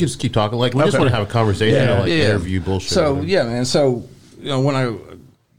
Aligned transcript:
can 0.00 0.08
just 0.08 0.18
keep 0.20 0.32
talking. 0.32 0.58
Like 0.58 0.74
we 0.74 0.80
just 0.82 0.94
Okay. 0.94 0.98
want 1.02 1.10
to 1.10 1.16
have 1.16 1.28
a 1.28 1.30
conversation, 1.30 1.76
Yeah. 1.80 1.86
not 1.86 2.00
like 2.00 2.08
Yeah. 2.08 2.30
interview 2.30 2.60
bullshit. 2.60 2.90
So 2.90 3.20
yeah, 3.22 3.44
man. 3.44 3.64
So 3.64 4.02
you 4.40 4.48
know, 4.48 4.60
when 4.60 4.74
I 4.74 4.94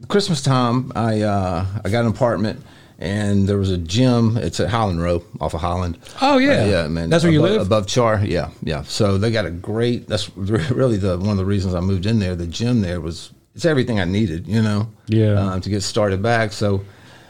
Christmas 0.08 0.42
time, 0.42 0.92
I 0.94 1.22
uh, 1.22 1.64
I 1.84 1.88
got 1.88 2.00
an 2.04 2.10
apartment. 2.10 2.60
And 2.98 3.48
there 3.48 3.58
was 3.58 3.70
a 3.72 3.78
gym. 3.78 4.36
It's 4.36 4.60
at 4.60 4.68
Highland 4.68 5.02
Row, 5.02 5.24
off 5.40 5.54
of 5.54 5.60
Highland. 5.60 5.98
Oh, 6.20 6.38
yeah. 6.38 6.62
Uh, 6.62 6.66
yeah, 6.66 6.86
man. 6.86 7.10
That's 7.10 7.24
where 7.24 7.32
you 7.32 7.40
above, 7.40 7.50
live? 7.56 7.66
above 7.66 7.86
Char. 7.88 8.22
Yeah, 8.24 8.50
yeah. 8.62 8.82
So 8.84 9.18
they 9.18 9.32
got 9.32 9.44
a 9.44 9.50
great. 9.50 10.06
That's 10.06 10.30
really 10.36 10.98
the 10.98 11.18
one 11.18 11.30
of 11.30 11.36
the 11.36 11.44
reasons 11.44 11.74
I 11.74 11.80
moved 11.80 12.06
in 12.06 12.20
there. 12.20 12.36
The 12.36 12.46
gym 12.46 12.80
there 12.80 13.00
was 13.00 13.32
it's 13.56 13.64
everything 13.64 13.98
I 13.98 14.04
needed, 14.04 14.46
you 14.46 14.62
know. 14.62 14.86
Yeah. 15.08 15.32
Um, 15.34 15.60
to 15.62 15.68
get 15.68 15.82
started 15.82 16.22
back. 16.22 16.52
So, 16.52 16.82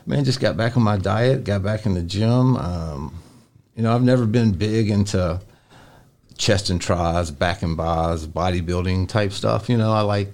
man, 0.05 0.24
just 0.24 0.41
got 0.41 0.58
back 0.58 0.77
on 0.77 0.83
my 0.83 0.98
diet. 0.98 1.44
Got 1.44 1.62
back 1.62 1.86
in 1.86 1.94
the 1.94 2.02
gym. 2.02 2.56
Um, 2.58 3.14
you 3.74 3.83
know, 3.83 3.94
I've 3.94 4.02
never 4.02 4.27
been 4.27 4.52
big 4.52 4.91
into 4.91 5.41
chest 6.36 6.70
and 6.70 6.80
tris, 6.80 7.30
back 7.30 7.62
and 7.62 7.77
bars, 7.77 8.27
bodybuilding 8.27 9.09
type 9.09 9.32
stuff. 9.32 9.68
You 9.68 9.77
know, 9.77 9.92
I 9.92 10.00
like 10.00 10.32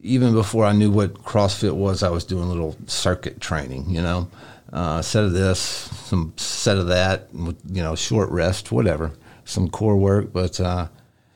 even 0.00 0.32
before 0.32 0.64
I 0.64 0.72
knew 0.72 0.90
what 0.90 1.14
CrossFit 1.14 1.74
was, 1.74 2.02
I 2.02 2.10
was 2.10 2.24
doing 2.24 2.48
little 2.48 2.76
circuit 2.86 3.40
training. 3.40 3.90
You 3.90 4.02
know, 4.02 4.30
uh, 4.72 5.02
set 5.02 5.24
of 5.24 5.32
this, 5.32 5.58
some 5.58 6.32
set 6.36 6.76
of 6.76 6.88
that, 6.88 7.28
you 7.32 7.82
know, 7.82 7.94
short 7.94 8.30
rest, 8.30 8.70
whatever, 8.70 9.12
some 9.44 9.68
core 9.68 9.96
work. 9.96 10.32
But 10.32 10.60
uh, 10.60 10.88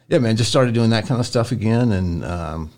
yeah, 0.08 0.18
man, 0.18 0.36
just 0.36 0.50
started 0.50 0.74
doing 0.74 0.90
that 0.90 1.06
kind 1.06 1.20
of 1.20 1.26
stuff 1.26 1.52
again, 1.52 1.92
and 1.92 2.24
um, 2.24 2.70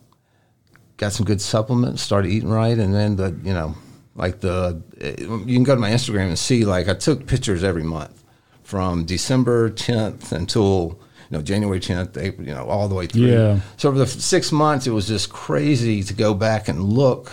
got 0.97 1.13
some 1.13 1.27
good 1.27 1.41
supplements. 1.41 2.03
Started 2.03 2.31
eating 2.31 2.51
right, 2.51 2.79
and 2.79 2.95
then 2.95 3.17
the 3.17 3.37
you 3.43 3.53
know, 3.53 3.75
like 4.15 4.41
the 4.41 4.83
you 4.99 5.55
can 5.55 5.65
go 5.65 5.75
to 5.75 5.81
my 5.81 5.91
Instagram 5.91 6.29
and 6.29 6.39
see 6.39 6.65
like 6.65 6.89
I 6.89 6.95
took 6.95 7.27
pictures 7.27 7.63
every 7.63 7.83
month 7.83 8.23
from 8.63 9.05
December 9.05 9.71
10th 9.71 10.33
until 10.33 10.99
know 11.35 11.43
January 11.43 11.81
10th, 11.81 12.17
April, 12.17 12.47
you 12.49 12.55
know, 12.55 12.65
all 12.67 12.89
the 12.89 12.95
way 12.95 13.07
through. 13.07 13.27
Yeah. 13.27 13.61
So 13.77 13.89
over 13.91 13.99
the 13.99 14.07
six 14.07 14.51
months, 14.53 14.87
it 14.87 14.91
was 14.93 15.07
just 15.07 15.29
crazy 15.31 16.03
to 16.03 16.15
go 16.15 16.33
back 16.35 16.69
and 16.69 16.83
look 16.83 17.31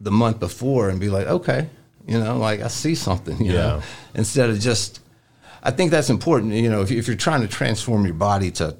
the 0.00 0.10
month 0.10 0.40
before 0.40 0.88
and 0.88 0.98
be 0.98 1.08
like, 1.10 1.26
okay, 1.26 1.68
you 2.06 2.18
know, 2.18 2.38
like 2.38 2.60
I 2.60 2.68
see 2.68 2.94
something, 2.94 3.38
you 3.44 3.52
know, 3.52 3.76
Yeah. 3.76 3.82
instead 4.14 4.50
of 4.50 4.58
just. 4.58 5.00
I 5.62 5.70
think 5.70 5.90
that's 5.90 6.08
important. 6.08 6.54
You 6.54 6.70
know, 6.70 6.80
if, 6.80 6.90
you, 6.90 6.98
if 6.98 7.06
you're 7.06 7.18
trying 7.18 7.42
to 7.42 7.48
transform 7.48 8.06
your 8.06 8.14
body 8.14 8.50
to, 8.52 8.74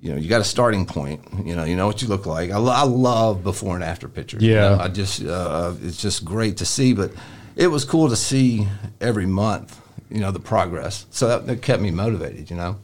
you 0.00 0.10
know, 0.12 0.16
you 0.18 0.30
got 0.30 0.40
a 0.40 0.44
starting 0.44 0.86
point. 0.86 1.20
You 1.44 1.54
know, 1.54 1.64
you 1.64 1.76
know 1.76 1.86
what 1.86 2.00
you 2.00 2.08
look 2.08 2.24
like. 2.24 2.50
I, 2.50 2.56
lo- 2.56 2.72
I 2.72 2.84
love 2.84 3.44
before 3.44 3.74
and 3.74 3.84
after 3.84 4.08
pictures. 4.08 4.42
you 4.42 4.54
Yeah. 4.54 4.70
know. 4.70 4.78
I 4.78 4.88
just 4.88 5.22
uh, 5.22 5.74
it's 5.82 6.00
just 6.00 6.24
great 6.24 6.56
to 6.56 6.64
see. 6.64 6.94
But 6.94 7.10
it 7.54 7.66
was 7.66 7.84
cool 7.84 8.08
to 8.08 8.16
see 8.16 8.66
every 8.98 9.26
month. 9.26 9.78
You 10.10 10.20
know, 10.20 10.30
the 10.30 10.40
progress. 10.40 11.04
So 11.10 11.28
that, 11.28 11.46
that 11.48 11.60
kept 11.60 11.82
me 11.82 11.90
motivated. 11.90 12.48
You 12.50 12.56
know. 12.56 12.78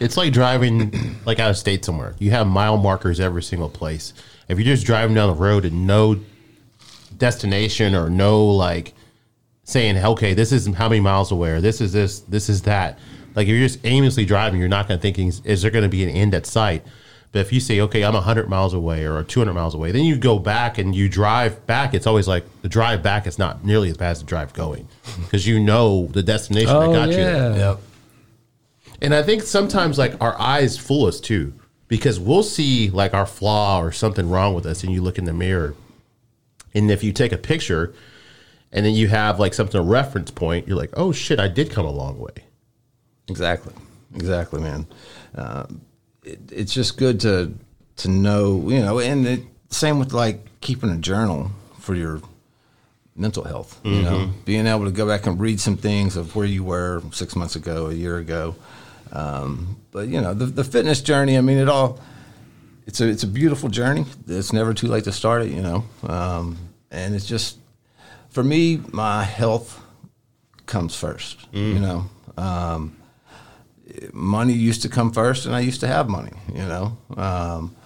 It's 0.00 0.16
like 0.16 0.32
driving 0.32 1.16
like 1.24 1.38
out 1.38 1.50
of 1.50 1.56
state 1.56 1.84
somewhere. 1.84 2.14
You 2.18 2.30
have 2.32 2.46
mile 2.46 2.76
markers 2.76 3.20
every 3.20 3.42
single 3.42 3.68
place. 3.70 4.12
If 4.48 4.58
you're 4.58 4.74
just 4.74 4.84
driving 4.86 5.14
down 5.14 5.28
the 5.28 5.40
road 5.40 5.64
and 5.64 5.86
no 5.86 6.18
destination 7.16 7.94
or 7.94 8.10
no 8.10 8.44
like 8.46 8.94
saying, 9.64 9.96
okay, 9.98 10.34
this 10.34 10.52
is 10.52 10.66
how 10.74 10.88
many 10.88 11.00
miles 11.00 11.30
away, 11.32 11.50
or 11.50 11.60
this 11.60 11.80
is 11.80 11.92
this, 11.92 12.20
this 12.20 12.48
is 12.48 12.62
that. 12.62 12.98
Like 13.34 13.44
if 13.46 13.50
you're 13.50 13.66
just 13.66 13.78
aimlessly 13.84 14.24
driving, 14.24 14.60
you're 14.60 14.68
not 14.68 14.88
going 14.88 14.98
to 14.98 15.02
thinking, 15.02 15.32
is 15.44 15.62
there 15.62 15.70
going 15.70 15.84
to 15.84 15.88
be 15.88 16.02
an 16.02 16.10
end 16.10 16.34
at 16.34 16.46
sight? 16.46 16.84
But 17.30 17.38
if 17.38 17.52
you 17.52 17.60
say, 17.60 17.80
okay, 17.80 18.04
I'm 18.04 18.12
100 18.12 18.50
miles 18.50 18.74
away 18.74 19.06
or 19.06 19.22
200 19.22 19.54
miles 19.54 19.74
away, 19.74 19.90
then 19.90 20.04
you 20.04 20.16
go 20.16 20.38
back 20.38 20.76
and 20.76 20.94
you 20.94 21.08
drive 21.08 21.64
back. 21.66 21.94
It's 21.94 22.06
always 22.06 22.28
like 22.28 22.44
the 22.60 22.68
drive 22.68 23.02
back 23.02 23.26
is 23.26 23.38
not 23.38 23.64
nearly 23.64 23.88
as 23.88 23.96
bad 23.96 24.10
as 24.10 24.18
the 24.20 24.26
drive 24.26 24.52
going 24.52 24.86
because 25.22 25.46
you 25.46 25.58
know 25.58 26.08
the 26.08 26.22
destination 26.22 26.74
Oh, 26.74 26.92
that 26.92 26.98
got 26.98 27.08
you 27.08 27.14
there. 27.16 27.56
yeah. 27.56 27.76
And 29.02 29.12
I 29.12 29.22
think 29.24 29.42
sometimes 29.42 29.98
like 29.98 30.14
our 30.22 30.40
eyes 30.40 30.78
fool 30.78 31.06
us 31.06 31.18
too, 31.20 31.52
because 31.88 32.20
we'll 32.20 32.44
see 32.44 32.88
like 32.88 33.14
our 33.14 33.26
flaw 33.26 33.80
or 33.82 33.90
something 33.90 34.30
wrong 34.30 34.54
with 34.54 34.64
us, 34.64 34.84
and 34.84 34.92
you 34.92 35.02
look 35.02 35.18
in 35.18 35.24
the 35.24 35.32
mirror, 35.32 35.74
and 36.72 36.88
if 36.88 37.02
you 37.02 37.12
take 37.12 37.32
a 37.32 37.36
picture, 37.36 37.92
and 38.70 38.86
then 38.86 38.94
you 38.94 39.08
have 39.08 39.40
like 39.40 39.54
something 39.54 39.78
a 39.78 39.82
reference 39.82 40.30
point, 40.30 40.68
you're 40.68 40.76
like, 40.76 40.92
oh 40.94 41.10
shit, 41.10 41.40
I 41.40 41.48
did 41.48 41.70
come 41.70 41.84
a 41.84 41.90
long 41.90 42.18
way. 42.18 42.44
Exactly, 43.28 43.74
exactly, 44.14 44.60
man. 44.60 44.86
Uh, 45.34 45.66
it, 46.22 46.38
it's 46.52 46.72
just 46.72 46.96
good 46.96 47.18
to 47.20 47.52
to 47.96 48.08
know, 48.08 48.68
you 48.70 48.78
know, 48.78 49.00
and 49.00 49.26
it, 49.26 49.40
same 49.68 49.98
with 49.98 50.12
like 50.12 50.46
keeping 50.60 50.90
a 50.90 50.96
journal 50.96 51.50
for 51.80 51.96
your 51.96 52.20
mental 53.16 53.42
health. 53.42 53.80
You 53.84 54.02
know, 54.02 54.30
being 54.44 54.68
able 54.68 54.84
to 54.84 54.92
go 54.92 55.08
back 55.08 55.26
and 55.26 55.40
read 55.40 55.58
some 55.58 55.76
things 55.76 56.16
of 56.16 56.36
where 56.36 56.46
you 56.46 56.62
were 56.62 57.02
six 57.10 57.34
months 57.34 57.56
ago, 57.56 57.88
a 57.88 57.92
year 57.92 58.18
ago. 58.18 58.54
Um, 59.12 59.76
but 59.90 60.08
you 60.08 60.20
know, 60.20 60.34
the, 60.34 60.46
the 60.46 60.64
fitness 60.64 61.00
journey. 61.00 61.36
I 61.36 61.40
mean, 61.40 61.58
it 61.58 61.68
all. 61.68 62.00
It's 62.86 63.00
a 63.00 63.08
it's 63.08 63.22
a 63.22 63.28
beautiful 63.28 63.68
journey. 63.68 64.04
It's 64.26 64.52
never 64.52 64.74
too 64.74 64.88
late 64.88 65.04
to 65.04 65.12
start 65.12 65.42
it. 65.42 65.52
You 65.52 65.62
know, 65.62 65.84
um, 66.02 66.58
and 66.90 67.14
it's 67.14 67.26
just 67.26 67.58
for 68.30 68.42
me, 68.42 68.80
my 68.92 69.22
health 69.24 69.80
comes 70.66 70.94
first. 70.94 71.46
You 71.52 71.78
know. 71.78 72.10
Um, 72.36 72.96
money 74.12 74.52
used 74.52 74.82
to 74.82 74.88
come 74.88 75.12
first, 75.12 75.46
and 75.46 75.54
I 75.54 75.60
used 75.60 75.80
to 75.80 75.86
have 75.86 76.08
money, 76.08 76.32
you 76.48 76.64
know. 76.64 76.96
Um, 77.16 77.76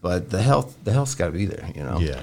but 0.00 0.30
the 0.30 0.42
health, 0.42 0.76
the 0.84 0.92
health's 0.92 1.14
got 1.14 1.26
to 1.26 1.32
be 1.32 1.46
there, 1.46 1.70
you 1.74 1.82
know. 1.82 1.98
Yeah. 1.98 2.20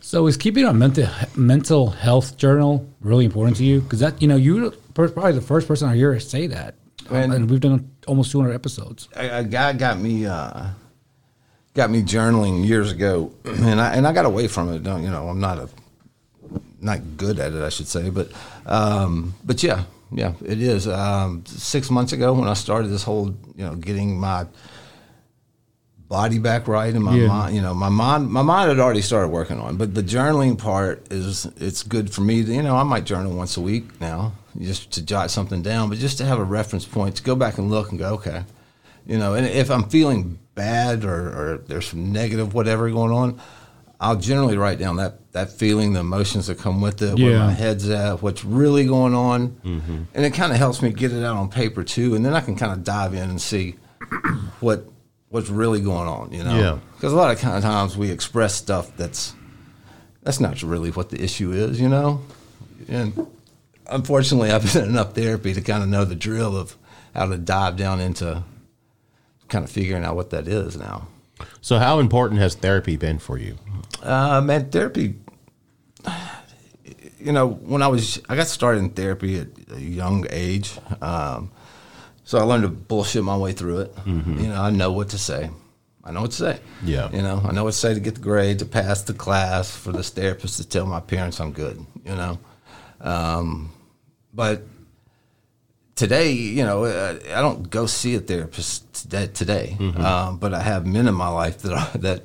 So 0.00 0.26
is 0.26 0.36
keeping 0.36 0.64
a 0.64 0.72
mental 0.72 1.06
mental 1.36 1.90
health 1.90 2.38
journal 2.38 2.88
really 3.00 3.26
important 3.26 3.58
to 3.58 3.64
you? 3.64 3.80
Because 3.80 4.00
that 4.00 4.22
you 4.22 4.28
know 4.28 4.36
you're 4.36 4.70
probably 4.94 5.32
the 5.32 5.42
first 5.42 5.68
person 5.68 5.88
I 5.88 5.96
hear 5.96 6.18
say 6.18 6.46
that, 6.46 6.76
Man. 7.10 7.32
and 7.32 7.50
we've 7.50 7.60
done 7.60 7.90
almost 8.06 8.30
200 8.32 8.52
episodes. 8.52 9.08
A, 9.16 9.38
a 9.40 9.44
guy 9.44 9.72
got 9.72 9.98
me, 9.98 10.26
uh, 10.26 10.68
got 11.74 11.90
me 11.90 12.02
journaling 12.02 12.66
years 12.66 12.92
ago, 12.92 13.32
and 13.44 13.80
I 13.80 13.94
and 13.94 14.06
I 14.06 14.12
got 14.12 14.24
away 14.24 14.48
from 14.48 14.72
it. 14.72 14.82
Don't 14.82 15.02
you 15.02 15.10
know? 15.10 15.28
I'm 15.28 15.40
not 15.40 15.58
a, 15.58 15.68
not 16.80 17.00
good 17.16 17.38
at 17.38 17.52
it, 17.52 17.62
I 17.62 17.68
should 17.70 17.88
say, 17.88 18.10
but, 18.10 18.30
um, 18.66 19.34
but 19.44 19.62
yeah, 19.62 19.84
yeah, 20.12 20.32
it 20.44 20.60
is. 20.62 20.86
Um, 20.86 21.44
six 21.46 21.90
months 21.90 22.12
ago, 22.12 22.32
when 22.34 22.48
I 22.48 22.54
started 22.54 22.88
this 22.88 23.02
whole, 23.02 23.28
you 23.56 23.64
know, 23.64 23.74
getting 23.74 24.18
my 24.18 24.46
body 26.08 26.38
back 26.38 26.66
right 26.68 26.94
and 26.94 27.04
my 27.04 27.14
Yeah. 27.14 27.26
mind 27.28 27.54
you 27.54 27.60
know 27.60 27.74
my 27.74 27.90
mind 27.90 28.30
my 28.30 28.40
mind 28.40 28.70
had 28.70 28.78
already 28.80 29.02
started 29.02 29.28
working 29.28 29.60
on 29.60 29.76
but 29.76 29.94
the 29.94 30.02
journaling 30.02 30.56
part 30.56 31.06
is 31.12 31.44
it's 31.58 31.82
good 31.82 32.10
for 32.10 32.22
me 32.22 32.42
to, 32.42 32.50
you 32.50 32.62
know 32.62 32.76
i 32.78 32.82
might 32.82 33.04
journal 33.04 33.30
once 33.36 33.58
a 33.58 33.60
week 33.60 34.00
now 34.00 34.32
just 34.60 34.90
to 34.90 35.02
jot 35.02 35.30
something 35.30 35.62
down 35.62 35.88
but 35.88 35.98
just 35.98 36.18
to 36.18 36.24
have 36.24 36.38
a 36.38 36.44
reference 36.44 36.84
point 36.84 37.16
to 37.16 37.22
go 37.22 37.34
back 37.34 37.58
and 37.58 37.70
look 37.70 37.90
and 37.90 37.98
go 37.98 38.14
okay 38.14 38.44
you 39.06 39.18
know 39.18 39.34
and 39.34 39.46
if 39.46 39.70
i'm 39.70 39.88
feeling 39.88 40.38
bad 40.54 41.04
or, 41.04 41.54
or 41.54 41.58
there's 41.66 41.86
some 41.86 42.12
negative 42.12 42.54
whatever 42.54 42.90
going 42.90 43.12
on 43.12 43.40
i'll 44.00 44.16
generally 44.16 44.56
write 44.56 44.78
down 44.78 44.96
that 44.96 45.32
that 45.32 45.50
feeling 45.50 45.92
the 45.92 46.00
emotions 46.00 46.46
that 46.46 46.58
come 46.58 46.80
with 46.80 47.02
it 47.02 47.18
where 47.18 47.38
my 47.38 47.52
head's 47.52 47.88
at 47.88 48.22
what's 48.22 48.44
really 48.44 48.86
going 48.86 49.14
on 49.14 49.48
mm-hmm. 49.48 50.02
and 50.14 50.24
it 50.24 50.34
kind 50.34 50.52
of 50.52 50.58
helps 50.58 50.82
me 50.82 50.90
get 50.90 51.12
it 51.12 51.24
out 51.24 51.36
on 51.36 51.48
paper 51.48 51.84
too 51.84 52.14
and 52.14 52.24
then 52.24 52.34
i 52.34 52.40
can 52.40 52.56
kind 52.56 52.72
of 52.72 52.82
dive 52.82 53.14
in 53.14 53.30
and 53.30 53.40
see 53.40 53.76
what 54.60 54.84
what's 55.30 55.50
really 55.50 55.80
going 55.80 56.08
on, 56.08 56.32
you 56.32 56.42
know? 56.42 56.58
Yeah. 56.58 56.78
Because 56.94 57.12
a 57.12 57.16
lot 57.16 57.30
of 57.30 57.38
kind 57.38 57.56
of 57.56 57.62
times 57.62 57.96
we 57.96 58.10
express 58.10 58.54
stuff 58.54 58.96
that's 58.96 59.34
that's 60.22 60.40
not 60.40 60.62
really 60.62 60.90
what 60.90 61.10
the 61.10 61.22
issue 61.22 61.52
is, 61.52 61.80
you 61.80 61.88
know? 61.88 62.22
And 62.88 63.14
unfortunately, 63.88 64.50
I've 64.50 64.72
been 64.72 64.84
in 64.84 64.90
enough 64.90 65.14
therapy 65.14 65.54
to 65.54 65.60
kind 65.60 65.82
of 65.82 65.88
know 65.88 66.04
the 66.04 66.14
drill 66.14 66.56
of 66.56 66.76
how 67.14 67.26
to 67.26 67.36
dive 67.36 67.76
down 67.76 68.00
into 68.00 68.42
kind 69.48 69.64
of 69.64 69.70
figuring 69.70 70.04
out 70.04 70.16
what 70.16 70.30
that 70.30 70.46
is 70.46 70.76
now. 70.76 71.08
So 71.60 71.78
how 71.78 71.98
important 72.00 72.40
has 72.40 72.54
therapy 72.54 72.96
been 72.96 73.18
for 73.18 73.38
you? 73.38 73.56
Uh, 74.02 74.40
man, 74.40 74.70
therapy. 74.70 75.16
You 77.20 77.32
know, 77.32 77.48
when 77.48 77.82
I 77.82 77.88
was, 77.88 78.20
I 78.28 78.36
got 78.36 78.46
started 78.46 78.80
in 78.80 78.90
therapy 78.90 79.40
at 79.40 79.48
a 79.72 79.80
young 79.80 80.26
age. 80.30 80.72
Um, 81.02 81.50
so 82.24 82.38
I 82.38 82.42
learned 82.42 82.62
to 82.62 82.68
bullshit 82.68 83.24
my 83.24 83.36
way 83.36 83.52
through 83.52 83.80
it. 83.80 83.94
You 84.06 84.48
know, 84.48 84.60
I 84.60 84.70
know 84.70 84.92
what 84.92 85.08
to 85.10 85.18
say. 85.18 85.50
I 86.04 86.12
know 86.12 86.22
what 86.22 86.30
to 86.30 86.36
say. 86.36 86.60
Yeah. 86.84 87.10
You 87.10 87.22
know, 87.22 87.42
I 87.44 87.52
know 87.52 87.64
what 87.64 87.72
to 87.72 87.78
say 87.78 87.94
to 87.94 88.00
get 88.00 88.14
the 88.14 88.20
grade, 88.20 88.60
to 88.60 88.66
pass 88.66 89.02
the 89.02 89.14
class, 89.14 89.70
for 89.74 89.92
this 89.92 90.10
therapist 90.10 90.58
to 90.58 90.68
tell 90.68 90.86
my 90.86 91.00
parents 91.00 91.40
I'm 91.40 91.52
good. 91.52 91.84
You 92.04 92.14
know, 92.14 92.38
um, 93.00 93.72
but 94.38 94.62
today, 95.96 96.30
you 96.30 96.64
know, 96.64 96.84
uh, 96.84 97.18
I 97.34 97.40
don't 97.40 97.68
go 97.70 97.86
see 97.86 98.14
a 98.14 98.20
therapist 98.20 98.94
today. 98.94 99.26
today. 99.26 99.76
Um, 99.96 100.38
but 100.38 100.54
I 100.54 100.60
have 100.62 100.86
men 100.86 101.08
in 101.08 101.14
my 101.14 101.28
life 101.28 101.58
that 101.62 101.72
are, 101.72 101.98
that 101.98 102.22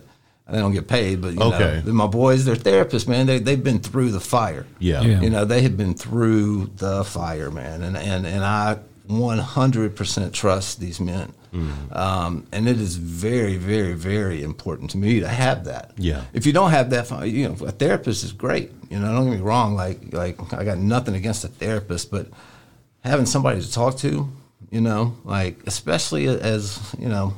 they 0.48 0.60
don't 0.60 0.74
get 0.74 0.88
paid, 0.88 1.22
but 1.24 1.34
you 1.34 1.42
Okay. 1.42 1.82
know, 1.84 1.94
my 1.94 2.06
boys, 2.06 2.46
they're 2.46 2.56
therapists, 2.56 3.08
man. 3.08 3.26
They 3.26 3.40
they've 3.40 3.64
been 3.64 3.80
through 3.80 4.12
the 4.12 4.20
fire. 4.20 4.66
Yeah. 4.78 5.02
Yeah. 5.02 5.22
You 5.22 5.30
know, 5.32 5.44
they 5.46 5.62
have 5.64 5.76
been 5.76 5.96
through 5.96 6.68
the 6.78 7.04
fire, 7.04 7.50
man, 7.50 7.82
and 7.82 7.98
and 7.98 8.28
and 8.28 8.44
I 8.44 8.78
100% 9.10 10.34
trust 10.34 10.80
these 10.80 11.00
men. 11.00 11.34
Um, 11.92 12.48
and 12.52 12.68
it 12.68 12.82
is 12.82 12.96
very, 12.96 13.58
very, 13.58 13.94
very 13.94 14.42
important 14.42 14.90
to 14.92 14.98
me 14.98 15.20
to 15.20 15.28
have 15.28 15.66
that. 15.66 15.92
Yeah. 15.98 16.24
If 16.34 16.48
you 16.48 16.54
don't 16.54 16.72
have 16.72 16.90
that, 16.90 17.28
you 17.28 17.48
know, 17.48 17.66
a 17.66 17.72
therapist 17.72 18.24
is 18.24 18.32
great. 18.32 18.72
You 18.90 18.98
know, 18.98 19.14
don't 19.14 19.30
get 19.30 19.36
me 19.38 19.42
wrong. 19.42 19.76
Like, 19.76 20.12
like 20.14 20.52
I 20.54 20.64
got 20.64 20.80
nothing 20.80 21.14
against 21.14 21.44
a 21.44 21.48
therapist, 21.50 22.10
but 22.10 22.28
having 23.04 23.28
somebody 23.28 23.62
to 23.62 23.72
talk 23.72 23.98
to, 23.98 24.28
you 24.72 24.82
know, 24.82 25.16
like 25.24 25.60
especially 25.68 26.28
as 26.28 26.96
you 26.98 27.08
know, 27.08 27.36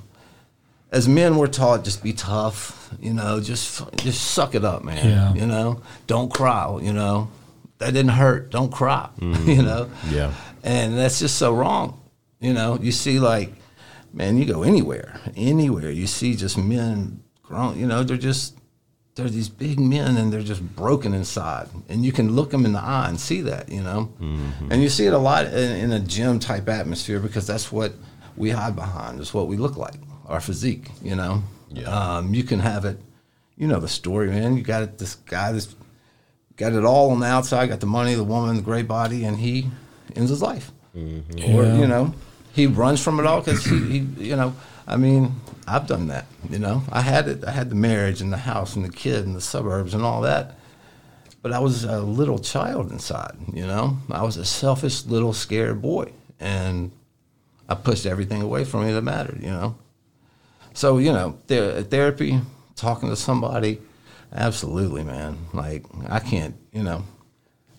as 0.92 1.08
men 1.10 1.36
we're 1.36 1.48
taught 1.48 1.84
just 1.84 2.02
be 2.02 2.14
tough, 2.14 2.90
you 3.02 3.14
know, 3.14 3.42
just 3.42 3.84
just 3.98 4.22
suck 4.22 4.56
it 4.56 4.64
up, 4.64 4.84
man. 4.86 5.06
Yeah. 5.06 5.34
You 5.34 5.46
know, 5.46 5.82
don't 6.08 6.32
cry. 6.32 6.80
You 6.82 6.94
know, 6.94 7.30
that 7.80 7.94
didn't 7.94 8.12
hurt. 8.12 8.52
Don't 8.52 8.72
cry. 8.72 9.10
you 9.20 9.62
know. 9.62 9.90
Yeah. 10.10 10.34
And 10.66 10.98
that's 10.98 11.20
just 11.20 11.38
so 11.38 11.54
wrong. 11.54 12.02
You 12.42 12.54
know, 12.54 12.78
you 12.82 12.92
see 12.92 13.20
like, 13.20 13.54
man, 14.14 14.38
you 14.38 14.46
go 14.46 14.64
anywhere, 14.64 15.20
anywhere, 15.38 15.92
you 15.92 16.08
see 16.08 16.36
just 16.36 16.58
men 16.58 17.22
grown. 17.44 17.80
You 17.80 17.86
know, 17.88 18.04
they're 18.04 18.18
just 18.18 18.56
they're 19.14 19.30
these 19.30 19.48
big 19.48 19.80
men 19.80 20.18
and 20.18 20.34
they're 20.34 20.42
just 20.42 20.62
broken 20.76 21.14
inside, 21.14 21.70
and 21.88 22.04
you 22.04 22.12
can 22.12 22.36
look 22.36 22.50
them 22.52 22.66
in 22.66 22.74
the 22.74 22.82
eye 22.82 23.08
and 23.08 23.20
see 23.20 23.42
that. 23.42 23.70
You 23.70 23.82
know, 23.84 24.12
and 24.72 24.82
you 24.82 24.90
see 24.90 25.06
it 25.06 25.14
a 25.14 25.18
lot 25.18 25.46
in, 25.46 25.72
in 25.78 25.92
a 25.94 26.00
gym 26.00 26.40
type 26.40 26.68
atmosphere 26.68 27.20
because 27.20 27.46
that's 27.48 27.72
what 27.72 27.94
we 28.36 28.50
hide 28.50 28.76
behind. 28.76 29.20
It's 29.22 29.34
what 29.34 29.48
we 29.48 29.58
look 29.58 29.78
like, 29.78 29.96
our 30.28 30.42
physique. 30.42 30.90
You 31.02 31.16
know, 31.16 31.44
Yeah. 31.70 31.84
um, 32.18 32.34
you 32.34 32.44
can 32.44 32.60
have 32.60 32.84
it. 32.86 32.98
You 33.56 33.68
know 33.68 33.80
the 33.80 33.88
story, 33.88 34.30
man. 34.30 34.58
You 34.58 34.64
got 34.64 34.82
it. 34.84 34.98
This 34.98 35.16
guy 35.16 35.52
that's 35.54 35.74
got 36.58 36.74
it 36.74 36.84
all 36.84 37.12
on 37.12 37.20
the 37.22 37.28
outside, 37.28 37.70
got 37.70 37.80
the 37.80 37.86
money, 37.86 38.16
the 38.16 38.24
woman, 38.24 38.56
the 38.58 38.62
great 38.62 38.88
body, 38.88 39.24
and 39.24 39.38
he 39.38 39.68
ends 40.16 40.30
his 40.30 40.42
life. 40.42 40.72
Mm-hmm. 40.96 41.56
Or 41.56 41.64
Yeah. 41.64 41.78
you 41.80 41.88
know, 41.88 42.14
he 42.54 42.68
runs 42.68 43.02
from 43.04 43.20
it 43.20 43.26
all 43.26 43.42
because 43.42 43.66
he, 43.66 43.80
he, 43.80 43.98
you 44.30 44.36
know, 44.36 44.56
I 44.88 44.98
mean, 44.98 45.34
I've 45.68 45.88
done 45.88 46.08
that. 46.08 46.26
You 46.50 46.60
know, 46.60 46.84
I 46.92 47.02
had 47.02 47.28
it. 47.28 47.44
I 47.44 47.52
had 47.52 47.70
the 47.70 47.76
marriage 47.76 48.22
and 48.22 48.32
the 48.32 48.38
house 48.38 48.76
and 48.76 48.86
the 48.86 48.90
kid 48.92 49.26
and 49.26 49.36
the 49.36 49.42
suburbs 49.42 49.94
and 49.94 50.04
all 50.04 50.22
that. 50.22 50.58
But 51.42 51.52
I 51.54 51.60
was 51.60 51.84
a 51.84 52.00
little 52.02 52.40
child 52.40 52.92
inside. 52.92 53.36
You 53.54 53.68
know, 53.68 53.98
I 54.10 54.24
was 54.24 54.38
a 54.38 54.46
selfish 54.46 55.06
little 55.06 55.34
scared 55.34 55.82
boy, 55.82 56.12
and 56.40 56.92
I 57.70 57.76
pushed 57.76 58.06
everything 58.06 58.42
away 58.42 58.64
from 58.64 58.86
me 58.86 58.94
that 58.94 59.02
mattered. 59.02 59.42
You 59.44 59.50
know, 59.52 59.76
so 60.74 60.98
you 60.98 61.12
know, 61.12 61.38
the- 61.48 61.80
uh, 61.80 61.84
therapy, 61.84 62.40
talking 62.76 63.10
to 63.10 63.16
somebody, 63.16 63.80
absolutely, 64.34 65.04
man. 65.04 65.38
Like 65.54 65.84
I 66.08 66.20
can't, 66.20 66.56
you 66.72 66.84
know, 66.84 67.04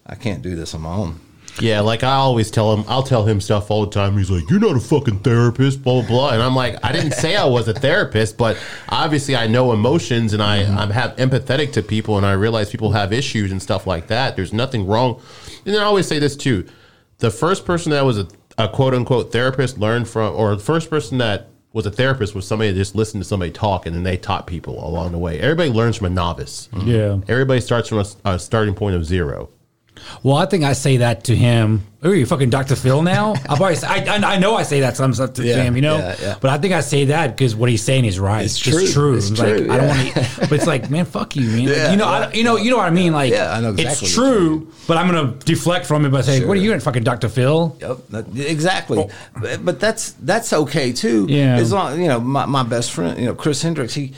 I 0.06 0.14
can't 0.16 0.42
do 0.42 0.54
this 0.54 0.74
on 0.74 0.82
my 0.82 0.92
own. 0.94 1.20
Yeah, 1.60 1.80
like 1.80 2.02
I 2.02 2.14
always 2.14 2.50
tell 2.50 2.74
him, 2.74 2.84
I'll 2.86 3.02
tell 3.02 3.24
him 3.24 3.40
stuff 3.40 3.70
all 3.70 3.84
the 3.86 3.90
time. 3.90 4.16
He's 4.18 4.30
like, 4.30 4.48
"You're 4.50 4.60
not 4.60 4.76
a 4.76 4.80
fucking 4.80 5.20
therapist," 5.20 5.82
blah 5.82 6.00
blah 6.00 6.08
blah, 6.08 6.30
and 6.30 6.42
I'm 6.42 6.54
like, 6.54 6.76
I 6.82 6.92
didn't 6.92 7.12
say 7.12 7.36
I 7.36 7.46
was 7.46 7.66
a 7.68 7.74
therapist, 7.74 8.36
but 8.36 8.58
obviously 8.88 9.36
I 9.36 9.46
know 9.46 9.72
emotions 9.72 10.32
and 10.32 10.42
I 10.42 10.64
mm-hmm. 10.64 10.78
I'm 10.78 10.90
have 10.90 11.16
empathetic 11.16 11.72
to 11.72 11.82
people, 11.82 12.16
and 12.16 12.26
I 12.26 12.32
realize 12.32 12.70
people 12.70 12.92
have 12.92 13.12
issues 13.12 13.52
and 13.52 13.62
stuff 13.62 13.86
like 13.86 14.08
that. 14.08 14.36
There's 14.36 14.52
nothing 14.52 14.86
wrong, 14.86 15.20
and 15.64 15.74
then 15.74 15.80
I 15.80 15.84
always 15.84 16.06
say 16.06 16.18
this 16.18 16.36
too: 16.36 16.66
the 17.18 17.30
first 17.30 17.64
person 17.64 17.90
that 17.92 18.04
was 18.04 18.18
a, 18.18 18.28
a 18.58 18.68
quote 18.68 18.94
unquote 18.94 19.32
therapist 19.32 19.78
learned 19.78 20.08
from, 20.08 20.34
or 20.34 20.54
the 20.54 20.62
first 20.62 20.90
person 20.90 21.18
that 21.18 21.48
was 21.72 21.84
a 21.84 21.90
therapist 21.90 22.34
was 22.34 22.46
somebody 22.46 22.70
that 22.70 22.78
just 22.78 22.94
listened 22.94 23.22
to 23.22 23.28
somebody 23.28 23.50
talk 23.50 23.84
and 23.84 23.94
then 23.94 24.02
they 24.02 24.16
taught 24.16 24.46
people 24.46 24.86
along 24.86 25.12
the 25.12 25.18
way. 25.18 25.38
Everybody 25.38 25.68
learns 25.68 25.96
from 25.96 26.06
a 26.06 26.10
novice. 26.10 26.70
Mm-hmm. 26.72 26.88
Yeah. 26.88 27.18
Everybody 27.28 27.60
starts 27.60 27.90
from 27.90 27.98
a, 27.98 28.06
a 28.24 28.38
starting 28.38 28.74
point 28.74 28.96
of 28.96 29.04
zero. 29.04 29.50
Well, 30.22 30.36
I 30.36 30.46
think 30.46 30.64
I 30.64 30.72
say 30.72 30.98
that 30.98 31.24
to 31.24 31.36
him. 31.36 31.86
Oh, 32.02 32.12
you 32.12 32.26
fucking 32.26 32.50
Dr. 32.50 32.76
Phil 32.76 33.02
now? 33.02 33.32
I 33.48 33.56
probably 33.56 33.74
say, 33.74 33.86
I, 33.88 34.16
I 34.16 34.34
I 34.34 34.38
know 34.38 34.54
I 34.54 34.62
say 34.62 34.80
that 34.80 34.96
some 34.96 35.12
stuff 35.14 35.32
to 35.34 35.44
Yeah, 35.44 35.62
him, 35.62 35.74
you 35.74 35.82
know. 35.82 35.96
yeah, 35.98 36.16
yeah. 36.20 36.34
But 36.40 36.50
I 36.50 36.58
think 36.58 36.72
I 36.74 36.80
say 36.80 37.06
that 37.06 37.36
because 37.36 37.56
what 37.56 37.68
he's 37.68 37.82
saying 37.82 38.04
is 38.04 38.20
right. 38.20 38.44
It's 38.44 38.54
It's 38.54 38.62
true. 38.62 38.86
true. 38.88 39.16
It's 39.16 39.30
like, 39.30 39.38
true, 39.38 39.70
I 39.70 39.76
don't 39.78 39.88
yeah. 39.88 40.04
want 40.04 40.14
to. 40.14 40.40
But 40.40 40.52
it's 40.52 40.66
like, 40.66 40.88
man, 40.90 41.04
fuck 41.04 41.34
you, 41.34 41.46
man. 41.48 41.66
Like, 41.66 41.90
you 41.90 41.96
know, 41.96 42.06
I, 42.06 42.32
you 42.32 42.44
know, 42.44 42.56
you 42.56 42.70
know 42.70 42.76
what 42.76 42.86
I 42.86 42.90
mean. 42.90 43.12
Like, 43.12 43.32
Yeah, 43.32 43.52
I 43.52 43.60
know 43.60 43.70
exactly 43.70 44.06
It's 44.06 44.14
true, 44.14 44.70
but 44.86 44.96
I'm 44.98 45.06
gonna 45.12 45.34
deflect 45.44 45.86
from 45.86 46.04
it 46.04 46.10
by 46.10 46.20
saying, 46.20 46.40
Sure. 46.42 46.48
"What 46.48 46.56
are 46.58 46.60
you 46.60 46.72
in, 46.72 46.80
fucking 46.80 47.02
Dr. 47.02 47.28
Phil?" 47.28 47.76
Yep, 47.80 47.98
exactly. 48.36 49.08
But, 49.40 49.64
but 49.64 49.80
that's 49.80 50.12
that's 50.12 50.52
okay 50.52 50.92
too. 50.92 51.26
Yeah. 51.28 51.56
as 51.56 51.72
long 51.72 52.00
you 52.00 52.08
know 52.08 52.20
my, 52.20 52.46
my 52.46 52.62
best 52.62 52.92
friend, 52.92 53.18
you 53.18 53.26
know 53.26 53.34
Chris 53.34 53.62
Hendricks, 53.62 53.94
he 53.94 54.12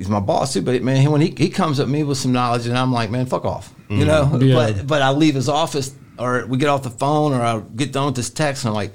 he's 0.00 0.08
my 0.08 0.18
boss 0.18 0.54
too. 0.54 0.62
But 0.62 0.82
man, 0.82 1.10
when 1.10 1.20
he, 1.20 1.34
he 1.36 1.50
comes 1.50 1.78
at 1.78 1.86
me 1.86 2.02
with 2.04 2.16
some 2.16 2.32
knowledge, 2.32 2.66
and 2.66 2.76
I'm 2.76 2.90
like, 2.90 3.10
man, 3.10 3.26
fuck 3.26 3.44
off, 3.44 3.74
you 3.90 3.98
mm. 3.98 4.06
know. 4.06 4.38
Yeah. 4.40 4.54
But 4.54 4.86
but 4.86 5.02
I 5.02 5.10
leave 5.10 5.34
his 5.34 5.48
office, 5.48 5.94
or 6.18 6.46
we 6.46 6.56
get 6.56 6.70
off 6.70 6.82
the 6.82 6.90
phone, 6.90 7.34
or 7.34 7.42
I 7.42 7.60
get 7.60 7.92
done 7.92 8.06
with 8.06 8.16
this 8.16 8.30
text, 8.30 8.64
and 8.64 8.70
I'm 8.70 8.74
like, 8.74 8.94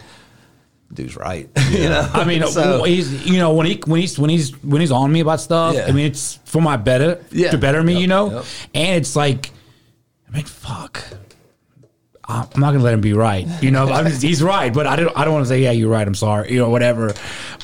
dude's 0.91 1.15
right, 1.15 1.47
you 1.69 1.89
know. 1.89 2.09
I 2.11 2.25
mean, 2.25 2.45
So- 2.47 2.83
he's 2.83 3.23
you 3.29 3.37
know 3.37 3.53
when 3.53 3.67
he 3.67 3.79
when 3.85 4.01
he's 4.01 4.17
when 4.17 4.31
he's 4.31 4.51
when 4.63 4.81
he's 4.81 4.91
on 4.91 5.11
me 5.11 5.19
about 5.19 5.41
stuff. 5.41 5.75
Yeah. 5.75 5.85
I 5.85 5.91
mean, 5.91 6.07
it's 6.07 6.39
for 6.45 6.59
my 6.59 6.75
better 6.75 7.23
Yeah. 7.31 7.51
to 7.51 7.59
better 7.59 7.83
me, 7.83 7.93
Yep, 7.93 8.01
you 8.01 8.07
know. 8.07 8.31
yep. 8.31 8.45
And 8.73 8.95
it's 8.97 9.15
like, 9.15 9.51
I 10.27 10.31
mean, 10.31 10.45
fuck. 10.45 11.03
I'm 12.27 12.59
not 12.59 12.71
gonna 12.71 12.83
let 12.83 12.95
him 12.95 13.01
be 13.01 13.13
right, 13.13 13.45
you 13.61 13.69
know. 13.69 13.87
I'm 13.87 14.07
just, 14.07 14.23
he's 14.23 14.41
right, 14.41 14.73
but 14.73 14.87
I 14.87 14.95
don't. 14.95 15.15
I 15.15 15.25
don't 15.25 15.35
want 15.35 15.45
to 15.45 15.49
say, 15.49 15.61
yeah, 15.61 15.69
you're 15.69 15.91
right. 15.91 16.07
I'm 16.07 16.15
sorry, 16.15 16.51
you 16.51 16.57
know, 16.57 16.71
whatever. 16.71 17.13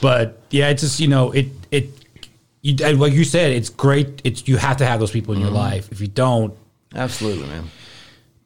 But 0.04 0.40
yeah, 0.52 0.70
it's 0.70 0.84
just 0.84 1.00
you 1.00 1.08
know, 1.08 1.32
it 1.32 1.48
it. 1.72 1.90
You, 2.62 2.76
and 2.84 3.00
like 3.00 3.14
you 3.14 3.24
said, 3.24 3.52
it's 3.52 3.70
great. 3.70 4.22
It's 4.24 4.48
you 4.48 4.58
have 4.58 4.78
to 4.78 4.86
have 4.86 5.00
those 5.00 5.12
people 5.12 5.34
in 5.34 5.40
Mm-hmm. 5.40 5.48
your 5.50 5.56
life. 5.56 5.92
If 5.92 6.00
you 6.02 6.08
don't, 6.08 6.54
absolutely, 6.94 7.48
man. 7.48 7.70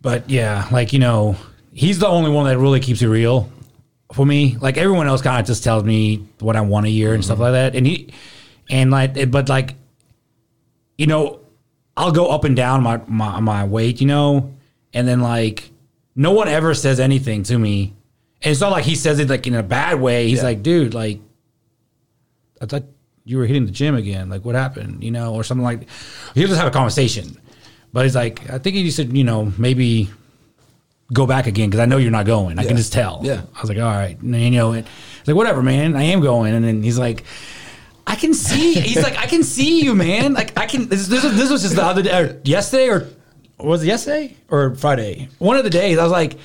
but 0.02 0.30
yeah, 0.30 0.68
like 0.72 0.94
you 0.94 1.00
know, 1.00 1.36
he's 1.74 2.00
the 2.00 2.08
only 2.08 2.32
one 2.32 2.46
that 2.46 2.58
really 2.58 2.80
keeps 2.80 3.02
it 3.02 3.08
real 3.08 3.50
for 4.14 4.26
me. 4.26 4.56
Like 4.62 4.78
everyone 4.78 5.08
else 5.08 5.22
kind 5.22 5.40
of 5.40 5.46
just 5.46 5.64
tells 5.64 5.84
me 5.84 6.26
what 6.40 6.56
I 6.56 6.62
want 6.62 6.86
a 6.86 6.90
year 6.90 7.14
and 7.14 7.24
stuff 7.26 7.40
like 7.40 7.52
that. 7.54 7.76
And 7.76 7.86
he 7.86 8.10
and 8.70 8.90
like, 8.90 9.30
but 9.32 9.50
like, 9.50 9.76
you 10.98 11.08
know, 11.08 11.42
I'll 11.98 12.12
go 12.14 12.28
up 12.30 12.46
and 12.46 12.56
down 12.56 12.84
my 12.84 13.02
my 13.08 13.40
my 13.42 13.66
weight, 13.66 14.00
you 14.00 14.08
know, 14.08 14.54
and 14.94 15.06
then 15.06 15.20
like, 15.20 15.70
no 16.16 16.32
one 16.32 16.48
ever 16.48 16.74
says 16.74 17.02
anything 17.02 17.44
to 17.44 17.58
me. 17.58 17.94
And 18.42 18.52
it's 18.52 18.62
not 18.62 18.72
like 18.72 18.86
he 18.86 18.96
says 18.96 19.20
it 19.20 19.30
like 19.30 19.46
in 19.48 19.56
a 19.56 19.64
bad 19.64 20.00
way. 20.00 20.28
He's 20.30 20.38
Yeah. 20.38 20.44
like, 20.46 20.64
dude, 20.64 20.94
like, 20.94 21.20
I 22.62 22.66
thought 22.66 22.84
you 23.26 23.38
were 23.38 23.46
hitting 23.46 23.66
the 23.66 23.72
gym 23.72 23.96
again. 23.96 24.30
Like, 24.30 24.46
what 24.46 24.56
happened? 24.56 25.04
You 25.04 25.12
know, 25.12 25.34
or 25.34 25.44
something 25.44 25.64
like. 25.64 25.90
He'll 26.34 26.48
just 26.48 26.60
have 26.60 26.68
a 26.68 26.72
conversation, 26.72 27.38
but 27.92 28.06
he's 28.06 28.16
like, 28.16 28.50
I 28.50 28.58
think 28.60 28.76
he 28.76 28.90
said, 28.92 29.16
you 29.16 29.24
know, 29.24 29.52
maybe 29.58 30.10
go 31.12 31.26
back 31.26 31.48
again 31.48 31.70
because 31.70 31.82
I 31.82 31.86
know 31.86 31.98
you're 31.98 32.12
not 32.12 32.26
going. 32.26 32.58
I 32.58 32.66
can 32.66 32.78
just 32.78 32.94
tell. 32.94 33.20
Yeah. 33.24 33.42
I 33.56 33.62
was 33.62 33.70
like, 33.70 33.80
all 33.80 33.86
right, 33.86 34.18
and, 34.20 34.36
you 34.36 34.52
know, 34.52 34.72
and 34.72 34.88
it's 35.20 35.28
like 35.28 35.36
whatever, 35.36 35.62
man. 35.62 35.96
I 35.96 36.04
am 36.04 36.22
going, 36.22 36.54
and 36.54 36.64
then 36.64 36.82
he's 36.82 36.98
like. 36.98 37.24
I 38.08 38.14
can 38.14 38.36
see. 38.36 38.76
He's 38.76 39.02
like, 39.02 39.18
I 39.18 39.26
can 39.26 39.42
see 39.42 39.82
you, 39.84 39.96
man. 39.96 40.36
Like, 40.36 40.56
I 40.60 40.68
can. 40.68 40.88
This, 40.90 41.08
this, 41.08 41.24
was, 41.24 41.36
this 41.36 41.50
was 41.50 41.64
just 41.64 41.76
the 41.76 41.84
other 41.84 42.04
day, 42.04 42.16
or 42.16 42.40
yesterday, 42.44 42.88
or 42.88 43.08
was 43.58 43.82
it 43.82 43.88
yesterday 43.88 44.36
or 44.48 44.76
Friday? 44.76 45.28
One 45.40 45.58
of 45.58 45.64
the 45.64 45.72
days, 45.72 45.98
I 45.98 46.04
was 46.04 46.12
like, 46.12 46.38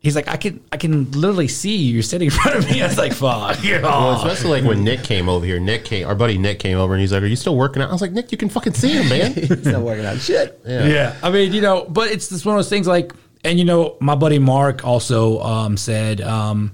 he's 0.00 0.16
like, 0.16 0.28
I 0.28 0.36
can, 0.36 0.60
I 0.72 0.76
can 0.76 1.10
literally 1.12 1.46
see 1.46 1.76
you. 1.76 1.94
You're 1.94 2.02
sitting 2.02 2.26
in 2.26 2.32
front 2.32 2.58
of 2.58 2.68
me. 2.68 2.82
I 2.82 2.86
was 2.88 2.98
like, 2.98 3.12
fuck. 3.12 3.62
You 3.62 3.78
know? 3.80 3.88
Well, 3.88 4.26
especially 4.26 4.60
like 4.60 4.68
when 4.68 4.82
Nick 4.82 5.04
came 5.04 5.28
over 5.28 5.46
here. 5.46 5.60
Nick 5.60 5.84
came, 5.84 6.06
our 6.06 6.14
buddy 6.14 6.38
Nick 6.38 6.58
came 6.58 6.78
over, 6.78 6.94
and 6.94 7.00
he's 7.00 7.12
like, 7.12 7.22
"Are 7.22 7.26
you 7.26 7.36
still 7.36 7.56
working 7.56 7.82
out?" 7.82 7.90
I 7.90 7.92
was 7.92 8.02
like, 8.02 8.12
"Nick, 8.12 8.32
you 8.32 8.38
can 8.38 8.48
fucking 8.48 8.74
see 8.74 8.92
him, 8.92 9.08
man." 9.08 9.34
he's 9.34 9.66
not 9.66 9.82
working 9.82 10.04
out 10.04 10.18
shit. 10.18 10.60
Yeah. 10.66 10.86
yeah, 10.86 11.16
I 11.22 11.30
mean, 11.30 11.52
you 11.52 11.60
know, 11.60 11.84
but 11.84 12.10
it's 12.10 12.28
just 12.28 12.44
one 12.44 12.56
of 12.56 12.58
those 12.58 12.68
things 12.68 12.86
like, 12.86 13.12
and 13.44 13.58
you 13.58 13.64
know, 13.64 13.96
my 14.00 14.14
buddy 14.14 14.38
Mark 14.38 14.84
also 14.84 15.40
um, 15.40 15.76
said, 15.76 16.20
um, 16.20 16.72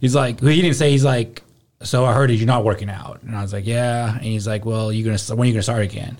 he's 0.00 0.14
like, 0.14 0.40
he 0.40 0.62
didn't 0.62 0.76
say, 0.76 0.90
he's 0.90 1.04
like, 1.04 1.42
so 1.82 2.04
I 2.04 2.12
heard 2.12 2.30
that 2.30 2.34
you're 2.34 2.46
not 2.46 2.64
working 2.64 2.90
out. 2.90 3.22
And 3.22 3.36
I 3.36 3.42
was 3.42 3.52
like, 3.52 3.66
yeah. 3.66 4.14
And 4.14 4.24
he's 4.24 4.46
like, 4.46 4.64
well, 4.64 4.92
you're 4.92 5.04
going 5.04 5.16
to, 5.16 5.34
when 5.34 5.46
are 5.46 5.48
you 5.48 5.52
going 5.52 5.60
to 5.60 5.62
start 5.62 5.82
again? 5.82 6.16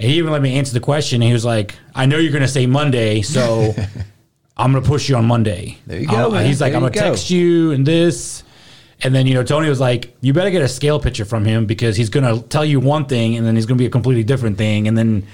And 0.00 0.10
he 0.10 0.18
even 0.18 0.32
let 0.32 0.42
me 0.42 0.58
answer 0.58 0.72
the 0.72 0.80
question. 0.80 1.22
And 1.22 1.28
he 1.28 1.32
was 1.32 1.44
like, 1.44 1.76
I 1.94 2.06
know 2.06 2.18
you're 2.18 2.32
going 2.32 2.42
to 2.42 2.48
say 2.48 2.66
Monday. 2.66 3.22
So 3.22 3.74
I'm 4.58 4.72
going 4.72 4.82
to 4.82 4.88
push 4.88 5.08
you 5.08 5.16
on 5.16 5.26
Monday. 5.26 5.78
There 5.86 6.00
you 6.00 6.06
go, 6.06 6.30
man. 6.30 6.46
He's 6.46 6.60
like, 6.60 6.72
There 6.72 6.76
I'm 6.76 6.82
going 6.82 6.92
to 6.92 6.98
text 6.98 7.30
you 7.30 7.72
and 7.72 7.86
this. 7.86 8.42
And 9.00 9.14
then, 9.14 9.28
you 9.28 9.34
know, 9.34 9.44
Tony 9.44 9.68
was 9.68 9.78
like, 9.78 10.16
you 10.20 10.32
better 10.32 10.50
get 10.50 10.62
a 10.62 10.68
scale 10.68 10.98
picture 10.98 11.24
from 11.24 11.44
him 11.44 11.66
because 11.66 11.96
he's 11.96 12.08
going 12.08 12.24
to 12.24 12.46
tell 12.48 12.64
you 12.64 12.80
one 12.80 13.04
thing 13.06 13.36
and 13.36 13.46
then 13.46 13.54
he's 13.54 13.64
going 13.64 13.78
to 13.78 13.82
be 13.82 13.86
a 13.86 13.90
completely 13.90 14.24
different 14.24 14.58
thing. 14.58 14.88
And 14.88 14.98
then, 14.98 15.24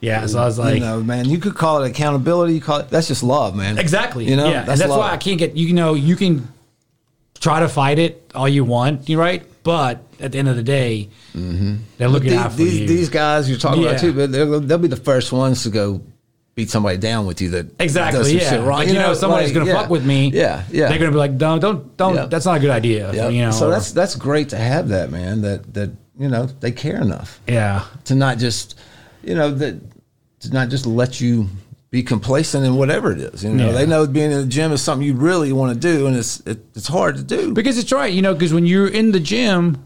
yeah. 0.00 0.24
So 0.26 0.40
I 0.40 0.44
was 0.44 0.58
like, 0.58 0.74
you 0.74 0.80
know, 0.80 1.02
man, 1.02 1.28
you 1.28 1.38
could 1.38 1.54
call 1.54 1.82
it 1.82 1.90
accountability. 1.90 2.54
You 2.54 2.60
call 2.60 2.78
it 2.78 2.90
that's 2.90 3.08
just 3.08 3.22
love, 3.22 3.56
man. 3.56 3.78
Exactly. 3.78 4.24
You 4.26 4.36
know, 4.36 4.48
yeah. 4.48 4.60
and 4.60 4.68
that's 4.68 4.86
love. 4.86 4.98
why 4.98 5.10
I 5.10 5.16
can't 5.16 5.38
get 5.38 5.56
you 5.56 5.72
know 5.74 5.94
you 5.94 6.16
can 6.16 6.48
try 7.40 7.60
to 7.60 7.68
fight 7.68 7.98
it 7.98 8.30
all 8.34 8.48
you 8.48 8.64
want, 8.64 9.08
you 9.08 9.18
right? 9.18 9.44
But 9.62 10.02
at 10.20 10.32
the 10.32 10.38
end 10.38 10.48
of 10.48 10.56
the 10.56 10.62
day, 10.62 11.10
mm-hmm. 11.34 11.76
they're 11.98 12.08
looking 12.08 12.30
these, 12.30 12.38
out 12.38 12.52
for 12.52 12.58
these, 12.58 12.80
you. 12.80 12.86
these 12.86 13.08
guys 13.08 13.48
you're 13.48 13.58
talking 13.58 13.82
Yeah. 13.82 13.90
about 13.90 14.00
too, 14.00 14.12
but 14.12 14.32
they'll, 14.32 14.60
they'll 14.60 14.78
be 14.78 14.88
the 14.88 14.96
first 14.96 15.32
ones 15.32 15.64
to 15.64 15.70
go 15.70 16.00
beat 16.54 16.70
somebody 16.70 16.98
down 16.98 17.26
with 17.26 17.40
you 17.40 17.50
that 17.50 17.66
exactly. 17.80 18.18
does 18.18 18.28
some 18.28 18.38
Yeah. 18.38 18.50
shit 18.50 18.60
wrong. 18.60 18.78
Like, 18.80 18.88
you 18.88 18.94
know, 18.94 19.14
somebody's 19.14 19.48
like, 19.50 19.54
gonna 19.54 19.66
yeah. 19.66 19.80
fuck 19.80 19.90
with 19.90 20.04
me. 20.04 20.30
Yeah, 20.30 20.64
yeah. 20.70 20.88
They're 20.88 20.98
gonna 20.98 21.12
be 21.12 21.16
like, 21.16 21.38
don't, 21.38 21.60
don't, 21.60 21.96
don't. 21.96 22.14
Yeah. 22.14 22.26
That's 22.26 22.44
not 22.44 22.56
a 22.56 22.60
good 22.60 22.70
idea. 22.70 23.12
Yeah. 23.12 23.28
You 23.28 23.42
know. 23.42 23.50
so 23.50 23.70
that's 23.70 23.92
that's 23.92 24.14
great 24.16 24.48
to 24.50 24.56
have 24.56 24.88
that 24.88 25.10
man. 25.10 25.42
That 25.42 25.72
that 25.74 25.90
you 26.18 26.28
know 26.28 26.46
they 26.46 26.72
care 26.72 27.00
enough 27.00 27.40
yeah. 27.46 27.84
to 28.04 28.14
not 28.14 28.38
just 28.38 28.78
you 29.22 29.34
know 29.34 29.50
that 29.52 29.80
to 30.40 30.50
not 30.52 30.68
just 30.68 30.86
let 30.86 31.20
you 31.20 31.48
be 31.90 32.02
complacent 32.02 32.64
in 32.64 32.76
whatever 32.76 33.10
it 33.12 33.18
is. 33.18 33.42
You 33.42 33.50
know, 33.50 33.66
Yeah. 33.66 33.72
they 33.72 33.86
know 33.86 34.06
being 34.06 34.30
in 34.30 34.40
the 34.42 34.46
gym 34.46 34.70
is 34.72 34.80
something 34.80 35.06
you 35.06 35.14
really 35.14 35.52
want 35.52 35.74
to 35.74 35.80
do, 35.80 36.06
and 36.06 36.16
it's 36.16 36.40
it, 36.40 36.64
it's 36.74 36.86
hard 36.88 37.16
to 37.16 37.22
do. 37.22 37.52
Because 37.52 37.78
it's 37.78 37.90
right, 37.92 38.12
you 38.12 38.22
know, 38.22 38.32
because 38.32 38.52
when 38.52 38.64
you're 38.66 38.86
in 38.88 39.12
the 39.12 39.20
gym, 39.20 39.84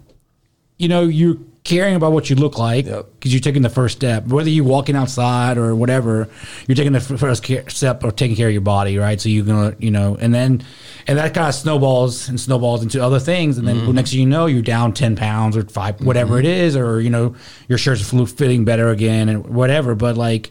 you 0.78 0.88
know, 0.88 1.02
you 1.02 1.50
caring 1.64 1.96
about 1.96 2.12
what 2.12 2.28
you 2.28 2.36
look 2.36 2.58
like 2.58 2.84
because 2.84 2.94
Yep. 3.24 3.32
you're 3.32 3.40
taking 3.40 3.62
the 3.62 3.70
first 3.70 3.96
step. 3.96 4.26
Whether 4.28 4.50
you're 4.50 4.66
walking 4.66 4.94
outside 4.96 5.56
or 5.56 5.74
whatever, 5.74 6.28
you're 6.68 6.76
taking 6.76 6.92
the 6.92 7.00
first 7.00 7.42
care, 7.42 7.66
step 7.70 8.04
of 8.04 8.16
taking 8.16 8.36
care 8.36 8.48
of 8.48 8.52
your 8.52 8.60
body, 8.60 8.98
right? 8.98 9.18
So 9.18 9.30
you're 9.30 9.46
gonna, 9.46 9.74
you 9.78 9.90
know, 9.90 10.16
and 10.20 10.34
then 10.34 10.62
and 11.06 11.18
that 11.18 11.32
kind 11.32 11.48
of 11.48 11.54
snowballs 11.54 12.28
and 12.28 12.38
snowballs 12.38 12.82
into 12.82 13.02
other 13.02 13.18
things, 13.18 13.56
and 13.56 13.66
then 13.66 13.76
Mm-hmm. 13.80 13.92
next 13.92 14.10
thing 14.10 14.20
you 14.20 14.26
know, 14.26 14.44
you're 14.44 14.60
down 14.62 14.92
ten 14.92 15.16
pounds 15.16 15.56
or 15.56 15.64
five, 15.64 16.00
whatever 16.02 16.38
it 16.38 16.44
is, 16.44 16.76
or 16.76 17.00
you 17.00 17.08
know, 17.10 17.34
your 17.66 17.78
shirt's 17.78 18.02
flu- 18.02 18.26
fitting 18.26 18.66
better 18.66 18.90
again 18.90 19.30
and 19.30 19.46
whatever. 19.46 19.94
But 19.94 20.18
like, 20.18 20.50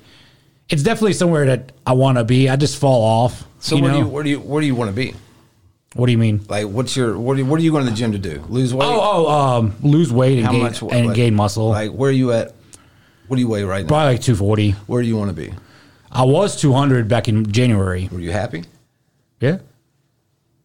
it's 0.69 0.81
definitely 0.81 1.13
somewhere 1.13 1.45
that 1.45 1.73
I 1.85 1.93
want 1.93 2.17
to 2.17 2.23
be. 2.23 2.49
I 2.49 2.55
just 2.55 2.77
fall 2.79 3.03
off. 3.03 3.43
So 3.59 3.75
you 3.75 3.83
where 3.83 3.91
know? 3.91 3.97
do 3.99 4.03
you 4.05 4.09
where 4.09 4.23
do 4.23 4.29
you 4.31 4.39
where 4.39 4.61
do 4.61 4.67
you 4.67 4.75
want 4.75 4.89
to 4.89 4.95
be? 4.95 5.13
What 5.93 6.07
do 6.07 6.11
you 6.11 6.17
mean? 6.17 6.41
Like, 6.49 6.67
what's 6.67 6.95
your 6.95 7.17
what? 7.17 7.35
Do 7.35 7.39
you, 7.43 7.45
what 7.45 7.59
are 7.59 7.63
you 7.63 7.71
going 7.71 7.85
to 7.85 7.89
the 7.91 7.95
gym 7.95 8.11
to 8.13 8.17
do? 8.17 8.43
Lose 8.49 8.73
weight? 8.73 8.85
Oh, 8.87 9.25
oh, 9.27 9.29
um, 9.31 9.75
lose 9.81 10.11
weight 10.11 10.37
and 10.37 10.45
How 10.47 10.51
gain, 10.53 10.63
much? 10.63 10.81
and 10.81 11.07
like- 11.07 11.15
gain 11.15 11.35
muscle. 11.35 11.69
Like, 11.69 11.91
where 11.91 12.09
are 12.09 12.13
you 12.13 12.31
at? 12.31 12.53
What 13.27 13.37
do 13.37 13.41
you 13.41 13.47
weigh 13.47 13.63
right 13.63 13.83
now? 13.83 13.87
Probably 13.87 14.13
like 14.13 14.21
240. 14.21 14.71
Where 14.87 15.01
do 15.01 15.07
you 15.07 15.15
want 15.15 15.29
to 15.29 15.35
be? 15.35 15.53
I 16.11 16.23
was 16.23 16.59
200 16.59 17.07
back 17.07 17.27
in 17.27 17.51
January. 17.51 18.09
Were 18.11 18.19
you 18.19 18.31
happy? 18.31 18.65
Yeah. 19.39 19.59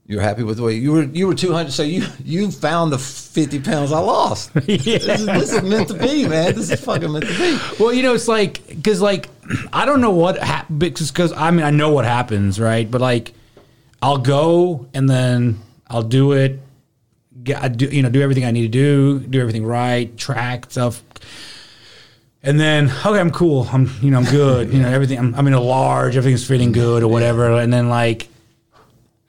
You're 0.07 0.23
happy 0.23 0.43
with 0.43 0.57
the 0.57 0.63
way 0.63 0.73
you 0.75 0.93
were. 0.93 1.03
You 1.03 1.27
were 1.27 1.35
200. 1.35 1.71
So 1.71 1.83
you 1.83 2.07
you 2.25 2.51
found 2.51 2.93
the 2.93 2.99
50 2.99 3.61
pounds 3.61 3.93
I 3.93 3.99
lost. 3.99 4.55
this, 4.55 4.87
is, 4.87 5.27
this 5.27 5.53
is 5.53 5.63
meant 5.63 5.89
to 5.89 5.95
be, 5.95 6.27
man. 6.27 6.55
This 6.55 6.71
is 6.71 6.81
fucking 6.81 7.13
meant 7.13 7.27
to 7.27 7.39
be. 7.39 7.59
Well, 7.79 7.93
you 7.93 8.03
know, 8.03 8.15
it's 8.15 8.27
like 8.29 8.67
because 8.67 9.03
like 9.03 9.29
I 9.73 9.85
don't 9.85 10.01
know 10.01 10.11
what 10.11 10.39
hap- 10.39 10.67
because 10.79 11.11
because 11.11 11.33
I 11.33 11.51
mean 11.51 11.65
I 11.65 11.71
know 11.71 11.91
what 11.93 12.07
happens, 12.07 12.59
right? 12.59 12.91
But 12.91 13.03
like 13.03 13.35
I'll 14.03 14.19
go 14.19 14.87
and 14.95 15.09
then 15.09 15.61
I'll 15.89 16.03
do 16.03 16.33
it. 16.33 16.61
Get, 17.43 17.63
I 17.63 17.69
do 17.69 17.87
you 17.87 18.03
know 18.03 18.11
do 18.11 18.21
everything 18.23 18.45
I 18.45 18.51
need 18.51 18.63
to 18.63 18.69
do, 18.69 19.21
do 19.21 19.41
everything 19.41 19.65
right, 19.65 20.17
track 20.17 20.71
stuff, 20.71 21.03
and 22.43 22.59
then 22.59 22.91
okay, 22.91 23.21
I'm 23.21 23.31
cool. 23.31 23.69
I'm 23.73 23.91
you 24.03 24.11
know 24.11 24.19
I'm 24.19 24.25
good. 24.25 24.73
you 24.73 24.81
know 24.81 24.89
everything. 24.89 25.19
I'm, 25.19 25.35
I'm 25.35 25.47
in 25.47 25.53
a 25.55 25.61
large. 25.61 26.17
Everything's 26.17 26.47
fitting 26.47 26.73
good 26.73 27.03
or 27.03 27.09
whatever. 27.09 27.53
And 27.53 27.73
then 27.73 27.89
like. 27.89 28.29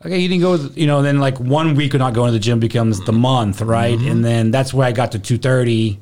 Okay, 0.05 0.17
you 0.19 0.29
didn't 0.29 0.41
go. 0.41 0.51
with- 0.53 0.77
You 0.77 0.88
know, 0.88 1.01
then 1.01 1.19
like 1.19 1.39
one 1.41 1.75
week 1.75 1.93
of 1.93 1.99
not 1.99 2.13
going 2.13 2.29
to 2.29 2.31
the 2.31 2.39
gym 2.39 2.61
becomes 2.61 3.03
the 3.03 3.11
month, 3.11 3.59
right? 3.61 3.97
Mm-hmm. 3.99 4.07
And 4.09 4.23
then 4.23 4.49
that's 4.49 4.73
where 4.73 4.88
I 4.88 4.93
got 4.93 5.11
to 5.11 5.19
two 5.19 5.38
thirty, 5.38 5.99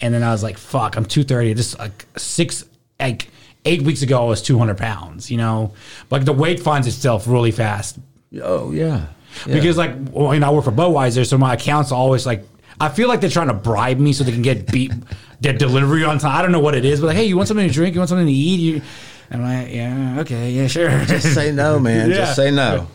and 0.00 0.14
then 0.14 0.22
I 0.22 0.30
was 0.30 0.44
like, 0.44 0.56
"Fuck, 0.56 0.96
I'm 0.96 1.04
230." 1.04 1.54
Just 1.54 1.76
like 1.78 2.06
six, 2.16 2.64
like 3.00 3.28
eight 3.64 3.82
weeks 3.82 4.02
ago, 4.02 4.24
I 4.24 4.28
was 4.28 4.42
200 4.42 4.76
pounds. 4.76 5.30
You 5.30 5.38
know, 5.38 5.74
like 6.10 6.24
the 6.24 6.32
weight 6.32 6.60
finds 6.60 6.86
itself 6.86 7.26
really 7.26 7.50
fast 7.50 7.98
Oh 8.40 8.70
yeah. 8.72 9.06
Yeah. 9.46 9.54
because, 9.54 9.78
like, 9.78 9.92
well, 10.10 10.34
you 10.34 10.40
know, 10.40 10.48
I 10.48 10.50
work 10.50 10.64
for 10.64 10.72
Budweiser, 10.72 11.26
so 11.26 11.38
my 11.38 11.54
accounts 11.54 11.90
always 11.90 12.26
like, 12.26 12.44
I 12.80 12.88
feel 12.90 13.08
like 13.08 13.20
they're 13.20 13.30
trying 13.30 13.48
to 13.48 13.54
bribe 13.54 13.98
me 13.98 14.12
so 14.12 14.24
they 14.24 14.32
can 14.32 14.42
get 14.42 14.70
beat 14.70 14.92
their 15.40 15.52
delivery 15.54 16.04
on 16.04 16.18
time. 16.18 16.36
I 16.36 16.42
don't 16.42 16.52
know 16.52 16.60
what 16.60 16.74
it 16.74 16.84
is, 16.84 17.00
but 17.00 17.08
like, 17.08 17.16
hey, 17.16 17.24
you 17.24 17.36
want 17.36 17.48
something 17.48 17.66
to 17.66 17.72
drink? 17.72 17.94
You 17.94 18.00
want 18.00 18.10
something 18.10 18.26
to 18.26 18.32
eat? 18.32 18.60
You, 18.60 18.82
and 19.30 19.42
I'm 19.42 19.64
like, 19.64 19.74
yeah, 19.74 20.20
okay, 20.20 20.50
yeah, 20.50 20.66
sure. 20.66 20.90
just 21.06 21.34
say 21.34 21.50
no, 21.50 21.78
man. 21.80 22.10
Yeah. 22.10 22.16
Just 22.16 22.36
say 22.36 22.50
no. 22.50 22.88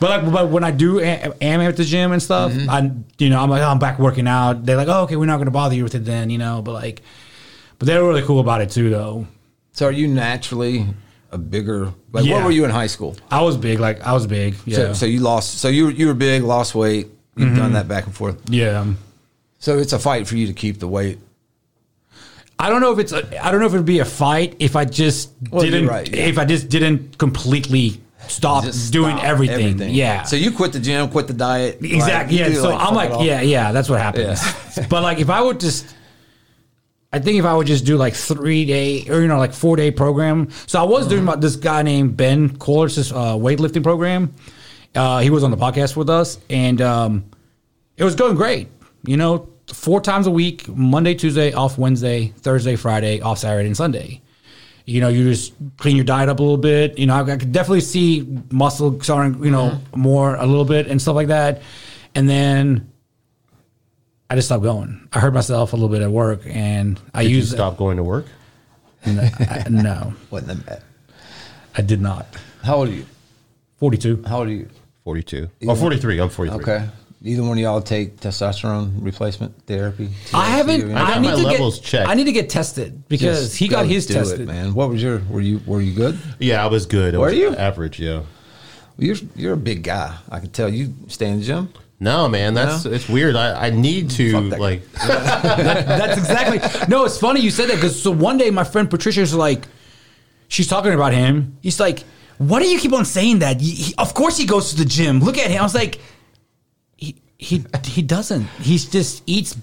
But 0.00 0.10
like, 0.10 0.32
but 0.32 0.48
when 0.48 0.64
I 0.64 0.72
do 0.72 1.00
am 1.00 1.60
at 1.60 1.76
the 1.76 1.84
gym 1.84 2.10
and 2.10 2.20
stuff, 2.20 2.52
mm-hmm. 2.52 2.68
I 2.68 2.90
you 3.18 3.30
know 3.30 3.40
I'm 3.40 3.48
like 3.48 3.62
oh, 3.62 3.68
I'm 3.68 3.78
back 3.78 4.00
working 4.00 4.26
out. 4.26 4.66
They're 4.66 4.76
like, 4.76 4.88
oh 4.88 5.04
okay, 5.04 5.14
we're 5.14 5.26
not 5.26 5.36
going 5.36 5.46
to 5.46 5.52
bother 5.52 5.76
you 5.76 5.84
with 5.84 5.94
it 5.94 6.04
then, 6.04 6.28
you 6.28 6.38
know. 6.38 6.60
But 6.60 6.72
like, 6.72 7.02
but 7.78 7.86
they're 7.86 8.02
really 8.02 8.22
cool 8.22 8.40
about 8.40 8.60
it 8.60 8.70
too, 8.70 8.90
though. 8.90 9.26
So 9.76 9.84
are 9.84 9.92
you 9.92 10.08
naturally 10.08 10.86
a 11.30 11.36
bigger? 11.36 11.92
Like, 12.10 12.24
Yeah. 12.24 12.36
what 12.36 12.44
were 12.44 12.50
you 12.50 12.64
in 12.64 12.70
high 12.70 12.86
school? 12.86 13.14
I 13.30 13.42
was 13.42 13.58
big, 13.58 13.78
like 13.78 14.00
I 14.00 14.14
was 14.14 14.26
big, 14.26 14.54
yeah, 14.64 14.76
So, 14.76 14.92
so 14.94 15.06
you 15.06 15.20
lost. 15.20 15.58
So 15.58 15.68
you 15.68 15.84
were- 15.84 15.90
you 15.90 16.06
were 16.06 16.14
big, 16.14 16.42
lost 16.42 16.74
weight. 16.74 17.08
You've 17.36 17.48
mm-hmm. 17.48 17.58
done 17.58 17.72
that 17.74 17.86
back 17.86 18.06
and 18.06 18.14
forth. 18.14 18.38
yeah. 18.48 18.86
So 19.58 19.78
it's 19.78 19.92
a 19.92 19.98
fight 19.98 20.26
for 20.26 20.36
you 20.36 20.46
to 20.46 20.54
keep 20.54 20.80
the 20.80 20.88
weight. 20.88 21.18
I 22.58 22.70
don't 22.70 22.80
know 22.80 22.90
if 22.92 22.98
it's 22.98 23.12
a, 23.12 23.44
I 23.44 23.50
don't 23.50 23.60
know 23.60 23.66
if 23.66 23.74
it'd 23.74 23.84
be 23.84 23.98
a 23.98 24.04
fight 24.06 24.56
if 24.60 24.76
I 24.76 24.86
just 24.86 25.32
Well, 25.50 25.62
didn't 25.62 25.88
right, 25.88 26.08
yeah. 26.08 26.24
if 26.24 26.38
I 26.38 26.46
just 26.46 26.70
didn't 26.70 27.18
completely 27.18 28.00
stop 28.28 28.64
Just 28.64 28.92
doing 28.94 29.16
stop 29.16 29.26
everything. 29.26 29.78
Yeah. 29.90 30.22
So 30.22 30.36
you 30.36 30.52
quit 30.52 30.72
the 30.72 30.80
gym, 30.80 31.10
quit 31.10 31.26
the 31.26 31.34
diet. 31.34 31.80
Exactly. 31.82 32.38
yeah. 32.38 32.54
So 32.54 32.74
I'm 32.74 32.94
like, 32.94 33.10
yeah, 33.26 33.42
yeah, 33.42 33.72
that's 33.72 33.90
what 33.90 34.00
happens. 34.00 34.40
but 34.88 35.02
like, 35.02 35.18
if 35.18 35.28
I 35.28 35.42
would 35.42 35.60
just, 35.60 35.95
I 37.12 37.18
think 37.18 37.38
if 37.38 37.44
I 37.44 37.54
would 37.54 37.66
just 37.66 37.84
do 37.84 37.96
like 37.96 38.14
three 38.14 38.64
day 38.64 39.08
or 39.08 39.20
you 39.20 39.28
know 39.28 39.38
like 39.38 39.52
four 39.52 39.76
day 39.76 39.90
program. 39.90 40.50
So 40.66 40.80
I 40.80 40.84
was 40.84 41.06
doing 41.08 41.22
about 41.22 41.40
this 41.40 41.56
guy 41.56 41.82
named 41.82 42.16
Ben 42.16 42.56
Kohler's 42.56 43.12
uh, 43.12 43.34
weightlifting 43.34 43.82
program. 43.82 44.34
Uh, 44.94 45.20
he 45.20 45.30
was 45.30 45.44
on 45.44 45.50
the 45.50 45.56
podcast 45.56 45.96
with 45.96 46.10
us, 46.10 46.38
and 46.50 46.80
um, 46.80 47.24
it 47.96 48.04
was 48.04 48.14
going 48.14 48.34
great. 48.34 48.68
You 49.04 49.16
know, 49.16 49.48
four 49.72 50.00
times 50.00 50.26
a 50.26 50.30
week: 50.30 50.68
Monday, 50.68 51.14
Tuesday, 51.14 51.52
off 51.52 51.78
Wednesday, 51.78 52.28
Thursday, 52.38 52.76
Friday, 52.76 53.20
off 53.20 53.38
Saturday 53.38 53.66
and 53.66 53.76
Sunday. 53.76 54.20
You 54.84 55.00
know, 55.00 55.08
you 55.08 55.28
just 55.28 55.52
clean 55.78 55.96
your 55.96 56.04
diet 56.04 56.28
up 56.28 56.38
a 56.38 56.42
little 56.42 56.56
bit. 56.56 56.98
You 56.98 57.06
know, 57.06 57.14
I, 57.14 57.22
I 57.22 57.36
could 57.36 57.50
definitely 57.50 57.80
see 57.80 58.26
muscle 58.50 59.00
starting, 59.02 59.42
you 59.44 59.50
know, 59.50 59.80
more 59.96 60.36
a 60.36 60.46
little 60.46 60.64
bit 60.64 60.86
and 60.86 61.02
stuff 61.02 61.16
like 61.16 61.26
that. 61.26 61.62
And 62.14 62.28
then 62.28 62.88
I 64.28 64.34
just 64.34 64.48
stopped 64.48 64.62
going. 64.64 65.08
I 65.12 65.20
hurt 65.20 65.32
myself 65.34 65.72
a 65.72 65.76
little 65.76 65.88
bit 65.88 66.02
at 66.02 66.10
work, 66.10 66.40
and 66.46 67.00
I 67.14 67.22
Did 67.22 67.30
you 67.30 67.36
used 67.38 67.52
stop 67.52 67.76
going 67.76 67.96
to 67.98 68.02
work? 68.04 68.26
I- 69.06 69.64
no, 69.70 70.14
Wasn't 70.30 70.48
that 70.48 70.66
bad. 70.66 70.82
I 71.76 71.82
did 71.82 72.00
not. 72.00 72.26
How 72.62 72.76
old 72.76 72.88
are 72.88 72.92
you? 72.92 73.06
Forty-two. 73.78 74.24
How 74.26 74.38
old 74.38 74.48
are 74.48 74.52
you? 74.52 74.68
42. 75.04 75.48
Oh, 75.68 75.74
43. 75.76 76.18
I'm 76.20 76.28
43. 76.28 76.60
Okay. 76.62 76.88
Either 77.22 77.42
one 77.42 77.52
of 77.52 77.58
y'all 77.58 77.80
take 77.80 78.16
testosterone 78.16 78.92
replacement 79.04 79.54
therapy? 79.66 80.08
I 80.34 80.46
haven't. 80.46 80.80
THC 80.80 80.92
or 80.92 80.96
I, 80.96 81.18
need 81.20 81.28
my 81.28 81.36
to 81.36 81.42
levels 81.42 81.78
get, 81.78 81.84
checked. 81.86 82.08
I 82.08 82.14
need 82.14 82.24
to 82.24 82.32
get 82.32 82.50
tested 82.50 83.06
because 83.08 83.46
Just 83.46 83.56
he 83.56 83.68
got 83.68 83.82
go 83.82 83.88
his 83.88 84.06
do 84.06 84.14
tested. 84.14 84.40
it, 84.40 84.46
man. 84.48 84.74
What 84.74 84.88
was 84.88 85.00
your? 85.02 85.20
Were 85.30 85.40
you 85.40 85.60
were 85.66 85.80
you 85.80 85.94
good? 85.94 86.18
Yeah, 86.40 86.64
I 86.64 86.66
was 86.66 86.86
good. 86.86 87.14
I 87.14 87.18
Were 87.18 87.26
was 87.26 87.34
you? 87.36 87.54
Average, 87.54 88.00
yeah. 88.00 88.22
You're 88.98 89.16
you're 89.36 89.52
a 89.52 89.56
big 89.58 89.84
guy. 89.84 90.16
I 90.28 90.40
can 90.40 90.50
tell. 90.50 90.68
You 90.68 90.92
stay 91.06 91.28
in 91.28 91.38
the 91.38 91.44
gym. 91.44 91.68
No, 91.98 92.28
man, 92.28 92.52
that's 92.54 92.84
No? 92.84 92.90
it's 92.92 93.08
weird. 93.08 93.36
I, 93.36 93.66
I 93.68 93.70
need 93.70 94.10
to 94.10 94.32
Fuck 94.32 94.50
that 94.50 94.60
like 94.60 94.82
That's 94.92 96.18
exactly. 96.18 96.60
No, 96.88 97.04
it's 97.04 97.18
funny 97.18 97.40
you 97.40 97.50
said 97.50 97.68
that 97.70 97.76
because 97.76 98.00
so 98.02 98.10
one 98.10 98.36
day 98.36 98.50
my 98.50 98.64
friend 98.64 98.90
Patricia's 98.90 99.32
like, 99.34 99.66
she's 100.48 100.68
talking 100.68 100.92
about 100.92 101.12
him. 101.14 101.56
He's 101.62 101.80
like, 101.80 102.04
"Why 102.38 102.60
do 102.60 102.68
you 102.68 102.78
keep 102.78 102.92
on 102.92 103.04
saying 103.06 103.38
that? 103.38 103.60
He, 103.60 103.70
he- 103.70 103.94
of 103.96 104.12
course 104.12 104.36
he 104.36 104.44
goes 104.46 104.70
to 104.70 104.76
the 104.76 104.84
gym. 104.84 105.20
Look 105.20 105.38
at 105.38 105.50
him." 105.50 105.58
I 105.60 105.62
was 105.62 105.74
like, 105.74 105.98
"He 106.96 107.16
he 107.38 107.64
he 107.84 108.02
doesn't. 108.02 108.44
He 108.60 108.76
just 108.78 109.22
eats." 109.26 109.56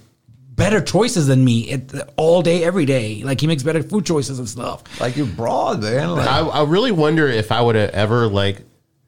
Better 0.55 0.81
choices 0.81 1.25
than 1.25 1.43
me 1.43 1.61
it, 1.61 1.91
all 2.15 2.43
day, 2.43 2.63
every 2.63 2.85
day. 2.85 3.23
Like 3.23 3.41
he 3.41 3.47
makes 3.47 3.63
better 3.63 3.81
food 3.81 4.05
choices 4.05 4.37
and 4.37 4.47
stuff. 4.47 4.83
Like 5.01 5.17
you're 5.17 5.25
broad, 5.25 5.81
man. 5.81 6.11
Like, 6.11 6.27
I, 6.27 6.41
I 6.41 6.63
really 6.65 6.91
wonder 6.91 7.27
if 7.27 7.51
I 7.51 7.59
would 7.59 7.73
have 7.73 7.89
ever 7.89 8.27
like 8.27 8.61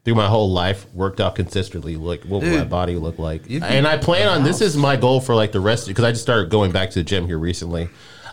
through 0.06 0.16
my 0.16 0.28
whole 0.28 0.52
life 0.52 0.86
worked 0.94 1.20
out 1.20 1.36
consistently. 1.36 1.98
Like 1.98 2.24
what 2.24 2.42
would 2.44 2.52
my 2.54 2.64
body 2.64 2.96
look 2.96 3.20
like? 3.20 3.50
And 3.50 3.86
I 3.88 3.98
plan 3.98 4.28
on 4.30 4.44
this 4.44 4.62
is 4.62 4.78
my 4.78 4.96
goal 4.96 5.20
for 5.20 5.36
like 5.36 5.52
the 5.52 5.60
rest 5.60 5.88
because 5.88 6.04
I 6.06 6.12
just 6.12 6.22
started 6.24 6.50
going 6.50 6.72
back 6.72 6.92
to 6.92 7.00
the 7.00 7.04
gym 7.04 7.26
here 7.26 7.40
recently. 7.40 7.90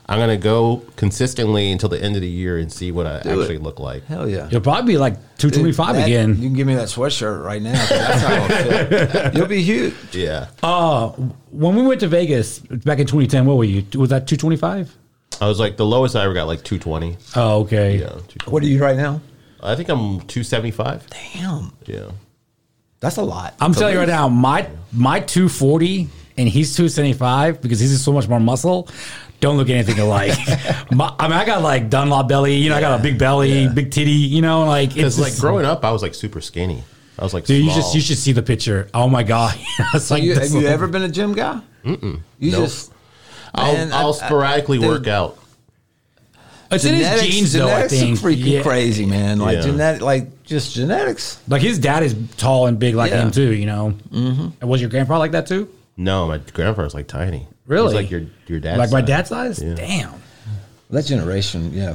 I'm 0.09 0.19
gonna 0.19 0.37
go 0.37 0.83
consistently 0.97 1.71
until 1.71 1.89
the 1.89 2.03
end 2.03 2.17
of 2.17 2.23
the 2.23 2.29
year 2.29 2.59
and 2.59 2.71
see 2.71 2.91
what 2.91 3.07
I 3.07 3.23
Do 3.23 3.31
it. 3.31 3.41
actually 3.43 3.59
look 3.59 3.79
like. 3.79 4.05
hell 4.07 4.29
yeah. 4.29 4.49
You'll 4.51 4.61
probably 4.61 4.93
be 4.95 4.99
like 4.99 5.15
two 5.39 5.49
twenty 5.49 5.73
five 5.73 5.95
That- 5.95 6.07
again. 6.07 6.31
You 6.37 6.49
can 6.49 6.55
give 6.55 6.67
me 6.67 6.75
that 6.75 6.89
sweatshirt 6.89 7.43
right 7.45 7.63
now. 7.63 7.79
'cause 7.79 7.89
That's 7.89 8.21
how 8.23 8.35
I'll 8.35 8.49
fit. 8.49 9.35
You'll 9.35 9.47
be 9.47 9.63
huge. 9.63 9.95
Yeah, 10.13 10.49
Uh, 10.63 11.11
when 11.53 11.77
we 11.77 11.83
went 11.83 12.01
to 12.01 12.09
Vegas 12.09 12.59
back 12.59 12.99
in 12.99 13.07
2010, 13.07 13.47
what 13.47 13.57
were 13.57 13.65
you? 13.65 13.85
Was 13.99 14.11
that 14.11 14.27
225? 14.27 14.95
I 15.41 15.47
was 15.47 15.59
like 15.61 15.77
the 15.77 15.87
lowest 15.87 16.17
I 16.17 16.25
ever 16.25 16.35
got 16.35 16.49
like 16.49 16.65
220. 16.65 17.17
Oh, 17.37 17.61
okay. 17.61 17.99
Yeah, 17.99 18.07
220. 18.09 18.51
What 18.53 18.63
are 18.65 18.67
you 18.67 18.81
right 18.83 18.97
now? 18.97 19.21
I 19.63 19.77
think 19.77 19.89
I'm 19.89 20.21
275. 20.23 21.07
Damn, 21.35 21.73
Yeah. 21.87 22.11
that's 23.01 23.17
a 23.17 23.23
lot. 23.23 23.55
I'm 23.61 23.73
telling 23.75 23.95
you 23.95 24.01
right 24.01 24.09
now, 24.09 24.29
my 24.29 24.69
my 24.93 25.21
240 25.21 26.09
and 26.37 26.49
he's 26.49 26.75
275 26.75 27.61
because 27.61 27.79
he's 27.79 27.91
just 27.93 28.05
so 28.05 28.13
much 28.13 28.29
more 28.29 28.41
muscle. 28.41 28.89
Don't 29.41 29.57
look 29.57 29.69
anything 29.71 29.99
alike. 29.99 30.37
my, 30.93 31.13
I 31.19 31.27
mean, 31.29 31.37
I 31.37 31.45
got 31.45 31.63
like 31.63 31.91
Dunlop 31.91 32.29
belly. 32.29 32.55
You 32.57 32.71
know, 32.71 32.77
I 32.77 32.81
got 32.81 32.99
a 32.99 33.03
big 33.03 33.19
belly, 33.19 33.63
Yeah. 33.65 33.69
big 33.73 33.91
titty. 33.91 34.11
You 34.13 34.41
know, 34.41 34.65
like 34.67 34.91
it's 34.91 34.95
Because 35.17 35.19
like 35.21 35.37
growing 35.39 35.67
up, 35.67 35.85
I 35.85 35.91
was 35.91 36.01
like 36.03 36.15
super 36.15 36.41
skinny. 36.41 36.83
I 37.19 37.25
was 37.25 37.35
like, 37.35 37.45
Dude, 37.45 37.65
you 37.65 37.71
just 37.73 37.95
you 37.95 38.01
should 38.01 38.19
see 38.19 38.33
the 38.33 38.43
picture. 38.43 38.89
Oh 38.95 39.09
my 39.09 39.23
god, 39.23 39.55
it's 39.95 40.07
So 40.07 40.15
like 40.15 40.23
you, 40.25 40.35
have 40.35 40.51
you 40.53 40.67
ever 40.67 40.87
been 40.89 41.03
a 41.03 41.09
gym 41.09 41.35
guy? 41.35 41.61
Mm-mm. 41.85 42.21
You 42.39 42.53
Nope. 42.53 42.61
just. 42.63 42.93
I'll, 43.55 43.75
Man, 43.75 43.93
I'll 43.93 44.07
I- 44.15 44.25
I- 44.25 44.27
sporadically 44.27 44.79
dude, 44.79 44.89
work 44.89 45.07
out. 45.09 45.39
It's 46.73 46.85
in 46.85 46.95
his 46.95 47.23
genes, 47.23 47.53
though. 47.53 47.69
I 47.69 47.89
think. 47.89 48.19
freaking 48.19 48.45
Yeah. 48.45 48.63
crazy, 48.63 49.07
man. 49.07 49.39
Like 49.39 49.57
Yeah. 49.57 49.63
genetic, 49.63 50.03
like 50.03 50.43
just 50.45 50.75
genetics. 50.75 51.39
Like 51.49 51.63
his 51.63 51.79
dad 51.79 52.03
is 52.03 52.15
tall 52.37 52.67
and 52.67 52.79
big 52.79 52.95
like 52.95 53.11
Yeah. 53.11 53.23
him 53.23 53.31
too. 53.31 53.53
You 53.53 53.67
know. 53.67 53.95
Mm-hmm. 54.13 54.49
And 54.61 54.71
was 54.71 54.81
your 54.81 54.91
grandpa 54.91 55.19
like 55.19 55.33
that 55.33 55.47
too? 55.47 55.69
No, 55.97 56.27
my 56.27 56.39
grandfather's 56.53 56.95
like 56.95 57.07
tiny. 57.09 57.47
Really? 57.67 57.89
He's 57.89 57.95
like 57.95 58.11
your 58.11 58.23
your 58.47 58.61
dad. 58.61 58.79
like 58.79 58.91
my 58.91 59.01
dad's 59.03 59.29
size? 59.29 59.63
Yeah. 59.63 59.75
Damn. 59.75 60.13
That 60.91 61.05
generation, 61.07 61.73
yeah. 61.73 61.95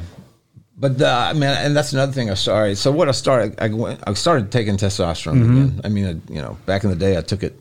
But 0.80 1.02
uh, 1.02 1.28
I 1.30 1.34
mean, 1.34 1.44
and 1.50 1.76
that's 1.76 1.94
another 1.94 2.12
thing. 2.12 2.30
I 2.30 2.36
sorry. 2.36 2.76
So 2.76 2.92
what 2.92 3.10
I 3.10 3.12
started, 3.12 3.56
I 3.60 3.68
went, 3.70 4.00
I 4.06 4.14
started 4.14 4.52
taking 4.52 4.78
testosterone 4.78 5.34
Mm-hmm. 5.42 5.54
again. 5.66 5.82
I 5.84 5.90
mean, 5.90 6.06
uh, 6.06 6.34
you 6.34 6.42
know, 6.42 6.58
back 6.68 6.84
in 6.84 6.90
the 6.92 6.96
day, 6.96 7.18
I 7.18 7.22
took 7.22 7.42
it 7.44 7.60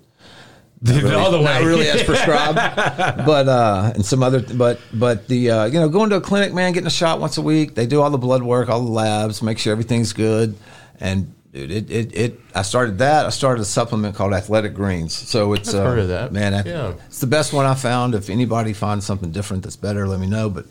The 0.83 1.19
other 1.19 1.41
not 1.41 1.61
way. 1.63 1.67
really 1.67 1.89
as 1.89 2.03
prescribed, 2.03 2.57
but 3.27 3.49
uh, 3.49 3.93
and 3.95 4.05
some 4.05 4.23
other, 4.23 4.41
but 4.41 4.79
but 4.93 5.27
the 5.27 5.51
uh, 5.51 5.65
you 5.65 5.81
know 5.81 5.89
going 5.89 6.11
to 6.11 6.17
a 6.17 6.21
clinic, 6.21 6.53
man, 6.53 6.73
getting 6.73 6.87
a 6.87 6.91
shot 6.91 7.19
once 7.19 7.39
a 7.39 7.43
week. 7.43 7.75
They 7.75 7.87
do 7.87 8.03
all 8.03 8.11
the 8.11 8.19
blood 8.19 8.43
work, 8.43 8.69
all 8.69 8.85
the 8.85 8.91
labs, 8.91 9.43
make 9.43 9.59
sure 9.59 9.73
everything's 9.73 10.13
good, 10.13 10.55
and 11.01 11.33
dude, 11.53 11.71
it 11.71 11.91
it, 11.91 12.15
it 12.17 12.41
I 12.55 12.61
started 12.63 12.99
that. 12.99 13.25
I 13.25 13.31
started 13.31 13.63
a 13.63 13.65
supplement 13.65 14.15
called 14.17 14.35
Athletic 14.35 14.75
Greens. 14.75 15.15
So 15.15 15.55
it's 15.55 15.73
I've 15.73 15.81
uh, 15.81 15.85
heard 15.85 15.99
of 16.01 16.09
that. 16.09 16.33
man. 16.33 16.53
I- 16.53 16.63
Yeah. 16.65 16.93
it's 17.07 17.21
the 17.21 17.27
best 17.27 17.55
one 17.55 17.65
I 17.65 17.75
found. 17.75 18.15
If 18.15 18.29
anybody 18.29 18.75
finds 18.75 19.07
something 19.07 19.31
different 19.33 19.63
that's 19.63 19.77
better, 19.77 20.07
let 20.07 20.21
me 20.21 20.27
know. 20.27 20.51
But 20.51 20.67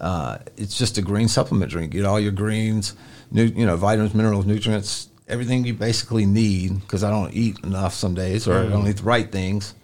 uh, 0.00 0.38
it's 0.56 0.76
just 0.76 0.98
a 0.98 1.02
green 1.02 1.28
supplement 1.28 1.70
drink. 1.70 1.92
Get 1.92 2.04
all 2.04 2.18
your 2.18 2.32
greens, 2.32 2.94
new, 3.30 3.44
you 3.44 3.64
know, 3.66 3.76
vitamins, 3.76 4.14
minerals, 4.14 4.46
nutrients, 4.46 5.08
everything 5.28 5.64
you 5.64 5.74
basically 5.74 6.26
need. 6.26 6.80
Because 6.80 7.04
I 7.04 7.10
don't 7.10 7.32
eat 7.34 7.58
enough 7.64 7.94
some 7.94 8.14
days, 8.14 8.46
or 8.48 8.58
I 8.58 8.66
don't 8.68 8.86
eat 8.86 8.98
the 8.98 9.02
right 9.04 9.30
things. 9.30 9.74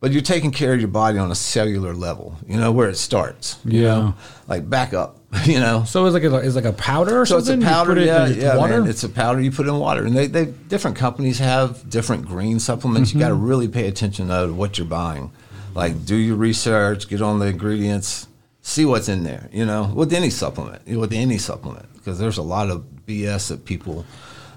But 0.00 0.12
you're 0.12 0.22
taking 0.22 0.50
care 0.50 0.72
of 0.72 0.80
your 0.80 0.88
body 0.88 1.18
on 1.18 1.30
a 1.30 1.34
cellular 1.34 1.92
level. 1.92 2.36
You 2.46 2.56
know 2.58 2.72
where 2.72 2.88
it 2.88 2.96
starts. 2.96 3.58
Yeah. 3.66 3.80
know? 3.82 4.14
like 4.48 4.68
back 4.68 4.94
up. 4.94 5.16
You 5.44 5.60
know, 5.60 5.84
So 5.84 6.04
it's 6.06 6.14
like 6.14 6.24
a, 6.24 6.34
it's 6.38 6.56
like 6.56 6.64
a 6.64 6.72
powder 6.72 7.20
or 7.20 7.26
so 7.26 7.38
it's 7.38 7.48
a 7.48 7.56
powder, 7.58 7.90
put 7.92 7.98
it 7.98 8.06
yeah, 8.06 8.26
yeah, 8.26 8.56
water. 8.56 8.80
man. 8.80 8.90
It's 8.90 9.04
a 9.04 9.08
powder 9.08 9.40
you 9.40 9.52
put 9.52 9.68
in 9.68 9.78
water, 9.78 10.04
and 10.04 10.16
they, 10.16 10.26
they 10.26 10.46
different 10.46 10.96
companies 10.96 11.38
have 11.38 11.88
different 11.88 12.26
green 12.26 12.58
supplements. 12.58 13.12
You 13.14 13.20
got 13.20 13.28
to 13.28 13.34
Mm-hmm. 13.34 13.44
really 13.46 13.68
pay 13.68 13.86
attention 13.86 14.26
to 14.28 14.52
what 14.52 14.76
you're 14.78 14.88
buying. 14.88 15.30
Like, 15.74 16.04
do 16.04 16.16
your 16.16 16.34
research, 16.34 17.08
get 17.08 17.22
on 17.22 17.38
the 17.38 17.46
ingredients, 17.46 18.26
see 18.62 18.84
what's 18.84 19.08
in 19.08 19.22
there. 19.22 19.48
You 19.52 19.66
know, 19.66 19.92
with 19.94 20.12
any 20.12 20.30
supplement, 20.30 20.84
with 20.88 21.12
any 21.12 21.38
supplement, 21.38 21.86
because 21.94 22.18
there's 22.18 22.38
a 22.38 22.42
lot 22.42 22.68
of 22.70 22.84
BS 23.06 23.48
that 23.50 23.64
people. 23.64 24.04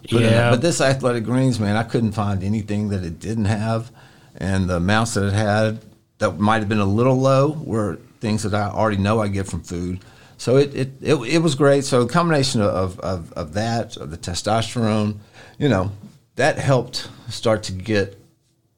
Yeah. 0.10 0.50
But 0.50 0.62
this 0.62 0.82
athletic 0.82 1.24
greens, 1.24 1.60
man, 1.60 1.76
I 1.76 1.84
couldn't 1.84 2.12
find 2.14 2.44
anything 2.44 2.90
that 2.90 3.04
it 3.04 3.20
didn't 3.20 3.46
have, 3.46 3.92
and 4.38 4.70
the 4.70 4.78
amounts 4.78 5.14
that 5.16 5.26
it 5.26 5.34
had 5.34 5.80
that 6.20 6.40
might 6.40 6.60
have 6.60 6.70
been 6.70 6.80
a 6.80 6.86
little 6.86 7.16
low 7.20 7.52
were 7.64 7.98
things 8.20 8.44
that 8.44 8.54
I 8.54 8.70
already 8.70 8.98
know 8.98 9.20
I 9.22 9.28
get 9.28 9.48
from 9.48 9.62
food. 9.62 10.00
So 10.38 10.58
it 10.58 10.76
it, 10.76 10.92
it, 11.02 11.16
it 11.16 11.38
was 11.40 11.56
great. 11.56 11.86
So 11.86 12.04
the 12.04 12.12
combination 12.12 12.62
of, 12.62 13.00
of, 13.00 13.32
of 13.34 13.54
that, 13.54 13.96
of 13.98 14.12
the 14.12 14.18
testosterone, 14.18 15.18
you 15.58 15.70
know, 15.70 15.92
that 16.36 16.58
helped 16.58 17.08
start 17.30 17.64
to 17.64 17.72
get 17.72 18.18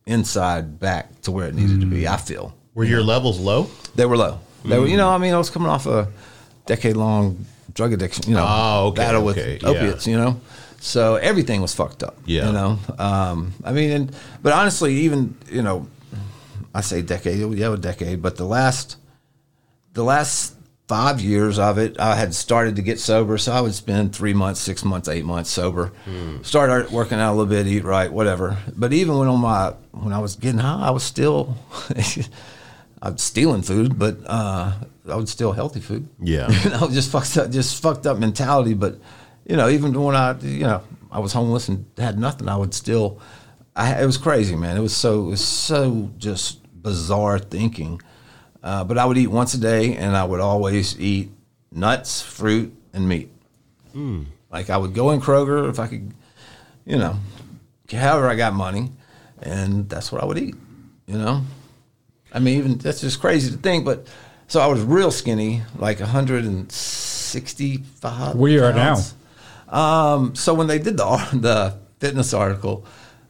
inside 0.05 0.79
back 0.79 1.21
to 1.21 1.31
where 1.31 1.47
it 1.47 1.55
needed 1.55 1.79
to 1.81 1.87
Mm. 1.87 1.91
be. 1.91 2.07
I 2.07 2.17
feel 2.17 2.53
Were 2.75 2.83
your 2.83 3.01
levels 3.01 3.39
low? 3.39 3.69
they 3.95 4.05
were 4.05 4.17
low. 4.17 4.39
They 4.63 4.77
were, 4.79 4.87
you 4.87 4.95
Mm. 4.95 4.97
know, 4.97 5.09
I 5.09 5.17
mean, 5.17 5.33
I 5.33 5.37
was 5.37 5.49
coming 5.49 5.69
off 5.69 5.85
a 5.87 6.07
decade 6.65 6.95
long 6.97 7.45
drug 7.73 7.93
addiction, 7.93 8.25
you 8.29 8.35
know, 8.35 8.45
Oh, 8.47 8.87
okay, 8.87 8.97
battle 8.97 9.23
with 9.23 9.37
okay, 9.37 9.59
yeah. 9.61 9.67
opiates, 9.69 10.07
you 10.07 10.17
know. 10.17 10.39
So 10.85 11.15
everything 11.15 11.63
was 11.63 11.73
fucked 11.73 12.03
up. 12.03 12.15
Yeah. 12.27 12.45
You 12.45 12.51
know, 12.53 12.79
um, 12.99 13.53
I 13.63 13.71
mean, 13.71 13.89
and, 13.89 14.15
but 14.43 14.53
honestly, 14.53 14.93
even 14.97 15.35
you 15.49 15.63
know, 15.63 15.87
I 16.75 16.81
say 16.81 17.01
decade, 17.01 17.39
yeah, 17.57 17.73
a 17.73 17.77
decade, 17.77 18.21
but 18.21 18.37
the 18.37 18.45
last, 18.45 18.97
the 19.93 20.03
last 20.03 20.53
five 20.87 21.19
years 21.19 21.57
of 21.57 21.79
it, 21.79 21.99
I 21.99 22.15
had 22.15 22.35
started 22.35 22.75
to 22.75 22.83
get 22.83 22.99
sober, 22.99 23.39
so 23.39 23.51
I 23.51 23.61
would 23.61 23.73
spend 23.73 24.15
three 24.15 24.33
months, 24.33 24.59
six 24.59 24.85
months, 24.85 25.07
eight 25.07 25.25
months 25.25 25.49
sober. 25.49 25.91
Started 26.43 26.91
working 26.91 27.17
out 27.17 27.31
a 27.31 27.35
little 27.35 27.49
bit, 27.49 27.65
eat 27.65 27.83
right, 27.83 28.13
whatever. 28.13 28.59
But 28.75 28.93
even 28.93 29.17
when 29.17 29.27
on 29.27 29.41
my 29.41 29.73
when 29.91 30.13
I 30.13 30.19
was 30.19 30.35
getting 30.35 30.59
high, 30.59 30.87
I 30.87 30.91
was 30.91 31.03
still. 31.03 31.57
I 33.01 33.09
was 33.09 33.21
stealing 33.21 33.61
food, 33.61 33.99
but 33.99 34.17
uh, 34.25 34.71
I 35.07 35.15
was 35.15 35.29
still 35.29 35.51
healthy 35.51 35.79
food. 35.79 36.07
Yeah. 36.19 36.49
you 36.63 36.69
know, 36.71 36.89
just 36.89 37.11
fucked 37.11 37.37
up, 37.37 37.51
just 37.51 37.81
fucked 37.81 38.07
up 38.07 38.17
mentality. 38.17 38.73
But 38.73 38.95
you 39.45 39.55
know, 39.55 39.69
even 39.69 39.93
when 40.01 40.15
I, 40.15 40.37
you 40.39 40.63
know, 40.63 40.81
I 41.11 41.19
was 41.19 41.33
homeless 41.33 41.69
and 41.69 41.85
had 41.97 42.17
nothing, 42.19 42.49
I 42.49 42.57
would 42.57 42.73
still. 42.73 43.19
I, 43.75 44.01
it 44.01 44.05
was 44.05 44.17
crazy, 44.17 44.55
man. 44.55 44.77
It 44.77 44.81
was 44.81 44.95
so, 44.95 45.27
it 45.27 45.31
was 45.31 45.43
so 45.45 46.09
just 46.17 46.59
bizarre 46.81 47.39
thinking. 47.39 48.01
Uh, 48.63 48.83
but 48.83 48.97
I 48.97 49.05
would 49.05 49.17
eat 49.17 49.27
once 49.27 49.53
a 49.53 49.59
day, 49.59 49.95
and 49.95 50.15
I 50.15 50.23
would 50.23 50.39
always 50.39 50.99
eat 50.99 51.29
nuts, 51.71 52.21
fruit, 52.21 52.73
and 52.93 53.07
meat. 53.07 53.29
Like 54.51 54.69
I 54.69 54.77
would 54.77 54.93
go 54.93 55.11
in 55.11 55.21
Kroger 55.21 55.69
if 55.69 55.79
I 55.79 55.87
could, 55.87 56.13
you 56.85 56.97
know, 56.97 57.17
however 57.91 58.27
I 58.29 58.35
got 58.35 58.53
money, 58.53 58.91
and 59.41 59.89
that's 59.89 60.11
what 60.11 60.23
I 60.23 60.25
would 60.25 60.37
eat. 60.37 60.55
You 61.05 61.17
know, 61.17 61.41
I 62.33 62.39
mean, 62.39 62.57
even 62.57 62.77
that's 62.77 63.01
just 63.01 63.19
crazy 63.19 63.51
to 63.51 63.57
think, 63.57 63.83
but 63.85 64.07
so 64.47 64.59
I 64.61 64.67
was 64.67 64.81
real 64.81 65.11
skinny, 65.11 65.61
like 65.77 65.99
165. 65.99 68.35
Where 68.35 68.51
you 68.51 68.63
are 68.63 68.71
pounds. 68.73 69.13
Um, 69.69 70.35
so 70.35 70.53
when 70.53 70.67
they 70.67 70.79
did 70.79 70.97
the 70.97 71.05
the 71.33 71.77
fitness 71.99 72.33
article, 72.33 72.85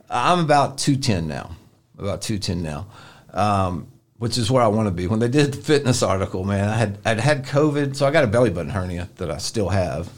I'm 0.09 0.39
about 0.39 0.77
210 0.77 1.27
now, 1.27 1.55
about 1.97 2.21
210 2.21 2.61
now, 2.61 2.87
um, 3.33 3.87
which 4.17 4.37
is 4.37 4.51
where 4.51 4.63
I 4.63 4.67
want 4.67 4.87
to 4.87 4.91
be. 4.91 5.07
When 5.07 5.19
they 5.19 5.27
did 5.27 5.53
the 5.53 5.61
fitness 5.61 6.03
article, 6.03 6.43
man, 6.43 6.69
I 6.69 6.75
had 6.75 6.97
I'd 7.05 7.19
had 7.19 7.45
COVID, 7.45 7.95
so 7.95 8.05
I 8.05 8.11
got 8.11 8.23
a 8.23 8.27
belly 8.27 8.49
button 8.49 8.71
hernia 8.71 9.09
that 9.17 9.31
I 9.31 9.37
still 9.37 9.69
have, 9.69 10.11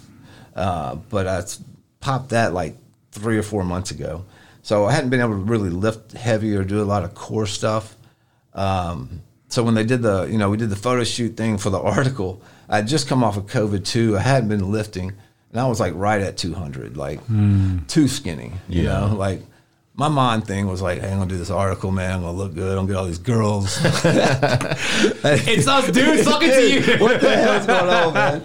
uh, 0.55 0.95
but 0.95 1.27
I 1.27 1.43
popped 1.99 2.29
that 2.29 2.53
like 2.53 2.75
three 3.11 3.37
or 3.37 3.43
four 3.43 3.63
months 3.63 3.91
ago. 3.91 4.25
So 4.61 4.85
I 4.85 4.91
hadn't 4.91 5.09
been 5.09 5.21
able 5.21 5.31
to 5.31 5.35
really 5.37 5.69
lift 5.69 6.11
heavy 6.11 6.55
or 6.55 6.63
do 6.63 6.81
a 6.81 6.83
lot 6.83 7.03
of 7.03 7.15
core 7.15 7.47
stuff. 7.47 7.95
Um, 8.53 9.21
so 9.47 9.63
when 9.63 9.75
they 9.75 9.85
did 9.85 10.01
the, 10.01 10.25
you 10.25 10.37
know, 10.37 10.49
we 10.49 10.57
did 10.57 10.69
the 10.69 10.75
photo 10.75 11.03
shoot 11.03 11.37
thing 11.37 11.57
for 11.57 11.69
the 11.69 11.79
article, 11.95 12.41
I 12.67 12.77
had 12.77 12.87
just 12.87 13.07
come 13.07 13.23
off 13.23 13.37
of 13.37 13.45
COVID 13.45 13.85
too. 13.85 14.17
I 14.17 14.21
hadn't 14.21 14.49
been 14.49 14.71
lifting, 14.71 15.13
and 15.51 15.59
I 15.61 15.67
was 15.67 15.79
like 15.79 15.93
right 15.95 16.21
at 16.21 16.37
200, 16.37 16.97
like 16.97 17.19
too 17.87 18.07
skinny. 18.07 18.51
You 18.69 18.83
Yeah. 18.83 18.99
know, 19.07 19.15
like 19.15 19.41
my 19.95 20.07
mind 20.09 20.45
thing 20.45 20.67
was 20.67 20.81
like, 20.81 21.01
hey, 21.01 21.11
I'm 21.11 21.17
gonna 21.17 21.29
do 21.29 21.37
this 21.37 21.49
article, 21.49 21.91
man. 21.91 22.11
I'm 22.11 22.21
gonna 22.21 22.37
look 22.37 22.53
good. 22.53 22.77
I'm 22.77 22.85
gonna 22.85 22.93
get 22.93 22.97
all 22.97 23.05
these 23.05 23.17
girls. 23.17 23.79
It's 25.29 25.67
us, 25.67 25.89
dude, 25.91 26.23
talking 26.23 26.49
to 26.49 26.61
you. 26.71 26.81
what 26.99 27.19
the 27.21 27.35
hell's 27.35 27.65
going 27.65 27.89
on, 27.89 28.13
man? 28.13 28.43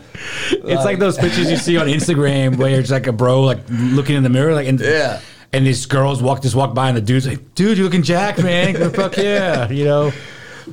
It's 0.50 0.84
like 0.84 0.98
those 0.98 1.16
pictures 1.18 1.50
you 1.50 1.56
see 1.56 1.76
on 1.76 1.86
Instagram 1.86 2.56
where 2.56 2.78
it's 2.80 2.90
like 2.90 3.06
a 3.06 3.12
bro 3.12 3.42
like 3.42 3.58
looking 3.68 4.16
in 4.16 4.22
the 4.22 4.28
mirror, 4.30 4.54
like 4.54 4.66
and 4.68 4.80
Yeah. 4.80 5.20
and 5.52 5.66
these 5.66 5.86
girls 5.86 6.22
walk 6.22 6.42
just 6.42 6.54
walk 6.54 6.74
by 6.74 6.88
and 6.88 6.96
the 6.96 7.00
dude's 7.02 7.26
like, 7.26 7.54
dude, 7.54 7.78
you 7.78 7.84
looking 7.84 8.02
jacked, 8.02 8.42
man. 8.42 8.90
Fuck 8.92 9.16
yeah, 9.16 9.68
you 9.70 9.84
know. 9.84 10.12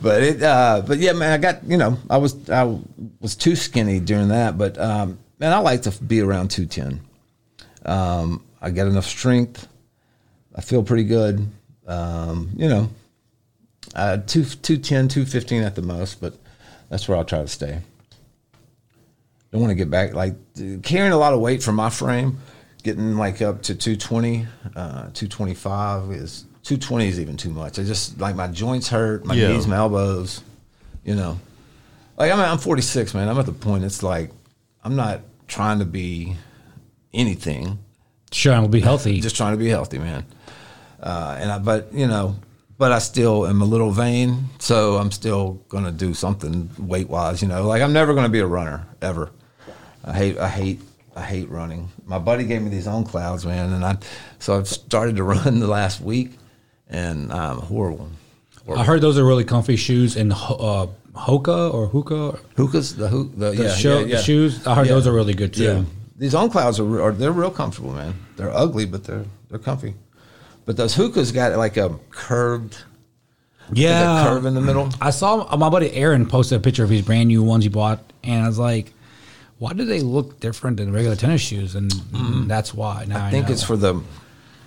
but 0.01 0.21
it 0.23 0.41
uh 0.43 0.83
but 0.87 0.99
yeah 0.99 1.13
man 1.13 1.31
i 1.33 1.37
got 1.37 1.63
you 1.67 1.75
know 1.75 1.97
i 2.11 2.17
was 2.17 2.47
i 2.51 2.63
was 3.19 3.35
too 3.35 3.55
skinny 3.55 3.99
during 3.99 4.27
that 4.27 4.55
but 4.55 4.77
um 4.79 5.17
man 5.39 5.53
i 5.53 5.57
like 5.57 5.81
to 5.83 5.91
be 6.03 6.19
around 6.21 6.49
210 6.51 7.01
um 7.85 8.43
i 8.61 8.69
got 8.69 8.87
enough 8.87 9.05
strength. 9.05 9.67
I 10.55 10.61
feel 10.61 10.83
pretty 10.83 11.05
good. 11.05 11.47
Um 11.87 12.49
you 12.57 12.67
know 12.67 12.89
uh 13.95 14.17
2 14.17 14.43
210 14.43 15.07
215 15.07 15.63
at 15.63 15.75
the 15.75 15.81
most 15.81 16.19
but 16.21 16.35
that's 16.89 17.07
where 17.07 17.17
i'll 17.17 17.23
try 17.25 17.39
to 17.41 17.47
stay. 17.47 17.79
Don't 19.51 19.61
want 19.61 19.71
to 19.71 19.75
get 19.75 19.89
back 19.89 20.13
like 20.13 20.35
carrying 20.83 21.13
a 21.13 21.17
lot 21.17 21.33
of 21.33 21.39
weight 21.39 21.63
for 21.63 21.71
my 21.71 21.89
frame 21.89 22.37
getting 22.83 23.15
like 23.17 23.41
up 23.41 23.61
to 23.63 23.75
220 23.75 24.45
uh 24.75 25.09
225 25.13 26.11
is 26.11 26.45
220 26.63 27.07
is 27.07 27.19
even 27.19 27.37
too 27.37 27.49
much. 27.49 27.79
I 27.79 27.83
just 27.83 28.19
like 28.19 28.35
my 28.35 28.47
joints 28.47 28.89
hurt 28.89 29.25
my 29.25 29.33
Yeah. 29.35 29.49
knees 29.53 29.67
my 29.67 29.77
elbows 29.77 30.41
you 31.05 31.15
know. 31.15 31.39
Like 32.17 32.31
I'm, 32.31 32.39
I'm 32.39 32.57
46 32.57 33.13
man. 33.13 33.29
I'm 33.29 33.39
at 33.39 33.45
the 33.45 33.53
point 33.53 33.85
it's 33.85 34.03
like 34.03 34.31
i'm 34.83 34.95
not 34.95 35.21
trying 35.49 35.79
to 35.79 35.85
be 35.85 36.35
anything. 37.13 37.79
Sure, 38.31 38.57
we'll 38.59 38.69
be 38.69 38.79
healthy. 38.79 39.19
just 39.27 39.35
trying 39.35 39.53
to 39.53 39.57
be 39.57 39.67
healthy 39.67 39.99
man. 39.99 40.25
Uh 41.01 41.37
and 41.39 41.51
i 41.51 41.57
but 41.57 41.93
you 41.93 42.07
know 42.07 42.35
but 42.77 42.91
i 42.91 42.99
still 42.99 43.47
am 43.47 43.61
a 43.61 43.65
little 43.65 43.89
vain 43.89 44.49
so 44.59 44.97
i'm 44.97 45.11
still 45.11 45.53
gonna 45.69 45.93
do 45.93 46.13
something 46.13 46.69
weight 46.77 47.09
wise 47.09 47.41
you 47.41 47.47
know. 47.47 47.65
Like 47.65 47.81
i'm 47.81 47.93
never 47.93 48.13
gonna 48.13 48.29
be 48.29 48.39
a 48.39 48.47
runner 48.47 48.85
ever. 49.01 49.31
I 50.03 50.13
hate 50.13 50.37
i 50.37 50.49
hate 50.49 50.81
i 51.15 51.21
hate 51.21 51.49
running. 51.49 51.89
My 52.05 52.19
buddy 52.19 52.43
gave 52.43 52.61
me 52.61 52.69
these 52.69 52.85
on 52.87 53.05
clouds 53.05 53.45
man 53.45 53.71
and 53.71 53.85
i 53.85 53.97
so 54.39 54.57
i've 54.57 54.67
started 54.67 55.15
to 55.15 55.23
run 55.33 55.59
the 55.59 55.67
last 55.67 56.01
week 56.01 56.31
and 56.89 57.31
i'm 57.31 57.59
horrible. 57.59 58.09
I 58.77 58.83
heard 58.83 59.01
those 59.01 59.17
are 59.17 59.25
really 59.25 59.45
comfy 59.45 59.77
shoes 59.77 60.15
and 60.15 60.31
uh, 60.35 60.87
Hoka 61.13 61.73
or 61.73 61.87
Hookah. 61.87 62.39
hookahs 62.55 62.95
the 62.95 63.07
hook 63.07 63.31
the, 63.35 63.51
The, 63.51 63.63
yeah, 63.63 63.69
show, 63.73 63.99
yeah, 63.99 64.05
yeah. 64.05 64.15
the 64.17 64.23
shoes. 64.23 64.65
I 64.67 64.75
heard 64.75 64.87
Yeah. 64.87 64.93
those 64.93 65.07
are 65.07 65.13
really 65.13 65.33
good 65.33 65.53
too. 65.53 65.63
Yeah, 65.63 65.83
these 66.17 66.35
on 66.35 66.49
clouds 66.49 66.79
are, 66.79 67.01
are 67.01 67.11
they're 67.11 67.31
real 67.31 67.51
comfortable, 67.51 67.91
man. 67.93 68.13
They're 68.37 68.51
ugly, 68.55 68.85
but 68.85 69.03
they're 69.03 69.25
they're 69.49 69.59
comfy. 69.59 69.95
But 70.65 70.77
those 70.77 70.93
hookahs 70.95 71.31
got 71.31 71.57
like 71.57 71.77
a 71.77 71.97
curved, 72.11 72.77
Yeah, 73.73 74.23
curve 74.27 74.45
in 74.45 74.53
the 74.53 74.61
middle. 74.61 74.89
I 75.01 75.09
saw 75.09 75.47
uh, 75.51 75.57
my 75.57 75.69
buddy 75.69 75.91
Aaron 75.93 76.25
posted 76.27 76.59
a 76.59 76.61
picture 76.61 76.83
of 76.83 76.89
his 76.89 77.01
brand 77.01 77.27
new 77.27 77.41
ones 77.43 77.63
he 77.63 77.69
bought, 77.69 77.99
and 78.23 78.43
I 78.43 78.47
was 78.47 78.59
like, 78.59 78.93
"Why 79.57 79.73
do 79.73 79.85
they 79.85 80.01
look 80.01 80.39
different 80.39 80.77
than 80.77 80.93
regular 80.93 81.15
tennis 81.15 81.41
shoes?" 81.41 81.73
And 81.75 81.91
mm-hmm. 81.91 82.47
that's 82.47 82.73
why. 82.73 83.05
Now 83.07 83.23
I. 83.23 83.27
I 83.27 83.31
think 83.31 83.49
it's 83.49 83.63
for 83.63 83.77
the 83.77 84.01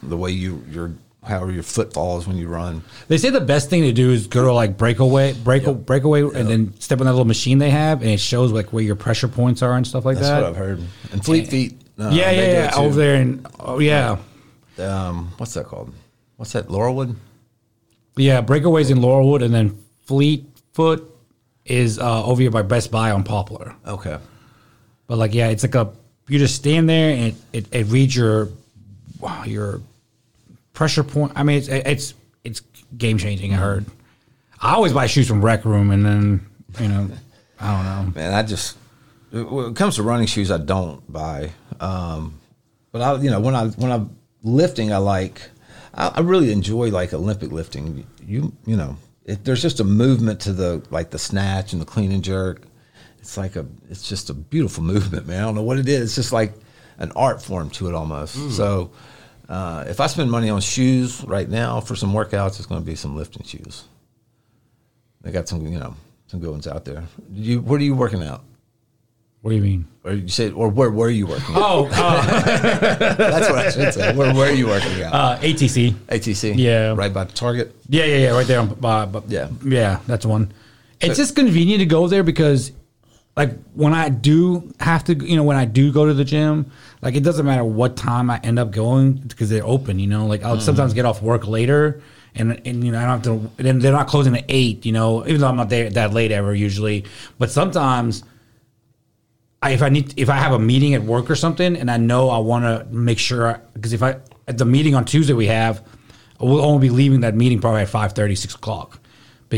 the 0.03 0.17
way 0.17 0.33
you 0.33 0.65
your 0.71 0.93
however 1.25 1.53
your 1.53 1.63
foot 1.63 1.93
falls 1.93 2.27
when 2.27 2.37
you 2.37 2.49
run. 2.49 2.83
They 3.09 3.17
say 3.17 3.31
the 3.31 3.41
best 3.41 3.71
thing 3.71 3.83
to 3.83 3.93
do 3.93 4.11
is 4.11 4.27
go 4.27 4.45
to 4.45 4.53
like 4.53 4.77
breakaway, 4.77 5.33
break 5.35 5.65
breakaway, 5.87 6.23
and 6.23 6.49
then 6.49 6.79
step 6.81 7.01
on 7.01 7.07
that 7.07 7.13
little 7.13 7.25
machine 7.27 7.59
they 7.59 7.71
have, 7.71 8.03
and 8.03 8.11
it 8.11 8.21
shows 8.21 8.53
like 8.53 8.73
where 8.73 8.83
your 8.83 8.97
pressure 8.97 9.29
points 9.29 9.63
are 9.63 9.77
and 9.77 9.87
stuff 9.87 10.05
like 10.05 10.17
That's 10.17 10.29
that. 10.29 10.41
what 10.43 10.51
I've 10.51 10.57
heard. 10.57 10.83
And 11.13 11.25
Fleet 11.25 11.49
Feet. 11.49 11.75
uh, 11.99 12.11
yeah, 12.13 12.31
yeah, 12.31 12.43
yeah. 12.53 12.71
Over 12.77 12.97
there, 12.97 13.15
and 13.17 13.47
oh 13.61 13.79
yeah, 13.79 14.17
Um, 14.79 15.33
what's 15.37 15.55
that 15.55 15.67
called? 15.67 15.93
What's 16.37 16.53
that? 16.53 16.69
Laurelwood. 16.69 17.15
Yeah, 18.17 18.43
Breakaways 18.43 18.91
in 18.91 18.99
Laurelwood, 18.99 19.43
and 19.45 19.55
then 19.55 19.79
Fleet 20.05 20.45
Foot 20.75 21.09
is 21.65 21.99
uh, 21.99 22.25
over 22.25 22.41
here 22.43 22.51
by 22.51 22.63
Best 22.63 22.91
Buy 22.91 23.13
on 23.13 23.23
Poplar. 23.23 23.75
Okay. 23.87 24.19
But 25.07 25.19
like, 25.19 25.35
yeah, 25.35 25.49
it's 25.49 25.63
like 25.63 25.75
a 25.77 25.93
you 26.29 26.39
just 26.39 26.55
stand 26.57 26.89
there 26.89 27.11
and 27.11 27.23
it, 27.53 27.67
it, 27.67 27.75
it 27.75 27.85
reads 27.87 28.17
your 28.17 28.49
your 29.45 29.81
pressure 30.73 31.05
point. 31.05 31.33
I 31.35 31.43
mean, 31.43 31.59
it's 31.59 31.69
it's 31.69 32.15
it's 32.45 32.63
game 32.97 33.19
changing. 33.19 33.53
I 33.53 33.57
heard. 33.57 33.87
I 34.61 34.75
always 34.75 34.93
buy 34.93 35.07
shoes 35.07 35.27
from 35.29 35.45
Rec 35.45 35.65
Room, 35.65 35.91
and 35.91 36.05
then 36.05 36.47
you 36.81 36.89
know, 36.89 37.11
I 37.61 37.77
don't 37.77 37.85
know. 37.85 38.21
Man, 38.21 38.33
I 38.33 38.43
just 38.43 38.77
when 39.31 39.71
it 39.73 39.77
comes 39.77 39.97
to 39.97 40.03
running 40.03 40.27
shoes, 40.27 40.51
I 40.51 40.59
don't 40.59 41.11
buy. 41.11 41.51
Um, 41.81 42.39
but 42.93 43.03
I, 43.03 43.17
you 43.21 43.31
know, 43.31 43.41
when 43.41 43.55
I 43.55 43.67
when 43.69 43.91
I'm 43.91 44.17
lifting, 44.43 44.93
I 44.93 44.99
like. 44.99 45.43
I, 45.95 46.09
I 46.09 46.21
really 46.21 46.53
enjoy 46.53 46.91
like 46.91 47.13
Olympic 47.13 47.53
lifting. 47.53 48.07
You 48.27 48.53
you 48.67 48.77
know, 48.77 48.97
it, 49.25 49.45
there's 49.45 49.63
just 49.63 49.81
a 49.81 49.85
movement 49.85 50.41
to 50.41 50.53
the 50.53 50.83
like 50.91 51.11
the 51.11 51.19
snatch 51.19 51.73
and 51.73 51.83
the 51.83 51.87
clean 51.87 52.13
and 52.13 52.25
jerk. 52.25 52.63
It's 53.19 53.37
like 53.37 53.57
a 53.57 53.67
it's 53.91 54.09
just 54.09 54.31
a 54.31 54.35
beautiful 54.35 54.83
movement, 54.95 55.27
man. 55.27 55.43
I 55.43 55.45
don't 55.45 55.55
know 55.55 55.63
what 55.63 55.79
it 55.79 55.89
is. 55.89 56.03
It's 56.03 56.15
just 56.15 56.33
like 56.33 56.55
an 56.99 57.13
art 57.17 57.43
form 57.43 57.71
to 57.71 57.89
it 57.89 57.95
almost. 57.95 58.57
So. 58.57 58.93
Uh, 59.53 59.85
if 59.87 60.01
I 60.01 60.07
spend 60.07 60.31
money 60.31 60.49
on 60.49 60.63
shoes 60.63 61.23
right 61.25 61.47
now 61.47 61.79
for 61.81 61.95
some 61.95 62.15
workouts, 62.15 62.59
it's 62.59 62.65
going 62.65 62.81
to 62.81 62.87
be 62.87 62.95
some 62.95 63.15
lifting 63.15 63.43
shoes. 63.43 63.85
They 65.21 65.31
got 65.31 65.47
some, 65.47 65.67
you 65.67 65.79
know, 65.79 65.95
some 66.27 66.41
good 66.41 66.51
ones 66.51 66.67
out 66.67 66.87
there. 66.87 67.05
You, 67.31 67.61
where 67.61 67.79
are 67.79 67.83
you 67.83 67.95
working 67.95 68.23
out? 68.23 68.43
What 69.43 69.51
do 69.51 69.57
you 69.57 69.63
mean? 69.63 69.87
Or 70.05 70.13
you 70.13 70.29
said, 70.29 70.53
or 70.55 70.69
where 70.71 70.91
were 70.91 71.11
you 71.11 71.27
working? 71.27 71.55
out? 71.55 71.61
Oh, 71.63 71.89
uh, 71.93 72.41
That's 73.17 73.51
what 73.51 73.59
I 73.59 73.71
should 73.71 73.93
say. 73.93 74.17
Where 74.17 74.31
are 74.35 74.53
you 74.53 74.69
working 74.69 75.03
out? 75.03 75.13
uh, 75.15 75.39
ATC. 75.41 75.93
ATC. 76.09 76.55
yeah. 76.57 76.95
Right 76.97 77.13
by 77.13 77.25
the 77.25 77.33
Target. 77.33 77.75
Yeah, 77.91 78.05
yeah, 78.07 78.17
yeah, 78.17 78.31
right 78.31 78.47
there. 78.47 78.61
On, 78.61 78.71
uh, 78.83 79.05
but 79.07 79.29
Yeah. 79.29 79.49
yeah, 79.65 80.01
that's 80.07 80.25
one. 80.25 80.51
It's 81.01 81.19
just 81.19 81.37
convenient 81.37 81.81
to 81.81 81.87
go 81.87 82.09
there 82.09 82.23
because, 82.23 82.73
like, 83.37 83.59
when 83.73 83.95
I 83.95 84.11
do 84.11 84.71
have 84.79 85.05
to, 85.05 85.15
you 85.15 85.37
know, 85.37 85.43
when 85.43 85.57
I 85.57 85.65
do 85.65 85.91
go 85.91 86.07
to 86.07 86.13
the 86.13 86.25
gym, 86.25 86.71
like, 87.01 87.15
it 87.15 87.23
doesn't 87.23 87.47
matter 87.47 87.65
what 87.65 87.97
time 87.97 88.29
I 88.29 88.39
end 88.43 88.59
up 88.59 88.71
going 88.71 89.15
because 89.15 89.49
they're 89.49 89.65
open. 89.65 89.99
You 89.99 90.07
know, 90.07 90.27
like 90.27 90.43
I'll 90.43 90.57
mm-hmm. 90.57 90.65
sometimes 90.65 90.93
get 90.93 91.07
off 91.07 91.23
work 91.23 91.47
later, 91.47 92.03
and 92.35 92.61
and 92.67 92.85
you 92.85 92.93
know 92.93 92.99
I 92.99 93.03
don't 93.03 93.25
have 93.25 93.57
to. 93.57 93.63
Then 93.63 93.79
they're 93.79 93.93
not 93.93 94.07
closing 94.07 94.37
at 94.37 94.45
eight. 94.49 94.85
You 94.85 94.93
know, 94.93 95.27
even 95.27 95.41
though 95.41 95.49
I'm 95.49 95.57
not 95.57 95.71
there 95.71 95.89
that 95.91 96.13
late 96.13 96.31
ever 96.33 96.55
usually, 96.55 97.05
but 97.39 97.51
sometimes. 97.51 98.25
I, 99.65 99.71
if 99.71 99.83
I 99.83 99.91
need 99.91 100.19
if 100.19 100.29
I 100.29 100.39
have 100.39 100.51
a 100.51 100.59
meeting 100.59 100.95
at 100.95 101.05
work 101.05 101.31
or 101.31 101.37
something 101.37 101.77
and 101.77 101.89
I 101.89 101.97
know 101.97 102.31
I 102.31 102.39
want 102.39 102.65
to 102.65 102.85
make 102.93 103.21
sure 103.21 103.63
because 103.75 103.93
if 103.93 104.03
I 104.03 104.17
at 104.49 104.59
the 104.59 104.65
meeting 104.65 104.97
on 104.97 105.05
Tuesday 105.05 105.35
we 105.35 105.47
have 105.47 105.87
we'll 106.41 106.65
only 106.65 106.89
be 106.89 106.91
leaving 106.91 107.21
that 107.21 107.37
meeting 107.37 107.61
probably 107.61 107.83
at 107.83 107.89
5 107.89 108.13
6 108.13 108.55
o'clock 108.57 108.99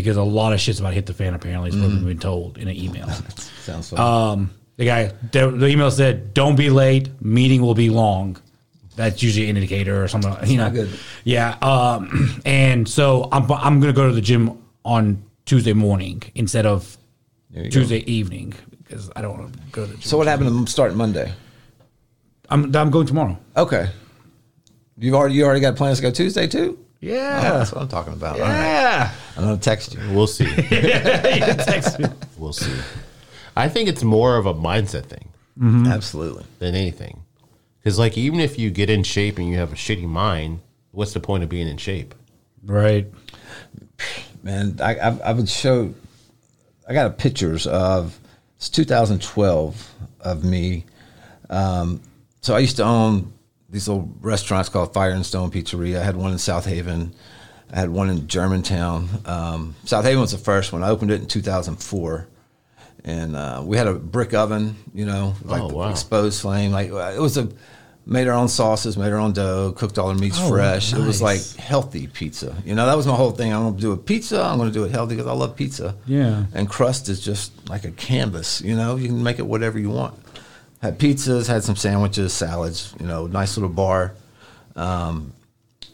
because 0.01 0.17
a 0.17 0.23
lot 0.23 0.53
of 0.53 0.61
shit's 0.61 0.81
about 0.81 0.91
to 0.91 0.95
hit 0.97 1.07
the 1.07 1.15
fan 1.15 1.35
apparently 1.35 1.71
is 1.71 1.77
what 1.77 1.89
we've 1.89 2.05
been 2.05 2.19
told 2.19 2.59
in 2.59 2.67
an 2.67 2.75
email. 2.77 3.09
Sounds 3.63 3.91
fun. 3.91 4.01
um, 4.01 4.51
the 4.77 4.85
guy 4.85 5.13
the, 5.31 5.51
the 5.53 5.69
email 5.69 5.91
said 5.91 6.35
don't 6.35 6.57
be 6.57 6.69
late 6.69 7.09
meeting 7.23 7.63
will 7.63 7.75
be 7.77 7.91
long. 7.91 8.37
That's 8.97 9.23
usually 9.23 9.49
an 9.49 9.57
indicator 9.57 10.03
or 10.03 10.09
something. 10.09 10.35
you 10.49 10.57
know, 10.57 10.65
not 10.65 10.73
good. 10.73 10.91
yeah. 11.23 11.57
Um, 11.63 12.43
and 12.45 12.89
so 12.89 13.29
I'm 13.31 13.51
I'm 13.53 13.81
gonna 13.81 13.93
go 13.93 14.09
to 14.09 14.13
the 14.13 14.21
gym 14.21 14.61
on 14.85 15.23
Tuesday 15.47 15.73
morning 15.73 16.23
instead 16.35 16.67
of 16.67 16.99
There 17.51 17.63
you 17.65 17.71
go. 17.71 17.81
Tuesday 17.81 17.99
evening 18.11 18.53
because 18.83 19.11
I 19.15 19.23
don't 19.23 19.39
want 19.39 19.53
to 19.53 19.59
go 19.71 19.87
to 19.87 19.93
the 19.93 19.97
gym. 19.99 20.03
So 20.03 20.19
what 20.19 20.27
happened 20.27 20.67
to 20.67 20.71
starting 20.73 20.99
Monday? 20.99 21.33
I'm 22.49 22.75
I'm 22.75 22.91
going 22.91 23.07
tomorrow. 23.07 23.39
Okay. 23.57 23.91
You've 24.99 25.15
already 25.15 25.37
you 25.37 25.45
already 25.45 25.61
got 25.61 25.77
plans 25.77 25.99
to 25.99 26.03
go 26.03 26.11
Tuesday 26.11 26.49
too? 26.49 26.84
Yeah. 27.05 27.41
That's 27.41 27.73
what 27.73 27.83
I'm 27.83 27.89
talking 27.89 28.13
about. 28.15 28.37
All 28.37 28.47
right. 28.47 28.49
Yeah. 28.49 29.13
I'm 29.37 29.45
gonna 29.45 29.57
text 29.59 29.95
you. 29.95 30.01
We'll 30.13 30.27
see. 30.27 30.47
Text 30.55 31.99
me. 31.99 32.07
we'll 32.39 32.53
see. 32.55 32.73
I 33.57 33.69
think 33.69 33.89
it's 33.89 34.03
more 34.03 34.37
of 34.37 34.47
a 34.47 34.55
mindset 34.55 35.05
thing 35.07 35.29
Absolutely. 35.87 36.45
than 36.59 36.75
anything. 36.75 37.23
Because, 37.79 37.99
like, 37.99 38.17
even 38.17 38.41
if 38.41 38.59
you 38.59 38.71
get 38.71 38.89
in 38.89 39.03
shape 39.03 39.39
and 39.39 39.47
you 39.49 39.59
have 39.59 39.71
a 39.73 39.77
shitty 39.77 40.09
mind, 40.09 40.61
what's 40.93 41.13
the 41.13 41.21
point 41.21 41.43
of 41.43 41.51
being 41.51 41.69
in 41.69 41.77
shape? 41.77 42.15
Right. 42.65 43.07
man. 44.43 44.79
I, 44.81 44.95
I 44.97 45.19
I 45.27 45.33
would 45.33 45.49
show. 45.49 45.93
I 46.89 46.95
got 46.95 47.19
pictures 47.19 47.67
of 47.67 48.19
it's 48.57 48.71
2012 48.71 49.95
of 50.21 50.43
me. 50.43 50.87
Um, 51.51 52.01
so 52.41 52.55
I 52.55 52.61
used 52.61 52.77
to 52.77 52.85
own 52.85 53.34
these 53.75 53.89
little 53.89 54.09
restaurants 54.21 54.69
called 54.69 54.95
Fire 54.95 55.11
and 55.11 55.27
Stone 55.27 55.51
Pizzeria. 55.51 55.99
I 56.01 56.05
had 56.05 56.15
one 56.17 56.31
in 56.31 56.39
Southaven. 56.39 57.13
I 57.73 57.81
had 57.81 57.91
one 57.91 58.09
in 58.09 58.29
Germantown. 58.29 59.09
Um, 59.27 59.75
Southaven 59.85 60.21
was 60.21 60.31
the 60.31 60.39
first 60.39 60.73
one. 60.73 60.85
I 60.85 60.91
opened 60.91 61.11
it 61.11 61.21
in 61.21 61.27
2004. 61.27 62.29
And 63.05 63.35
uh, 63.35 63.63
we 63.65 63.77
had 63.77 63.89
a 63.89 63.95
brick 63.95 64.33
oven, 64.33 64.77
you 64.95 65.05
know, 65.05 65.35
like 65.43 65.61
Oh, 65.61 65.67
wow. 65.69 65.91
exposed 65.91 66.41
flame. 66.41 66.71
Like 66.71 66.89
it 66.89 67.21
was 67.21 67.37
a 67.37 67.49
made 68.07 68.29
our 68.29 68.35
own 68.35 68.49
sauces, 68.49 68.97
made 68.97 69.13
our 69.13 69.19
own 69.19 69.33
dough, 69.33 69.73
cooked 69.77 69.99
all 69.99 70.09
our 70.09 70.15
meats 70.15 70.39
Oh, 70.41 70.49
fresh. 70.51 70.93
It 70.93 70.99
was 71.01 71.21
like 71.21 71.43
healthy 71.57 72.07
pizza. 72.07 72.55
You 72.65 72.75
know, 72.77 72.87
that 72.87 72.97
was 72.97 73.07
my 73.09 73.15
whole 73.17 73.33
thing. 73.33 73.53
I'm 73.53 73.63
going 73.63 73.75
to 73.75 73.81
do 73.81 73.93
a 73.93 73.97
pizza. 73.97 74.41
I'm 74.41 74.57
going 74.57 74.71
to 74.71 74.75
do 74.79 74.85
it 74.85 74.91
healthy 74.93 75.17
because 75.17 75.27
I 75.29 75.35
love 75.35 75.57
pizza. 75.57 75.97
Yeah. 76.07 76.45
And 76.55 76.69
crust 76.69 77.09
is 77.09 77.21
just 77.21 77.69
like 77.69 77.85
a 77.85 77.91
canvas. 77.91 78.61
You 78.61 78.77
know, 78.77 78.95
you 78.97 79.09
can 79.09 79.23
make 79.23 79.39
it 79.41 79.47
whatever 79.47 79.79
you 79.81 79.91
want. 79.91 80.15
Had 80.85 80.99
pizzas, 80.99 81.49
had 81.49 81.65
some 81.65 81.77
sandwiches, 81.77 82.35
salads. 82.35 82.95
You 83.01 83.07
know, 83.07 83.27
nice 83.27 83.57
little 83.57 83.71
bar. 83.71 84.13
Um, 84.77 85.33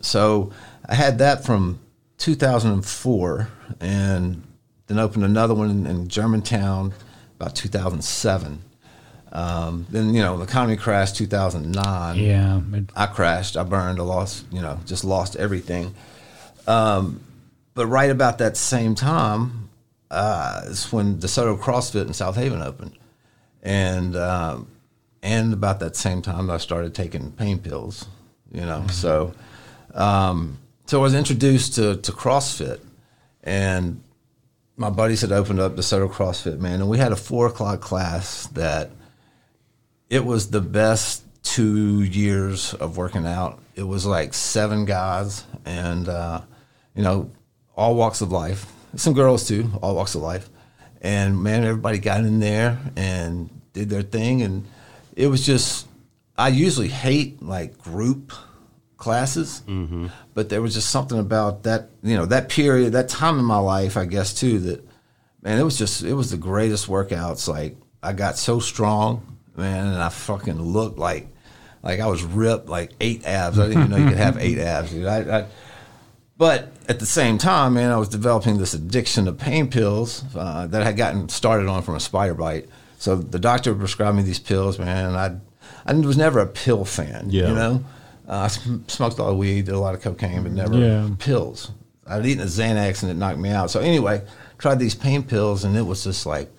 so 0.01 0.51
I 0.85 0.97
had 0.97 1.19
that 1.19 1.45
from 1.45 1.79
2004, 2.19 3.49
and 3.81 4.43
then 4.89 4.99
opened 4.99 5.25
another 5.25 5.55
one 5.55 5.71
in, 5.71 5.87
in 5.87 6.09
Germantown 6.09 6.93
about 7.37 7.55
2007. 7.55 8.63
Um, 9.31 9.87
then 9.91 10.13
you 10.13 10.23
know 10.23 10.39
the 10.39 10.43
economy 10.43 10.77
crashed 10.77 11.15
2009. 11.19 12.17
Yeah. 12.17 12.61
I 12.97 13.07
crashed. 13.07 13.57
I 13.57 13.63
burned. 13.63 14.01
I 14.01 14.03
lost. 14.03 14.45
You 14.51 14.61
know, 14.61 14.81
just 14.87 15.05
lost 15.05 15.37
everything. 15.37 15.95
Um, 16.67 17.21
but 17.75 17.87
right 17.87 18.11
about 18.11 18.39
that 18.39 18.57
same 18.57 18.97
time 18.97 19.69
uh, 20.11 20.63
is 20.65 20.93
when 20.93 21.19
DeSoto 21.19 21.57
CrossFit 21.57 22.07
in 22.07 22.09
Southaven 22.09 22.61
opened, 22.61 22.99
and 23.63 24.17
um, 24.17 24.67
and 25.23 25.53
about 25.53 25.81
that 25.81 25.97
same 25.97 26.23
time 26.23 26.51
I 26.51 26.57
started 26.59 26.95
taking 26.95 27.33
pain 27.33 27.59
pills. 27.59 28.07
You 28.53 28.63
know, 28.63 28.87
so 28.91 29.33
um, 29.95 30.59
so 30.87 30.99
I 30.99 31.03
was 31.03 31.15
introduced 31.15 31.75
to 31.77 31.97
to 31.97 32.13
CrossFit, 32.13 32.81
and 33.45 34.03
my 34.77 34.91
buddies 34.91 35.21
had 35.21 35.33
opened 35.33 35.61
up 35.61 35.77
DeSoto 35.77 36.11
CrossFit, 36.11 36.59
man, 36.59 36.81
and 36.81 36.89
we 36.89 36.99
had 36.99 37.13
a 37.13 37.17
four 37.17 37.47
o'clock 37.47 37.81
class 37.81 38.47
that 38.49 38.91
it 40.09 40.25
was 40.25 40.51
the 40.51 40.61
best 40.61 41.23
two 41.43 42.03
years 42.03 42.75
of 42.75 42.97
working 42.97 43.27
out. 43.27 43.61
It 43.75 43.85
was 43.85 44.05
like 44.05 44.35
seven 44.35 44.85
guys, 44.85 45.45
and 45.65 46.09
uh, 46.09 46.41
you 46.95 47.03
know, 47.03 47.31
all 47.77 47.95
walks 47.95 48.21
of 48.21 48.33
life. 48.33 48.67
Some 48.97 49.15
girls 49.15 49.47
too, 49.47 49.71
all 49.83 49.95
walks 49.95 50.15
of 50.15 50.23
life. 50.23 50.49
And 51.01 51.43
man, 51.43 51.65
everybody 51.65 51.99
got 51.99 52.21
in 52.21 52.41
there 52.41 52.79
and 52.97 53.49
did 53.73 53.89
their 53.89 54.03
thing, 54.03 54.43
and 54.43 54.67
it 55.21 55.27
was 55.29 55.45
just. 55.45 55.87
I 56.39 56.49
usually 56.49 56.89
hate 56.89 57.43
like 57.43 57.77
group 57.77 58.33
classes, 58.97 59.63
but 60.33 60.49
there 60.49 60.63
was 60.63 60.73
just 60.73 60.89
something 60.89 61.19
about 61.19 61.65
that, 61.65 61.91
you 62.03 62.17
know, 62.17 62.25
that 62.27 62.49
period, 62.49 62.93
that 62.93 63.11
time 63.11 63.39
in 63.39 63.45
my 63.45 63.59
life, 63.59 63.99
I 63.99 64.07
guess 64.07 64.33
too, 64.33 64.59
that 64.61 64.89
man, 65.43 65.59
it 65.59 65.65
was 65.65 65.77
just 65.77 66.03
it 66.03 66.15
was 66.15 66.31
the 66.31 66.39
greatest 66.39 66.87
workouts. 66.87 67.47
Like 67.47 67.77
I 68.03 68.15
got 68.15 68.39
so 68.39 68.59
strong, 68.59 69.37
man, 69.55 69.89
and 69.89 70.03
I 70.03 70.09
fucking 70.09 70.61
looked 70.61 70.99
like 70.99 71.29
like 71.83 72.01
I 72.01 72.07
was 72.07 72.23
ripped, 72.23 72.69
like 72.69 72.93
eight 73.01 73.27
abs. 73.27 73.59
I 73.59 73.69
didn't 73.69 73.79
even 73.79 73.91
know 73.91 73.97
you 73.99 74.09
could 74.09 74.19
have 74.19 74.39
eight 74.39 74.59
abs. 74.75 74.91
Dude. 74.93 75.07
I, 75.07 75.41
I, 75.41 75.47
but 76.39 76.73
at 76.89 77.01
the 77.01 77.07
same 77.07 77.37
time, 77.37 77.75
man, 77.75 77.91
I 77.91 77.99
was 77.99 78.09
developing 78.09 78.57
this 78.57 78.73
addiction 78.73 79.27
to 79.27 79.33
pain 79.33 79.69
pills 79.69 80.25
uh, 80.35 80.67
that 80.69 80.81
I 80.81 80.87
had 80.87 80.97
gotten 80.97 81.29
started 81.29 81.69
on 81.69 81.83
from 81.83 81.97
a 81.97 82.01
spider 82.01 82.35
bite. 82.35 82.67
So 83.01 83.17
the 83.17 83.39
doctor 83.39 83.75
prescribed 83.75 84.19
me 84.19 84.23
these 84.23 84.39
pills, 84.39 84.79
man, 84.79 85.15
I 85.17 85.37
I 85.87 85.95
was 85.95 86.19
never 86.19 86.39
a 86.41 86.47
pill 86.47 86.85
fan. 86.85 87.29
Yeah. 87.31 87.49
You 87.49 87.55
know, 87.55 87.85
uh, 88.29 88.37
I 88.37 88.47
sm- 88.49 88.83
smoked 88.89 89.19
a 89.19 89.23
lot 89.23 89.31
of 89.31 89.39
weed, 89.39 89.65
did 89.65 89.75
a 89.75 89.79
lot 89.79 89.95
of 89.95 90.03
cocaine, 90.03 90.43
but 90.43 90.53
never 90.53 90.77
Yeah. 90.77 91.09
pills. 91.19 91.71
I'd 92.07 92.27
eaten 92.27 92.43
a 92.43 92.47
Xanax 92.47 93.03
and 93.03 93.11
it 93.11 93.15
knocked 93.15 93.39
me 93.39 93.49
out. 93.51 93.71
So 93.71 93.81
anyway, 93.81 94.23
tried 94.59 94.79
these 94.79 94.95
pain 94.95 95.23
pills 95.23 95.65
and 95.65 95.77
it 95.79 95.83
was 95.87 96.05
just 96.05 96.27
like, 96.27 96.51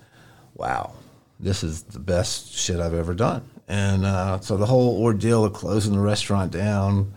wow, 0.54 0.94
this 1.38 1.62
is 1.62 1.82
the 1.84 2.00
best 2.00 2.52
shit 2.52 2.80
I've 2.80 2.94
ever 2.94 3.14
done. 3.14 3.42
And 3.68 4.04
uh, 4.04 4.40
so 4.40 4.56
the 4.56 4.66
whole 4.66 5.00
ordeal 5.00 5.44
of 5.44 5.52
closing 5.52 5.92
the 5.92 6.00
restaurant 6.00 6.50
down 6.50 7.12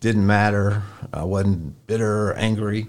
didn't 0.00 0.26
matter. 0.26 0.82
I 1.12 1.22
wasn't 1.22 1.86
bitter 1.86 2.30
or 2.30 2.34
angry, 2.34 2.86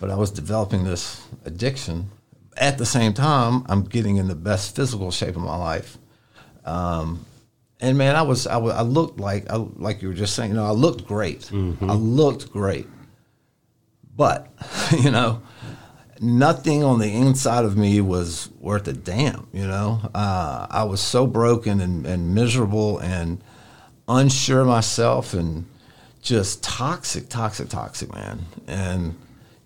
but 0.00 0.08
I 0.10 0.14
was 0.16 0.30
developing 0.30 0.84
this 0.84 1.20
addiction. 1.44 2.10
At 2.58 2.76
the 2.78 2.86
same 2.86 3.14
time, 3.14 3.64
I'm 3.68 3.84
getting 3.84 4.16
in 4.16 4.28
the 4.28 4.34
best 4.34 4.74
physical 4.76 5.10
shape 5.10 5.36
of 5.36 5.42
my 5.42 5.56
life. 5.56 5.96
Um, 6.64 7.24
and 7.80 7.96
man, 7.96 8.16
I 8.16 8.22
was 8.22 8.46
I, 8.46 8.58
I 8.58 8.82
looked 8.82 9.20
like 9.20 9.48
I, 9.50 9.56
like 9.56 10.02
you 10.02 10.08
were 10.08 10.14
just 10.14 10.34
saying, 10.34 10.50
you 10.50 10.56
know, 10.56 10.66
I 10.66 10.72
looked 10.72 11.06
great. 11.06 11.48
I 11.52 11.94
looked 11.94 12.50
great, 12.52 12.86
But, 14.16 14.48
you 15.02 15.10
know, 15.12 15.40
nothing 16.20 16.82
on 16.82 16.98
the 16.98 17.12
inside 17.14 17.64
of 17.64 17.76
me 17.76 18.00
was 18.00 18.50
worth 18.58 18.88
a 18.88 18.92
damn, 18.92 19.46
you 19.52 19.66
know. 19.66 20.00
Uh, 20.14 20.66
I 20.68 20.82
was 20.84 21.00
so 21.00 21.26
broken 21.26 21.80
and, 21.80 22.04
and 22.04 22.34
miserable 22.34 22.98
and 22.98 23.40
unsure 24.08 24.62
of 24.62 24.66
myself 24.66 25.32
and 25.34 25.66
just 26.20 26.62
toxic, 26.64 27.28
toxic, 27.28 27.68
toxic, 27.68 28.12
man. 28.12 28.46
And, 28.66 29.14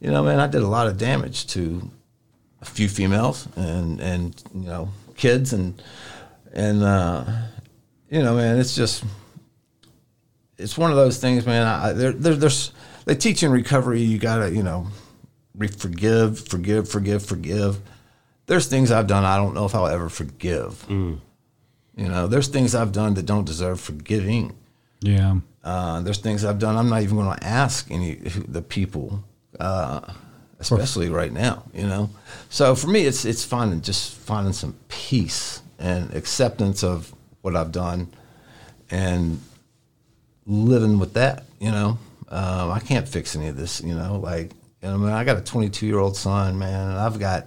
you 0.01 0.11
know, 0.11 0.23
man, 0.23 0.39
I 0.39 0.47
did 0.47 0.61
a 0.63 0.69
lot 0.69 0.87
of 0.87 0.99
damage 0.99 1.47
to 1.49 1.91
a 2.63 2.65
few 2.65 2.89
females 2.89 3.47
and, 3.57 4.01
and 4.01 4.43
you 4.55 4.67
know, 4.67 4.89
kids 5.17 5.53
and, 5.53 5.83
and, 6.53 6.83
uh, 6.83 7.25
you 8.09 8.23
know, 8.23 8.37
man, 8.37 8.59
it's 8.59 8.75
just, 8.75 9.05
it's 10.59 10.79
one 10.79 10.91
of 10.91 10.97
those 10.97 11.19
things, 11.19 11.45
man. 11.45 11.67
I, 11.67 11.93
there, 11.93 12.13
there, 12.13 12.35
there's, 12.35 12.73
they 13.05 13.15
teach 13.15 13.43
in 13.43 13.51
recovery, 13.51 14.01
you 14.01 14.19
gotta, 14.19 14.51
you 14.51 14.63
know, 14.63 14.87
re- 15.57 15.69
forgive, 15.69 16.47
forgive, 16.49 16.89
forgive, 16.89 17.25
forgive. 17.27 17.81
There's 18.47 18.67
things 18.67 18.91
I've 18.91 19.07
done 19.07 19.25
I 19.25 19.37
don't 19.37 19.55
know 19.55 19.65
if 19.65 19.75
I'll 19.75 19.87
ever 19.87 20.09
forgive. 20.09 20.85
You 21.97 22.09
know, 22.09 22.27
there's 22.27 22.49
things 22.49 22.75
I've 22.75 22.93
done 22.93 23.15
that 23.15 23.27
don't 23.27 23.45
deserve 23.45 23.81
forgiving. 23.81 24.55
Yeah. 25.01 25.37
Uh, 25.65 26.01
there's 26.01 26.19
things 26.19 26.45
I've 26.45 26.59
done 26.59 26.77
I'm 26.77 26.89
not 26.89 27.03
even 27.03 27.17
going 27.17 27.37
to 27.37 27.45
ask 27.45 27.91
any 27.91 28.15
the 28.15 28.63
people, 28.63 29.25
uh, 29.61 30.01
especially 30.63 31.09
right 31.09 31.33
now. 31.33 31.65
You 31.75 31.87
know, 31.87 32.11
so 32.49 32.75
for 32.75 32.89
me, 32.89 33.05
it's 33.05 33.25
it's 33.25 33.45
finding 33.45 33.83
just 33.83 34.15
finding 34.17 34.53
some 34.53 34.75
peace 34.89 35.63
and 35.79 36.15
acceptance 36.15 36.83
of 36.83 37.15
what 37.43 37.57
I've 37.57 37.73
done, 37.73 38.09
and 38.91 39.41
living 40.47 40.99
with 40.99 41.15
that. 41.15 41.45
You 41.61 41.71
know, 41.71 41.99
um, 42.29 42.71
I 42.71 42.81
can't 42.81 43.09
fix 43.09 43.37
any 43.37 43.49
of 43.49 43.57
this. 43.57 43.81
You 43.81 43.95
know, 43.95 44.19
like 44.19 44.53
I 44.83 44.97
mean, 44.97 45.11
I 45.11 45.25
got 45.25 45.37
a 45.37 45.43
22 45.43 45.87
year 45.87 45.99
old 45.99 46.17
son, 46.17 46.59
man, 46.59 46.91
and 46.91 46.99
I've 46.99 47.19
got 47.19 47.47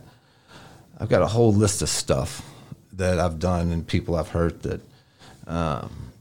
I've 0.99 1.09
got 1.09 1.21
a 1.21 1.27
whole 1.27 1.53
list 1.53 1.81
of 1.81 1.89
stuff 1.89 2.41
that 2.93 3.19
I've 3.19 3.39
done 3.39 3.71
and 3.71 3.85
people 3.85 4.15
I've 4.15 4.29
hurt 4.29 4.63
that 4.63 4.81
um, 5.47 6.11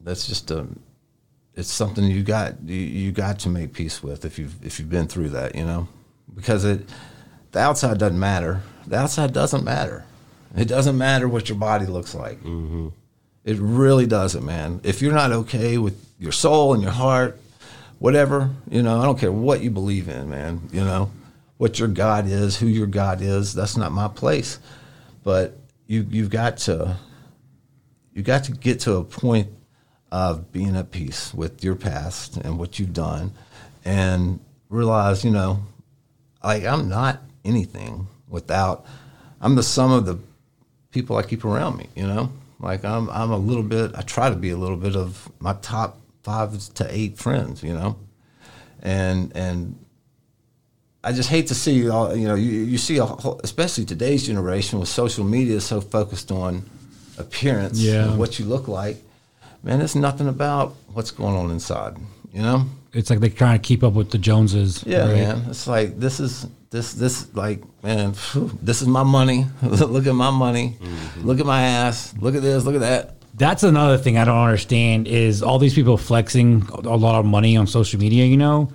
that's 0.00 0.26
just 0.26 0.50
a 0.50 0.66
it's 1.54 1.70
something 1.70 2.04
you 2.04 2.22
got 2.22 2.60
you, 2.64 2.76
you 2.76 3.12
got 3.12 3.38
to 3.40 3.48
make 3.48 3.72
peace 3.72 4.02
with 4.02 4.24
if 4.24 4.38
you've 4.38 4.64
if 4.64 4.78
you've 4.78 4.90
been 4.90 5.08
through 5.08 5.30
that, 5.30 5.54
you 5.54 5.64
know, 5.64 5.88
because 6.34 6.64
it 6.64 6.88
the 7.52 7.58
outside 7.58 7.98
doesn't 7.98 8.18
matter. 8.18 8.62
The 8.86 8.96
outside 8.96 9.32
doesn't 9.32 9.64
matter. 9.64 10.04
It 10.56 10.66
doesn't 10.66 10.98
matter 10.98 11.28
what 11.28 11.48
your 11.48 11.58
body 11.58 11.86
looks 11.86 12.14
like. 12.14 12.38
Mm-hmm. 12.40 12.88
It 13.44 13.56
really 13.58 14.06
doesn't, 14.06 14.44
man. 14.44 14.80
If 14.82 15.00
you're 15.00 15.12
not 15.12 15.32
okay 15.32 15.78
with 15.78 16.04
your 16.18 16.32
soul 16.32 16.74
and 16.74 16.82
your 16.82 16.92
heart, 16.92 17.40
whatever, 17.98 18.50
you 18.70 18.82
know, 18.82 19.00
I 19.00 19.04
don't 19.04 19.18
care 19.18 19.32
what 19.32 19.62
you 19.62 19.70
believe 19.70 20.08
in, 20.08 20.28
man. 20.28 20.68
You 20.72 20.84
know, 20.84 21.10
what 21.56 21.78
your 21.78 21.88
God 21.88 22.26
is, 22.26 22.56
who 22.56 22.66
your 22.66 22.86
God 22.86 23.22
is. 23.22 23.54
That's 23.54 23.76
not 23.76 23.92
my 23.92 24.08
place. 24.08 24.58
But 25.22 25.56
you 25.86 26.06
you've 26.08 26.30
got 26.30 26.58
to 26.58 26.96
you 28.12 28.22
got 28.22 28.44
to 28.44 28.52
get 28.52 28.80
to 28.80 28.96
a 28.96 29.04
point 29.04 29.48
of 30.12 30.52
being 30.52 30.76
at 30.76 30.90
peace 30.90 31.32
with 31.32 31.62
your 31.62 31.76
past 31.76 32.36
and 32.36 32.58
what 32.58 32.78
you've 32.78 32.92
done 32.92 33.32
and 33.84 34.40
realize, 34.68 35.24
you 35.24 35.30
know, 35.30 35.60
like 36.42 36.64
I'm 36.64 36.88
not 36.88 37.20
anything 37.44 38.06
without 38.28 38.84
I'm 39.40 39.54
the 39.54 39.62
sum 39.62 39.90
of 39.92 40.06
the 40.06 40.18
people 40.90 41.16
I 41.16 41.22
keep 41.22 41.44
around 41.44 41.76
me, 41.78 41.86
you 41.94 42.06
know? 42.06 42.30
Like 42.60 42.84
I'm 42.84 43.08
I'm 43.10 43.30
a 43.30 43.38
little 43.38 43.62
bit 43.62 43.92
I 43.94 44.02
try 44.02 44.28
to 44.30 44.36
be 44.36 44.50
a 44.50 44.56
little 44.56 44.76
bit 44.76 44.96
of 44.96 45.30
my 45.40 45.54
top 45.62 45.98
5 46.24 46.74
to 46.74 46.86
8 46.94 47.16
friends, 47.18 47.62
you 47.62 47.72
know? 47.72 47.96
And 48.82 49.32
and 49.34 49.76
I 51.02 51.12
just 51.12 51.30
hate 51.30 51.46
to 51.46 51.54
see 51.54 51.88
all 51.88 52.14
you 52.14 52.28
know. 52.28 52.34
You, 52.34 52.50
you 52.50 52.76
see, 52.76 52.98
a 52.98 53.06
whole, 53.06 53.40
especially 53.42 53.86
today's 53.86 54.26
generation 54.26 54.78
with 54.78 54.88
social 54.90 55.24
media 55.24 55.58
so 55.62 55.80
focused 55.80 56.30
on 56.30 56.68
appearance, 57.16 57.78
Yeah. 57.80 58.10
and 58.10 58.18
what 58.18 58.38
you 58.38 58.44
look 58.44 58.68
like. 58.68 58.98
Man, 59.62 59.80
it's 59.80 59.94
nothing 59.94 60.28
about 60.28 60.74
what's 60.92 61.10
going 61.10 61.34
on 61.36 61.50
inside. 61.50 61.96
You 62.34 62.42
know? 62.42 62.66
It's 62.92 63.08
like 63.08 63.20
they're 63.20 63.30
trying 63.30 63.58
to 63.58 63.62
keep 63.66 63.84
up 63.84 63.92
with 63.92 64.10
the 64.10 64.18
Joneses. 64.18 64.82
Yeah, 64.86 65.06
right? 65.06 65.14
man. 65.14 65.44
It's 65.48 65.66
like 65.66 65.98
this 65.98 66.18
is 66.18 66.46
this 66.70 66.92
this 66.92 67.32
like 67.34 67.62
man. 67.82 68.12
phew, 68.14 68.50
this 68.62 68.82
is 68.82 68.88
my 68.88 69.04
money. 69.04 69.46
look 69.62 70.06
at 70.06 70.14
my 70.14 70.30
money. 70.30 70.76
Mm-hmm. 70.80 71.26
Look 71.26 71.40
at 71.40 71.46
my 71.46 71.62
ass. 71.62 72.14
Look 72.18 72.34
at 72.34 72.42
this. 72.42 72.64
Look 72.64 72.74
at 72.74 72.80
that. 72.80 73.16
That's 73.34 73.62
another 73.62 73.96
thing 73.96 74.18
I 74.18 74.24
don't 74.24 74.36
understand 74.36 75.06
is 75.06 75.42
all 75.42 75.58
these 75.58 75.74
people 75.74 75.96
flexing 75.96 76.62
a 76.70 76.96
lot 76.96 77.18
of 77.18 77.24
money 77.24 77.56
on 77.56 77.66
social 77.66 77.98
media, 78.00 78.26
you 78.26 78.36
know? 78.36 78.72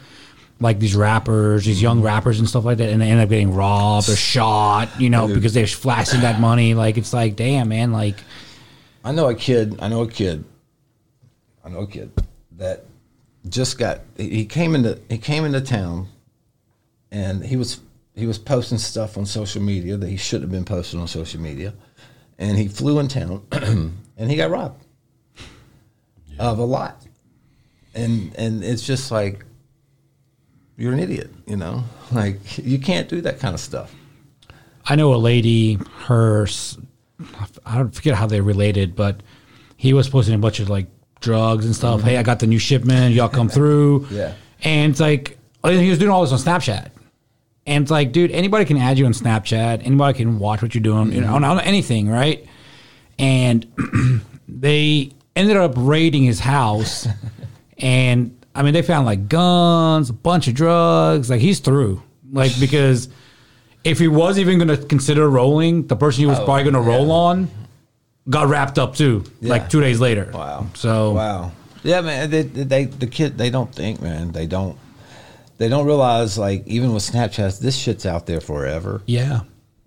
Like 0.60 0.80
these 0.80 0.96
rappers, 0.96 1.66
these 1.66 1.82
young 1.82 1.98
mm-hmm. 1.98 2.06
rappers 2.06 2.40
and 2.40 2.48
stuff 2.48 2.64
like 2.64 2.78
that, 2.78 2.90
and 2.90 3.02
they 3.02 3.10
end 3.10 3.20
up 3.20 3.28
getting 3.28 3.54
robbed 3.54 4.08
or 4.08 4.16
shot, 4.16 4.90
you 5.00 5.10
know, 5.10 5.28
because 5.28 5.54
they're 5.54 5.68
flashing 5.68 6.22
that 6.22 6.40
money. 6.40 6.74
Like 6.74 6.98
it's 6.98 7.12
like, 7.12 7.36
damn, 7.36 7.68
man, 7.68 7.92
like 7.92 8.16
I 9.04 9.12
know 9.12 9.30
a 9.30 9.36
kid. 9.36 9.78
I 9.82 9.90
know 9.90 10.02
a 10.02 10.08
kid. 10.08 10.46
I 11.64 11.70
know 11.70 11.80
a 11.80 11.88
kid 11.88 12.12
that 12.54 12.86
just 13.50 13.78
got. 13.78 14.02
He 14.18 14.46
came 14.46 14.76
into 14.76 15.00
he 15.10 15.18
came 15.18 15.46
into 15.46 15.62
town, 15.62 16.08
and 17.12 17.46
he 17.46 17.56
was 17.56 17.80
he 18.16 18.26
was 18.26 18.38
posting 18.38 18.78
stuff 18.78 19.18
on 19.18 19.26
social 19.26 19.62
media 19.62 19.98
that 19.98 20.10
he 20.10 20.18
shouldn't 20.18 20.44
have 20.44 20.52
been 20.52 20.66
posting 20.66 21.00
on 21.00 21.08
social 21.08 21.40
media, 21.40 21.74
and 22.38 22.58
he 22.58 22.68
flew 22.68 23.00
in 23.00 23.08
town, 23.08 23.46
and 23.52 24.32
he 24.32 24.36
got 24.36 24.50
robbed 24.50 24.84
of 26.40 26.60
a 26.60 26.66
lot, 26.66 27.06
and 27.94 28.34
and 28.38 28.64
it's 28.64 28.86
just 28.86 29.12
like 29.12 29.46
you're 30.78 30.94
an 30.94 31.00
idiot, 31.00 31.32
you 31.46 31.56
know, 31.56 31.84
like 32.12 32.58
you 32.58 32.80
can't 32.80 33.10
do 33.10 33.22
that 33.22 33.40
kind 33.40 33.54
of 33.54 33.60
stuff. 33.60 33.94
I 34.88 34.96
know 34.96 35.14
a 35.14 35.18
lady, 35.18 35.80
her, 36.06 36.48
I 37.66 37.78
don't 37.78 37.94
forget 37.94 38.14
how 38.14 38.28
they 38.28 38.40
related, 38.40 38.96
but 38.96 39.22
he 39.78 39.94
was 39.94 40.08
posting 40.10 40.36
a 40.36 40.38
bunch 40.38 40.60
of 40.60 40.70
like 40.70 40.88
drugs 41.26 41.66
and 41.66 41.76
stuff. 41.76 42.02
Hey, 42.02 42.16
I 42.16 42.20
mm-hmm. 42.20 42.26
got 42.26 42.40
the 42.40 42.48
new 42.48 42.60
shipment. 42.60 43.14
Y'all 43.14 43.28
come 43.28 43.50
through. 43.58 44.08
Yeah. 44.10 44.34
And 44.64 44.92
it's 44.92 45.02
like, 45.02 45.38
he 45.66 45.90
was 45.90 46.00
doing 46.00 46.12
all 46.12 46.26
this 46.26 46.32
on 46.32 46.40
Snapchat. 46.40 46.92
And 47.68 47.84
it's 47.84 47.92
like, 47.92 48.12
dude, 48.12 48.32
anybody 48.32 48.64
can 48.64 48.78
add 48.78 48.98
you 48.98 49.06
on 49.08 49.12
Snapchat. 49.12 49.86
Anybody 49.86 50.20
can 50.20 50.38
watch 50.40 50.62
what 50.62 50.76
you're 50.76 50.84
doing, 50.84 51.12
you 51.12 51.22
know, 51.22 51.34
on, 51.34 51.44
on 51.44 51.60
anything, 51.62 52.08
right? 52.08 52.46
And 53.18 53.66
they 54.48 55.12
ended 55.36 55.58
up 55.58 55.74
raiding 55.76 56.24
his 56.24 56.40
house. 56.40 57.08
and 57.80 58.40
I 58.54 58.62
mean, 58.62 58.74
they 58.74 58.84
found 58.84 59.08
like 59.08 59.28
guns, 59.28 60.12
a 60.12 60.14
bunch 60.14 60.48
of 60.48 60.54
drugs. 60.54 61.30
Like 61.30 61.42
he's 61.42 61.60
through. 61.60 62.04
Like, 62.32 62.52
because 62.60 63.10
if 63.84 63.98
he 63.98 64.08
was 64.08 64.38
even 64.38 64.60
going 64.60 64.80
to 64.80 64.86
consider 64.86 65.28
rolling, 65.28 65.88
the 65.88 65.96
person 65.96 66.22
he 66.22 66.26
was 66.28 66.40
oh, 66.40 66.46
probably 66.46 66.64
going 66.64 66.76
to 66.76 66.82
roll 66.82 67.12
on 67.12 67.50
got 68.30 68.48
wrapped 68.48 68.78
up 68.80 68.96
too, 68.96 69.24
Yeah. 69.42 69.50
like 69.50 69.70
two 69.70 69.82
days 69.82 70.00
later. 70.00 70.30
Wow. 70.34 70.68
So, 70.74 71.12
wow. 71.12 71.52
Yeah, 71.84 72.02
man. 72.02 72.30
They, 72.30 72.42
they 72.44 72.86
the 72.86 73.08
kid 73.08 73.38
they 73.38 73.50
don't 73.50 73.74
think, 73.74 74.02
man. 74.02 74.32
They 74.32 74.48
don't 74.48 74.78
they 75.58 75.70
don't 75.70 75.86
realize 75.86 76.38
like 76.38 76.66
even 76.68 76.94
with 76.94 77.04
Snapchat, 77.04 77.60
this 77.60 77.76
shit's 77.78 78.06
out 78.06 78.26
there 78.26 78.42
forever. 78.42 79.02
yeah. 79.06 79.42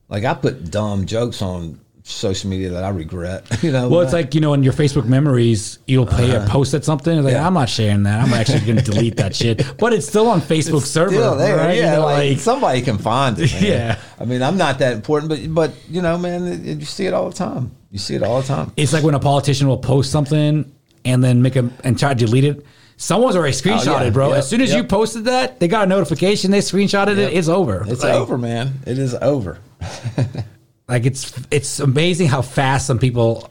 Like 0.09 0.25
I 0.25 0.33
put 0.35 0.71
dumb 0.71 1.05
jokes 1.07 1.43
on 1.43 1.81
social 2.11 2.49
media 2.49 2.71
that 2.71 2.85
I 2.85 2.89
regret. 2.89 3.45
You 3.63 3.73
know. 3.73 3.89
Well, 3.89 4.01
it's 4.01 4.13
like 4.13 4.35
you 4.35 4.41
know, 4.41 4.55
in 4.55 4.63
your 4.63 4.73
Facebook 4.73 5.05
memories, 5.07 5.79
you'll 5.87 6.07
play 6.07 6.31
a 6.35 6.47
post 6.47 6.73
at 6.75 6.85
something. 6.85 7.17
It's 7.19 7.25
like 7.25 7.35
Uh-huh. 7.35 7.43
Yeah. 7.43 7.47
I'm 7.47 7.55
not 7.55 7.69
sharing 7.69 8.05
that. 8.05 8.23
I'm 8.25 8.33
actually 8.33 8.61
going 8.61 8.77
to 8.79 8.85
delete 8.85 9.17
that 9.17 9.35
shit. 9.37 9.63
But 9.79 9.93
it's 9.93 10.07
still 10.07 10.29
on 10.29 10.41
Facebook 10.41 10.83
server, 10.83 11.11
Still 11.11 11.37
there, 11.37 11.57
right? 11.57 11.75
You 11.77 11.83
yeah. 11.83 11.97
know, 11.97 12.05
like, 12.05 12.31
like- 12.31 12.39
somebody 12.39 12.81
can 12.83 12.99
find 12.99 13.39
it. 13.39 13.53
man. 13.53 13.63
Yeah. 13.63 13.99
I 14.19 14.25
mean, 14.25 14.43
I'm 14.43 14.57
not 14.57 14.79
that 14.79 14.95
important, 14.95 15.29
but 15.31 15.55
but 15.55 15.73
you 15.91 16.01
know, 16.03 16.17
man, 16.19 16.47
it, 16.47 16.67
it- 16.67 16.79
you 16.81 16.87
see 16.87 17.07
it 17.07 17.13
all 17.15 17.29
the 17.31 17.37
time. 17.37 17.73
You 17.91 17.99
see 17.99 18.15
it 18.15 18.23
all 18.23 18.41
the 18.41 18.47
time. 18.47 18.73
it's 18.77 18.93
like 18.93 19.03
when 19.05 19.15
a 19.15 19.21
politician 19.21 19.67
will 19.69 19.79
post 19.79 20.11
something 20.13 20.71
and 21.05 21.23
then 21.25 21.43
make 21.43 21.57
a 21.57 21.69
and 21.85 21.99
try 21.99 22.15
to 22.15 22.27
delete 22.27 22.45
it. 22.45 22.65
Someone's 23.01 23.37
already 23.37 23.53
screenshotted, 23.55 24.01
Oh, 24.01 24.05
yeah. 24.05 24.11
bro. 24.11 24.29
Yep. 24.31 24.39
As 24.39 24.49
soon 24.49 24.61
as 24.61 24.73
you 24.75 24.83
posted 24.83 25.25
that, 25.27 25.61
they 25.61 25.69
got 25.69 25.85
a 25.85 25.87
notification. 25.89 26.51
They 26.51 26.59
screenshotted 26.61 27.17
Yep. 27.17 27.31
it. 27.33 27.37
It's 27.37 27.49
over. 27.49 27.85
It's 27.89 28.03
Like- 28.03 28.15
over, 28.15 28.37
man. 28.39 28.81
It 28.87 28.99
is 28.99 29.15
over. 29.15 29.59
Like 30.89 31.05
it's 31.07 31.39
it's 31.51 31.81
amazing 31.81 32.29
how 32.29 32.41
fast 32.43 32.87
some 32.87 32.99
people 32.99 33.51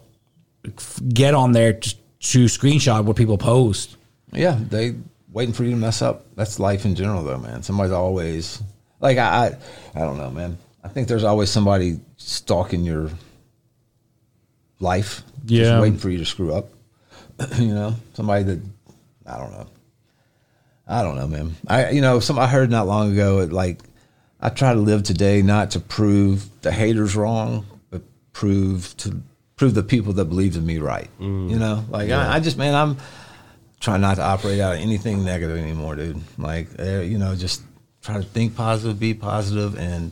f- 0.66 1.00
get 1.08 1.34
on 1.36 1.52
there 1.52 1.74
to, 1.74 1.96
to 2.20 2.46
screenshot 2.46 3.04
what 3.06 3.16
people 3.16 3.38
post. 3.38 3.96
Yeah, 4.34 4.58
they 4.60 4.96
waiting 5.32 5.54
for 5.54 5.64
you 5.64 5.72
to 5.72 5.78
mess 5.78 6.02
up. 6.02 6.26
That's 6.36 6.60
life 6.60 6.86
in 6.86 6.96
general, 6.96 7.24
though, 7.24 7.38
man. 7.38 7.62
Somebody's 7.64 7.92
always 7.94 8.62
like 9.00 9.18
I, 9.20 9.48
I, 9.48 9.58
I 9.96 10.00
don't 10.00 10.18
know, 10.18 10.32
man. 10.32 10.58
I 10.84 10.88
think 10.88 11.08
there's 11.08 11.24
always 11.24 11.50
somebody 11.52 12.00
stalking 12.18 12.84
your 12.84 13.12
life, 14.80 15.22
Yeah. 15.46 15.64
just 15.64 15.82
waiting 15.82 16.00
for 16.00 16.10
you 16.10 16.18
to 16.20 16.26
screw 16.26 16.54
up. 16.54 16.70
you 17.58 17.74
know, 17.74 17.96
somebody 18.14 18.44
that 18.46 18.60
I 19.26 19.38
don't 19.38 19.52
know. 19.52 19.68
I 20.88 21.04
don't 21.04 21.16
know, 21.18 21.28
man. 21.28 21.56
I 21.68 21.90
you 21.92 22.02
know, 22.02 22.20
some 22.20 22.40
I 22.40 22.48
heard 22.48 22.72
not 22.72 22.88
long 22.88 23.12
ago. 23.12 23.40
It, 23.40 23.52
like 23.52 23.82
I 24.40 24.50
try 24.50 24.74
to 24.74 24.80
live 24.80 25.04
today 25.04 25.42
not 25.42 25.72
to 25.72 25.80
prove 25.80 26.48
the 26.62 26.72
haters 26.72 27.16
wrong, 27.16 27.66
but 27.90 28.02
prove 28.34 28.96
to 28.98 29.22
prove 29.56 29.74
the 29.74 29.84
people 29.84 30.14
that 30.14 30.26
believe 30.26 30.56
in 30.56 30.66
me 30.66 30.78
right. 30.78 31.10
You 31.50 31.58
know, 31.58 31.84
like 31.90 32.10
I, 32.32 32.36
I 32.36 32.40
just 32.40 32.58
man, 32.58 32.76
I'm 32.76 32.98
trying 33.80 34.02
not 34.02 34.16
to 34.16 34.24
operate 34.24 34.60
out 34.60 34.76
of 34.76 34.80
anything 34.82 35.24
negative 35.26 35.58
anymore, 35.58 35.96
dude. 35.96 36.22
Like 36.38 36.68
uh, 36.80 37.00
you 37.00 37.18
know, 37.18 37.36
just 37.36 37.64
try 38.02 38.16
to 38.18 38.24
think 38.24 38.56
positive, 38.56 39.00
be 39.00 39.14
positive, 39.14 39.78
and 39.78 40.12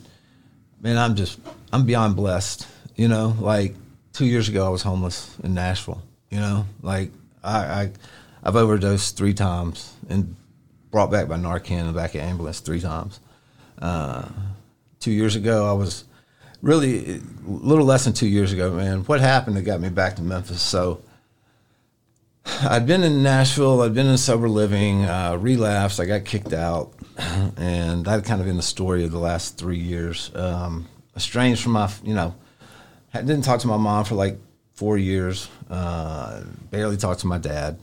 man, 0.80 0.98
I'm 0.98 1.14
just 1.14 1.38
I'm 1.72 1.86
beyond 1.86 2.16
blessed. 2.16 2.66
You 2.96 3.08
know, 3.08 3.36
like 3.40 3.74
two 4.12 4.26
years 4.26 4.48
ago, 4.48 4.66
I 4.66 4.70
was 4.70 4.82
homeless 4.82 5.36
in 5.44 5.54
Nashville. 5.54 6.02
You 6.30 6.40
know, 6.40 6.66
like 6.82 7.10
I, 7.44 7.58
I 7.58 7.92
I've 8.42 8.56
overdosed 8.56 9.16
three 9.16 9.34
times 9.34 9.94
and 10.08 10.34
brought 10.90 11.10
back 11.12 11.28
by 11.28 11.36
Narcan 11.36 11.80
in 11.80 11.86
the 11.86 11.92
back 11.92 12.14
of 12.14 12.22
ambulance 12.22 12.58
three 12.60 12.80
times. 12.80 13.20
Uh, 13.80 14.28
two 15.00 15.12
years 15.12 15.36
ago, 15.36 15.68
I 15.68 15.72
was 15.72 16.04
really 16.62 17.16
a 17.16 17.20
little 17.46 17.84
less 17.84 18.04
than 18.04 18.12
two 18.12 18.28
years 18.28 18.52
ago, 18.52 18.72
man. 18.72 19.00
What 19.04 19.20
happened 19.20 19.56
that 19.56 19.62
got 19.62 19.80
me 19.80 19.88
back 19.88 20.16
to 20.16 20.22
Memphis? 20.22 20.60
So 20.62 21.02
I'd 22.62 22.86
been 22.86 23.02
in 23.02 23.22
Nashville, 23.22 23.82
I'd 23.82 23.94
been 23.94 24.06
in 24.06 24.18
sober 24.18 24.48
living, 24.48 25.04
uh, 25.04 25.36
relapsed, 25.38 26.00
I 26.00 26.06
got 26.06 26.24
kicked 26.24 26.52
out, 26.52 26.92
and 27.56 28.04
that 28.04 28.24
kind 28.24 28.40
of 28.40 28.46
been 28.46 28.56
the 28.56 28.62
story 28.62 29.04
of 29.04 29.12
the 29.12 29.18
last 29.18 29.58
three 29.58 29.78
years. 29.78 30.30
Um, 30.34 30.88
estranged 31.16 31.62
from 31.62 31.72
my, 31.72 31.90
you 32.02 32.14
know, 32.14 32.34
I 33.12 33.20
didn't 33.20 33.42
talk 33.42 33.60
to 33.60 33.66
my 33.66 33.76
mom 33.76 34.04
for 34.04 34.14
like 34.14 34.38
four 34.74 34.96
years, 34.96 35.48
uh, 35.70 36.42
barely 36.70 36.96
talked 36.96 37.20
to 37.20 37.26
my 37.26 37.38
dad. 37.38 37.78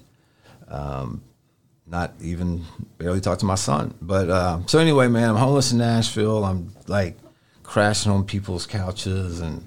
Um, 0.67 1.21
not 1.86 2.13
even 2.22 2.63
barely 2.98 3.22
talk 3.22 3.39
to 3.39 3.46
my 3.46 3.56
son. 3.56 3.93
But 4.02 4.30
uh, 4.30 4.60
so 4.67 4.80
anyway, 4.80 5.08
man, 5.08 5.30
I'm 5.30 5.36
homeless 5.36 5.72
in 5.72 5.78
Nashville. 5.80 6.46
I'm 6.46 6.74
like 6.88 7.17
crashing 7.63 8.12
on 8.12 8.26
people's 8.26 8.65
couches 8.65 9.39
and 9.39 9.63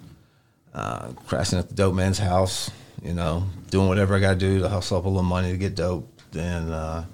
uh, 0.75 1.09
crashing 1.27 1.59
at 1.59 1.69
the 1.69 1.75
dope 1.75 1.95
man's 1.95 2.19
house. 2.19 2.71
You 3.03 3.15
know, 3.15 3.45
doing 3.71 3.89
whatever 3.89 4.17
I 4.17 4.21
got 4.21 4.33
to 4.33 4.39
do 4.39 4.61
to 4.61 4.69
hustle 4.69 4.99
up 4.99 5.05
a 5.05 5.09
little 5.09 5.23
money 5.23 5.53
to 5.53 5.59
get 5.59 5.75
dope. 5.75 6.09
And 6.35 6.73
uh, 6.73 7.05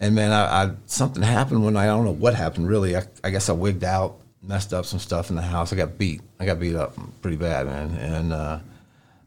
and 0.00 0.14
man, 0.14 0.32
I, 0.32 0.64
I, 0.64 0.70
something 0.86 1.22
happened 1.22 1.64
when 1.64 1.76
I, 1.76 1.84
I 1.84 1.86
don't 1.86 2.04
know 2.04 2.12
what 2.12 2.34
happened 2.34 2.68
really. 2.68 2.96
I, 2.96 3.04
I 3.22 3.30
guess 3.30 3.48
I 3.48 3.52
wigged 3.52 3.84
out, 3.84 4.18
messed 4.42 4.74
up 4.74 4.84
some 4.84 4.98
stuff 4.98 5.30
in 5.30 5.36
the 5.36 5.42
house. 5.42 5.72
I 5.72 5.76
got 5.76 5.98
beat. 5.98 6.20
I 6.38 6.44
got 6.44 6.60
beat 6.60 6.76
up 6.76 6.94
pretty 7.22 7.36
bad, 7.36 7.66
man. 7.66 7.90
And 7.92 8.32
uh, 8.32 8.60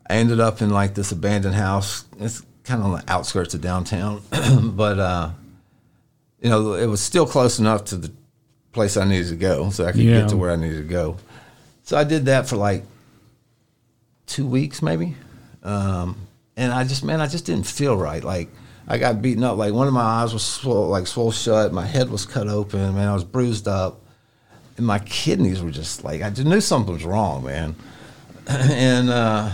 I 0.10 0.14
ended 0.14 0.40
up 0.40 0.62
in 0.62 0.70
like 0.70 0.94
this 0.94 1.12
abandoned 1.12 1.56
house. 1.56 2.06
It's 2.20 2.44
kind 2.68 2.82
of 2.82 2.88
on 2.88 3.00
the 3.00 3.04
outskirts 3.12 3.54
of 3.54 3.62
downtown, 3.62 4.22
but 4.76 5.00
uh, 5.00 5.30
you 6.42 6.50
know, 6.50 6.74
it 6.74 6.86
was 6.86 7.02
still 7.02 7.26
close 7.26 7.58
enough 7.60 7.86
to 7.86 7.96
the 7.96 8.12
place 8.74 8.96
I 8.98 9.06
needed 9.06 9.30
to 9.30 9.36
go, 9.36 9.70
so 9.72 9.86
I 9.86 9.92
could 9.92 10.02
Yeah. 10.02 10.20
get 10.22 10.30
to 10.30 10.38
where 10.38 10.52
I 10.52 10.56
needed 10.56 10.78
to 10.78 10.84
go. 10.94 11.18
So 11.84 11.98
I 11.98 12.04
did 12.04 12.26
that 12.26 12.48
for 12.48 12.58
like 12.58 12.84
two 14.26 14.46
weeks, 14.46 14.82
maybe, 14.82 15.16
um, 15.64 16.18
and 16.58 16.72
I 16.72 16.84
just, 16.84 17.04
man, 17.04 17.22
I 17.22 17.28
just 17.28 17.46
didn't 17.46 17.66
feel 17.66 17.96
right. 17.96 18.24
Like 18.24 18.50
I 18.88 18.98
got 18.98 19.22
beaten 19.22 19.44
up. 19.44 19.58
Like 19.58 19.74
one 19.74 19.88
of 19.88 19.94
my 19.94 20.02
eyes 20.02 20.34
was 20.34 20.44
swole, 20.44 20.88
like 20.90 21.08
swole 21.08 21.32
shut. 21.32 21.72
My 21.74 21.86
head 21.86 22.10
was 22.10 22.26
cut 22.26 22.48
open. 22.48 22.96
Man, 22.96 23.08
I 23.08 23.14
was 23.14 23.24
bruised 23.24 23.68
up, 23.68 24.02
and 24.78 24.86
my 24.86 25.00
kidneys 25.00 25.62
were 25.62 25.72
just 25.72 26.04
like 26.04 26.22
I 26.22 26.30
just 26.30 26.48
knew 26.48 26.62
something 26.62 26.94
was 26.94 27.06
wrong, 27.06 27.44
man. 27.46 27.76
and 28.48 29.10
uh, 29.10 29.50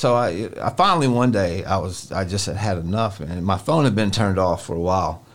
so 0.00 0.14
I, 0.14 0.48
I 0.58 0.70
finally 0.70 1.08
one 1.08 1.30
day 1.30 1.62
I 1.62 1.76
was 1.76 2.10
I 2.10 2.24
just 2.24 2.46
had 2.46 2.56
had 2.56 2.78
enough, 2.78 3.20
and 3.20 3.44
my 3.44 3.58
phone 3.58 3.84
had 3.84 3.94
been 3.94 4.10
turned 4.10 4.38
off 4.38 4.64
for 4.64 4.74
a 4.74 4.80
while, 4.80 5.26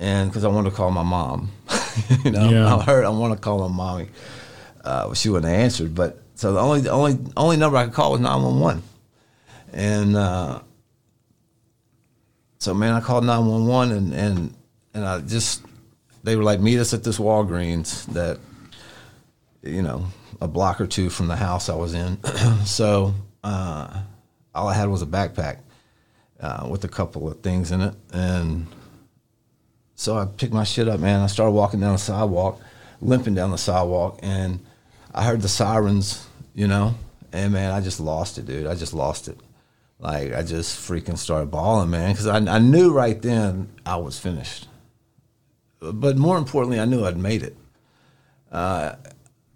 and 0.00 0.28
because 0.28 0.42
I 0.44 0.48
wanted 0.48 0.70
to 0.70 0.76
call 0.76 0.90
my 0.90 1.04
mom, 1.04 1.52
you 2.24 2.32
know, 2.32 2.50
Yeah. 2.50 2.74
I 2.74 2.82
heard 2.82 3.04
I 3.04 3.10
want 3.10 3.34
to 3.34 3.40
call 3.40 3.68
my 3.68 3.72
mommy, 3.72 4.08
uh, 4.84 5.14
she 5.14 5.28
wouldn't 5.28 5.48
have 5.48 5.60
answered. 5.60 5.94
But 5.94 6.20
so 6.34 6.54
the 6.54 6.58
only 6.58 6.80
the 6.80 6.90
only 6.90 7.18
only 7.36 7.56
number 7.56 7.76
I 7.76 7.84
could 7.84 7.94
call 7.94 8.10
was 8.10 8.20
nine 8.20 8.42
one 8.42 8.58
one, 8.58 8.82
and 9.72 10.16
uh, 10.16 10.60
so 12.58 12.74
man, 12.74 12.94
I 12.94 13.00
called 13.00 13.24
nine 13.24 13.46
one 13.46 13.68
one, 13.68 13.92
and 13.92 14.12
and 14.12 14.54
and 14.92 15.04
I 15.04 15.20
just 15.20 15.62
they 16.24 16.34
were 16.34 16.42
like 16.42 16.58
meet 16.58 16.80
us 16.80 16.94
at 16.94 17.04
this 17.04 17.18
Walgreens 17.20 18.06
that 18.06 18.40
you 19.62 19.82
know, 19.82 20.06
a 20.40 20.48
block 20.48 20.80
or 20.80 20.88
two 20.88 21.10
from 21.10 21.28
the 21.28 21.36
house 21.36 21.68
I 21.68 21.76
was 21.76 21.94
in. 21.94 22.18
so 22.64 23.14
uh, 23.44 24.00
all 24.54 24.68
I 24.68 24.74
had 24.74 24.88
was 24.88 25.02
a 25.02 25.06
backpack 25.06 25.58
uh, 26.40 26.66
with 26.68 26.82
a 26.84 26.88
couple 26.88 27.28
of 27.28 27.40
things 27.40 27.70
in 27.70 27.80
it, 27.80 27.94
and 28.12 28.66
so 29.94 30.16
I 30.16 30.24
picked 30.24 30.52
my 30.52 30.64
shit 30.64 30.88
up, 30.88 30.98
man. 30.98 31.20
I 31.20 31.26
started 31.26 31.52
walking 31.52 31.80
down 31.80 31.92
the 31.92 31.98
sidewalk, 31.98 32.60
limping 33.00 33.34
down 33.34 33.50
the 33.52 33.58
sidewalk, 33.58 34.18
and 34.22 34.58
I 35.14 35.24
heard 35.24 35.42
the 35.42 35.48
sirens, 35.48 36.26
you 36.54 36.66
know, 36.66 36.96
and 37.32 37.52
man, 37.52 37.70
I 37.70 37.80
just 37.80 38.00
lost 38.00 38.38
it, 38.38 38.46
dude. 38.46 38.66
I 38.66 38.74
just 38.74 38.94
lost 38.94 39.28
it. 39.28 39.38
Like 40.00 40.34
I 40.34 40.42
just 40.42 40.76
freaking 40.76 41.16
started 41.16 41.50
bawling, 41.50 41.90
man, 41.90 42.10
because 42.10 42.26
I, 42.26 42.38
I 42.38 42.58
knew 42.58 42.92
right 42.92 43.20
then 43.20 43.68
I 43.86 43.96
was 43.96 44.18
finished. 44.18 44.66
But 45.80 46.16
more 46.16 46.38
importantly, 46.38 46.80
I 46.80 46.86
knew 46.86 47.04
I'd 47.04 47.16
made 47.16 47.42
it 47.42 47.56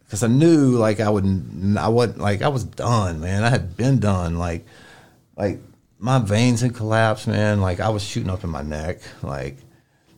because 0.08 0.22
I 0.22 0.26
knew 0.28 0.70
like 0.78 0.98
I 1.00 1.10
wouldn't, 1.10 1.76
I 1.78 1.88
wasn't 1.88 2.18
like 2.18 2.42
I 2.42 2.48
was 2.48 2.64
done, 2.64 3.20
man. 3.20 3.44
I 3.44 3.50
had 3.50 3.76
been 3.76 4.00
done. 4.00 4.38
Like 4.38 4.66
like 5.36 5.60
my 5.98 6.18
veins 6.18 6.60
had 6.62 6.74
collapsed, 6.74 7.28
man. 7.28 7.60
Like 7.60 7.78
I 7.80 7.90
was 7.90 8.02
shooting 8.02 8.30
up 8.30 8.42
in 8.42 8.50
my 8.50 8.62
neck. 8.62 9.00
Like 9.22 9.56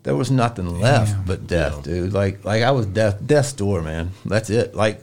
there 0.05 0.17
was 0.17 0.31
nothing 0.31 0.81
left 0.81 1.13
Damn. 1.13 1.25
but 1.25 1.47
death, 1.47 1.83
dude. 1.83 2.13
Like 2.13 2.45
like 2.45 2.63
I 2.63 2.71
was 2.71 2.87
death 2.87 3.19
death's 3.27 3.53
door, 3.53 3.83
man. 3.83 4.13
That's 4.25 4.49
it. 4.51 4.75
Like 4.75 5.03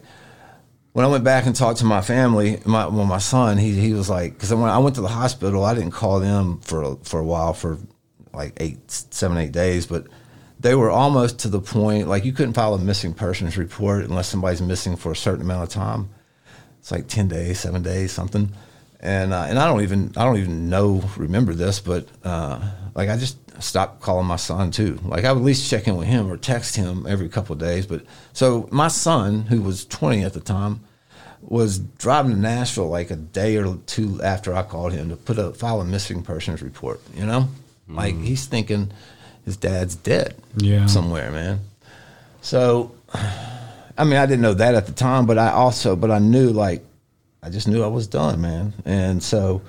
when 0.93 1.05
I 1.05 1.09
went 1.09 1.23
back 1.23 1.45
and 1.45 1.55
talked 1.55 1.79
to 1.79 1.85
my 1.85 2.01
family, 2.01 2.59
my 2.65 2.87
well, 2.87 3.05
my 3.05 3.19
son, 3.19 3.57
he 3.57 3.73
he 3.79 3.93
was 3.93 4.09
like, 4.09 4.33
because 4.33 4.53
when 4.53 4.69
I 4.69 4.77
went 4.79 4.95
to 4.95 5.01
the 5.01 5.07
hospital, 5.09 5.63
I 5.65 5.73
didn't 5.75 5.91
call 5.91 6.19
them 6.19 6.59
for 6.61 6.81
a- 6.81 6.95
for 7.03 7.19
a 7.19 7.23
while 7.23 7.53
for 7.53 7.77
like 8.33 8.53
eight, 8.57 8.89
seven, 8.89 9.37
eight 9.37 9.51
days, 9.51 9.85
but 9.85 10.07
they 10.59 10.75
were 10.75 10.89
almost 10.89 11.39
to 11.39 11.49
the 11.49 11.61
point 11.61 12.07
like 12.07 12.25
you 12.25 12.33
couldn't 12.33 12.53
file 12.53 12.73
a 12.73 12.79
missing 12.79 13.13
persons 13.13 13.57
report 13.57 14.03
unless 14.03 14.27
somebody's 14.27 14.61
missing 14.61 14.95
for 14.95 15.11
a 15.11 15.15
certain 15.15 15.41
amount 15.41 15.63
of 15.63 15.69
time. 15.69 16.09
It's 16.79 16.91
like 16.91 17.07
ten 17.07 17.27
days, 17.27 17.59
seven 17.59 17.83
days, 17.83 18.11
something. 18.11 18.51
And 18.99 19.33
uh, 19.33 19.45
and 19.47 19.59
I 19.59 19.67
don't 19.67 19.81
even 19.81 20.13
I 20.17 20.25
don't 20.25 20.37
even 20.37 20.69
know 20.69 21.03
remember 21.17 21.53
this, 21.53 21.79
but 21.79 22.07
uh, 22.23 22.59
like 22.95 23.09
I 23.09 23.17
just 23.17 23.37
stopped 23.61 24.01
calling 24.01 24.25
my 24.25 24.35
son 24.35 24.71
too. 24.71 24.99
Like 25.03 25.25
I 25.25 25.31
would 25.31 25.39
at 25.39 25.45
least 25.45 25.69
check 25.69 25.87
in 25.87 25.97
with 25.97 26.07
him 26.07 26.31
or 26.31 26.37
text 26.37 26.75
him 26.75 27.05
every 27.07 27.29
couple 27.29 27.53
of 27.53 27.59
days. 27.59 27.85
But 27.85 28.03
so 28.33 28.67
my 28.71 28.87
son, 28.87 29.41
who 29.41 29.61
was 29.61 29.85
twenty 29.85 30.23
at 30.23 30.33
the 30.33 30.39
time, 30.39 30.81
was 31.41 31.77
driving 31.79 32.31
to 32.31 32.37
Nashville 32.37 32.89
like 32.89 33.11
a 33.11 33.15
day 33.15 33.57
or 33.57 33.77
two 33.85 34.19
after 34.23 34.53
I 34.55 34.63
called 34.63 34.93
him 34.93 35.09
to 35.09 35.15
put 35.15 35.37
a 35.37 35.53
file 35.53 35.81
a 35.81 35.85
missing 35.85 36.23
persons 36.23 36.63
report. 36.63 36.99
You 37.13 37.25
know, 37.25 37.49
like 37.87 38.15
he's 38.15 38.47
thinking 38.47 38.91
his 39.47 39.55
dad's 39.57 39.95
dead 39.95 40.35
Yeah. 40.57 40.85
somewhere, 40.87 41.31
man. 41.31 41.61
So, 42.41 42.91
I 43.97 44.03
mean, 44.03 44.17
I 44.17 44.25
didn't 44.25 44.41
know 44.41 44.53
that 44.53 44.75
at 44.75 44.85
the 44.87 44.91
time, 44.91 45.25
but 45.25 45.37
I 45.37 45.51
also, 45.51 45.95
but 45.95 46.11
I 46.11 46.19
knew 46.19 46.49
like, 46.51 46.83
I 47.41 47.49
just 47.49 47.65
knew 47.67 47.81
I 47.81 47.87
was 47.87 48.07
done, 48.07 48.41
man. 48.41 48.73
And 48.85 49.23
so, 49.23 49.61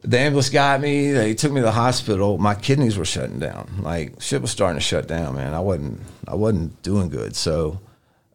the 0.00 0.18
ambulance 0.18 0.48
got 0.48 0.80
me. 0.80 1.12
They 1.12 1.34
took 1.34 1.52
me 1.52 1.60
to 1.60 1.66
the 1.66 1.72
hospital. 1.72 2.38
My 2.38 2.54
kidneys 2.54 2.96
were 2.96 3.04
shutting 3.04 3.38
down. 3.38 3.68
Like 3.82 4.22
shit 4.22 4.40
was 4.40 4.50
starting 4.52 4.78
to 4.78 4.84
shut 4.84 5.06
down, 5.06 5.34
man. 5.34 5.52
I 5.52 5.60
wasn't, 5.60 6.00
I 6.26 6.34
wasn't 6.34 6.82
doing 6.82 7.10
good. 7.10 7.36
So, 7.36 7.78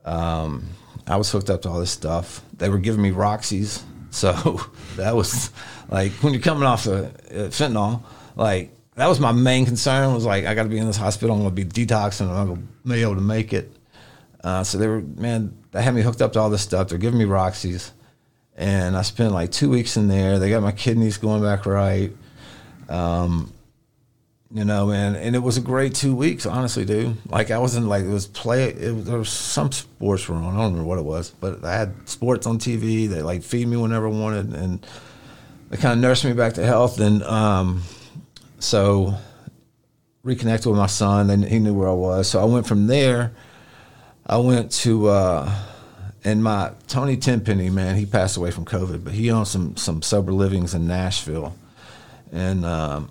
um, 0.05 0.67
I 1.07 1.15
was 1.17 1.31
hooked 1.31 1.49
up 1.49 1.63
to 1.63 1.69
all 1.69 1.79
this 1.79 1.89
stuff. 1.91 2.43
They 2.57 2.69
were 2.69 2.77
giving 2.77 3.01
me 3.01 3.09
Roxy's, 3.11 3.83
so 4.11 4.61
that 4.97 5.15
was 5.15 5.49
like 5.89 6.11
when 6.21 6.33
you're 6.33 6.43
coming 6.43 6.63
off 6.63 6.85
of 6.85 7.05
uh, 7.05 7.49
fentanyl, 7.49 8.03
like 8.35 8.71
that 9.01 9.07
was 9.07 9.19
my 9.19 9.31
main 9.31 9.65
concern. 9.65 10.13
Was 10.13 10.25
like 10.25 10.45
I 10.45 10.53
got 10.53 10.63
to 10.63 10.69
be 10.69 10.77
in 10.77 10.85
this 10.85 10.95
hospital. 10.95 11.35
I'm 11.35 11.41
going 11.41 11.55
to 11.55 11.65
be 11.65 11.85
detoxing. 11.85 12.29
I'm 12.29 12.47
going 12.47 12.67
to 12.85 12.93
be 12.93 13.01
able 13.01 13.15
to 13.15 13.21
make 13.21 13.51
it. 13.51 13.75
Uh, 14.43 14.63
so 14.63 14.77
they 14.77 14.87
were 14.87 15.01
man, 15.01 15.57
they 15.71 15.81
had 15.81 15.95
me 15.95 16.03
hooked 16.03 16.21
up 16.21 16.33
to 16.33 16.39
all 16.39 16.51
this 16.51 16.61
stuff. 16.61 16.89
They're 16.89 16.99
giving 16.99 17.17
me 17.17 17.25
Roxy's, 17.25 17.93
and 18.55 18.95
I 18.95 19.01
spent 19.01 19.33
like 19.33 19.51
two 19.51 19.71
weeks 19.71 19.97
in 19.97 20.07
there. 20.07 20.37
They 20.37 20.51
got 20.51 20.61
my 20.61 20.71
kidneys 20.71 21.17
going 21.17 21.41
back 21.41 21.65
right. 21.65 22.11
Um, 22.89 23.51
you 24.53 24.65
know, 24.65 24.85
man, 24.85 25.15
and 25.15 25.35
it 25.35 25.39
was 25.39 25.57
a 25.57 25.61
great 25.61 25.95
two 25.95 26.13
weeks, 26.13 26.45
honestly, 26.45 26.85
dude. 26.85 27.17
Like 27.27 27.49
I 27.49 27.57
wasn't 27.57 27.87
like 27.87 28.03
it 28.03 28.09
was 28.09 28.27
play. 28.27 28.65
It 28.65 28.93
was, 28.93 29.05
there 29.05 29.17
was 29.17 29.29
some 29.29 29.71
sports 29.71 30.29
were 30.29 30.35
on. 30.35 30.43
I 30.43 30.57
don't 30.57 30.73
remember 30.73 30.83
what 30.83 30.99
it 30.99 31.05
was, 31.05 31.31
but 31.31 31.65
I 31.65 31.73
had 31.73 32.07
sports 32.07 32.45
on 32.45 32.59
TV. 32.59 33.09
They 33.09 33.23
like 33.23 33.41
feed 33.41 33.67
me 33.67 33.77
whenever 33.77 34.05
I 34.05 34.11
wanted, 34.11 34.53
and 34.53 34.85
they 35.71 35.77
kind 35.77 35.93
of 35.93 35.99
nursed 35.99 36.23
me 36.23 36.33
back 36.33 36.53
to 36.53 36.63
health. 36.63 36.99
And 36.99 37.23
um, 37.23 37.81
so 38.63 39.13
reconnected 40.23 40.67
with 40.67 40.77
my 40.77 40.87
son, 40.87 41.29
and 41.29 41.43
he 41.43 41.59
knew 41.59 41.73
where 41.73 41.89
I 41.89 41.93
was. 41.93 42.29
So 42.29 42.39
I 42.39 42.45
went 42.45 42.67
from 42.67 42.87
there. 42.87 43.31
I 44.25 44.37
went 44.37 44.71
to 44.83 45.07
uh, 45.09 45.51
and 46.23 46.43
my 46.43 46.71
Tony 46.87 47.17
Tenpenny, 47.17 47.69
man, 47.69 47.95
he 47.95 48.05
passed 48.05 48.37
away 48.37 48.51
from 48.51 48.65
COVID, 48.65 49.03
but 49.03 49.13
he 49.13 49.31
owned 49.31 49.47
some 49.47 49.75
some 49.77 50.01
sober 50.01 50.31
livings 50.31 50.73
in 50.73 50.87
Nashville, 50.87 51.55
and 52.31 52.63
um, 52.65 53.09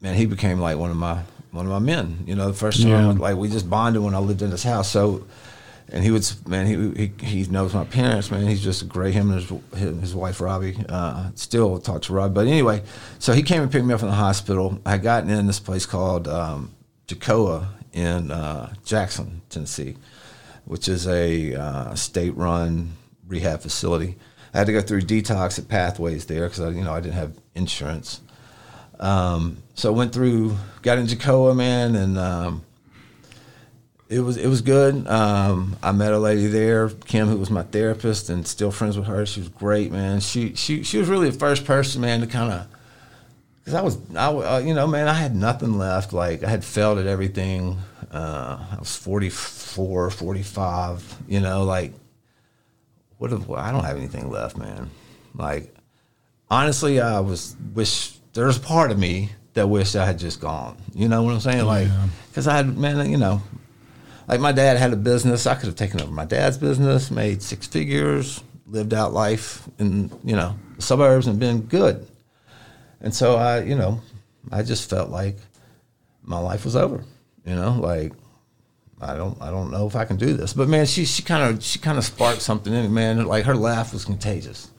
man, 0.00 0.14
he 0.14 0.26
became 0.26 0.60
like 0.60 0.76
one 0.76 0.90
of 0.90 0.96
my 0.96 1.22
one 1.52 1.64
of 1.66 1.72
my 1.72 1.78
men. 1.78 2.24
You 2.26 2.34
know, 2.36 2.46
the 2.48 2.54
first 2.54 2.82
time 2.82 2.90
Yeah. 2.90 3.12
like 3.12 3.36
we 3.36 3.48
just 3.48 3.68
bonded 3.68 4.02
when 4.02 4.14
I 4.14 4.18
lived 4.18 4.42
in 4.42 4.50
his 4.50 4.62
house. 4.62 4.90
So, 4.90 5.24
and 5.92 6.04
he 6.04 6.10
would 6.10 6.26
man, 6.46 6.66
he 6.66 7.10
he, 7.20 7.26
he 7.26 7.50
knows 7.50 7.74
my 7.74 7.84
parents. 7.84 8.30
Man, 8.30 8.46
he's 8.46 8.62
just 8.62 8.82
a 8.82 8.84
great. 8.84 9.14
Him 9.14 9.30
and 9.30 9.40
his 9.40 10.00
his, 10.00 10.14
wife 10.14 10.40
Robbie. 10.40 10.76
Uh, 10.88 11.30
still 11.34 11.78
talk 11.78 12.02
to 12.02 12.12
rob 12.12 12.34
but 12.34 12.46
anyway, 12.46 12.82
so 13.18 13.32
he 13.32 13.42
came 13.42 13.62
and 13.62 13.70
picked 13.70 13.84
me 13.84 13.94
up 13.94 14.00
from 14.00 14.10
the 14.10 14.14
hospital. 14.14 14.80
I 14.86 14.98
gotten 14.98 15.30
in 15.30 15.46
this 15.46 15.60
place 15.60 15.86
called 15.86 16.28
um, 16.28 16.72
Jacoa 17.06 17.68
in 17.92 18.30
uh, 18.30 18.72
Jackson, 18.84 19.42
Tennessee, 19.50 19.96
which 20.64 20.88
is 20.88 21.08
a 21.08 21.54
uh, 21.54 21.94
state-run 21.94 22.92
rehab 23.26 23.60
facility. 23.60 24.16
I 24.54 24.58
had 24.58 24.66
to 24.66 24.72
go 24.72 24.80
through 24.80 25.02
detox 25.02 25.58
at 25.58 25.68
Pathways 25.68 26.26
there 26.26 26.48
because 26.48 26.74
you 26.74 26.84
know 26.84 26.92
I 26.92 27.00
didn't 27.00 27.14
have 27.14 27.32
insurance. 27.54 28.20
Um, 28.98 29.62
so 29.74 29.92
I 29.92 29.96
went 29.96 30.12
through, 30.12 30.56
got 30.82 30.98
in 30.98 31.06
Jacoa, 31.06 31.56
man, 31.56 31.96
and 31.96 32.18
um, 32.18 32.62
it 34.10 34.18
was 34.18 34.36
it 34.36 34.48
was 34.48 34.60
good. 34.60 35.06
Um, 35.06 35.76
I 35.82 35.92
met 35.92 36.12
a 36.12 36.18
lady 36.18 36.48
there, 36.48 36.88
Kim, 36.88 37.28
who 37.28 37.36
was 37.36 37.48
my 37.48 37.62
therapist, 37.62 38.28
and 38.28 38.46
still 38.46 38.72
friends 38.72 38.98
with 38.98 39.06
her. 39.06 39.24
She 39.24 39.38
was 39.38 39.48
great, 39.48 39.92
man. 39.92 40.18
She 40.18 40.54
she 40.54 40.82
she 40.82 40.98
was 40.98 41.08
really 41.08 41.30
the 41.30 41.38
first 41.38 41.64
person, 41.64 42.02
man, 42.02 42.20
to 42.20 42.26
kind 42.26 42.52
of 42.52 42.66
because 43.60 43.74
I 43.74 43.82
was 43.82 43.98
I 44.16 44.26
uh, 44.26 44.58
you 44.58 44.74
know 44.74 44.88
man 44.88 45.06
I 45.06 45.14
had 45.14 45.36
nothing 45.36 45.78
left. 45.78 46.12
Like 46.12 46.42
I 46.42 46.50
had 46.50 46.64
failed 46.64 46.98
at 46.98 47.06
everything. 47.06 47.78
Uh, 48.10 48.58
I 48.72 48.76
was 48.80 48.96
44, 48.96 50.10
45, 50.10 51.18
You 51.28 51.38
know, 51.38 51.62
like 51.62 51.92
what 53.18 53.32
if 53.32 53.48
I 53.48 53.70
don't 53.70 53.84
have 53.84 53.96
anything 53.96 54.28
left, 54.28 54.58
man. 54.58 54.90
Like 55.36 55.72
honestly, 56.50 57.00
I 57.00 57.20
was 57.20 57.54
wish 57.74 58.14
there's 58.32 58.56
a 58.56 58.60
part 58.60 58.90
of 58.90 58.98
me 58.98 59.30
that 59.54 59.68
wished 59.68 59.94
I 59.94 60.04
had 60.04 60.18
just 60.18 60.40
gone. 60.40 60.76
You 60.94 61.06
know 61.06 61.22
what 61.22 61.34
I'm 61.34 61.40
saying? 61.40 61.64
Like 61.64 61.86
because 62.28 62.48
I 62.48 62.56
had 62.56 62.76
man, 62.76 63.08
you 63.08 63.16
know 63.16 63.40
like 64.30 64.38
my 64.38 64.52
dad 64.52 64.76
had 64.76 64.92
a 64.92 64.96
business. 64.96 65.44
I 65.48 65.56
could 65.56 65.66
have 65.66 65.74
taken 65.74 66.00
over 66.00 66.12
my 66.12 66.24
dad's 66.24 66.56
business, 66.56 67.10
made 67.10 67.42
six 67.42 67.66
figures, 67.66 68.40
lived 68.68 68.94
out 68.94 69.12
life 69.12 69.68
in 69.80 70.08
you 70.22 70.36
know 70.36 70.56
the 70.76 70.82
suburbs, 70.82 71.26
and 71.26 71.40
been 71.40 71.62
good. 71.62 72.06
And 73.00 73.12
so 73.12 73.34
I, 73.34 73.62
you 73.62 73.74
know, 73.74 74.00
I 74.52 74.62
just 74.62 74.88
felt 74.88 75.10
like 75.10 75.36
my 76.22 76.38
life 76.38 76.64
was 76.64 76.76
over. 76.76 77.02
You 77.44 77.56
know, 77.56 77.72
like 77.72 78.12
I 79.00 79.16
don't, 79.16 79.40
I 79.42 79.50
don't 79.50 79.72
know 79.72 79.88
if 79.88 79.96
I 79.96 80.04
can 80.04 80.16
do 80.16 80.34
this. 80.34 80.52
But 80.52 80.68
man, 80.68 80.86
she, 80.86 81.06
she 81.06 81.24
kind 81.24 81.42
of, 81.42 81.64
she 81.64 81.80
kind 81.80 81.98
of 81.98 82.04
sparked 82.04 82.42
something 82.42 82.72
in 82.72 82.82
me, 82.82 82.88
man. 82.88 83.24
Like 83.24 83.46
her 83.46 83.56
laugh 83.56 83.92
was 83.92 84.04
contagious. 84.04 84.70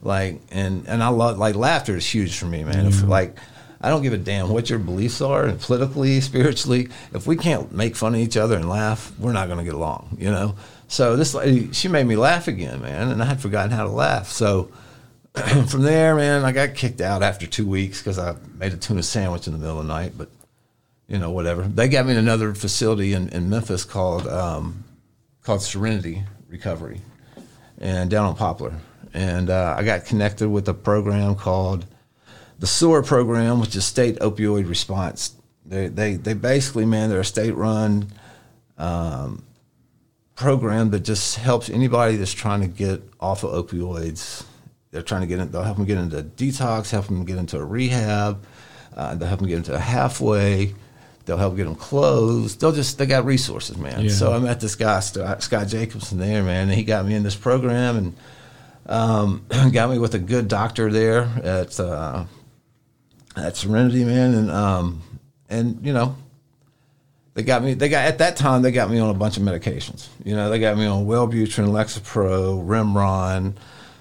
Like, 0.00 0.40
and 0.52 0.86
and 0.86 1.02
I 1.02 1.08
love 1.08 1.38
like 1.38 1.56
laughter 1.56 1.96
is 1.96 2.06
huge 2.06 2.36
for 2.36 2.46
me, 2.46 2.62
man. 2.62 2.86
If, 2.86 2.94
mm-hmm. 2.94 3.08
like 3.08 3.36
I 3.82 3.90
don't 3.90 4.02
give 4.02 4.12
a 4.12 4.18
damn 4.18 4.48
what 4.48 4.70
your 4.70 4.78
beliefs 4.78 5.20
are, 5.20 5.44
and 5.44 5.60
politically, 5.60 6.20
spiritually. 6.20 6.88
If 7.12 7.26
we 7.26 7.36
can't 7.36 7.72
make 7.72 7.96
fun 7.96 8.14
of 8.14 8.20
each 8.20 8.36
other 8.36 8.56
and 8.56 8.68
laugh, 8.68 9.12
we're 9.18 9.32
not 9.32 9.48
going 9.48 9.58
to 9.58 9.64
get 9.64 9.74
along, 9.74 10.16
you 10.20 10.30
know. 10.30 10.54
So 10.86 11.16
this 11.16 11.34
lady, 11.34 11.72
she 11.72 11.88
made 11.88 12.06
me 12.06 12.16
laugh 12.16 12.48
again, 12.48 12.82
man, 12.82 13.08
and 13.08 13.22
I 13.22 13.26
had 13.26 13.40
forgotten 13.40 13.72
how 13.72 13.84
to 13.84 13.90
laugh. 13.90 14.28
So 14.28 14.70
from 15.68 15.82
there, 15.82 16.14
man, 16.14 16.44
I 16.44 16.52
got 16.52 16.74
kicked 16.74 17.00
out 17.00 17.22
after 17.22 17.46
two 17.46 17.66
weeks 17.66 17.98
because 17.98 18.18
I 18.18 18.36
made 18.58 18.72
a 18.72 18.76
tuna 18.76 19.02
sandwich 19.02 19.46
in 19.46 19.52
the 19.54 19.58
middle 19.58 19.80
of 19.80 19.86
the 19.86 19.92
night. 19.92 20.12
But 20.16 20.28
you 21.08 21.18
know, 21.18 21.30
whatever. 21.30 21.62
They 21.62 21.88
got 21.88 22.06
me 22.06 22.12
in 22.12 22.18
another 22.18 22.54
facility 22.54 23.14
in, 23.14 23.28
in 23.30 23.50
Memphis 23.50 23.84
called 23.84 24.26
um, 24.28 24.84
called 25.42 25.62
Serenity 25.62 26.22
Recovery, 26.48 27.00
and 27.78 28.10
down 28.10 28.26
on 28.26 28.36
Poplar. 28.36 28.74
And 29.14 29.50
uh, 29.50 29.74
I 29.76 29.82
got 29.82 30.06
connected 30.06 30.48
with 30.48 30.68
a 30.68 30.74
program 30.74 31.34
called 31.34 31.84
the 32.62 32.68
SOAR 32.68 33.02
program, 33.02 33.58
which 33.58 33.74
is 33.74 33.84
state 33.84 34.20
opioid 34.20 34.68
response. 34.68 35.34
They 35.66 35.88
they 35.88 36.14
they 36.14 36.32
basically, 36.32 36.86
man, 36.86 37.10
they're 37.10 37.18
a 37.18 37.24
state 37.24 37.56
run 37.56 38.06
um, 38.78 39.42
program 40.36 40.90
that 40.90 41.00
just 41.00 41.38
helps 41.38 41.68
anybody 41.68 42.14
that's 42.14 42.32
trying 42.32 42.60
to 42.60 42.68
get 42.68 43.02
off 43.18 43.42
of 43.42 43.50
opioids. 43.66 44.44
They're 44.92 45.02
trying 45.02 45.22
to 45.22 45.26
get 45.26 45.40
in. 45.40 45.50
They'll 45.50 45.64
help 45.64 45.76
them 45.76 45.86
get 45.86 45.98
into 45.98 46.22
detox, 46.22 46.92
help 46.92 47.06
them 47.06 47.24
get 47.24 47.36
into 47.36 47.58
a 47.58 47.64
rehab. 47.64 48.44
Uh, 48.96 49.16
they'll 49.16 49.26
help 49.26 49.40
them 49.40 49.48
get 49.48 49.56
into 49.56 49.74
a 49.74 49.80
halfway. 49.80 50.72
They'll 51.24 51.38
help 51.38 51.56
get 51.56 51.64
them 51.64 51.74
closed. 51.74 52.60
They'll 52.60 52.70
just 52.70 52.96
they 52.96 53.06
got 53.06 53.24
resources, 53.24 53.76
man. 53.76 54.04
Yeah. 54.04 54.10
So 54.12 54.32
I 54.32 54.38
met 54.38 54.60
this 54.60 54.76
guy 54.76 55.00
Scott 55.00 55.66
Jacobson 55.66 56.18
there, 56.18 56.44
man, 56.44 56.68
and 56.68 56.78
he 56.78 56.84
got 56.84 57.06
me 57.06 57.16
in 57.16 57.24
this 57.24 57.34
program 57.34 57.96
and 57.96 58.16
um, 58.86 59.46
got 59.72 59.90
me 59.90 59.98
with 59.98 60.14
a 60.14 60.20
good 60.20 60.46
doctor 60.46 60.92
there 60.92 61.22
at. 61.42 61.80
Uh, 61.80 62.26
at 63.36 63.56
Serenity, 63.56 64.04
man, 64.04 64.34
and 64.34 64.50
um, 64.50 65.02
and 65.48 65.84
you 65.84 65.92
know, 65.92 66.16
they 67.34 67.42
got 67.42 67.62
me. 67.62 67.74
They 67.74 67.88
got 67.88 68.06
at 68.06 68.18
that 68.18 68.36
time 68.36 68.62
they 68.62 68.72
got 68.72 68.90
me 68.90 68.98
on 68.98 69.10
a 69.10 69.14
bunch 69.14 69.36
of 69.36 69.42
medications. 69.42 70.08
You 70.24 70.34
know, 70.34 70.50
they 70.50 70.58
got 70.58 70.76
me 70.76 70.86
on 70.86 71.06
Wellbutrin, 71.06 71.68
Lexapro, 71.68 72.64
Remeron, 72.64 73.54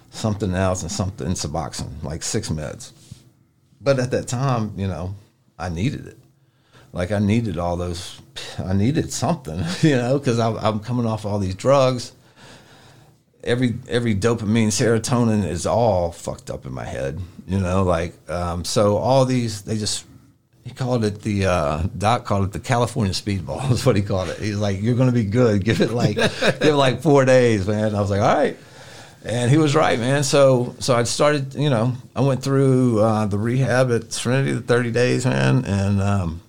something 0.10 0.54
else, 0.54 0.82
and 0.82 0.92
something 0.92 1.28
Suboxone, 1.30 2.04
like 2.04 2.24
six 2.24 2.50
meds. 2.50 2.92
But 3.80 4.00
at 4.00 4.12
that 4.12 4.28
time, 4.28 4.74
you 4.78 4.88
know, 4.88 5.16
I 5.58 5.70
needed 5.70 6.08
it. 6.08 6.18
Like 6.94 7.12
I 7.12 7.20
needed 7.20 7.58
all 7.58 7.78
those. 7.78 8.20
I 8.60 8.74
needed 8.74 9.12
something, 9.12 9.64
you 9.82 9.96
know, 9.96 10.20
because 10.20 10.40
I'm 10.40 10.80
coming 10.80 11.06
off 11.06 11.26
all 11.26 11.40
these 11.40 11.56
drugs 11.56 12.14
every 13.44 13.76
every 13.90 14.16
dopamine, 14.16 14.68
serotonin 14.68 15.46
is 15.46 15.66
all 15.66 16.12
fucked 16.12 16.50
up 16.50 16.66
in 16.66 16.74
my 16.74 16.86
head. 16.86 17.20
You 17.48 17.60
know, 17.60 17.84
like 17.84 18.14
um, 18.30 18.64
so 18.64 18.98
all 18.98 19.26
these 19.26 19.64
they 19.64 19.78
just 19.78 20.06
he 20.64 20.72
called 20.72 21.04
it 21.04 21.22
the 21.22 21.46
uh, 21.46 21.84
doc 21.98 22.26
called 22.26 22.46
it 22.46 22.52
the 22.54 22.60
California 22.60 23.14
speedball 23.14 23.72
is 23.72 23.86
what 23.86 23.96
he 23.96 24.02
called 24.02 24.30
it. 24.30 24.38
He's 24.40 24.58
like, 24.58 24.82
you're 24.82 24.96
gonna 24.96 25.12
be 25.12 25.26
good. 25.26 25.64
Give 25.64 25.82
it 25.82 25.92
like 25.92 26.16
give 26.16 26.62
it 26.62 26.76
like 26.76 27.02
four 27.02 27.26
days, 27.26 27.68
man. 27.68 27.96
I 27.96 28.02
was 28.02 28.10
like, 28.10 28.22
all 28.22 28.36
right. 28.36 28.58
And 29.24 29.52
he 29.52 29.58
was 29.60 29.76
right, 29.76 30.00
man. 30.00 30.24
So, 30.24 30.76
so 30.80 30.96
I 30.96 31.04
started, 31.04 31.54
you 31.54 31.70
know, 31.70 31.94
I 32.16 32.22
went 32.22 32.42
through 32.42 33.02
uh, 33.02 33.28
the 33.28 33.38
rehab 33.38 33.92
at 33.92 34.12
Serenity, 34.12 34.54
the 34.54 34.62
30 34.62 34.90
days, 34.90 35.26
man, 35.28 35.64
and 35.64 36.02
um, 36.02 36.42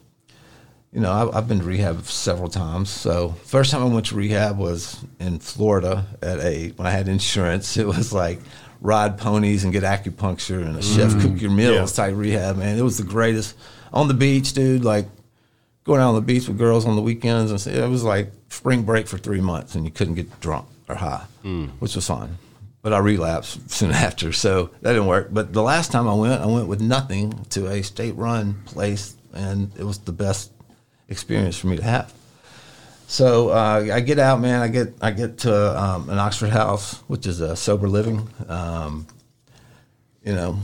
you 0.92 1.00
know, 1.00 1.30
I, 1.32 1.36
have 1.36 1.48
been 1.48 1.60
to 1.60 1.64
rehab 1.64 2.04
several 2.04 2.48
times. 2.48 2.90
So 2.90 3.30
first 3.44 3.70
time 3.70 3.82
I 3.82 3.86
went 3.86 4.06
to 4.06 4.14
rehab 4.14 4.58
was 4.58 5.02
in 5.18 5.38
Florida 5.38 6.06
at 6.20 6.38
a 6.40 6.68
when 6.70 6.86
I 6.86 6.90
had 6.90 7.08
insurance. 7.08 7.76
It 7.82 7.86
was 7.86 8.12
like 8.12 8.38
ride 8.80 9.16
ponies 9.16 9.64
and 9.64 9.72
get 9.72 9.84
acupuncture 9.84 10.64
and 10.66 10.76
a 10.76 10.82
chef 10.82 11.12
mm, 11.12 11.22
cook 11.22 11.40
your 11.40 11.50
meals 11.50 11.96
yeah. 11.96 12.04
type 12.04 12.14
rehab. 12.16 12.56
Man, 12.58 12.78
it 12.78 12.82
was 12.82 12.98
the 12.98 13.04
greatest. 13.04 13.56
On 13.92 14.08
the 14.08 14.14
beach, 14.14 14.52
dude, 14.52 14.84
like 14.84 15.06
going 15.84 16.00
out 16.00 16.10
on 16.10 16.14
the 16.14 16.20
beach 16.20 16.48
with 16.48 16.58
girls 16.58 16.86
on 16.86 16.96
the 16.96 17.02
weekends, 17.02 17.66
and 17.66 17.76
it 17.76 17.88
was 17.88 18.04
like 18.04 18.30
spring 18.50 18.82
break 18.82 19.06
for 19.06 19.18
three 19.18 19.40
months, 19.40 19.74
and 19.74 19.84
you 19.84 19.90
couldn't 19.90 20.14
get 20.14 20.40
drunk 20.40 20.66
or 20.88 20.94
high, 20.94 21.24
mm. 21.44 21.70
which 21.78 21.94
was 21.94 22.06
fun. 22.06 22.38
But 22.82 22.92
I 22.92 22.98
relapsed 22.98 23.70
soon 23.70 23.90
after, 24.06 24.32
so 24.32 24.70
that 24.82 24.92
didn't 24.92 25.06
work. 25.06 25.28
But 25.30 25.52
the 25.52 25.62
last 25.62 25.92
time 25.92 26.08
I 26.08 26.14
went, 26.14 26.42
I 26.42 26.46
went 26.46 26.68
with 26.68 26.80
nothing 26.80 27.44
to 27.50 27.68
a 27.68 27.82
state-run 27.82 28.62
place, 28.64 29.14
and 29.32 29.70
it 29.78 29.84
was 29.84 29.98
the 29.98 30.12
best 30.12 30.52
experience 31.12 31.56
for 31.56 31.68
me 31.68 31.76
to 31.76 31.82
have. 31.84 32.12
So 33.06 33.50
uh, 33.50 33.88
I 33.92 34.00
get 34.00 34.18
out, 34.18 34.40
man. 34.40 34.62
I 34.62 34.68
get 34.68 34.94
I 35.00 35.10
get 35.10 35.38
to 35.38 35.80
um, 35.80 36.08
an 36.08 36.18
Oxford 36.18 36.50
House, 36.50 36.94
which 37.06 37.26
is 37.26 37.40
a 37.40 37.54
sober 37.54 37.86
living. 37.86 38.28
Um, 38.48 39.06
you 40.24 40.34
know, 40.34 40.58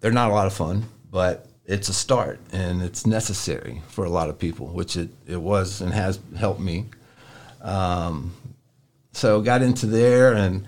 they're 0.00 0.12
not 0.12 0.30
a 0.30 0.34
lot 0.34 0.46
of 0.46 0.52
fun, 0.52 0.84
but 1.10 1.46
it's 1.64 1.88
a 1.88 1.94
start 1.94 2.40
and 2.52 2.82
it's 2.82 3.06
necessary 3.06 3.80
for 3.88 4.04
a 4.04 4.10
lot 4.10 4.28
of 4.28 4.38
people, 4.38 4.66
which 4.66 4.96
it, 4.96 5.08
it 5.26 5.40
was 5.40 5.80
and 5.80 5.92
has 5.92 6.20
helped 6.36 6.60
me. 6.60 6.84
Um, 7.62 8.34
so 9.12 9.40
got 9.40 9.62
into 9.62 9.86
there 9.86 10.34
and 10.34 10.66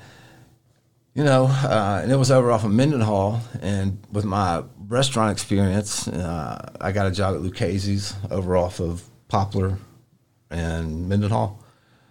you 1.15 1.25
know, 1.25 1.47
uh, 1.47 2.01
and 2.03 2.11
it 2.11 2.17
was 2.17 2.31
over 2.31 2.51
off 2.51 2.65
of 2.65 2.73
Mendenhall. 2.73 3.41
And 3.61 3.99
with 4.11 4.25
my 4.25 4.63
restaurant 4.93 5.33
experience, 5.33 6.07
uh, 6.07 6.71
I 6.81 6.93
got 6.93 7.07
a 7.07 7.11
job 7.11 7.35
at 7.35 7.41
Lucchesi's 7.41 8.15
over 8.31 8.57
off 8.57 8.79
of 8.79 9.03
Poplar 9.29 9.79
and 10.51 11.09
Mendenhall. 11.09 11.59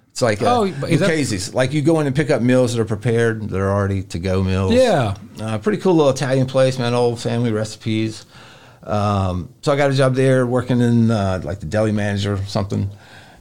It's 0.10 0.22
like 0.22 0.42
uh, 0.42 0.62
oh, 0.62 0.64
Lucchesi's. 0.66 1.54
like 1.54 1.72
you 1.72 1.82
go 1.82 2.00
in 2.02 2.08
and 2.08 2.16
pick 2.16 2.30
up 2.30 2.42
meals 2.42 2.74
that 2.74 2.82
are 2.82 2.86
prepared, 2.86 3.50
that 3.50 3.58
are 3.58 3.72
already 3.72 4.04
to 4.04 4.20
go 4.20 4.44
meals. 4.44 4.74
Yeah, 4.74 5.16
uh, 5.40 5.60
pretty 5.60 5.78
cool 5.78 5.94
little 5.94 6.12
Italian 6.12 6.48
place, 6.48 6.78
man. 6.78 6.94
Old 6.94 7.22
family 7.22 7.54
recipes. 7.54 8.26
Um, 8.84 9.54
so 9.62 9.72
I 9.72 9.78
got 9.78 9.92
a 9.92 9.94
job 9.94 10.16
there, 10.16 10.46
working 10.46 10.82
in 10.82 11.12
uh, 11.12 11.40
like 11.44 11.60
the 11.60 11.68
deli 11.68 11.94
manager 11.94 12.34
or 12.34 12.44
something, 12.46 12.90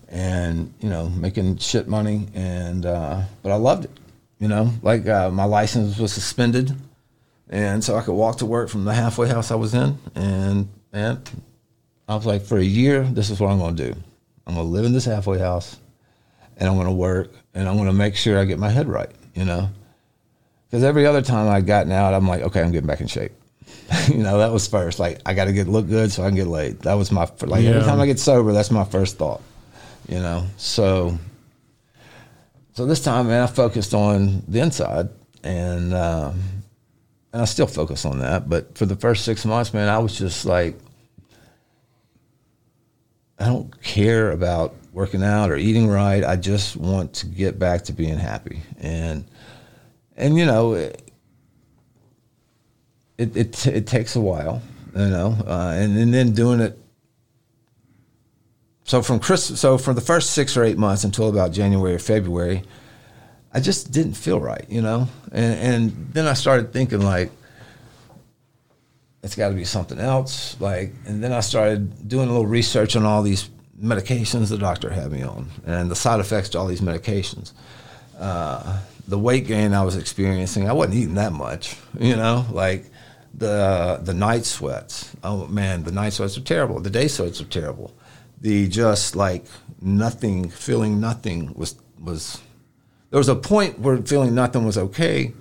and 0.09 0.73
you 0.81 0.91
know 0.91 1.09
making 1.09 1.57
shit 1.57 1.89
money. 1.89 2.29
And 2.35 2.87
uh, 2.87 3.23
but 3.43 3.51
I 3.51 3.57
loved 3.57 3.87
it. 3.87 3.91
You 4.39 4.49
know, 4.49 4.71
like 4.83 5.09
uh, 5.09 5.31
my 5.31 5.45
license 5.45 5.99
was 5.99 6.13
suspended, 6.13 6.77
and 7.51 7.83
so 7.83 7.97
I 7.97 8.03
could 8.03 8.15
walk 8.15 8.39
to 8.39 8.47
work 8.47 8.69
from 8.69 8.85
the 8.85 8.95
halfway 8.95 9.29
house 9.29 9.51
I 9.51 9.57
was 9.57 9.75
in. 9.75 9.99
And 10.15 10.69
man, 10.93 11.21
I 12.09 12.15
was 12.15 12.25
like, 12.25 12.43
for 12.43 12.57
a 12.57 12.65
year, 12.65 13.03
this 13.03 13.29
is 13.29 13.41
what 13.41 13.51
I'm 13.51 13.59
going 13.59 13.77
to 13.77 13.93
do. 13.93 14.01
I'm 14.47 14.55
going 14.55 14.67
to 14.67 14.73
live 14.73 14.85
in 14.85 14.93
this 14.93 15.05
halfway 15.05 15.39
house, 15.39 15.77
and 16.57 16.69
I'm 16.69 16.77
going 16.77 16.87
to 16.87 16.93
work, 16.93 17.33
and 17.53 17.69
I'm 17.69 17.77
going 17.77 17.89
to 17.89 17.93
make 17.93 18.17
sure 18.17 18.39
I 18.39 18.45
get 18.45 18.59
my 18.59 18.71
head 18.71 18.89
right. 18.89 19.11
You 19.35 19.45
know, 19.45 19.69
because 20.67 20.85
every 20.85 21.07
other 21.07 21.23
time 21.23 21.49
I'd 21.49 21.67
gotten 21.67 21.93
out, 21.93 22.15
I'm 22.15 22.27
like, 22.27 22.43
okay, 22.43 22.63
I'm 22.63 22.73
getting 22.73 22.87
back 22.87 23.01
in 23.01 23.07
shape. 23.07 23.33
you 24.09 24.19
know, 24.19 24.39
that 24.39 24.53
was 24.53 24.67
first. 24.67 24.99
Like, 24.99 25.21
I 25.27 25.35
got 25.35 25.45
to 25.45 25.53
get 25.53 25.69
look 25.69 25.89
good 25.89 26.11
so 26.13 26.23
I 26.23 26.29
can 26.29 26.37
get 26.37 26.47
laid. 26.47 26.81
That 26.81 26.95
was 26.95 27.11
my 27.13 27.29
like 27.43 27.63
yeah. 27.63 27.71
every 27.71 27.83
time 27.83 28.01
I 28.01 28.07
get 28.07 28.19
sober, 28.19 28.53
that's 28.53 28.71
my 28.71 28.85
first 28.85 29.19
thought. 29.19 29.43
You 30.09 30.19
know, 30.19 30.47
so 30.57 31.19
so 32.75 32.87
this 32.87 33.03
time, 33.03 33.29
man, 33.29 33.43
I 33.43 33.47
focused 33.47 33.95
on 33.95 34.43
the 34.49 34.61
inside, 34.61 35.09
and 35.45 35.95
um, 35.95 36.41
and 37.33 37.43
I 37.43 37.45
still 37.45 37.67
focus 37.67 38.05
on 38.05 38.19
that. 38.21 38.49
But 38.49 38.77
for 38.77 38.87
the 38.87 38.97
first 38.97 39.25
six 39.25 39.45
months, 39.45 39.73
man, 39.73 39.89
I 39.89 39.99
was 39.99 40.19
just 40.19 40.45
like, 40.45 40.77
I 43.39 43.47
don't 43.47 43.81
care 43.83 44.33
about 44.33 44.75
working 44.93 45.23
out 45.23 45.51
or 45.51 45.57
eating 45.57 45.89
right. 45.89 46.25
I 46.25 46.37
just 46.37 46.77
want 46.77 47.15
to 47.15 47.27
get 47.27 47.59
back 47.59 47.85
to 47.85 47.93
being 47.93 48.19
happy. 48.19 48.63
And 48.81 49.25
and 50.17 50.37
you 50.37 50.45
know, 50.45 50.75
it 50.75 51.11
it 53.17 53.37
it, 53.37 53.67
it 53.67 53.87
takes 53.87 54.17
a 54.17 54.21
while, 54.21 54.61
you 54.95 55.09
know, 55.09 55.37
uh, 55.47 55.75
and 55.77 55.97
and 55.97 56.13
then 56.13 56.33
doing 56.33 56.61
it. 56.61 56.79
So 58.85 59.03
from 59.03 59.21
Chris, 59.21 59.59
so 59.59 59.79
for 59.79 59.95
the 59.95 60.01
first 60.01 60.31
six 60.31 60.57
or 60.57 60.65
eight 60.65 60.77
months 60.77 61.05
until 61.05 61.29
about 61.29 61.53
January 61.53 61.95
or 61.95 62.01
February, 62.01 62.65
I 63.53 63.61
just 63.61 63.91
didn't 63.91 64.15
feel 64.15 64.41
right, 64.41 64.65
you 64.69 64.83
know, 64.83 65.09
and 65.33 65.55
and 65.55 66.13
then 66.13 66.27
I 66.27 66.35
started 66.35 66.73
thinking 66.73 67.01
like, 67.01 67.31
it's 69.23 69.35
got 69.35 69.49
to 69.49 69.55
be 69.55 69.65
something 69.65 69.99
else. 69.99 70.61
Like, 70.61 70.93
and 71.07 71.23
then 71.23 71.33
I 71.33 71.41
started 71.41 72.09
doing 72.09 72.29
a 72.29 72.33
little 72.33 72.47
research 72.47 72.97
on 72.97 73.05
all 73.05 73.23
these 73.23 73.51
medications 73.81 74.51
the 74.51 74.59
doctor 74.59 74.91
had 74.91 75.11
me 75.11 75.23
on 75.23 75.49
and 75.67 75.91
the 75.91 75.97
side 75.97 76.21
effects 76.21 76.51
to 76.51 76.59
all 76.59 76.67
these 76.67 76.83
medications. 76.83 77.53
Uh, 78.19 78.79
the 79.09 79.19
weight 79.19 79.47
gain 79.47 79.73
I 79.73 79.83
was 79.83 79.97
experiencing, 79.97 80.69
I 80.69 80.73
wasn't 80.73 80.97
eating 80.97 81.15
that 81.15 81.33
much, 81.33 81.77
you 81.99 82.15
know, 82.15 82.47
like 82.53 82.85
the 83.35 83.99
the 84.03 84.15
night 84.15 84.45
sweats. 84.45 85.11
Oh 85.25 85.47
man, 85.47 85.83
the 85.85 85.93
night 85.93 86.13
sweats 86.13 86.37
are 86.37 86.43
terrible. 86.43 86.81
The 86.81 86.91
day 86.91 87.09
sweats 87.09 87.41
are 87.41 87.47
terrible. 87.47 87.95
The 88.41 88.69
just 88.69 89.17
like 89.17 89.45
nothing, 89.81 90.51
feeling 90.51 91.01
nothing 91.01 91.55
was 91.55 91.77
was. 91.99 92.41
There 93.11 93.19
was 93.19 93.29
a 93.29 93.35
point 93.35 93.79
where 93.79 93.97
feeling 93.99 94.35
nothing 94.35 94.65
was 94.65 94.79
okay, 94.79 95.33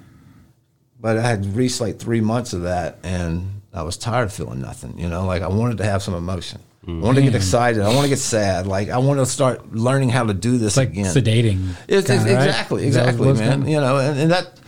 but 0.99 1.17
I 1.17 1.21
had 1.21 1.45
reached 1.55 1.79
like 1.79 1.99
three 1.99 2.21
months 2.21 2.53
of 2.53 2.63
that, 2.63 2.97
and 3.03 3.61
I 3.73 3.83
was 3.83 3.97
tired 3.97 4.25
of 4.25 4.33
feeling 4.33 4.61
nothing. 4.61 4.97
You 4.97 5.07
know, 5.07 5.25
like 5.25 5.41
I 5.41 5.47
wanted 5.47 5.77
to 5.77 5.85
have 5.85 6.01
some 6.01 6.13
emotion. 6.13 6.61
I 6.87 6.91
wanted 6.91 7.19
to 7.19 7.21
get 7.25 7.33
mm. 7.33 7.37
excited. 7.37 7.81
I 7.81 7.89
want 7.89 8.03
to 8.03 8.09
get 8.09 8.17
sad. 8.17 8.65
Like 8.65 8.89
I 8.89 8.97
want 8.97 9.19
to 9.19 9.25
start 9.25 9.73
learning 9.73 10.09
how 10.09 10.23
to 10.25 10.33
do 10.33 10.57
this 10.57 10.69
It's 10.69 10.77
like 10.77 10.89
again. 10.89 11.05
sedating. 11.05 11.69
It's, 11.87 12.09
it's- 12.09 12.25
right? 12.25 12.31
exactly, 12.31 12.87
Is 12.87 12.95
that 12.95 13.15
what 13.15 13.29
exactly, 13.29 13.63
man. 13.63 13.69
You 13.69 13.79
know, 13.79 13.97
and, 13.97 14.19
and 14.19 14.31
that 14.31 14.59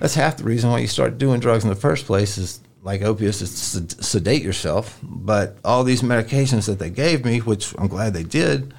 that's 0.00 0.14
half 0.14 0.38
the 0.38 0.44
reason 0.44 0.70
why 0.70 0.78
you 0.78 0.88
start 0.88 1.18
doing 1.18 1.40
drugs 1.40 1.62
in 1.64 1.70
the 1.70 1.76
first 1.76 2.06
place 2.06 2.38
is 2.38 2.60
like 2.82 3.02
opiates 3.02 3.42
is 3.42 3.72
to 3.72 4.02
sedate 4.02 4.42
yourself. 4.42 4.98
But 5.02 5.58
all 5.64 5.84
these 5.84 6.02
medications 6.02 6.66
that 6.66 6.78
they 6.78 6.90
gave 6.90 7.24
me, 7.24 7.38
which 7.38 7.74
I'm 7.78 7.86
glad 7.88 8.12
they 8.12 8.24
did, 8.24 8.74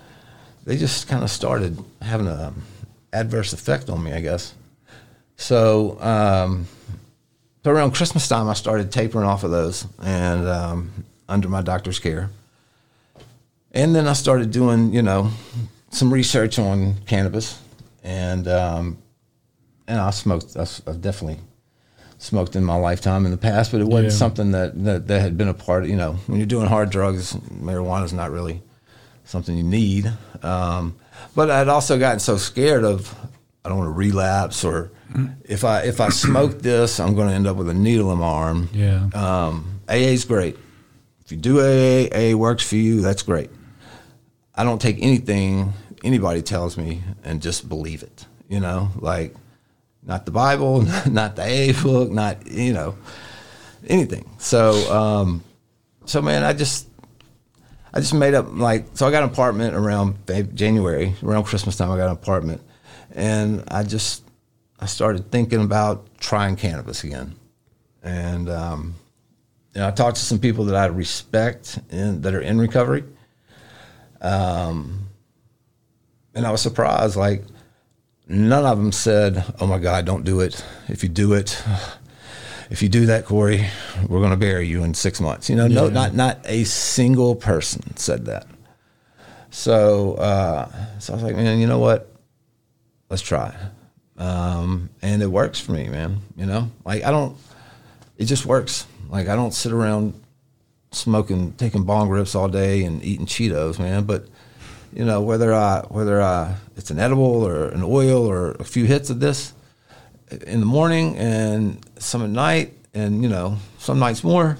they 0.65 0.75
just 0.75 1.07
kind 1.07 1.23
of 1.23 1.29
started 1.29 1.77
having 2.01 2.27
a 2.27 2.53
adverse 3.13 3.53
effect 3.53 3.89
on 3.89 4.03
me, 4.03 4.13
I 4.13 4.21
guess. 4.21 4.53
So, 5.37 5.99
um, 6.01 6.67
so 7.63 7.71
around 7.71 7.91
Christmas 7.91 8.27
time, 8.27 8.47
I 8.47 8.53
started 8.53 8.91
tapering 8.91 9.25
off 9.25 9.43
of 9.43 9.51
those, 9.51 9.85
and 10.01 10.47
um, 10.47 10.91
under 11.27 11.49
my 11.49 11.61
doctor's 11.61 11.99
care. 11.99 12.29
And 13.71 13.93
then 13.95 14.07
I 14.07 14.13
started 14.13 14.51
doing, 14.51 14.93
you 14.93 15.01
know, 15.01 15.31
some 15.91 16.11
research 16.13 16.57
on 16.59 16.95
cannabis, 17.05 17.61
and 18.03 18.47
um, 18.47 18.97
and 19.87 19.99
I 19.99 20.09
smoked. 20.11 20.55
I, 20.57 20.61
have 20.87 21.01
definitely 21.01 21.39
smoked 22.17 22.55
in 22.55 22.63
my 22.65 22.75
lifetime 22.75 23.25
in 23.25 23.31
the 23.31 23.37
past, 23.37 23.71
but 23.71 23.79
it 23.79 23.87
wasn't 23.87 24.11
Yeah. 24.11 24.17
something 24.17 24.51
that, 24.51 24.83
that 24.83 25.07
that 25.07 25.21
had 25.21 25.37
been 25.37 25.47
a 25.47 25.53
part. 25.53 25.83
Of, 25.83 25.89
you 25.89 25.95
know, 25.95 26.13
when 26.27 26.37
you're 26.39 26.47
doing 26.47 26.67
hard 26.67 26.89
drugs, 26.89 27.33
marijuana 27.33 28.05
is 28.05 28.13
not 28.13 28.31
really 28.31 28.61
something 29.25 29.55
you 29.55 29.63
need. 29.63 30.11
Um, 30.41 30.95
but 31.35 31.49
I'd 31.49 31.67
also 31.67 31.97
gotten 31.97 32.19
so 32.19 32.37
scared 32.37 32.83
of 32.83 33.13
I 33.63 33.69
don't 33.69 33.77
want 33.77 33.89
to 33.89 33.93
relapse, 33.93 34.63
or 34.63 34.91
if 35.43 35.63
I 35.63 35.81
if 35.81 35.99
I 35.99 36.09
smoke 36.09 36.59
this, 36.61 36.99
I'm 36.99 37.15
going 37.15 37.29
to 37.29 37.33
end 37.33 37.47
up 37.47 37.57
with 37.57 37.69
a 37.69 37.73
needle 37.73 38.11
in 38.11 38.19
my 38.19 38.25
arm. 38.25 38.69
Yeah. 38.73 39.09
Um, 39.13 39.81
AA 39.87 40.13
is 40.13 40.25
great. 40.25 40.57
If 41.25 41.31
you 41.31 41.37
do 41.37 41.59
AA, 41.59 42.07
AA 42.13 42.35
works 42.35 42.67
for 42.67 42.75
you. 42.75 43.01
That's 43.01 43.21
great. 43.21 43.49
I 44.55 44.63
don't 44.63 44.81
take 44.81 44.97
anything 45.01 45.73
anybody 46.03 46.41
tells 46.41 46.77
me 46.77 47.03
and 47.23 47.41
just 47.41 47.69
believe 47.69 48.03
it. 48.03 48.25
You 48.47 48.59
know, 48.59 48.89
like 48.95 49.35
not 50.03 50.25
the 50.25 50.31
Bible, 50.31 50.81
not 51.09 51.35
the 51.35 51.43
AA 51.43 51.83
book, 51.83 52.11
not 52.11 52.47
you 52.47 52.73
know 52.73 52.97
anything. 53.87 54.29
So, 54.37 54.71
um, 54.93 55.43
so 56.05 56.21
man, 56.21 56.43
I 56.43 56.53
just 56.53 56.88
I 57.93 57.99
just 57.99 58.13
made 58.13 58.33
up 58.33 58.47
like 58.51 58.85
so. 58.93 59.07
I 59.07 59.11
got 59.11 59.23
an 59.23 59.29
apartment 59.29 59.75
around 59.75 60.17
January, 60.53 61.15
around 61.23 61.45
Christmas 61.45 61.75
time. 61.75 61.91
I 61.91 61.97
got 61.97 62.07
an 62.07 62.13
apartment, 62.13 62.61
and 63.13 63.63
I 63.67 63.83
just 63.83 64.23
I 64.79 64.85
started 64.85 65.31
thinking 65.31 65.61
about 65.61 66.05
trying 66.19 66.55
cannabis 66.55 67.03
again, 67.03 67.35
and 68.03 68.49
um, 68.49 68.95
and 69.73 69.83
I 69.83 69.91
talked 69.91 70.17
to 70.17 70.23
some 70.23 70.39
people 70.39 70.65
that 70.65 70.75
I 70.75 70.85
respect 70.85 71.79
and 71.89 72.21
that 72.23 72.35
are 72.35 72.41
in 72.41 72.59
recovery. 72.59 73.03
Um, 74.21 75.07
and 76.35 76.45
I 76.45 76.51
was 76.51 76.61
surprised, 76.61 77.15
like 77.15 77.43
none 78.27 78.65
of 78.65 78.77
them 78.77 78.91
said, 78.91 79.43
"Oh 79.59 79.65
my 79.65 79.79
God, 79.79 80.05
don't 80.05 80.23
do 80.23 80.41
it. 80.41 80.63
If 80.87 81.01
you 81.01 81.09
do 81.09 81.33
it, 81.33 81.61
if 82.69 82.81
you 82.83 82.89
do 82.89 83.07
that, 83.07 83.25
Corey, 83.25 83.65
we're 84.07 84.19
going 84.19 84.31
to 84.31 84.37
bury 84.37 84.67
you 84.67 84.83
in 84.83 84.93
six 84.93 85.19
months." 85.19 85.49
You 85.49 85.55
know, 85.55 85.67
no, 85.67 85.89
not 85.89 86.13
not 86.13 86.39
a 86.45 86.63
single 86.63 87.35
person 87.35 87.95
said 87.97 88.25
that. 88.25 88.47
So, 89.51 90.13
uh, 90.13 90.69
so 90.99 91.13
I 91.13 91.15
was 91.15 91.23
like, 91.23 91.35
man, 91.35 91.59
you 91.59 91.67
know 91.67 91.79
what? 91.79 92.11
Let's 93.09 93.23
try. 93.23 93.55
Um, 94.17 94.89
and 95.01 95.23
it 95.23 95.27
works 95.27 95.59
for 95.59 95.71
me, 95.71 95.87
man. 95.87 96.19
You 96.35 96.45
know, 96.45 96.71
like 96.85 97.03
I 97.03 97.11
don't. 97.11 97.37
It 98.17 98.25
just 98.25 98.45
works. 98.45 98.85
Like 99.09 99.27
I 99.27 99.35
don't 99.35 99.53
sit 99.53 99.71
around 99.71 100.13
smoking, 100.91 101.53
taking 101.53 101.83
bong 101.83 102.09
rips 102.09 102.35
all 102.35 102.47
day 102.47 102.83
and 102.83 103.03
eating 103.03 103.25
Cheetos, 103.25 103.79
man. 103.79 104.03
But 104.03 104.27
you 104.93 105.05
know, 105.05 105.21
whether 105.21 105.53
I 105.53 105.85
whether 105.89 106.21
I 106.21 106.55
it's 106.75 106.91
an 106.91 106.99
edible 106.99 107.43
or 107.43 107.69
an 107.69 107.81
oil 107.83 108.25
or 108.25 108.51
a 108.51 108.63
few 108.63 108.85
hits 108.85 109.09
of 109.09 109.19
this 109.19 109.53
in 110.47 110.59
the 110.59 110.65
morning 110.65 111.17
and 111.17 111.79
some 111.97 112.23
at 112.23 112.29
night, 112.29 112.73
and 112.93 113.21
you 113.23 113.29
know, 113.29 113.57
some 113.77 113.99
nights 113.99 114.23
more. 114.23 114.57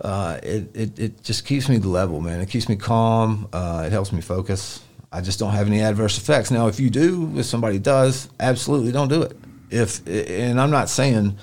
Uh, 0.00 0.38
it, 0.42 0.70
it 0.76 0.98
it 0.98 1.22
just 1.24 1.46
keeps 1.46 1.68
me 1.68 1.78
level, 1.78 2.20
man. 2.20 2.40
It 2.40 2.48
keeps 2.50 2.68
me 2.68 2.76
calm. 2.76 3.48
Uh, 3.52 3.84
it 3.86 3.92
helps 3.92 4.12
me 4.12 4.20
focus. 4.20 4.82
I 5.12 5.20
just 5.22 5.38
don't 5.38 5.52
have 5.52 5.66
any 5.66 5.80
adverse 5.80 6.18
effects. 6.18 6.50
Now, 6.50 6.66
if 6.68 6.78
you 6.78 6.90
do, 6.90 7.32
if 7.38 7.46
somebody 7.46 7.78
does, 7.78 8.28
absolutely 8.38 8.92
don't 8.92 9.08
do 9.08 9.22
it. 9.22 9.36
If 9.70 10.06
and 10.06 10.60
I'm 10.60 10.70
not 10.70 10.88
saying 10.88 11.38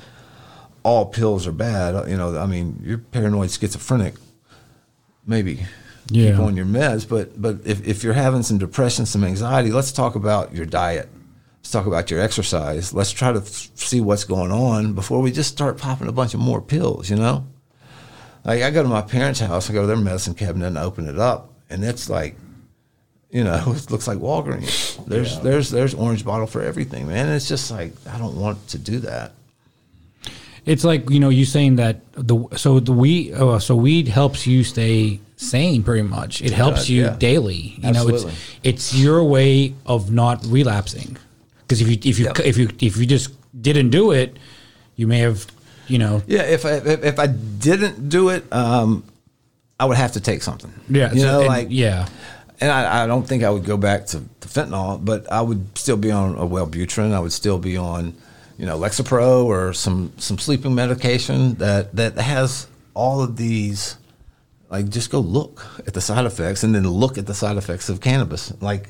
all 0.84 1.06
pills 1.08 1.48
are 1.48 1.52
bad. 1.52 2.08
You 2.10 2.18
know, 2.18 2.38
I 2.38 2.46
mean, 2.46 2.80
you're 2.84 2.98
paranoid 3.00 3.50
schizophrenic. 3.52 4.16
Maybe 5.26 5.66
Yeah. 6.10 6.32
keep 6.32 6.40
on 6.42 6.56
your 6.58 6.66
meds, 6.66 7.08
but 7.08 7.42
but 7.42 7.60
if, 7.66 7.86
if 7.88 8.04
you're 8.04 8.14
having 8.14 8.44
some 8.44 8.58
depression, 8.60 9.06
some 9.06 9.24
anxiety, 9.24 9.72
let's 9.72 9.92
talk 9.92 10.16
about 10.16 10.54
your 10.54 10.66
diet. 10.66 11.10
Let's 11.64 11.72
talk 11.72 11.86
about 11.86 12.12
your 12.12 12.20
exercise. 12.20 12.94
Let's 12.94 13.14
try 13.14 13.32
to 13.32 13.40
f- 13.40 13.70
see 13.76 14.02
what's 14.02 14.26
going 14.26 14.52
on 14.52 14.94
before 14.94 15.22
we 15.22 15.32
just 15.32 15.50
start 15.50 15.78
popping 15.78 16.10
a 16.10 16.12
bunch 16.12 16.34
of 16.34 16.42
more 16.42 16.62
pills. 16.62 17.10
You 17.10 17.16
know, 17.16 17.48
like 18.44 18.62
I 18.62 18.70
go 18.70 18.84
to 18.84 18.90
my 18.90 19.02
parents' 19.02 19.40
house, 19.40 19.70
I 19.70 19.74
go 19.74 19.82
to 19.82 19.88
their 19.88 19.96
medicine 19.96 20.34
cabinet 20.34 20.68
and 20.68 20.78
open 20.78 21.08
it 21.08 21.18
up, 21.18 21.54
and 21.70 21.82
it's 21.86 22.10
like, 22.10 22.36
you 23.32 23.46
know, 23.46 23.64
it 23.68 23.90
looks 23.90 24.10
like 24.10 24.18
Walgreens. 24.18 25.06
There's 25.06 25.40
there's 25.40 25.70
there's 25.70 25.94
orange 25.94 26.26
bottle 26.26 26.48
for 26.48 26.62
everything, 26.62 27.08
man. 27.08 27.28
And 27.28 27.36
it's 27.36 27.48
just 27.48 27.72
like 27.72 27.94
I 28.10 28.18
don't 28.18 28.36
want 28.36 28.68
to 28.68 28.78
do 28.78 29.00
that. 29.00 29.32
It's 30.66 30.84
like 30.84 31.10
you 31.10 31.22
know 31.22 31.30
you 31.30 31.46
saying 31.46 31.78
that 31.78 32.02
the 32.12 32.46
so 32.58 32.82
the 32.82 32.92
weed 32.92 33.36
uh, 33.36 33.60
so 33.60 33.78
weed 33.78 34.10
helps 34.10 34.46
you 34.46 34.66
stay 34.66 35.22
sane 35.38 35.82
pretty 35.82 36.04
much. 36.04 36.42
It 36.42 36.52
helps 36.52 36.80
does, 36.80 36.90
you 36.90 37.04
yeah. 37.04 37.16
daily. 37.18 37.76
You 37.78 37.94
know, 37.94 38.10
it's 38.10 38.26
it's 38.64 38.94
your 38.94 39.24
way 39.24 39.76
of 39.86 40.12
not 40.12 40.46
relapsing. 40.46 41.18
Because 41.68 41.82
if 41.82 41.88
you 41.88 41.98
if 42.12 42.20
you 42.20 42.26
Yep. 42.26 42.40
if 42.40 42.58
you 42.58 42.70
if 42.80 42.98
you 42.98 43.06
just 43.06 43.30
didn't 43.60 43.90
do 43.90 44.12
it, 44.12 44.38
you 44.96 45.08
may 45.08 45.20
have 45.20 45.46
you 45.88 45.98
know 45.98 46.22
Yeah, 46.28 46.44
if 46.44 46.66
I 46.66 46.72
if, 46.78 47.04
if 47.04 47.20
I 47.20 47.28
didn't 47.28 48.10
do 48.10 48.30
it, 48.30 48.44
um, 48.52 49.04
I 49.80 49.86
would 49.86 49.98
have 49.98 50.12
to 50.14 50.20
take 50.22 50.44
something. 50.44 50.72
yeah 50.90 51.12
you 51.14 51.22
so- 51.22 51.26
know, 51.28 51.40
and- 51.40 51.48
like 51.48 51.68
yeah 51.70 52.08
And 52.62 52.72
I, 52.72 53.04
I 53.04 53.08
don't 53.08 53.28
think 53.28 53.44
I 53.44 53.50
would 53.50 53.66
go 53.66 53.76
back 53.78 54.06
to, 54.12 54.22
to 54.42 54.48
fentanyl, 54.48 55.04
but 55.04 55.30
I 55.32 55.42
would 55.42 55.78
still 55.78 55.98
be 55.98 56.12
on 56.12 56.36
a 56.38 56.46
Wellbutrin. 56.48 57.12
I 57.12 57.20
would 57.20 57.34
still 57.34 57.58
be 57.60 57.76
on, 57.76 58.14
you 58.58 58.66
know, 58.66 58.78
Lexapro 58.80 59.44
or 59.44 59.74
some 59.74 60.12
some 60.18 60.38
sleeping 60.40 60.74
medication 60.76 61.56
that 61.56 61.92
that 61.96 62.16
has 62.18 62.68
all 62.94 63.20
of 63.22 63.36
these. 63.36 63.98
Like, 64.70 64.88
just 64.90 65.10
go 65.12 65.20
look 65.20 65.66
at 65.88 65.94
the 65.94 66.00
side 66.02 66.26
effects, 66.26 66.64
and 66.64 66.74
then 66.74 66.88
look 66.88 67.18
at 67.18 67.26
the 67.26 67.34
side 67.34 67.58
effects 67.58 67.90
of 67.90 68.00
cannabis. 68.00 68.54
Like, 68.62 68.90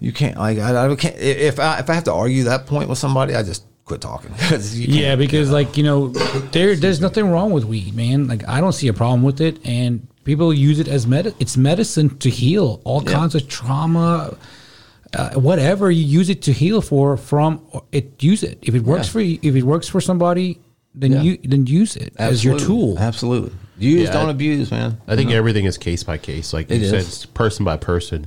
you 0.00 0.12
can't. 0.12 0.36
Like, 0.36 0.58
I, 0.58 0.86
I 0.90 0.94
can't. 0.96 1.16
If 1.16 1.58
I 1.58 1.78
if 1.78 1.90
I 1.90 1.94
have 1.94 2.04
to 2.04 2.12
argue 2.12 2.44
that 2.44 2.66
point 2.66 2.88
with 2.88 2.98
somebody, 2.98 3.34
I 3.34 3.42
just 3.42 3.64
quit 3.84 4.00
talking. 4.00 4.30
Yeah, 4.72 5.10
can't- 5.10 5.18
because 5.20 5.50
like 5.50 5.76
you 5.76 5.82
know, 5.84 6.08
there 6.08 6.74
there's 6.76 7.00
nothing 7.00 7.30
wrong 7.30 7.50
with 7.52 7.64
weed, 7.64 7.94
man. 7.94 8.28
Like 8.28 8.48
I 8.48 8.60
don't 8.60 8.72
see 8.72 8.88
a 8.88 8.92
problem 8.92 9.22
with 9.22 9.40
it, 9.40 9.58
and 9.64 10.06
people 10.24 10.52
use 10.54 10.78
it 10.80 10.88
as 10.88 11.06
med. 11.06 11.34
It's 11.38 11.56
medicine 11.56 12.16
to 12.18 12.30
heal 12.30 12.80
all 12.84 13.02
Yeah. 13.02 13.12
kinds 13.12 13.34
of 13.34 13.48
trauma, 13.48 14.36
uh, 15.14 15.30
whatever 15.34 15.90
you 15.90 16.04
use 16.04 16.28
it 16.30 16.42
to 16.42 16.52
heal 16.52 16.80
for. 16.80 17.16
From 17.16 17.60
it, 17.92 18.22
use 18.22 18.42
it. 18.42 18.58
If 18.62 18.74
it 18.74 18.84
works 18.84 19.06
Yeah. 19.08 19.12
for 19.12 19.20
you, 19.20 19.38
if 19.42 19.54
it 19.56 19.62
works 19.64 19.88
for 19.88 20.00
somebody, 20.00 20.58
then 20.94 21.12
Yeah. 21.12 21.22
you 21.22 21.38
then 21.44 21.66
use 21.66 21.96
it 21.96 22.12
as 22.18 22.44
your 22.44 22.58
tool. 22.58 22.98
Absolutely. 22.98 23.52
Use, 23.78 24.02
Yeah, 24.02 24.12
don't 24.12 24.28
I- 24.28 24.30
abuse, 24.32 24.70
man. 24.70 24.98
I 25.08 25.16
think 25.16 25.30
everything 25.32 25.64
is 25.64 25.76
case 25.76 26.04
by 26.04 26.18
case, 26.18 26.52
like 26.52 26.70
you 26.70 26.76
It 26.76 26.90
said, 26.90 27.00
is. 27.00 27.08
it's 27.08 27.26
person 27.26 27.64
by 27.64 27.76
person. 27.78 28.26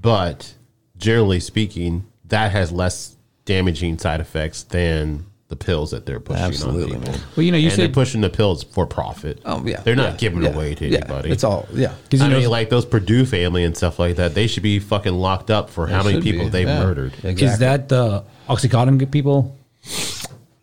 But 0.00 0.54
generally 0.98 1.40
speaking, 1.40 2.06
that 2.26 2.52
has 2.52 2.70
less 2.72 3.16
damaging 3.44 3.98
side 3.98 4.20
effects 4.20 4.62
than 4.64 5.24
the 5.48 5.56
pills 5.56 5.92
that 5.92 6.04
they're 6.04 6.20
pushing 6.20 6.44
Absolutely, 6.44 6.96
on 6.96 7.00
people. 7.00 7.12
man. 7.12 7.22
Well, 7.34 7.44
you 7.44 7.52
know, 7.52 7.58
you 7.58 7.70
and 7.70 7.78
they're 7.78 7.86
said 7.86 7.94
pushing 7.94 8.20
the 8.20 8.28
pills 8.28 8.64
for 8.64 8.86
profit. 8.86 9.40
Oh 9.46 9.64
yeah, 9.64 9.80
they're 9.80 9.96
not 9.96 10.12
yeah, 10.12 10.16
giving 10.18 10.42
yeah, 10.42 10.50
away 10.50 10.74
to 10.74 10.86
yeah. 10.86 10.98
anybody. 10.98 11.30
It's 11.30 11.42
all 11.42 11.66
yeah. 11.72 11.94
Because 12.04 12.20
I 12.20 12.26
you 12.26 12.32
know, 12.32 12.40
mean, 12.40 12.50
like 12.50 12.68
those 12.68 12.84
Purdue 12.84 13.24
family 13.24 13.64
and 13.64 13.74
stuff 13.74 13.98
like 13.98 14.16
that, 14.16 14.34
they 14.34 14.46
should 14.46 14.62
be 14.62 14.78
fucking 14.78 15.14
locked 15.14 15.50
up 15.50 15.70
for 15.70 15.86
how 15.86 16.02
many 16.02 16.16
should 16.16 16.24
be, 16.24 16.32
people 16.32 16.50
they've 16.50 16.68
yeah. 16.68 16.82
murdered. 16.82 17.14
Exactly. 17.14 17.46
is 17.46 17.58
that 17.60 17.88
the 17.88 18.24
Oxycontin 18.48 19.10
people? 19.10 19.56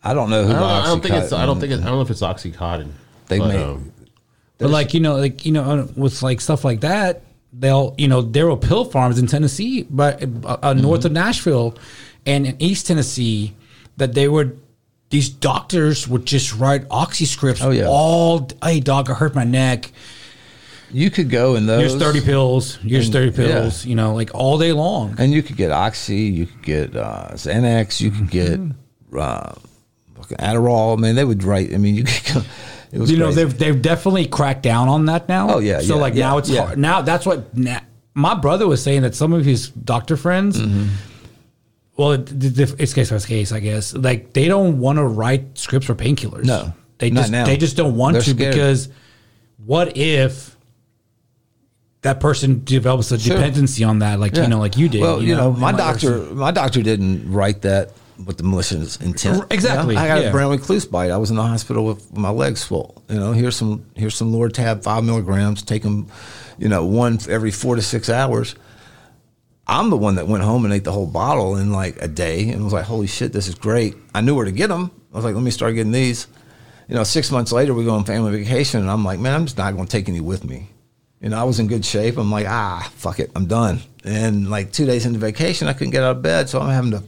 I 0.04 0.14
don't 0.14 0.30
know 0.30 0.44
who. 0.44 0.52
I 0.52 0.54
don't, 0.54 0.64
I 0.64 0.86
don't 0.86 1.02
think 1.02 1.16
it's. 1.16 1.34
I 1.34 1.46
don't 1.48 1.58
Oxycontin- 1.58 1.62
think 1.62 1.74
it's. 1.74 1.82
I 1.82 1.86
don't 1.86 1.96
know 1.96 2.02
if 2.02 2.12
it's 2.12 2.22
oxycontin. 2.22 2.92
They 3.28 3.40
but, 3.40 3.48
made- 3.48 3.62
um, 3.64 3.92
But 4.60 4.70
like 4.70 4.94
you 4.94 5.00
know, 5.00 5.16
like 5.16 5.48
you 5.48 5.52
know, 5.52 5.90
with 5.96 6.22
like 6.22 6.42
stuff 6.42 6.64
like 6.64 6.82
that, 6.82 7.24
they'll 7.58 7.96
you 7.98 8.08
know 8.08 8.22
there 8.22 8.48
were 8.48 8.58
pill 8.58 8.86
farms 8.86 9.18
in 9.20 9.28
Tennessee, 9.28 9.86
but 9.90 10.24
uh, 10.46 10.58
uh, 10.62 10.74
north 10.74 11.06
of 11.06 11.12
Nashville, 11.12 11.76
and 12.26 12.46
in 12.46 12.56
East 12.62 12.88
Tennessee, 12.88 13.54
that 13.98 14.14
they 14.14 14.28
would 14.28 14.60
these 15.10 15.30
doctors 15.30 16.08
would 16.08 16.26
just 16.26 16.54
write 16.56 16.86
oxy 16.90 17.26
scripts. 17.26 17.62
Oh, 17.62 17.70
yeah. 17.72 17.86
all 17.88 18.48
hey 18.64 18.80
doc, 18.80 19.10
I 19.10 19.14
hurt 19.14 19.36
my 19.36 19.44
neck. 19.44 19.92
you 20.92 21.10
could 21.12 21.30
go 21.30 21.56
in 21.56 21.66
those. 21.68 21.92
Here's 21.92 21.96
thirty 22.02 22.22
pills. 22.22 22.76
Here's 22.78 23.06
And- 23.06 23.14
thirty 23.14 23.42
yeah. 23.44 23.48
pills. 23.60 23.86
You 23.86 23.96
know, 23.96 24.14
like 24.16 24.32
all 24.34 24.58
day 24.58 24.74
long. 24.74 25.16
and 25.18 25.32
you 25.32 25.42
could 25.44 25.58
get 25.58 25.72
Oxy, 25.72 26.22
you 26.22 26.46
could 26.48 26.64
get 26.64 26.96
uh, 26.96 27.30
Xanax, 27.34 28.02
you 28.02 28.12
could 28.12 28.30
get 28.30 28.60
Mm-hmm. 28.60 29.18
uh, 29.20 29.54
Adderall. 30.40 30.98
Man, 30.98 31.16
they 31.16 31.24
would 31.24 31.44
write. 31.44 31.74
I 31.74 31.78
mean, 31.78 31.96
you 31.96 32.04
could. 32.04 32.34
Go, 32.34 32.42
it 32.96 33.00
was 33.02 33.12
you 33.12 33.18
know 33.18 33.26
crazy. 33.26 33.44
they've 33.44 33.58
they've 33.58 33.82
definitely 33.82 34.26
cracked 34.26 34.64
down 34.64 34.88
on 34.88 35.06
that 35.06 35.28
now. 35.30 35.56
Oh, 35.56 35.60
yeah, 35.60 35.80
So 35.82 35.96
yeah, 35.96 36.02
like 36.02 36.14
yeah, 36.16 36.30
now 36.30 36.38
it's 36.38 36.50
yeah. 36.50 36.66
hard. 36.66 36.78
Now 36.80 37.02
that's 37.02 37.26
what 37.26 37.56
na- 37.56 37.82
my 38.14 38.34
brother 38.34 38.68
was 38.68 38.82
saying 38.82 39.02
that 39.04 39.14
some 39.16 39.34
of 39.34 39.44
his 39.46 39.70
doctor 39.70 40.16
friends. 40.18 40.60
Mm-hmm. 40.62 40.88
Well, 41.98 42.12
it, 42.14 42.32
it- 42.60 42.76
it's 42.80 42.94
case 42.94 43.12
by 43.12 43.20
case, 43.20 43.52
I 43.52 43.60
guess. 43.60 43.94
Like 43.94 44.34
they 44.34 44.48
don't 44.48 44.80
want 44.80 44.98
to 44.98 45.04
write 45.06 45.58
scripts 45.58 45.86
for 45.88 45.96
painkillers. 45.96 46.46
No, 46.46 46.74
they 46.98 47.10
not 47.10 47.22
just 47.22 47.32
now. 47.32 47.46
they 47.46 47.58
just 47.58 47.76
don't 47.78 47.96
want 47.98 48.14
They're 48.14 48.22
to 48.24 48.30
scared. 48.32 48.54
because 48.54 48.90
what 49.66 49.96
if 49.98 50.56
that 52.02 52.20
person 52.20 52.64
develops 52.64 53.12
a 53.12 53.20
Sure. 53.20 53.36
dependency 53.36 53.84
on 53.84 54.00
that, 54.00 54.20
like 54.20 54.36
Yeah. 54.36 54.44
you 54.44 54.48
know, 54.50 54.60
like 54.60 54.78
you 54.78 54.88
did. 54.90 55.02
Well, 55.02 55.22
you, 55.24 55.36
know, 55.36 55.52
my 55.52 55.70
and 55.70 55.78
like- 55.78 55.94
doctor, 55.94 56.20
my 56.34 56.52
doctor 56.52 56.82
didn't 56.84 57.32
write 57.32 57.62
that 57.64 57.92
with 58.24 58.38
the 58.38 58.44
malicious 58.44 58.98
intent. 58.98 59.46
Exactly, 59.52 59.94
You 59.94 60.00
know, 60.00 60.06
I 60.06 60.08
got 60.08 60.22
yeah. 60.22 60.30
a 60.30 60.32
Brown 60.32 60.52
recluse 60.52 60.86
bite. 60.86 61.12
I 61.12 61.18
was 61.18 61.30
in 61.30 61.36
the 61.36 61.44
hospital 61.44 61.86
with 61.86 62.16
my 62.16 62.30
legs 62.30 62.62
swole. 62.62 63.04
You 63.10 63.20
know, 63.20 63.32
here's 63.32 63.56
some 63.56 63.86
here's 63.96 64.16
some 64.16 64.32
Lortab 64.32 64.84
five 64.84 65.04
milligrams. 65.04 65.62
Take 65.64 65.84
them, 65.84 66.08
you 66.58 66.70
know, 66.70 66.86
one 66.86 67.20
every 67.30 67.52
four 67.52 67.76
to 67.76 67.82
six 67.82 68.10
hours. 68.10 68.56
I'm 69.68 69.90
the 69.90 69.98
one 69.98 70.16
that 70.16 70.28
went 70.28 70.44
home 70.44 70.64
and 70.66 70.74
ate 70.74 70.84
the 70.84 70.92
whole 70.92 71.08
bottle 71.08 71.56
in 71.56 71.72
like 71.72 72.02
a 72.02 72.08
day 72.08 72.50
and 72.50 72.64
was 72.64 72.74
like, 72.74 72.86
holy 72.86 73.08
shit, 73.08 73.34
this 73.34 73.48
is 73.48 73.56
great. 73.56 73.96
I 74.14 74.22
knew 74.22 74.36
where 74.36 74.46
to 74.46 74.52
get 74.52 74.68
them. 74.68 74.92
I 75.12 75.16
was 75.16 75.26
like, 75.26 75.34
let 75.34 75.44
me 75.44 75.52
start 75.52 75.74
getting 75.74 75.92
these. 75.92 76.28
You 76.88 76.94
know, 76.94 77.04
six 77.04 77.32
months 77.32 77.52
later, 77.52 77.74
we 77.74 77.84
go 77.84 77.96
on 77.96 78.04
family 78.06 78.44
vacation, 78.44 78.80
and 78.82 78.92
I'm 78.92 79.04
like, 79.04 79.20
man, 79.20 79.34
I'm 79.34 79.46
just 79.46 79.58
not 79.58 79.74
going 79.74 79.88
to 79.88 79.92
take 79.92 80.08
any 80.08 80.22
with 80.22 80.44
me. 80.44 80.70
You 81.20 81.30
know, 81.30 81.40
I 81.40 81.44
was 81.44 81.60
in 81.60 81.66
good 81.66 81.84
shape. 81.84 82.18
I'm 82.18 82.30
like, 82.30 82.46
ah, 82.48 82.92
fuck 82.96 83.20
it, 83.20 83.32
I'm 83.36 83.48
done. 83.48 83.80
And 84.04 84.52
like 84.52 84.72
two 84.72 84.86
days 84.86 85.08
into 85.08 85.18
vacation, 85.18 85.68
I 85.68 85.74
couldn't 85.74 85.92
get 85.92 86.04
out 86.04 86.18
of 86.18 86.22
bed, 86.22 86.48
so 86.48 86.62
I'm 86.62 86.70
having 86.70 86.92
to 86.92 87.04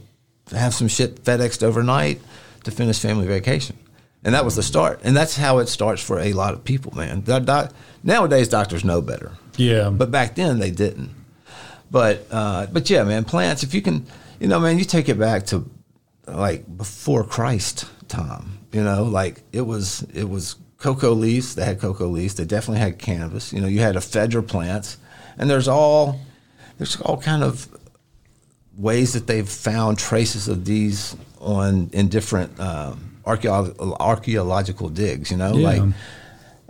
have 0.50 0.74
some 0.74 0.88
shit 0.88 1.24
FedExed 1.24 1.62
overnight 1.62 2.20
to 2.64 2.70
finish 2.70 2.98
family 2.98 3.26
vacation. 3.26 3.76
And 4.24 4.34
that 4.34 4.44
was 4.44 4.56
the 4.56 4.62
start. 4.62 5.00
And 5.04 5.16
that's 5.16 5.36
how 5.36 5.58
it 5.58 5.68
starts 5.68 6.02
for 6.02 6.18
a 6.18 6.32
lot 6.32 6.52
of 6.52 6.64
people, 6.64 6.94
man. 6.96 7.20
Doc- 7.20 7.72
nowadays, 8.02 8.48
doctors 8.48 8.84
know 8.84 9.00
better. 9.00 9.32
Yeah. 9.56 9.90
But 9.90 10.10
back 10.10 10.34
then, 10.34 10.58
they 10.58 10.70
didn't. 10.70 11.10
But 11.90 12.26
uh, 12.30 12.66
but 12.66 12.90
yeah, 12.90 13.04
man, 13.04 13.24
plants. 13.24 13.62
If 13.62 13.72
you 13.74 13.80
can, 13.80 14.06
you 14.40 14.48
know, 14.48 14.60
man, 14.60 14.78
you 14.78 14.84
take 14.84 15.08
it 15.08 15.18
back 15.18 15.46
to 15.46 15.68
like 16.26 16.76
before 16.76 17.24
Christ 17.24 17.86
time. 18.08 18.58
You 18.72 18.84
know, 18.84 19.04
like 19.04 19.42
it 19.52 19.62
was 19.62 20.02
it 20.12 20.28
was 20.28 20.56
cocoa 20.78 21.12
leaves. 21.12 21.54
They 21.54 21.64
had 21.64 21.80
cocoa 21.80 22.06
leaves. 22.06 22.34
They 22.34 22.44
definitely 22.44 22.80
had 22.80 22.98
cannabis. 22.98 23.52
You 23.52 23.60
know, 23.60 23.68
you 23.68 23.80
had 23.80 23.94
ephedra 23.94 24.46
plants, 24.46 24.98
and 25.38 25.48
there's 25.48 25.68
all 25.68 26.20
there's 26.76 27.00
all 27.00 27.16
kind 27.16 27.42
of 27.42 27.68
ways 28.78 29.12
that 29.12 29.26
they've 29.26 29.48
found 29.48 29.98
traces 29.98 30.48
of 30.48 30.64
these 30.64 31.16
on 31.40 31.90
in 31.92 32.08
different 32.08 32.58
um, 32.60 33.16
archeo- 33.26 33.96
archaeological 34.00 34.88
digs. 34.88 35.30
You 35.30 35.36
know, 35.36 35.56
Yeah. 35.56 35.66
like 35.68 35.82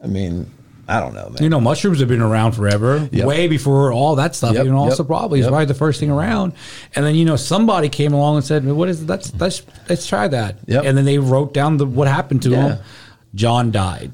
I 0.02 0.06
mean, 0.06 0.50
I 0.90 1.00
don't 1.00 1.12
know, 1.12 1.28
man. 1.28 1.42
You 1.42 1.48
know, 1.50 1.60
mushrooms 1.60 2.00
have 2.00 2.08
been 2.08 2.22
around 2.22 2.52
forever, 2.52 3.08
Yep. 3.12 3.26
way 3.26 3.46
before 3.46 3.92
all 3.92 4.14
that 4.16 4.34
stuff. 4.34 4.54
Yep, 4.54 4.64
you 4.64 4.70
know, 4.70 4.78
also 4.78 5.02
yep, 5.02 5.08
probably 5.08 5.40
is 5.40 5.46
probably 5.46 5.66
the 5.66 5.74
first 5.74 6.00
thing 6.00 6.10
around. 6.10 6.54
And 6.94 7.04
then 7.04 7.14
you 7.14 7.24
know, 7.26 7.36
somebody 7.36 7.88
came 7.90 8.14
along 8.14 8.36
and 8.36 8.44
said, 8.44 8.64
"What 8.64 8.88
is 8.88 9.04
let's 9.04 9.32
let's 9.38 9.62
let's 9.88 10.06
try 10.06 10.28
that." 10.28 10.56
And 10.66 10.96
then 10.96 11.04
they 11.04 11.18
wrote 11.18 11.52
down 11.52 11.76
the 11.76 11.84
what 11.86 12.08
happened 12.08 12.42
to 12.42 12.50
Yeah. 12.50 12.68
him. 12.68 12.78
John 13.34 13.70
died. 13.70 14.12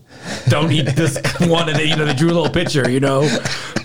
Don't 0.48 0.70
eat 0.72 0.86
this 0.86 1.18
one, 1.40 1.68
and 1.68 1.78
they, 1.78 1.84
you 1.84 1.96
know 1.96 2.04
they 2.04 2.14
drew 2.14 2.28
a 2.30 2.34
little 2.34 2.50
picture, 2.50 2.88
you 2.90 3.00
know, 3.00 3.22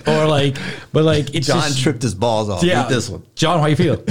or 0.07 0.25
like, 0.25 0.57
but 0.91 1.03
like 1.03 1.33
it's 1.35 1.47
John 1.47 1.61
just, 1.61 1.81
tripped 1.81 2.01
his 2.01 2.15
balls 2.15 2.49
off. 2.49 2.63
Yeah, 2.63 2.85
Eat 2.85 2.89
this 2.89 3.09
one. 3.09 3.23
John, 3.35 3.59
how 3.59 3.67
you 3.67 3.75
feel? 3.75 4.03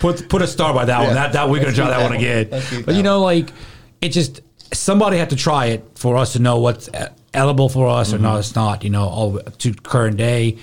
put 0.00 0.28
put 0.28 0.42
a 0.42 0.46
star 0.46 0.72
by 0.74 0.84
that 0.84 1.00
one. 1.02 1.14
That 1.14 1.32
that 1.32 1.48
we're 1.48 1.56
gonna 1.56 1.66
Let's 1.68 1.76
try 1.78 1.86
that 1.88 1.96
that 1.98 2.02
one 2.02 2.12
one. 2.12 2.18
again. 2.20 2.48
Let's 2.50 2.70
But 2.70 2.94
you 2.94 3.02
that 3.02 3.02
know, 3.02 3.20
like 3.20 3.50
it 4.00 4.10
just 4.10 4.40
somebody 4.72 5.16
had 5.16 5.30
to 5.30 5.36
try 5.36 5.66
it 5.66 5.84
for 5.94 6.16
us 6.16 6.34
to 6.34 6.38
know 6.38 6.60
what's 6.60 6.88
edible 7.34 7.68
for 7.68 7.88
us 7.88 8.08
Mm-hmm. 8.08 8.16
or 8.16 8.18
not. 8.22 8.38
It's 8.38 8.54
not. 8.54 8.84
You 8.84 8.90
know, 8.90 9.08
all 9.08 9.38
to 9.38 9.74
current 9.74 10.16
day. 10.16 10.58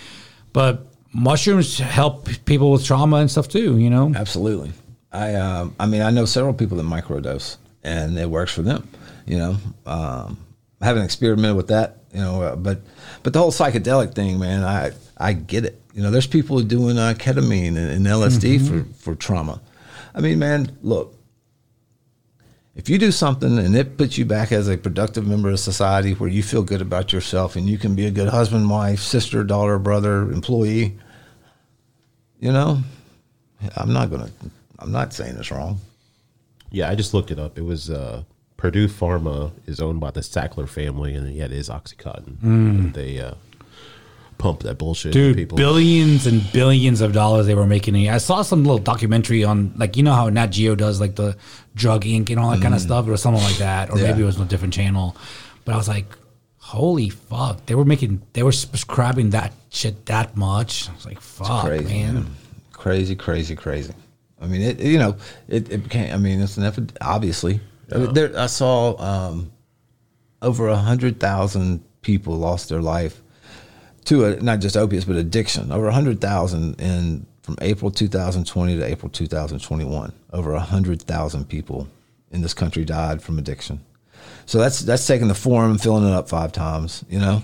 But 0.53 0.85
mushrooms 1.13 1.77
help 1.79 2.29
people 2.45 2.71
with 2.71 2.85
trauma 2.85 3.17
and 3.17 3.29
stuff 3.31 3.47
too. 3.47 3.77
You 3.77 3.89
know. 3.89 4.13
Absolutely. 4.15 4.71
I 5.11 5.35
um, 5.35 5.75
I 5.79 5.85
mean 5.85 6.01
I 6.01 6.11
know 6.11 6.25
several 6.25 6.53
people 6.53 6.77
that 6.77 6.83
microdose 6.83 7.57
and 7.83 8.17
it 8.17 8.29
works 8.29 8.53
for 8.53 8.61
them. 8.61 8.87
You 9.25 9.37
know, 9.37 9.57
um, 9.85 10.37
I 10.81 10.85
haven't 10.85 11.03
experimented 11.03 11.57
with 11.57 11.67
that. 11.67 11.97
You 12.13 12.21
know, 12.21 12.41
uh, 12.41 12.55
but 12.55 12.81
but 13.23 13.33
the 13.33 13.39
whole 13.39 13.51
psychedelic 13.51 14.13
thing, 14.15 14.39
man, 14.39 14.63
I 14.63 14.91
I 15.17 15.33
get 15.33 15.65
it. 15.65 15.81
You 15.93 16.03
know, 16.03 16.11
there's 16.11 16.27
people 16.27 16.61
doing 16.61 16.97
uh, 16.97 17.13
ketamine 17.17 17.69
and, 17.69 17.77
and 17.77 18.05
LSD 18.05 18.59
Mm-hmm. 18.59 18.81
for 18.93 18.93
for 19.13 19.15
trauma. 19.15 19.61
I 20.13 20.21
mean, 20.21 20.39
man, 20.39 20.77
look. 20.81 21.13
If 22.75 22.89
you 22.89 22.97
do 22.97 23.09
something 23.13 23.57
and 23.57 23.73
it 23.73 23.97
puts 23.97 24.17
you 24.17 24.25
back 24.25 24.51
as 24.51 24.67
a 24.67 24.77
productive 24.77 25.25
member 25.25 25.49
of 25.49 25.61
society 25.61 26.11
where 26.13 26.29
you 26.29 26.43
feel 26.43 26.61
good 26.61 26.81
about 26.81 27.13
yourself 27.13 27.55
and 27.55 27.69
you 27.69 27.77
can 27.77 27.95
be 27.95 28.05
a 28.05 28.11
good 28.11 28.27
husband, 28.27 28.69
wife, 28.69 28.99
sister, 28.99 29.45
daughter, 29.45 29.79
brother, 29.79 30.23
employee, 30.29 30.97
you 32.41 32.51
know, 32.51 32.81
I'm 33.77 33.93
not 33.93 34.11
gonna. 34.11 34.29
I'm 34.79 34.91
not 34.91 35.13
saying 35.13 35.37
it's 35.37 35.51
wrong. 35.51 35.79
Yeah, 36.69 36.89
I 36.89 36.95
just 36.95 37.13
looked 37.13 37.31
it 37.31 37.39
up. 37.39 37.57
It 37.57 37.63
was 37.63 37.89
uh, 37.89 38.23
Purdue 38.65 38.87
Pharma 38.87 39.51
is 39.67 39.79
owned 39.79 39.99
by 39.99 40.09
the 40.09 40.21
Sackler 40.21 40.67
family, 40.67 41.13
and 41.13 41.31
yeah, 41.31 41.45
it 41.45 41.51
is 41.51 41.69
OxyContin. 41.69 42.93
They 42.93 43.19
uh, 43.19 43.35
pump 44.39 44.61
that 44.61 44.79
bullshit. 44.79 45.13
Dude, 45.13 45.35
people. 45.37 45.55
billions 45.55 46.25
and 46.25 46.41
billions 46.51 46.99
of 47.01 47.13
dollars 47.13 47.45
they 47.45 47.53
were 47.53 47.67
making. 47.67 48.09
I 48.09 48.17
saw 48.17 48.41
some 48.41 48.63
little 48.63 48.79
documentary 48.79 49.43
on, 49.43 49.71
like, 49.77 49.95
you 49.97 50.01
know 50.01 50.13
how 50.13 50.29
Nat 50.29 50.47
Geo 50.47 50.73
does, 50.73 50.99
like, 50.99 51.15
the 51.15 51.37
drug 51.75 52.05
Inc. 52.05 52.31
and 52.31 52.39
all 52.39 52.49
that 52.49 52.61
kind 52.63 52.73
of 52.73 52.81
stuff, 52.81 53.07
or 53.07 53.15
something 53.17 53.43
like 53.43 53.57
that, 53.57 53.91
or 53.91 53.97
Mm. 53.97 53.99
Yeah. 53.99 54.07
maybe 54.07 54.23
it 54.23 54.25
was 54.25 54.37
on 54.37 54.47
a 54.47 54.49
different 54.49 54.73
channel. 54.73 55.15
But 55.63 55.75
I 55.75 55.77
was 55.77 55.87
like, 55.87 56.07
holy 56.57 57.09
fuck, 57.09 57.63
they 57.67 57.75
were 57.75 57.85
making, 57.85 58.23
they 58.33 58.41
were 58.41 58.49
prescribing 58.51 59.29
that 59.29 59.53
shit 59.69 60.07
that 60.07 60.35
much. 60.35 60.89
I 60.89 60.93
was 60.95 61.05
like, 61.05 61.21
fuck, 61.21 61.65
crazy, 61.67 61.83
man. 61.85 62.13
man. 62.15 62.25
Crazy, 62.73 63.15
crazy, 63.15 63.55
crazy. 63.55 63.93
I 64.41 64.47
mean, 64.47 64.61
it. 64.61 64.79
You 64.79 64.97
know, 64.97 65.17
it, 65.47 65.71
it 65.71 65.83
became. 65.83 66.11
I 66.13 66.17
mean, 66.17 66.41
it's 66.41 66.57
an 66.57 66.63
epi- 66.63 66.87
obviously. 66.99 67.59
I, 67.93 67.97
mean, 67.97 68.13
there, 68.13 68.37
I 68.37 68.47
saw 68.47 68.99
um, 69.01 69.51
over 70.41 70.67
a 70.67 70.75
hundred 70.77 71.19
thousand 71.19 71.83
people 72.01 72.35
lost 72.35 72.69
their 72.69 72.81
life 72.81 73.21
to 74.05 74.25
a, 74.25 74.35
not 74.39 74.59
just 74.59 74.77
opiates 74.77 75.05
but 75.05 75.15
addiction. 75.15 75.71
Over 75.71 75.87
a 75.87 75.93
hundred 75.93 76.21
thousand 76.21 76.79
in 76.79 77.25
from 77.41 77.57
April 77.61 77.91
2020 77.91 78.77
to 78.77 78.83
April 78.83 79.09
2021. 79.09 80.13
Over 80.33 80.53
a 80.53 80.59
hundred 80.59 81.01
thousand 81.01 81.47
people 81.47 81.87
in 82.31 82.41
this 82.41 82.53
country 82.53 82.83
died 82.85 83.21
from 83.21 83.37
addiction. 83.37 83.79
So 84.45 84.59
that's 84.59 84.79
that's 84.79 85.05
taking 85.05 85.27
the 85.27 85.35
form 85.35 85.71
and 85.71 85.81
filling 85.81 86.07
it 86.07 86.13
up 86.13 86.29
five 86.29 86.51
times. 86.51 87.03
You 87.09 87.19
know. 87.19 87.41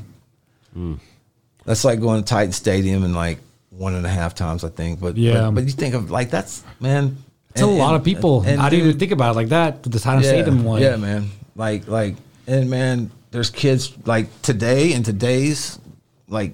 That's 1.65 1.83
like 1.85 1.99
going 1.99 2.23
to 2.23 2.27
Titan 2.27 2.51
Stadium 2.53 3.03
and 3.03 3.13
like 3.15 3.39
one 3.69 3.93
and 3.95 4.05
a 4.05 4.09
half 4.09 4.35
times, 4.35 4.63
I 4.63 4.69
think. 4.69 4.99
But 4.99 5.17
Yeah. 5.17 5.45
but, 5.45 5.55
but 5.55 5.63
you 5.65 5.71
think 5.71 5.93
of 5.93 6.11
like 6.11 6.29
that's 6.29 6.63
man. 6.79 7.17
It's 7.53 7.61
a 7.61 7.67
lot 7.67 7.95
of 7.95 8.03
people. 8.03 8.41
I 8.41 8.69
didn't 8.69 8.87
even 8.87 8.99
think 8.99 9.11
about 9.11 9.33
it 9.33 9.35
like 9.35 9.49
that. 9.49 9.83
The 9.83 9.99
Titan 9.99 10.23
yeah, 10.23 10.29
Stadium 10.29 10.63
one. 10.63 10.81
Yeah, 10.81 10.95
man. 10.95 11.29
Like 11.55 11.87
like 11.87 12.15
and 12.47 12.69
man, 12.69 13.11
there's 13.31 13.49
kids 13.49 13.95
like 14.05 14.41
today 14.41 14.93
and 14.93 15.03
today's 15.05 15.79
like 16.27 16.53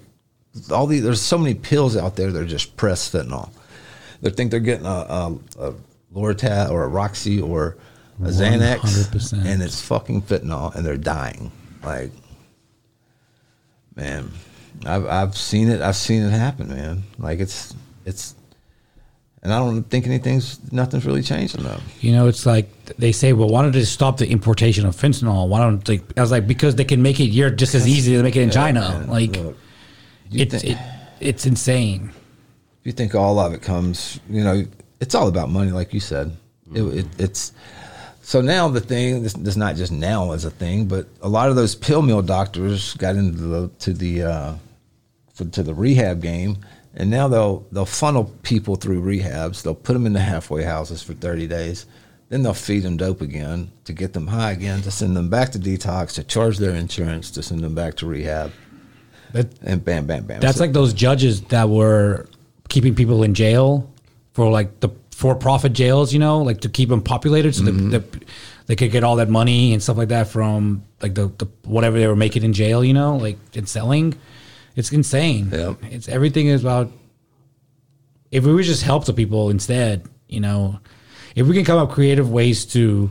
all 0.72 0.88
these. 0.88 1.04
There's 1.04 1.22
so 1.22 1.38
many 1.38 1.54
pills 1.54 1.96
out 1.96 2.16
there 2.16 2.32
that 2.32 2.42
are 2.42 2.48
just 2.48 2.76
pressed 2.78 3.14
fentanyl. 3.14 3.50
They 4.22 4.32
think 4.32 4.50
they're 4.50 4.60
getting 4.60 4.88
a, 4.88 4.90
a, 4.90 5.38
a 5.60 5.74
Lortab 6.14 6.72
or 6.72 6.84
a 6.84 6.88
Roxy 6.88 7.40
or 7.40 7.78
a 8.20 8.30
Xanax, 8.30 8.80
100%. 8.80 9.46
and 9.46 9.62
it's 9.62 9.80
fucking 9.80 10.24
fentanyl, 10.24 10.74
and 10.74 10.84
they're 10.84 10.98
dying. 10.98 11.52
Like 11.84 12.12
man, 13.98 14.32
I've 14.86 15.06
I've 15.08 15.36
seen 15.36 15.70
it. 15.70 15.82
I've 15.82 15.98
seen 15.98 16.24
it 16.24 16.30
happen, 16.30 16.70
man. 16.70 17.04
Like 17.18 17.40
it's 17.40 17.76
it's, 18.06 18.36
and 19.48 19.54
I 19.54 19.60
don't 19.60 19.84
think 19.84 20.06
anything's 20.06 20.60
nothing's 20.74 21.06
really 21.06 21.22
changing 21.22 21.64
though. 21.64 21.80
You 22.02 22.12
know, 22.12 22.28
it's 22.28 22.46
like 22.46 22.68
they 22.98 23.14
say, 23.14 23.32
well, 23.32 23.48
why 23.48 23.62
don't 23.62 23.72
they 23.72 23.86
stop 23.86 24.18
the 24.18 24.30
importation 24.30 24.86
of 24.86 24.94
fentanyl? 24.94 25.48
Why 25.48 25.62
don't 25.62 25.86
they? 25.86 26.02
I 26.18 26.22
was 26.22 26.32
like, 26.32 26.48
because 26.48 26.76
they 26.76 26.84
can 26.84 27.02
make 27.02 27.22
it 27.22 27.28
here 27.28 27.50
just 27.50 27.74
as 27.74 27.88
easy 27.88 28.14
as 28.14 28.20
they 28.20 28.24
make 28.24 28.36
it 28.36 28.42
in 28.42 28.52
China. 28.52 28.82
man, 28.82 29.08
like, 29.08 29.38
look, 29.38 29.58
it's 30.34 30.62
think- 30.62 30.76
it, 30.76 30.78
it's 31.22 31.46
insane. 31.46 32.12
you 32.84 32.92
think 32.92 33.16
all 33.16 33.40
of 33.40 33.54
it 33.54 33.62
comes, 33.62 34.20
you 34.30 34.44
know, 34.44 34.66
it's 35.00 35.16
all 35.16 35.30
about 35.30 35.50
money, 35.50 35.72
like 35.72 35.94
you 35.94 36.02
said. 36.02 36.36
It, 36.74 36.82
it, 36.82 37.08
it's 37.18 37.54
so 38.22 38.42
now 38.42 38.68
the 38.68 38.82
thing. 38.82 39.24
This, 39.24 39.32
this 39.32 39.56
not 39.56 39.78
just 39.78 39.94
now 39.94 40.34
as 40.34 40.44
a 40.44 40.52
thing, 40.52 40.90
but 40.90 41.08
a 41.22 41.30
lot 41.30 41.48
of 41.48 41.56
those 41.56 41.74
pill 41.74 42.02
mill 42.02 42.22
doctors 42.22 42.96
got 42.96 43.16
into 43.16 43.38
the 43.38 43.70
to 43.80 43.94
the 43.94 44.24
uh, 44.24 44.54
for, 45.34 45.46
to 45.46 45.64
the 45.64 45.74
rehab 45.74 46.22
game, 46.22 46.58
and 46.98 47.10
now 47.10 47.28
they'll 47.30 47.66
they'll 47.72 47.86
funnel 47.86 48.26
people 48.44 48.76
through 48.76 49.02
rehabs. 49.02 49.62
They'll 49.62 49.76
put 49.76 49.94
them 49.94 50.06
in 50.06 50.12
the 50.14 50.20
halfway 50.20 50.64
houses 50.64 51.02
for 51.02 51.14
thirty 51.14 51.48
days. 51.48 51.86
Then 52.30 52.44
they'll 52.44 52.54
feed 52.54 52.84
them 52.84 52.98
dope 52.98 53.22
again 53.22 53.72
to 53.86 53.94
get 53.94 54.12
them 54.12 54.28
high 54.28 54.52
again, 54.52 54.82
to 54.82 54.92
send 54.92 55.16
them 55.16 55.30
back 55.30 55.52
to 55.54 55.60
detox, 55.60 56.16
to 56.16 56.24
charge 56.26 56.58
their 56.58 56.76
insurance, 56.76 57.32
to 57.32 57.42
send 57.42 57.62
them 57.62 57.74
back 57.74 57.96
to 57.96 58.06
rehab, 58.06 58.52
That, 59.32 59.48
and 59.62 59.84
bam, 59.86 60.08
bam, 60.08 60.26
bam. 60.26 60.42
that's 60.42 60.58
So- 60.58 60.64
like 60.66 60.74
those 60.74 60.92
judges 60.94 61.40
that 61.44 61.70
were 61.70 62.28
keeping 62.68 62.96
people 62.96 63.24
in 63.24 63.34
jail 63.34 63.90
for 64.34 64.52
like 64.52 64.82
the 64.82 64.90
for-profit 65.12 65.72
jails, 65.74 66.12
you 66.14 66.20
know, 66.20 66.42
like 66.44 66.60
to 66.62 66.70
keep 66.70 66.90
them 66.90 67.02
populated, 67.02 67.56
so 67.56 67.64
Mm-hmm. 67.64 67.90
that 67.92 68.12
the, 68.12 68.20
they 68.68 68.76
could 68.76 68.92
get 68.92 69.06
all 69.06 69.16
that 69.16 69.30
money 69.30 69.72
and 69.74 69.82
stuff 69.82 69.96
like 69.98 70.10
that 70.10 70.28
from 70.28 70.84
like 71.02 71.16
the, 71.16 71.28
the 71.38 71.48
whatever 71.64 71.98
they 71.98 72.08
were 72.08 72.16
making 72.18 72.44
in 72.44 72.52
jail, 72.52 72.84
you 72.84 72.94
know, 72.94 73.16
like 73.16 73.38
and 73.56 73.70
selling. 73.70 74.16
It's 74.78 74.92
insane. 74.92 75.50
Yep. 75.52 75.78
It's 75.92 76.08
everything 76.08 76.48
is 76.48 76.62
about. 76.62 76.92
If 78.30 78.46
we 78.46 78.54
would 78.54 78.66
just 78.66 78.84
help 78.84 79.06
the 79.06 79.14
people 79.14 79.50
instead, 79.50 80.08
you 80.28 80.40
know, 80.40 80.80
if 81.36 81.48
we 81.48 81.56
can 81.56 81.66
come 81.66 81.80
up 81.80 81.92
creative 81.92 82.30
ways 82.30 82.66
to 82.68 83.10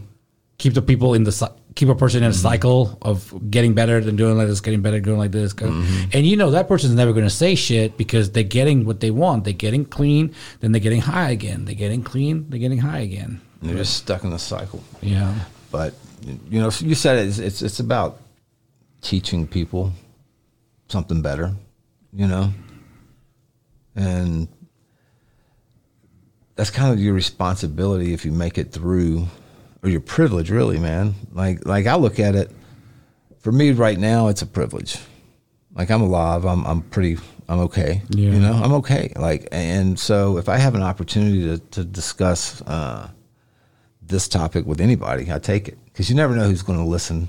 keep 0.59 0.75
the 0.75 0.83
people 0.83 1.15
in 1.15 1.25
the 1.25 1.53
keep 1.75 1.89
a 1.89 1.95
person 1.95 2.23
in 2.23 2.31
a 2.31 2.33
mm-hmm. 2.33 2.41
cycle 2.41 2.99
of 3.03 3.51
getting 3.51 3.75
better 3.75 4.01
than 4.01 4.15
doing 4.15 4.39
like 4.39 4.47
this, 4.47 4.61
getting 4.61 4.81
better, 4.81 5.01
doing 5.01 5.19
like 5.19 5.33
this, 5.33 5.53
mm-hmm. 5.55 6.11
and 6.13 6.25
you 6.27 6.37
know 6.37 6.53
that 6.53 6.69
person's 6.69 6.95
never 6.95 7.13
going 7.13 7.27
to 7.27 7.31
say 7.31 7.55
shit 7.57 7.97
because 7.97 8.31
they're 8.31 8.43
getting 8.43 8.85
what 8.85 9.01
they 9.01 9.11
want. 9.11 9.45
They're 9.45 9.53
getting 9.53 9.85
clean, 9.85 10.35
then 10.61 10.73
they're 10.73 10.81
getting 10.81 11.03
high 11.03 11.31
again. 11.31 11.65
They're 11.65 11.75
getting 11.75 12.03
clean, 12.03 12.49
they're 12.49 12.61
getting 12.61 12.79
high 12.79 13.01
again. 13.01 13.41
they're 13.61 13.77
just 13.77 13.97
stuck 13.97 14.23
in 14.23 14.31
the 14.31 14.39
cycle. 14.39 14.85
Yeah, 15.03 15.35
but 15.73 15.95
you 16.49 16.61
know 16.61 16.71
you 16.79 16.95
said 16.95 17.19
it, 17.19 17.29
it's, 17.29 17.39
it's 17.39 17.63
it's 17.63 17.81
about 17.81 18.21
teaching 19.03 19.49
people 19.49 19.93
something 20.89 21.23
better 21.23 21.55
you 22.13 22.27
know? 22.27 22.51
And 23.95 24.49
that's 26.55 26.71
kind 26.71 26.93
of 26.93 26.99
your 27.01 27.13
responsibility 27.13 28.15
if 28.15 28.25
you 28.25 28.33
make 28.33 28.57
it 28.57 28.73
through 28.73 29.27
or 29.83 29.89
your 29.91 30.01
privilege 30.01 30.51
really 30.51 30.79
man. 30.79 31.15
Like 31.33 31.67
like 31.67 31.87
i 31.87 31.95
look 31.97 32.19
at 32.19 32.35
it 32.35 32.51
for 33.39 33.53
me 33.53 33.73
right 33.73 33.99
now 33.99 34.29
it's 34.29 34.43
a 34.43 34.47
privilege. 34.47 34.99
Like 35.75 35.91
i'm 35.91 36.01
alive 36.01 36.45
i'm 36.47 36.65
i'm 36.67 36.81
pretty 36.83 37.19
i'm 37.49 37.61
okay 37.61 38.03
Yeah. 38.09 38.31
you 38.31 38.41
know? 38.41 38.53
I'm 38.55 38.73
okay. 38.75 39.13
Like 39.17 39.49
and 39.53 39.99
so 39.99 40.39
if 40.39 40.49
i 40.49 40.57
have 40.57 40.75
an 40.75 40.83
opportunity 40.83 41.43
to 41.43 41.59
to 41.59 41.85
discuss 41.85 42.63
uh 42.63 43.11
this 44.01 44.29
topic 44.29 44.65
with 44.67 44.81
anybody, 44.81 45.33
I 45.33 45.39
take 45.41 45.69
it 45.69 45.79
because 45.87 46.09
you 46.09 46.15
never 46.17 46.35
know 46.37 46.45
who's 46.49 46.63
going 46.63 46.79
to 46.79 46.85
listen, 46.85 47.27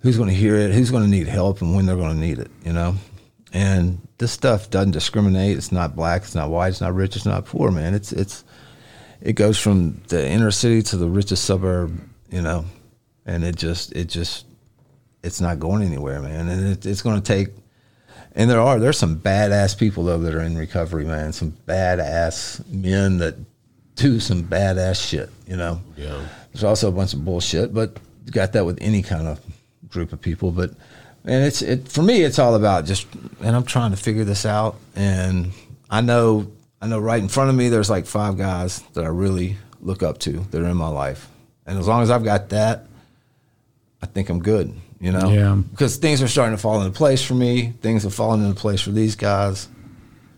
who's 0.00 0.16
going 0.16 0.28
to 0.28 0.34
hear 0.34 0.56
it, 0.56 0.72
who's 0.72 0.90
going 0.90 1.04
to 1.04 1.08
need 1.08 1.28
help, 1.28 1.60
and 1.60 1.74
when 1.74 1.86
they're 1.86 1.96
going 1.96 2.14
to 2.14 2.20
need 2.20 2.38
it. 2.38 2.50
You 2.64 2.72
know, 2.72 2.96
and 3.52 4.00
this 4.18 4.32
stuff 4.32 4.70
doesn't 4.70 4.92
discriminate. 4.92 5.56
It's 5.56 5.72
not 5.72 5.96
black. 5.96 6.22
It's 6.22 6.34
not 6.34 6.50
white. 6.50 6.68
It's 6.68 6.80
not 6.80 6.94
rich. 6.94 7.16
It's 7.16 7.26
not 7.26 7.46
poor. 7.46 7.70
Man, 7.70 7.94
it's 7.94 8.12
it's 8.12 8.44
it 9.20 9.34
goes 9.34 9.58
from 9.58 10.02
the 10.08 10.28
inner 10.28 10.50
city 10.50 10.82
to 10.82 10.96
the 10.96 11.08
richest 11.08 11.44
suburb. 11.44 12.00
You 12.30 12.42
know, 12.42 12.64
and 13.26 13.44
it 13.44 13.56
just 13.56 13.92
it 13.92 14.08
just 14.08 14.46
it's 15.22 15.40
not 15.40 15.58
going 15.58 15.82
anywhere, 15.82 16.20
man. 16.20 16.48
And 16.48 16.68
it, 16.68 16.86
it's 16.86 17.02
going 17.02 17.20
to 17.20 17.26
take. 17.26 17.48
And 18.32 18.48
there 18.48 18.60
are 18.60 18.78
there's 18.78 18.98
some 18.98 19.18
badass 19.18 19.76
people 19.76 20.04
though 20.04 20.18
that 20.18 20.34
are 20.34 20.42
in 20.42 20.56
recovery, 20.56 21.04
man. 21.04 21.32
Some 21.32 21.52
badass 21.66 22.66
men 22.68 23.18
that 23.18 23.34
do 23.96 24.20
some 24.20 24.44
badass 24.44 25.06
shit, 25.06 25.30
you 25.46 25.56
know. 25.56 25.80
Yeah. 25.96 26.24
There's 26.52 26.64
also 26.64 26.88
a 26.88 26.92
bunch 26.92 27.12
of 27.12 27.24
bullshit, 27.24 27.74
but 27.74 27.98
you 28.24 28.32
got 28.32 28.52
that 28.52 28.64
with 28.64 28.78
any 28.80 29.02
kind 29.02 29.26
of 29.26 29.40
group 29.90 30.12
of 30.12 30.20
people. 30.20 30.50
But 30.50 30.70
and 31.24 31.44
it's 31.44 31.62
it 31.62 31.88
for 31.88 32.02
me, 32.02 32.22
it's 32.22 32.38
all 32.38 32.54
about 32.54 32.84
just 32.84 33.06
and 33.40 33.54
I'm 33.54 33.64
trying 33.64 33.90
to 33.90 33.96
figure 33.96 34.24
this 34.24 34.46
out. 34.46 34.76
And 34.96 35.52
I 35.90 36.00
know 36.00 36.50
I 36.80 36.86
know 36.86 36.98
right 36.98 37.22
in 37.22 37.28
front 37.28 37.50
of 37.50 37.56
me 37.56 37.68
there's 37.68 37.90
like 37.90 38.06
five 38.06 38.38
guys 38.38 38.80
that 38.94 39.04
I 39.04 39.08
really 39.08 39.56
look 39.82 40.02
up 40.02 40.18
to 40.18 40.32
that 40.50 40.60
are 40.60 40.68
in 40.68 40.76
my 40.76 40.88
life. 40.88 41.28
And 41.66 41.78
as 41.78 41.86
long 41.86 42.02
as 42.02 42.10
I've 42.10 42.24
got 42.24 42.48
that, 42.50 42.86
I 44.02 44.06
think 44.06 44.28
I'm 44.28 44.42
good, 44.42 44.74
you 45.00 45.12
know? 45.12 45.30
Yeah. 45.30 45.54
Because 45.70 45.96
things 45.96 46.22
are 46.22 46.28
starting 46.28 46.56
to 46.56 46.60
fall 46.60 46.80
into 46.80 46.96
place 46.96 47.22
for 47.22 47.34
me. 47.34 47.74
Things 47.80 48.04
are 48.06 48.10
falling 48.10 48.42
into 48.42 48.58
place 48.58 48.80
for 48.80 48.90
these 48.90 49.14
guys. 49.14 49.68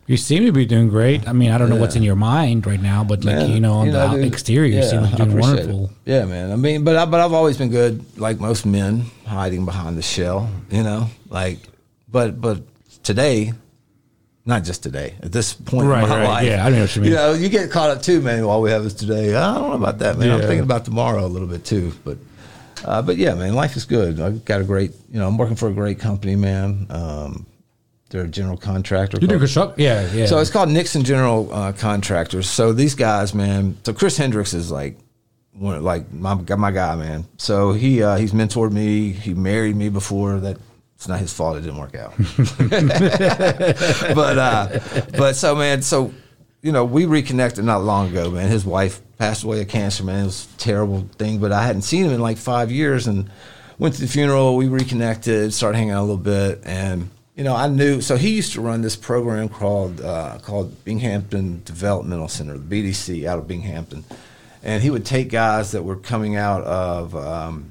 You 0.06 0.16
seem 0.16 0.44
to 0.46 0.52
be 0.52 0.66
doing 0.66 0.88
great. 0.88 1.28
I 1.28 1.32
mean, 1.32 1.50
I 1.50 1.58
don't 1.58 1.68
know 1.68 1.76
what's 1.76 1.96
in 1.96 2.02
your 2.02 2.16
mind 2.16 2.66
right 2.66 2.80
now, 2.80 3.04
but 3.04 3.24
like 3.24 3.36
Man, 3.36 3.50
you 3.50 3.60
know, 3.60 3.74
on 3.74 3.86
you 3.86 3.92
the 3.92 4.06
know, 4.08 4.16
dude, 4.16 4.26
exterior, 4.26 4.76
you 4.76 4.82
seem 4.82 5.02
like 5.02 5.16
you're 5.18 5.26
doing 5.28 5.38
wonderful. 5.40 5.84
it. 5.86 5.90
Yeah, 6.10 6.24
man. 6.24 6.50
I 6.52 6.56
mean, 6.56 6.84
but 6.84 6.96
I, 6.96 7.04
but 7.06 7.20
I've 7.20 7.32
always 7.32 7.56
been 7.56 7.70
good, 7.70 8.18
like 8.18 8.40
most 8.40 8.66
men, 8.66 9.04
hiding 9.26 9.64
behind 9.64 9.96
the 9.96 10.02
shell. 10.02 10.50
You 10.70 10.82
know, 10.82 11.06
like, 11.28 11.58
but 12.10 12.40
but 12.40 12.62
today, 13.02 13.52
not 14.44 14.64
just 14.64 14.82
today. 14.82 15.14
At 15.22 15.30
this 15.32 15.52
point 15.54 15.86
Right, 15.86 16.02
in 16.02 16.08
my 16.08 16.18
right. 16.18 16.28
life, 16.28 16.46
Yeah, 16.46 16.62
I 16.66 16.68
don't 16.68 16.78
know 16.78 16.84
what 16.84 16.96
you 16.96 17.02
mean. 17.02 17.10
You 17.12 17.16
know, 17.16 17.32
you 17.34 17.48
get 17.48 17.70
caught 17.70 17.90
up 17.90 18.02
too, 18.02 18.20
man. 18.20 18.42
All 18.42 18.60
we 18.60 18.70
have 18.70 18.84
is 18.84 18.94
today. 18.94 19.34
I 19.36 19.54
don't 19.54 19.70
know 19.70 19.76
about 19.76 20.00
that, 20.00 20.18
man. 20.18 20.30
I'm 20.32 20.40
thinking 20.40 20.60
about 20.64 20.84
tomorrow 20.84 21.24
a 21.24 21.28
little 21.28 21.48
bit 21.48 21.64
too, 21.64 21.92
but. 22.04 22.18
Uh, 22.84 23.00
but 23.00 23.16
yeah, 23.16 23.32
man, 23.34 23.54
life 23.54 23.76
is 23.76 23.84
good. 23.84 24.18
I've 24.18 24.44
got 24.44 24.60
a 24.60 24.64
great, 24.64 24.90
you 25.08 25.20
know, 25.20 25.28
I'm 25.28 25.36
working 25.38 25.54
for 25.54 25.68
a 25.68 25.72
great 25.72 26.00
company, 26.00 26.34
man. 26.34 26.88
Um, 26.90 27.46
they're 28.12 28.24
a 28.24 28.28
general 28.28 28.58
contractor. 28.58 29.16
You 29.16 29.26
do 29.26 29.34
called- 29.34 29.40
construct, 29.40 29.78
yeah, 29.78 30.12
yeah. 30.12 30.26
so 30.26 30.38
it's 30.38 30.50
called 30.50 30.68
Nixon 30.68 31.02
General 31.02 31.52
uh, 31.52 31.72
Contractors. 31.72 32.48
So 32.48 32.72
these 32.74 32.94
guys, 32.94 33.34
man. 33.34 33.76
So 33.84 33.94
Chris 33.94 34.18
Hendricks 34.18 34.52
is 34.52 34.70
like 34.70 34.98
one, 35.54 35.76
of- 35.76 35.82
like 35.82 36.12
my 36.12 36.34
my 36.34 36.70
guy, 36.70 36.94
man. 36.94 37.24
So 37.38 37.72
he 37.72 38.02
uh, 38.02 38.16
he's 38.16 38.32
mentored 38.32 38.70
me. 38.70 39.12
He 39.12 39.32
married 39.32 39.76
me 39.76 39.88
before. 39.88 40.38
That 40.40 40.58
it's 40.94 41.08
not 41.08 41.20
his 41.20 41.32
fault. 41.32 41.56
It 41.56 41.62
didn't 41.62 41.78
work 41.78 41.94
out. 41.96 42.12
but 44.14 44.38
uh, 44.38 44.78
but 45.16 45.34
so 45.34 45.54
man, 45.56 45.80
so 45.80 46.12
you 46.60 46.70
know 46.70 46.84
we 46.84 47.06
reconnected 47.06 47.64
not 47.64 47.82
long 47.82 48.10
ago, 48.10 48.30
man. 48.30 48.50
His 48.50 48.64
wife 48.66 49.00
passed 49.16 49.42
away 49.42 49.62
of 49.62 49.68
cancer, 49.68 50.04
man. 50.04 50.24
It 50.24 50.26
was 50.26 50.48
a 50.54 50.58
terrible 50.58 51.08
thing, 51.16 51.38
but 51.38 51.50
I 51.50 51.64
hadn't 51.64 51.82
seen 51.82 52.04
him 52.04 52.12
in 52.12 52.20
like 52.20 52.36
five 52.36 52.70
years, 52.70 53.06
and 53.06 53.30
went 53.78 53.94
to 53.94 54.02
the 54.02 54.06
funeral. 54.06 54.54
We 54.56 54.68
reconnected, 54.68 55.54
started 55.54 55.78
hanging 55.78 55.92
out 55.92 56.00
a 56.02 56.06
little 56.06 56.16
bit, 56.18 56.60
and 56.64 57.08
you 57.34 57.44
know 57.44 57.54
I 57.54 57.68
knew. 57.68 58.00
So 58.00 58.16
he 58.16 58.30
used 58.30 58.52
to 58.54 58.60
run 58.60 58.82
this 58.82 58.96
program 58.96 59.48
called 59.48 60.00
uh, 60.00 60.38
called 60.42 60.84
Binghampton 60.84 61.62
Developmental 61.64 62.28
Center, 62.28 62.58
the 62.58 62.82
BDC, 62.82 63.26
out 63.26 63.38
of 63.38 63.46
Binghampton, 63.46 64.04
and 64.62 64.82
he 64.82 64.90
would 64.90 65.06
take 65.06 65.30
guys 65.30 65.72
that 65.72 65.82
were 65.82 65.96
coming 65.96 66.36
out 66.36 66.62
of. 66.64 67.16
Um, 67.16 67.70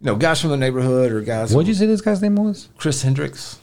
you 0.00 0.06
know, 0.06 0.16
guys 0.16 0.40
from 0.40 0.50
the 0.50 0.56
neighborhood 0.56 1.12
or 1.12 1.20
guys. 1.20 1.54
What'd 1.54 1.68
you 1.68 1.74
say 1.74 1.86
this 1.86 2.00
guy's 2.00 2.20
name 2.20 2.34
was? 2.34 2.68
Chris 2.76 3.02
Hendricks. 3.02 3.60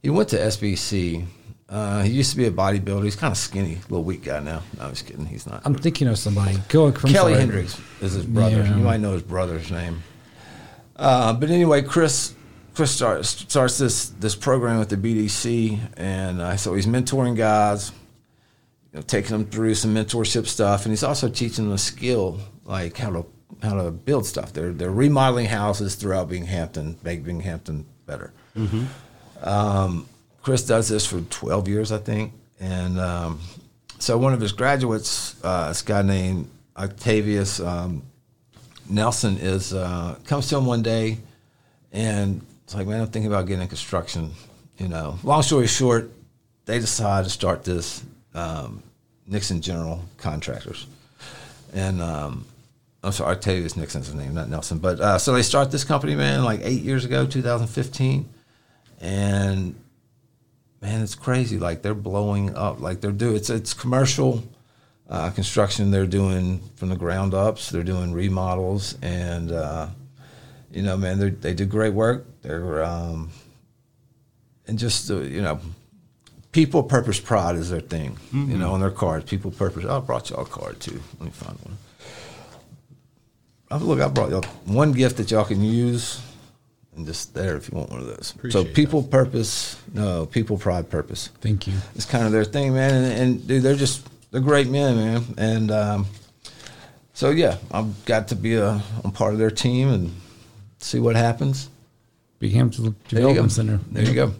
He 0.00 0.10
went 0.10 0.28
to 0.28 0.36
SBC. 0.36 1.26
Uh, 1.68 2.02
he 2.02 2.12
used 2.12 2.30
to 2.30 2.36
be 2.36 2.46
a 2.46 2.52
bodybuilder. 2.52 3.02
He's 3.02 3.16
kind 3.16 3.32
of 3.32 3.36
skinny, 3.36 3.78
little 3.88 4.04
weak 4.04 4.22
guy 4.22 4.38
now. 4.38 4.62
No, 4.78 4.84
I'm 4.84 4.90
just 4.90 5.04
kidding. 5.04 5.26
He's 5.26 5.44
not. 5.44 5.62
I'm 5.64 5.74
thinking 5.74 6.06
of 6.06 6.16
somebody. 6.16 6.56
Go 6.68 6.92
from 6.92 7.10
Kelly 7.10 7.32
sorry. 7.32 7.40
Hendricks 7.40 7.80
is 8.00 8.12
his 8.12 8.24
brother. 8.26 8.58
Yeah. 8.58 8.76
You 8.76 8.84
might 8.84 9.00
know 9.00 9.14
his 9.14 9.22
brother's 9.22 9.72
name. 9.72 10.04
Uh, 10.94 11.32
but 11.32 11.50
anyway, 11.50 11.82
Chris 11.82 12.34
Chris 12.76 12.90
starts 12.90 13.30
starts 13.30 13.78
this 13.78 14.10
this 14.10 14.36
program 14.36 14.78
with 14.78 14.90
the 14.90 14.98
BDC, 14.98 15.78
and 15.96 16.42
uh, 16.42 16.58
so 16.58 16.74
he's 16.74 16.86
mentoring 16.86 17.34
guys, 17.34 17.90
you 18.92 18.98
know, 18.98 19.02
taking 19.02 19.30
them 19.30 19.46
through 19.46 19.74
some 19.74 19.94
mentorship 19.94 20.46
stuff, 20.46 20.84
and 20.84 20.92
he's 20.92 21.02
also 21.02 21.26
teaching 21.26 21.64
them 21.64 21.72
a 21.72 21.78
skill 21.78 22.38
like 22.66 22.98
how 22.98 23.10
to 23.10 23.26
how 23.62 23.82
to 23.82 23.90
build 23.90 24.26
stuff. 24.26 24.52
They're 24.52 24.72
they're 24.72 24.90
remodeling 24.90 25.46
houses 25.46 25.94
throughout 25.94 26.28
Binghampton, 26.28 26.98
make 27.02 27.24
Binghampton 27.24 27.86
better. 28.04 28.34
Um, 29.40 30.06
Chris 30.42 30.62
does 30.66 30.88
this 30.90 31.06
for 31.06 31.22
12 31.22 31.68
years, 31.68 31.92
I 31.92 31.98
think. 31.98 32.34
And 32.60 33.00
um, 33.00 33.40
so 33.98 34.18
one 34.18 34.34
of 34.34 34.40
his 34.40 34.52
graduates, 34.52 35.34
uh, 35.42 35.68
this 35.68 35.80
guy 35.80 36.02
named 36.02 36.50
Octavius 36.76 37.58
um, 37.58 38.02
Nelson, 38.88 39.38
is 39.38 39.72
uh, 39.72 40.18
comes 40.26 40.48
to 40.48 40.58
him 40.58 40.66
one 40.66 40.82
day, 40.82 41.18
and 41.90 42.42
it's 42.66 42.74
like, 42.74 42.88
man, 42.88 43.00
I'm 43.00 43.06
thinking 43.06 43.30
about 43.30 43.46
getting 43.46 43.62
in 43.62 43.68
construction. 43.68 44.32
You 44.76 44.88
know, 44.88 45.20
long 45.22 45.42
story 45.42 45.68
short, 45.68 46.10
they 46.64 46.80
decide 46.80 47.22
to 47.22 47.30
start 47.30 47.62
this 47.62 48.02
um, 48.34 48.82
Nixon 49.24 49.60
General 49.60 50.02
Contractors, 50.18 50.88
and 51.72 52.02
um, 52.02 52.44
I'm 53.04 53.12
sorry, 53.12 53.36
Octavius 53.36 53.76
Nixon's 53.76 54.12
name, 54.12 54.34
not 54.34 54.48
Nelson. 54.48 54.78
But 54.78 54.98
uh, 54.98 55.16
so 55.16 55.32
they 55.32 55.42
start 55.42 55.70
this 55.70 55.84
company, 55.84 56.16
man, 56.16 56.42
like 56.42 56.58
eight 56.64 56.82
years 56.82 57.04
ago, 57.04 57.24
2015, 57.24 58.28
and 59.00 59.74
man, 60.80 61.02
it's 61.02 61.14
crazy. 61.14 61.60
Like 61.60 61.82
they're 61.82 61.94
blowing 61.94 62.56
up. 62.56 62.80
Like 62.80 63.00
they're 63.00 63.12
doing 63.12 63.36
it's 63.36 63.48
it's 63.48 63.74
commercial 63.74 64.42
uh, 65.08 65.30
construction. 65.30 65.92
They're 65.92 66.04
doing 66.04 66.60
from 66.74 66.88
the 66.88 66.96
ground 66.96 67.32
ups. 67.32 67.70
They're 67.70 67.84
doing 67.84 68.12
remodels, 68.12 68.98
and 69.02 69.52
uh, 69.52 69.86
you 70.76 70.82
know, 70.82 70.96
man, 70.98 71.18
they 71.18 71.30
they 71.30 71.54
do 71.54 71.64
great 71.64 71.94
work. 71.94 72.26
They're 72.42 72.84
um, 72.84 73.30
and 74.66 74.78
just 74.78 75.10
uh, 75.10 75.20
you 75.20 75.40
know, 75.40 75.58
people 76.52 76.82
purpose 76.82 77.18
pride 77.18 77.56
is 77.56 77.70
their 77.70 77.80
thing. 77.80 78.18
You 78.32 78.58
know, 78.58 78.74
on 78.74 78.80
their 78.80 78.90
cards, 78.90 79.24
people 79.24 79.50
purpose. 79.50 79.86
I 79.86 79.98
brought 80.00 80.28
y'all 80.28 80.42
a 80.42 80.44
card 80.44 80.78
too. 80.78 81.00
Let 81.18 81.24
me 81.24 81.30
find 81.30 81.58
one. 81.60 81.78
Oh, 83.70 83.78
look, 83.78 84.00
I 84.00 84.08
brought 84.08 84.30
y'all 84.30 84.44
one 84.66 84.92
gift 84.92 85.16
that 85.16 85.30
y'all 85.30 85.46
can 85.46 85.62
use, 85.62 86.20
and 86.94 87.06
just 87.06 87.32
there 87.32 87.56
if 87.56 87.70
you 87.72 87.78
want 87.78 87.88
one 87.88 88.00
of 88.00 88.06
those. 88.06 88.26
so 88.26 88.34
Appreciate 88.36 88.74
people 88.74 89.02
purpose, 89.02 89.80
no 89.94 90.26
people 90.26 90.58
pride 90.58 90.90
purpose. 90.90 91.30
Thank 91.40 91.66
you. 91.66 91.72
It's 91.94 92.04
kind 92.04 92.26
of 92.26 92.32
their 92.32 92.44
thing, 92.44 92.74
man. 92.74 92.92
And, 92.92 93.12
and 93.20 93.46
dude, 93.46 93.62
they're 93.62 93.76
just 93.76 94.06
they're 94.30 94.42
great 94.42 94.68
men, 94.68 94.96
man. 94.96 95.24
And 95.38 95.70
um, 95.70 96.06
so 97.14 97.30
yeah, 97.30 97.56
I've 97.70 98.04
got 98.04 98.28
to 98.28 98.36
be 98.36 98.56
a 98.56 98.82
I'm 99.02 99.10
part 99.10 99.32
of 99.32 99.38
their 99.38 99.50
team 99.50 99.88
and 99.88 100.14
see 100.78 100.98
what 101.00 101.16
happens. 101.16 101.68
Binghampton 102.40 102.94
There 103.08 103.20
you 103.20 103.26
go. 103.26 103.32
Development 103.32 103.52
Center. 103.52 103.80
There 103.90 104.04
you 104.04 104.14
go. 104.14 104.32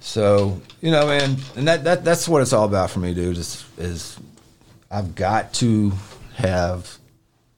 So 0.00 0.60
you 0.80 0.90
know, 0.90 1.06
man, 1.06 1.36
and 1.56 1.66
that, 1.68 1.84
that 1.84 2.04
that's 2.04 2.28
what 2.28 2.42
it's 2.42 2.52
all 2.52 2.64
about 2.66 2.90
for 2.90 2.98
me, 2.98 3.14
dude. 3.14 3.38
Is 3.38 3.64
is 3.78 4.18
I've 4.90 5.14
got 5.14 5.52
to 5.54 5.92
have 6.36 6.98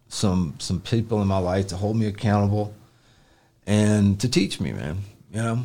some 0.08 0.54
some 0.58 0.80
people 0.80 1.20
in 1.22 1.28
my 1.28 1.38
life 1.38 1.68
to 1.68 1.76
hold 1.76 1.96
me 1.96 2.06
accountable 2.06 2.74
and 3.66 4.18
to 4.20 4.28
teach 4.28 4.60
me, 4.60 4.72
man. 4.72 4.98
You 5.32 5.42
know, 5.42 5.62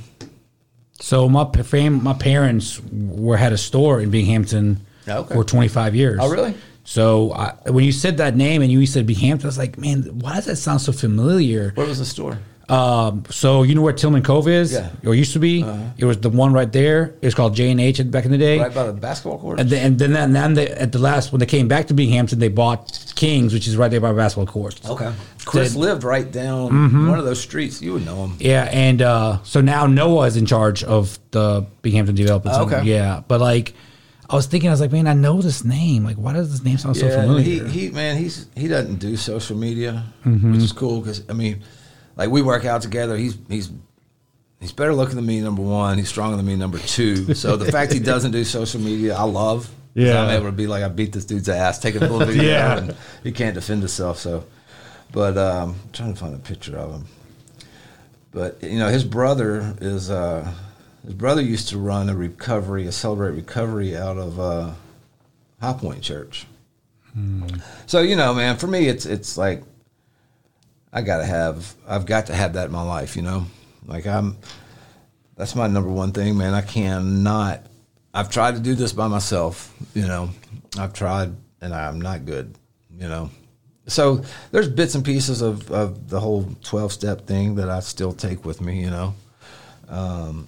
So 0.99 1.29
my 1.29 1.45
fam, 1.45 2.03
my 2.03 2.13
parents 2.13 2.81
were 2.91 3.37
had 3.37 3.53
a 3.53 3.57
store 3.57 4.01
in 4.01 4.09
Binghampton 4.11 4.77
Okay. 5.07 5.33
for 5.33 5.43
25 5.43 5.95
years. 5.95 6.19
Oh, 6.21 6.29
really? 6.29 6.53
So 6.91 7.31
I, 7.31 7.53
when 7.69 7.85
you 7.85 7.93
said 7.93 8.17
that 8.17 8.35
name 8.35 8.61
and 8.61 8.69
you 8.69 8.85
said 8.85 9.05
Binghampton, 9.07 9.45
I 9.45 9.47
was 9.47 9.57
like, 9.57 9.77
man, 9.77 10.03
why 10.19 10.35
does 10.35 10.45
that 10.47 10.57
sound 10.57 10.81
so 10.81 10.91
familiar? 10.91 11.71
what 11.75 11.87
was 11.87 11.99
the 11.99 12.05
store? 12.05 12.37
Um, 12.67 13.23
so 13.29 13.63
you 13.63 13.75
know 13.75 13.81
where 13.81 13.93
Tillman 13.93 14.23
Cove 14.23 14.49
is, 14.49 14.73
Yeah. 14.73 14.89
or 15.05 15.15
used 15.15 15.31
to 15.33 15.39
be. 15.39 15.61
It 15.97 16.03
was 16.03 16.17
the 16.19 16.29
one 16.29 16.51
right 16.51 16.69
there. 16.69 17.15
It 17.21 17.27
was 17.27 17.33
called 17.33 17.55
J 17.55 17.71
and 17.71 17.79
H 17.79 18.01
back 18.11 18.25
in 18.25 18.31
the 18.31 18.37
day. 18.37 18.59
Right 18.59 18.73
by 18.73 18.87
the 18.87 18.91
basketball 18.93 19.39
court. 19.39 19.61
And 19.61 19.69
then, 19.69 19.85
and 19.85 19.99
then, 19.99 20.15
and 20.17 20.35
then 20.35 20.53
they, 20.53 20.67
at 20.67 20.91
the 20.91 20.99
last 20.99 21.31
when 21.31 21.39
they 21.39 21.45
came 21.45 21.69
back 21.69 21.87
to 21.87 21.93
Binghampton, 21.93 22.39
they 22.39 22.49
bought 22.49 23.13
Kings, 23.15 23.53
which 23.53 23.69
is 23.69 23.77
right 23.77 23.89
there 23.91 24.01
by 24.01 24.09
the 24.11 24.17
basketball 24.17 24.47
court. 24.51 24.79
Okay. 24.85 25.13
Chris 25.45 25.71
Did- 25.71 25.79
lived 25.79 26.03
right 26.03 26.29
down 26.29 27.07
one 27.07 27.17
of 27.19 27.23
those 27.23 27.39
streets. 27.41 27.81
You 27.81 27.93
would 27.93 28.05
know 28.05 28.25
him. 28.25 28.35
Yeah, 28.39 28.67
and 28.69 29.01
uh, 29.01 29.41
so 29.43 29.61
now 29.61 29.85
Noah 29.87 30.27
is 30.27 30.35
in 30.35 30.45
charge 30.45 30.83
of 30.83 31.17
the 31.31 31.65
Binghampton 31.83 32.15
Development 32.15 32.53
Center. 32.53 32.75
okay. 32.79 32.85
Yeah, 32.89 33.21
but 33.29 33.39
like, 33.39 33.73
I 34.31 34.35
was 34.35 34.45
thinking, 34.47 34.69
I 34.69 34.71
was 34.73 34.79
like, 34.79 34.91
man, 34.93 35.07
I 35.07 35.13
know 35.13 35.41
this 35.41 35.63
name. 35.65 36.05
Like, 36.05 36.15
why 36.15 36.31
does 36.33 36.49
this 36.51 36.63
name 36.63 36.77
sound 36.77 36.95
so 36.97 37.05
Yeah, 37.07 37.21
familiar? 37.21 37.43
he, 37.67 37.87
he 37.87 37.89
man, 37.91 38.17
he's 38.17 38.47
he 38.55 38.67
doesn't 38.69 38.95
do 38.99 39.17
social 39.17 39.57
media, 39.57 40.05
Mm-hmm. 40.25 40.53
which 40.53 40.61
is 40.61 40.71
cool 40.71 41.01
because 41.01 41.23
I 41.29 41.33
mean, 41.33 41.61
like 42.15 42.29
we 42.29 42.41
work 42.41 42.63
out 42.65 42.81
together. 42.81 43.17
He's 43.17 43.37
he's 43.49 43.69
he's 44.61 44.71
better 44.71 44.93
looking 44.93 45.15
than 45.17 45.25
me. 45.25 45.41
Number 45.41 45.61
one, 45.61 45.97
he's 45.97 46.07
stronger 46.09 46.37
than 46.37 46.45
me. 46.45 46.55
Number 46.55 46.77
two, 46.79 47.33
so 47.33 47.57
the 47.57 47.71
fact 47.71 47.91
he 47.91 47.99
doesn't 47.99 48.31
do 48.31 48.43
social 48.45 48.79
media, 48.79 49.15
I 49.15 49.23
love. 49.23 49.69
Yeah. 49.93 50.21
I'm 50.21 50.29
able 50.29 50.45
to 50.45 50.51
be 50.53 50.67
like, 50.67 50.83
I 50.83 50.87
beat 50.87 51.11
this 51.11 51.25
dude's 51.25 51.49
ass, 51.49 51.77
take 51.79 51.95
a 51.95 52.07
full 52.07 52.19
video, 52.25 52.43
Yeah. 52.43 52.77
and 52.77 52.95
he 53.25 53.33
can't 53.33 53.53
defend 53.55 53.81
himself. 53.81 54.19
So, 54.19 54.45
but 55.11 55.37
um, 55.37 55.71
I'm 55.83 55.91
trying 55.91 56.13
to 56.13 56.19
find 56.19 56.33
a 56.33 56.37
picture 56.39 56.77
of 56.77 56.93
him. 56.93 57.05
But 58.31 58.63
you 58.63 58.79
know, 58.79 58.87
his 58.87 59.03
brother 59.03 59.75
is 59.81 60.09
uh, 60.09 60.49
his 61.03 61.13
brother 61.13 61.41
used 61.41 61.69
to 61.69 61.77
run 61.77 62.09
a 62.09 62.15
recovery, 62.15 62.85
a 62.87 62.91
celebrate 62.91 63.31
recovery 63.31 63.97
out 63.97 64.17
of 64.17 64.39
uh, 64.39 64.71
High 65.59 65.73
Point 65.73 66.01
Church. 66.01 66.45
So 67.87 68.01
you 68.01 68.15
know, 68.15 68.33
man, 68.33 68.57
for 68.57 68.67
me, 68.67 68.87
it's 68.87 69.05
it's 69.05 69.37
like 69.37 69.63
I 70.93 71.01
gotta 71.01 71.25
have, 71.25 71.73
I've 71.87 72.05
got 72.05 72.27
to 72.27 72.35
have 72.35 72.53
that 72.53 72.67
in 72.67 72.71
my 72.71 72.83
life. 72.83 73.15
You 73.15 73.23
know, 73.23 73.45
like 73.85 74.05
I'm. 74.07 74.37
That's 75.35 75.55
my 75.55 75.67
number 75.67 75.89
one 75.89 76.11
thing, 76.11 76.37
man. 76.37 76.53
I 76.53 76.61
cannot. 76.61 77.65
I've 78.13 78.29
tried 78.29 78.55
to 78.55 78.61
do 78.61 78.75
this 78.75 78.93
by 78.93 79.07
myself. 79.07 79.73
You 79.95 80.07
know, 80.07 80.29
I've 80.77 80.93
tried, 80.93 81.33
and 81.61 81.73
I'm 81.73 81.99
not 81.99 82.25
good. 82.25 82.55
You 82.97 83.07
know, 83.07 83.31
so 83.87 84.23
there's 84.51 84.69
bits 84.69 84.95
and 84.95 85.03
pieces 85.03 85.41
of 85.41 85.71
of 85.71 86.09
the 86.09 86.19
whole 86.19 86.47
twelve 86.63 86.91
step 86.93 87.25
thing 87.25 87.55
that 87.55 87.69
I 87.69 87.79
still 87.79 88.13
take 88.13 88.45
with 88.45 88.61
me. 88.61 88.81
You 88.81 88.89
know, 88.89 89.15
um, 89.89 90.47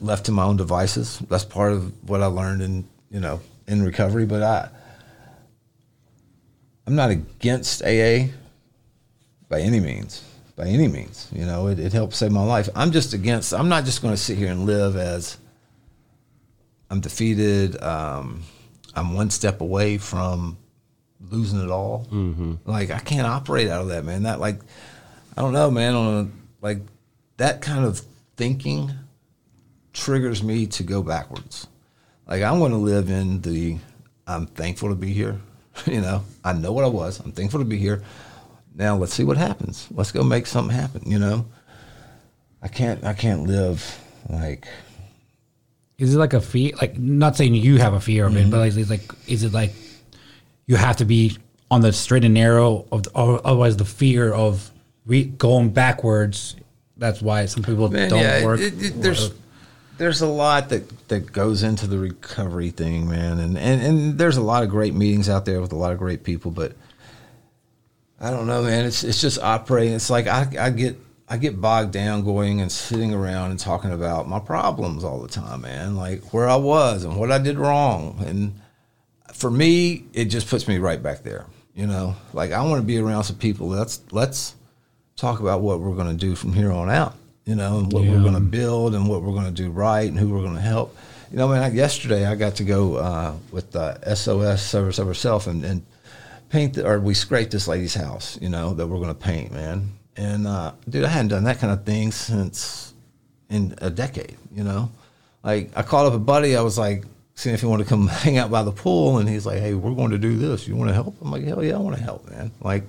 left 0.00 0.26
to 0.26 0.32
my 0.32 0.44
own 0.44 0.56
devices. 0.56 1.18
That's 1.28 1.44
part 1.44 1.72
of 1.72 2.08
what 2.08 2.22
I 2.22 2.26
learned 2.26 2.62
in 2.62 2.84
you 3.10 3.20
know 3.20 3.40
in 3.66 3.82
recovery. 3.82 4.26
But 4.26 4.42
I 4.42 4.68
I'm 6.86 6.94
not 6.94 7.10
against 7.10 7.82
AA 7.82 8.28
by 9.48 9.60
any 9.60 9.80
means. 9.80 10.22
By 10.54 10.68
any 10.68 10.88
means, 10.88 11.28
you 11.34 11.44
know, 11.44 11.66
it, 11.66 11.78
it 11.78 11.92
helped 11.92 12.14
save 12.14 12.32
my 12.32 12.42
life. 12.42 12.70
I'm 12.74 12.90
just 12.90 13.12
against. 13.12 13.52
I'm 13.52 13.68
not 13.68 13.84
just 13.84 14.00
going 14.00 14.14
to 14.14 14.18
sit 14.18 14.38
here 14.38 14.50
and 14.50 14.64
live 14.64 14.96
as 14.96 15.36
I'm 16.88 17.00
defeated. 17.00 17.78
Um, 17.82 18.42
I'm 18.94 19.12
one 19.12 19.28
step 19.28 19.60
away 19.60 19.98
from 19.98 20.56
losing 21.30 21.60
it 21.60 21.70
all. 21.70 22.06
Mm-hmm. 22.10 22.54
Like 22.64 22.90
I 22.90 23.00
can't 23.00 23.26
operate 23.26 23.68
out 23.68 23.82
of 23.82 23.88
that, 23.88 24.06
man. 24.06 24.22
That 24.22 24.40
like, 24.40 24.60
I 25.36 25.42
don't 25.42 25.52
know, 25.52 25.70
man. 25.70 25.94
On 25.94 26.24
a, 26.24 26.64
like 26.64 26.78
that 27.36 27.60
kind 27.60 27.84
of 27.84 28.00
thinking 28.38 28.92
triggers 30.00 30.42
me 30.42 30.66
to 30.66 30.82
go 30.82 31.02
backwards. 31.02 31.66
Like 32.28 32.42
I 32.42 32.52
want 32.52 32.72
to 32.72 32.78
live 32.78 33.10
in 33.10 33.40
the. 33.40 33.78
I'm 34.26 34.46
thankful 34.46 34.88
to 34.90 34.94
be 34.94 35.12
here. 35.12 35.40
You 35.86 36.00
know, 36.00 36.24
I 36.42 36.54
know 36.54 36.72
what 36.72 36.84
I 36.84 36.88
was. 36.88 37.20
I'm 37.20 37.32
thankful 37.32 37.60
to 37.60 37.66
be 37.66 37.76
here. 37.76 38.02
Now 38.74 38.96
let's 38.96 39.12
see 39.12 39.24
what 39.24 39.36
happens. 39.36 39.86
Let's 39.90 40.10
go 40.10 40.22
make 40.24 40.46
something 40.46 40.74
happen. 40.74 41.02
You 41.04 41.18
know, 41.18 41.44
I 42.62 42.68
can't. 42.68 43.04
I 43.04 43.12
can't 43.12 43.42
live 43.42 43.84
like. 44.30 44.66
is 45.98 46.14
it 46.14 46.18
like 46.18 46.32
a 46.32 46.40
fear? 46.40 46.72
Like, 46.80 46.98
not 46.98 47.36
saying 47.36 47.54
you 47.54 47.76
have 47.78 47.92
a 47.94 48.00
fear 48.00 48.24
of 48.26 48.32
Mm-hmm. 48.32 48.48
it, 48.48 48.50
but 48.50 48.58
like, 48.60 48.74
it's 48.76 48.88
like, 48.90 49.02
is 49.28 49.42
it 49.44 49.52
like 49.52 49.74
you 50.66 50.76
have 50.76 50.96
to 50.96 51.04
be 51.04 51.36
on 51.70 51.80
the 51.82 51.92
straight 51.92 52.24
and 52.24 52.32
narrow 52.34 52.86
of, 52.90 53.02
or 53.14 53.40
otherwise 53.46 53.76
the 53.76 53.84
fear 53.84 54.32
of 54.32 54.70
re- 55.04 55.24
going 55.24 55.70
backwards? 55.70 56.56
That's 56.96 57.20
why 57.20 57.44
some 57.46 57.62
people 57.62 57.90
Man, 57.90 58.08
don't 58.08 58.20
yeah, 58.20 58.44
work. 58.46 58.60
it- 58.60 58.82
it- 58.82 59.02
there's 59.02 59.30
there's 59.98 60.20
a 60.20 60.26
lot 60.26 60.68
that 60.70 61.08
that 61.08 61.32
goes 61.32 61.62
into 61.62 61.86
the 61.86 61.98
recovery 61.98 62.70
thing, 62.70 63.08
man, 63.08 63.38
and, 63.38 63.56
and 63.56 63.82
and 63.82 64.18
there's 64.18 64.36
a 64.36 64.42
lot 64.42 64.62
of 64.62 64.68
great 64.68 64.94
meetings 64.94 65.28
out 65.28 65.44
there 65.44 65.60
with 65.60 65.72
a 65.72 65.76
lot 65.76 65.92
of 65.92 65.98
great 65.98 66.24
people, 66.24 66.50
but 66.50 66.72
I 68.20 68.30
don't 68.30 68.46
know, 68.46 68.62
man. 68.62 68.84
It's 68.84 69.04
it's 69.04 69.20
just 69.20 69.38
operating. 69.38 69.94
It's 69.94 70.10
like 70.10 70.26
I 70.26 70.48
I 70.58 70.70
get 70.70 70.98
I 71.28 71.38
get 71.38 71.60
bogged 71.60 71.92
down 71.92 72.24
going 72.24 72.60
and 72.60 72.70
sitting 72.70 73.12
around 73.12 73.50
and 73.50 73.60
talking 73.60 73.92
about 73.92 74.28
my 74.28 74.38
problems 74.38 75.02
all 75.04 75.20
the 75.20 75.28
time, 75.28 75.62
man. 75.62 75.96
Like 75.96 76.32
where 76.32 76.48
I 76.48 76.56
was 76.56 77.04
and 77.04 77.16
what 77.16 77.32
I 77.32 77.38
did 77.38 77.58
wrong, 77.58 78.22
and 78.26 78.60
for 79.32 79.50
me, 79.50 80.04
it 80.12 80.26
just 80.26 80.48
puts 80.48 80.68
me 80.68 80.78
right 80.78 81.02
back 81.02 81.22
there. 81.22 81.46
You 81.74 81.86
know, 81.86 82.16
like 82.32 82.52
I 82.52 82.62
want 82.62 82.80
to 82.80 82.86
be 82.86 82.98
around 82.98 83.24
some 83.24 83.36
people. 83.36 83.68
Let's 83.68 84.00
let's 84.10 84.54
talk 85.16 85.40
about 85.40 85.62
what 85.62 85.80
we're 85.80 85.94
going 85.94 86.08
to 86.08 86.26
do 86.26 86.34
from 86.34 86.52
here 86.52 86.72
on 86.72 86.90
out. 86.90 87.14
You 87.46 87.54
know, 87.54 87.78
and 87.78 87.92
what 87.92 88.02
we're 88.02 88.20
going 88.20 88.34
to 88.34 88.40
build 88.40 88.94
and 88.94 89.08
what 89.08 89.22
we're 89.22 89.32
going 89.32 89.46
to 89.46 89.62
do 89.62 89.70
right 89.70 90.08
and 90.08 90.18
who 90.18 90.28
we're 90.28 90.42
going 90.42 90.56
to 90.56 90.60
help. 90.60 90.96
You 91.30 91.38
know, 91.38 91.48
man. 91.48 91.60
Like 91.60 91.74
yesterday, 91.74 92.26
I 92.26 92.34
got 92.34 92.56
to 92.56 92.64
go 92.64 92.96
uh, 92.96 93.34
with 93.52 93.74
uh, 93.74 94.14
SOS 94.14 94.62
Service 94.62 94.98
Over 94.98 95.14
Self 95.14 95.46
and, 95.46 95.64
and 95.64 95.86
paint 96.48 96.74
the, 96.74 96.86
or 96.86 96.98
we 96.98 97.14
scraped 97.14 97.52
this 97.52 97.68
lady's 97.68 97.94
house. 97.94 98.38
You 98.40 98.48
know 98.48 98.74
that 98.74 98.86
we're 98.86 98.98
going 98.98 99.08
to 99.08 99.14
paint, 99.14 99.52
man. 99.52 99.92
And 100.16 100.46
uh, 100.46 100.72
dude, 100.88 101.04
I 101.04 101.08
hadn't 101.08 101.28
done 101.28 101.44
that 101.44 101.58
kind 101.58 101.72
of 101.72 101.84
thing 101.84 102.10
since 102.10 102.92
in 103.48 103.74
a 103.78 103.90
decade. 103.90 104.36
You 104.52 104.64
know, 104.64 104.90
like 105.44 105.70
I 105.76 105.82
called 105.82 106.12
up 106.12 106.14
a 106.14 106.22
buddy. 106.22 106.56
I 106.56 106.62
was 106.62 106.76
like, 106.76 107.04
seeing 107.36 107.54
if 107.54 107.60
he 107.60 107.66
wanted 107.66 107.84
to 107.84 107.88
come 107.88 108.08
hang 108.08 108.38
out 108.38 108.50
by 108.50 108.64
the 108.64 108.72
pool, 108.72 109.18
and 109.18 109.28
he's 109.28 109.46
like, 109.46 109.60
"Hey, 109.60 109.74
we're 109.74 109.94
going 109.94 110.10
to 110.10 110.18
do 110.18 110.36
this. 110.36 110.66
You 110.66 110.74
want 110.74 110.90
to 110.90 110.94
help?" 110.94 111.14
I'm 111.20 111.30
like, 111.30 111.44
"Hell 111.44 111.62
yeah, 111.62 111.76
I 111.76 111.78
want 111.78 111.96
to 111.96 112.02
help, 112.02 112.28
man." 112.28 112.50
Like, 112.60 112.84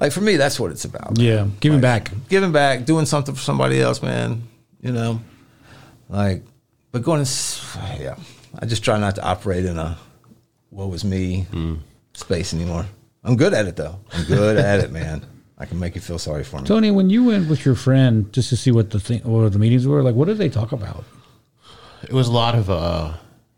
like 0.00 0.12
for 0.12 0.22
me, 0.22 0.36
that's 0.36 0.58
what 0.58 0.72
it's 0.72 0.84
about. 0.84 1.18
man. 1.18 1.26
yeah, 1.26 1.46
giving 1.60 1.80
back. 1.80 2.10
giving 2.28 2.52
back, 2.52 2.86
doing 2.86 3.06
something 3.06 3.34
for 3.34 3.40
somebody 3.40 3.80
else, 3.80 4.02
man. 4.02 4.42
You 4.80 4.92
know, 4.92 5.20
like, 6.08 6.42
but 6.90 7.02
going, 7.02 7.22
to, 7.22 7.30
yeah. 8.00 8.16
I 8.58 8.66
just 8.66 8.82
try 8.82 8.98
not 8.98 9.14
to 9.16 9.22
operate 9.22 9.66
in 9.66 9.78
a 9.78 9.98
"what 10.70 10.88
was 10.88 11.04
me" 11.04 11.46
space 12.14 12.54
anymore. 12.54 12.86
I'm 13.22 13.36
good 13.36 13.52
at 13.52 13.66
it 13.66 13.76
though. 13.76 14.00
I'm 14.12 14.24
good 14.24 14.56
at 14.56 14.80
it, 14.80 14.90
man. 14.90 15.24
I 15.58 15.66
can 15.66 15.78
make 15.78 15.94
you 15.94 16.00
feel 16.00 16.18
sorry 16.18 16.42
for 16.42 16.58
me. 16.58 16.64
Tony, 16.66 16.90
when 16.90 17.10
you 17.10 17.24
went 17.24 17.50
with 17.50 17.66
your 17.66 17.74
friend 17.74 18.32
just 18.32 18.48
to 18.48 18.56
see 18.56 18.70
what 18.70 18.88
the 18.88 18.98
thing, 18.98 19.20
what 19.24 19.52
the 19.52 19.58
meetings 19.58 19.86
were, 19.86 20.02
like, 20.02 20.14
what 20.14 20.26
did 20.26 20.38
they 20.38 20.48
talk 20.48 20.72
about? 20.72 21.04
It 22.02 22.14
was 22.14 22.28
a 22.28 22.32
lot 22.32 22.54
of 22.54 22.70
uh, 22.70 23.12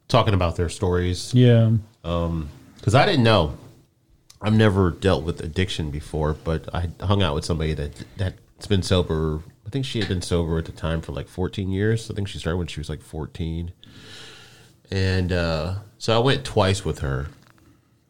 talking 0.09 0.35
about 0.35 0.57
their 0.57 0.69
stories 0.69 1.33
Yeah, 1.33 1.71
Um 2.03 2.49
because 2.77 2.97
I 2.97 3.07
didn't 3.07 3.23
know. 3.23 3.57
I've 4.43 4.55
never 4.55 4.91
dealt 4.91 5.25
with 5.25 5.41
addiction 5.41 5.91
before, 5.91 6.35
but 6.35 6.69
I 6.75 6.89
hung 7.01 7.23
out 7.23 7.35
with 7.35 7.45
somebody 7.45 7.75
that 7.75 7.93
that's 8.17 8.67
been 8.67 8.83
sober. 8.83 9.41
I 9.67 9.71
think 9.71 9.85
she 9.85 10.01
had 10.01 10.09
been 10.09 10.23
sober 10.23 10.59
at 10.59 10.65
the 10.65 10.73
time 10.73 11.01
for 11.01 11.13
like 11.13 11.29
14 11.29 11.71
years. 11.71 12.11
I 12.11 12.15
think 12.15 12.29
she 12.29 12.39
started 12.39 12.59
when 12.59 12.67
she 12.67 12.81
was 12.81 12.89
like 12.89 13.01
14, 13.03 13.73
and 14.91 15.33
uh, 15.33 15.75
so 15.99 16.15
I 16.15 16.19
went 16.19 16.45
twice 16.45 16.85
with 16.85 16.99
her, 17.01 17.29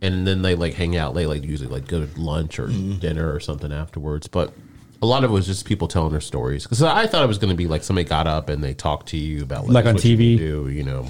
and 0.00 0.26
then 0.26 0.42
they 0.42 0.54
like 0.54 0.74
hang 0.74 0.96
out. 0.96 1.14
They 1.14 1.26
like 1.26 1.44
usually 1.44 1.68
like 1.68 1.86
go 1.86 2.04
to 2.04 2.20
lunch 2.20 2.58
or 2.58 2.68
dinner 2.68 3.32
or 3.32 3.40
something 3.40 3.72
afterwards, 3.72 4.26
but. 4.28 4.52
A 5.00 5.02
lot 5.02 5.24
of 5.24 5.32
it 5.32 5.34
was 5.34 5.46
just 5.48 5.64
people 5.64 5.88
telling 5.88 6.12
their 6.12 6.20
stories 6.20 6.62
because 6.62 6.80
I 6.80 7.08
thought 7.08 7.24
it 7.24 7.26
was 7.26 7.38
going 7.38 7.50
to 7.50 7.56
be 7.56 7.66
like 7.66 7.82
somebody 7.82 8.08
got 8.08 8.28
up 8.28 8.48
and 8.48 8.62
they 8.62 8.72
talked 8.72 9.08
to 9.08 9.16
you 9.16 9.42
about 9.42 9.66
Like 9.66 9.84
on 9.84 9.94
what 9.94 10.04
you 10.04 10.16
TV? 10.16 10.38
do, 10.38 10.68
you 10.68 10.84
know. 10.84 11.08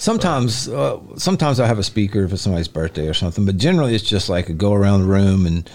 Sometimes, 0.00 0.66
uh, 0.66 0.98
sometimes 1.16 1.60
I 1.60 1.66
have 1.66 1.78
a 1.78 1.82
speaker 1.82 2.26
for 2.26 2.38
somebody's 2.38 2.68
birthday 2.68 3.06
or 3.06 3.12
something, 3.12 3.44
but 3.44 3.58
generally 3.58 3.94
it's 3.94 4.02
just 4.02 4.30
like 4.30 4.48
a 4.48 4.54
go 4.54 4.72
around 4.72 5.02
the 5.02 5.08
room 5.08 5.44
and, 5.44 5.68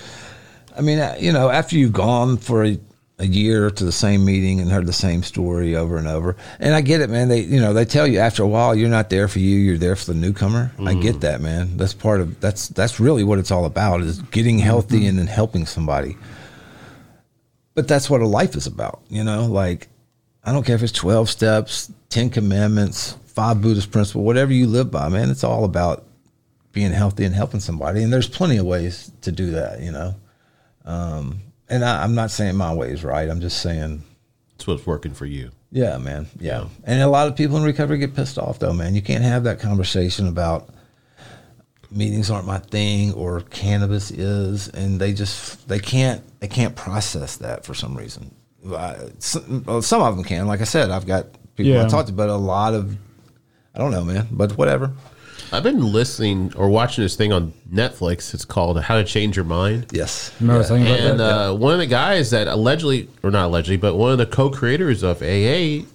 I 0.75 0.81
mean, 0.81 0.97
uh, 0.97 1.15
you 1.19 1.31
know, 1.31 1.49
after 1.51 1.77
you've 1.77 1.93
gone 1.93 2.37
for 2.37 2.65
a, 2.65 2.79
a 3.19 3.27
year 3.27 3.69
to 3.69 3.85
the 3.85 3.91
same 3.91 4.25
meeting 4.25 4.59
and 4.59 4.71
heard 4.71 4.87
the 4.87 4.93
same 4.93 5.21
story 5.21 5.75
over 5.75 5.97
and 5.97 6.07
over, 6.07 6.35
and 6.59 6.73
I 6.73 6.81
get 6.81 7.01
it, 7.01 7.09
man. 7.11 7.27
They, 7.29 7.41
you 7.41 7.61
know, 7.61 7.71
they 7.71 7.85
tell 7.85 8.07
you 8.07 8.17
after 8.17 8.41
a 8.41 8.47
while 8.47 8.73
you're 8.73 8.89
not 8.89 9.11
there 9.11 9.27
for 9.27 9.37
you, 9.37 9.57
you're 9.57 9.77
there 9.77 9.95
for 9.95 10.11
the 10.11 10.19
newcomer. 10.19 10.71
I 10.79 10.95
get 10.95 11.21
that, 11.21 11.39
man. 11.39 11.77
That's 11.77 11.93
part 11.93 12.19
of 12.19 12.41
that's 12.41 12.67
that's 12.69 12.99
really 12.99 13.23
what 13.23 13.37
it's 13.37 13.51
all 13.51 13.65
about 13.65 14.01
is 14.01 14.21
getting 14.31 14.57
healthy 14.57 15.05
and 15.05 15.19
then 15.19 15.27
helping 15.27 15.67
somebody. 15.67 16.17
But 17.75 17.87
that's 17.87 18.09
what 18.09 18.21
a 18.21 18.27
life 18.27 18.55
is 18.55 18.65
about, 18.65 19.01
you 19.07 19.23
know. 19.23 19.45
Like 19.45 19.87
I 20.45 20.51
don't 20.51 20.65
care 20.65 20.75
if 20.75 20.83
it's 20.83 20.91
12 20.91 21.29
steps, 21.29 21.91
10 22.09 22.29
commandments, 22.29 23.17
five 23.25 23.61
Buddhist 23.61 23.91
principles, 23.91 24.23
whatever 24.23 24.53
you 24.53 24.67
live 24.67 24.91
by, 24.91 25.09
man, 25.09 25.29
it's 25.29 25.43
all 25.43 25.65
about 25.65 26.05
being 26.71 26.91
healthy 26.91 27.25
and 27.25 27.33
helping 27.33 27.59
somebody. 27.59 28.03
And 28.03 28.13
there's 28.13 28.29
plenty 28.29 28.57
of 28.57 28.65
ways 28.65 29.11
to 29.21 29.31
do 29.31 29.51
that, 29.51 29.81
you 29.81 29.91
know. 29.91 30.15
Um, 30.85 31.39
and 31.67 31.83
I, 31.83 32.03
I'm 32.03 32.13
not 32.13 32.29
saying 32.31 32.55
my 32.55 32.73
way 32.73 32.91
is 32.91 33.03
right. 33.03 33.27
I'm 33.27 33.41
just 33.41 33.61
saying, 33.61 34.03
It's 34.55 34.67
what's 34.67 34.85
working 34.85 35.13
for 35.13 35.25
you. 35.25 35.49
yeah, 35.71 35.97
man. 35.97 36.27
Yeah. 36.39 36.67
And 36.83 37.01
a 37.01 37.07
lot 37.07 37.27
of 37.27 37.35
people 37.35 37.57
in 37.57 37.63
recovery 37.63 37.97
get 37.97 38.15
pissed 38.15 38.37
off, 38.37 38.59
though, 38.59 38.73
man. 38.73 38.93
You 38.93 39.01
can't 39.01 39.23
have 39.23 39.45
that 39.45 39.59
conversation 39.59 40.27
about 40.27 40.69
meetings 41.91 42.29
aren't 42.29 42.45
my 42.45 42.57
thing 42.59 43.13
or 43.13 43.41
cannabis 43.41 44.11
is 44.11 44.67
and 44.69 44.99
they 44.99 45.13
just 45.13 45.67
they 45.69 45.79
can't 45.79 46.21
they 46.39 46.47
can't 46.47 46.75
process 46.75 47.37
that 47.37 47.63
for 47.63 47.73
some 47.73 47.95
reason 47.95 48.34
I, 48.73 48.95
some, 49.19 49.63
well, 49.65 49.81
some 49.81 50.01
of 50.01 50.15
them 50.15 50.23
can 50.25 50.47
like 50.47 50.61
i 50.61 50.65
said 50.65 50.89
i've 50.89 51.05
got 51.05 51.27
people 51.55 51.71
Yeah. 51.73 51.85
i 51.85 51.87
talked 51.87 52.07
to 52.07 52.13
but 52.13 52.29
a 52.29 52.35
lot 52.35 52.73
of 52.73 52.97
i 53.73 53.79
don't 53.79 53.91
know 53.91 54.03
man 54.03 54.27
but 54.31 54.57
whatever 54.57 54.91
I've 55.51 55.61
been 55.61 55.91
listening 55.93 56.51
or 56.55 56.69
watching 56.69 57.03
this 57.03 57.15
thing 57.15 57.31
on 57.31 57.53
Netflix. 57.71 58.33
It's 58.33 58.45
called 58.45 58.81
How 58.81 58.95
to 58.95 59.03
Change 59.03 59.35
Your 59.35 59.45
Mind. 59.45 59.85
yes 59.91 60.31
Remember 60.41 60.63
something 60.63 60.87
about 60.87 60.99
And 60.99 61.19
that? 61.19 61.49
uh, 61.49 61.53
one 61.53 61.71
of 61.71 61.77
the 61.79 61.85
guys 61.85 62.31
that 62.31 62.47
allegedly, 62.47 63.09
or 63.21 63.29
not 63.29 63.45
allegedly, 63.45 63.77
but 63.77 63.93
one 63.95 64.11
of 64.11 64.17
the 64.17 64.25
co-creators 64.25 65.03
of 65.03 65.21
AA, 65.21 65.85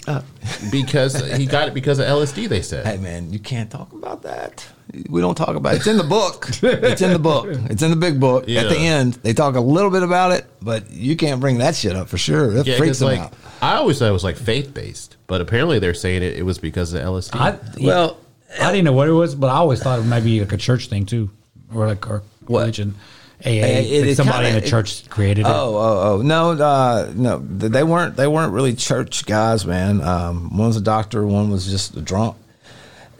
because 0.70 1.20
he 1.36 1.46
got 1.46 1.66
it 1.68 1.74
because 1.74 1.98
of 1.98 2.06
LSD. 2.06 2.48
They 2.48 2.62
said. 2.62 2.86
hey 2.86 2.96
man 2.98 3.32
you 3.32 3.38
can't 3.40 3.70
talk 3.70 3.92
about 3.92 4.22
that 4.22 4.64
we 5.08 5.20
don't 5.20 5.34
talk 5.34 5.56
about 5.56 5.74
it. 5.74 5.76
it's 5.78 5.86
in 5.86 5.96
the 5.96 6.04
book 6.04 6.48
it's 6.62 7.00
in 7.02 7.12
the 7.12 7.18
book 7.18 7.46
it's 7.70 7.82
in 7.82 7.90
the 7.90 7.96
big 7.96 8.18
book 8.18 8.44
Yeah. 8.46 8.62
at 8.62 8.68
the 8.70 8.76
end 8.78 9.14
they 9.22 9.32
talk 9.32 9.54
a 9.56 9.60
little 9.60 9.90
bit 9.90 10.02
about 10.02 10.32
it 10.32 10.46
but 10.60 10.90
you 10.90 11.16
can't 11.16 11.40
bring 11.40 11.58
that 11.58 11.74
shit 11.76 11.94
up 11.96 12.08
for 12.08 12.18
sure 12.18 12.56
it 12.56 12.66
Yeah, 12.66 12.76
freaks 12.76 12.98
'cause, 12.98 12.98
them 13.00 13.08
like 13.08 13.18
out 13.20 13.32
I 13.62 13.74
always 13.76 13.98
thought 13.98 14.08
it 14.08 14.12
was 14.12 14.24
like 14.24 14.36
faith 14.36 14.72
based, 14.72 15.16
but 15.26 15.40
apparently 15.42 15.78
they're 15.78 15.92
saying 15.92 16.22
it, 16.22 16.34
it 16.38 16.42
was 16.44 16.58
because 16.58 16.94
of 16.94 17.02
LSD. 17.02 17.38
I, 17.38 17.58
well 17.84 18.16
I 18.58 18.72
didn't 18.72 18.86
know 18.86 18.92
what 18.94 19.06
it 19.06 19.12
was, 19.12 19.34
but 19.34 19.48
I 19.48 19.56
always 19.56 19.82
thought 19.82 19.98
it 19.98 20.04
might 20.04 20.24
be 20.24 20.40
like 20.40 20.52
a 20.52 20.56
church 20.56 20.88
thing 20.88 21.04
too, 21.04 21.30
or 21.74 21.86
like 21.86 22.08
or 22.08 22.22
What? 22.46 22.60
religion. 22.60 22.94
AA, 23.44 23.48
it- 23.48 24.00
like 24.00 24.10
it 24.10 24.16
somebody 24.16 24.44
kinda- 24.46 24.58
in 24.58 24.64
the 24.64 24.68
church 24.70 25.08
created 25.10 25.42
it. 25.42 25.46
Oh, 25.48 25.76
oh, 25.76 26.12
oh, 26.18 26.22
no, 26.22 26.52
uh, 26.52 27.12
no, 27.14 27.38
they 27.38 27.82
weren't. 27.84 28.16
They 28.16 28.26
weren't 28.26 28.52
really 28.52 28.74
church 28.74 29.24
guys, 29.26 29.64
man. 29.66 30.00
Um, 30.00 30.56
one 30.56 30.66
was 30.68 30.76
a 30.76 30.80
doctor, 30.82 31.24
one 31.26 31.50
was 31.50 31.66
just 31.70 31.94
a 31.96 32.00
drunk, 32.00 32.36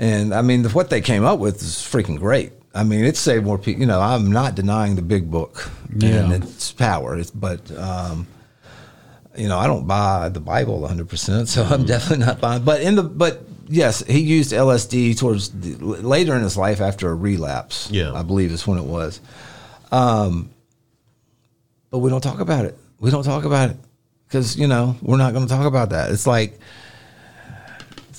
and 0.01 0.34
I 0.34 0.42
mean, 0.42 0.64
what 0.70 0.90
they 0.90 1.01
came 1.01 1.24
up 1.24 1.38
with 1.38 1.62
is 1.62 1.76
freaking 1.76 2.18
great. 2.18 2.53
I 2.74 2.82
mean, 2.82 3.05
it 3.05 3.16
saved 3.16 3.44
more 3.44 3.59
people. 3.59 3.80
You 3.82 3.86
know, 3.86 4.01
I'm 4.01 4.32
not 4.32 4.55
denying 4.57 4.96
the 4.96 5.03
big 5.03 5.30
book 5.30 5.70
Yeah. 5.96 6.24
and 6.32 6.42
its 6.42 6.72
power, 6.72 7.16
it's, 7.18 7.30
but 7.30 7.70
um, 7.78 8.26
you 9.36 9.46
know, 9.48 9.59
I 9.59 9.66
don't 9.68 9.86
buy 9.86 10.28
the 10.28 10.40
Bible 10.40 10.80
100, 10.80 11.09
percent 11.09 11.48
so 11.48 11.62
I'm 11.62 11.84
definitely 11.84 12.24
not 12.26 12.40
buying. 12.40 12.64
But 12.64 12.80
in 12.80 12.94
the 12.96 13.03
but 13.05 13.42
yes, 13.68 14.03
he 14.07 14.20
used 14.20 14.53
LSD 14.53 15.16
towards 15.18 15.51
the, 15.51 15.74
later 15.84 16.34
in 16.34 16.42
his 16.42 16.57
life 16.57 16.80
after 16.80 17.09
a 17.11 17.14
relapse. 17.14 17.88
Yeah. 17.90 18.12
I 18.12 18.22
believe 18.22 18.51
is 18.53 18.66
when 18.66 18.78
it 18.78 18.84
was 18.86 19.20
but 21.90 21.98
we 21.98 22.09
don't 22.11 22.20
talk 22.20 22.40
about 22.40 22.64
it. 22.64 22.78
We 23.01 23.11
don't 23.11 23.24
talk 23.24 23.44
about 23.44 23.70
it 23.70 23.76
because 24.28 24.57
you 24.57 24.66
know 24.68 24.96
we're 25.03 25.16
not 25.16 25.32
going 25.34 25.46
to 25.46 25.53
talk 25.53 25.66
about 25.66 25.90
that. 25.90 26.11
It's 26.12 26.26
like 26.26 26.59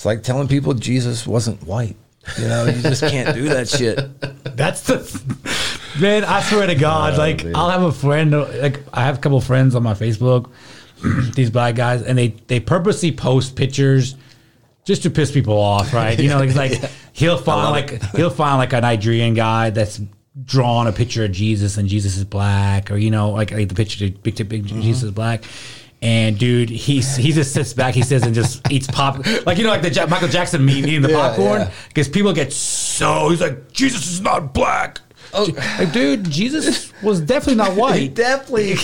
it's 0.01 0.05
like 0.07 0.23
telling 0.23 0.47
people 0.47 0.73
Jesus 0.73 1.27
wasn't 1.27 1.61
white. 1.61 1.95
You 2.39 2.47
know, 2.47 2.65
you 2.65 2.81
just 2.81 3.03
can't 3.03 3.35
do 3.35 3.49
that 3.49 3.69
shit. 3.69 3.99
That's 4.57 4.81
the 4.81 4.97
man. 6.01 6.23
I 6.23 6.41
swear 6.41 6.65
to 6.65 6.73
God, 6.73 7.13
oh, 7.13 7.17
like 7.17 7.43
man. 7.43 7.55
I'll 7.55 7.69
have 7.69 7.83
a 7.83 7.91
friend. 7.91 8.31
Like 8.31 8.79
I 8.91 9.03
have 9.03 9.19
a 9.19 9.21
couple 9.21 9.39
friends 9.41 9.75
on 9.75 9.83
my 9.83 9.93
Facebook. 9.93 10.49
these 11.35 11.51
black 11.51 11.75
guys, 11.75 12.01
and 12.01 12.17
they 12.17 12.29
they 12.47 12.59
purposely 12.59 13.11
post 13.11 13.55
pictures 13.55 14.15
just 14.85 15.03
to 15.03 15.11
piss 15.11 15.31
people 15.31 15.59
off, 15.59 15.93
right? 15.93 16.19
You 16.19 16.29
know, 16.29 16.39
like, 16.39 16.55
like 16.81 16.91
he'll 17.13 17.37
find 17.37 17.69
like 17.69 18.01
he'll 18.15 18.31
find 18.31 18.57
like 18.57 18.73
a 18.73 18.81
Nigerian 18.81 19.35
guy 19.35 19.69
that's 19.69 20.01
drawn 20.43 20.87
a 20.87 20.91
picture 20.91 21.25
of 21.25 21.31
Jesus 21.31 21.77
and 21.77 21.87
Jesus 21.87 22.17
is 22.17 22.25
black, 22.25 22.89
or 22.89 22.97
you 22.97 23.11
know, 23.11 23.29
like, 23.29 23.51
like 23.51 23.69
the 23.69 23.75
picture 23.75 24.09
big 24.09 24.35
big 24.35 24.65
mm-hmm. 24.65 24.81
Jesus 24.81 25.03
is 25.03 25.11
black. 25.11 25.43
And 26.03 26.37
dude, 26.39 26.69
he's 26.71 27.15
he 27.15 27.31
just 27.31 27.53
sits 27.53 27.73
back, 27.73 27.93
he 27.93 28.01
says, 28.01 28.23
and 28.23 28.33
just 28.33 28.69
eats 28.71 28.87
pop, 28.87 29.23
like 29.45 29.59
you 29.59 29.63
know, 29.63 29.69
like 29.69 29.83
the 29.83 29.91
Ja- 29.91 30.07
Michael 30.07 30.29
Jackson 30.29 30.65
meme 30.65 30.77
eating 30.77 31.01
the 31.03 31.11
Yeah, 31.11 31.27
popcorn, 31.29 31.61
yeah. 31.61 31.71
because 31.89 32.09
people 32.09 32.33
get 32.33 32.51
so 32.51 33.29
he's 33.29 33.39
like, 33.41 33.71
Jesus 33.71 34.07
is 34.11 34.19
not 34.19 34.51
black. 34.53 34.99
Oh. 35.34 35.47
like, 35.79 35.93
dude, 35.93 36.29
Jesus 36.29 36.91
was 37.01 37.21
definitely 37.21 37.55
not 37.55 37.75
white. 37.75 37.91
He 38.01 38.07
white. 38.07 38.15
definitely. 38.15 38.75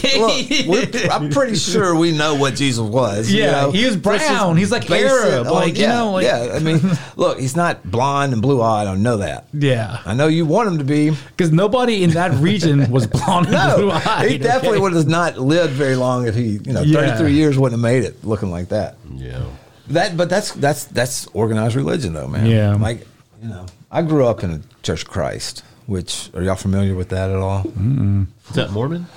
Look, 0.67 0.93
we're, 0.93 1.09
I'm 1.11 1.29
pretty 1.29 1.55
sure 1.71 1.95
we 1.95 2.11
know 2.17 2.35
what 2.35 2.55
Jesus 2.55 2.79
was. 2.79 3.31
you 3.31 3.43
Yeah, 3.43 3.51
know? 3.51 3.71
he 3.71 3.85
was 3.85 3.97
brown. 3.97 4.55
He's 4.57 4.71
like 4.71 4.87
base 4.87 5.03
it 5.11 5.11
Arab, 5.33 5.47
on- 5.47 5.53
like, 5.53 5.75
you 5.75 5.83
yeah, 5.83 5.95
know, 5.97 6.11
like- 6.11 6.25
yeah. 6.25 6.51
I 6.53 6.59
mean, 6.59 6.79
look, 7.15 7.39
he's 7.39 7.55
not 7.55 7.83
blonde 7.89 8.33
and 8.33 8.41
blue 8.41 8.61
eyed. 8.61 8.87
I 8.87 8.95
know 8.95 9.17
that. 9.17 9.47
Yeah, 9.53 9.99
I 10.05 10.13
know 10.13 10.27
you 10.27 10.45
want 10.45 10.69
him 10.69 10.77
to 10.77 10.83
be. 10.83 11.09
because 11.11 11.51
nobody 11.51 12.03
in 12.03 12.11
that 12.11 12.31
region 12.39 12.89
was 12.91 13.07
blonde 13.07 13.47
and 13.49 13.75
blue 13.75 13.91
eyed. 13.91 14.29
he 14.31 14.37
definitely 14.37 14.79
would 14.79 14.93
have 14.93 15.07
not 15.07 15.37
lived 15.37 15.73
very 15.73 15.95
long 15.95 16.27
if 16.27 16.35
he, 16.35 16.59
you 16.65 16.73
know, 16.73 16.81
Yeah. 16.81 17.07
33 17.07 17.33
years 17.33 17.57
wouldn't 17.57 17.81
have 17.81 17.91
made 17.91 18.03
it 18.03 18.23
looking 18.23 18.51
like 18.51 18.69
that. 18.69 18.97
yeah. 19.15 19.43
That, 19.89 20.17
but 20.17 20.29
that's 20.29 20.51
that's 20.51 20.83
that's 20.85 21.27
organized 21.27 21.75
religion, 21.75 22.11
though, 22.13 22.27
man. 22.27 22.45
Yeah. 22.45 22.75
like 22.75 23.07
you 23.41 23.47
know, 23.47 23.65
I 23.89 24.01
grew 24.01 24.25
up 24.25 24.43
in 24.43 24.51
a 24.51 24.59
Church 24.83 25.03
of 25.03 25.07
Christ. 25.09 25.63
Which 25.87 26.29
are 26.33 26.43
y'all 26.43 26.55
familiar 26.55 26.95
with 26.95 27.09
that 27.09 27.29
at 27.29 27.37
all? 27.37 27.61
Is 27.65 28.55
that 28.55 28.71
Mormon? 28.71 29.07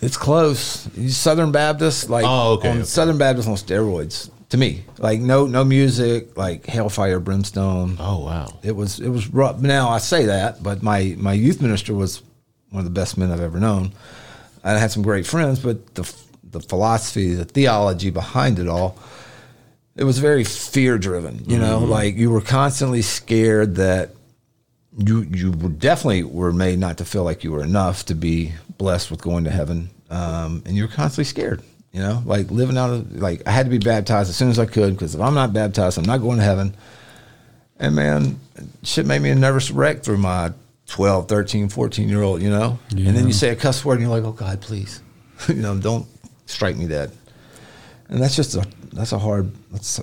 It's 0.00 0.16
close. 0.16 0.88
He's 0.96 1.16
Southern 1.16 1.52
Baptist, 1.52 2.08
like 2.08 2.24
Oh, 2.26 2.54
okay, 2.54 2.70
on 2.70 2.76
okay. 2.78 2.84
Southern 2.84 3.18
Baptist 3.18 3.48
on 3.48 3.54
steroids. 3.54 4.30
To 4.50 4.58
me, 4.58 4.84
like 4.98 5.18
no 5.18 5.46
no 5.46 5.64
music, 5.64 6.36
like 6.36 6.66
hellfire, 6.66 7.20
brimstone. 7.20 7.96
Oh 7.98 8.18
wow. 8.18 8.48
It 8.62 8.76
was 8.76 9.00
it 9.00 9.08
was 9.08 9.28
rough. 9.28 9.60
Now 9.60 9.88
I 9.88 9.98
say 9.98 10.26
that, 10.26 10.62
but 10.62 10.82
my 10.82 11.14
my 11.18 11.32
youth 11.32 11.62
minister 11.62 11.94
was 11.94 12.22
one 12.70 12.80
of 12.80 12.84
the 12.84 12.90
best 12.90 13.16
men 13.16 13.30
I've 13.30 13.40
ever 13.40 13.58
known. 13.58 13.92
I 14.62 14.72
had 14.78 14.92
some 14.92 15.02
great 15.02 15.26
friends, 15.26 15.58
but 15.58 15.94
the 15.94 16.14
the 16.44 16.60
philosophy, 16.60 17.34
the 17.34 17.46
theology 17.46 18.10
behind 18.10 18.58
it 18.58 18.68
all, 18.68 18.98
it 19.96 20.04
was 20.04 20.18
very 20.18 20.44
fear 20.44 20.98
driven. 20.98 21.44
You 21.48 21.58
know, 21.58 21.80
mm-hmm. 21.80 21.90
like 21.90 22.16
you 22.16 22.30
were 22.30 22.42
constantly 22.42 23.02
scared 23.02 23.76
that 23.76 24.10
you 24.98 25.22
you 25.22 25.52
were 25.52 25.68
definitely 25.68 26.22
were 26.24 26.52
made 26.52 26.78
not 26.78 26.98
to 26.98 27.04
feel 27.04 27.24
like 27.24 27.44
you 27.44 27.52
were 27.52 27.62
enough 27.62 28.06
to 28.06 28.14
be 28.14 28.52
blessed 28.78 29.10
with 29.10 29.22
going 29.22 29.44
to 29.44 29.50
heaven, 29.50 29.90
um, 30.10 30.62
and 30.66 30.76
you 30.76 30.82
were 30.82 30.92
constantly 30.92 31.24
scared. 31.24 31.62
You 31.92 32.00
know, 32.00 32.22
like 32.24 32.50
living 32.50 32.78
out 32.78 32.90
of 32.90 33.16
like 33.16 33.42
I 33.46 33.50
had 33.50 33.66
to 33.66 33.70
be 33.70 33.78
baptized 33.78 34.30
as 34.30 34.36
soon 34.36 34.50
as 34.50 34.58
I 34.58 34.66
could 34.66 34.94
because 34.94 35.14
if 35.14 35.20
I'm 35.20 35.34
not 35.34 35.52
baptized, 35.52 35.98
I'm 35.98 36.04
not 36.04 36.18
going 36.18 36.38
to 36.38 36.44
heaven. 36.44 36.74
And 37.78 37.96
man, 37.96 38.38
shit 38.82 39.06
made 39.06 39.20
me 39.20 39.30
a 39.30 39.34
nervous 39.34 39.70
wreck 39.70 40.02
through 40.02 40.18
my 40.18 40.52
12, 40.86 41.28
13, 41.28 41.68
14 41.68 42.08
year 42.08 42.22
old, 42.22 42.42
you 42.42 42.50
know? 42.50 42.78
And 43.08 43.16
then 43.16 43.26
you 43.26 43.32
say 43.32 43.48
a 43.50 43.56
cuss 43.56 43.84
word 43.84 43.94
and 43.94 44.02
you're 44.02 44.10
like, 44.10 44.24
oh 44.24 44.32
God, 44.32 44.60
please, 44.60 45.02
you 45.48 45.54
know, 45.56 45.76
don't 45.78 46.06
strike 46.46 46.76
me 46.76 46.86
dead. 46.86 47.10
And 48.08 48.22
that's 48.22 48.36
just 48.36 48.54
a, 48.54 48.66
that's 48.92 49.12
a 49.12 49.18
hard, 49.18 49.50
that's, 49.70 50.00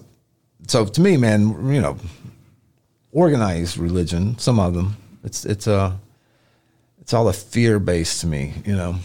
so 0.68 0.86
to 0.86 1.02
me, 1.02 1.16
man, 1.16 1.72
you 1.72 1.80
know, 1.80 1.98
organized 3.12 3.78
religion, 3.78 4.38
some 4.38 4.60
of 4.60 4.74
them, 4.74 4.98
it's, 5.24 5.46
it's 5.46 5.68
a, 5.68 6.00
it's 7.02 7.14
all 7.14 7.28
a 7.28 7.34
fear 7.34 7.80
based 7.80 8.22
to 8.22 8.28
me, 8.28 8.54
you 8.66 8.76
know, 8.76 8.96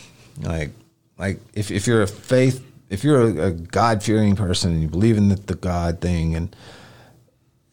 like, 0.43 0.71
like 1.19 1.41
if, 1.55 1.71
if 1.71 1.87
you're 1.87 2.03
a 2.03 2.07
faith, 2.07 2.65
if 2.91 3.03
you're 3.03 3.23
a, 3.23 3.47
a 3.47 3.51
God 3.51 4.03
fearing 4.03 4.37
person 4.37 4.73
and 4.73 4.83
you 4.83 4.89
believe 4.89 5.17
in 5.17 5.29
the, 5.29 5.37
the 5.37 5.55
God 5.55 6.01
thing 6.01 6.35
and, 6.35 6.55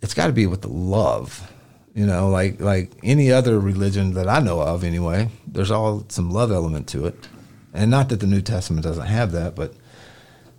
it's 0.01 0.13
got 0.13 0.27
to 0.27 0.33
be 0.33 0.47
with 0.47 0.61
the 0.61 0.67
love. 0.67 1.51
You 1.93 2.05
know, 2.05 2.29
like 2.29 2.61
like 2.61 2.91
any 3.03 3.31
other 3.31 3.59
religion 3.59 4.13
that 4.13 4.29
I 4.29 4.39
know 4.39 4.61
of, 4.61 4.83
anyway. 4.83 5.29
There's 5.45 5.71
all 5.71 6.05
some 6.07 6.31
love 6.31 6.51
element 6.51 6.87
to 6.89 7.05
it, 7.05 7.27
and 7.73 7.91
not 7.91 8.09
that 8.09 8.21
the 8.21 8.27
New 8.27 8.41
Testament 8.41 8.83
doesn't 8.83 9.07
have 9.07 9.33
that, 9.33 9.55
but 9.55 9.73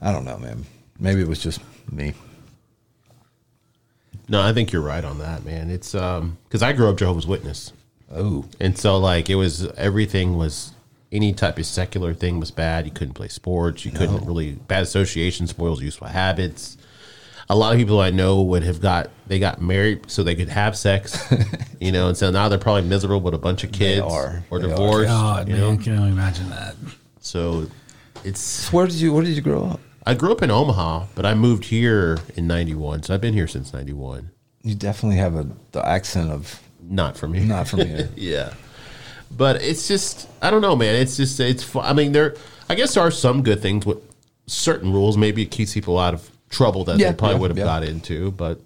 I 0.01 0.13
don't 0.13 0.27
know, 0.27 0.37
man. 0.37 0.67
Maybe 0.99 1.23
it 1.23 1.29
was 1.29 1.39
just 1.39 1.61
me. 1.91 2.13
No, 4.29 4.41
I 4.41 4.53
think 4.53 4.73
you're 4.73 4.83
right 4.83 5.05
on 5.05 5.19
that, 5.19 5.45
man. 5.45 5.71
It's 5.71 5.95
um 5.95 6.39
because 6.45 6.63
I 6.63 6.73
grew 6.73 6.89
up 6.89 6.97
Jehovah's 6.99 7.27
Witness, 7.27 7.73
Oh, 8.15 8.45
and 8.61 8.77
so 8.79 8.99
like 8.99 9.29
it 9.31 9.35
was 9.37 9.67
everything 9.73 10.37
was 10.37 10.73
any 11.11 11.33
type 11.33 11.59
of 11.59 11.67
secular 11.67 12.15
thing 12.15 12.41
was 12.41 12.51
bad. 12.51 12.87
You 12.87 12.91
couldn't 12.93 13.15
play 13.15 13.29
sports. 13.29 13.85
You 13.85 13.91
couldn't 13.91 14.25
really 14.27 14.53
bad 14.53 14.83
association 14.83 15.47
spoils 15.47 15.83
useful 15.83 16.07
habits. 16.09 16.79
A 17.51 17.57
lot 17.57 17.73
of 17.73 17.79
people 17.79 18.01
I 18.01 18.11
know 18.11 18.41
would 18.43 18.63
have 18.63 18.81
got 18.81 19.11
they 19.27 19.39
got 19.39 19.61
married 19.61 20.11
so 20.11 20.23
they 20.23 20.35
could 20.35 20.49
have 20.49 20.77
sex, 20.77 21.19
you 21.81 21.93
know, 21.93 22.09
and 22.09 22.17
so 22.17 22.31
now 22.31 22.49
they're 22.49 22.59
probably 22.59 22.83
miserable 22.89 23.21
with 23.21 23.35
a 23.35 23.39
bunch 23.39 23.63
of 23.65 23.73
kids 23.73 24.01
are. 24.01 24.43
or 24.49 24.59
They 24.59 24.67
are. 24.67 24.69
divorced. 24.71 25.09
God, 25.09 25.49
you 25.49 25.55
man, 25.57 25.77
know, 25.77 25.83
can 25.83 25.99
only 25.99 26.13
imagine 26.13 26.49
that. 26.51 26.77
so 27.21 27.67
it's 28.25 28.73
where 28.73 28.87
did 28.87 28.95
you 28.97 29.13
where 29.13 29.25
did 29.25 29.35
you 29.35 29.43
grow 29.43 29.65
up? 29.65 29.81
I 30.05 30.15
grew 30.15 30.33
up 30.33 30.43
in 30.43 30.51
Omaha, 30.51 31.07
but 31.15 31.25
I 31.25 31.35
moved 31.35 31.65
here 31.67 32.19
in 32.37 32.47
'91, 32.47 33.05
so 33.05 33.15
I've 33.15 33.21
been 33.21 33.35
here 33.35 33.47
since 33.47 33.73
'91. 33.73 34.31
You 34.63 34.75
definitely 34.75 35.19
have 35.19 35.35
a 35.37 35.47
the 35.73 35.87
accent 35.87 36.31
of 36.31 36.61
Not 36.81 37.17
from 37.17 37.35
here. 37.35 37.45
not 37.47 37.69
from 37.69 37.81
here. 37.87 38.09
Yeah. 38.17 38.53
But 39.31 39.63
it's 39.63 39.89
just 39.89 40.29
I 40.43 40.51
don't 40.51 40.61
know, 40.61 40.77
man. 40.77 40.95
It's 40.95 41.17
just 41.17 41.39
it's 41.41 41.75
I 41.77 41.93
mean 41.93 42.13
there 42.13 42.37
I 42.69 42.75
guess 42.75 42.95
there 42.95 43.03
are 43.03 43.11
some 43.11 43.43
good 43.43 43.61
things 43.63 43.87
with 43.87 43.99
certain 44.47 44.93
rules. 44.93 45.17
Maybe 45.17 45.43
it 45.43 45.51
keeps 45.51 45.73
people 45.75 45.99
out 45.99 46.15
of 46.15 46.31
trouble 46.51 46.85
that 46.85 46.99
Yeah, 46.99 47.11
they 47.13 47.17
probably 47.17 47.37
yeah, 47.37 47.41
would 47.41 47.51
have 47.51 47.59
yeah. 47.59 47.65
got 47.65 47.85
into, 47.85 48.31
but 48.33 48.61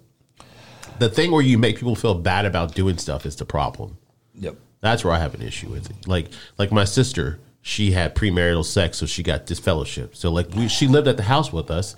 the 0.99 1.09
thing 1.09 1.31
where 1.31 1.41
you 1.41 1.57
make 1.57 1.77
people 1.77 1.95
feel 1.95 2.15
bad 2.15 2.45
about 2.45 2.73
doing 2.75 2.97
stuff 2.97 3.25
is 3.25 3.35
the 3.35 3.45
problem. 3.45 3.97
yep. 4.35 4.55
That's 4.81 5.03
where 5.03 5.13
I 5.13 5.19
have 5.19 5.33
an 5.33 5.41
issue 5.41 5.69
with 5.69 5.89
it. 5.89 6.07
Like 6.07 6.27
like 6.57 6.71
my 6.71 6.83
sister, 6.83 7.39
she 7.61 7.91
had 7.91 8.15
premarital 8.15 8.63
sex, 8.63 8.97
so 8.97 9.05
she 9.05 9.23
got 9.23 9.45
disfellowship. 9.45 10.15
So 10.15 10.31
like 10.31 10.53
we, 10.55 10.67
she 10.67 10.87
lived 10.87 11.07
at 11.07 11.17
the 11.17 11.23
house 11.23 11.51
with 11.51 11.69
us, 11.69 11.95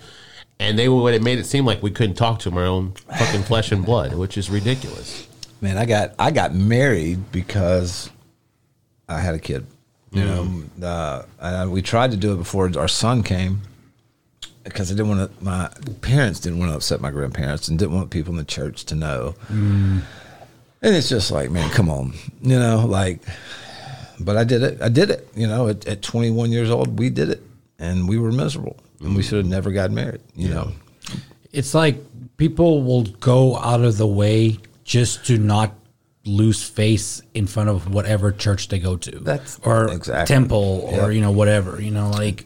and 0.58 0.78
they 0.78 0.88
would 0.88 1.14
it 1.14 1.22
made 1.22 1.38
it 1.38 1.44
seem 1.46 1.64
like 1.64 1.82
we 1.82 1.90
couldn't 1.90 2.16
talk 2.16 2.40
to 2.40 2.50
our 2.50 2.64
own 2.64 2.92
fucking 2.92 3.44
flesh 3.44 3.70
and 3.72 3.84
blood, 3.84 4.14
which 4.14 4.36
is 4.36 4.50
ridiculous. 4.50 5.28
Man, 5.60 5.78
I 5.78 5.84
got 5.86 6.14
I 6.18 6.30
got 6.32 6.54
married 6.54 7.30
because 7.30 8.10
I 9.08 9.20
had 9.20 9.34
a 9.34 9.38
kid. 9.38 9.66
You 10.12 10.24
know, 10.24 10.64
uh, 10.82 11.22
and 11.38 11.70
we 11.70 11.82
tried 11.82 12.10
to 12.10 12.16
do 12.16 12.32
it 12.32 12.36
before 12.38 12.68
our 12.76 12.88
son 12.88 13.22
came 13.22 13.60
because 14.64 14.90
I 14.90 14.96
didn't 14.96 15.08
want 15.08 15.38
to. 15.38 15.44
My 15.44 15.70
parents 16.00 16.40
didn't 16.40 16.58
want 16.58 16.72
to 16.72 16.76
upset 16.76 17.00
my 17.00 17.12
grandparents 17.12 17.68
and 17.68 17.78
didn't 17.78 17.94
want 17.94 18.10
people 18.10 18.32
in 18.32 18.36
the 18.38 18.44
church 18.44 18.86
to 18.86 18.96
know. 18.96 19.36
And 19.48 20.96
it's 20.96 21.08
just 21.08 21.30
like, 21.30 21.50
man, 21.52 21.70
come 21.70 21.88
on, 21.88 22.14
you 22.42 22.58
know, 22.58 22.84
like. 22.86 23.20
But 24.20 24.36
I 24.36 24.44
did 24.44 24.62
it. 24.62 24.80
I 24.82 24.88
did 24.88 25.10
it. 25.10 25.28
You 25.34 25.46
know, 25.46 25.68
at, 25.68 25.86
at 25.86 26.02
21 26.02 26.52
years 26.52 26.70
old, 26.70 26.98
we 26.98 27.10
did 27.10 27.30
it, 27.30 27.42
and 27.78 28.08
we 28.08 28.18
were 28.18 28.30
miserable, 28.30 28.76
and 29.00 29.08
we 29.08 29.14
mm-hmm. 29.14 29.20
should 29.22 29.38
have 29.38 29.46
never 29.46 29.72
got 29.72 29.90
married. 29.90 30.20
You 30.36 30.50
know, 30.50 30.72
It's 31.52 31.74
like 31.74 31.96
people 32.36 32.82
will 32.82 33.04
go 33.04 33.56
out 33.56 33.80
of 33.80 33.96
the 33.96 34.06
way 34.06 34.58
just 34.84 35.26
to 35.26 35.38
not 35.38 35.74
lose 36.24 36.62
face 36.62 37.22
in 37.34 37.46
front 37.46 37.70
of 37.70 37.92
whatever 37.92 38.30
church 38.30 38.68
they 38.68 38.78
go 38.78 38.96
to. 38.96 39.18
That's- 39.18 39.58
or 39.62 39.90
exactly. 39.90 40.34
temple 40.34 40.88
or 40.92 40.92
Yeah. 40.92 41.08
you 41.10 41.20
know 41.20 41.30
whatever. 41.30 41.80
You 41.80 41.90
know, 41.90 42.10
like 42.10 42.44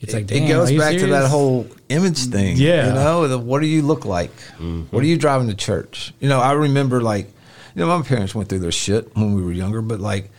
it's 0.00 0.14
like 0.14 0.30
it 0.30 0.48
goes 0.48 0.70
are 0.70 0.72
you 0.72 0.78
back 0.78 0.98
to 0.98 1.06
that 1.08 1.30
whole 1.30 1.66
image 1.88 2.18
thing. 2.26 2.56
Yeah. 2.56 2.88
You 2.88 2.94
know, 2.94 3.28
the, 3.28 3.38
what 3.38 3.60
do 3.60 3.66
you 3.66 3.82
look 3.82 4.04
like? 4.04 4.34
Mm-hmm. 4.58 4.82
What 4.90 5.02
are 5.02 5.06
you 5.06 5.16
driving 5.16 5.48
to 5.48 5.54
church? 5.54 6.12
You 6.20 6.28
know, 6.28 6.40
I 6.40 6.52
remember 6.52 7.00
like, 7.00 7.26
you 7.74 7.80
know, 7.80 7.86
my 7.86 8.06
parents 8.06 8.34
went 8.34 8.48
through 8.48 8.60
their 8.60 8.72
shit 8.72 9.16
when 9.16 9.34
we 9.34 9.42
were 9.42 9.52
younger, 9.52 9.80
but 9.80 10.00
like 10.00 10.30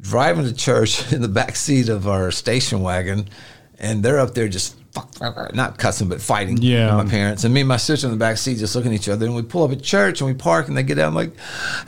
driving 0.00 0.44
to 0.44 0.52
church 0.52 1.12
in 1.12 1.22
the 1.22 1.28
back 1.28 1.56
seat 1.56 1.88
of 1.88 2.06
our 2.08 2.30
station 2.30 2.82
wagon 2.82 3.28
and 3.78 4.02
they're 4.02 4.18
up 4.18 4.34
there 4.34 4.48
just 4.48 4.74
not 5.54 5.78
cussing, 5.78 6.08
but 6.08 6.20
fighting 6.20 6.56
Yeah. 6.60 6.96
my 6.96 7.04
parents. 7.04 7.44
And 7.44 7.54
me 7.54 7.60
and 7.60 7.68
my 7.68 7.76
sister 7.76 8.08
in 8.08 8.12
the 8.12 8.18
back 8.18 8.36
seat 8.38 8.58
just 8.58 8.74
looking 8.74 8.92
at 8.92 8.96
each 9.00 9.08
other. 9.08 9.26
And 9.26 9.34
we 9.36 9.42
pull 9.42 9.62
up 9.62 9.70
at 9.70 9.80
church 9.82 10.20
and 10.20 10.28
we 10.28 10.34
park 10.34 10.66
and 10.66 10.76
they 10.76 10.82
get 10.82 10.98
out. 10.98 11.08
I'm 11.08 11.14
like, 11.14 11.30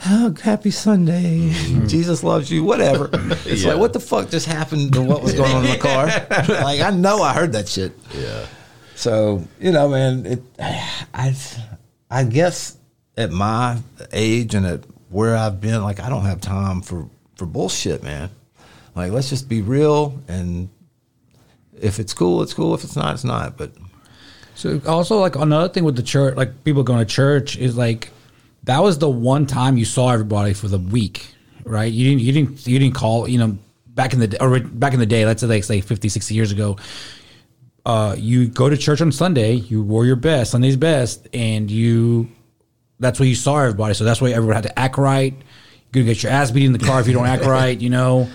oh, 0.07 0.33
happy 0.41 0.71
Sunday. 0.71 1.49
Mm-hmm. 1.49 1.87
Jesus 1.87 2.23
loves 2.23 2.49
you, 2.49 2.63
whatever. 2.63 3.09
It's 3.45 3.63
Yeah. 3.63 3.71
like, 3.71 3.79
what 3.79 3.91
the 3.93 3.99
fuck 3.99 4.29
just 4.29 4.45
happened 4.45 4.93
to 4.93 5.01
what 5.01 5.21
was 5.23 5.33
going 5.33 5.51
on 5.51 5.65
in 5.65 5.71
the 5.71 5.77
car? 5.77 6.05
like, 6.63 6.79
I 6.79 6.91
know 6.91 7.21
I 7.21 7.33
heard 7.33 7.51
that 7.53 7.67
shit. 7.67 7.91
Yeah. 8.17 8.45
So, 8.95 9.45
you 9.59 9.71
know, 9.71 9.89
man, 9.89 10.25
it, 10.25 10.41
I, 11.13 11.35
I 12.09 12.23
guess 12.23 12.77
at 13.17 13.31
my 13.31 13.79
age 14.13 14.55
and 14.55 14.65
at 14.65 14.85
where 15.09 15.35
I've 15.35 15.59
been, 15.59 15.81
like, 15.83 15.99
I 15.99 16.07
don't 16.07 16.23
have 16.25 16.39
time 16.39 16.81
for, 16.81 17.09
for 17.41 17.47
bullshit, 17.47 18.03
man. 18.03 18.29
Like, 18.95 19.11
let's 19.11 19.29
just 19.29 19.49
be 19.49 19.63
real. 19.63 20.21
And 20.27 20.69
if 21.81 21.99
it's 21.99 22.13
cool, 22.13 22.43
it's 22.43 22.53
cool. 22.53 22.75
If 22.75 22.83
it's 22.83 22.95
not, 22.95 23.15
it's 23.15 23.23
not. 23.23 23.57
But 23.57 23.71
So 24.53 24.79
also 24.85 25.17
like 25.17 25.35
another 25.35 25.67
thing 25.67 25.83
with 25.83 25.95
the 25.95 26.03
church, 26.03 26.35
like 26.35 26.63
people 26.63 26.83
going 26.83 26.99
to 26.99 27.05
church 27.05 27.57
is 27.57 27.75
like 27.75 28.11
that 28.65 28.83
was 28.83 28.99
the 28.99 29.09
one 29.09 29.47
time 29.47 29.75
you 29.75 29.85
saw 29.85 30.11
everybody 30.11 30.53
for 30.53 30.67
the 30.67 30.77
week, 30.77 31.33
right? 31.63 31.91
You 31.91 32.09
didn't 32.09 32.21
you 32.21 32.31
didn't 32.31 32.67
you 32.67 32.77
didn't 32.77 32.93
call, 32.93 33.27
you 33.27 33.39
know, 33.39 33.57
back 33.87 34.13
in 34.13 34.19
the 34.19 34.43
or 34.43 34.59
back 34.59 34.93
in 34.93 34.99
the 34.99 35.07
day, 35.07 35.25
let's 35.25 35.41
say 35.41 35.47
like 35.47 35.63
say 35.63 35.81
50, 35.81 36.09
60 36.09 36.35
years 36.35 36.51
ago, 36.51 36.77
uh 37.87 38.15
you 38.19 38.49
go 38.49 38.69
to 38.69 38.77
church 38.77 39.01
on 39.01 39.11
Sunday, 39.11 39.53
you 39.53 39.81
wore 39.81 40.05
your 40.05 40.15
best, 40.15 40.51
Sunday's 40.51 40.77
best, 40.77 41.27
and 41.33 41.71
you 41.71 42.29
that's 42.99 43.19
where 43.19 43.27
you 43.27 43.33
saw 43.33 43.57
everybody. 43.61 43.95
So 43.95 44.03
that's 44.03 44.21
why 44.21 44.29
everyone 44.29 44.53
had 44.57 44.65
to 44.65 44.77
act 44.77 44.99
right. 44.99 45.33
You're 45.93 46.03
gonna 46.03 46.13
get 46.13 46.23
your 46.23 46.31
ass 46.31 46.51
beat 46.51 46.65
in 46.65 46.73
the 46.73 46.79
car 46.79 47.01
if 47.01 47.07
you 47.07 47.13
don't 47.13 47.27
act 47.27 47.45
right, 47.59 47.79
you 47.79 47.89
know. 47.89 48.29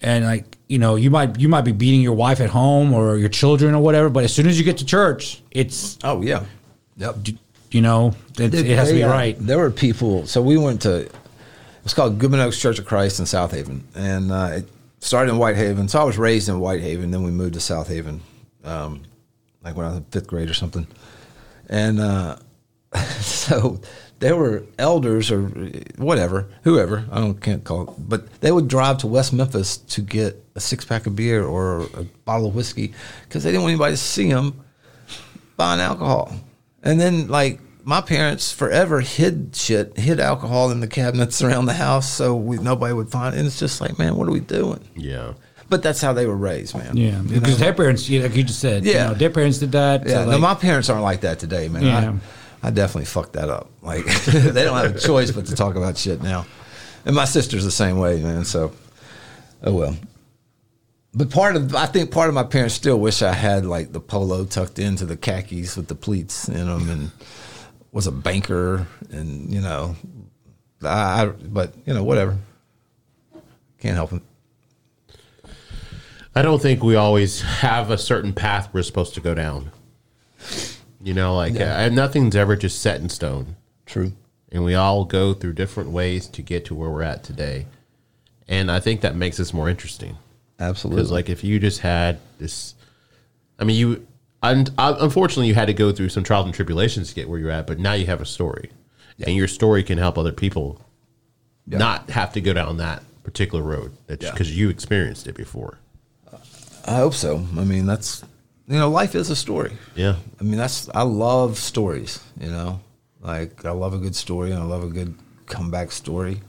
And 0.00 0.24
like, 0.24 0.58
you 0.68 0.78
know, 0.78 0.96
you 0.96 1.10
might 1.10 1.40
you 1.40 1.48
might 1.48 1.62
be 1.62 1.72
beating 1.72 2.02
your 2.02 2.12
wife 2.12 2.40
at 2.40 2.50
home 2.50 2.92
or 2.92 3.16
your 3.16 3.28
children 3.28 3.74
or 3.74 3.82
whatever, 3.82 4.10
but 4.10 4.24
as 4.24 4.34
soon 4.34 4.46
as 4.46 4.58
you 4.58 4.64
get 4.64 4.78
to 4.78 4.84
church, 4.84 5.42
it's 5.50 5.98
oh 6.04 6.20
yeah, 6.22 6.44
yep. 6.96 7.16
you 7.70 7.80
know, 7.80 8.14
it, 8.38 8.54
it 8.54 8.76
has 8.76 8.88
to 8.88 8.94
they, 8.94 9.00
be 9.00 9.04
uh, 9.04 9.10
right. 9.10 9.36
There 9.38 9.58
were 9.58 9.70
people. 9.70 10.26
So 10.26 10.42
we 10.42 10.56
went 10.56 10.82
to. 10.82 11.10
It's 11.84 11.92
called 11.92 12.18
Goodman 12.18 12.40
Oaks 12.40 12.58
Church 12.58 12.78
of 12.78 12.86
Christ 12.86 13.18
in 13.18 13.26
Southaven, 13.26 13.82
and 13.94 14.32
uh, 14.32 14.50
it 14.52 14.68
started 15.04 15.30
in 15.32 15.38
Whitehaven. 15.38 15.88
So 15.88 16.00
I 16.00 16.04
was 16.04 16.18
raised 16.18 16.48
in 16.48 16.58
Whitehaven, 16.58 17.10
Then 17.10 17.22
we 17.22 17.30
moved 17.30 17.54
to 17.54 17.60
Southaven, 17.60 18.20
um, 18.64 19.02
like 19.62 19.76
when 19.76 19.86
I 19.86 19.90
was 19.90 19.98
in 19.98 20.04
fifth 20.04 20.26
grade 20.26 20.50
or 20.50 20.54
something. 20.54 20.86
And 21.68 22.00
uh, 22.00 22.36
so 23.20 23.80
there 24.20 24.36
were 24.36 24.64
elders 24.78 25.30
or 25.30 25.42
whatever, 25.96 26.46
whoever 26.62 27.04
I 27.10 27.20
don't 27.20 27.40
can't 27.40 27.64
call, 27.64 27.82
it, 27.82 27.90
but 27.98 28.40
they 28.40 28.52
would 28.52 28.68
drive 28.68 28.98
to 28.98 29.06
West 29.06 29.32
Memphis 29.32 29.76
to 29.76 30.00
get 30.00 30.42
a 30.54 30.60
six 30.60 30.84
pack 30.84 31.06
of 31.06 31.16
beer 31.16 31.44
or 31.44 31.82
a 31.94 32.04
bottle 32.24 32.46
of 32.46 32.54
whiskey 32.54 32.94
because 33.24 33.42
they 33.42 33.50
didn't 33.50 33.62
want 33.62 33.72
anybody 33.72 33.92
to 33.94 33.96
see 33.98 34.30
them 34.30 34.64
buying 35.56 35.80
alcohol. 35.80 36.32
And 36.82 37.00
then 37.00 37.28
like 37.28 37.60
my 37.82 38.00
parents 38.00 38.50
forever 38.52 39.00
hid 39.00 39.50
shit, 39.54 39.96
hid 39.98 40.20
alcohol 40.20 40.70
in 40.70 40.80
the 40.80 40.86
cabinets 40.88 41.42
around 41.42 41.66
the 41.66 41.74
house 41.74 42.10
so 42.10 42.34
we, 42.34 42.56
nobody 42.58 42.94
would 42.94 43.10
find 43.10 43.34
it. 43.34 43.38
And 43.38 43.46
it's 43.46 43.58
just 43.58 43.80
like, 43.80 43.98
man, 43.98 44.16
what 44.16 44.28
are 44.28 44.32
we 44.32 44.40
doing? 44.40 44.80
Yeah. 44.94 45.34
But 45.68 45.82
that's 45.82 46.00
how 46.00 46.12
they 46.12 46.26
were 46.26 46.36
raised, 46.36 46.76
man. 46.76 46.96
Yeah, 46.96 47.20
You 47.22 47.40
because 47.40 47.58
know? 47.58 47.64
their 47.64 47.74
parents, 47.74 48.08
yeah, 48.08 48.22
like 48.22 48.36
you 48.36 48.44
just 48.44 48.60
said, 48.60 48.84
Yeah. 48.84 48.92
you 48.92 49.08
know, 49.08 49.14
their 49.14 49.30
parents 49.30 49.58
did 49.58 49.72
that. 49.72 50.06
Yeah, 50.06 50.24
so 50.24 50.30
no, 50.30 50.38
my 50.38 50.54
parents 50.54 50.88
aren't 50.90 51.02
like 51.02 51.22
that 51.22 51.38
today, 51.38 51.68
man. 51.68 51.82
Yeah. 51.82 52.10
I, 52.10 52.14
I 52.64 52.70
definitely 52.70 53.04
fucked 53.04 53.34
that 53.34 53.50
up. 53.50 53.70
Like 53.82 54.06
they 54.24 54.64
don't 54.64 54.76
have 54.76 54.96
a 54.96 54.98
choice 54.98 55.30
but 55.30 55.44
to 55.46 55.54
talk 55.54 55.76
about 55.76 55.98
shit 55.98 56.22
now. 56.22 56.46
And 57.04 57.14
my 57.14 57.26
sister's 57.26 57.62
the 57.62 57.70
same 57.70 57.98
way, 57.98 58.22
man. 58.22 58.46
So, 58.46 58.72
oh 59.62 59.74
well. 59.74 59.96
But 61.12 61.30
part 61.30 61.56
of 61.56 61.74
I 61.76 61.84
think 61.84 62.10
part 62.10 62.30
of 62.30 62.34
my 62.34 62.42
parents 62.42 62.74
still 62.74 62.98
wish 62.98 63.20
I 63.20 63.34
had 63.34 63.66
like 63.66 63.92
the 63.92 64.00
polo 64.00 64.46
tucked 64.46 64.78
into 64.78 65.04
the 65.04 65.16
khakis 65.16 65.76
with 65.76 65.88
the 65.88 65.94
pleats 65.94 66.48
in 66.48 66.66
them, 66.66 66.88
and 66.88 67.10
was 67.92 68.06
a 68.06 68.12
banker, 68.12 68.86
and 69.10 69.52
you 69.52 69.60
know, 69.60 69.94
I. 70.82 71.22
I 71.22 71.26
but 71.26 71.74
you 71.84 71.92
know, 71.92 72.02
whatever. 72.02 72.38
Can't 73.78 73.94
help 73.94 74.14
it. 74.14 74.22
I 76.34 76.40
don't 76.40 76.62
think 76.62 76.82
we 76.82 76.96
always 76.96 77.42
have 77.42 77.90
a 77.90 77.98
certain 77.98 78.32
path 78.32 78.70
we're 78.72 78.82
supposed 78.82 79.12
to 79.14 79.20
go 79.20 79.34
down. 79.34 79.70
You 81.04 81.14
know, 81.14 81.36
like 81.36 81.60
uh, 81.60 81.88
nothing's 81.90 82.34
ever 82.34 82.56
just 82.56 82.80
set 82.80 83.00
in 83.00 83.08
stone. 83.08 83.56
True. 83.86 84.12
and 84.50 84.64
we 84.64 84.74
all 84.74 85.04
go 85.04 85.34
through 85.34 85.52
different 85.52 85.90
ways 85.90 86.26
to 86.28 86.40
get 86.40 86.64
to 86.66 86.74
where 86.74 86.88
we're 86.88 87.02
at 87.02 87.22
today. 87.22 87.66
And 88.48 88.70
I 88.70 88.80
think 88.80 89.02
that 89.02 89.14
makes 89.16 89.38
us 89.38 89.52
more 89.52 89.68
interesting 89.68 90.16
Absolutely. 90.58 91.02
because, 91.02 91.10
like, 91.12 91.28
if 91.28 91.44
you 91.44 91.58
just 91.58 91.80
had 91.80 92.18
this, 92.38 92.74
I 93.58 93.64
mean, 93.64 93.76
you, 93.76 94.06
un, 94.42 94.66
uh, 94.78 94.96
unfortunately, 95.00 95.48
you 95.48 95.54
had 95.54 95.66
to 95.66 95.74
go 95.74 95.92
through 95.92 96.08
some 96.10 96.24
trials 96.24 96.46
and 96.46 96.54
tribulations 96.54 97.08
to 97.10 97.14
get 97.14 97.28
where 97.28 97.38
you're 97.38 97.50
at, 97.50 97.66
but 97.66 97.78
now 97.78 97.92
you 97.92 98.06
have 98.06 98.20
a 98.20 98.26
story, 98.26 98.70
and 99.26 99.34
your 99.36 99.48
story 99.48 99.82
can 99.82 99.98
help 99.98 100.16
other 100.16 100.32
people 100.32 100.80
Yeah. 101.66 101.78
not 101.78 102.10
have 102.10 102.32
to 102.34 102.40
go 102.40 102.52
down 102.54 102.76
that 102.78 103.02
particular 103.24 103.62
road 103.64 103.92
Yeah. 104.08 104.30
because 104.30 104.56
you 104.56 104.68
experienced 104.70 105.26
it 105.26 105.34
before. 105.34 105.78
I 106.86 106.96
hope 106.96 107.14
so. 107.14 107.46
I 107.58 107.64
mean, 107.64 107.86
that's 107.86 108.22
you 108.66 108.78
know, 108.78 108.90
life 108.90 109.14
is 109.14 109.30
a 109.30 109.36
story. 109.36 109.72
Yeah, 109.94 110.16
I 110.40 110.44
mean, 110.44 110.56
that's 110.56 110.88
I 110.94 111.02
love 111.02 111.58
stories. 111.58 112.22
You 112.40 112.50
know, 112.50 112.80
like 113.20 113.64
I 113.64 113.70
love 113.70 113.94
a 113.94 113.98
good 113.98 114.16
story 114.16 114.50
and 114.52 114.60
I 114.60 114.64
love 114.64 114.84
a 114.84 114.88
good 114.88 115.14
comeback 115.46 115.92
story. 115.92 116.40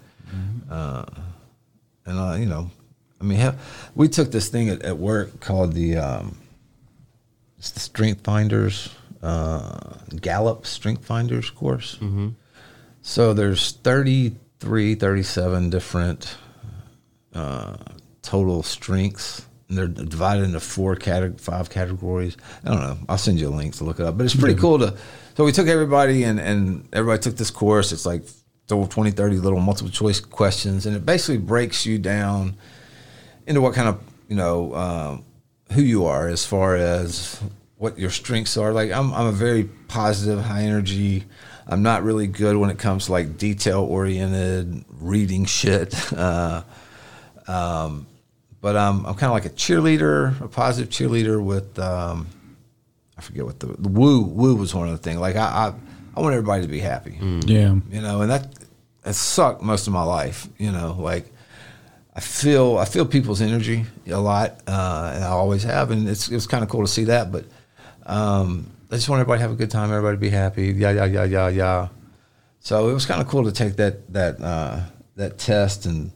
Uh, 0.69 1.05
and 2.05 2.19
uh, 2.19 2.35
you 2.37 2.45
know, 2.45 2.69
I 3.21 3.23
mean, 3.23 3.37
hell, 3.39 3.55
we 3.95 4.07
took 4.09 4.31
this 4.31 4.49
thing 4.49 4.69
at, 4.69 4.81
at 4.83 4.97
work 4.97 5.39
called 5.39 5.73
the 5.73 5.97
um, 5.97 6.37
it's 7.57 7.71
the 7.71 7.79
Strength 7.79 8.23
Finders 8.23 8.89
uh, 9.25 9.79
Gallup 10.21 10.65
Strength 10.65 11.05
Finders 11.05 11.49
course. 11.49 11.97
So 13.01 13.33
there's 13.33 13.71
33, 13.71 14.95
37 14.95 15.69
different 15.69 16.37
uh, 17.33 17.77
total 18.21 18.63
strengths. 18.63 19.44
And 19.69 19.77
they're 19.77 19.87
divided 19.87 20.43
into 20.43 20.59
four 20.59 20.95
cate- 20.95 21.41
five 21.41 21.69
categories. 21.69 22.37
I 22.63 22.69
don't 22.69 22.79
know. 22.79 22.97
I'll 23.09 23.17
send 23.17 23.39
you 23.39 23.47
a 23.47 23.55
link 23.55 23.75
to 23.75 23.83
look 23.83 23.99
it 23.99 24.05
up. 24.05 24.17
But 24.17 24.25
it's 24.25 24.35
pretty 24.35 24.59
cool 24.59 24.79
to. 24.79 24.95
So 25.35 25.43
we 25.43 25.51
took 25.51 25.67
everybody 25.67 26.23
and, 26.23 26.39
and 26.39 26.87
everybody 26.93 27.21
took 27.21 27.35
this 27.35 27.51
course. 27.51 27.91
It's 27.91 28.05
like 28.05 28.23
20, 28.67 29.11
30 29.11 29.37
little 29.37 29.59
multiple 29.59 29.91
choice 29.91 30.19
questions. 30.19 30.85
And 30.85 30.95
it 30.95 31.05
basically 31.05 31.37
breaks 31.37 31.85
you 31.85 31.97
down 31.97 32.55
into 33.47 33.61
what 33.61 33.73
kind 33.73 33.89
of, 33.89 33.99
you 34.27 34.35
know, 34.35 34.73
um, 34.75 35.25
who 35.71 35.81
you 35.81 36.05
are 36.05 36.27
as 36.27 36.45
far 36.45 36.75
as 36.75 37.41
what 37.77 37.99
your 37.99 38.09
strengths 38.09 38.57
are. 38.57 38.71
Like 38.71 38.91
I'm, 38.91 39.13
I'm 39.13 39.27
a 39.27 39.31
very 39.31 39.65
positive, 39.87 40.41
high 40.43 40.63
energy. 40.63 41.25
I'm 41.67 41.81
not 41.81 42.03
really 42.03 42.27
good 42.27 42.57
when 42.57 42.69
it 42.69 42.77
comes 42.77 43.07
to 43.07 43.11
like 43.11 43.37
detail 43.37 43.81
oriented 43.81 44.85
reading 44.99 45.45
shit. 45.45 45.95
Uh, 46.15 46.63
um, 47.47 48.07
but 48.65 48.75
um, 48.75 49.05
I'm 49.05 49.13
kind 49.13 49.25
of 49.29 49.33
like 49.33 49.45
a 49.45 49.51
cheerleader, 49.51 50.41
a 50.41 50.47
positive 50.47 50.89
cheerleader 50.89 51.39
with, 51.39 51.77
um, 51.77 52.25
I 53.15 53.21
forget 53.21 53.45
what 53.45 53.59
the, 53.59 53.67
the 53.67 53.89
woo, 53.89 54.21
woo 54.21 54.55
was 54.55 54.73
one 54.73 54.87
of 54.89 54.93
the 54.97 54.97
things. 54.97 55.19
Like 55.19 55.35
I, 55.35 55.45
I, 55.67 55.73
I 56.17 56.19
want 56.19 56.33
everybody 56.33 56.63
to 56.63 56.67
be 56.67 56.79
happy 56.79 57.15
Yeah. 57.45 57.75
you 57.91 58.01
know, 58.01 58.21
and 58.21 58.31
that 58.31 58.47
it 59.05 59.13
sucked 59.13 59.61
most 59.61 59.85
of 59.85 59.93
my 59.93 60.01
life. 60.01 60.47
You 60.57 60.71
know, 60.71 60.97
like 60.97 61.31
I 62.15 62.21
feel 62.21 62.79
I 62.79 62.85
feel 62.85 63.05
people's 63.05 63.39
energy 63.39 63.85
a 64.07 64.17
lot, 64.19 64.63
uh, 64.65 65.11
and 65.13 65.23
I 65.23 65.27
always 65.27 65.61
have, 65.61 65.91
and 65.91 66.09
it's 66.09 66.27
it's 66.29 66.47
kind 66.47 66.63
of 66.63 66.69
cool 66.71 66.81
to 66.81 66.87
see 66.87 67.03
that. 67.03 67.31
But 67.31 67.45
um, 68.07 68.71
I 68.89 68.95
just 68.95 69.09
want 69.09 69.19
everybody 69.19 69.39
to 69.39 69.41
have 69.43 69.51
a 69.51 69.55
good 69.61 69.69
time, 69.69 69.91
everybody 69.91 70.17
to 70.17 70.21
be 70.21 70.31
happy, 70.31 70.69
yeah, 70.69 70.89
yeah, 70.89 71.05
yeah, 71.05 71.23
yeah, 71.25 71.47
yeah. 71.49 71.87
So 72.61 72.89
it 72.89 72.93
was 72.93 73.05
kind 73.05 73.21
of 73.21 73.27
cool 73.27 73.43
to 73.43 73.51
take 73.51 73.75
that 73.75 74.11
that 74.11 74.41
uh, 74.41 74.79
that 75.17 75.37
test 75.37 75.85
and 75.85 76.09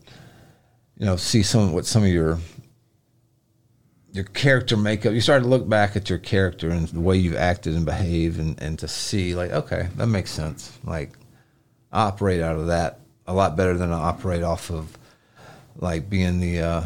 you 1.00 1.06
know 1.06 1.16
see 1.16 1.42
some 1.42 1.74
what 1.74 1.86
some 1.86 2.04
of 2.04 2.10
your 2.10 2.38
your 4.12 4.26
character 4.26 4.78
makeup. 4.78 5.14
You 5.14 5.22
start 5.22 5.44
to 5.44 5.50
look 5.50 5.68
back 5.68 5.96
at 5.96 6.10
your 6.10 6.20
character 6.20 6.70
and 6.70 6.88
the 6.88 7.00
way 7.00 7.18
you've 7.18 7.36
acted 7.36 7.76
and 7.76 7.86
behaved, 7.86 8.40
and, 8.40 8.62
and 8.62 8.78
to 8.80 8.88
see 8.88 9.36
like, 9.36 9.52
okay, 9.52 9.88
that 9.96 10.08
makes 10.08 10.32
sense. 10.32 10.78
Like, 10.84 11.14
I 11.92 12.04
operate 12.04 12.42
out 12.42 12.56
of 12.56 12.68
that 12.68 13.00
a 13.28 13.34
lot 13.34 13.56
better 13.56 13.78
than 13.78 13.92
I 13.92 13.98
operate 14.00 14.44
off 14.44 14.72
of 14.72 14.98
like 15.76 16.10
being 16.10 16.40
the 16.40 16.62
uh, 16.62 16.84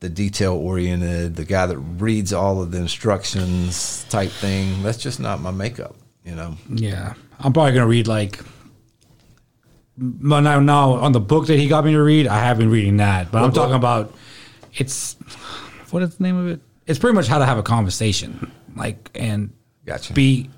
the 0.00 0.08
detail 0.08 0.54
oriented, 0.54 1.36
the 1.36 1.44
guy 1.44 1.66
that 1.66 1.78
reads 1.78 2.32
all 2.32 2.62
of 2.62 2.70
the 2.70 2.78
instructions 2.78 4.04
type 4.10 4.30
thing. 4.30 4.82
That's 4.82 4.98
just 4.98 5.18
not 5.18 5.40
my 5.40 5.50
makeup, 5.50 5.96
you 6.24 6.34
know. 6.34 6.56
Yeah, 6.68 7.14
I'm 7.40 7.52
probably 7.52 7.72
gonna 7.72 7.86
read 7.86 8.06
like. 8.06 8.40
But 10.00 10.40
now, 10.40 10.60
now 10.60 10.92
on 10.92 11.12
the 11.12 11.20
book 11.20 11.48
that 11.48 11.58
he 11.58 11.66
got 11.66 11.84
me 11.84 11.92
to 11.92 12.02
read, 12.02 12.28
I 12.28 12.38
have 12.38 12.56
been 12.56 12.70
reading 12.70 12.98
that. 12.98 13.32
But 13.32 13.42
I'm 13.42 13.50
book? 13.50 13.54
talking 13.54 13.74
about 13.74 14.14
it's 14.74 15.16
what 15.90 16.02
is 16.02 16.16
the 16.16 16.22
name 16.22 16.36
of 16.36 16.48
it? 16.48 16.60
It's 16.86 16.98
pretty 16.98 17.14
much 17.14 17.26
how 17.26 17.38
to 17.38 17.46
have 17.46 17.58
a 17.58 17.62
conversation, 17.62 18.52
like 18.76 19.10
and 19.14 19.50
Gotcha. 19.84 20.12
be 20.12 20.50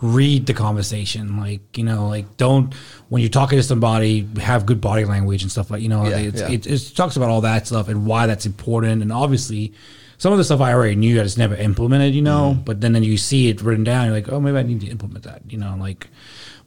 read 0.00 0.46
the 0.46 0.54
conversation, 0.54 1.38
like 1.38 1.78
you 1.78 1.84
know, 1.84 2.08
like 2.08 2.36
don't 2.36 2.74
when 3.08 3.22
you're 3.22 3.30
talking 3.30 3.58
to 3.58 3.62
somebody 3.62 4.28
have 4.40 4.66
good 4.66 4.80
body 4.80 5.04
language 5.04 5.42
and 5.42 5.50
stuff 5.50 5.70
like 5.70 5.80
you 5.80 5.88
know. 5.88 6.08
Yeah, 6.08 6.16
it's, 6.18 6.40
yeah. 6.40 6.50
It, 6.50 6.66
it 6.66 6.92
talks 6.96 7.16
about 7.16 7.30
all 7.30 7.42
that 7.42 7.66
stuff 7.66 7.88
and 7.88 8.06
why 8.06 8.26
that's 8.26 8.46
important, 8.46 9.02
and 9.02 9.12
obviously. 9.12 9.72
Some 10.20 10.32
of 10.32 10.38
the 10.38 10.42
stuff 10.42 10.60
I 10.60 10.74
already 10.74 10.96
knew, 10.96 11.20
I 11.20 11.22
just 11.22 11.38
never 11.38 11.54
implemented, 11.54 12.12
you 12.12 12.22
know. 12.22 12.54
Mm-hmm. 12.54 12.62
But 12.62 12.80
then, 12.80 12.92
then 12.92 13.04
you 13.04 13.16
see 13.16 13.50
it 13.50 13.62
written 13.62 13.84
down, 13.84 14.06
you're 14.06 14.14
like, 14.14 14.28
oh, 14.28 14.40
maybe 14.40 14.58
I 14.58 14.64
need 14.64 14.80
to 14.80 14.88
implement 14.88 15.24
that, 15.26 15.42
you 15.48 15.58
know. 15.58 15.76
Like, 15.78 16.08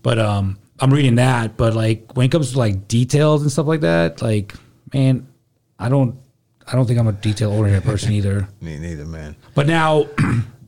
but 0.01 0.17
um, 0.17 0.57
I'm 0.81 0.91
reading 0.91 1.15
that. 1.15 1.55
But 1.57 1.73
like 1.75 2.15
when 2.15 2.25
it 2.25 2.31
comes 2.31 2.51
to 2.53 2.57
like 2.57 2.87
details 2.87 3.43
and 3.43 3.51
stuff 3.51 3.67
like 3.67 3.81
that, 3.81 4.21
like 4.21 4.53
man, 4.93 5.27
I 5.79 5.87
don't, 5.89 6.17
I 6.67 6.75
don't 6.75 6.85
think 6.85 6.99
I'm 6.99 7.07
a 7.07 7.11
detail 7.13 7.51
oriented 7.51 7.83
person 7.83 8.11
either. 8.11 8.47
Me 8.61 8.77
neither, 8.77 9.05
man. 9.05 9.35
But 9.55 9.67
now, 9.67 10.07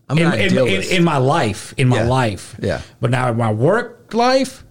I'm 0.10 0.18
in, 0.18 0.34
in, 0.34 0.57
in, 0.68 0.81
in 0.84 1.03
my 1.03 1.18
life, 1.18 1.73
in 1.77 1.88
my 1.88 1.98
Yeah. 2.03 2.07
life, 2.07 2.56
Yeah. 2.61 2.81
But 3.02 3.10
now 3.11 3.31
in 3.31 3.38
my 3.38 3.52
work 3.52 4.14
life, 4.14 4.64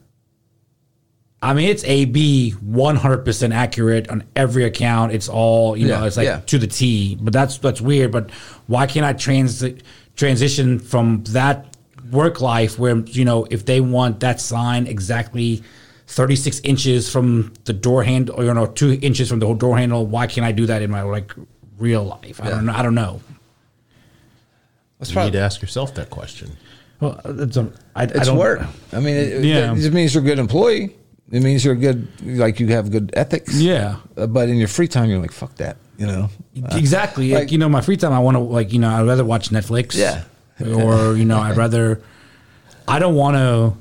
I 1.45 1.55
mean, 1.55 1.69
it's 1.71 1.83
AB 1.85 2.55
100% 2.65 3.53
accurate 3.53 4.09
on 4.09 4.23
every 4.37 4.63
account. 4.65 5.13
It's 5.13 5.29
all, 5.29 5.77
you 5.77 5.89
know, 5.89 6.05
it's 6.05 6.17
like 6.17 6.27
yeah. 6.27 6.41
to 6.47 6.59
the 6.59 6.69
T. 6.69 7.17
But 7.21 7.33
that's 7.33 7.59
that's 7.59 7.81
weird. 7.81 8.13
But 8.13 8.31
why 8.69 8.87
can't 8.87 9.05
I 9.05 9.13
transit 9.13 9.83
transition 10.15 10.79
from 10.79 11.25
that 11.31 11.72
work 12.13 12.41
life 12.41 12.79
where, 12.79 12.97
you 12.99 13.25
know, 13.25 13.47
if 13.51 13.65
they 13.67 13.81
want 13.81 14.21
that 14.21 14.41
sign 14.41 14.87
exactly 14.87 15.63
36 16.07 16.61
inches 16.61 17.11
from 17.11 17.53
the 17.65 17.73
door 17.73 18.05
handle, 18.05 18.37
or, 18.39 18.45
you 18.45 18.55
know, 18.55 18.67
two 18.67 18.99
inches 19.03 19.29
from 19.29 19.39
the 19.41 19.53
door 19.55 19.77
handle, 19.79 20.07
why 20.07 20.27
can't 20.27 20.45
I 20.45 20.53
do 20.53 20.67
that 20.67 20.83
in 20.83 20.91
my 20.91 21.03
like 21.03 21.33
real 21.79 22.05
life? 22.05 22.41
I 22.43 22.51
don't 22.51 22.67
know. 22.67 22.73
I 22.75 22.83
don't 22.83 22.95
know. 22.95 23.21
That's 24.99 25.11
You 25.11 25.15
probably 25.15 25.31
need 25.33 25.39
to 25.39 25.43
ask 25.45 25.61
yourself 25.63 25.95
that 25.95 26.11
question. 26.11 26.57
Well, 27.01 27.21
it's, 27.25 27.57
a, 27.57 27.73
I, 27.97 28.03
I 28.03 28.05
it's 28.05 28.27
don't, 28.27 28.39
work. 28.39 28.61
I 28.93 29.01
mean, 29.01 29.17
it, 29.17 29.45
Yeah. 29.45 29.73
it 29.73 29.77
just 29.77 29.93
means 29.93 30.15
you're 30.15 30.23
a 30.23 30.27
good 30.27 30.39
employee. 30.39 30.95
It 31.33 31.43
means 31.43 31.65
you're 31.65 31.75
a 31.75 31.77
good, 31.79 32.07
like 32.25 32.61
you 32.61 32.69
have 32.69 32.91
good 32.91 33.11
ethics. 33.15 33.59
Yeah. 33.59 33.97
Uh, 34.17 34.27
but 34.27 34.49
in 34.49 34.57
your 34.59 34.69
free 34.69 34.87
time, 34.87 35.09
you're 35.09 35.19
like, 35.19 35.33
fuck 35.33 35.55
that. 35.57 35.79
You 35.99 36.07
know. 36.07 36.29
exactly. 36.73 37.31
Like, 37.31 37.41
like- 37.45 37.53
you 37.53 37.59
know, 37.59 37.69
my 37.69 37.81
free 37.81 37.97
time, 37.97 38.13
I 38.13 38.19
want 38.19 38.37
to 38.37 38.41
like, 38.41 38.73
you 38.73 38.79
know, 38.79 38.91
I'd 38.91 39.07
rather 39.07 39.25
watch 39.25 39.49
Netflix. 39.51 39.97
Yeah. 39.97 40.25
Or 40.61 41.17
you 41.17 41.25
know, 41.25 41.39
I'd 41.39 41.57
rather. 41.57 42.03
I 42.89 42.99
don't 42.99 43.15
want 43.15 43.37
to 43.37 43.77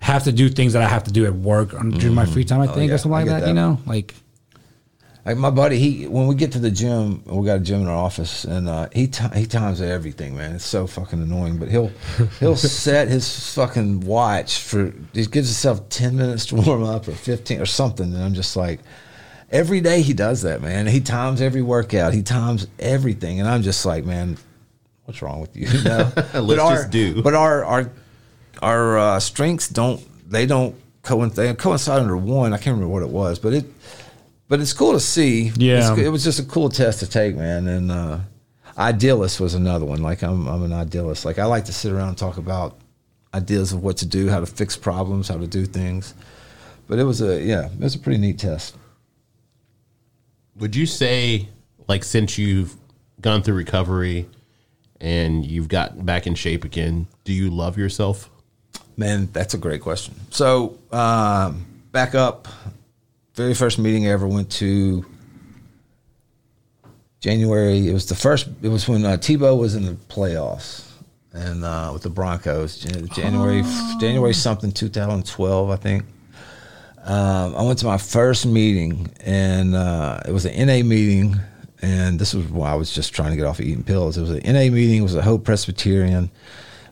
have 0.00 0.24
to 0.24 0.32
do 0.32 0.48
things 0.48 0.74
that 0.74 0.82
I 0.82 0.88
have 0.88 1.04
to 1.04 1.12
do 1.12 1.24
at 1.24 1.32
work 1.34 1.70
during 1.70 2.14
my 2.14 2.26
free 2.26 2.44
time. 2.44 2.60
I 2.60 2.66
think 2.66 2.76
Mm-hmm. 2.76 2.82
Oh, 2.82 2.86
yeah, 2.88 2.94
or 2.94 2.98
something 2.98 3.10
like 3.12 3.24
get 3.26 3.40
that, 3.40 3.48
You 3.48 3.54
know, 3.54 3.78
like 3.86 4.14
Like 5.24 5.38
my 5.38 5.48
buddy, 5.50 5.78
he 5.78 6.06
when 6.06 6.26
we 6.26 6.34
get 6.34 6.52
to 6.52 6.58
the 6.58 6.70
gym, 6.70 7.22
we 7.24 7.46
got 7.46 7.56
a 7.56 7.60
gym 7.60 7.80
in 7.82 7.86
our 7.86 7.96
office, 7.96 8.44
and 8.44 8.68
uh, 8.68 8.88
he 8.92 9.06
ti 9.06 9.24
he 9.34 9.46
times 9.46 9.80
everything, 9.80 10.36
man. 10.36 10.54
It's 10.56 10.66
so 10.66 10.86
fucking 10.86 11.22
annoying. 11.22 11.58
But 11.58 11.70
he'll 11.70 11.90
he'll 12.40 12.56
set 12.84 13.08
his 13.08 13.54
fucking 13.54 14.00
watch 14.00 14.58
for 14.58 14.92
he 15.14 15.24
gives 15.26 15.48
himself 15.48 15.88
ten 15.88 16.16
minutes 16.16 16.46
to 16.46 16.56
warm 16.56 16.82
up 16.82 17.08
or 17.08 17.12
fifteen 17.12 17.60
or 17.60 17.66
something, 17.66 18.12
and 18.12 18.22
I'm 18.22 18.34
just 18.34 18.54
like, 18.56 18.80
every 19.50 19.80
day 19.80 20.02
he 20.02 20.12
does 20.12 20.42
that, 20.42 20.60
man. 20.60 20.86
He 20.86 21.00
times 21.00 21.40
every 21.40 21.62
workout, 21.62 22.12
he 22.12 22.22
times 22.22 22.66
everything, 22.78 23.40
and 23.40 23.48
I'm 23.48 23.62
just 23.62 23.86
like, 23.86 24.04
man, 24.04 24.36
what's 25.04 25.22
wrong 25.22 25.40
with 25.40 25.56
you? 25.56 25.66
you 25.72 25.84
know? 25.84 26.10
But 26.14 26.42
Let's 26.42 26.60
our- 26.60 26.76
just 26.76 26.90
do. 26.90 27.22
But 27.22 27.34
our 27.34 27.64
our 27.64 27.90
our 28.62 28.98
uh, 28.98 29.20
strengths 29.20 29.68
don't 29.68 30.00
they 30.30 30.46
don't 30.46 30.74
coincide, 31.02 31.36
they 31.48 31.54
coincide 31.54 32.00
under 32.00 32.16
one. 32.16 32.52
I 32.52 32.56
can't 32.56 32.74
remember 32.74 32.88
what 32.92 33.02
it 33.02 33.10
was, 33.10 33.38
but 33.38 33.52
it 33.52 33.66
but 34.48 34.60
it's 34.60 34.72
cool 34.72 34.92
to 34.92 35.00
see. 35.00 35.52
Yeah. 35.56 35.92
It's- 35.92 35.98
it 35.98 36.08
was 36.08 36.24
just 36.24 36.38
a 36.38 36.44
cool 36.44 36.68
test 36.68 37.00
to 37.00 37.06
take, 37.06 37.36
man. 37.36 37.66
And 37.66 37.90
uh, 37.90 38.18
idealist 38.76 39.40
was 39.40 39.54
another 39.54 39.84
one. 39.84 40.02
Like 40.02 40.22
I'm 40.22 40.46
I'm 40.46 40.62
an 40.62 40.72
idealist. 40.72 41.24
Like 41.24 41.38
I 41.38 41.44
like 41.44 41.64
to 41.66 41.72
sit 41.72 41.92
around 41.92 42.08
and 42.08 42.18
talk 42.18 42.36
about 42.38 42.78
ideas 43.32 43.72
of 43.72 43.82
what 43.82 43.96
to 43.98 44.06
do, 44.06 44.28
how 44.28 44.40
to 44.40 44.46
fix 44.46 44.76
problems, 44.76 45.28
how 45.28 45.36
to 45.36 45.46
do 45.46 45.66
things. 45.66 46.14
But 46.86 46.98
it 46.98 47.04
was 47.04 47.20
a 47.20 47.40
yeah, 47.42 47.66
it 47.66 47.80
was 47.80 47.94
a 47.94 47.98
pretty 47.98 48.20
neat 48.20 48.38
test. 48.38 48.76
Would 50.56 50.76
you 50.76 50.86
say, 50.86 51.48
like, 51.88 52.04
since 52.04 52.38
you've 52.38 52.76
gone 53.20 53.42
through 53.42 53.56
recovery 53.56 54.28
and 55.00 55.44
you've 55.44 55.68
gotten 55.68 56.04
back 56.04 56.26
in 56.26 56.34
shape 56.34 56.64
again, 56.64 57.06
do 57.24 57.32
you 57.32 57.50
love 57.50 57.76
yourself? 57.76 58.30
Man, 58.96 59.28
that's 59.32 59.54
a 59.54 59.58
great 59.58 59.80
question. 59.80 60.14
So, 60.30 60.78
um, 60.92 61.66
back 61.90 62.14
up, 62.14 62.48
very 63.34 63.54
first 63.54 63.78
meeting 63.78 64.06
I 64.06 64.10
ever 64.10 64.28
went 64.28 64.50
to, 64.52 65.04
January. 67.24 67.88
It 67.88 67.94
was 67.94 68.04
the 68.06 68.14
first. 68.14 68.48
It 68.60 68.68
was 68.68 68.86
when 68.86 69.02
uh, 69.06 69.16
Tebow 69.16 69.58
was 69.58 69.74
in 69.74 69.86
the 69.86 69.92
playoffs 69.94 70.86
and 71.32 71.64
uh, 71.64 71.88
with 71.90 72.02
the 72.02 72.10
Broncos. 72.10 72.76
Jan- 72.76 73.08
January, 73.08 73.62
January 73.98 74.34
something, 74.34 74.70
2012, 74.70 75.70
I 75.70 75.76
think. 75.76 76.04
Um, 77.02 77.56
I 77.56 77.62
went 77.62 77.78
to 77.78 77.86
my 77.86 77.96
first 77.96 78.44
meeting, 78.44 79.10
and 79.24 79.74
uh, 79.74 80.20
it 80.28 80.32
was 80.32 80.44
an 80.44 80.66
NA 80.66 80.86
meeting. 80.86 81.36
And 81.84 82.18
this 82.18 82.32
was 82.32 82.46
why 82.46 82.70
I 82.70 82.74
was 82.76 82.90
just 82.94 83.14
trying 83.14 83.32
to 83.32 83.36
get 83.36 83.44
off 83.44 83.58
of 83.58 83.66
eating 83.66 83.82
pills. 83.84 84.16
It 84.16 84.22
was 84.22 84.30
an 84.30 84.40
NA 84.44 84.72
meeting. 84.74 85.00
It 85.00 85.02
was 85.02 85.14
a 85.14 85.20
Hope 85.22 85.44
Presbyterian. 85.44 86.30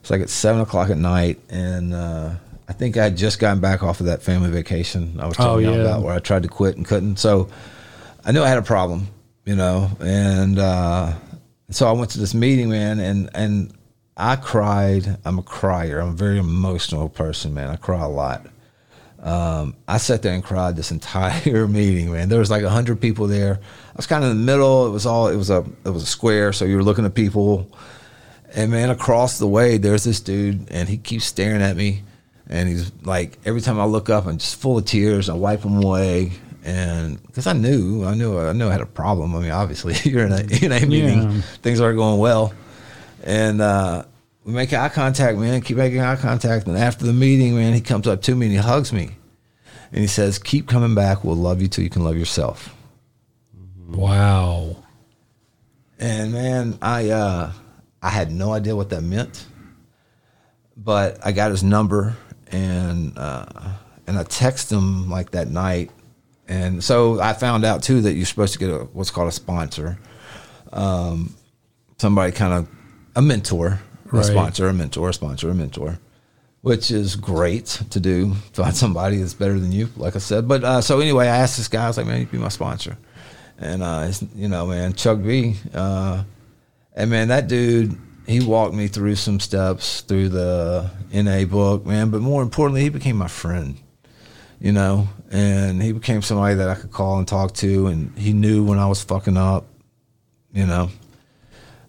It's 0.00 0.10
like 0.10 0.20
at 0.20 0.28
seven 0.28 0.60
o'clock 0.60 0.90
at 0.90 0.98
night, 0.98 1.38
and 1.48 1.94
uh, 1.94 2.34
I 2.68 2.72
think 2.74 2.96
I 2.98 3.04
had 3.04 3.16
just 3.16 3.38
gotten 3.38 3.60
back 3.60 3.82
off 3.82 4.00
of 4.00 4.06
that 4.06 4.20
family 4.22 4.50
vacation 4.50 5.18
I 5.18 5.26
was 5.26 5.36
Oh, 5.38 5.44
telling 5.44 5.64
you 5.64 5.72
yeah. 5.72 5.80
about, 5.80 6.02
where 6.02 6.14
I 6.14 6.18
tried 6.18 6.42
to 6.42 6.48
quit 6.48 6.76
and 6.76 6.84
couldn't. 6.86 7.16
So 7.18 7.48
I 8.24 8.32
knew 8.32 8.42
I 8.42 8.48
had 8.48 8.58
a 8.58 8.62
problem, 8.62 9.06
you 9.46 9.56
know, 9.56 9.90
and 10.00 10.58
uh, 10.58 11.14
so 11.70 11.88
I 11.88 11.92
went 11.92 12.10
to 12.10 12.18
this 12.18 12.34
meeting, 12.34 12.68
man, 12.68 12.98
and 13.00 13.30
and 13.34 13.72
I 14.16 14.36
cried. 14.36 15.16
I'm 15.24 15.38
a 15.38 15.42
crier. 15.42 16.00
I'm 16.00 16.08
a 16.08 16.12
very 16.12 16.38
emotional 16.38 17.08
person, 17.08 17.54
man. 17.54 17.70
I 17.70 17.76
cry 17.76 18.02
a 18.02 18.08
lot. 18.08 18.46
Um, 19.22 19.76
I 19.86 19.98
sat 19.98 20.22
there 20.22 20.34
and 20.34 20.42
cried 20.42 20.74
this 20.76 20.90
entire 20.96 21.68
meeting, 21.68 22.12
man. 22.12 22.28
There 22.28 22.38
was 22.40 22.50
like 22.50 22.64
hundred 22.64 23.00
people 23.00 23.26
there. 23.28 23.60
I 23.62 23.96
was 23.96 24.06
kind 24.06 24.24
of 24.24 24.30
in 24.32 24.38
the 24.38 24.42
middle. 24.44 24.86
It 24.86 24.90
was 24.90 25.06
all 25.06 25.28
it 25.28 25.36
was 25.36 25.50
a 25.50 25.64
it 25.84 25.90
was 25.90 26.02
a 26.02 26.06
square, 26.06 26.52
so 26.52 26.64
you 26.64 26.76
were 26.76 26.82
looking 26.82 27.04
at 27.04 27.14
people. 27.14 27.70
And 28.54 28.70
man, 28.70 28.90
across 28.90 29.38
the 29.38 29.46
way, 29.46 29.78
there's 29.78 30.04
this 30.04 30.20
dude, 30.20 30.70
and 30.70 30.88
he 30.88 30.96
keeps 30.98 31.24
staring 31.24 31.62
at 31.62 31.76
me. 31.76 32.02
And 32.48 32.68
he's 32.68 32.92
like, 33.02 33.38
every 33.46 33.62
time 33.62 33.80
I 33.80 33.84
look 33.86 34.10
up, 34.10 34.26
I'm 34.26 34.36
just 34.36 34.56
full 34.56 34.76
of 34.76 34.84
tears. 34.84 35.30
I 35.30 35.34
wipe 35.34 35.62
them 35.62 35.82
away, 35.82 36.32
and 36.64 37.22
because 37.28 37.46
I 37.46 37.54
knew, 37.54 38.04
I 38.04 38.12
knew, 38.14 38.38
I 38.38 38.52
knew 38.52 38.68
I 38.68 38.72
had 38.72 38.82
a 38.82 38.86
problem. 38.86 39.34
I 39.34 39.38
mean, 39.40 39.52
obviously, 39.52 39.94
you're 40.10 40.26
in 40.26 40.32
a 40.32 40.64
in 40.64 40.72
a 40.72 40.84
meeting, 40.84 41.22
Yeah. 41.22 41.40
things 41.62 41.80
aren't 41.80 41.96
going 41.96 42.18
well, 42.18 42.52
and 43.22 43.62
uh, 43.62 44.04
we 44.44 44.52
make 44.52 44.72
eye 44.72 44.88
contact, 44.88 45.38
man. 45.38 45.60
Keep 45.60 45.76
making 45.76 46.00
eye 46.00 46.16
contact, 46.16 46.66
and 46.66 46.76
after 46.76 47.06
the 47.06 47.12
meeting, 47.12 47.54
man, 47.54 47.74
he 47.74 47.80
comes 47.80 48.06
up 48.06 48.22
to 48.22 48.34
me 48.34 48.46
and 48.46 48.54
he 48.54 48.60
hugs 48.60 48.92
me, 48.92 49.10
and 49.92 50.00
he 50.00 50.06
says, 50.06 50.38
"Keep 50.38 50.68
coming 50.68 50.94
back. 50.94 51.24
We'll 51.24 51.36
love 51.36 51.62
you 51.62 51.68
till 51.68 51.84
you 51.84 51.90
can 51.90 52.04
love 52.04 52.16
yourself." 52.16 52.74
Wow. 53.88 54.76
And 55.98 56.32
man, 56.32 56.78
I 56.82 57.10
uh, 57.10 57.52
I 58.02 58.10
had 58.10 58.32
no 58.32 58.52
idea 58.52 58.74
what 58.74 58.90
that 58.90 59.02
meant, 59.02 59.46
but 60.76 61.24
I 61.24 61.32
got 61.32 61.50
his 61.50 61.62
number 61.62 62.16
and 62.52 63.16
uh, 63.16 63.46
and 64.06 64.18
I 64.18 64.24
texted 64.24 64.72
him 64.72 65.08
like 65.10 65.30
that 65.32 65.48
night, 65.48 65.90
and 66.48 66.82
so 66.82 67.20
I 67.20 67.32
found 67.32 67.64
out 67.64 67.82
too 67.82 68.00
that 68.02 68.14
you're 68.14 68.26
supposed 68.26 68.52
to 68.54 68.58
get 68.58 68.70
a 68.70 68.78
what's 68.92 69.10
called 69.10 69.28
a 69.28 69.32
sponsor, 69.32 69.98
um, 70.72 71.34
somebody 71.98 72.32
kind 72.32 72.52
of 72.52 72.68
a 73.14 73.22
mentor, 73.22 73.80
a 74.18 74.20
Right. 74.22 74.26
sponsor, 74.26 74.68
a 74.68 74.72
mentor, 74.72 75.08
a 75.10 75.14
sponsor, 75.14 75.50
a 75.50 75.54
mentor. 75.54 75.98
Which 76.62 76.90
is 76.92 77.16
great 77.16 77.66
to 77.90 77.98
do. 77.98 78.34
Find 78.52 78.74
somebody 78.76 79.16
that's 79.16 79.34
better 79.34 79.58
than 79.58 79.72
you, 79.72 79.88
like 79.96 80.14
I 80.14 80.20
said. 80.20 80.46
But 80.46 80.62
uh, 80.62 80.80
so 80.80 81.00
anyway, 81.00 81.26
I 81.26 81.36
asked 81.38 81.56
this 81.56 81.66
guy. 81.68 81.84
I 81.84 81.88
was 81.88 81.96
like, 81.96 82.06
"Man, 82.06 82.20
you 82.20 82.26
be 82.26 82.38
my 82.38 82.48
sponsor." 82.48 82.96
and 83.58 83.82
uh, 83.82 84.10
you 84.34 84.48
know, 84.48 84.66
man, 84.66 84.92
Chuck 84.92 85.22
B. 85.22 85.56
Uh, 85.74 86.24
and 86.94 87.10
man, 87.10 87.28
that 87.28 87.48
dude, 87.48 87.96
he 88.26 88.40
walked 88.44 88.74
me 88.74 88.86
through 88.88 89.14
some 89.16 89.40
steps 89.40 90.00
through 90.02 90.28
the 90.30 90.90
NA 91.12 91.44
book, 91.44 91.84
man. 91.86 92.10
But 92.10 92.20
more 92.22 92.42
importantly, 92.42 92.82
he 92.82 92.88
became 92.90 93.16
my 93.16 93.28
friend, 93.28 93.76
you 94.60 94.72
know, 94.72 95.08
and 95.30 95.82
he 95.82 95.92
became 95.92 96.22
somebody 96.22 96.54
that 96.56 96.68
I 96.68 96.74
could 96.76 96.90
call 96.92 97.18
and 97.18 97.26
talk 97.26 97.54
to, 97.54 97.86
and 97.88 98.16
he 98.18 98.32
knew 98.32 98.64
when 98.64 98.78
I 98.78 98.86
was 98.86 99.02
fucking 99.02 99.36
up, 99.36 99.66
you 100.52 100.66
know. 100.66 100.90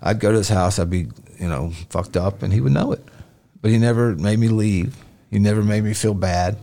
I'd 0.03 0.19
go 0.19 0.31
to 0.31 0.38
his 0.38 0.49
house, 0.49 0.77
I'd 0.80 0.89
be, 0.89 1.07
you 1.39 1.47
know, 1.47 1.71
fucked 1.89 2.17
up, 2.17 2.43
and 2.43 2.51
he 2.53 2.61
would 2.61 2.73
know 2.73 2.91
it. 2.91 3.03
But 3.61 3.71
he 3.71 3.77
never 3.77 4.15
made 4.15 4.38
me 4.38 4.49
leave. 4.49 4.95
He 5.31 5.39
never 5.39 5.63
made 5.63 5.84
me 5.84 5.93
feel 5.93 6.13
bad. 6.13 6.57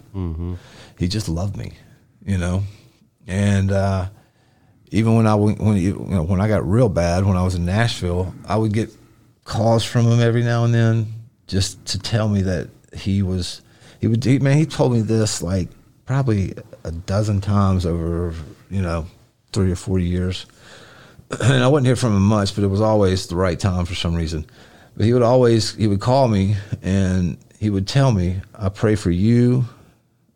He 0.99 1.09
just 1.09 1.29
loved 1.29 1.57
me, 1.57 1.73
you 2.25 2.37
know. 2.37 2.63
And 3.27 3.73
uh, 3.73 4.11
even 4.91 5.15
when 5.17 5.27
I 5.27 5.35
when 5.35 5.77
you 5.77 6.07
know, 6.09 6.23
when 6.23 6.41
I 6.41 6.49
got 6.49 6.69
real 6.69 6.89
bad 6.89 7.25
when 7.25 7.37
I 7.37 7.43
was 7.43 7.55
in 7.55 7.65
Nashville, 7.65 8.35
I 8.47 8.57
would 8.57 8.73
get 8.73 8.91
calls 9.45 9.83
from 9.85 10.07
him 10.07 10.21
every 10.21 10.43
now 10.43 10.65
and 10.65 10.75
then 10.75 11.07
just 11.47 11.85
to 11.87 11.99
tell 11.99 12.29
me 12.29 12.43
that 12.43 12.69
he 12.93 13.23
was 13.23 13.63
he 14.01 14.07
would 14.07 14.25
he, 14.25 14.39
man 14.39 14.57
he 14.57 14.67
told 14.67 14.93
me 14.93 15.01
this 15.01 15.43
like 15.43 15.69
probably 16.05 16.55
a 16.85 16.93
dozen 16.93 17.41
times 17.41 17.87
over 17.87 18.35
you 18.69 18.83
know 18.83 19.07
three 19.53 19.73
or 19.73 19.77
four 19.77 19.99
years 19.99 20.47
and 21.43 21.63
I 21.63 21.69
wouldn't 21.69 21.87
hear 21.87 21.97
from 21.97 22.17
him 22.17 22.25
much, 22.27 22.55
but 22.55 22.65
it 22.65 22.69
was 22.69 22.81
always 22.81 23.27
the 23.27 23.37
right 23.37 23.59
time 23.59 23.85
for 23.85 23.95
some 23.95 24.15
reason. 24.15 24.47
But 24.97 25.07
he 25.07 25.13
would 25.13 25.23
always 25.23 25.75
he 25.75 25.87
would 25.87 26.01
call 26.01 26.29
me 26.29 26.57
and 26.83 27.39
he 27.59 27.71
would 27.71 27.87
tell 27.87 28.11
me, 28.11 28.41
"I 28.55 28.69
pray 28.69 28.97
for 28.97 29.11
you 29.11 29.67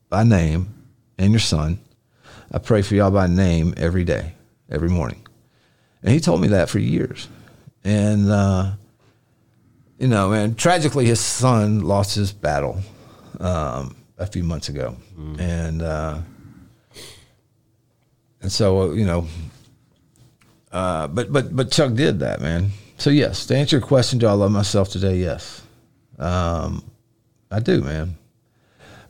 by 0.09 0.23
name 0.25 0.73
and 1.19 1.33
your 1.33 1.41
son. 1.41 1.81
I 2.53 2.59
pray 2.59 2.83
for 2.83 2.95
y'all 2.95 3.11
by 3.11 3.27
name 3.27 3.75
every 3.77 4.05
day, 4.05 4.35
every 4.71 4.89
morning." 4.89 5.27
And 6.03 6.13
he 6.13 6.21
told 6.21 6.41
me 6.41 6.49
that 6.49 6.69
for 6.69 6.79
years. 6.79 7.29
And 7.83 8.31
uh, 8.31 8.73
you 9.99 10.07
know, 10.07 10.33
and 10.33 10.57
tragically, 10.57 11.07
his 11.07 11.21
son 11.21 11.81
lost 11.81 12.15
his 12.15 12.33
battle 12.33 12.81
um, 13.41 13.97
a 14.17 14.27
few 14.27 14.45
months 14.45 14.69
ago, 14.69 14.97
and 15.41 15.83
uh, 15.83 16.19
and 18.41 18.53
so 18.53 18.83
uh, 18.83 18.93
you 18.93 19.05
know, 19.05 19.27
uh, 20.75 21.07
but 21.07 21.33
but 21.33 21.55
but 21.55 21.71
Chuck 21.71 21.95
did 21.95 22.19
that, 22.19 22.41
man. 22.41 22.73
So 22.99 23.11
yes, 23.11 23.47
to 23.47 23.57
answer 23.57 23.77
your 23.79 23.87
question, 23.87 24.19
do 24.19 24.27
I 24.27 24.33
love 24.33 24.51
myself 24.51 24.89
today? 24.91 25.19
Yes, 25.19 25.63
um, 26.19 26.85
I 27.49 27.61
do, 27.61 27.81
man. 27.81 28.17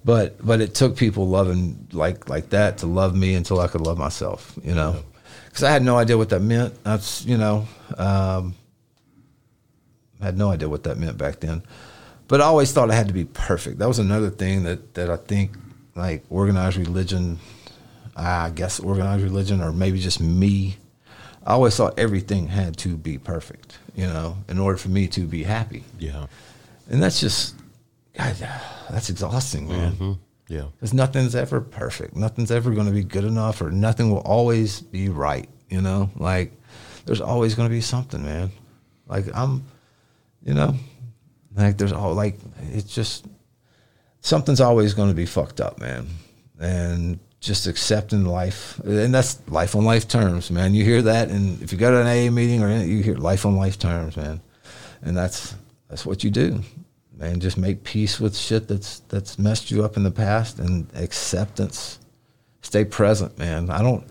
But 0.05 0.45
but 0.45 0.61
it 0.61 0.75
took 0.75 0.95
people 0.95 1.27
loving 1.27 1.89
like 1.93 2.29
like 2.29 2.51
that 2.51 2.79
to 2.79 2.87
love 2.87 3.17
me 3.17 3.35
until 3.35 3.61
I 3.61 3.69
could 3.69 3.81
love 3.81 3.97
myself, 3.97 4.53
you 4.63 4.75
know, 4.75 5.03
because 5.49 5.63
I 5.63 5.71
had 5.71 5.83
no 5.83 5.97
idea 5.97 6.19
what 6.19 6.29
that 6.29 6.41
meant. 6.41 6.85
That's 6.85 7.25
you 7.25 7.39
know, 7.39 7.67
um, 7.97 8.55
I 10.21 10.27
had 10.27 10.37
no 10.37 10.51
idea 10.51 10.69
what 10.69 10.83
that 10.83 10.99
meant 10.99 11.17
back 11.17 11.41
then. 11.41 11.63
But 12.29 12.43
I 12.43 12.45
always 12.45 12.73
thought 12.73 12.91
I 12.91 12.95
had 12.95 13.09
to 13.09 13.15
be 13.15 13.25
perfect. 13.25 13.79
That 13.79 13.89
was 13.89 13.99
another 13.99 14.29
thing 14.29 14.65
that 14.65 14.93
that 14.95 15.09
I 15.09 15.17
think 15.17 15.53
like 15.95 16.25
organized 16.29 16.77
religion, 16.77 17.39
I 18.15 18.51
guess 18.51 18.81
organized 18.81 19.23
religion, 19.25 19.63
or 19.63 19.73
maybe 19.73 19.99
just 19.99 20.21
me. 20.21 20.77
I 21.45 21.53
always 21.53 21.77
thought 21.77 21.99
everything 21.99 22.49
had 22.49 22.77
to 22.79 22.97
be 22.97 23.19
perfect, 23.19 23.79
you 23.95 24.07
know, 24.07 24.39
in 24.49 24.59
order 24.59 24.79
for 24.79 24.89
me 24.89 25.09
to 25.09 25.21
be 25.27 25.43
happy. 25.43 25.85
Yeah. 25.99 26.27
And 26.91 27.03
that's 27.03 27.21
just, 27.21 27.55
God, 28.17 28.35
that's 28.91 29.11
exhausting, 29.11 29.69
man. 29.69 29.93
Mm-hmm. 29.93 30.13
Yeah. 30.49 30.67
Because 30.73 30.95
nothing's 30.95 31.35
ever 31.35 31.61
perfect. 31.61 32.17
Nothing's 32.17 32.51
ever 32.51 32.71
going 32.71 32.87
to 32.87 32.93
be 32.93 33.05
good 33.05 33.25
enough, 33.25 33.61
or 33.61 33.71
nothing 33.71 34.11
will 34.11 34.19
always 34.19 34.81
be 34.81 35.09
right. 35.09 35.49
You 35.69 35.81
know, 35.81 36.11
like 36.17 36.53
there's 37.07 37.21
always 37.21 37.55
going 37.55 37.69
to 37.69 37.75
be 37.75 37.81
something, 37.81 38.23
man. 38.23 38.51
Like 39.07 39.27
I'm, 39.35 39.65
you 40.45 40.55
know, 40.55 40.75
like 41.55 41.79
there's 41.79 41.93
all 41.93 42.15
like 42.15 42.39
it's 42.73 42.95
just 42.95 43.27
something's 44.21 44.61
always 44.61 44.95
going 44.95 45.09
to 45.09 45.15
be 45.15 45.27
fucked 45.27 45.61
up, 45.61 45.81
man. 45.81 46.07
And 46.61 47.19
just 47.45 47.67
accepting 47.67 48.25
life, 48.25 48.79
and 48.85 49.15
that's 49.15 49.39
life 49.49 49.75
on 49.77 49.85
life 49.85 50.09
terms, 50.09 50.51
man. 50.51 50.75
You 50.75 50.85
hear 50.85 51.03
that, 51.03 51.29
and 51.29 51.61
if 51.63 51.73
you 51.73 51.79
go 51.79 51.91
to 51.91 52.01
an 52.01 52.07
AA 52.07 52.31
meeting 52.31 52.63
or 52.63 52.69
any- 52.69 52.89
you 52.89 53.03
hear 53.03 53.17
life 53.17 53.45
on 53.47 53.57
life 53.57 53.79
terms, 53.79 54.17
man, 54.17 54.41
and 55.03 55.17
that's 55.17 55.55
that's 55.89 56.07
what 56.07 56.25
you 56.25 56.31
do, 56.31 56.61
man. 57.17 57.41
Just 57.41 57.59
make 57.59 57.85
peace 57.85 58.19
with 58.19 58.37
shit 58.37 58.67
that's 58.69 59.01
that's 59.09 59.39
messed 59.39 59.71
you 59.71 59.85
up 59.85 59.97
in 59.97 60.03
the 60.05 60.11
past, 60.11 60.59
and 60.59 60.87
acceptance. 60.95 61.99
Stay 62.63 62.85
present, 62.85 63.39
man. 63.39 63.69
I 63.71 63.83
don't. 63.83 64.05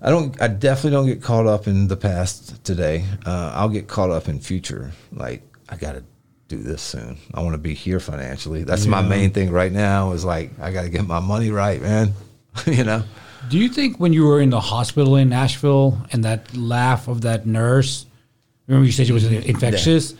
I 0.00 0.10
don't. 0.10 0.40
I 0.40 0.48
definitely 0.48 0.90
don't 0.92 1.06
get 1.06 1.22
caught 1.22 1.46
up 1.46 1.66
in 1.66 1.86
the 1.88 1.96
past 1.96 2.64
today. 2.64 3.04
Uh, 3.26 3.52
I'll 3.54 3.68
get 3.68 3.88
caught 3.88 4.10
up 4.10 4.28
in 4.28 4.40
future. 4.40 4.92
Like 5.12 5.42
I 5.68 5.76
got 5.76 5.92
to 5.92 6.04
do 6.48 6.58
this 6.58 6.82
soon. 6.82 7.18
I 7.34 7.40
want 7.42 7.54
to 7.54 7.58
be 7.58 7.74
here 7.74 8.00
financially. 8.00 8.64
That's 8.64 8.86
my 8.86 9.00
main 9.02 9.30
thing 9.30 9.50
right 9.50 9.72
now. 9.72 10.12
Is 10.12 10.24
like 10.24 10.58
I 10.60 10.72
got 10.72 10.82
to 10.82 10.88
get 10.90 11.06
my 11.06 11.20
money 11.20 11.50
right, 11.50 11.80
man. 11.80 12.14
you 12.66 12.84
know. 12.84 13.02
Do 13.48 13.58
you 13.58 13.68
think 13.68 14.00
when 14.00 14.12
you 14.12 14.24
were 14.26 14.40
in 14.40 14.50
the 14.50 14.60
hospital 14.60 15.16
in 15.16 15.28
Nashville 15.28 15.98
and 16.12 16.24
that 16.24 16.56
laugh 16.56 17.08
of 17.08 17.22
that 17.22 17.46
nurse, 17.46 18.06
remember 18.66 18.86
you 18.86 18.92
said 18.92 19.06
she 19.06 19.12
was 19.12 19.24
infectious? 19.24 20.14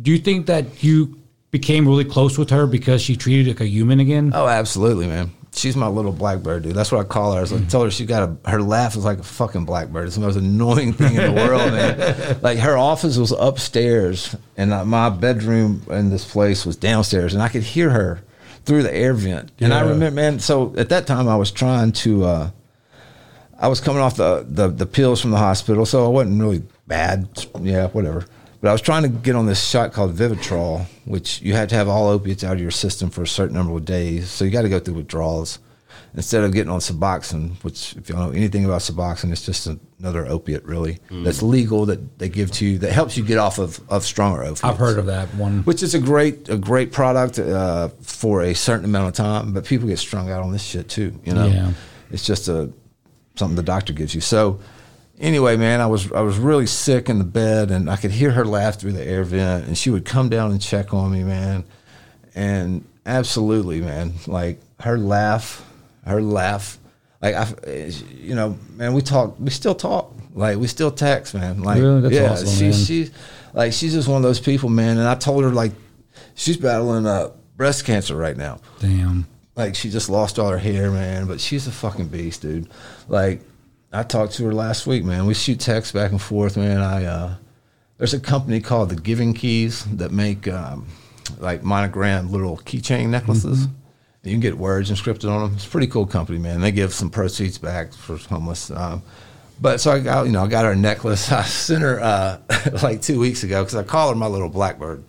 Do 0.00 0.10
you 0.10 0.18
think 0.18 0.46
that 0.46 0.82
you 0.82 1.18
became 1.50 1.86
really 1.86 2.04
close 2.04 2.38
with 2.38 2.50
her 2.50 2.66
because 2.66 3.02
she 3.02 3.14
treated 3.14 3.48
like 3.48 3.60
a 3.60 3.66
human 3.66 4.00
again? 4.00 4.32
Oh, 4.34 4.48
absolutely, 4.48 5.06
man. 5.06 5.32
She's 5.54 5.76
my 5.76 5.86
little 5.86 6.12
blackbird, 6.12 6.62
dude. 6.62 6.74
That's 6.74 6.90
what 6.90 7.02
I 7.02 7.04
call 7.04 7.32
her. 7.32 7.38
I 7.38 7.40
was 7.42 7.52
like, 7.52 7.68
tell 7.68 7.84
her 7.84 7.90
she 7.90 8.06
got 8.06 8.22
a 8.22 8.50
her 8.50 8.62
laugh 8.62 8.96
is 8.96 9.04
like 9.04 9.18
a 9.18 9.22
fucking 9.22 9.66
blackbird. 9.66 10.06
It's 10.06 10.14
the 10.14 10.22
most 10.22 10.36
annoying 10.36 10.94
thing 10.94 11.14
in 11.14 11.34
the 11.34 11.40
world, 11.40 11.72
man. 11.72 12.38
Like 12.42 12.58
her 12.58 12.78
office 12.78 13.18
was 13.18 13.32
upstairs, 13.32 14.34
and 14.56 14.72
uh, 14.72 14.86
my 14.86 15.10
bedroom 15.10 15.82
in 15.90 16.08
this 16.08 16.24
place 16.24 16.64
was 16.64 16.76
downstairs, 16.76 17.34
and 17.34 17.42
I 17.42 17.48
could 17.48 17.62
hear 17.64 17.90
her 17.90 18.22
through 18.64 18.82
the 18.82 18.94
air 18.94 19.14
vent. 19.14 19.52
And 19.60 19.72
I 19.72 19.80
remember, 19.80 20.10
man. 20.10 20.38
So 20.38 20.74
at 20.76 20.88
that 20.90 21.06
time, 21.06 21.28
I 21.28 21.36
was 21.36 21.50
trying 21.50 21.92
to. 21.92 22.24
Uh, 22.24 22.50
I 23.58 23.68
was 23.68 23.80
coming 23.80 24.02
off 24.02 24.16
the, 24.16 24.44
the 24.48 24.68
the 24.68 24.86
pills 24.86 25.20
from 25.20 25.30
the 25.30 25.38
hospital, 25.38 25.86
so 25.86 26.04
I 26.04 26.08
wasn't 26.08 26.40
really 26.40 26.62
bad. 26.86 27.28
Yeah, 27.60 27.88
whatever. 27.88 28.26
But 28.60 28.68
I 28.68 28.72
was 28.72 28.80
trying 28.80 29.02
to 29.02 29.08
get 29.08 29.34
on 29.34 29.46
this 29.46 29.62
shot 29.62 29.92
called 29.92 30.14
Vivitrol, 30.14 30.86
which 31.04 31.42
you 31.42 31.52
had 31.54 31.68
to 31.70 31.74
have 31.74 31.88
all 31.88 32.08
opiates 32.08 32.44
out 32.44 32.54
of 32.54 32.60
your 32.60 32.70
system 32.70 33.10
for 33.10 33.22
a 33.22 33.26
certain 33.26 33.56
number 33.56 33.76
of 33.76 33.84
days. 33.84 34.30
So 34.30 34.44
you 34.44 34.52
got 34.52 34.62
to 34.62 34.68
go 34.68 34.78
through 34.78 34.94
withdrawals 34.94 35.58
instead 36.14 36.44
of 36.44 36.52
getting 36.52 36.70
on 36.70 36.80
Suboxone, 36.80 37.62
which 37.64 37.96
if 37.96 38.08
you 38.08 38.14
don't 38.14 38.26
know 38.26 38.36
anything 38.36 38.64
about 38.64 38.80
Suboxone, 38.82 39.32
it's 39.32 39.46
just 39.46 39.66
another 39.98 40.26
opiate 40.26 40.64
really 40.64 40.98
that's 41.10 41.42
legal 41.42 41.86
that 41.86 42.18
they 42.18 42.28
give 42.28 42.50
to 42.52 42.66
you 42.66 42.78
that 42.78 42.92
helps 42.92 43.16
you 43.16 43.24
get 43.24 43.38
off 43.38 43.58
of, 43.58 43.80
of 43.90 44.04
stronger 44.04 44.42
opiates 44.42 44.64
I've 44.64 44.76
heard 44.78 44.98
of 44.98 45.06
that 45.06 45.28
one. 45.36 45.62
which 45.62 45.82
is 45.82 45.94
a 45.94 45.98
great 46.00 46.48
a 46.48 46.56
great 46.56 46.92
product 46.92 47.38
uh, 47.38 47.88
for 48.02 48.42
a 48.42 48.54
certain 48.54 48.84
amount 48.84 49.08
of 49.08 49.14
time. 49.14 49.52
But 49.52 49.64
people 49.64 49.88
get 49.88 49.98
strung 49.98 50.30
out 50.30 50.42
on 50.42 50.52
this 50.52 50.62
shit 50.62 50.88
too. 50.88 51.18
You 51.24 51.34
know, 51.34 51.46
Yeah. 51.46 51.72
it's 52.10 52.26
just 52.26 52.48
a 52.48 52.70
something 53.36 53.56
the 53.56 53.62
doctor 53.62 53.92
gives 53.94 54.14
you. 54.14 54.20
So 54.20 54.60
anyway, 55.18 55.56
man, 55.56 55.80
I 55.80 55.86
was 55.86 56.10
I 56.12 56.20
was 56.20 56.36
really 56.36 56.66
sick 56.66 57.08
in 57.08 57.18
the 57.18 57.24
bed, 57.24 57.70
and 57.70 57.88
I 57.88 57.96
could 57.96 58.10
hear 58.10 58.32
her 58.32 58.44
laugh 58.44 58.78
through 58.78 58.92
the 58.92 59.06
air 59.06 59.24
vent, 59.24 59.66
and 59.66 59.78
she 59.78 59.88
would 59.88 60.04
come 60.04 60.28
down 60.28 60.50
and 60.50 60.60
check 60.60 60.92
on 60.92 61.10
me, 61.12 61.22
man, 61.24 61.64
and 62.34 62.84
absolutely, 63.06 63.80
man, 63.80 64.12
like 64.26 64.60
her 64.80 64.98
laugh, 64.98 65.64
her 66.04 66.20
laugh, 66.20 66.78
like 67.20 67.34
I, 67.34 67.46
you 68.10 68.34
know, 68.34 68.58
man, 68.74 68.94
we 68.94 69.02
talk, 69.02 69.36
we 69.38 69.50
still 69.50 69.74
talk, 69.74 70.14
like 70.34 70.58
we 70.58 70.66
still 70.66 70.90
text, 70.90 71.34
man. 71.34 71.62
Like, 71.62 71.80
Really? 71.80 72.14
Yeah, 72.14 72.32
awesome, 72.32 72.48
she, 72.48 72.64
man. 72.64 72.72
she's 72.72 73.10
like, 73.52 73.72
she's 73.72 73.92
just 73.92 74.08
one 74.08 74.16
of 74.16 74.22
those 74.22 74.40
people, 74.40 74.68
man. 74.68 74.98
And 74.98 75.06
I 75.06 75.14
told 75.14 75.44
her 75.44 75.50
like, 75.50 75.72
she's 76.34 76.56
battling 76.56 77.06
uh, 77.06 77.30
breast 77.56 77.84
cancer 77.84 78.16
right 78.16 78.36
now. 78.36 78.60
Damn. 78.80 79.26
Like 79.54 79.74
she 79.74 79.90
just 79.90 80.08
lost 80.08 80.38
all 80.38 80.50
her 80.50 80.58
hair, 80.58 80.90
man. 80.90 81.26
But 81.26 81.40
she's 81.40 81.66
a 81.66 81.72
fucking 81.72 82.08
beast, 82.08 82.42
dude. 82.42 82.68
Like 83.08 83.42
I 83.92 84.02
talked 84.02 84.32
to 84.34 84.44
her 84.46 84.54
last 84.54 84.86
week, 84.86 85.04
man. 85.04 85.26
We 85.26 85.34
shoot 85.34 85.60
texts 85.60 85.92
back 85.92 86.10
and 86.10 86.20
forth, 86.20 86.56
man. 86.56 86.78
I 86.78 87.04
uh, 87.04 87.34
there's 87.98 88.14
a 88.14 88.20
company 88.20 88.60
called 88.60 88.88
the 88.88 88.96
Giving 88.96 89.34
Keys 89.34 89.84
that 89.96 90.10
make 90.10 90.48
um, 90.48 90.86
like 91.38 91.62
monogram 91.62 92.32
little 92.32 92.56
keychain 92.56 93.08
necklaces. 93.10 93.68
You 94.24 94.30
can 94.30 94.40
get 94.40 94.56
words 94.56 94.90
inscripted 94.90 95.30
on 95.30 95.42
them. 95.42 95.54
It's 95.54 95.66
a 95.66 95.70
pretty 95.70 95.88
cool 95.88 96.06
company, 96.06 96.38
man. 96.38 96.60
They 96.60 96.70
give 96.70 96.94
some 96.94 97.10
proceeds 97.10 97.58
back 97.58 97.92
for 97.92 98.16
homeless. 98.16 98.70
Um, 98.70 99.02
but 99.60 99.80
so 99.80 99.92
I 99.92 99.98
got, 99.98 100.26
you 100.26 100.32
know, 100.32 100.44
I 100.44 100.46
got 100.48 100.64
her 100.64 100.76
necklace. 100.76 101.32
I 101.32 101.42
sent 101.42 101.82
her 101.82 102.00
uh, 102.00 102.38
like 102.82 103.02
two 103.02 103.18
weeks 103.18 103.42
ago 103.42 103.62
because 103.62 103.74
I 103.74 103.82
call 103.82 104.10
her 104.10 104.14
my 104.14 104.26
little 104.26 104.48
blackbird. 104.48 105.04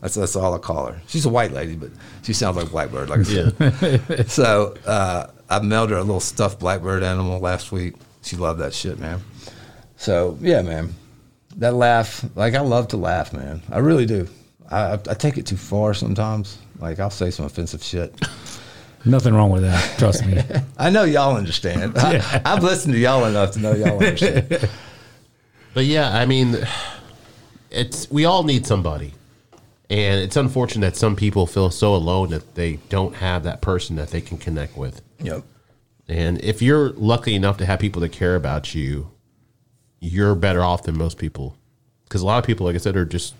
That's 0.00 0.14
that's 0.14 0.36
all 0.36 0.54
I 0.54 0.58
call 0.58 0.86
her. 0.86 1.00
She's 1.08 1.24
a 1.26 1.28
white 1.28 1.50
lady, 1.52 1.74
but 1.74 1.90
she 2.22 2.32
sounds 2.32 2.56
like 2.56 2.70
blackbird, 2.70 3.10
like 3.10 3.20
I 3.20 3.22
said. 3.24 4.30
so 4.30 4.76
uh, 4.86 5.28
I 5.50 5.60
mailed 5.60 5.90
her 5.90 5.96
a 5.96 6.04
little 6.04 6.20
stuffed 6.20 6.60
blackbird 6.60 7.02
animal 7.02 7.40
last 7.40 7.72
week. 7.72 7.94
She 8.22 8.36
loved 8.36 8.60
that 8.60 8.74
shit, 8.74 8.98
man. 9.00 9.20
So 9.96 10.38
yeah, 10.40 10.62
man, 10.62 10.94
that 11.56 11.74
laugh, 11.74 12.24
like 12.36 12.54
I 12.54 12.60
love 12.60 12.88
to 12.88 12.96
laugh, 12.96 13.32
man. 13.32 13.62
I 13.70 13.78
really 13.78 14.06
do. 14.06 14.28
I 14.70 14.92
I 14.92 15.14
take 15.14 15.36
it 15.36 15.46
too 15.46 15.56
far 15.56 15.94
sometimes. 15.94 16.58
Like 16.78 17.00
I'll 17.00 17.10
say 17.10 17.30
some 17.30 17.46
offensive 17.46 17.82
shit. 17.82 18.14
Nothing 19.04 19.34
wrong 19.34 19.50
with 19.50 19.62
that. 19.62 19.98
Trust 19.98 20.26
me. 20.26 20.42
I 20.78 20.90
know 20.90 21.04
y'all 21.04 21.36
understand. 21.36 21.92
I, 21.98 22.42
I've 22.44 22.62
listened 22.62 22.94
to 22.94 23.00
y'all 23.00 23.24
enough 23.24 23.52
to 23.52 23.60
know 23.60 23.74
y'all 23.74 23.98
understand. 23.98 24.68
But 25.74 25.84
yeah, 25.84 26.16
I 26.16 26.24
mean, 26.26 26.56
it's 27.70 28.10
we 28.10 28.24
all 28.24 28.42
need 28.42 28.66
somebody, 28.66 29.12
and 29.88 30.20
it's 30.20 30.34
unfortunate 30.34 30.94
that 30.94 30.96
some 30.96 31.14
people 31.14 31.46
feel 31.46 31.70
so 31.70 31.94
alone 31.94 32.30
that 32.30 32.56
they 32.56 32.76
don't 32.88 33.14
have 33.16 33.44
that 33.44 33.60
person 33.60 33.94
that 33.96 34.08
they 34.10 34.20
can 34.20 34.38
connect 34.38 34.76
with. 34.76 35.02
yep. 35.20 35.44
And 36.08 36.42
if 36.42 36.62
you're 36.62 36.90
lucky 36.94 37.34
enough 37.34 37.58
to 37.58 37.66
have 37.66 37.78
people 37.78 38.00
that 38.00 38.08
care 38.08 38.34
about 38.34 38.74
you, 38.74 39.10
you're 40.00 40.34
better 40.34 40.64
off 40.64 40.82
than 40.84 40.96
most 40.96 41.18
people. 41.18 41.54
Because 42.04 42.22
a 42.22 42.26
lot 42.26 42.38
of 42.38 42.44
people, 42.44 42.66
like 42.66 42.74
I 42.74 42.78
said, 42.78 42.96
are 42.96 43.04
just 43.04 43.34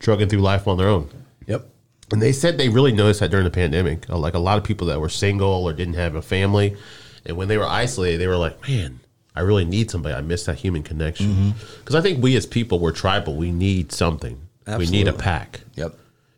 trugging 0.00 0.28
through 0.28 0.40
life 0.40 0.66
on 0.66 0.78
their 0.78 0.88
own. 0.88 1.10
Yep. 1.46 1.68
And 2.12 2.20
they 2.20 2.32
said 2.32 2.58
they 2.58 2.68
really 2.68 2.92
noticed 2.92 3.20
that 3.20 3.30
during 3.30 3.44
the 3.44 3.50
pandemic. 3.50 4.08
Uh, 4.10 4.18
Like 4.18 4.34
a 4.34 4.38
lot 4.38 4.58
of 4.58 4.64
people 4.64 4.86
that 4.88 5.00
were 5.00 5.08
single 5.08 5.64
or 5.64 5.72
didn't 5.72 5.94
have 5.94 6.14
a 6.14 6.22
family, 6.22 6.76
and 7.24 7.36
when 7.36 7.48
they 7.48 7.56
were 7.58 7.66
isolated, 7.66 8.18
they 8.18 8.26
were 8.26 8.36
like, 8.36 8.68
"Man, 8.68 9.00
I 9.36 9.40
really 9.40 9.64
need 9.64 9.90
somebody. 9.90 10.14
I 10.14 10.20
miss 10.20 10.44
that 10.46 10.58
human 10.58 10.82
connection." 10.82 11.54
Because 11.78 11.94
I 11.94 12.00
think 12.00 12.22
we 12.22 12.36
as 12.36 12.46
people, 12.46 12.78
we're 12.78 12.92
tribal. 12.92 13.36
We 13.36 13.52
need 13.52 13.92
something. 13.92 14.40
We 14.78 14.86
need 14.86 15.08
a 15.08 15.12
pack. 15.12 15.60
Yep. 15.74 15.94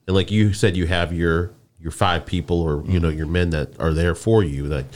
And 0.07 0.17
like 0.17 0.31
you 0.31 0.53
said, 0.53 0.77
you 0.77 0.87
have 0.87 1.13
your 1.13 1.53
your 1.81 1.91
five 1.91 2.25
people 2.27 2.61
or 2.61 2.85
you 2.87 3.01
know 3.01 3.09
your 3.09 3.27
men 3.27 3.51
that 3.51 3.79
are 3.81 3.93
there 3.93 4.15
for 4.15 4.43
you. 4.43 4.69
That 4.69 4.87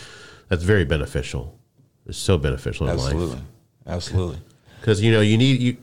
that's 0.49 0.63
very 0.63 0.85
beneficial. 0.85 1.59
It's 2.07 2.19
so 2.19 2.39
beneficial 2.39 2.89
in 2.89 2.97
life 2.97 3.07
Absolutely. 3.07 3.41
Absolutely. 3.87 4.39
because 4.81 5.03
you 5.03 5.13
know 5.13 5.21
you 5.21 5.37
need 5.39 5.61
you. 5.61 5.77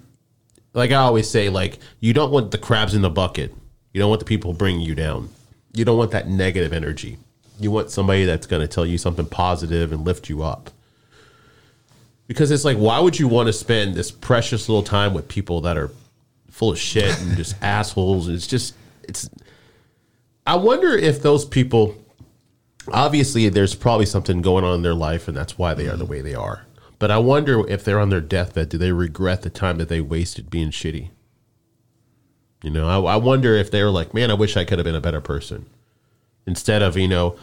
Like 0.73 0.91
I 0.91 0.95
always 0.95 1.29
say, 1.29 1.49
like 1.49 1.79
you 1.99 2.13
don't 2.13 2.31
want 2.31 2.51
the 2.51 2.57
crabs 2.57 2.93
in 2.93 3.01
the 3.01 3.09
bucket. 3.09 3.53
You 3.93 3.99
don't 3.99 4.09
want 4.09 4.19
the 4.19 4.25
people 4.25 4.53
bringing 4.53 4.81
you 4.81 4.95
down. 4.95 5.29
You 5.73 5.85
don't 5.85 5.97
want 5.97 6.11
that 6.11 6.27
negative 6.27 6.73
energy. 6.73 7.17
You 7.59 7.71
want 7.71 7.91
somebody 7.91 8.25
that's 8.25 8.47
going 8.47 8.61
to 8.61 8.67
tell 8.67 8.85
you 8.85 8.97
something 8.97 9.27
positive 9.27 9.93
and 9.93 10.03
lift 10.03 10.29
you 10.29 10.41
up. 10.43 10.71
Because 12.27 12.51
it's 12.51 12.65
like, 12.65 12.77
why 12.77 12.99
would 12.99 13.19
you 13.19 13.27
want 13.27 13.47
to 13.47 13.53
spend 13.53 13.93
this 13.93 14.09
precious 14.09 14.67
little 14.67 14.83
time 14.83 15.13
with 15.13 15.27
people 15.27 15.61
that 15.61 15.77
are 15.77 15.91
full 16.49 16.71
of 16.71 16.79
shit 16.79 17.19
and 17.21 17.37
just 17.37 17.55
assholes? 17.61 18.27
It's 18.27 18.47
just, 18.47 18.75
it's. 19.03 19.29
I 20.45 20.55
wonder 20.55 20.97
if 20.97 21.21
those 21.21 21.45
people, 21.45 21.95
obviously, 22.91 23.47
there's 23.49 23.75
probably 23.75 24.07
something 24.07 24.41
going 24.41 24.63
on 24.63 24.75
in 24.75 24.81
their 24.81 24.95
life, 24.95 25.27
and 25.27 25.37
that's 25.37 25.57
why 25.57 25.73
they 25.73 25.87
are 25.87 25.95
the 25.95 26.03
mm-hmm. 26.03 26.11
way 26.11 26.21
they 26.21 26.35
are. 26.35 26.65
But 26.97 27.11
I 27.11 27.19
wonder 27.19 27.67
if 27.69 27.83
they're 27.83 27.99
on 27.99 28.09
their 28.09 28.21
deathbed, 28.21 28.69
do 28.69 28.77
they 28.77 28.91
regret 28.91 29.43
the 29.43 29.49
time 29.49 29.77
that 29.77 29.89
they 29.89 30.01
wasted 30.01 30.49
being 30.49 30.71
shitty? 30.71 31.09
You 32.63 32.69
know, 32.69 32.87
I, 32.87 33.13
I 33.13 33.15
wonder 33.17 33.55
if 33.55 33.69
they 33.69 33.83
were 33.83 33.91
like, 33.91 34.13
man, 34.13 34.31
I 34.31 34.33
wish 34.33 34.57
I 34.57 34.63
could 34.63 34.79
have 34.79 34.85
been 34.85 34.95
a 34.95 35.01
better 35.01 35.21
person 35.21 35.67
instead 36.47 36.81
of, 36.81 36.97
you 36.97 37.07
know, 37.07 37.37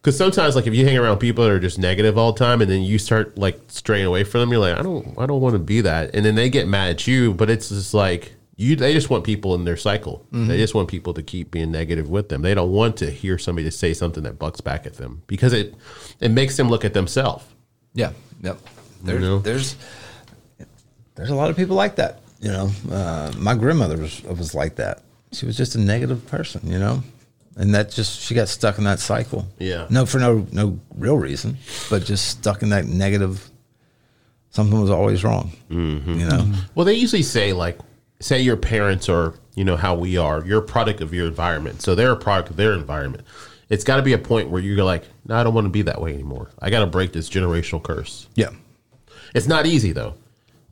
because 0.00 0.16
sometimes 0.16 0.56
like 0.56 0.66
if 0.66 0.74
you 0.74 0.84
hang 0.84 0.96
around 0.96 1.18
people 1.18 1.44
that 1.44 1.50
are 1.50 1.60
just 1.60 1.78
negative 1.78 2.18
all 2.18 2.32
the 2.32 2.38
time 2.38 2.60
and 2.60 2.70
then 2.70 2.82
you 2.82 2.98
start 2.98 3.38
like 3.38 3.60
straying 3.68 4.06
away 4.06 4.24
from 4.24 4.40
them, 4.40 4.50
you're 4.50 4.60
like, 4.60 4.78
I 4.78 4.82
don't, 4.82 5.18
I 5.18 5.26
don't 5.26 5.40
want 5.40 5.54
to 5.54 5.58
be 5.58 5.82
that. 5.82 6.14
And 6.14 6.24
then 6.24 6.34
they 6.34 6.48
get 6.48 6.66
mad 6.66 6.90
at 6.90 7.06
you, 7.06 7.34
but 7.34 7.50
it's 7.50 7.68
just 7.68 7.94
like, 7.94 8.34
you, 8.56 8.76
they 8.76 8.92
just 8.92 9.10
want 9.10 9.24
people 9.24 9.54
in 9.54 9.64
their 9.64 9.76
cycle. 9.76 10.26
Mm-hmm. 10.26 10.48
They 10.48 10.56
just 10.56 10.74
want 10.74 10.88
people 10.88 11.12
to 11.14 11.22
keep 11.22 11.50
being 11.50 11.70
negative 11.70 12.08
with 12.08 12.28
them. 12.28 12.42
They 12.42 12.54
don't 12.54 12.72
want 12.72 12.96
to 12.98 13.10
hear 13.10 13.36
somebody 13.36 13.66
to 13.68 13.70
say 13.70 13.92
something 13.92 14.22
that 14.22 14.38
bucks 14.38 14.60
back 14.60 14.86
at 14.86 14.94
them 14.94 15.22
because 15.26 15.52
it, 15.52 15.74
it 16.20 16.30
makes 16.30 16.56
them 16.56 16.68
look 16.68 16.84
at 16.84 16.94
themselves. 16.94 17.44
Yeah. 17.94 18.12
Yep. 18.42 18.58
There's, 19.02 19.20
know? 19.20 19.38
there's 19.40 19.76
there's 21.14 21.30
a 21.30 21.34
lot 21.34 21.50
of 21.50 21.56
people 21.56 21.76
like 21.76 21.96
that. 21.96 22.20
You 22.40 22.50
know, 22.50 22.70
uh, 22.90 23.32
my 23.38 23.54
grandmother 23.54 23.96
was 23.96 24.22
was 24.22 24.54
like 24.54 24.76
that. 24.76 25.02
She 25.32 25.46
was 25.46 25.56
just 25.56 25.74
a 25.74 25.80
negative 25.80 26.26
person. 26.26 26.70
You 26.70 26.78
know, 26.78 27.02
and 27.56 27.74
that 27.74 27.90
just 27.90 28.20
she 28.20 28.34
got 28.34 28.48
stuck 28.48 28.78
in 28.78 28.84
that 28.84 29.00
cycle. 29.00 29.46
Yeah. 29.58 29.86
No, 29.90 30.06
for 30.06 30.18
no 30.18 30.46
no 30.52 30.78
real 30.96 31.16
reason, 31.16 31.56
but 31.90 32.04
just 32.04 32.28
stuck 32.28 32.62
in 32.62 32.70
that 32.70 32.86
negative. 32.86 33.50
Something 34.50 34.80
was 34.80 34.90
always 34.90 35.24
wrong. 35.24 35.52
Mm-hmm. 35.70 36.20
You 36.20 36.26
know. 36.26 36.52
Well, 36.74 36.84
they 36.84 36.94
usually 36.94 37.22
say 37.22 37.52
like, 37.52 37.78
say 38.20 38.40
your 38.40 38.56
parents 38.56 39.08
are, 39.08 39.34
you 39.54 39.64
know, 39.64 39.76
how 39.76 39.96
we 39.96 40.16
are. 40.16 40.44
You're 40.44 40.60
a 40.60 40.66
product 40.66 41.00
of 41.00 41.12
your 41.12 41.26
environment, 41.26 41.82
so 41.82 41.94
they're 41.94 42.12
a 42.12 42.16
product 42.16 42.50
of 42.50 42.56
their 42.56 42.72
environment. 42.74 43.24
It's 43.68 43.82
got 43.82 43.96
to 43.96 44.02
be 44.02 44.12
a 44.12 44.18
point 44.18 44.50
where 44.50 44.62
you're 44.62 44.84
like, 44.84 45.04
no, 45.26 45.36
I 45.36 45.42
don't 45.42 45.54
want 45.54 45.64
to 45.64 45.70
be 45.70 45.82
that 45.82 46.00
way 46.00 46.12
anymore. 46.12 46.50
I 46.60 46.70
got 46.70 46.80
to 46.80 46.86
break 46.86 47.12
this 47.12 47.28
generational 47.28 47.82
curse. 47.82 48.28
Yeah. 48.34 48.50
It's 49.34 49.48
not 49.48 49.66
easy 49.66 49.92
though. 49.92 50.14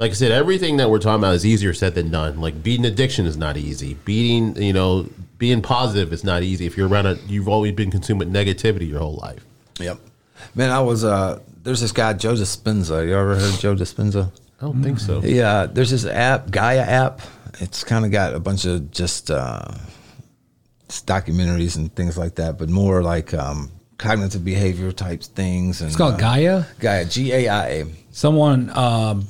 Like 0.03 0.11
I 0.11 0.15
said, 0.15 0.33
everything 0.33 0.79
that 0.79 0.91
we're 0.91 0.99
talking 0.99 1.21
about 1.21 1.37
is 1.37 1.47
easier 1.47 1.73
said 1.73 1.95
than 1.95 2.11
done. 2.11 2.41
Like 2.41 2.61
beating 2.61 2.85
addiction 2.87 3.25
is 3.25 3.37
not 3.37 3.57
easy. 3.57 3.95
Beating, 4.05 4.61
you 4.61 4.73
know, 4.73 5.09
being 5.39 5.63
positive 5.63 6.13
is 6.13 6.25
not 6.25 6.43
easy. 6.43 6.67
If 6.67 6.77
you're 6.77 6.89
around 6.89 7.07
a, 7.07 7.15
you've 7.29 7.49
always 7.49 7.71
been 7.75 7.93
consumed 7.93 8.19
with 8.19 8.33
negativity 8.33 8.89
your 8.89 8.99
whole 8.99 9.15
life. 9.15 9.45
Yep. 9.79 10.01
Man, 10.57 10.71
I 10.71 10.81
was 10.81 11.05
uh 11.05 11.39
there's 11.63 11.81
this 11.81 11.93
guy 11.93 12.15
Joe 12.15 12.35
Dispenza. 12.35 13.07
You 13.07 13.15
ever 13.17 13.37
heard 13.37 13.55
of 13.55 13.61
Joe 13.61 13.77
Dispenza? 13.77 14.33
I 14.61 14.65
don't 14.65 14.83
think 14.83 14.99
so. 14.99 15.21
Yeah, 15.23 15.67
there's 15.67 15.93
this 15.93 16.05
app, 16.05 16.51
Gaia 16.51 16.81
app. 16.81 17.21
It's 17.61 17.85
kind 17.85 18.05
of 18.05 18.11
got 18.11 18.35
a 18.35 18.41
bunch 18.41 18.65
of 18.65 18.91
just 18.91 19.31
uh, 19.31 19.69
documentaries 20.89 21.77
and 21.77 21.95
things 21.95 22.19
like 22.19 22.35
that, 22.37 22.59
but 22.59 22.69
more 22.69 23.05
like 23.05 23.35
um, 23.35 23.71
cognitive 23.99 24.45
behavior 24.45 24.91
type 24.91 25.23
things. 25.23 25.81
And, 25.81 25.91
It's 25.91 25.97
called 25.97 26.15
uh, 26.15 26.19
Gaia. 26.19 26.65
Gaia, 26.81 27.05
G 27.05 27.33
A 27.33 27.49
I 27.49 27.69
A. 27.69 27.87
Someone, 28.11 28.69
um, 28.77 29.29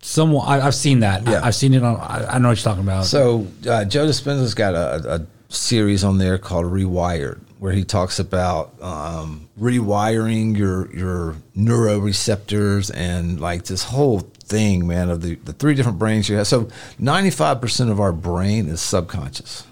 someone, 0.00 0.46
I, 0.46 0.66
I've 0.66 0.74
seen 0.74 1.00
that. 1.00 1.26
Yeah. 1.26 1.40
I, 1.40 1.46
have 1.46 1.54
seen 1.54 1.74
it 1.74 1.82
on. 1.82 1.96
I, 1.96 2.34
I 2.34 2.38
know 2.38 2.48
what 2.48 2.58
you're 2.58 2.64
talking 2.64 2.82
about. 2.82 3.06
So 3.06 3.46
uh, 3.68 3.84
Joe 3.84 4.06
Dispenza's 4.06 4.54
got 4.54 4.74
a, 4.74 5.14
a 5.14 5.26
series 5.52 6.04
on 6.04 6.18
there 6.18 6.38
called 6.38 6.66
Rewired, 6.66 7.40
where 7.58 7.72
he 7.72 7.84
talks 7.84 8.18
about 8.18 8.74
um, 8.82 9.48
rewiring 9.58 10.56
your 10.56 10.94
your 10.94 11.36
neuroreceptors 11.56 12.90
and 12.94 13.40
like 13.40 13.64
this 13.64 13.84
whole 13.84 14.20
thing, 14.20 14.86
man, 14.86 15.10
of 15.10 15.22
the, 15.22 15.36
the 15.36 15.52
three 15.52 15.74
different 15.74 15.98
brains 15.98 16.28
you 16.28 16.36
have. 16.36 16.46
So 16.46 16.68
ninety 16.98 17.30
five 17.30 17.60
percent 17.60 17.90
of 17.90 18.00
our 18.00 18.12
brain 18.12 18.68
is 18.68 18.80
subconscious. 18.80 19.66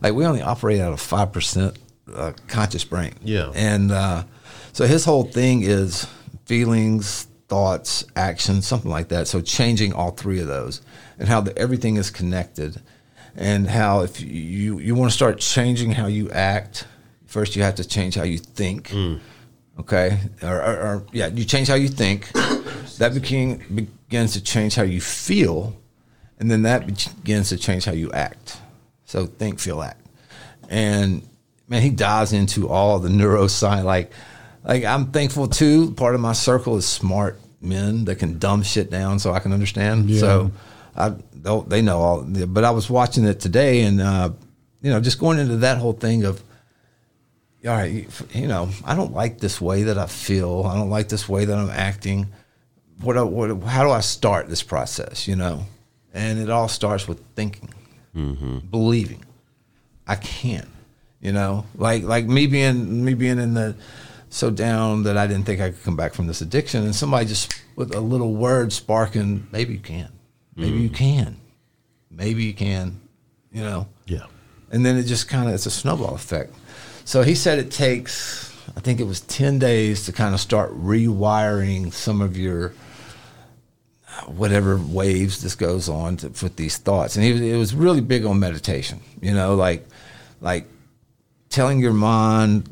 Like 0.00 0.14
we 0.14 0.24
only 0.26 0.42
operate 0.42 0.80
out 0.80 0.92
of 0.92 1.00
five 1.00 1.32
percent 1.32 1.78
uh, 2.12 2.32
conscious 2.48 2.84
brain. 2.84 3.14
Yeah. 3.22 3.50
and 3.54 3.90
uh, 3.90 4.24
so 4.72 4.86
his 4.86 5.04
whole 5.04 5.24
thing 5.24 5.62
is 5.62 6.06
feelings, 6.46 7.26
thoughts, 7.48 8.04
actions, 8.16 8.66
something 8.66 8.90
like 8.90 9.08
that. 9.08 9.28
So 9.28 9.40
changing 9.40 9.92
all 9.92 10.10
three 10.10 10.40
of 10.40 10.46
those, 10.46 10.80
and 11.18 11.28
how 11.28 11.40
the, 11.40 11.56
everything 11.58 11.96
is 11.96 12.10
connected, 12.10 12.80
and 13.36 13.68
how 13.68 14.02
if 14.02 14.20
you 14.20 14.78
you 14.78 14.94
want 14.94 15.10
to 15.10 15.14
start 15.14 15.38
changing 15.38 15.92
how 15.92 16.06
you 16.06 16.30
act, 16.30 16.86
first 17.26 17.56
you 17.56 17.62
have 17.62 17.76
to 17.76 17.84
change 17.84 18.14
how 18.14 18.24
you 18.24 18.38
think. 18.38 18.88
Mm. 18.88 19.20
Okay, 19.80 20.20
or, 20.42 20.62
or, 20.62 20.76
or 20.80 21.06
yeah, 21.12 21.26
you 21.26 21.44
change 21.44 21.68
how 21.68 21.74
you 21.74 21.88
think. 21.88 22.30
that 22.98 23.12
begin, 23.12 23.88
begins 24.08 24.32
to 24.34 24.40
change 24.40 24.76
how 24.76 24.84
you 24.84 25.00
feel, 25.00 25.76
and 26.38 26.48
then 26.50 26.62
that 26.62 26.86
begins 26.86 27.48
to 27.48 27.56
change 27.56 27.84
how 27.84 27.92
you 27.92 28.12
act. 28.12 28.58
So 29.04 29.26
think, 29.26 29.58
feel, 29.58 29.82
act, 29.82 30.00
and 30.68 31.26
man, 31.68 31.82
he 31.82 31.90
dives 31.90 32.32
into 32.32 32.68
all 32.68 32.98
the 32.98 33.08
neuroscience. 33.08 33.84
Like, 33.84 34.12
like 34.64 34.84
I'm 34.84 35.06
thankful 35.12 35.48
too. 35.48 35.92
Part 35.92 36.14
of 36.14 36.20
my 36.20 36.32
circle 36.32 36.76
is 36.76 36.86
smart 36.86 37.38
men 37.60 38.04
that 38.06 38.16
can 38.16 38.38
dumb 38.38 38.62
shit 38.62 38.90
down 38.90 39.18
so 39.18 39.32
I 39.32 39.38
can 39.40 39.52
understand. 39.52 40.10
So, 40.16 40.50
I 40.96 41.14
they 41.68 41.82
know 41.82 41.98
all. 42.00 42.22
But 42.22 42.64
I 42.64 42.70
was 42.70 42.88
watching 42.90 43.24
it 43.24 43.40
today, 43.40 43.82
and 43.82 44.00
uh, 44.00 44.30
you 44.82 44.90
know, 44.90 45.00
just 45.00 45.18
going 45.18 45.38
into 45.38 45.56
that 45.58 45.78
whole 45.78 45.92
thing 45.92 46.24
of 46.24 46.42
all 47.66 47.70
right, 47.72 47.90
you- 47.90 48.06
you 48.32 48.46
know, 48.46 48.68
I 48.84 48.94
don't 48.94 49.12
like 49.14 49.38
this 49.40 49.60
way 49.60 49.84
that 49.84 49.96
I 49.98 50.06
feel. 50.06 50.64
I 50.66 50.74
don't 50.76 50.90
like 50.90 51.08
this 51.08 51.28
way 51.28 51.44
that 51.46 51.56
I'm 51.56 51.70
acting. 51.70 52.26
What, 53.00 53.16
what 53.30 53.62
how 53.64 53.82
do 53.84 53.90
I 53.90 54.00
start 54.00 54.48
this 54.48 54.62
process, 54.62 55.26
you 55.26 55.34
know? 55.36 55.64
And 56.12 56.38
it 56.38 56.48
all 56.50 56.68
starts 56.68 57.08
with 57.08 57.20
thinking, 57.34 57.70
believing. 58.70 59.24
I 60.06 60.16
can't, 60.16 60.68
you 61.20 61.32
know, 61.32 61.64
like 61.76 62.02
like 62.04 62.26
me 62.26 62.46
being 62.46 63.04
me 63.04 63.14
being 63.14 63.38
in 63.38 63.54
the 63.54 63.74
so 64.34 64.50
down 64.50 65.04
that 65.04 65.16
I 65.16 65.28
didn't 65.28 65.46
think 65.46 65.60
I 65.60 65.70
could 65.70 65.84
come 65.84 65.94
back 65.94 66.12
from 66.12 66.26
this 66.26 66.40
addiction, 66.40 66.82
and 66.82 66.92
somebody 66.92 67.26
just 67.26 67.54
with 67.76 67.94
a 67.94 68.00
little 68.00 68.34
word 68.34 68.72
sparking, 68.72 69.46
maybe 69.52 69.74
you 69.74 69.78
can, 69.78 70.10
maybe 70.56 70.76
you 70.76 70.90
mm. 70.90 70.94
can, 70.94 71.36
maybe 72.10 72.42
you 72.42 72.52
can, 72.52 73.00
you 73.52 73.62
know, 73.62 73.86
Yeah. 74.06 74.26
and 74.72 74.84
then 74.84 74.96
it 74.96 75.04
just 75.04 75.28
kind 75.28 75.48
of 75.48 75.54
it's 75.54 75.66
a 75.66 75.70
snowball 75.70 76.16
effect. 76.16 76.52
So 77.04 77.22
he 77.22 77.36
said 77.36 77.60
it 77.60 77.70
takes, 77.70 78.52
I 78.76 78.80
think 78.80 78.98
it 78.98 79.04
was 79.04 79.20
ten 79.20 79.60
days 79.60 80.04
to 80.06 80.12
kind 80.12 80.34
of 80.34 80.40
start 80.40 80.72
rewiring 80.76 81.92
some 81.92 82.20
of 82.20 82.36
your 82.36 82.72
whatever 84.26 84.76
waves 84.78 85.42
this 85.42 85.54
goes 85.54 85.88
on 85.88 86.16
to, 86.16 86.26
with 86.42 86.56
these 86.56 86.76
thoughts. 86.76 87.14
And 87.14 87.24
he 87.24 87.32
was, 87.32 87.40
it 87.40 87.56
was 87.56 87.72
really 87.72 88.00
big 88.00 88.24
on 88.24 88.40
meditation, 88.40 89.00
you 89.22 89.32
know, 89.32 89.54
like 89.54 89.86
like 90.40 90.66
telling 91.50 91.78
your 91.78 91.92
mind 91.92 92.68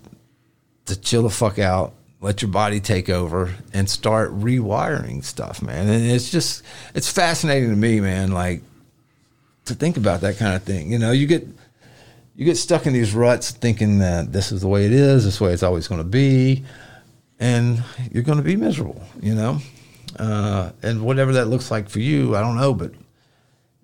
to 0.87 1.01
chill 1.01 1.23
the 1.23 1.31
fuck 1.31 1.59
out, 1.59 1.95
let 2.21 2.43
your 2.43 2.51
body 2.51 2.81
take 2.81 3.09
over, 3.09 3.55
and 3.73 3.89
start 3.89 4.31
rewiring 4.33 5.25
stuff, 5.25 5.63
man. 5.63 5.89
And 5.89 6.11
it's 6.11 6.31
just 6.31 6.63
it's 6.95 7.11
fascinating 7.11 7.71
to 7.71 7.77
me, 7.77 8.01
man. 8.01 8.33
Like 8.33 8.63
to 9.67 9.75
think 9.75 9.97
about 9.97 10.21
that 10.23 10.39
kind 10.39 10.55
of 10.55 10.63
thing. 10.63 10.91
You 10.91 10.99
know, 10.99 11.13
you 11.13 11.27
get 11.27 11.47
you 12.35 12.45
get 12.45 12.57
stuck 12.57 12.87
in 12.87 12.93
these 12.93 13.15
ruts 13.15 13.51
thinking 13.51 13.99
that 13.99 14.33
this 14.33 14.53
is 14.53 14.61
the 14.61 14.69
way 14.69 14.87
it 14.87 14.93
is, 14.93 15.25
this 15.25 15.41
way 15.41 15.53
it's 15.53 15.63
always 15.63 15.89
going 15.89 16.01
to 16.01 16.09
be, 16.09 16.65
and 17.39 17.83
you're 18.11 18.23
going 18.23 18.39
to 18.39 18.45
be 18.45 18.57
miserable. 18.57 19.03
You 19.21 19.35
know, 19.35 19.59
uh, 20.19 20.71
and 20.83 21.03
whatever 21.03 21.33
that 21.35 21.47
looks 21.47 21.71
like 21.71 21.89
for 21.89 22.01
you, 22.01 22.37
I 22.37 22.41
don't 22.41 22.57
know, 22.57 22.75
but 22.75 22.93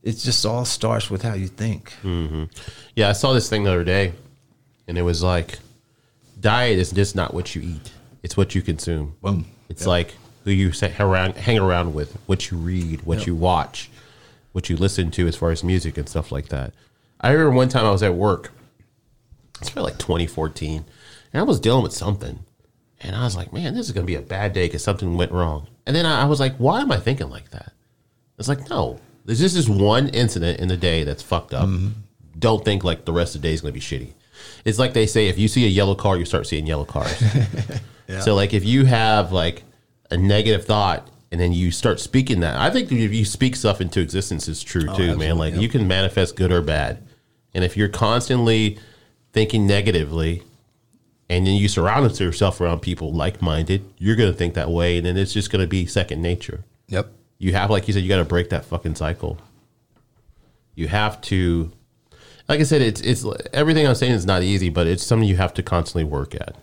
it 0.02 0.12
just 0.12 0.44
all 0.46 0.64
starts 0.64 1.10
with 1.10 1.22
how 1.22 1.34
you 1.34 1.48
think. 1.48 1.92
Mm-hmm. 2.02 2.44
Yeah, 2.94 3.08
I 3.08 3.12
saw 3.12 3.32
this 3.32 3.48
thing 3.48 3.64
the 3.64 3.70
other 3.70 3.84
day, 3.84 4.12
and 4.86 4.96
it 4.96 5.02
was 5.02 5.22
like, 5.22 5.58
diet 6.40 6.78
is 6.78 6.90
just 6.90 7.15
not 7.15 7.35
what 7.35 7.55
you 7.55 7.62
eat; 7.62 7.93
it's 8.23 8.36
what 8.36 8.55
you 8.55 8.62
consume. 8.62 9.16
Boom. 9.23 9.47
It's 9.69 9.86
like 9.86 10.15
who 10.44 10.51
you 10.51 10.73
around, 10.98 11.36
hang 11.36 11.59
around 11.59 11.94
with, 11.94 12.16
what 12.27 12.51
you 12.51 12.56
read, 12.56 13.02
what 13.02 13.27
you 13.27 13.35
watch, 13.35 13.90
what 14.52 14.70
you 14.70 14.77
listen 14.77 15.10
to, 15.10 15.27
as 15.27 15.36
far 15.36 15.51
as 15.51 15.62
music 15.62 15.98
and 15.98 16.09
stuff 16.09 16.32
like 16.32 16.48
that. 16.48 16.73
I 17.20 17.32
remember 17.32 17.56
one 17.56 17.69
time 17.69 17.85
I 17.85 17.90
was 17.90 18.02
at 18.02 18.15
work. 18.15 18.52
It's 19.60 19.70
probably 19.70 19.93
like 19.93 19.98
2014, 19.98 20.85
and 21.32 21.40
I 21.40 21.44
was 21.44 21.60
dealing 21.60 21.82
with 21.82 21.93
something, 21.93 22.39
and 23.01 23.16
I 23.16 23.24
was 23.24 23.36
like, 23.36 23.52
"Man, 23.52 23.74
this 23.74 23.86
is 23.86 23.93
gonna 23.93 24.06
be 24.06 24.15
a 24.15 24.23
bad 24.23 24.52
day 24.52 24.66
because 24.66 24.82
something 24.82 25.16
went 25.16 25.32
wrong." 25.32 25.66
And 25.86 25.94
then 25.94 26.06
I, 26.06 26.23
I 26.23 26.24
was 26.27 26.40
like, 26.40 26.56
"Why 26.56 26.81
am 26.81 26.93
I 26.93 26.98
thinking 26.98 27.28
like 27.28 27.51
that?" 27.51 27.73
It's 28.39 28.48
like, 28.48 28.70
no, 28.70 29.01
there's 29.24 29.40
just 29.40 29.56
this 29.56 29.69
one 29.69 30.09
incident 30.09 30.60
in 30.60 30.69
the 30.69 30.77
day 30.77 31.05
that's 31.05 31.23
fucked 31.23 31.52
up. 31.52 31.69
Mm-hmm. 31.69 31.89
Don't 32.39 32.65
think 32.65 32.85
like 32.85 33.05
the 33.05 33.12
rest 33.12 33.35
of 33.35 33.43
the 33.43 33.48
day 33.48 33.55
is 33.55 33.60
going 33.60 33.74
to 33.74 33.78
be 33.78 33.85
shitty. 33.85 34.12
It's 34.64 34.78
like 34.78 34.94
they 34.94 35.06
say, 35.06 35.28
if 35.28 35.38
you 35.38 35.48
see 35.48 35.64
a 35.64 35.68
yellow 35.68 35.94
car, 35.94 36.16
you 36.16 36.24
start 36.24 36.46
seeing 36.46 36.66
yellow 36.66 36.84
cars. 36.84 37.22
So 38.20 38.34
like 38.34 38.54
if 38.54 38.64
you 38.64 38.86
have 38.86 39.32
like 39.32 39.64
a 40.10 40.16
negative 40.16 40.64
thought 40.64 41.06
and 41.30 41.38
then 41.38 41.52
you 41.52 41.70
start 41.70 42.00
speaking 42.00 42.40
that, 42.40 42.56
I 42.56 42.70
think 42.70 42.90
if 42.90 43.12
you 43.12 43.26
speak 43.26 43.54
stuff 43.54 43.82
into 43.82 44.00
existence 44.00 44.48
is 44.48 44.62
true 44.62 44.86
oh, 44.88 44.96
too, 44.96 45.18
man. 45.18 45.36
Like 45.36 45.54
you 45.54 45.68
can 45.68 45.86
manifest 45.86 46.34
good 46.34 46.50
or 46.50 46.62
bad. 46.62 47.06
And 47.52 47.64
if 47.64 47.76
you're 47.76 47.88
constantly 47.90 48.78
thinking 49.34 49.66
negatively 49.66 50.42
and 51.28 51.46
then 51.46 51.56
you 51.56 51.68
surround 51.68 52.18
yourself 52.18 52.62
around 52.62 52.80
people 52.80 53.12
like 53.12 53.42
minded, 53.42 53.84
you're 53.98 54.16
going 54.16 54.32
to 54.32 54.38
think 54.38 54.54
that 54.54 54.70
way. 54.70 54.96
And 54.96 55.04
then 55.04 55.18
it's 55.18 55.34
just 55.34 55.50
going 55.50 55.60
to 55.60 55.68
be 55.68 55.84
second 55.84 56.22
nature 56.22 56.64
Yep. 56.88 57.12
you 57.36 57.52
have 57.52 57.68
like 57.70 57.86
you 57.88 57.92
said 57.92 58.02
you 58.02 58.08
got 58.08 58.16
to 58.16 58.24
break 58.24 58.48
that 58.48 58.64
fucking 58.64 58.94
cycle 58.94 59.38
you 60.74 60.88
have 60.88 61.20
to 61.22 61.70
like 62.48 62.60
i 62.60 62.62
said 62.62 62.80
it's 62.82 63.00
it's 63.00 63.24
everything 63.52 63.86
i'm 63.86 63.94
saying 63.94 64.12
is 64.12 64.26
not 64.26 64.42
easy 64.42 64.68
but 64.70 64.86
it's 64.86 65.02
something 65.04 65.28
you 65.28 65.36
have 65.36 65.52
to 65.54 65.62
constantly 65.62 66.04
work 66.04 66.34
at 66.34 66.56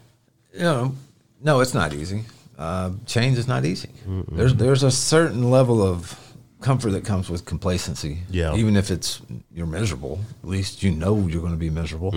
you 0.54 0.62
know, 0.62 0.96
no, 1.44 1.60
it's 1.60 1.74
not 1.74 1.92
easy. 1.94 2.24
Uh, 2.58 2.92
change 3.06 3.38
is 3.38 3.46
not 3.46 3.66
easy. 3.66 3.90
There's 4.32 4.54
there's 4.56 4.84
a 4.84 4.90
certain 4.90 5.52
level 5.52 5.84
of 5.84 6.18
comfort 6.62 6.92
that 6.92 7.04
comes 7.04 7.30
with 7.30 7.44
complacency. 7.44 8.20
Yeah. 8.30 8.56
Even 8.56 8.78
if 8.78 8.90
it's 8.90 9.22
you're 9.54 9.66
miserable, 9.68 10.22
at 10.44 10.48
least 10.48 10.82
you 10.82 10.92
know 10.92 11.28
you're 11.28 11.42
going 11.42 11.52
to 11.52 11.60
be 11.60 11.70
miserable. 11.70 12.14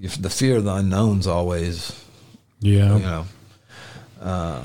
If 0.00 0.22
the 0.22 0.30
fear 0.30 0.58
of 0.58 0.64
the 0.64 0.74
unknown's 0.74 1.26
always, 1.26 2.00
Yeah. 2.60 2.94
you 2.96 3.02
know. 3.02 3.24
Uh, 4.22 4.62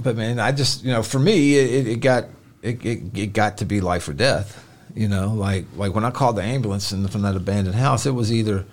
but 0.00 0.16
man, 0.16 0.38
I 0.38 0.52
just 0.52 0.84
you 0.84 0.92
know, 0.92 1.02
for 1.02 1.18
me, 1.18 1.58
it, 1.58 1.86
it 1.86 2.00
got 2.00 2.24
it, 2.62 2.82
it 2.82 3.02
it 3.18 3.32
got 3.34 3.58
to 3.58 3.66
be 3.66 3.82
life 3.82 4.08
or 4.08 4.14
death. 4.14 4.56
You 4.94 5.08
know, 5.08 5.28
like 5.28 5.64
like 5.76 5.94
when 5.94 6.04
I 6.04 6.10
called 6.10 6.36
the 6.36 6.42
ambulance 6.42 6.92
and 6.92 7.10
from 7.10 7.22
that 7.22 7.36
abandoned 7.36 7.76
house, 7.76 8.04
it 8.04 8.10
was 8.10 8.32
either 8.32 8.66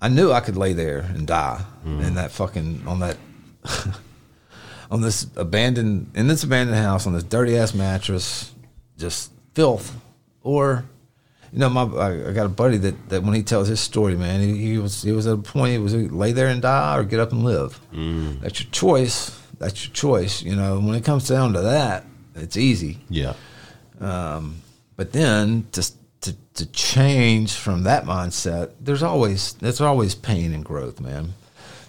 I 0.00 0.08
knew 0.08 0.30
I 0.32 0.40
could 0.40 0.56
lay 0.56 0.72
there 0.72 1.00
and 1.00 1.26
die 1.26 1.64
mm-hmm. 1.86 2.02
in 2.02 2.14
that 2.14 2.32
fucking 2.32 2.82
on 2.86 3.00
that 3.00 3.16
on 4.90 5.00
this 5.00 5.26
abandoned 5.36 6.10
in 6.14 6.26
this 6.26 6.44
abandoned 6.44 6.78
house 6.78 7.06
on 7.06 7.14
this 7.14 7.22
dirty 7.22 7.56
ass 7.56 7.72
mattress, 7.74 8.52
just 8.98 9.32
filth, 9.54 9.96
or 10.42 10.84
you 11.50 11.58
know, 11.58 11.70
my 11.70 11.82
I, 11.82 12.28
I 12.28 12.32
got 12.32 12.46
a 12.46 12.50
buddy 12.50 12.76
that, 12.78 13.08
that 13.08 13.22
when 13.22 13.34
he 13.34 13.42
tells 13.42 13.68
his 13.68 13.80
story, 13.80 14.16
man, 14.16 14.40
he, 14.40 14.56
he 14.58 14.78
was 14.78 15.02
he 15.02 15.12
was 15.12 15.26
at 15.26 15.34
a 15.34 15.38
point 15.38 15.74
it 15.74 15.78
was 15.78 15.94
lay 15.94 16.32
there 16.32 16.48
and 16.48 16.60
die 16.60 16.98
or 16.98 17.04
get 17.04 17.20
up 17.20 17.32
and 17.32 17.42
live. 17.42 17.80
Mm. 17.92 18.40
That's 18.40 18.62
your 18.62 18.70
choice. 18.70 19.38
That's 19.58 19.86
your 19.86 19.94
choice. 19.94 20.42
You 20.42 20.56
know, 20.56 20.78
when 20.78 20.94
it 20.94 21.04
comes 21.04 21.26
down 21.26 21.54
to 21.54 21.62
that, 21.62 22.04
it's 22.34 22.58
easy. 22.58 22.98
yeah 23.08 23.34
um, 24.02 24.60
But 24.96 25.12
then 25.12 25.66
to 25.72 25.90
to 26.22 26.36
to 26.54 26.66
change 26.66 27.54
from 27.54 27.82
that 27.84 28.04
mindset, 28.04 28.72
there's 28.80 29.02
always 29.02 29.54
there's 29.54 29.80
always 29.80 30.14
pain 30.14 30.52
and 30.52 30.64
growth, 30.64 31.00
man. 31.00 31.34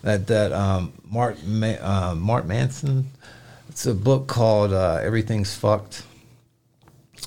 That 0.01 0.27
that 0.27 0.51
um, 0.51 0.93
Mark 1.09 1.43
Ma- 1.43 1.79
uh, 1.81 2.15
Mark 2.15 2.45
Manson. 2.45 3.09
It's 3.69 3.85
a 3.87 3.93
book 3.93 4.27
called 4.27 4.71
uh, 4.71 4.99
Everything's 5.01 5.55
Fucked. 5.55 6.03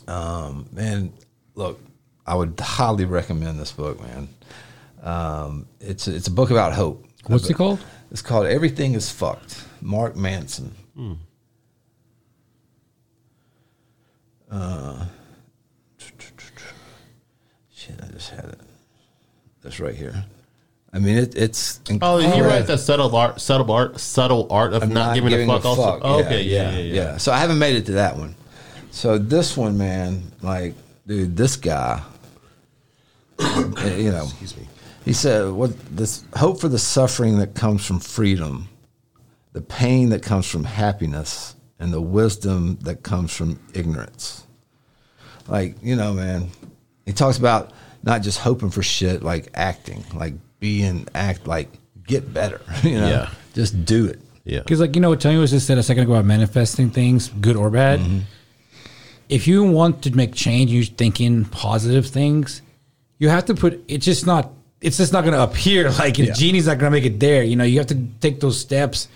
Um, 0.07 0.67
man, 0.73 1.13
look, 1.57 1.81
I 2.27 2.35
would 2.37 2.59
highly 2.61 3.05
recommend 3.05 3.59
this 3.59 3.73
book, 3.73 4.01
man. 4.01 4.29
Um, 5.03 5.67
it's 5.81 6.07
it's 6.07 6.29
a 6.29 6.31
book 6.31 6.51
about 6.51 6.73
hope. 6.73 7.05
What's 7.27 7.51
it 7.51 7.55
called? 7.55 7.81
It's 8.13 8.23
called 8.23 8.47
Everything 8.47 8.95
Is 8.95 9.11
Fucked. 9.11 9.65
Mark 9.83 10.15
Manson. 10.17 10.73
Uh, 14.51 15.07
shit, 17.87 18.01
I 18.03 18.07
just 18.13 18.31
had 18.31 18.45
it. 18.45 18.61
That's 19.63 19.81
right 19.81 19.95
here. 19.95 20.25
I 20.93 20.99
mean, 20.99 21.19
it, 21.19 21.35
it's 21.37 21.81
oh 22.01 22.19
you 22.19 22.45
write 22.45 22.67
the 22.67 22.79
subtle 22.79 23.15
art 23.15 23.41
subtle 23.41 23.71
art 23.71 24.01
subtle 24.01 24.47
art 24.51 24.73
of, 24.73 24.89
not, 24.89 25.15
giving, 25.15 25.33
a 25.33 25.47
fuck 25.47 25.65
also 25.65 26.01
oh, 26.01 26.21
okay 26.21 26.43
yeah 26.43 26.71
yeah, 26.77 26.95
yeah, 26.95 27.17
So 27.19 27.33
I 27.33 27.39
haven't 27.39 27.59
made 27.59 27.77
it 27.77 27.87
to 27.87 27.93
that 27.93 28.17
one. 28.17 28.35
So 28.93 29.19
this 29.19 29.57
one, 29.57 29.77
man, 29.77 30.23
like, 30.41 30.75
dude, 31.07 31.37
this 31.37 31.57
guy, 31.57 32.03
you 33.39 34.11
know, 34.11 34.25
excuse 34.25 34.57
me 34.57 34.67
he 35.07 35.13
said, 35.13 35.53
"What 35.53 35.71
this 35.97 36.25
hope 36.35 36.61
for 36.61 36.69
the 36.69 36.81
suffering 36.81 37.39
that 37.39 37.55
comes 37.55 37.87
from 37.87 38.01
freedom, 38.01 38.69
the 39.53 39.63
pain 39.63 40.09
that 40.11 40.23
comes 40.23 40.51
from 40.51 40.65
happiness, 40.65 41.55
and 41.79 41.93
the 41.93 42.01
wisdom 42.01 42.77
that 42.83 43.05
comes 43.05 43.33
from 43.33 43.61
ignorance." 43.73 44.45
Like 45.47 45.77
you 45.81 45.95
know, 45.95 46.13
man, 46.13 46.51
he 47.07 47.13
talks 47.13 47.39
about 47.39 47.73
not 48.03 48.21
just 48.23 48.39
hoping 48.39 48.71
for 48.71 48.83
shit, 48.83 49.23
like 49.23 49.49
acting, 49.55 50.05
like 50.15 50.35
being 50.61 51.09
act, 51.15 51.47
like 51.47 51.69
get 52.07 52.33
better. 52.35 52.61
You 52.83 53.01
know, 53.01 53.09
Yeah. 53.09 53.29
just 53.55 53.85
do 53.85 54.07
it. 54.07 54.21
yeah 54.45 54.59
Because, 54.61 54.81
like, 54.81 54.95
you 54.95 55.01
know 55.01 55.09
what 55.11 55.21
Tony 55.21 55.39
was 55.39 55.51
just 55.51 55.67
said 55.67 55.79
a 55.79 55.83
second 55.83 56.05
ago 56.05 56.13
about 56.13 56.25
manifesting 56.27 56.91
things, 56.91 57.29
good 57.41 57.57
or 57.57 57.71
bad. 57.71 58.01
Mm-hmm. 58.01 58.19
If 59.29 59.49
you 59.49 59.65
want 59.65 60.03
to 60.03 60.15
make 60.15 60.35
change, 60.35 60.71
you're 60.71 60.85
thinking 60.85 61.45
positive 61.47 62.07
things, 62.07 62.63
you 63.19 63.29
have 63.29 63.45
to 63.47 63.55
put 63.55 63.83
it's 63.89 64.05
just 64.05 64.25
not, 64.27 64.53
it's 64.81 64.99
just 64.99 65.13
not 65.13 65.23
going 65.23 65.35
to 65.35 65.43
appear 65.43 65.91
like 66.03 66.19
Yeah. 66.19 66.33
genie's 66.33 66.67
not 66.67 66.79
going 66.79 66.93
to 66.93 66.97
make 66.97 67.05
it 67.05 67.19
there. 67.19 67.43
You 67.43 67.57
know, 67.57 67.65
you 67.65 67.79
have 67.79 67.89
to 67.89 67.99
take 68.21 68.41
those 68.41 68.59
steps, 68.61 69.09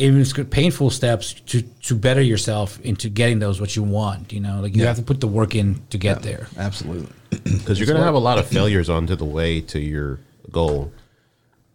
even 0.00 0.20
it's 0.20 0.32
painful 0.32 0.90
steps, 0.90 1.34
to, 1.34 1.62
to 1.62 1.94
better 1.94 2.22
yourself 2.22 2.80
into 2.80 3.08
getting 3.08 3.38
those 3.38 3.60
what 3.60 3.76
you 3.76 3.82
want. 3.82 4.32
You 4.32 4.40
know, 4.40 4.60
like 4.60 4.74
you 4.74 4.82
Yeah. 4.82 4.88
have 4.88 4.96
to 4.96 5.02
put 5.02 5.20
the 5.20 5.28
work 5.28 5.54
in 5.54 5.80
to 5.90 5.98
get 5.98 6.22
there. 6.22 6.46
Absolutely. 6.56 7.12
because 7.44 7.78
you're 7.78 7.86
gonna 7.86 8.02
have 8.02 8.14
a 8.14 8.18
lot 8.18 8.38
of 8.38 8.46
failures 8.46 8.88
onto 8.88 9.14
the 9.14 9.24
way 9.24 9.60
to 9.60 9.78
your 9.78 10.18
goal 10.50 10.92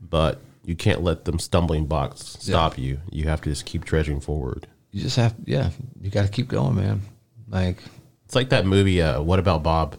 but 0.10 0.39
you 0.65 0.76
can't 0.76 1.02
let 1.02 1.23
them 1.26 1.39
stumbling 1.39 1.85
blocks 1.85 2.35
stop 2.41 2.77
you 2.77 2.99
you 3.10 3.23
have 3.26 3.39
to 3.41 3.49
just 3.49 3.65
keep 3.65 3.85
trudging 3.85 4.19
forward 4.19 4.68
You 4.91 5.02
just 5.02 5.15
have, 5.15 5.34
yeah, 5.45 5.69
you 6.02 6.10
got 6.10 6.23
to 6.23 6.27
keep 6.31 6.47
going, 6.49 6.76
man. 6.76 7.02
Like 7.47 7.77
it's 8.26 8.35
like 8.35 8.49
that 8.49 8.65
movie 8.65 9.02
uh, 9.02 9.22
what 9.22 9.39
about 9.39 9.64
bob 9.64 9.95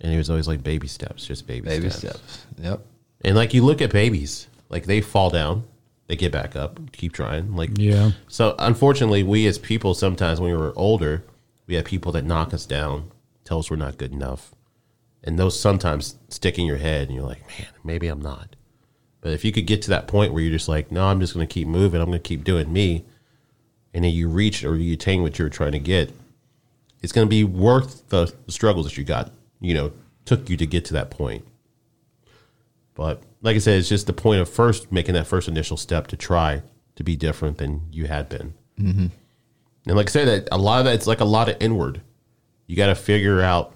and 0.00 0.12
he 0.12 0.18
was 0.18 0.30
always 0.30 0.46
like 0.46 0.62
baby 0.62 0.86
steps 0.86 1.26
just 1.26 1.46
baby, 1.48 1.66
baby 1.68 1.90
steps. 1.90 2.20
steps. 2.20 2.46
Yep. 2.60 2.80
And 3.22 3.34
like 3.34 3.52
you 3.54 3.64
look 3.64 3.82
at 3.82 3.90
babies, 3.92 4.46
like 4.68 4.84
they 4.84 5.00
fall 5.00 5.30
down, 5.30 5.64
they 6.06 6.16
get 6.16 6.32
back 6.32 6.54
up, 6.54 6.80
keep 6.92 7.12
trying. 7.12 7.54
Like 7.54 7.70
Yeah. 7.76 8.12
So 8.28 8.54
unfortunately, 8.58 9.22
we 9.22 9.46
as 9.46 9.58
people 9.58 9.94
sometimes 9.94 10.40
when 10.40 10.50
we 10.50 10.56
were 10.56 10.72
older, 10.76 11.24
we 11.66 11.74
had 11.74 11.84
people 11.84 12.12
that 12.12 12.24
knock 12.24 12.54
us 12.54 12.66
down, 12.66 13.10
tell 13.44 13.58
us 13.58 13.70
we're 13.70 13.76
not 13.76 13.98
good 13.98 14.12
enough, 14.12 14.54
and 15.24 15.38
those 15.38 15.58
sometimes 15.58 16.16
stick 16.28 16.58
in 16.58 16.66
your 16.66 16.76
head, 16.76 17.08
and 17.08 17.16
you're 17.16 17.26
like, 17.26 17.46
man, 17.48 17.68
maybe 17.82 18.08
I'm 18.08 18.22
not. 18.22 18.54
But 19.20 19.32
if 19.32 19.44
you 19.44 19.50
could 19.50 19.66
get 19.66 19.82
to 19.82 19.90
that 19.90 20.06
point 20.06 20.32
where 20.32 20.42
you're 20.42 20.52
just 20.52 20.68
like, 20.68 20.92
no, 20.92 21.06
I'm 21.06 21.18
just 21.18 21.34
going 21.34 21.46
to 21.46 21.52
keep 21.52 21.66
moving, 21.66 22.00
I'm 22.00 22.06
going 22.06 22.22
to 22.22 22.28
keep 22.28 22.44
doing 22.44 22.72
me, 22.72 23.04
and 23.92 24.04
then 24.04 24.12
you 24.12 24.28
reach 24.28 24.62
or 24.62 24.76
you 24.76 24.92
attain 24.92 25.22
what 25.22 25.38
you're 25.38 25.48
trying 25.48 25.72
to 25.72 25.80
get, 25.80 26.12
it's 27.02 27.12
going 27.12 27.26
to 27.26 27.30
be 27.30 27.42
worth 27.42 28.08
the, 28.10 28.32
the 28.46 28.52
struggles 28.52 28.86
that 28.86 28.96
you 28.96 29.04
got, 29.04 29.32
you 29.60 29.74
know, 29.74 29.92
took 30.24 30.48
you 30.48 30.56
to 30.56 30.66
get 30.66 30.84
to 30.84 30.92
that 30.92 31.10
point. 31.10 31.44
But 32.94 33.22
like 33.46 33.54
I 33.54 33.60
said, 33.60 33.78
it's 33.78 33.88
just 33.88 34.08
the 34.08 34.12
point 34.12 34.40
of 34.40 34.50
first 34.50 34.90
making 34.90 35.14
that 35.14 35.28
first 35.28 35.46
initial 35.46 35.76
step 35.76 36.08
to 36.08 36.16
try 36.16 36.62
to 36.96 37.04
be 37.04 37.14
different 37.14 37.58
than 37.58 37.82
you 37.92 38.06
had 38.06 38.28
been. 38.28 38.54
Mm-hmm. 38.76 39.06
And 39.86 39.96
like 39.96 40.08
I 40.08 40.10
said, 40.10 40.26
that 40.26 40.48
a 40.50 40.58
lot 40.58 40.80
of 40.80 40.86
that 40.86 40.94
it's 40.94 41.06
like 41.06 41.20
a 41.20 41.24
lot 41.24 41.48
of 41.48 41.56
inward. 41.60 42.02
You 42.66 42.74
got 42.74 42.88
to 42.88 42.96
figure 42.96 43.40
out: 43.40 43.72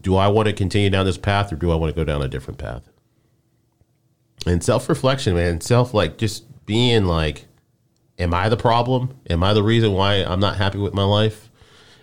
Do 0.00 0.14
I 0.14 0.28
want 0.28 0.46
to 0.46 0.52
continue 0.52 0.90
down 0.90 1.06
this 1.06 1.18
path, 1.18 1.52
or 1.52 1.56
do 1.56 1.72
I 1.72 1.74
want 1.74 1.92
to 1.92 2.00
go 2.00 2.04
down 2.04 2.22
a 2.22 2.28
different 2.28 2.58
path? 2.58 2.88
And 4.46 4.62
self 4.62 4.88
reflection, 4.88 5.34
man, 5.34 5.60
self 5.60 5.92
like 5.92 6.16
just 6.16 6.44
being 6.64 7.04
like, 7.06 7.46
am 8.16 8.32
I 8.32 8.48
the 8.48 8.56
problem? 8.56 9.18
Am 9.28 9.42
I 9.42 9.54
the 9.54 9.62
reason 9.64 9.92
why 9.92 10.22
I'm 10.22 10.38
not 10.38 10.56
happy 10.56 10.78
with 10.78 10.94
my 10.94 11.02
life? 11.02 11.47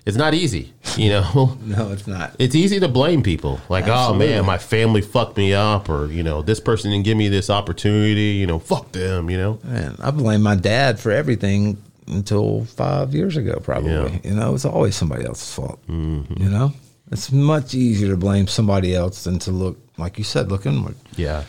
It's 0.05 0.17
not 0.17 0.35
easy, 0.35 0.71
you 0.97 1.09
know. 1.09 1.57
No, 1.65 1.91
it's 1.91 2.05
not. 2.05 2.35
it's 2.37 2.53
easy 2.53 2.79
to 2.79 2.87
blame 2.87 3.23
people. 3.23 3.59
Like, 3.69 3.87
oh, 3.87 3.91
Absolutely. 3.91 4.33
oh 4.33 4.35
man, 4.37 4.45
my 4.45 4.59
family 4.59 5.01
fucked 5.01 5.35
me 5.35 5.53
up, 5.53 5.89
or 5.89 6.07
you 6.11 6.21
know, 6.21 6.43
this 6.43 6.59
person 6.59 6.91
didn't 6.91 7.05
give 7.05 7.17
me 7.17 7.27
this 7.27 7.49
opportunity. 7.49 8.37
You 8.39 8.45
know, 8.45 8.59
fuck 8.59 8.91
them. 8.91 9.29
You 9.29 9.37
know. 9.37 9.59
Man, 9.63 9.95
I 9.99 10.11
blame 10.11 10.43
my 10.43 10.55
dad 10.55 10.99
for 10.99 11.11
everything 11.11 11.81
until 12.07 12.65
five 12.65 13.15
years 13.15 13.35
ago, 13.35 13.59
probably. 13.63 13.91
Yeah. 13.91 14.19
You 14.23 14.35
know, 14.35 14.53
it's 14.53 14.65
always 14.65 14.95
somebody 14.95 15.25
else's 15.25 15.53
fault. 15.53 15.79
Mm-hmm. 15.87 16.43
You 16.43 16.49
know, 16.49 16.73
it's 17.11 17.31
much 17.31 17.73
easier 17.73 18.09
to 18.09 18.17
blame 18.17 18.47
somebody 18.47 18.95
else 18.95 19.23
than 19.23 19.39
to 19.39 19.51
look, 19.51 19.79
like 19.97 20.17
you 20.17 20.23
said, 20.23 20.51
look 20.51 20.67
inward. 20.67 20.95
Yeah. 21.15 21.43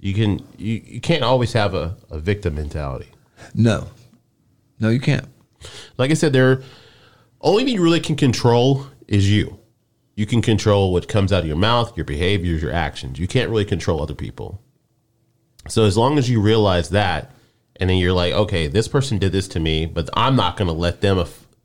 You 0.00 0.14
can 0.14 0.44
you, 0.58 0.82
you 0.84 1.00
can't 1.00 1.22
always 1.22 1.52
have 1.52 1.74
a, 1.74 1.96
a 2.10 2.18
victim 2.18 2.56
mentality. 2.56 3.08
No, 3.54 3.88
no, 4.80 4.88
you 4.88 5.00
can't. 5.00 5.26
Like 5.96 6.10
I 6.10 6.14
said, 6.14 6.32
there 6.32 6.62
only 7.44 7.64
thing 7.64 7.74
you 7.74 7.82
really 7.82 8.00
can 8.00 8.16
control 8.16 8.86
is 9.06 9.30
you. 9.30 9.58
You 10.16 10.26
can 10.26 10.42
control 10.42 10.92
what 10.92 11.08
comes 11.08 11.32
out 11.32 11.40
of 11.40 11.46
your 11.46 11.56
mouth, 11.56 11.96
your 11.96 12.04
behaviors, 12.04 12.62
your 12.62 12.72
actions. 12.72 13.18
You 13.18 13.26
can't 13.28 13.50
really 13.50 13.64
control 13.64 14.02
other 14.02 14.14
people. 14.14 14.60
So 15.68 15.84
as 15.84 15.96
long 15.96 16.18
as 16.18 16.30
you 16.30 16.40
realize 16.40 16.90
that, 16.90 17.32
and 17.76 17.90
then 17.90 17.96
you're 17.96 18.12
like, 18.12 18.32
okay, 18.32 18.68
this 18.68 18.86
person 18.86 19.18
did 19.18 19.32
this 19.32 19.48
to 19.48 19.60
me, 19.60 19.86
but 19.86 20.08
I'm 20.14 20.36
not 20.36 20.56
going 20.56 20.68
to 20.68 20.74
let 20.74 21.00
them. 21.00 21.18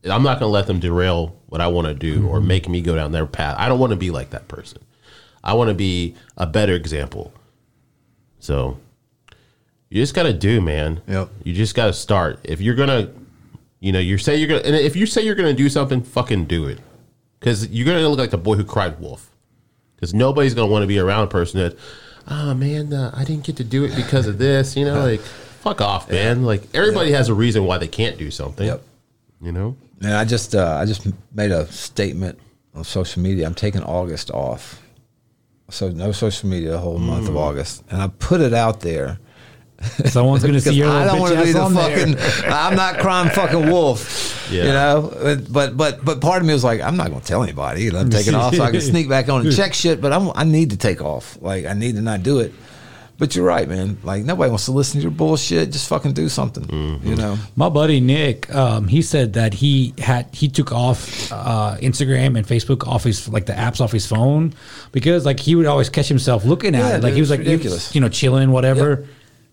I'm 0.03 0.23
not 0.23 0.39
going 0.39 0.49
to 0.49 0.53
let 0.53 0.68
them 0.68 0.80
derail 0.80 1.39
what 1.47 1.61
I 1.61 1.68
want 1.68 1.88
to 1.88 1.93
do 1.93 2.27
or 2.27 2.39
mm-hmm. 2.39 2.47
make 2.47 2.69
me 2.69 2.81
go 2.81 2.95
down 2.95 3.11
their 3.11 3.26
path. 3.26 3.56
I 3.57 3.69
don't 3.69 3.80
want 3.80 3.91
to 3.91 3.97
be 3.97 4.11
like 4.11 4.31
that 4.31 4.47
person. 4.47 4.81
I 5.43 5.53
want 5.53 5.69
to 5.69 5.73
be 5.73 6.15
a 6.38 6.47
better 6.47 6.73
example. 6.73 7.34
So 8.39 8.80
you 9.89 10.01
just 10.01 10.15
got 10.15 10.23
to 10.23 10.34
do, 10.34 10.61
man. 10.61 11.01
Yep. 11.07 11.30
You 11.43 11.53
just 11.53 11.76
got 11.76 11.88
to 11.88 11.93
start. 11.93 12.39
If 12.43 12.61
you're 12.61 12.76
gonna, 12.76 13.11
you 13.80 13.91
know, 13.91 13.99
you 13.99 14.18
say 14.18 14.35
you're 14.35 14.47
gonna, 14.47 14.61
and 14.61 14.76
if 14.76 14.95
you 14.95 15.06
say 15.06 15.22
you're 15.22 15.35
gonna 15.35 15.53
do 15.53 15.69
something, 15.69 16.01
fucking 16.01 16.45
do 16.45 16.65
it, 16.65 16.80
because 17.39 17.68
you're 17.69 17.85
gonna 17.85 18.07
look 18.07 18.19
like 18.19 18.31
the 18.31 18.38
boy 18.38 18.56
who 18.56 18.64
cried 18.64 18.99
wolf. 18.99 19.31
Because 19.95 20.14
nobody's 20.14 20.53
gonna 20.53 20.72
want 20.72 20.84
to 20.84 20.88
be 20.88 20.99
around 20.99 21.26
a 21.26 21.27
person 21.27 21.60
that, 21.60 21.77
oh 22.27 22.53
man, 22.53 22.93
uh, 22.93 23.11
I 23.15 23.23
didn't 23.23 23.43
get 23.43 23.57
to 23.57 23.64
do 23.64 23.84
it 23.85 23.95
because 23.95 24.27
of 24.27 24.38
this. 24.38 24.76
You 24.76 24.85
know, 24.85 24.99
like 25.06 25.22
fuck 25.22 25.81
off, 25.81 26.10
man. 26.10 26.43
Like 26.43 26.64
everybody 26.73 27.11
has 27.11 27.30
a 27.30 27.34
reason 27.34 27.65
why 27.65 27.77
they 27.77 27.88
can't 27.88 28.18
do 28.18 28.31
something. 28.31 28.65
Yep. 28.65 28.84
You 29.41 29.51
know. 29.51 29.77
And 30.01 30.14
I 30.14 30.23
just, 30.23 30.56
uh, 30.56 30.77
I 30.81 30.85
just 30.85 31.07
made 31.34 31.51
a 31.51 31.68
statement 31.68 32.39
on 32.73 32.85
social 32.85 33.22
media. 33.22 33.45
I'm 33.45 33.53
taking 33.53 33.84
August 33.84 34.31
off, 34.31 34.81
so 35.69 35.89
no 35.89 36.14
social 36.14 36.47
media 36.49 36.72
the 36.72 36.77
whole 36.77 36.97
month 36.97 37.27
of 37.27 37.35
August, 37.35 37.84
and 37.89 38.01
I 38.01 38.07
put 38.07 38.39
it 38.41 38.53
out 38.53 38.80
there. 38.81 39.19
Someone's 40.06 40.43
gonna 40.43 40.60
see 40.60 40.72
Because 40.72 40.77
your 40.77 40.89
I 40.89 41.06
don't 41.06 41.19
want 41.19 41.34
to 41.35 41.43
be 41.43 41.51
the 41.53 41.60
on 41.61 41.73
there. 41.73 41.97
fucking. 42.15 42.51
I'm 42.51 42.76
not 42.76 42.99
crime 42.99 43.30
fucking 43.30 43.69
wolf. 43.69 44.35
Yeah. 44.49 44.64
You 44.64 44.69
know, 44.72 45.38
but 45.51 45.77
but 45.77 46.03
but 46.03 46.22
part 46.22 46.41
of 46.41 46.47
me 46.47 46.53
was 46.53 46.64
like, 46.64 46.81
I'm 46.81 46.97
not 46.97 47.10
going 47.10 47.22
to 47.22 47.27
tell 47.27 47.43
anybody. 47.43 47.88
And 47.88 47.95
I'm 47.95 48.10
taking 48.10 48.34
off 48.34 48.56
so 48.56 48.64
I 48.64 48.72
can 48.72 48.81
sneak 48.93 49.07
back 49.07 49.30
on 49.30 49.45
and 49.45 49.56
check 49.56 49.76
shit. 49.76 50.01
But 50.01 50.11
I'm, 50.11 50.31
I 50.34 50.43
need 50.43 50.72
to 50.72 50.77
take 50.77 51.03
off. 51.03 51.38
Like 51.39 51.68
I 51.68 51.73
need 51.73 51.93
to 51.97 52.01
not 52.01 52.23
do 52.23 52.39
it. 52.39 52.51
But 53.19 53.35
you're 53.35 53.45
right, 53.45 53.69
man. 53.69 53.99
Like 54.03 54.23
nobody 54.23 54.49
wants 54.49 54.65
to 54.65 54.72
listen 54.72 55.01
to 55.01 55.03
your 55.03 55.11
bullshit. 55.11 55.72
Just 55.72 55.88
fucking 55.88 56.14
do 56.14 56.30
something. 56.30 56.64
Mm-hmm. 56.64 57.07
You 57.07 57.15
know. 57.15 57.38
My 57.56 57.69
buddy 57.69 57.99
Nick, 57.99 58.51
um, 58.56 58.88
he 58.88 59.03
said 59.03 59.34
that 59.34 59.53
he 59.53 59.93
had 59.99 60.26
he 60.34 60.47
took 60.47 60.72
off 60.72 61.31
uh, 61.31 61.77
Instagram 61.80 62.35
and 62.35 62.47
Facebook 62.47 62.88
off 62.88 63.03
his 63.03 63.30
like 63.30 63.45
the 63.45 63.53
apps 63.53 63.80
off 63.81 63.91
his 63.91 64.07
phone 64.07 64.56
because 64.91 65.27
like 65.27 65.39
he 65.39 65.53
would 65.53 65.68
always 65.68 65.89
catch 65.89 66.07
himself 66.07 66.43
looking 66.43 66.73
at 66.73 66.80
Yeah, 66.80 66.88
it. 66.97 67.03
Like 67.03 67.11
dude, 67.11 67.14
he 67.14 67.22
was 67.22 67.30
like 67.30 67.41
he 67.41 67.56
was, 67.57 67.93
you 67.93 68.01
know, 68.01 68.10
chilling, 68.10 68.49
whatever. 68.49 69.06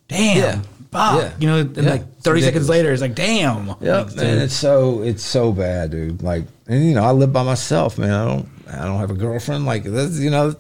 Damn. 0.08 0.36
Yeah. 0.36 0.60
Fuck. 0.92 1.20
Yeah. 1.22 1.32
You 1.38 1.46
know, 1.48 1.58
and 1.60 1.76
Yeah. 1.76 1.90
like 1.90 2.18
thirty 2.20 2.40
seconds 2.42 2.68
later, 2.68 2.92
it's 2.92 3.02
like, 3.02 3.14
damn. 3.14 3.74
Yeah, 3.80 3.98
Like, 4.02 4.16
man, 4.16 4.38
it's 4.38 4.54
so 4.54 5.02
it's 5.02 5.22
so 5.24 5.52
bad, 5.52 5.90
dude. 5.90 6.22
Like, 6.22 6.44
and 6.68 6.84
you 6.84 6.94
know, 6.94 7.02
I 7.04 7.10
live 7.12 7.32
by 7.32 7.42
myself, 7.42 7.98
man. 7.98 8.10
I 8.12 8.24
don't 8.24 8.48
I 8.68 8.84
don't 8.84 8.98
have 8.98 9.10
a 9.10 9.14
girlfriend. 9.14 9.66
Like, 9.66 9.84
this, 9.84 10.18
you 10.18 10.30
know, 10.30 10.54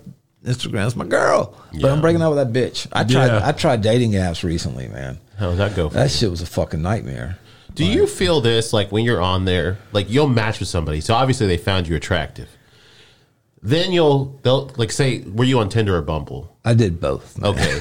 Instagram's 0.44 0.94
my 0.96 1.04
girl, 1.06 1.58
but 1.80 1.90
I'm 1.90 2.00
breaking 2.00 2.22
up 2.22 2.34
with 2.34 2.52
that 2.52 2.52
bitch. 2.52 2.86
I 2.92 3.04
tried 3.04 3.26
Yeah. 3.26 3.40
I 3.46 3.52
tried 3.52 3.82
dating 3.82 4.12
apps 4.12 4.42
recently, 4.44 4.88
man. 4.88 5.18
How 5.38 5.48
does 5.50 5.58
that 5.58 5.74
go? 5.74 5.88
For 5.88 5.94
That 5.96 6.04
you? 6.04 6.08
shit 6.16 6.30
was 6.30 6.40
a 6.42 6.46
fucking 6.46 6.82
nightmare. 6.82 7.38
Do 7.74 7.84
you 7.84 8.06
feel 8.06 8.40
this 8.40 8.72
like 8.72 8.90
when 8.90 9.04
you're 9.04 9.20
on 9.20 9.44
there, 9.44 9.78
like 9.92 10.08
you'll 10.10 10.28
match 10.28 10.60
with 10.60 10.68
somebody? 10.68 11.00
So 11.00 11.14
obviously 11.14 11.46
they 11.46 11.56
found 11.58 11.86
you 11.88 11.94
attractive. 11.96 12.48
Then 13.66 13.90
you'll 13.90 14.38
they'll 14.42 14.70
like 14.76 14.92
say, 14.92 15.22
were 15.22 15.42
you 15.44 15.58
on 15.58 15.68
Tinder 15.68 15.96
or 15.96 16.02
Bumble? 16.02 16.56
I 16.64 16.72
did 16.74 17.00
both. 17.00 17.36
man. 17.36 17.50
Okay. 17.50 17.80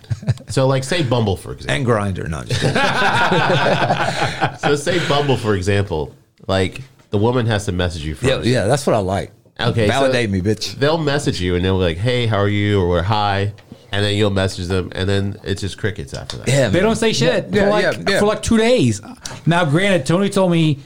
so 0.48 0.66
like 0.66 0.82
say 0.82 1.02
Bumble 1.02 1.36
for 1.36 1.52
example. 1.52 1.74
And 1.76 1.86
Grindr, 2.16 2.28
not 2.30 2.46
just 2.46 2.62
So 4.62 4.76
say 4.76 5.06
Bumble 5.08 5.36
for 5.36 5.54
example, 5.54 6.14
like 6.46 6.80
the 7.10 7.18
woman 7.18 7.44
has 7.46 7.66
to 7.66 7.72
message 7.72 8.02
you 8.04 8.14
first. 8.14 8.46
yeah, 8.46 8.60
yeah, 8.62 8.66
that's 8.66 8.86
what 8.86 8.96
I 8.96 9.00
like. 9.00 9.30
Okay, 9.60 9.86
so- 9.86 9.92
validate 9.92 10.30
me, 10.30 10.40
bitch. 10.40 10.74
They'll 10.76 10.96
message 10.98 11.38
you 11.40 11.54
and 11.54 11.62
they'll 11.64 11.78
be 11.78 11.84
like, 11.84 11.98
"Hey, 11.98 12.26
how 12.26 12.38
are 12.38 12.48
you?" 12.48 12.80
or 12.82 13.02
"Hi," 13.02 13.52
and 13.92 14.04
then 14.04 14.16
you'll 14.16 14.30
message 14.30 14.66
them, 14.68 14.90
and 14.94 15.06
then 15.08 15.36
it's 15.44 15.60
just 15.60 15.76
crickets 15.76 16.14
after 16.14 16.38
that. 16.38 16.48
Yeah, 16.48 16.68
They 16.68 16.78
man. 16.78 16.82
don't 16.84 16.96
say 16.96 17.12
shit 17.12 17.46
Yeah, 17.52 17.64
for 17.64 17.70
like 17.70 17.82
yeah, 17.84 18.02
yeah. 18.08 18.18
for 18.20 18.26
like 18.26 18.42
two 18.42 18.56
days. 18.56 19.02
Now, 19.46 19.64
granted, 19.66 20.06
Tony 20.06 20.28
told 20.30 20.50
me 20.50 20.78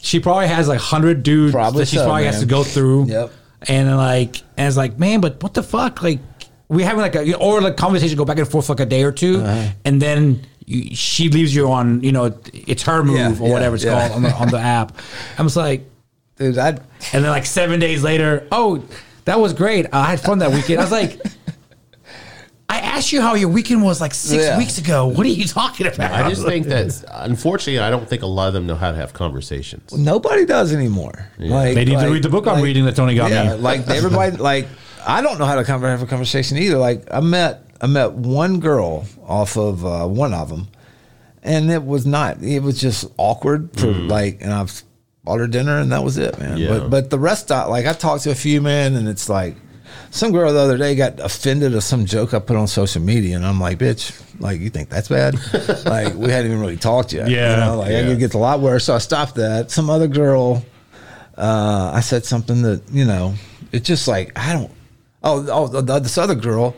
she 0.00 0.20
probably 0.20 0.48
has 0.48 0.68
like 0.68 0.80
hundred 0.80 1.22
dudes 1.22 1.52
Probably 1.52 1.80
that 1.80 1.88
she 1.88 1.96
so, 1.96 2.04
probably 2.04 2.24
has 2.24 2.36
man. 2.36 2.40
to 2.42 2.46
go 2.46 2.64
through. 2.64 3.06
Yep. 3.06 3.32
And 3.68 3.96
like, 3.96 4.38
and 4.56 4.66
it's 4.68 4.76
like, 4.76 4.98
man, 4.98 5.20
but 5.20 5.42
what 5.42 5.54
the 5.54 5.62
fuck? 5.62 6.02
Like, 6.02 6.20
we 6.68 6.82
having 6.82 7.00
like 7.00 7.14
a 7.14 7.36
or 7.36 7.60
like 7.60 7.76
conversation 7.76 8.16
go 8.16 8.24
back 8.24 8.38
and 8.38 8.48
forth 8.48 8.66
for 8.66 8.72
like 8.72 8.80
a 8.80 8.86
day 8.86 9.02
or 9.04 9.12
2 9.12 9.40
Uh-huh. 9.40 9.70
and 9.84 10.00
then 10.00 10.40
you, 10.66 10.94
she 10.94 11.28
leaves 11.28 11.54
you 11.54 11.70
on. 11.70 12.02
You 12.02 12.12
know, 12.12 12.34
it's 12.52 12.82
her 12.84 13.02
move 13.04 13.16
Yeah, 13.16 13.28
or 13.38 13.48
yeah, 13.48 13.52
whatever 13.52 13.74
it's 13.76 13.84
yeah. 13.84 14.08
called 14.08 14.12
on 14.16 14.22
the 14.22 14.32
on 14.34 14.48
the 14.48 14.58
app. 14.58 14.96
I'm 15.38 15.46
just 15.46 15.56
like, 15.56 15.84
dude. 16.36 16.56
I 16.58 16.68
and 16.68 16.78
then 17.12 17.24
like 17.30 17.44
seven 17.46 17.78
days 17.80 18.02
later, 18.02 18.48
oh, 18.50 18.82
that 19.26 19.38
was 19.38 19.52
great. 19.52 19.86
I 19.92 20.06
had 20.06 20.20
fun 20.20 20.38
that 20.38 20.50
weekend. 20.52 20.80
I 20.80 20.84
was 20.84 20.92
like. 20.92 21.20
I 22.68 22.78
asked 22.80 23.12
you 23.12 23.20
how 23.20 23.34
your 23.34 23.50
weekend 23.50 23.82
was 23.82 24.00
like 24.00 24.14
six 24.14 24.44
Yeah. 24.44 24.56
weeks 24.58 24.78
ago. 24.78 25.06
What 25.06 25.26
are 25.26 25.28
you 25.28 25.44
talking 25.46 25.86
about? 25.86 26.10
I 26.12 26.28
just 26.28 26.44
think 26.44 26.66
that 26.66 27.04
unfortunately, 27.12 27.78
I 27.80 27.90
don't 27.90 28.08
think 28.08 28.22
a 28.22 28.26
lot 28.26 28.48
of 28.48 28.54
them 28.54 28.66
know 28.66 28.74
how 28.74 28.90
to 28.90 28.96
have 28.96 29.12
conversations. 29.12 29.92
nobody 29.92 30.44
does 30.46 30.72
anymore. 30.72 31.28
Like 31.38 31.74
They 31.74 31.84
need 31.84 31.92
to 31.92 31.98
like- 31.98 32.10
read 32.10 32.22
the 32.22 32.30
book 32.30 32.46
I'm 32.46 32.54
like- 32.54 32.64
reading 32.64 32.84
that 32.86 32.96
Tony 32.96 33.14
got 33.14 33.30
yeah, 33.30 33.54
me. 33.54 33.58
like 33.60 33.88
everybody, 33.88 34.36
like 34.38 34.66
I 35.06 35.20
don't 35.20 35.38
know 35.38 35.44
how 35.44 35.56
to 35.56 35.64
come 35.64 35.82
have 35.82 36.02
a 36.02 36.06
conversation 36.06 36.56
either. 36.56 36.78
Like 36.78 37.04
I 37.12 37.20
met, 37.20 37.62
I 37.80 37.86
met 37.86 38.12
one 38.12 38.60
girl 38.60 39.06
off 39.26 39.56
of 39.58 39.84
uh, 39.84 40.06
one 40.06 40.32
of 40.32 40.48
them, 40.48 40.68
and 41.42 41.70
it 41.70 41.84
was 41.84 42.06
not. 42.06 42.42
It 42.42 42.60
was 42.62 42.80
just 42.80 43.04
awkward 43.18 43.68
for 43.78 43.88
like, 43.92 44.38
and 44.40 44.50
I've 44.50 44.82
bought 45.22 45.40
her 45.40 45.46
dinner, 45.46 45.78
and 45.78 45.92
that 45.92 46.02
was 46.02 46.16
it, 46.16 46.38
man. 46.38 46.56
Yeah. 46.56 46.68
But 46.68 46.90
but 46.90 47.10
the 47.10 47.18
rest, 47.18 47.52
I, 47.52 47.66
like 47.66 47.84
I 47.84 47.92
talked 47.92 48.22
to 48.24 48.30
a 48.30 48.34
few 48.34 48.62
men, 48.62 48.96
and 48.96 49.06
it's 49.08 49.28
like. 49.28 49.56
Some 50.14 50.30
girl 50.30 50.52
the 50.52 50.60
other 50.60 50.78
day 50.78 50.94
got 50.94 51.18
offended 51.18 51.74
at 51.74 51.82
some 51.82 52.04
joke 52.04 52.34
I 52.34 52.38
put 52.38 52.54
on 52.56 52.68
social 52.68 53.02
media, 53.02 53.34
and 53.34 53.44
I'm 53.44 53.60
like, 53.60 53.78
"Bitch, 53.78 54.14
like 54.40 54.60
you 54.60 54.70
think 54.70 54.88
that's 54.88 55.08
bad? 55.08 55.34
like 55.86 56.14
we 56.14 56.30
hadn't 56.30 56.46
even 56.52 56.60
really 56.60 56.76
talked 56.76 57.12
yet. 57.12 57.28
Yeah. 57.28 57.50
you 57.50 57.60
know? 57.64 57.78
like 57.80 57.90
Yeah. 57.90 58.06
it 58.10 58.18
gets 58.20 58.34
a 58.34 58.38
lot 58.38 58.60
worse." 58.60 58.84
So 58.84 58.94
I 58.94 58.98
stopped 58.98 59.34
that. 59.34 59.72
Some 59.72 59.90
other 59.90 60.06
girl, 60.06 60.64
uh, 61.36 61.90
I 61.92 61.98
said 61.98 62.24
something 62.24 62.62
that 62.62 62.82
you 62.92 63.04
know, 63.04 63.34
it's 63.72 63.88
just 63.88 64.06
like 64.06 64.38
I 64.38 64.52
don't. 64.52 64.70
Oh, 65.24 65.44
oh, 65.50 65.66
the, 65.66 65.80
the- 65.80 65.98
this 65.98 66.16
other 66.16 66.36
girl 66.36 66.76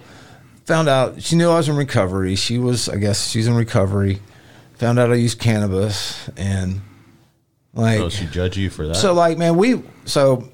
found 0.65 0.89
out 0.89 1.21
she 1.23 1.37
knew 1.37 1.51
I 1.51 1.57
was 1.57 1.69
in 1.69 1.77
recovery. 1.77 2.37
She 2.37 2.57
was, 2.59 2.89
I 2.89 2.97
guess, 2.97 3.29
she's 3.29 3.47
in 3.49 3.55
recovery. 3.55 4.21
Found 4.79 4.99
out 4.99 5.11
I 5.13 5.17
used 5.17 5.39
cannabis 5.39 6.31
and 6.39 6.81
like 7.75 8.01
Oh, 8.01 8.09
she 8.09 8.25
judge 8.27 8.57
you 8.57 8.71
for 8.71 8.87
that? 8.87 8.97
so, 8.97 9.13
like, 9.13 9.37
man, 9.37 9.57
we 9.59 9.83
so 10.07 10.49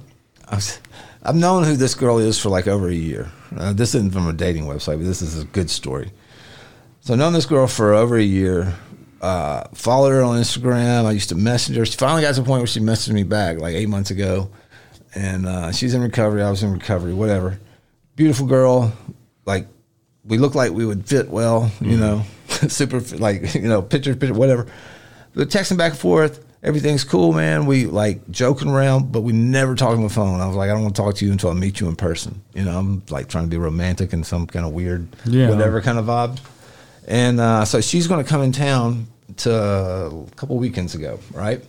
I 0.48 0.56
was, 0.56 0.80
I've 1.24 1.36
known 1.36 1.64
who 1.64 1.76
this 1.76 1.94
girl 1.94 2.18
is 2.18 2.38
for 2.38 2.48
like 2.48 2.66
over 2.66 2.88
a 2.88 2.94
year, 2.94 3.30
Uh, 3.56 3.72
this 3.72 3.94
isn't 3.94 4.12
from 4.12 4.26
a 4.26 4.32
dating 4.32 4.64
website, 4.64 4.96
but 4.98 5.04
this 5.04 5.22
is 5.22 5.40
a 5.40 5.44
good 5.44 5.70
story. 5.70 6.10
So, 7.00 7.12
I've 7.12 7.18
known 7.18 7.32
this 7.32 7.46
girl 7.46 7.66
for 7.66 7.94
over 7.94 8.16
a 8.16 8.22
year. 8.22 8.74
Uh, 9.20 9.64
followed 9.74 10.10
her 10.10 10.22
on 10.22 10.40
Instagram. 10.40 11.04
I 11.04 11.12
used 11.12 11.28
to 11.28 11.36
message 11.36 11.76
her. 11.76 11.84
She 11.86 11.96
finally 11.96 12.22
got 12.22 12.34
to 12.34 12.40
the 12.40 12.46
point 12.46 12.60
where 12.60 12.66
she 12.66 12.80
messaged 12.80 13.12
me 13.12 13.22
back 13.22 13.58
like 13.58 13.74
eight 13.74 13.88
months 13.88 14.10
ago. 14.10 14.50
And 15.14 15.46
uh, 15.46 15.70
she's 15.70 15.94
in 15.94 16.02
recovery. 16.02 16.42
I 16.42 16.50
was 16.50 16.62
in 16.62 16.72
recovery, 16.72 17.14
whatever. 17.14 17.60
Beautiful 18.16 18.46
girl. 18.46 18.92
Like, 19.44 19.68
we 20.24 20.38
look 20.38 20.54
like 20.56 20.72
we 20.72 20.86
would 20.86 21.06
fit 21.06 21.28
well, 21.28 21.70
you 21.80 21.96
know, 21.96 22.24
super, 22.48 23.00
like, 23.16 23.54
you 23.54 23.68
know, 23.68 23.82
picture, 23.82 24.16
picture, 24.16 24.34
whatever. 24.34 24.66
But 25.34 25.48
texting 25.48 25.76
back 25.76 25.92
and 25.92 26.00
forth 26.00 26.44
everything's 26.62 27.04
cool, 27.04 27.32
man. 27.32 27.66
We 27.66 27.86
like 27.86 28.30
joking 28.30 28.68
around, 28.68 29.12
but 29.12 29.22
we 29.22 29.32
never 29.32 29.74
talk 29.74 29.96
on 29.96 30.02
the 30.02 30.08
phone. 30.08 30.40
I 30.40 30.46
was 30.46 30.56
like, 30.56 30.70
I 30.70 30.74
don't 30.74 30.82
want 30.82 30.94
to 30.96 31.02
talk 31.02 31.14
to 31.16 31.24
you 31.26 31.32
until 31.32 31.50
I 31.50 31.54
meet 31.54 31.80
you 31.80 31.88
in 31.88 31.96
person. 31.96 32.40
You 32.54 32.64
know, 32.64 32.78
I'm 32.78 33.02
like 33.10 33.28
trying 33.28 33.44
to 33.44 33.50
be 33.50 33.56
romantic 33.56 34.12
and 34.12 34.24
some 34.24 34.46
kind 34.46 34.64
of 34.64 34.72
weird, 34.72 35.06
Yeah. 35.24 35.48
whatever 35.50 35.80
kind 35.80 35.98
of 35.98 36.06
vibe. 36.06 36.38
And 37.06 37.40
uh, 37.40 37.64
so 37.64 37.80
she's 37.80 38.06
going 38.06 38.22
to 38.22 38.28
come 38.28 38.42
in 38.42 38.52
town 38.52 39.08
to 39.38 39.52
a 39.52 40.26
couple 40.36 40.56
weekends 40.56 40.94
ago, 40.94 41.18
right? 41.32 41.60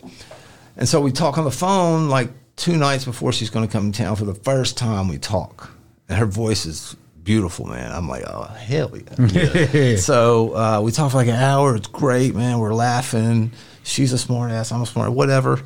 And 0.77 0.87
so 0.87 1.01
we 1.01 1.11
talk 1.11 1.37
on 1.37 1.43
the 1.43 1.51
phone 1.51 2.09
like 2.09 2.29
two 2.55 2.77
nights 2.77 3.05
before 3.05 3.31
she's 3.31 3.49
going 3.49 3.65
to 3.67 3.71
come 3.71 3.87
in 3.87 3.91
town 3.93 4.15
for 4.15 4.25
the 4.25 4.35
first 4.35 4.77
time. 4.77 5.07
We 5.07 5.17
talk, 5.17 5.71
and 6.07 6.17
her 6.19 6.25
voice 6.27 6.65
is 6.67 6.95
beautiful, 7.23 7.65
man. 7.65 7.91
I'm 7.91 8.07
like, 8.07 8.23
oh 8.27 8.43
hell 8.43 8.91
yeah. 9.31 9.95
so 9.97 10.55
uh, 10.55 10.81
we 10.81 10.91
talk 10.91 11.11
for 11.11 11.17
like 11.17 11.27
an 11.29 11.35
hour. 11.35 11.75
It's 11.75 11.87
great, 11.87 12.35
man. 12.35 12.59
We're 12.59 12.73
laughing. 12.73 13.51
She's 13.83 14.13
a 14.13 14.17
smart 14.17 14.51
ass. 14.51 14.71
I'm 14.71 14.81
a 14.81 14.85
smart. 14.85 15.11
Whatever. 15.11 15.59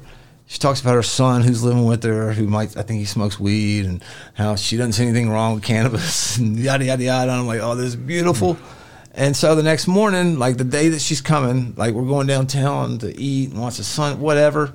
She 0.45 0.60
talks 0.60 0.80
about 0.80 0.95
her 0.95 1.03
son 1.03 1.41
who's 1.41 1.64
living 1.64 1.85
with 1.85 2.03
her, 2.03 2.31
who 2.31 2.48
might 2.48 2.77
I 2.77 2.81
think 2.81 2.99
he 2.99 3.06
smokes 3.06 3.39
weed, 3.39 3.85
and 3.85 4.03
how 4.34 4.56
she 4.56 4.77
doesn't 4.77 4.94
see 4.94 5.03
anything 5.03 5.30
wrong 5.30 5.56
with 5.56 5.64
cannabis, 5.64 6.38
and 6.38 6.57
yada 6.57 6.85
yada 6.85 7.03
yada. 7.03 7.31
And 7.31 7.41
I'm 7.41 7.48
like, 7.48 7.60
oh, 7.61 7.76
this 7.76 7.88
is 7.88 7.95
beautiful. 7.95 8.57
And 9.14 9.35
so 9.35 9.56
the 9.56 9.64
next 9.64 9.88
morning, 9.88 10.38
like 10.38 10.57
the 10.57 10.64
day 10.64 10.89
that 10.89 11.02
she's 11.02 11.22
coming, 11.22 11.73
like 11.76 11.94
we're 11.94 12.07
going 12.07 12.27
downtown 12.27 12.99
to 12.99 13.19
eat 13.19 13.49
and 13.49 13.60
watch 13.60 13.77
the 13.77 13.84
sun, 13.84 14.22
whatever. 14.22 14.73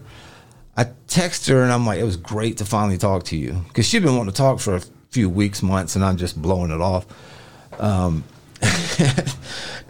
I 0.77 0.89
text 1.06 1.47
her 1.48 1.62
and 1.62 1.70
I'm 1.70 1.86
like, 1.86 2.01
it 2.01 2.05
was 2.05 2.16
great 2.16 2.56
to 2.59 2.64
finally 2.64 2.98
talk 2.98 3.24
to 3.24 3.36
you 3.36 3.64
because 3.69 3.86
she'd 3.86 4.02
been 4.02 4.16
wanting 4.16 4.32
to 4.32 4.36
talk 4.36 4.59
for 4.59 4.77
a 4.77 4.81
few 5.10 5.31
weeks, 5.31 5.62
months, 5.62 5.94
and 5.94 6.05
I'm 6.05 6.16
just 6.16 6.40
blowing 6.40 6.70
it 6.70 6.81
off. 6.81 7.06
Um, 7.78 8.24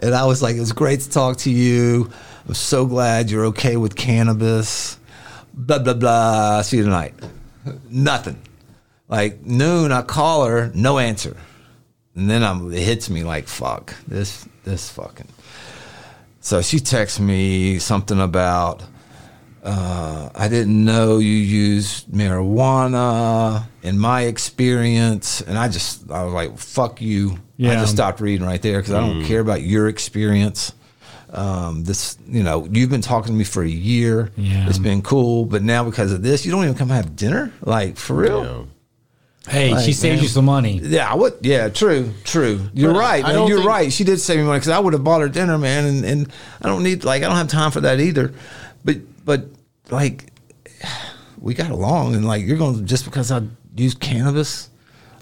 and 0.01 0.13
I 0.13 0.25
was 0.25 0.41
like, 0.41 0.55
it 0.55 0.59
was 0.59 0.73
great 0.73 0.99
to 1.01 1.09
talk 1.09 1.37
to 1.37 1.49
you. 1.49 2.11
I'm 2.47 2.53
so 2.53 2.85
glad 2.85 3.31
you're 3.31 3.45
okay 3.45 3.77
with 3.77 3.95
cannabis. 3.95 4.99
Blah 5.53 5.79
blah 5.79 5.93
blah. 5.93 6.61
See 6.61 6.77
you 6.77 6.83
tonight. 6.83 7.13
Nothing. 7.89 8.41
Like 9.07 9.45
noon, 9.45 9.91
I 9.91 10.01
call 10.01 10.45
her, 10.45 10.71
no 10.73 10.97
answer. 10.97 11.37
And 12.15 12.29
then 12.29 12.43
I'm, 12.43 12.71
it 12.73 12.79
hits 12.79 13.09
me 13.09 13.23
like, 13.23 13.47
fuck, 13.47 13.95
this, 14.07 14.47
this 14.63 14.89
fucking. 14.89 15.27
So 16.41 16.61
she 16.61 16.79
texts 16.79 17.19
me 17.19 17.79
something 17.79 18.19
about, 18.19 18.83
uh, 19.63 20.29
I 20.35 20.47
didn't 20.47 20.83
know 20.83 21.17
you 21.19 21.31
used 21.31 22.07
marijuana 22.07 23.65
in 23.81 23.97
my 23.97 24.23
experience. 24.23 25.41
And 25.41 25.57
I 25.57 25.69
just, 25.69 26.09
I 26.11 26.23
was 26.23 26.33
like, 26.33 26.57
fuck 26.57 27.01
you. 27.01 27.37
I 27.59 27.75
just 27.75 27.93
stopped 27.93 28.19
reading 28.19 28.45
right 28.45 28.61
there 28.61 28.79
because 28.79 28.93
I 28.93 28.99
don't 28.99 29.23
care 29.25 29.39
about 29.39 29.61
your 29.61 29.87
experience. 29.87 30.73
Um, 31.33 31.83
this, 31.83 32.17
you 32.27 32.43
know, 32.43 32.67
you've 32.71 32.91
been 32.91 33.01
talking 33.01 33.33
to 33.33 33.37
me 33.37 33.43
for 33.43 33.63
a 33.63 33.67
year. 33.67 34.31
Yeah. 34.37 34.69
It's 34.69 34.77
been 34.77 35.01
cool. 35.01 35.45
But 35.45 35.63
now 35.63 35.83
because 35.83 36.11
of 36.11 36.21
this, 36.21 36.45
you 36.45 36.51
don't 36.51 36.63
even 36.63 36.75
come 36.75 36.89
have 36.89 37.15
dinner? 37.15 37.51
Like, 37.61 37.97
for 37.97 38.13
real? 38.15 38.37
You 38.39 38.43
know. 38.43 38.67
Hey, 39.49 39.71
Like, 39.73 39.83
she 39.83 39.91
saves 39.91 40.17
man. 40.17 40.23
you 40.23 40.29
some 40.29 40.45
money. 40.45 40.79
Yeah, 40.81 41.11
I 41.11 41.15
would. 41.15 41.33
Yeah, 41.41 41.67
true, 41.67 42.13
true. 42.23 42.69
You're 42.73 42.93
But 42.93 42.99
right, 42.99 43.23
man. 43.23 43.47
You're 43.47 43.63
right. 43.63 43.91
She 43.91 44.03
did 44.05 44.19
save 44.21 44.37
me 44.37 44.43
money 44.45 44.59
because 44.59 44.69
I 44.69 44.79
would 44.79 44.93
have 44.93 45.03
bought 45.03 45.19
her 45.21 45.27
dinner, 45.27 45.57
man. 45.57 45.85
And, 45.85 46.05
and 46.05 46.31
I 46.61 46.69
don't 46.69 46.81
need 46.83 47.03
like 47.03 47.23
I 47.23 47.27
don't 47.27 47.35
have 47.35 47.49
time 47.49 47.71
for 47.71 47.81
that 47.81 47.99
either. 47.99 48.33
But 48.85 48.97
but 49.25 49.45
like 49.89 50.27
we 51.39 51.55
got 51.55 51.71
along, 51.71 52.15
and 52.15 52.25
like 52.25 52.45
you're 52.45 52.57
going 52.57 52.77
to 52.77 52.83
just 52.83 53.03
because 53.03 53.31
I 53.31 53.41
use 53.75 53.95
cannabis. 53.95 54.69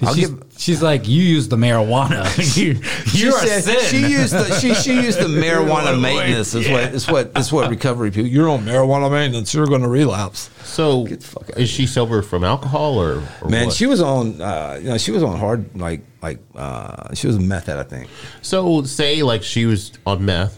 I'll 0.02 0.14
She's, 0.16 0.30
give. 0.30 0.44
she's 0.58 0.82
like, 0.82 1.08
you 1.08 1.22
use 1.22 1.48
the 1.48 1.56
marijuana. 1.58 2.26
you, 2.58 2.82
She 3.06 3.26
you're 3.26 3.38
a 3.38 3.40
said 3.40 3.80
sin. 3.80 3.80
she 3.90 4.12
used 4.12 4.34
the 4.34 4.60
she 4.60 4.74
she 4.74 4.96
used 4.96 5.20
the 5.20 5.26
marijuana 5.28 6.00
maintenance 6.00 6.56
is 6.56 6.68
what 6.70 6.84
is 6.94 7.08
what 7.08 7.38
is 7.38 7.52
what 7.52 7.70
recovery 7.70 8.12
people. 8.12 8.30
You're 8.30 8.50
on 8.50 8.66
marijuana 8.66 9.12
maintenance. 9.12 9.54
You're 9.54 9.68
going 9.68 9.82
to 9.82 9.88
relapse. 9.90 10.50
So 10.64 11.04
Get 11.06 11.22
the 11.22 11.28
fuck 11.28 11.50
out 11.52 11.58
is 11.58 11.70
she 11.70 11.86
sober 11.86 12.22
from 12.22 12.44
alcohol 12.44 12.98
or, 13.02 13.24
or 13.42 13.50
Man, 13.50 13.68
what? 13.68 13.76
she 13.76 13.86
was 13.86 14.02
on. 14.02 14.42
Uh, 14.42 14.80
you 14.82 14.90
know, 14.90 14.98
she 14.98 15.12
was 15.12 15.22
on 15.24 15.38
hard 15.38 15.78
like 15.80 16.02
like 16.22 16.40
uh, 16.56 17.14
she 17.14 17.28
was 17.28 17.40
meth 17.40 17.68
head, 17.68 17.78
I 17.78 17.84
think. 17.84 18.10
So 18.42 18.84
say 18.84 19.22
like 19.24 19.44
she 19.44 19.66
was 19.66 19.92
on 20.06 20.26
meth 20.26 20.58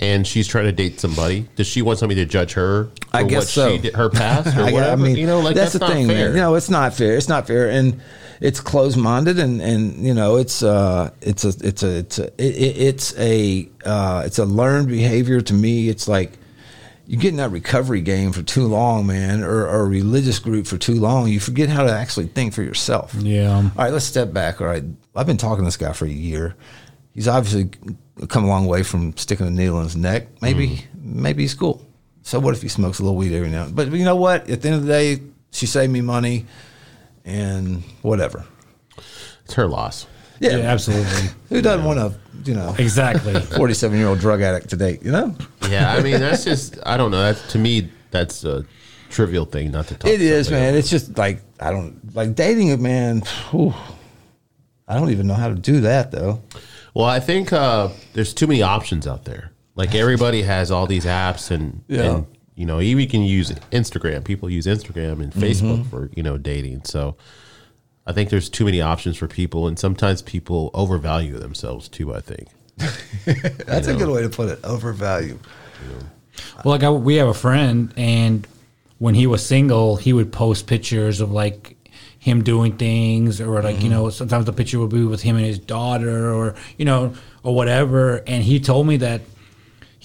and 0.00 0.26
she's 0.26 0.46
trying 0.46 0.64
to 0.66 0.72
date 0.72 1.00
somebody. 1.00 1.48
Does 1.56 1.66
she 1.66 1.82
want 1.82 1.98
somebody 1.98 2.20
to 2.24 2.26
judge 2.26 2.52
her? 2.52 2.84
For 3.10 3.16
I 3.16 3.22
guess 3.24 3.42
what 3.44 3.48
so. 3.48 3.70
She 3.72 3.78
did, 3.78 3.94
her 3.94 4.10
past 4.10 4.56
or 4.56 4.62
I, 4.62 4.72
whatever. 4.72 4.92
I 4.92 4.96
mean, 4.96 5.16
you 5.16 5.26
know, 5.26 5.40
like 5.40 5.54
that's, 5.54 5.72
that's, 5.72 5.80
the 5.80 5.88
not 5.88 5.92
thing, 5.94 6.06
fair. 6.06 6.28
man. 6.28 6.36
No, 6.36 6.54
it's 6.54 6.70
not 6.70 6.94
fair. 6.94 7.16
It's 7.16 7.28
not 7.28 7.46
fair, 7.46 7.70
and 7.70 8.00
it's 8.40 8.60
closed 8.60 8.96
minded, 8.96 9.38
and 9.38 9.60
and 9.60 10.04
you 10.04 10.14
know, 10.14 10.36
it's 10.36 10.62
uh, 10.62 11.10
it's 11.20 11.44
a, 11.44 11.48
it's 11.60 11.82
a, 11.82 11.96
it's 11.98 12.18
a, 12.18 12.24
it, 12.26 12.56
it- 12.56 12.76
it's 12.78 13.18
a, 13.18 13.68
uh, 13.84 14.22
it's 14.26 14.38
a 14.38 14.44
learned 14.44 14.88
behavior. 14.88 15.40
To 15.40 15.54
me, 15.54 15.88
it's 15.88 16.06
like 16.08 16.38
you 17.06 17.16
get 17.16 17.30
in 17.30 17.36
that 17.36 17.50
recovery 17.50 18.00
game 18.02 18.32
for 18.32 18.42
too 18.42 18.66
long, 18.66 19.06
man, 19.06 19.42
or, 19.42 19.66
or 19.66 19.80
a 19.80 19.86
religious 19.88 20.38
group 20.38 20.66
for 20.66 20.76
too 20.76 20.94
long. 20.96 21.28
You 21.28 21.40
forget 21.40 21.68
how 21.68 21.82
to 21.84 21.90
actually 21.92 22.26
think 22.26 22.52
for 22.52 22.62
yourself. 22.62 23.14
Yeah. 23.14 23.56
All 23.56 23.70
right, 23.76 23.92
let's 23.92 24.04
step 24.04 24.32
back. 24.32 24.60
All 24.60 24.66
right, 24.66 24.84
I've 25.16 25.26
been 25.26 25.38
talking 25.38 25.64
to 25.64 25.68
this 25.68 25.76
guy 25.78 25.92
for 25.94 26.04
a 26.04 26.10
year. 26.10 26.54
He's 27.14 27.26
obviously 27.26 27.70
come 28.28 28.44
a 28.44 28.48
long 28.48 28.66
way 28.66 28.82
from 28.82 29.16
sticking 29.16 29.46
a 29.46 29.50
needle 29.50 29.78
in 29.78 29.84
his 29.84 29.96
neck. 29.96 30.28
Maybe, 30.42 30.84
maybe 31.02 31.42
he's 31.42 31.54
cool. 31.54 31.84
So 32.22 32.38
what 32.38 32.54
if 32.54 32.60
he 32.62 32.68
smokes 32.68 32.98
a 32.98 33.02
little 33.02 33.16
weed 33.16 33.32
every 33.34 33.48
now? 33.48 33.64
and 33.64 33.76
then? 33.76 33.88
But 33.90 33.96
you 33.98 34.04
know 34.04 34.16
what? 34.16 34.48
At 34.50 34.60
the 34.60 34.68
end 34.68 34.76
of 34.76 34.82
the 34.86 34.92
day, 34.92 35.22
she 35.50 35.64
saved 35.66 35.90
me 35.92 36.02
money, 36.02 36.44
and 37.28 37.82
whatever. 38.02 38.44
It's 39.44 39.54
her 39.54 39.66
loss. 39.68 40.06
yeah, 40.40 40.50
absolutely. 40.58 41.30
Who 41.48 41.62
doesn't 41.62 41.84
want 41.84 41.98
to, 41.98 42.18
you 42.50 42.54
know, 42.56 42.74
Exactly. 42.78 43.34
forty-seven-year-old 43.56 44.18
drug 44.18 44.40
addict 44.42 44.70
to 44.70 44.76
date? 44.76 45.02
You 45.02 45.12
know, 45.12 45.36
Yeah, 45.68 45.92
I 45.92 46.02
mean 46.02 46.20
that's 46.20 46.44
just 46.44 46.78
I 46.84 46.96
don't 46.96 47.10
know. 47.10 47.22
That's 47.22 47.52
to 47.52 47.58
me 47.58 47.90
that's 48.10 48.44
a 48.44 48.64
trivial 49.10 49.44
thing 49.46 49.70
not 49.70 49.86
to 49.88 49.94
talk. 49.94 50.10
it 50.10 50.18
to 50.18 50.24
is, 50.24 50.50
man. 50.50 50.74
else. 50.74 50.78
It's 50.80 50.90
just 50.90 51.16
like 51.18 51.40
I 51.60 51.70
don't 51.70 52.14
like 52.14 52.34
dating 52.34 52.72
a 52.72 52.76
man. 52.76 53.20
whew. 53.50 53.74
I 54.86 54.94
don't 54.94 55.10
even 55.10 55.26
know 55.26 55.34
how 55.34 55.48
to 55.48 55.54
do 55.54 55.80
that 55.82 56.10
though. 56.12 56.42
Well, 56.94 57.06
I 57.06 57.20
think 57.20 57.52
uh, 57.52 57.88
there's 58.14 58.32
too 58.32 58.46
many 58.46 58.62
options 58.62 59.06
out 59.06 59.24
there. 59.24 59.52
Like 59.74 59.94
everybody 59.94 60.42
has 60.42 60.70
all 60.70 60.86
these 60.86 61.04
apps, 61.04 61.50
and, 61.50 61.82
Yeah. 61.88 62.02
and 62.16 62.26
you 62.58 62.66
know, 62.66 62.80
even 62.80 63.00
you 63.00 63.08
can 63.08 63.22
use 63.22 63.50
Instagram. 63.70 64.24
People 64.24 64.50
use 64.50 64.66
Instagram 64.66 65.22
and 65.22 65.32
Facebook 65.32 65.78
Mm-hmm. 65.78 65.90
for 65.90 66.10
you 66.14 66.22
know 66.24 66.36
dating. 66.36 66.82
So 66.84 67.16
I 68.04 68.12
think 68.12 68.30
there's 68.30 68.48
too 68.48 68.64
many 68.64 68.80
options 68.80 69.16
for 69.16 69.28
people, 69.28 69.68
and 69.68 69.78
sometimes 69.78 70.22
people 70.22 70.70
overvalue 70.74 71.38
themselves 71.38 71.88
too. 71.88 72.12
I 72.14 72.20
think. 72.20 72.48
That's 73.66 73.86
a 73.86 73.94
good 73.94 74.08
way 74.08 74.22
to 74.22 74.28
put 74.28 74.48
it. 74.48 74.58
Overvalue. 74.64 75.38
Well, 76.64 76.74
like 76.74 76.82
I, 76.82 76.90
we 76.90 77.16
have 77.16 77.28
a 77.28 77.34
friend, 77.34 77.92
and 77.96 78.46
when 78.98 79.14
he 79.14 79.26
was 79.26 79.44
single, 79.46 79.96
he 79.96 80.12
would 80.12 80.32
post 80.32 80.66
pictures 80.66 81.20
of 81.20 81.30
like 81.30 81.76
him 82.18 82.42
doing 82.42 82.76
things, 82.76 83.40
or 83.40 83.62
like 83.62 83.82
you 83.82 83.88
know, 83.88 84.10
sometimes 84.10 84.46
the 84.46 84.52
picture 84.52 84.80
would 84.80 84.90
be 84.90 85.04
with 85.04 85.22
him 85.22 85.36
and 85.36 85.44
his 85.44 85.58
daughter, 85.60 86.32
or 86.32 86.56
you 86.76 86.84
know, 86.84 87.14
or 87.44 87.54
whatever. 87.54 88.16
And 88.26 88.42
he 88.42 88.58
told 88.58 88.86
me 88.88 88.96
that 88.98 89.20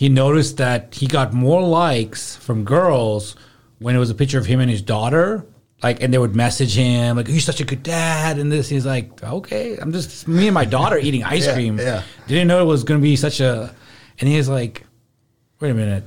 he 0.03 0.09
noticed 0.09 0.57
that 0.57 0.79
he 0.99 1.05
got 1.17 1.27
more 1.33 1.61
likes 1.83 2.35
from 2.45 2.57
girls 2.65 3.35
when 3.83 3.95
it 3.95 3.99
was 3.99 4.09
a 4.09 4.15
picture 4.21 4.39
of 4.41 4.45
him 4.45 4.59
and 4.59 4.69
his 4.69 4.81
daughter. 4.81 5.45
Like, 5.81 6.01
and 6.03 6.13
they 6.13 6.17
would 6.17 6.35
message 6.35 6.73
him 6.75 7.17
like, 7.17 7.27
"You're 7.27 7.39
such 7.51 7.61
a 7.61 7.65
good 7.71 7.83
dad," 7.83 8.37
and 8.39 8.51
this. 8.51 8.69
He's 8.69 8.85
like, 8.85 9.07
"Okay, 9.37 9.77
I'm 9.81 9.91
just 9.91 10.27
me 10.27 10.47
and 10.47 10.53
my 10.53 10.65
daughter 10.77 10.97
eating 11.07 11.23
ice 11.35 11.45
Yeah, 11.45 11.53
cream. 11.55 11.77
yeah. 11.77 12.01
Didn't 12.27 12.47
know 12.47 12.59
it 12.65 12.69
was 12.75 12.83
going 12.87 12.99
to 12.99 13.03
be 13.11 13.15
such 13.15 13.39
a." 13.39 13.51
And 14.19 14.25
he's 14.33 14.47
like, 14.57 14.83
"Wait 15.59 15.71
a 15.71 15.73
minute." 15.73 16.03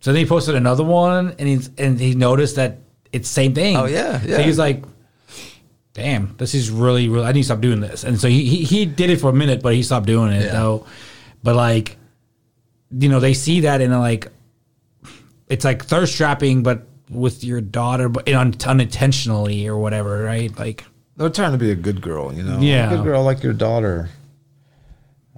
So 0.00 0.12
then 0.12 0.20
he 0.24 0.26
posted 0.26 0.54
another 0.54 0.84
one, 0.84 1.34
and 1.38 1.46
he's 1.48 1.70
and 1.78 1.98
he 2.00 2.14
noticed 2.14 2.56
that 2.56 2.78
it's 3.12 3.28
same 3.28 3.52
thing. 3.54 3.76
Oh, 3.76 3.86
yeah, 3.86 4.20
So 4.20 4.42
he's 4.42 4.58
like, 4.58 4.84
"Damn, 5.92 6.34
this 6.38 6.54
is 6.54 6.70
really, 6.70 7.08
really. 7.08 7.26
I 7.26 7.32
need 7.32 7.40
to 7.44 7.48
stop 7.50 7.60
doing 7.60 7.80
this." 7.80 8.04
And 8.04 8.18
so 8.20 8.28
he 8.28 8.44
he, 8.44 8.64
he 8.64 8.86
did 8.86 9.08
it 9.10 9.20
for 9.20 9.30
a 9.30 9.34
minute, 9.34 9.62
but 9.62 9.74
he 9.74 9.82
stopped 9.82 10.06
doing 10.06 10.32
it 10.32 10.44
Yeah. 10.46 10.52
though. 10.52 10.86
But 11.42 11.56
like, 11.56 11.96
you 12.96 13.08
know, 13.08 13.20
they 13.20 13.34
see 13.34 13.60
that 13.60 13.80
and 13.80 13.92
they're 13.92 13.98
like, 13.98 14.28
it's 15.48 15.64
like 15.64 15.84
thirst 15.84 16.16
trapping, 16.16 16.62
but 16.62 16.86
with 17.10 17.44
your 17.44 17.60
daughter, 17.60 18.08
but 18.08 18.28
un- 18.28 18.54
unintentionally 18.66 19.66
or 19.66 19.76
whatever, 19.76 20.22
right? 20.22 20.56
Like, 20.58 20.84
They're 21.16 21.28
trying 21.28 21.52
to 21.52 21.58
be 21.58 21.70
a 21.70 21.76
good 21.76 22.00
girl, 22.00 22.32
you 22.32 22.42
know. 22.42 22.58
Yeah. 22.60 22.92
a 22.92 22.96
good 22.96 23.04
girl 23.04 23.22
like 23.22 23.42
your 23.42 23.52
daughter. 23.52 24.08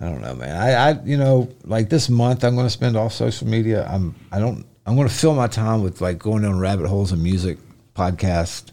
I 0.00 0.04
don't 0.04 0.20
know, 0.20 0.34
man. 0.34 0.56
I, 0.56 0.90
I, 0.90 1.02
you 1.04 1.16
know, 1.16 1.48
like 1.64 1.88
this 1.88 2.08
month, 2.08 2.44
I'm 2.44 2.54
going 2.54 2.66
to 2.66 2.70
spend 2.70 2.96
off 2.96 3.12
social 3.12 3.46
media. 3.46 3.86
I'm, 3.90 4.14
I 4.30 4.38
don't, 4.38 4.66
I'm 4.84 4.94
going 4.94 5.08
to 5.08 5.14
fill 5.14 5.34
my 5.34 5.46
time 5.46 5.82
with 5.82 6.00
like 6.00 6.18
going 6.18 6.42
down 6.42 6.58
rabbit 6.58 6.86
holes 6.86 7.12
of 7.12 7.18
music, 7.18 7.58
podcast, 7.94 8.70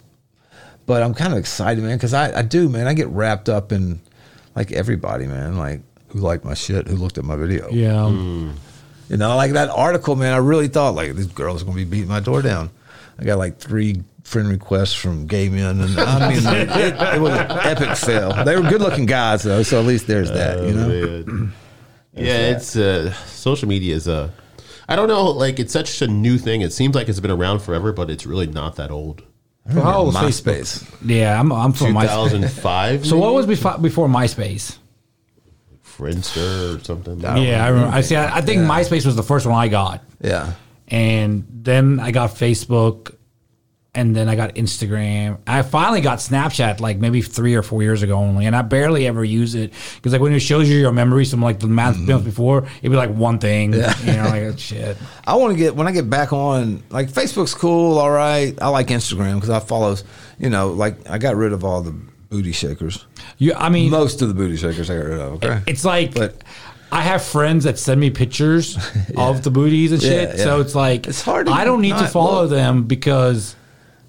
but 0.86 1.02
I'm 1.02 1.14
kind 1.14 1.32
of 1.32 1.40
excited, 1.40 1.82
man, 1.84 1.98
because 1.98 2.14
I, 2.14 2.40
I 2.40 2.42
do, 2.42 2.68
man. 2.68 2.88
I 2.88 2.94
get 2.94 3.08
wrapped 3.08 3.48
up 3.48 3.72
in 3.72 4.02
like 4.56 4.72
everybody, 4.74 5.26
man. 5.26 5.58
Like 5.58 5.82
who 6.10 6.20
liked 6.20 6.44
my 6.46 6.54
shit, 6.54 6.88
who 6.88 6.96
looked 6.98 7.18
at 7.18 7.24
my 7.24 7.36
video. 7.38 7.70
Yeah. 7.72 7.94
Mm. 7.94 8.52
Mm. 8.52 8.54
You 9.14 9.20
know, 9.20 9.36
like 9.36 9.52
that 9.52 9.70
article, 9.70 10.16
man. 10.16 10.34
I 10.34 10.38
really 10.38 10.68
thought 10.68 10.96
like 10.96 11.14
this 11.14 11.28
girl's 11.28 11.62
are 11.62 11.66
gonna 11.66 11.76
be 11.76 11.84
beating 11.84 12.08
my 12.08 12.20
door 12.20 12.42
down. 12.42 12.72
I 13.20 13.24
got 13.24 13.38
like 13.38 13.60
three 13.60 14.02
friend 14.24 14.50
requests 14.50 14.96
from 14.96 15.28
gay 15.28 15.50
men, 15.50 15.82
and 15.82 16.00
I 16.00 16.30
mean, 16.30 16.40
it, 16.44 16.70
it, 16.70 17.16
it 17.18 17.22
was 17.22 17.32
an 17.32 17.52
epic 17.52 17.96
fail. 17.96 18.44
They 18.44 18.56
were 18.60 18.68
good 18.68 18.82
looking 18.82 19.06
guys 19.06 19.44
though, 19.44 19.62
so 19.62 19.80
at 19.80 19.86
least 19.86 20.08
there's 20.08 20.32
that. 20.32 20.64
You 20.64 20.74
know, 20.74 20.88
Man. 20.88 21.54
yeah, 22.16 22.54
it's 22.56 22.76
uh, 22.76 23.14
social 23.28 23.70
media 23.70 23.94
is 23.94 24.08
a. 24.08 24.34
I 24.90 24.96
don't 24.96 25.10
know, 25.10 25.26
like 25.26 25.60
it's 25.60 25.74
such 25.74 26.02
a 26.02 26.08
new 26.08 26.40
thing. 26.40 26.62
It 26.62 26.74
seems 26.74 26.96
like 26.96 27.08
it's 27.08 27.20
been 27.20 27.30
around 27.30 27.60
forever, 27.60 27.94
but 27.94 28.10
it's 28.10 28.26
really 28.26 28.48
not 28.48 28.78
that 28.78 28.90
old. 28.90 29.22
Well, 29.68 29.84
how 29.84 29.98
old 30.00 30.16
was 30.16 30.42
MySpace. 30.42 30.92
Yeah, 31.06 31.40
I'm, 31.40 31.52
I'm 31.54 31.72
from 31.72 31.94
MySpace. 31.94 32.32
2005. 32.32 33.06
So 33.06 33.18
what 33.18 33.36
was 33.36 33.46
before, 33.46 33.78
before 33.78 34.08
MySpace? 34.08 34.80
Friendster 35.98 36.80
or 36.80 36.84
something? 36.84 37.20
Yeah, 37.20 37.64
I 37.64 37.70
remember. 37.70 37.96
I 37.96 38.02
see. 38.02 38.16
I, 38.16 38.38
I 38.38 38.42
think 38.42 38.62
MySpace 38.62 39.06
was 39.06 39.16
the 39.16 39.24
first 39.24 39.46
one 39.46 39.56
I 39.56 39.68
got, 39.68 40.04
Yeah, 40.22 40.54
and 40.88 41.46
then 41.50 42.00
I 42.00 42.12
got 42.12 42.32
Facebook, 42.32 43.16
and 43.96 44.16
then 44.16 44.28
I 44.28 44.36
got 44.36 44.56
Instagram. 44.56 45.40
I 45.46 45.62
finally 45.62 46.02
got 46.02 46.20
Snapchat 46.20 46.80
like 46.80 46.98
maybe 46.98 47.22
three 47.22 47.54
or 47.54 47.62
four 47.62 47.84
years 47.84 48.02
ago 48.02 48.16
only, 48.16 48.46
and 48.46 48.56
I 48.56 48.64
barely 48.64 49.06
ever 49.08 49.24
use 49.24 49.54
it 49.54 49.72
because 49.96 50.14
like 50.14 50.22
when 50.22 50.34
it 50.34 50.40
shows 50.40 50.68
you 50.68 50.78
your 50.78 50.92
memories 50.92 51.30
from 51.30 51.42
like 51.42 51.60
the 51.60 51.68
month 51.68 51.98
months 51.98 52.12
mm-hmm. 52.12 52.26
before, 52.26 52.68
it'd 52.80 52.92
be 52.92 52.98
like 52.98 53.12
one 53.12 53.40
thing. 53.40 53.74
You 53.74 53.80
know, 53.82 54.24
like 54.26 54.44
oh, 54.44 54.56
shit. 54.58 54.98
I 55.28 55.36
want 55.36 55.54
to 55.54 55.58
get 55.58 55.76
when 55.76 55.88
I 55.88 55.92
get 55.92 56.10
back 56.10 56.34
on. 56.34 56.82
Like 56.90 57.10
Facebook's 57.10 57.54
cool, 57.54 58.00
all 58.00 58.12
right. 58.12 58.60
I 58.62 58.70
like 58.70 58.88
Instagram 58.88 59.36
because 59.36 59.52
I 59.52 59.60
follow. 59.60 59.96
You 60.40 60.50
know, 60.50 60.70
like 60.70 61.10
I 61.10 61.20
got 61.20 61.36
rid 61.36 61.54
of 61.54 61.64
all 61.64 61.82
the 61.82 61.96
booty 62.34 62.52
shakers. 62.52 63.06
You, 63.38 63.54
I 63.54 63.70
mean, 63.70 63.90
Most 63.92 64.22
of 64.22 64.28
the 64.28 64.34
booty 64.34 64.58
shakers 64.58 64.90
I 64.90 64.96
got 64.98 65.06
rid 65.06 65.20
of. 65.20 65.34
Okay, 65.44 65.62
It's 65.68 65.86
like 65.86 66.14
But- 66.16 66.44
I 66.92 67.02
have 67.02 67.24
friends 67.24 67.64
that 67.64 67.80
send 67.80 68.00
me 68.00 68.10
pictures 68.12 68.78
of 69.18 69.42
the 69.44 69.50
booties 69.52 69.92
and 69.92 70.02
shit. 70.02 70.30
Yeah, 70.38 70.44
So 70.44 70.62
it's 70.62 70.76
like 70.76 71.08
It's 71.08 71.22
hard 71.22 71.48
I 71.50 71.64
don't 71.66 71.82
need 71.82 71.98
to 71.98 72.08
follow 72.08 72.42
look. 72.42 72.50
them 72.52 72.84
because 72.84 73.56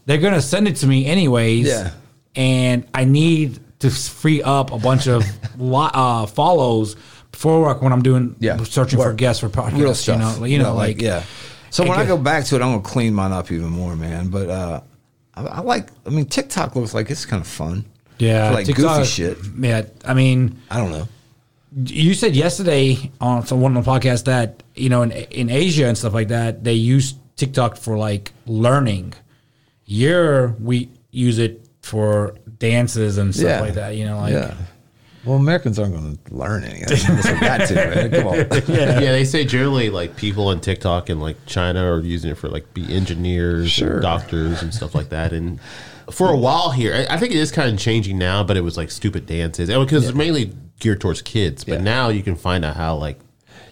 they're 0.06 0.18
gonna 0.18 0.42
send 0.42 0.68
it 0.68 0.76
to 0.76 0.86
me 0.86 1.06
anyways. 1.06 1.66
Yeah. 1.66 1.90
And 2.36 2.86
I 2.92 3.04
need 3.04 3.60
to 3.80 3.90
free 3.90 4.42
up 4.42 4.70
a 4.72 4.78
bunch 4.78 5.06
of 5.08 5.24
lo- 5.58 5.90
uh, 5.94 6.26
follows 6.26 6.96
before 7.32 7.60
work 7.62 7.80
when 7.82 7.92
I'm 7.92 8.02
doing 8.02 8.36
Yeah. 8.40 8.56
searching 8.64 8.98
for 8.98 9.06
Work. 9.06 9.16
guests 9.16 9.40
for 9.40 9.48
podcasts. 9.48 9.78
real 9.80 9.94
stuff. 9.94 10.34
You 10.34 10.40
know, 10.40 10.44
you 10.46 10.58
know, 10.58 10.74
like 10.74 11.00
yeah. 11.00 11.22
So 11.70 11.84
when 11.88 11.98
I 11.98 12.04
go 12.06 12.16
back 12.18 12.44
to 12.46 12.54
it, 12.56 12.62
I'm 12.62 12.70
gonna 12.72 12.82
clean 12.82 13.14
mine 13.14 13.32
up 13.32 13.50
even 13.50 13.70
more, 13.70 13.96
man. 13.96 14.28
But 14.28 14.48
uh, 14.50 14.80
I, 15.34 15.42
I 15.42 15.60
like. 15.60 15.88
I 16.06 16.10
mean, 16.10 16.26
TikTok 16.26 16.76
looks 16.76 16.92
like 16.94 17.10
it's 17.10 17.24
kind 17.26 17.40
of 17.40 17.48
fun. 17.48 17.84
Yeah, 18.18 18.48
For 18.48 18.54
like 18.54 18.66
TikTok- 18.66 18.98
goofy 18.98 19.08
shit. 19.08 19.38
Yeah, 19.58 19.82
I 20.04 20.14
mean. 20.14 20.60
I 20.70 20.78
don't 20.78 20.90
know. 20.92 21.08
you 21.86 22.14
said 22.14 22.36
yesterday 22.36 23.10
on 23.20 23.44
some 23.46 23.60
one 23.60 23.76
of 23.76 23.84
the 23.84 23.90
podcasts 23.90 24.24
that 24.24 24.62
you 24.76 24.88
know 24.88 25.02
in 25.02 25.10
in 25.12 25.50
Asia 25.50 25.86
and 25.86 25.98
stuff 25.98 26.14
like 26.14 26.28
that 26.28 26.62
they 26.64 26.74
use 26.74 27.14
TikTok 27.36 27.76
for 27.76 27.96
like 27.98 28.32
learning. 28.46 29.14
Here 29.82 30.54
we 30.60 30.88
use 31.10 31.38
it 31.38 31.66
for 31.82 32.34
dances 32.58 33.18
and 33.18 33.34
stuff 33.34 33.44
Yeah. 33.46 33.60
like 33.60 33.74
that. 33.74 33.96
You 33.96 34.06
know, 34.06 34.18
like 34.18 34.32
yeah. 34.32 34.54
Well, 35.24 35.36
Americans 35.36 35.78
aren't 35.78 35.94
going 35.94 36.18
to 36.18 36.34
learn 36.34 36.64
anything. 36.64 36.98
unless 37.08 37.24
they 37.24 37.40
got 37.40 37.66
to, 37.68 37.74
man. 37.74 38.10
Come 38.10 38.26
on. 38.26 38.34
yeah. 38.68 39.00
they 39.00 39.24
say 39.24 39.44
generally 39.46 39.88
like 39.88 40.16
people 40.16 40.48
on 40.48 40.60
TikTok 40.60 41.08
and 41.08 41.18
like 41.20 41.36
China 41.46 41.82
are 41.90 42.00
using 42.00 42.30
it 42.30 42.36
for 42.38 42.48
like 42.50 42.72
be 42.74 42.92
engineers, 42.94 43.70
Sure. 43.70 43.94
and 43.94 44.02
doctors, 44.02 44.62
and 44.62 44.72
stuff 44.74 44.94
like 44.94 45.08
that. 45.08 45.32
And 45.32 45.58
for 46.10 46.30
a 46.30 46.36
while 46.36 46.70
here, 46.70 46.94
I, 46.94 47.14
I 47.14 47.18
think 47.18 47.32
it 47.32 47.38
is 47.38 47.50
kind 47.52 47.72
of 47.72 47.78
changing 47.78 48.18
now, 48.18 48.42
but 48.44 48.56
it 48.56 48.60
was 48.62 48.76
like 48.76 48.90
stupid 48.90 49.26
dances 49.26 49.68
because 49.68 50.08
it's 50.08 50.14
mainly 50.16 50.52
geared 50.80 51.00
towards 51.00 51.22
kids. 51.22 51.64
But 51.64 51.74
Yeah. 51.78 51.84
now 51.84 52.08
you 52.08 52.22
can 52.22 52.36
find 52.36 52.64
out 52.64 52.76
how 52.76 52.96
like 52.96 53.18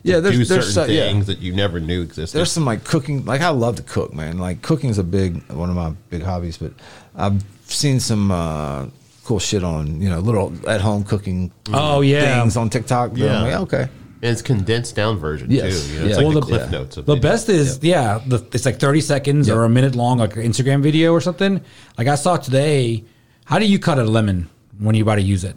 Yeah, 0.03 0.21
there's- 0.21 0.37
do 0.39 0.45
there's 0.45 0.73
certain 0.75 0.89
so- 0.89 0.93
yeah. 0.93 1.05
things 1.09 1.27
that 1.27 1.39
you 1.41 1.53
never 1.55 1.79
knew 1.81 2.03
existed. 2.03 2.37
There's 2.37 2.51
some 2.51 2.65
like 2.65 2.85
cooking. 2.85 3.25
Like 3.25 3.41
I 3.41 3.51
love 3.51 3.77
to 3.77 3.83
cook, 3.83 4.13
man. 4.15 4.39
Like 4.39 4.63
cooking 4.63 4.91
is 4.91 4.99
a 4.99 5.05
big 5.05 5.43
one 5.53 5.69
of 5.71 5.77
my 5.77 5.91
big 6.11 6.23
hobbies. 6.23 6.57
But 6.59 6.73
I've 7.17 7.43
seen 7.67 8.01
some 8.01 8.31
uh, 8.31 8.87
cool 9.25 9.39
shit 9.39 9.63
on 9.63 10.01
you 10.01 10.09
know 10.11 10.19
little 10.21 10.53
at 10.69 10.81
home 10.81 11.05
cooking. 11.05 11.53
Oh, 11.73 12.01
yeah. 12.01 12.41
things 12.43 12.57
on 12.57 12.71
TikTok. 12.71 13.13
that 13.15 13.21
I'm 13.31 13.47
Yeah. 13.47 13.59
like, 13.59 13.73
okay. 13.73 13.89
And 14.23 14.31
it's 14.31 14.41
condensed 14.43 14.95
down 14.97 15.19
version 15.19 15.51
Yes. 15.51 15.85
too. 15.87 15.93
You 15.95 15.99
know, 16.01 16.07
it's 16.07 16.11
Yeah. 16.11 16.17
like 16.17 16.25
Well, 16.25 16.35
the 16.35 16.41
the- 16.41 16.47
cliff 16.47 16.63
yeah. 16.71 16.79
notes 16.79 16.97
of 16.97 17.07
The 17.07 17.17
videos. 17.17 17.21
best 17.23 17.49
is 17.49 17.79
yeah, 17.83 18.21
the, 18.27 18.45
it's 18.53 18.65
like 18.65 18.79
thirty 18.79 19.01
seconds 19.01 19.49
Yeah. 19.49 19.55
or 19.55 19.65
a 19.65 19.69
minute 19.69 19.95
long, 19.97 20.19
like 20.19 20.37
an 20.37 20.43
Instagram 20.43 20.81
video 20.83 21.13
or 21.13 21.21
something. 21.21 21.61
Like 21.99 22.09
I 22.09 22.15
saw 22.15 22.37
today. 22.37 23.05
How 23.45 23.59
do 23.59 23.67
you 23.67 23.79
cut 23.79 23.99
a 23.99 24.05
lemon 24.05 24.49
when 24.79 24.95
you're 24.95 25.03
about 25.03 25.17
to 25.17 25.23
use 25.23 25.43
it? 25.45 25.57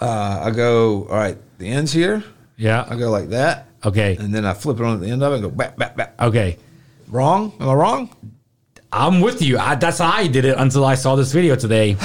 Uh, 0.00 0.40
I 0.44 0.50
go 0.52 1.06
all 1.10 1.16
right. 1.16 1.36
The 1.58 1.68
ends 1.68 1.92
here. 1.92 2.22
Yeah. 2.56 2.86
I 2.88 2.94
go 2.96 3.10
like 3.10 3.30
that. 3.30 3.66
Okay. 3.84 4.16
And 4.18 4.32
then 4.34 4.44
I 4.44 4.54
flip 4.54 4.78
it 4.78 4.84
on 4.86 4.94
at 4.94 5.00
the 5.00 5.10
end 5.10 5.22
of 5.22 5.32
it 5.32 5.36
and 5.36 5.42
go 5.44 5.50
back, 5.50 5.76
back, 5.76 5.96
back. 5.96 6.14
Okay. 6.20 6.56
Wrong? 7.08 7.52
Am 7.60 7.68
I 7.68 7.74
wrong? 7.74 8.10
I'm 8.92 9.20
with 9.20 9.42
you. 9.42 9.58
I, 9.58 9.74
that's 9.74 9.98
how 9.98 10.10
I 10.12 10.28
did 10.28 10.44
it 10.44 10.56
until 10.58 10.84
I 10.84 10.94
saw 10.94 11.16
this 11.16 11.32
video 11.32 11.56
today. 11.56 11.96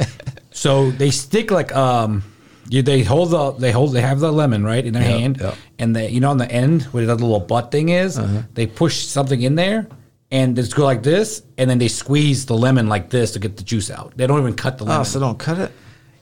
so 0.52 0.90
they 0.92 1.10
stick 1.10 1.50
like 1.50 1.74
um, 1.74 2.22
you, 2.68 2.82
they 2.82 3.02
hold 3.02 3.30
the 3.30 3.52
they 3.52 3.72
hold 3.72 3.92
they 3.92 4.00
have 4.02 4.20
the 4.20 4.32
lemon 4.32 4.64
right 4.64 4.84
in 4.84 4.92
their 4.94 5.02
Yep, 5.02 5.20
hand, 5.20 5.40
yep. 5.40 5.54
and 5.78 5.94
they 5.96 6.08
you 6.10 6.20
know 6.20 6.30
on 6.30 6.38
the 6.38 6.50
end 6.50 6.82
where 6.84 7.06
that 7.06 7.16
little 7.16 7.40
butt 7.40 7.70
thing 7.70 7.88
is, 7.88 8.18
Uh-huh. 8.18 8.42
they 8.54 8.66
push 8.66 9.04
something 9.06 9.40
in 9.42 9.54
there. 9.54 9.86
And 10.32 10.54
just 10.54 10.76
go 10.76 10.84
like 10.84 11.02
this, 11.02 11.42
and 11.58 11.68
then 11.68 11.78
they 11.78 11.88
squeeze 11.88 12.46
the 12.46 12.54
lemon 12.54 12.86
like 12.88 13.10
this 13.10 13.32
to 13.32 13.40
get 13.40 13.56
the 13.56 13.64
juice 13.64 13.90
out. 13.90 14.12
They 14.16 14.28
don't 14.28 14.38
even 14.38 14.54
cut 14.54 14.78
the 14.78 14.84
lemon. 14.84 15.00
Oh, 15.00 15.02
so 15.02 15.18
don't 15.18 15.36
cut 15.40 15.58
it. 15.58 15.72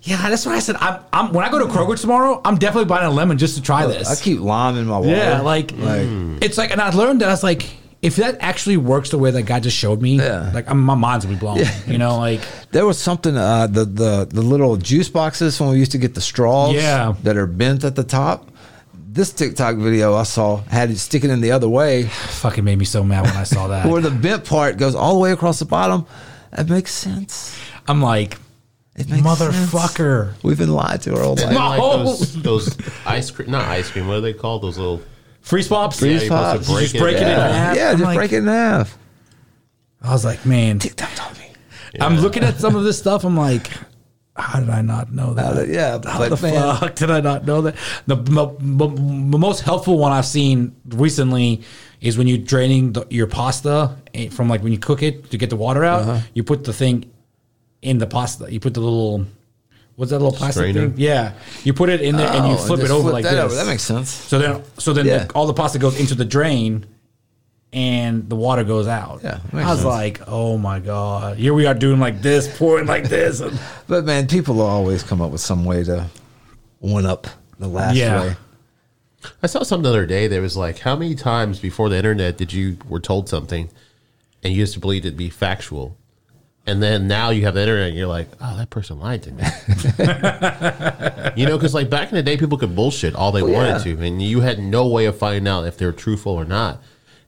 yeah, 0.01 0.31
that's 0.31 0.47
why 0.47 0.55
I 0.56 0.60
said 0.60 0.77
I'm, 0.77 1.01
I'm. 1.12 1.31
When 1.35 1.44
I 1.44 1.51
go 1.51 1.59
to 1.59 1.66
Kroger 1.66 2.01
tomorrow, 2.01 2.40
I'm 2.43 2.56
definitely 2.56 2.86
buying 2.89 3.05
a 3.05 3.10
lemon 3.10 3.36
just 3.36 3.56
to 3.56 3.60
try 3.62 3.85
this. 3.86 4.09
I 4.09 4.15
keep 4.24 4.40
lime 4.40 4.78
in 4.78 4.86
my 4.86 4.97
water. 4.97 5.10
Yeah, 5.10 5.43
like, 5.43 5.73
it's 5.77 6.56
like, 6.56 6.70
and 6.70 6.81
I 6.81 6.89
learned 6.89 7.20
that 7.20 7.28
I 7.28 7.32
was 7.32 7.43
like, 7.43 7.69
if 8.03 8.16
that 8.16 8.37
actually 8.41 8.77
works 8.77 9.11
the 9.11 9.19
way 9.19 9.31
that 9.33 9.43
guy 9.43 9.61
just 9.61 9.77
showed 9.77 10.01
me, 10.01 10.16
Yeah. 10.19 10.51
like, 10.55 10.70
I'm, 10.70 10.81
my 10.83 10.95
mind's 10.95 11.25
gonna 11.25 11.37
be 11.37 11.41
blown. 11.41 11.61
You 11.87 11.99
know, 11.99 12.19
like, 12.19 12.41
There 12.70 12.87
was 12.87 12.99
something 12.99 13.37
uh, 13.37 13.66
the 13.66 13.85
the 13.85 14.27
the 14.31 14.43
little 14.43 14.77
juice 14.77 15.09
boxes 15.09 15.59
when 15.61 15.70
we 15.70 15.79
used 15.79 15.93
to 15.93 15.99
get 15.99 16.15
the 16.15 16.20
straws 16.20 16.75
Yeah. 16.75 17.15
that 17.25 17.37
are 17.37 17.47
bent 17.47 17.85
at 17.85 17.95
the 17.97 18.05
top. 18.05 18.51
This 19.11 19.33
TikTok 19.33 19.77
video 19.79 20.15
I 20.15 20.23
saw 20.25 20.59
had 20.69 20.91
it 20.91 20.99
sticking 20.99 21.31
in 21.31 21.41
the 21.41 21.51
other 21.53 21.69
way, 21.69 22.05
fucking 22.43 22.62
made 22.65 22.79
me 22.79 22.85
so 22.85 23.03
mad 23.03 23.25
when 23.25 23.37
I 23.37 23.45
saw 23.45 23.69
that. 23.69 23.87
where 23.91 24.01
the 24.03 24.11
bent 24.11 24.45
part 24.45 24.77
goes 24.77 24.95
all 24.95 25.15
the 25.15 25.20
way 25.20 25.33
across 25.33 25.59
the 25.59 25.65
bottom. 25.65 26.07
That 26.53 26.69
makes 26.69 26.93
sense. 26.93 27.59
I'm 27.89 28.01
like, 28.01 28.39
It 28.97 29.09
makes 29.09 29.27
motherfucker. 29.27 30.29
sense. 30.33 30.45
We've 30.45 30.59
been 30.59 30.73
lied 30.73 31.03
to 31.03 31.16
our 31.16 31.23
whole 31.23 31.41
And 31.41 31.55
life. 31.57 31.79
like 31.81 31.81
those, 32.05 32.43
those 32.43 32.77
ice 33.07 33.31
cream, 33.31 33.51
not 33.51 33.65
ice 33.65 33.91
cream. 33.91 34.07
What 34.07 34.16
do 34.16 34.20
they 34.20 34.35
call 34.35 34.59
Those 34.61 34.79
little. 34.79 35.03
Freeze 35.49 35.69
pops. 35.69 35.97
Yeah, 35.97 36.01
Freeze 36.01 36.12
you're 36.12 36.20
supposed 36.31 36.62
to 36.65 36.69
pops. 36.73 36.81
Just 36.83 36.99
break 36.99 37.16
it 37.16 37.23
in 37.23 37.29
Yeah, 37.29 37.49
half. 37.53 37.77
yeah 37.77 37.91
I'm 37.91 37.97
just 37.97 38.05
like- 38.05 38.16
break 38.19 38.33
it 38.33 38.39
in 38.39 38.47
half. 38.47 38.99
I 40.03 40.12
was 40.12 40.25
like, 40.25 40.45
man, 40.47 40.79
TikTok 40.79 41.11
told. 41.15 41.35
I'm 42.01 42.16
looking 42.19 42.45
at 42.45 42.61
some 42.61 42.77
of 42.77 42.85
this 42.85 42.99
stuff. 42.99 43.25
I'm 43.25 43.37
like, 43.37 43.70
how 44.37 44.61
did 44.61 44.70
I 44.70 44.83
not 44.83 45.11
know 45.12 45.35
that? 45.35 45.45
How 45.45 45.53
did- 45.55 45.70
yeah, 45.70 45.99
how 46.05 46.29
the 46.29 46.37
man- 46.41 46.77
fuck 46.77 46.95
did 46.95 47.11
I 47.11 47.20
not 47.20 47.45
know 47.47 47.62
that? 47.62 47.75
The, 48.07 48.16
mo- 48.16 48.57
mo- 48.61 48.89
the 48.95 49.39
most 49.39 49.62
helpful 49.62 49.99
one 49.99 50.12
I've 50.12 50.27
seen 50.27 50.77
recently 50.91 51.62
is 52.01 52.16
when 52.16 52.29
you're 52.29 52.39
draining 52.39 52.93
the, 52.93 53.07
your 53.11 53.27
pasta 53.27 53.97
eh, 54.15 54.29
from 54.29 54.49
like 54.49 54.62
when 54.62 54.70
you 54.73 54.79
cook 54.79 55.03
it 55.03 55.31
to 55.33 55.39
get 55.39 55.51
the 55.51 55.57
water 55.57 55.83
out. 55.83 56.03
Uh-huh. 56.03 56.20
You 56.35 56.45
put 56.45 56.62
the 56.65 56.73
thing 56.73 57.11
in 57.83 57.99
the 57.99 58.07
pasta. 58.07 58.53
You 58.53 58.61
put 58.61 58.75
the 58.75 58.81
little. 58.81 59.25
What's 59.99 60.12
that 60.12 60.20
little 60.20 60.31
plastic 60.33 60.69
Strainer? 60.70 60.91
thing? 60.91 60.95
Yeah, 60.97 61.33
you 61.65 61.75
put 61.75 61.89
it 61.89 62.01
in 62.01 62.15
there 62.16 62.29
and 62.29 62.47
you 62.47 62.55
Oh, 62.55 62.57
flip 62.57 62.79
it 62.79 62.83
just 62.83 62.93
over 62.93 63.03
flip 63.11 63.15
like 63.15 63.25
that 63.25 63.35
this. 63.35 63.45
over. 63.47 63.55
That 63.57 63.66
makes 63.66 63.83
sense. 63.83 64.09
So 64.09 64.39
then, 64.39 64.62
so 64.79 64.93
then 64.93 65.07
Yeah. 65.07 65.25
the, 65.25 65.33
all 65.33 65.47
the 65.49 65.55
pasta 65.55 65.81
goes 65.81 65.99
into 65.99 66.15
the 66.15 66.25
drain, 66.25 66.87
and 67.73 68.29
the 68.31 68.37
water 68.37 68.62
goes 68.62 68.87
out. 68.87 69.23
Yeah, 69.25 69.41
I 69.53 69.57
makes 69.57 69.69
was 69.69 69.79
sense. 69.79 69.85
like, 69.85 70.20
oh 70.29 70.57
my 70.57 70.79
god, 70.79 71.37
here 71.37 71.53
we 71.53 71.66
are 71.66 71.75
doing 71.75 71.99
like 71.99 72.23
this, 72.23 72.47
pouring 72.57 72.87
like 72.87 73.09
this. 73.09 73.41
And, 73.41 73.59
But 73.89 74.05
man, 74.05 74.29
people 74.29 74.55
will 74.55 74.66
always 74.66 75.03
come 75.03 75.20
up 75.20 75.33
with 75.33 75.41
some 75.41 75.65
way 75.65 75.83
to 75.85 76.07
one 76.79 77.05
up 77.05 77.27
the 77.59 77.66
last 77.69 77.97
Yeah. 77.97 78.20
way. 78.23 78.37
I 79.43 79.49
saw 79.49 79.65
something 79.65 79.83
the 79.83 79.89
other 79.89 80.07
day 80.07 80.29
that 80.29 80.41
was 80.41 80.57
like, 80.57 80.79
how 80.79 80.95
many 80.95 81.16
times 81.16 81.59
before 81.59 81.89
the 81.89 81.97
internet 81.97 82.37
did 82.39 82.53
you 82.53 82.79
were 82.89 83.01
told 83.01 83.29
something, 83.29 83.69
and 84.45 84.53
you 84.55 84.61
used 84.61 84.75
to 84.75 84.81
believe 84.81 85.05
it 85.05 85.11
to 85.11 85.16
be 85.16 85.29
factual, 85.29 85.97
and 86.69 86.82
then 86.82 87.09
now 87.09 87.31
you 87.31 87.45
have 87.47 87.55
the 87.55 87.62
internet, 87.62 87.89
and 87.89 87.97
you're 87.97 88.07
like, 88.07 88.28
oh, 88.40 88.57
that 88.59 88.69
person 88.69 89.01
lied 89.01 89.23
to 89.23 89.32
me. 89.32 89.43
you 91.36 91.47
know, 91.47 91.57
because 91.57 91.73
like 91.73 91.89
back 91.89 92.11
in 92.11 92.15
the 92.15 92.23
day, 92.23 92.36
people 92.36 92.59
could 92.59 92.77
bullshit 92.77 93.15
all 93.15 93.32
they 93.32 93.43
oh, 93.43 93.51
wanted 93.51 93.86
yeah. 93.86 93.97
to, 93.97 94.07
and 94.07 94.20
you 94.20 94.40
had 94.40 94.59
no 94.59 94.86
way 94.86 95.07
of 95.07 95.16
finding 95.16 95.49
out 95.49 95.65
if 95.65 95.78
they 95.78 95.86
were 95.86 95.93
truthful 95.93 96.32
or 96.32 96.45
not. 96.45 96.82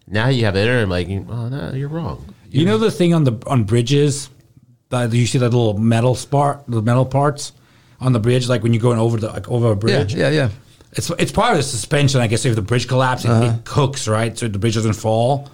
Now 0.06 0.28
you 0.28 0.44
have 0.44 0.54
the 0.54 0.60
internet, 0.60 0.88
like, 0.88 1.08
oh 1.08 1.48
no, 1.48 1.72
you're 1.72 1.88
wrong. 1.88 2.34
you 2.50 2.66
know 2.66 2.76
the 2.76 2.90
thing 2.90 3.14
on 3.14 3.24
the 3.24 3.42
on 3.46 3.64
bridges, 3.64 4.28
that 4.90 5.12
you 5.12 5.26
see 5.26 5.38
that 5.38 5.50
little 5.50 5.78
metal 5.78 6.14
spart, 6.14 6.64
the 6.68 6.82
metal 6.82 7.06
parts 7.06 7.52
on 7.98 8.12
the 8.12 8.20
bridge, 8.20 8.48
like 8.48 8.62
when 8.62 8.74
you're 8.74 8.82
going 8.82 8.98
over 8.98 9.16
the 9.16 9.28
like 9.28 9.48
over 9.48 9.72
a 9.72 9.76
bridge. 9.76 10.14
yeah, 10.14 10.28
yeah. 10.28 10.50
It's 10.92 11.08
it's 11.10 11.32
part 11.32 11.52
of 11.52 11.56
the 11.56 11.62
suspension, 11.62 12.20
I 12.20 12.26
guess. 12.26 12.44
If 12.44 12.56
the 12.56 12.62
bridge 12.62 12.88
collapses, 12.88 13.30
it, 13.30 13.54
it 13.54 13.64
cooks 13.64 14.06
right, 14.06 14.36
so 14.36 14.48
the 14.48 14.58
bridge 14.58 14.74
doesn't 14.74 14.94
fall. 14.94 15.48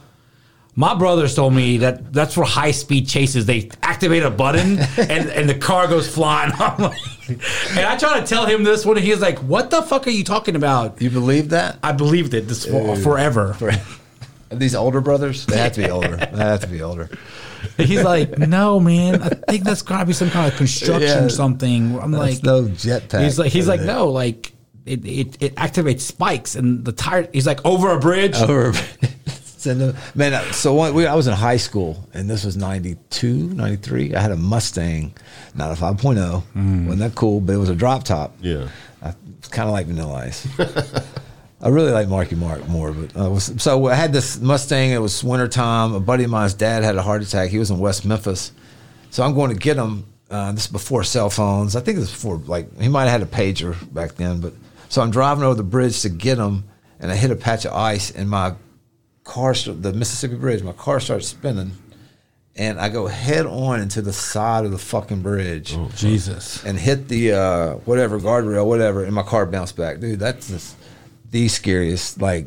My 0.78 0.94
brothers 0.94 1.34
told 1.34 1.54
me 1.54 1.78
that 1.78 2.12
that's 2.12 2.34
for 2.34 2.44
high 2.44 2.70
speed 2.70 3.08
chases. 3.08 3.46
They 3.46 3.70
activate 3.82 4.22
a 4.22 4.30
button 4.30 4.78
and, 4.98 5.30
and 5.30 5.48
the 5.48 5.54
car 5.54 5.88
goes 5.88 6.12
flying. 6.12 6.52
Like, 6.78 7.40
and 7.70 7.80
I 7.80 7.96
try 7.96 8.20
to 8.20 8.26
tell 8.26 8.46
him 8.46 8.62
this 8.62 8.86
one, 8.86 8.96
and 8.98 9.04
he's 9.04 9.20
like, 9.20 9.38
"What 9.40 9.70
the 9.70 9.82
fuck 9.82 10.06
are 10.06 10.10
you 10.10 10.22
talking 10.22 10.54
about?" 10.54 11.02
You 11.02 11.10
believe 11.10 11.48
that? 11.48 11.76
I 11.82 11.90
believed 11.90 12.34
it 12.34 12.46
this 12.46 12.64
for, 12.64 12.94
forever. 12.94 13.54
For 13.54 14.54
these 14.54 14.76
older 14.76 15.00
brothers, 15.00 15.44
they 15.44 15.56
have 15.58 15.72
to 15.72 15.80
be 15.80 15.90
older. 15.90 16.14
They 16.16 16.36
have 16.36 16.60
to 16.60 16.68
be 16.68 16.82
older. 16.82 17.10
He's 17.78 18.04
like, 18.04 18.38
"No, 18.38 18.78
man, 18.78 19.20
I 19.22 19.30
think 19.30 19.64
that's 19.64 19.82
got 19.82 19.98
to 20.00 20.06
be 20.06 20.12
some 20.12 20.30
kind 20.30 20.52
of 20.52 20.56
construction 20.56 21.22
Yeah. 21.22 21.28
something." 21.28 21.98
I'm 21.98 22.12
like, 22.12 22.44
no 22.44 22.62
jetpack. 22.66 23.24
He's 23.24 23.40
like, 23.40 23.50
he's 23.50 23.66
like, 23.66 23.80
no, 23.80 24.06
like 24.08 24.52
it, 24.84 25.04
it, 25.04 25.42
it 25.42 25.54
activates 25.56 26.02
spikes 26.02 26.54
and 26.54 26.84
the 26.84 26.92
tire. 26.92 27.28
He's 27.32 27.46
like 27.46 27.64
over 27.66 27.90
a 27.90 27.98
bridge. 27.98 28.36
Over. 28.36 28.72
Send 29.56 29.80
them- 29.80 29.96
Man, 30.14 30.52
so 30.52 30.74
one, 30.74 30.94
we, 30.94 31.06
I 31.06 31.14
was 31.14 31.26
in 31.26 31.32
high 31.34 31.56
school, 31.56 32.06
and 32.14 32.28
this 32.28 32.44
was 32.44 32.56
92, 32.56 33.48
93. 33.54 34.14
I 34.14 34.20
had 34.20 34.30
a 34.30 34.36
Mustang, 34.36 35.14
not 35.54 35.70
a 35.72 35.74
5.0. 35.80 36.42
Wasn't 36.54 36.98
that 36.98 37.14
cool? 37.14 37.40
But 37.40 37.54
it 37.54 37.58
was 37.58 37.70
a 37.70 37.74
drop 37.74 38.04
top. 38.04 38.36
Yeah. 38.40 38.68
I, 39.02 39.14
it's 39.38 39.48
kind 39.48 39.68
of 39.68 39.72
like 39.72 39.86
Vanilla 39.86 40.14
Ice. 40.14 40.46
I 41.60 41.68
really 41.68 41.90
like 41.90 42.06
Marky 42.08 42.34
Mark 42.36 42.68
more, 42.68 42.92
but 42.92 43.16
I 43.16 43.28
was, 43.28 43.52
so 43.58 43.86
I 43.86 43.94
had 43.94 44.12
this 44.12 44.38
Mustang. 44.38 44.90
It 44.90 44.98
was 45.00 45.24
wintertime. 45.24 45.94
A 45.94 46.00
buddy 46.00 46.24
of 46.24 46.30
mine's 46.30 46.52
dad 46.54 46.84
had 46.84 46.96
a 46.96 47.02
heart 47.02 47.22
attack. 47.22 47.48
He 47.50 47.58
was 47.58 47.70
in 47.70 47.78
West 47.78 48.04
Memphis, 48.04 48.52
so 49.10 49.22
I'm 49.22 49.34
going 49.34 49.50
to 49.50 49.56
get 49.56 49.76
him. 49.76 50.04
Uh, 50.30 50.52
this 50.52 50.66
is 50.66 50.70
before 50.72 51.02
cell 51.02 51.30
phones. 51.30 51.74
I 51.74 51.80
think 51.80 51.96
it 51.96 52.00
was 52.00 52.10
before 52.10 52.36
like 52.46 52.78
he 52.80 52.88
might 52.88 53.04
have 53.08 53.20
had 53.20 53.22
a 53.22 53.26
pager 53.26 53.74
back 53.94 54.16
then. 54.16 54.40
But 54.40 54.52
so 54.90 55.00
I'm 55.00 55.10
driving 55.10 55.44
over 55.44 55.54
the 55.54 55.62
bridge 55.62 56.02
to 56.02 56.10
get 56.10 56.36
him, 56.36 56.64
and 57.00 57.10
I 57.10 57.16
hit 57.16 57.30
a 57.30 57.36
patch 57.36 57.64
of 57.64 57.72
ice, 57.72 58.10
and 58.10 58.28
my 58.28 58.52
car, 59.26 59.52
the 59.54 59.92
Mississippi 59.92 60.36
Bridge, 60.36 60.62
my 60.62 60.72
car 60.72 61.00
starts 61.00 61.28
spinning, 61.28 61.72
and 62.56 62.80
I 62.80 62.88
go 62.88 63.06
head 63.06 63.44
on 63.44 63.80
into 63.80 64.00
the 64.00 64.12
side 64.12 64.64
of 64.64 64.70
the 64.70 64.78
fucking 64.78 65.20
bridge 65.20 65.74
Oh, 65.76 65.90
Jesus. 65.94 66.64
and 66.64 66.78
hit 66.78 67.08
the 67.08 67.32
uh, 67.32 67.70
whatever 67.84 68.18
guardrail, 68.18 68.66
whatever, 68.66 69.04
and 69.04 69.14
my 69.14 69.22
car 69.22 69.44
bounced 69.44 69.76
back. 69.76 70.00
Dude, 70.00 70.18
that's 70.20 70.48
just 70.48 70.76
the 71.30 71.48
scariest. 71.48 72.20
Like, 72.22 72.46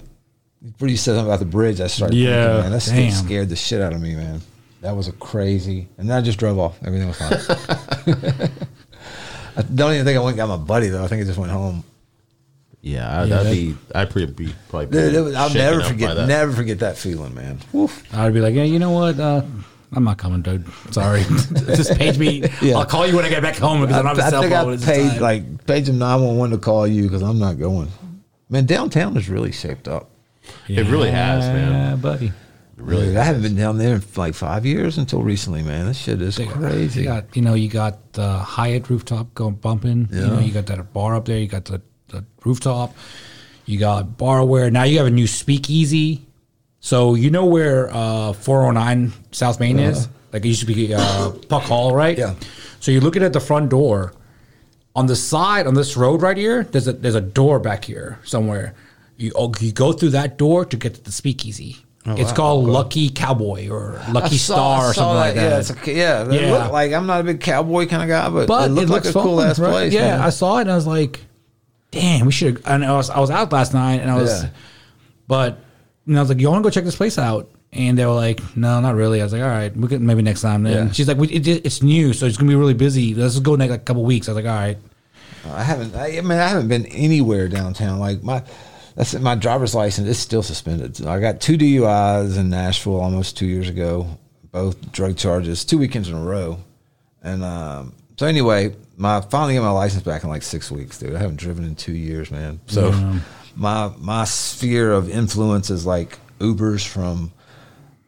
when 0.80 0.90
you 0.90 0.98
said 0.98 1.14
something 1.16 1.28
about 1.28 1.40
the 1.40 1.46
bridge, 1.46 1.80
I 1.80 1.88
started 1.88 2.16
Yeah, 2.18 2.46
thinking, 2.56 2.62
man, 2.64 2.72
that 2.72 2.86
damn. 2.86 3.12
scared 3.12 3.50
the 3.50 3.56
shit 3.56 3.82
out 3.82 3.94
of 3.94 4.02
me, 4.02 4.16
man. 4.16 4.42
That 4.82 4.96
was 4.96 5.08
a 5.10 5.12
crazy. 5.14 5.88
And 5.98 6.10
then 6.10 6.18
I 6.18 6.22
just 6.22 6.40
drove 6.40 6.58
off. 6.58 6.78
Everything 6.86 7.08
was 7.10 7.18
fine. 7.18 7.32
I 9.58 9.62
don't 9.64 9.94
even 9.94 10.06
think 10.06 10.18
I 10.18 10.20
went 10.22 10.30
and 10.30 10.38
got 10.38 10.48
my 10.48 10.58
buddy 10.58 10.88
though. 10.88 11.04
I 11.04 11.08
think 11.08 11.22
I 11.22 11.26
just 11.26 11.38
went 11.38 11.52
home. 11.52 11.84
Yeah, 12.82 13.08
I, 13.10 13.24
Yeah, 13.24 13.44
that'd 13.44 13.48
that- 13.48 13.54
be. 13.54 13.76
I'd 13.94 14.10
pretty 14.10 14.32
be 14.32 14.54
probably. 14.70 14.88
Dude, 14.88 15.14
it 15.16 15.22
was- 15.22 15.36
I'll 15.36 15.50
shaken 15.50 15.62
never 15.66 15.78
up 15.78 15.84
by 15.84 15.90
forget. 15.90 16.16
that. 16.16 16.28
Never 16.28 16.52
forget 16.54 16.80
that 16.80 16.98
feeling, 16.98 17.34
man. 17.36 17.60
Woof. 17.74 18.04
I'd 18.14 18.34
be 18.34 18.40
like, 18.42 18.54
yeah, 18.56 18.64
you 18.64 18.80
know 18.80 18.92
what? 18.92 19.20
Uh, 19.20 19.42
I'm 19.92 20.04
not 20.04 20.18
coming, 20.18 20.42
dude. 20.42 20.66
Sorry. 20.92 21.24
Just 21.66 21.98
page 21.98 22.18
me. 22.18 22.44
Yeah. 22.62 22.78
I'll 22.78 22.86
call 22.86 23.08
you 23.08 23.16
when 23.16 23.26
I 23.26 23.30
get 23.30 23.42
back 23.42 23.56
home 23.58 23.82
because 23.82 23.96
I, 23.96 24.00
I, 24.00 24.04
don't 24.04 24.16
have 24.16 24.20
a 24.20 24.24
I 24.28 24.30
cell 24.30 24.42
think 24.42 24.54
phone. 24.54 24.70
I 24.70 24.74
at 24.74 24.80
this 24.80 24.86
paid 24.90 25.10
time. 25.10 25.20
like 25.22 25.66
paid 25.66 25.86
them 25.86 25.98
nine 25.98 26.22
one 26.22 26.38
one 26.38 26.50
to 26.52 26.58
call 26.58 26.86
you 26.88 27.04
because 27.04 27.22
I'm 27.24 27.40
not 27.40 27.58
going. 27.60 27.90
Man, 28.50 28.66
downtown 28.66 29.18
is 29.18 29.30
really 29.30 29.52
shaped 29.52 29.88
up. 29.88 30.10
It 30.68 30.88
really 30.88 31.12
has, 31.12 31.44
man. 31.48 31.72
Yeah, 31.72 31.96
buddy. 31.96 32.32
Really, 32.78 33.08
Dude, 33.08 33.18
I 33.18 33.24
haven't 33.24 33.42
been 33.42 33.56
down 33.58 33.78
there 33.78 33.96
in 33.96 34.04
like 34.16 34.34
five 34.36 34.66
years 34.66 34.98
until 34.98 35.22
recently, 35.22 35.64
man. 35.64 35.88
This 35.88 35.98
shit 35.98 36.22
is 36.22 36.40
You 36.40 36.48
crazy. 36.48 37.04
got, 37.04 37.36
you 37.36 37.42
know, 37.42 37.54
you 37.54 37.68
got 37.68 38.14
the 38.14 38.38
Hyatt 38.40 38.90
rooftop 38.90 39.34
going 39.34 39.56
bumping. 39.56 40.08
You 40.12 40.22
know, 40.28 40.34
Yeah. 40.36 40.40
you 40.40 40.54
got 40.54 40.66
that 40.68 40.94
bar 40.94 41.16
up 41.16 41.26
there. 41.26 41.38
You 41.38 41.48
got 41.48 41.66
the, 41.66 41.82
the 42.10 42.26
rooftop. 42.44 42.96
You 43.66 43.78
got 43.78 44.18
Barware. 44.18 44.72
Now 44.72 44.84
you 44.84 44.98
have 44.98 45.08
a 45.08 45.12
new 45.12 45.28
speakeasy. 45.28 46.26
So 46.80 47.16
you 47.16 47.30
know 47.30 47.46
where 47.46 47.90
uh, 47.94 48.34
409 48.34 49.14
South 49.32 49.60
Main 49.60 49.80
is? 49.80 50.08
Like 50.32 50.46
it 50.46 50.48
used 50.48 50.62
to 50.62 50.66
be 50.66 50.94
uh, 50.94 51.32
Puck 51.50 51.64
Hall, 51.64 51.94
right? 51.94 52.18
Yeah. 52.18 52.36
So 52.80 52.92
you're 52.92 53.02
looking 53.02 53.24
at 53.24 53.34
the 53.34 53.40
front 53.40 53.70
door. 53.70 54.14
On 54.96 55.06
the 55.06 55.16
side, 55.16 55.68
on 55.68 55.76
this 55.76 55.96
road 55.96 56.22
right 56.22 56.36
here, 56.36 56.64
there's 56.64 56.88
a 56.88 56.94
there's 56.94 57.16
a 57.16 57.22
door 57.22 57.60
back 57.60 57.86
here 57.86 58.20
somewhere. 58.24 58.74
You 59.18 59.32
oh, 59.36 59.54
you 59.60 59.72
go 59.72 59.94
through 59.94 60.10
that 60.10 60.38
door 60.38 60.66
to 60.66 60.78
get 60.78 60.96
to 60.96 61.04
the 61.04 61.12
speakeasy. 61.12 61.78
it's 62.06 62.32
wow. 62.32 62.36
called 62.36 62.66
Lucky 62.66 63.10
Cowboy 63.10 63.70
or 63.70 64.02
Lucky 64.10 64.38
saw- 64.38 64.56
Star 64.56 64.90
or 64.90 64.94
something 64.94 65.16
like 65.16 65.36
that. 65.36 65.52
Yeah, 65.52 65.60
it's 65.60 65.70
a, 65.70 65.94
yeah. 65.94 66.32
Yeah. 66.32 66.68
like 66.68 66.92
I'm 66.92 67.06
not 67.06 67.22
a 67.22 67.24
big 67.24 67.40
cowboy 67.40 67.86
kind 67.88 68.02
of 68.02 68.10
guy, 68.10 68.30
but, 68.30 68.48
But 68.48 68.72
it 68.72 68.74
looked 68.74 68.90
like 68.90 69.06
a 69.06 69.14
cool 69.14 69.42
ass 69.42 69.60
right? 69.60 69.70
place. 69.70 69.94
Yeah, 69.94 70.18
man. 70.18 70.22
I 70.22 70.30
saw 70.32 70.58
it 70.58 70.62
and 70.62 70.72
I 70.72 70.76
was 70.76 70.88
like, 70.88 71.22
"Damn, 71.92 72.26
we 72.26 72.32
should." 72.32 72.62
And 72.66 72.84
I 72.86 72.96
was 72.96 73.10
I 73.10 73.20
was 73.20 73.30
out 73.32 73.52
last 73.52 73.74
night 73.74 74.02
and 74.02 74.10
I 74.12 74.16
was, 74.16 74.44
Yeah. 74.44 74.50
but 75.28 75.58
you 76.06 76.14
know, 76.14 76.20
I 76.20 76.24
was 76.24 76.30
like, 76.30 76.40
"You 76.40 76.50
want 76.50 76.64
to 76.64 76.68
go 76.68 76.72
check 76.72 76.84
this 76.86 76.96
place 76.96 77.18
out?" 77.18 77.50
And 77.72 77.98
they 77.98 78.06
were 78.06 78.14
like, 78.14 78.42
"No, 78.58 78.80
not 78.80 78.96
really." 78.96 79.22
I 79.22 79.24
was 79.24 79.34
like, 79.34 79.42
"All 79.44 79.48
right, 79.48 79.76
we 79.76 79.88
can 79.88 80.06
maybe 80.06 80.22
next 80.22 80.42
time." 80.42 80.64
Then 80.64 80.88
Yeah. 80.88 80.92
she's 80.92 81.08
like, 81.08 81.18
we, 81.18 81.28
it, 81.30 81.48
"It's 81.48 81.84
new, 81.84 82.14
so 82.14 82.26
it's 82.26 82.38
gonna 82.38 82.50
be 82.50 82.56
really 82.56 82.74
busy. 82.74 83.14
Let's 83.14 83.36
just 83.36 83.44
go 83.44 83.56
next 83.56 83.72
like, 83.72 83.86
couple 83.86 84.04
weeks." 84.04 84.28
I 84.28 84.34
was 84.34 84.44
like, 84.44 84.52
"All 84.52 84.58
right." 84.60 84.78
I 85.52 85.64
haven't. 85.64 85.96
I, 85.96 86.18
I 86.18 86.22
mean, 86.22 86.32
I 86.40 86.48
haven't 86.48 86.68
been 86.68 86.86
anywhere 86.88 87.48
downtown. 87.48 88.00
Like 88.00 88.24
my, 88.24 88.44
that's 88.96 89.14
my 89.14 89.36
driver's 89.36 89.74
license 89.76 90.08
is 90.10 90.18
still 90.20 90.44
suspended. 90.44 91.06
I 91.06 91.20
got 91.20 91.40
two 91.42 91.58
DUIs 91.58 92.38
in 92.38 92.50
Nashville 92.50 93.00
almost 93.00 93.38
two 93.38 93.46
years 93.46 93.70
ago, 93.70 94.18
both 94.52 94.92
drug 94.92 95.16
charges, 95.16 95.64
two 95.64 95.78
weekends 95.78 96.10
in 96.10 96.16
a 96.16 96.22
row, 96.22 96.60
and 97.24 97.44
um, 97.44 97.94
so 98.18 98.26
anyway, 98.26 98.76
my 99.00 99.22
finally 99.22 99.54
get 99.54 99.62
my 99.62 99.72
license 99.72 100.04
back 100.04 100.24
in 100.24 100.30
like 100.30 100.44
six 100.44 100.70
weeks, 100.70 101.00
dude. 101.00 101.16
I 101.16 101.20
haven't 101.20 101.38
driven 101.38 101.64
in 101.64 101.76
two 101.76 101.94
years, 101.94 102.30
man. 102.30 102.60
So 102.68 102.92
my 103.56 103.92
my 103.98 104.26
sphere 104.26 104.92
of 104.92 105.10
influence 105.10 105.72
is 105.72 105.86
like 105.88 106.20
Ubers 106.40 106.86
from. 106.86 107.32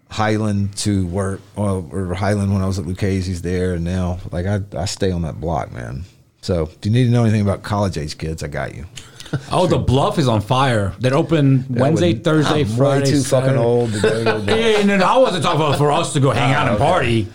Highland 0.09 0.75
to 0.79 1.07
work, 1.07 1.39
or 1.55 2.13
Highland 2.13 2.51
when 2.51 2.61
I 2.61 2.67
was 2.67 2.77
at 2.77 2.83
Lucchesi's 2.83 3.41
there, 3.41 3.75
and 3.75 3.85
now 3.85 4.19
like 4.29 4.45
I, 4.45 4.59
I 4.77 4.83
stay 4.83 5.09
on 5.09 5.21
that 5.21 5.39
block, 5.39 5.71
man. 5.71 6.03
So, 6.41 6.63
if 6.63 6.85
you 6.85 6.91
need 6.91 7.05
to 7.05 7.11
know 7.11 7.23
anything 7.23 7.39
about 7.39 7.63
college 7.63 7.97
age 7.97 8.17
kids, 8.17 8.43
I 8.43 8.49
got 8.49 8.75
you. 8.75 8.85
Oh, 9.51 9.67
the 9.67 9.77
bluff 9.77 10.17
is 10.19 10.27
on 10.27 10.41
fire. 10.41 10.93
That 10.99 11.13
open 11.13 11.65
Wednesday, 11.69 12.13
would- 12.13 12.23
Thursday, 12.23 12.61
I'm 12.61 12.65
Friday. 12.67 13.05
Way 13.05 13.11
too 13.11 13.17
Saturday. 13.19 13.53
fucking 13.53 13.63
old 13.65 13.93
to 13.93 13.99
go 14.01 14.37
Yeah, 14.47 14.55
yeah, 14.79 14.85
no, 14.85 14.97
no, 14.97 15.05
I 15.05 15.17
wasn't 15.17 15.43
talking 15.43 15.61
about 15.61 15.77
for 15.77 15.91
us 15.91 16.13
to 16.13 16.19
go 16.19 16.31
hang 16.31 16.53
out 16.53 16.67
and 16.67 16.75
okay. 16.75 16.83
party. 16.83 17.27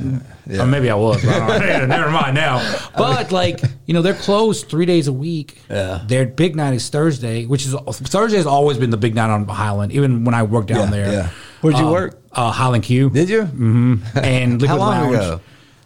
Yeah. 0.48 0.62
Or 0.62 0.66
maybe 0.66 0.90
I 0.90 0.94
was. 0.94 1.24
but 1.24 1.34
I 1.62 1.78
don't. 1.80 1.88
Never 1.88 2.10
mind 2.10 2.34
now. 2.36 2.58
But 2.96 3.32
like 3.32 3.60
you 3.86 3.94
know, 3.94 4.02
they're 4.02 4.14
closed 4.14 4.68
three 4.68 4.86
days 4.86 5.08
a 5.08 5.12
week. 5.12 5.60
Yeah. 5.68 6.02
Their 6.06 6.24
big 6.26 6.54
night 6.54 6.74
is 6.74 6.88
Thursday, 6.88 7.46
which 7.46 7.66
is 7.66 7.74
Thursday 7.74 8.36
has 8.36 8.46
always 8.46 8.78
been 8.78 8.90
the 8.90 8.96
big 8.96 9.14
night 9.14 9.30
on 9.30 9.46
Highland. 9.48 9.90
Even 9.92 10.24
when 10.24 10.34
I 10.34 10.42
worked 10.44 10.68
down 10.68 10.84
Yeah, 10.84 10.90
there. 10.90 11.12
yeah. 11.12 11.30
Where'd 11.62 11.76
you 11.78 11.86
Uh, 11.88 11.92
work? 11.92 12.22
Uh, 12.32 12.50
Highland 12.52 12.84
Q. 12.84 13.10
Did 13.10 13.28
you? 13.28 13.42
Mm-hmm. 13.42 14.18
And 14.18 14.60
Liquid 14.62 14.68
How 14.68 14.76
long 14.76 15.10
Lounge. 15.12 15.14
ago? 15.16 15.40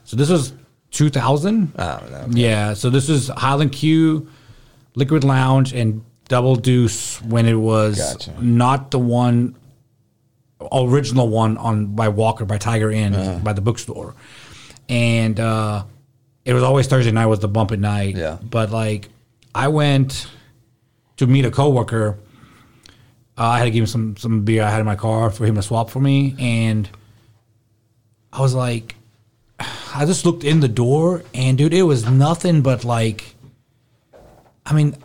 So 0.04 0.16
this 0.16 0.28
was 0.28 0.52
2000. 0.90 1.72
Oh, 1.78 2.02
no. 2.10 2.26
Yeah. 2.30 2.74
So 2.74 2.90
this 2.90 3.08
is 3.08 3.28
Highland 3.28 3.72
Q, 3.72 4.28
Liquid 4.94 5.24
Lounge, 5.24 5.72
and 5.72 6.02
Double 6.28 6.56
Deuce 6.56 7.20
when 7.22 7.46
it 7.46 7.54
was 7.54 7.98
Gotcha. 7.98 8.34
not 8.42 8.90
the 8.90 8.98
one 8.98 9.54
original 10.72 11.28
one 11.28 11.56
on 11.56 11.86
by 11.94 12.08
Walker 12.08 12.44
by 12.44 12.58
Tiger 12.58 12.90
Inn 12.90 13.14
Uh-huh. 13.14 13.38
by 13.38 13.52
the 13.52 13.60
bookstore, 13.60 14.14
and 14.88 15.38
uh, 15.40 15.84
it 16.44 16.52
was 16.54 16.62
always 16.62 16.86
Thursday 16.86 17.10
night 17.12 17.26
was 17.26 17.40
the 17.40 17.48
bump 17.48 17.72
at 17.72 17.78
night. 17.78 18.16
Yeah. 18.16 18.38
But 18.42 18.70
like, 18.70 19.08
I 19.54 19.68
went 19.68 20.26
to 21.16 21.26
meet 21.26 21.44
a 21.44 21.50
coworker. 21.50 22.18
Uh, 23.38 23.44
I 23.44 23.58
had 23.58 23.64
to 23.64 23.70
give 23.70 23.82
him 23.82 23.86
some 23.86 24.16
some 24.16 24.44
beer 24.44 24.62
I 24.62 24.70
had 24.70 24.80
in 24.80 24.86
my 24.86 24.96
car 24.96 25.30
for 25.30 25.46
him 25.46 25.54
to 25.54 25.62
swap 25.62 25.88
for 25.90 26.00
me, 26.00 26.34
and 26.38 26.88
I 28.32 28.40
was 28.40 28.54
like, 28.54 28.94
I 29.94 30.04
just 30.04 30.24
looked 30.26 30.44
in 30.44 30.60
the 30.60 30.68
door, 30.68 31.22
and 31.34 31.56
dude, 31.56 31.72
it 31.74 31.82
was 31.82 32.08
nothing 32.08 32.60
but 32.62 32.84
like, 32.84 33.29
I 34.70 34.74
mean, 34.74 34.96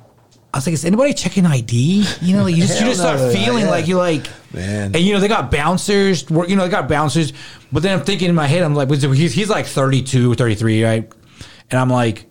I 0.53 0.57
was 0.59 0.67
like, 0.67 0.73
is 0.73 0.85
anybody 0.85 1.13
checking 1.13 1.45
ID? 1.45 2.05
You 2.21 2.37
know, 2.37 2.43
like 2.43 2.55
you 2.55 2.61
just, 2.61 2.79
you 2.79 2.85
just 2.85 3.01
start 3.01 3.19
no, 3.19 3.29
feeling 3.31 3.65
yeah. 3.65 3.71
like 3.71 3.87
you're 3.87 3.97
like, 3.97 4.25
Man. 4.53 4.95
and 4.95 5.03
you 5.03 5.13
know 5.13 5.19
they 5.19 5.27
got 5.27 5.51
bouncers, 5.51 6.29
work- 6.29 6.47
you 6.47 6.55
know 6.55 6.63
they 6.63 6.69
got 6.69 6.87
bouncers, 6.87 7.33
but 7.73 7.83
then 7.83 7.99
I'm 7.99 8.05
thinking 8.05 8.29
in 8.29 8.35
my 8.35 8.47
head, 8.47 8.63
I'm 8.63 8.73
like, 8.75 8.89
he's 8.89 9.33
he's 9.33 9.49
like 9.49 9.65
32, 9.65 10.35
33, 10.35 10.83
right? 10.83 11.13
And 11.71 11.79
I'm 11.79 11.89
like, 11.89 12.27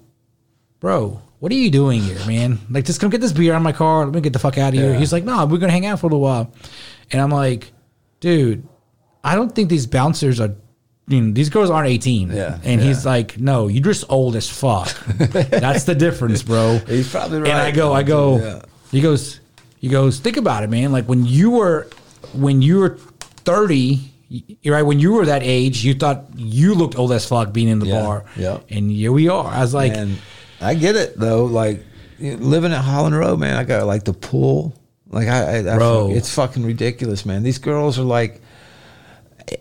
bro, 0.80 1.20
what 1.40 1.52
are 1.52 1.56
you 1.56 1.70
doing 1.70 2.00
here, 2.00 2.18
man? 2.26 2.60
Like, 2.70 2.86
just 2.86 3.00
come 3.00 3.10
get 3.10 3.20
this 3.20 3.32
beer 3.32 3.52
out 3.52 3.56
of 3.56 3.62
my 3.62 3.72
car. 3.72 4.06
Let 4.06 4.14
me 4.14 4.20
get 4.22 4.32
the 4.32 4.38
fuck 4.38 4.56
out 4.56 4.68
of 4.68 4.80
here. 4.80 4.92
Yeah. 4.92 4.98
He's 4.98 5.12
like, 5.12 5.24
no, 5.24 5.44
we're 5.44 5.58
gonna 5.58 5.72
hang 5.72 5.84
out 5.84 6.00
for 6.00 6.06
a 6.06 6.08
little 6.08 6.22
while, 6.22 6.50
and 7.10 7.20
I'm 7.20 7.30
like, 7.30 7.72
dude, 8.20 8.66
I 9.22 9.34
don't 9.34 9.54
think 9.54 9.68
these 9.68 9.86
bouncers 9.86 10.40
are. 10.40 10.54
You 11.06 11.20
know, 11.20 11.32
these 11.34 11.50
girls 11.50 11.68
aren't 11.70 11.88
18. 11.88 12.30
Yeah, 12.32 12.58
And 12.64 12.80
he's 12.80 13.04
like, 13.04 13.38
no, 13.38 13.68
you're 13.68 13.82
just 13.82 14.04
old 14.08 14.36
as 14.36 14.48
fuck. 14.48 14.88
That's 15.18 15.84
the 15.84 15.94
difference, 15.94 16.42
bro. 16.42 16.78
He's 16.86 17.10
probably 17.10 17.40
right. 17.40 17.48
And 17.50 17.58
I 17.58 17.70
go, 17.72 17.92
I 17.92 18.02
go, 18.02 18.38
Yeah. 18.38 18.62
he 18.90 19.00
goes, 19.02 19.40
he 19.78 19.88
goes, 19.88 20.18
think 20.20 20.38
about 20.38 20.64
it, 20.64 20.70
man. 20.70 20.92
Like 20.92 21.04
when 21.06 21.26
you 21.26 21.50
were, 21.50 21.88
when 22.32 22.62
you 22.62 22.78
were 22.78 22.96
30, 23.44 24.00
right, 24.64 24.82
when 24.82 24.98
you 24.98 25.12
were 25.12 25.26
that 25.26 25.42
age, 25.42 25.84
you 25.84 25.92
thought 25.92 26.24
you 26.36 26.74
looked 26.74 26.96
old 26.98 27.12
as 27.12 27.26
fuck 27.28 27.52
being 27.52 27.68
in 27.68 27.80
the 27.80 27.86
Yeah, 27.86 28.02
bar. 28.02 28.24
yeah. 28.36 28.60
And 28.70 28.90
here 28.90 29.12
we 29.12 29.28
are. 29.28 29.46
I 29.46 29.60
was 29.60 29.74
like, 29.74 29.92
and 29.94 30.16
I 30.62 30.74
get 30.74 30.96
it 30.96 31.18
though. 31.18 31.44
Like 31.44 31.84
living 32.18 32.72
at 32.72 32.80
Highland 32.80 33.14
Row, 33.16 33.36
man, 33.36 33.56
I 33.58 33.64
got 33.64 33.86
like 33.86 34.04
the 34.04 34.14
pool. 34.14 34.74
Like 35.10 35.28
I, 35.28 35.58
I, 35.58 35.74
I 35.74 35.76
Bro. 35.76 36.12
it's 36.12 36.34
fucking 36.34 36.64
ridiculous, 36.64 37.26
man. 37.26 37.42
These 37.42 37.58
girls 37.58 37.98
are 37.98 38.02
like, 38.04 38.40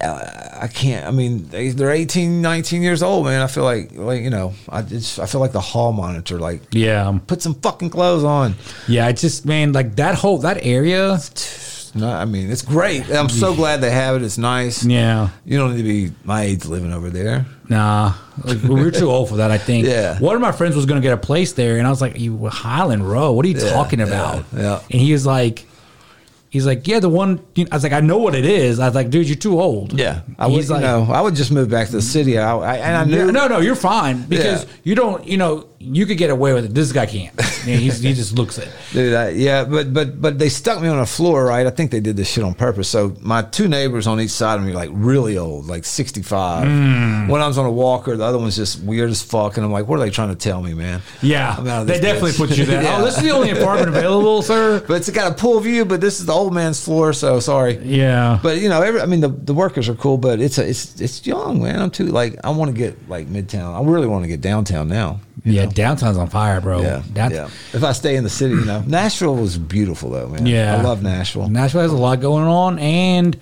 I 0.02 0.70
can't. 0.74 1.06
I 1.06 1.12
mean, 1.12 1.48
they, 1.50 1.70
they're 1.70 1.92
18, 1.92 2.42
19 2.42 2.82
years 2.82 3.04
old, 3.04 3.26
man. 3.26 3.42
I 3.42 3.48
feel 3.48 3.64
like, 3.64 3.92
like 3.94 4.22
you 4.22 4.30
know, 4.30 4.54
I 4.70 4.82
just 4.82 5.20
I 5.20 5.26
feel 5.26 5.42
like 5.42 5.52
the 5.52 5.62
hall 5.62 5.92
monitor. 5.92 6.40
Like, 6.40 6.62
Yeah. 6.72 7.20
put 7.28 7.42
some 7.42 7.56
fucking 7.56 7.90
clothes 7.90 8.24
on. 8.24 8.56
Yeah. 8.88 9.06
I 9.08 9.12
just, 9.12 9.46
man, 9.46 9.74
like 9.74 9.96
that 9.98 10.16
whole, 10.16 10.38
that 10.40 10.66
area. 10.66 11.20
No, 11.96 12.10
I 12.10 12.26
mean, 12.26 12.50
it's 12.50 12.64
great. 12.64 13.10
I'm 13.12 13.30
so 13.30 13.54
glad 13.54 13.82
they 13.82 13.92
have 13.92 14.16
it. 14.16 14.24
It's 14.24 14.40
nice. 14.40 14.84
Yeah. 14.84 15.30
You 15.46 15.60
don't 15.60 15.76
need 15.76 15.84
to 15.84 15.84
be 15.84 16.12
my 16.24 16.42
age 16.44 16.66
living 16.66 16.92
over 16.92 17.10
there. 17.12 17.46
Nah, 17.70 18.14
like, 18.44 18.62
we 18.64 18.70
we're 18.70 18.92
too 18.92 19.12
old 19.12 19.30
for 19.30 19.38
that. 19.38 19.52
I 19.52 19.58
think. 19.58 19.86
Yeah. 19.86 20.18
One 20.20 20.36
of 20.36 20.42
my 20.42 20.52
friends 20.52 20.76
was 20.76 20.86
going 20.86 21.00
to 21.02 21.06
get 21.06 21.14
a 21.14 21.18
place 21.18 21.54
there, 21.54 21.78
and 21.78 21.86
I 21.86 21.90
was 21.90 22.02
like, 22.02 22.20
"You 22.20 22.36
were 22.36 22.50
Highland 22.50 23.08
Row? 23.08 23.32
What 23.32 23.46
are 23.46 23.50
you 23.50 23.60
talking 23.60 24.00
yeah, 24.00 24.08
about?" 24.08 24.46
yeah. 24.56 24.82
And 24.92 25.02
he 25.02 25.14
was 25.14 25.26
like, 25.26 25.66
"He's 26.54 26.68
like, 26.68 26.88
yeah, 26.88 27.00
the 27.00 27.10
one." 27.10 27.42
You 27.56 27.64
know, 27.64 27.70
I 27.72 27.76
was 27.78 27.84
like, 27.84 27.94
"I 27.94 28.00
know 28.00 28.20
what 28.20 28.36
it 28.36 28.46
is." 28.46 28.80
I 28.80 28.86
was 28.86 28.94
like, 28.94 29.10
"Dude, 29.10 29.28
you're 29.28 29.36
too 29.36 29.60
old." 29.60 29.98
Yeah, 30.00 30.22
I 30.38 30.46
would, 30.46 30.70
like, 30.70 30.82
no, 30.82 31.08
I 31.12 31.20
would 31.20 31.34
just 31.34 31.52
move 31.52 31.68
back 31.70 31.88
to 31.88 31.94
the 31.94 32.02
city. 32.04 32.38
I, 32.38 32.56
I 32.56 32.76
and 32.78 32.96
I 32.98 33.06
knew. 33.06 33.32
No, 33.32 33.48
no, 33.48 33.58
you're 33.60 33.76
fine 33.76 34.22
because 34.24 34.64
Yeah. 34.66 34.70
you 34.84 34.94
don't. 34.96 35.26
You 35.26 35.38
know, 35.38 35.66
you 35.80 36.06
could 36.06 36.20
get 36.20 36.30
away 36.30 36.54
with 36.54 36.66
it. 36.66 36.74
This 36.76 36.92
guy 36.92 37.08
can't. 37.08 37.34
Yeah, 37.66 37.78
he 37.78 37.90
just 37.90 38.34
looks 38.38 38.58
it. 38.60 38.70
Dude, 38.94 39.16
I, 39.16 39.30
yeah, 39.30 39.64
but 39.66 39.92
but 39.94 40.22
but 40.22 40.38
they 40.38 40.50
stuck 40.50 40.80
me 40.82 40.88
on 40.90 41.00
a 41.00 41.06
floor, 41.08 41.46
right? 41.46 41.66
I 41.66 41.72
think 41.72 41.90
they 41.90 42.00
did 42.02 42.18
this 42.18 42.30
shit 42.30 42.44
on 42.44 42.54
purpose. 42.54 42.88
So 42.88 43.16
my 43.22 43.42
two 43.42 43.68
neighbors 43.68 44.06
on 44.06 44.22
each 44.22 44.30
side 44.32 44.60
of 44.60 44.66
me, 44.66 44.74
like 44.74 44.90
really 44.94 45.38
old, 45.40 45.66
like 45.66 45.86
sixty 45.86 46.22
five. 46.22 46.68
Hmm. 46.68 47.28
One 47.30 47.42
of 47.42 47.46
them's 47.48 47.58
on 47.58 47.66
a 47.66 47.72
walker, 47.72 48.16
the 48.16 48.24
other 48.24 48.38
one's 48.38 48.56
just 48.56 48.82
weird 48.84 49.10
as 49.10 49.22
fuck. 49.24 49.58
And 49.58 49.66
I'm 49.66 49.72
like, 49.72 49.88
what 49.88 49.98
are 49.98 50.04
they 50.04 50.10
trying 50.12 50.30
to 50.30 50.36
tell 50.36 50.62
me, 50.62 50.74
man? 50.74 51.02
Yeah, 51.22 51.56
I'm 51.58 51.68
out 51.68 51.82
of 51.82 51.88
they 51.88 52.00
definitely 52.00 52.32
bitch. 52.32 52.38
put 52.38 52.58
you 52.58 52.66
there. 52.66 52.82
Yeah. 52.84 52.94
Oh, 53.04 53.04
this 53.06 53.18
is 53.18 53.24
the 53.24 53.32
only 53.32 53.50
apartment 53.50 53.90
available, 53.90 54.44
sir. 54.44 54.80
But 54.88 54.96
it's 54.98 55.10
got 55.10 55.32
a 55.32 55.36
pool 55.36 55.60
view, 55.62 55.84
but 55.84 56.00
this 56.00 56.20
is 56.20 56.28
the 56.28 56.34
old 56.44 56.54
man's 56.54 56.84
floor, 56.84 57.14
so 57.14 57.40
sorry. 57.40 57.78
Yeah, 57.78 58.40
But 58.44 58.58
you 58.60 58.70
know, 58.70 58.82
every, 58.82 59.02
I 59.02 59.06
mean, 59.06 59.22
the, 59.22 59.30
the 59.30 59.54
workers 59.54 59.90
are 59.90 59.96
cool, 59.96 60.18
but 60.18 60.40
it's 60.40 60.58
a, 60.58 60.68
it's 60.70 61.00
it's 61.02 61.26
young, 61.26 61.62
man. 61.64 61.82
I'm 61.82 61.90
too 61.92 62.06
like 62.08 62.38
I 62.44 62.50
want 62.52 62.72
to 62.72 62.78
get 62.78 63.10
like 63.10 63.28
midtown. 63.28 63.74
I 63.74 63.84
really 63.90 64.08
want 64.08 64.24
to 64.24 64.28
get 64.28 64.42
downtown 64.42 64.88
now. 64.88 65.20
yeah. 65.46 65.66
Downtown's 65.66 66.18
on 66.18 66.30
fire, 66.30 66.62
bro. 66.62 66.82
Yeah, 66.82 67.04
yeah. 67.16 67.46
If 67.74 67.84
I 67.84 67.92
stay 67.94 68.16
in 68.16 68.24
the 68.24 68.30
city, 68.30 68.56
you 68.56 68.66
know, 68.66 68.82
Nashville 68.88 69.36
was 69.36 69.58
beautiful 69.58 70.10
though, 70.12 70.28
man. 70.30 70.46
Yeah. 70.46 70.78
I 70.78 70.82
love 70.82 71.02
Nashville. 71.04 71.50
Nashville 71.50 71.82
has 71.82 71.92
a 71.92 71.98
lot 71.98 72.22
going 72.22 72.46
on, 72.46 72.80
and 72.80 73.38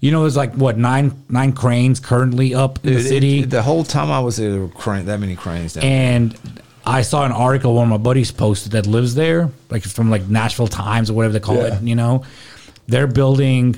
you 0.00 0.10
know, 0.10 0.22
there's 0.22 0.36
like 0.36 0.54
what 0.54 0.76
nine 0.78 1.12
nine 1.28 1.52
cranes 1.52 2.00
currently 2.00 2.54
up 2.54 2.78
in 2.84 2.92
Dude, 2.92 2.96
the 2.96 3.06
it- 3.06 3.08
city, 3.08 3.42
the 3.44 3.62
whole 3.62 3.84
time 3.84 4.10
I 4.10 4.20
was 4.20 4.36
there, 4.36 4.50
there 4.50 4.60
were 4.60 4.68
crane, 4.68 5.06
that 5.06 5.20
many 5.20 5.36
cranes 5.36 5.72
down. 5.74 5.84
and 5.84 6.38
I 6.88 7.02
saw 7.02 7.24
an 7.24 7.32
article 7.32 7.74
one 7.74 7.84
of 7.84 7.90
my 7.90 7.96
buddies 7.96 8.30
posted 8.30 8.70
that 8.72 8.86
lives 8.86 9.16
there, 9.16 9.50
like 9.70 9.82
from 9.82 10.08
like 10.08 10.28
Nashville 10.28 10.68
Times 10.68 11.10
or 11.10 11.14
whatever 11.14 11.32
they 11.32 11.40
call 11.40 11.56
Yeah. 11.56 11.78
it. 11.78 11.82
You 11.82 11.96
know, 11.96 12.22
they're 12.86 13.06
building. 13.06 13.76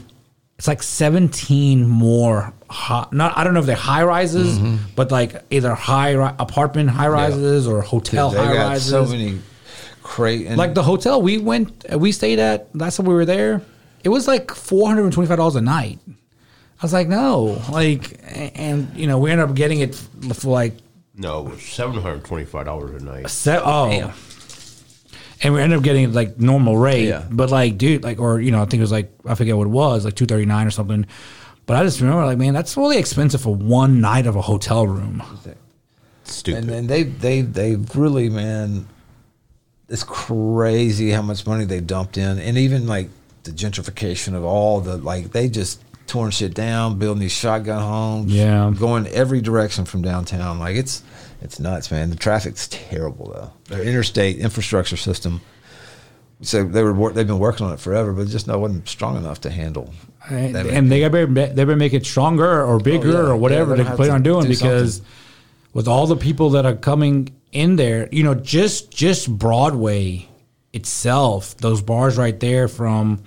It's 0.58 0.66
like 0.66 0.82
17 0.82 1.86
more. 1.88 2.52
High, 2.70 3.06
not 3.12 3.38
I 3.38 3.44
don't 3.44 3.54
know 3.54 3.60
if 3.60 3.66
they're 3.66 3.76
high 3.76 4.02
rises, 4.04 4.58
mm-hmm. 4.58 4.76
but 4.94 5.10
like 5.10 5.42
either 5.50 5.74
high 5.74 6.12
ri- 6.12 6.34
apartment 6.38 6.90
high 6.90 7.08
rises 7.08 7.66
or 7.66 7.80
hotel 7.80 8.30
they 8.30 8.38
high 8.38 8.52
got 8.54 8.68
rises. 8.68 8.90
so 8.90 9.06
many 9.06 9.38
crate. 10.02 10.46
And 10.46 10.58
Like 10.58 10.74
the 10.74 10.82
hotel 10.82 11.22
we 11.22 11.38
went, 11.38 11.86
we 11.96 12.12
stayed 12.12 12.38
at 12.38 12.68
last 12.76 12.96
time 12.98 13.06
we 13.06 13.14
were 13.14 13.24
there, 13.24 13.62
it 14.04 14.10
was 14.10 14.26
like 14.28 14.50
four 14.52 14.86
hundred 14.88 15.04
and 15.04 15.12
twenty 15.14 15.28
five 15.28 15.38
dollars 15.38 15.56
a 15.56 15.62
night. 15.62 15.98
I 16.08 16.82
was 16.82 16.92
like, 16.92 17.08
no, 17.08 17.60
like, 17.70 18.20
and 18.26 18.94
you 18.94 19.06
know, 19.06 19.18
we 19.18 19.30
ended 19.30 19.48
up 19.48 19.56
getting 19.56 19.80
it 19.80 19.94
for 20.34 20.50
like 20.50 20.74
No, 21.16 21.46
it 21.46 21.50
was 21.52 21.62
seven 21.62 22.00
hundred 22.02 22.24
twenty-five 22.24 22.66
dollars 22.66 23.00
a 23.00 23.04
night. 23.04 23.30
se- 23.30 23.60
oh, 23.64 23.88
Damn. 23.88 24.12
And 25.42 25.54
we 25.54 25.60
ended 25.60 25.78
up 25.78 25.84
getting 25.84 26.12
like 26.12 26.38
normal 26.38 26.76
rate, 26.76 27.08
Yeah. 27.08 27.24
but 27.30 27.50
like, 27.50 27.78
dude, 27.78 28.02
like, 28.02 28.18
or 28.18 28.40
you 28.40 28.50
know, 28.50 28.60
I 28.62 28.64
think 28.66 28.74
it 28.80 28.82
was 28.82 28.92
like 28.92 29.10
I 29.26 29.34
forget 29.34 29.56
what 29.56 29.66
it 29.66 29.70
was, 29.70 30.04
like 30.04 30.14
two 30.14 30.26
thirty 30.26 30.46
nine 30.46 30.66
or 30.66 30.70
something. 30.70 31.06
But 31.66 31.76
I 31.76 31.84
just 31.84 32.00
remember, 32.00 32.24
like, 32.24 32.38
man, 32.38 32.54
that's 32.54 32.76
really 32.76 32.96
expensive 32.98 33.42
for 33.42 33.54
one 33.54 34.00
night 34.00 34.26
of 34.26 34.36
a 34.36 34.40
hotel 34.42 34.86
room. 34.86 35.22
Stupid. 36.24 36.58
and 36.60 36.68
then 36.68 36.86
they 36.86 37.02
they 37.04 37.40
they 37.42 37.76
really 37.94 38.28
man, 38.28 38.86
it's 39.88 40.04
crazy 40.04 41.10
how 41.10 41.22
much 41.22 41.46
money 41.46 41.64
they 41.64 41.80
dumped 41.80 42.18
in, 42.18 42.38
and 42.38 42.58
even 42.58 42.86
like 42.86 43.08
the 43.44 43.50
gentrification 43.50 44.34
of 44.34 44.44
all 44.44 44.80
the 44.80 44.96
like 44.98 45.30
they 45.32 45.48
just 45.48 45.80
torn 46.06 46.30
shit 46.30 46.54
down, 46.54 46.98
building 46.98 47.20
these 47.20 47.32
shotgun 47.32 47.80
homes, 47.82 48.32
Yeah. 48.32 48.72
going 48.78 49.06
every 49.08 49.40
direction 49.40 49.84
from 49.84 50.02
downtown. 50.02 50.58
Like 50.58 50.76
it's 50.76 51.02
it's 51.40 51.58
nuts, 51.60 51.90
man. 51.90 52.10
The 52.10 52.16
traffic's 52.16 52.68
terrible 52.68 53.30
though. 53.32 53.52
Their 53.74 53.84
interstate 53.84 54.38
infrastructure 54.38 54.96
system. 54.96 55.40
So 56.40 56.62
they 56.64 56.82
were 56.84 57.12
they've 57.12 57.26
been 57.26 57.38
working 57.40 57.66
on 57.66 57.72
it 57.72 57.80
forever, 57.80 58.12
but 58.12 58.28
just 58.28 58.46
no 58.46 58.58
wasn't 58.58 58.88
strong 58.88 59.16
enough 59.16 59.40
to 59.42 59.50
handle. 59.50 59.92
and, 60.30 60.54
and 60.56 60.90
they 60.92 61.00
better 61.08 61.26
they 61.26 61.48
better 61.52 61.74
make 61.76 61.94
it 61.94 62.06
stronger 62.06 62.64
or 62.64 62.78
bigger 62.78 63.08
Oh, 63.08 63.22
yeah. 63.24 63.28
or 63.30 63.36
whatever 63.36 63.76
Yeah, 63.76 63.82
they 63.84 63.96
plan 63.96 64.10
on 64.10 64.22
doing 64.22 64.42
do 64.44 64.48
because 64.48 65.02
with 65.72 65.88
all 65.88 66.06
the 66.06 66.16
people 66.16 66.50
that 66.50 66.64
are 66.64 66.76
coming 66.76 67.34
in 67.52 67.76
there, 67.76 68.08
you 68.12 68.22
know, 68.22 68.34
just 68.34 68.90
just 68.92 69.28
Broadway 69.36 70.28
itself, 70.72 71.56
those 71.56 71.82
bars 71.82 72.16
right 72.16 72.38
there 72.38 72.68
from 72.68 73.22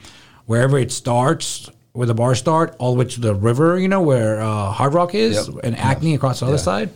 wherever 0.45 0.77
it 0.77 0.91
starts, 0.91 1.69
where 1.91 2.07
the 2.07 2.13
bars 2.13 2.39
start, 2.39 2.75
all 2.79 2.93
the 2.93 2.99
way 2.99 3.05
to 3.05 3.19
the 3.19 3.35
river, 3.35 3.77
you 3.77 3.87
know, 3.89 4.01
where 4.01 4.41
uh, 4.41 4.71
Hard 4.71 4.93
Rock 4.93 5.15
is 5.15 5.47
Yep. 5.49 5.57
and 5.65 5.77
Acme 5.77 6.13
across 6.15 6.39
the 6.39 6.45
other 6.45 6.55
Yeah. 6.55 6.61
side. 6.61 6.89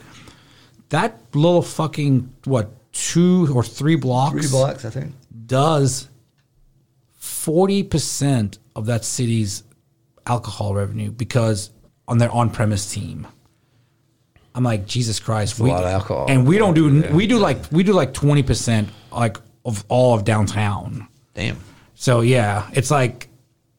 That 0.95 1.19
little 1.33 1.61
fucking 1.61 2.33
what 2.45 2.71
two 2.93 3.53
or 3.53 3.65
three 3.65 3.97
blocks 3.97 4.31
Three 4.31 4.47
blocks, 4.49 4.85
I 4.85 4.89
think. 4.89 5.13
does 5.45 6.07
40% 7.21 8.57
of 8.77 8.85
that 8.85 9.03
city's 9.03 9.63
alcohol 10.25 10.73
revenue 10.73 11.11
because 11.11 11.71
on 12.07 12.17
their 12.17 12.31
on-premise 12.31 12.93
team. 12.93 13.27
I'm 14.53 14.63
like 14.63 14.85
Jesus 14.85 15.19
Christ, 15.19 15.59
a 15.59 15.63
lot 15.65 15.83
of 15.83 15.89
alcohol. 15.89 16.27
and 16.29 16.47
we 16.47 16.57
don't 16.57 16.73
do 16.73 17.03
we 17.11 17.27
do 17.27 17.39
like 17.39 17.57
we 17.73 17.83
do 17.83 17.91
like 17.91 18.13
20% 18.13 18.87
like 19.11 19.35
of 19.65 19.83
all 19.89 20.13
of 20.15 20.23
downtown. 20.23 21.09
Damn. 21.33 21.57
So 21.95 22.21
yeah, 22.21 22.69
it's 22.71 22.89
like 22.89 23.27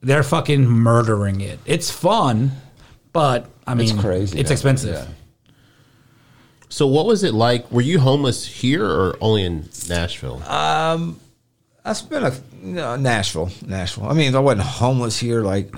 they're 0.02 0.22
fucking 0.22 0.66
murdering 0.66 1.40
it. 1.40 1.60
It's 1.64 1.90
fun, 1.90 2.50
but 3.14 3.48
I 3.66 3.74
mean, 3.74 3.94
It's 3.94 3.98
crazy. 3.98 4.38
It's 4.38 4.50
yeah. 4.50 4.52
expensive. 4.52 4.94
Yeah. 4.94 5.06
So, 6.76 6.86
what 6.86 7.06
was 7.06 7.24
it 7.24 7.32
like? 7.32 7.72
Were 7.72 7.80
you 7.80 7.98
homeless 7.98 8.46
here 8.46 8.84
or 8.84 9.16
only 9.22 9.44
in 9.44 9.66
Nashville? 9.88 10.42
I 11.86 11.94
spent 11.94 12.22
a 12.22 12.98
Nashville, 12.98 13.50
Nashville. 13.66 14.04
I 14.06 14.12
mean, 14.12 14.34
I 14.34 14.40
wasn't 14.40 14.66
homeless 14.66 15.18
here. 15.18 15.40
Like 15.40 15.74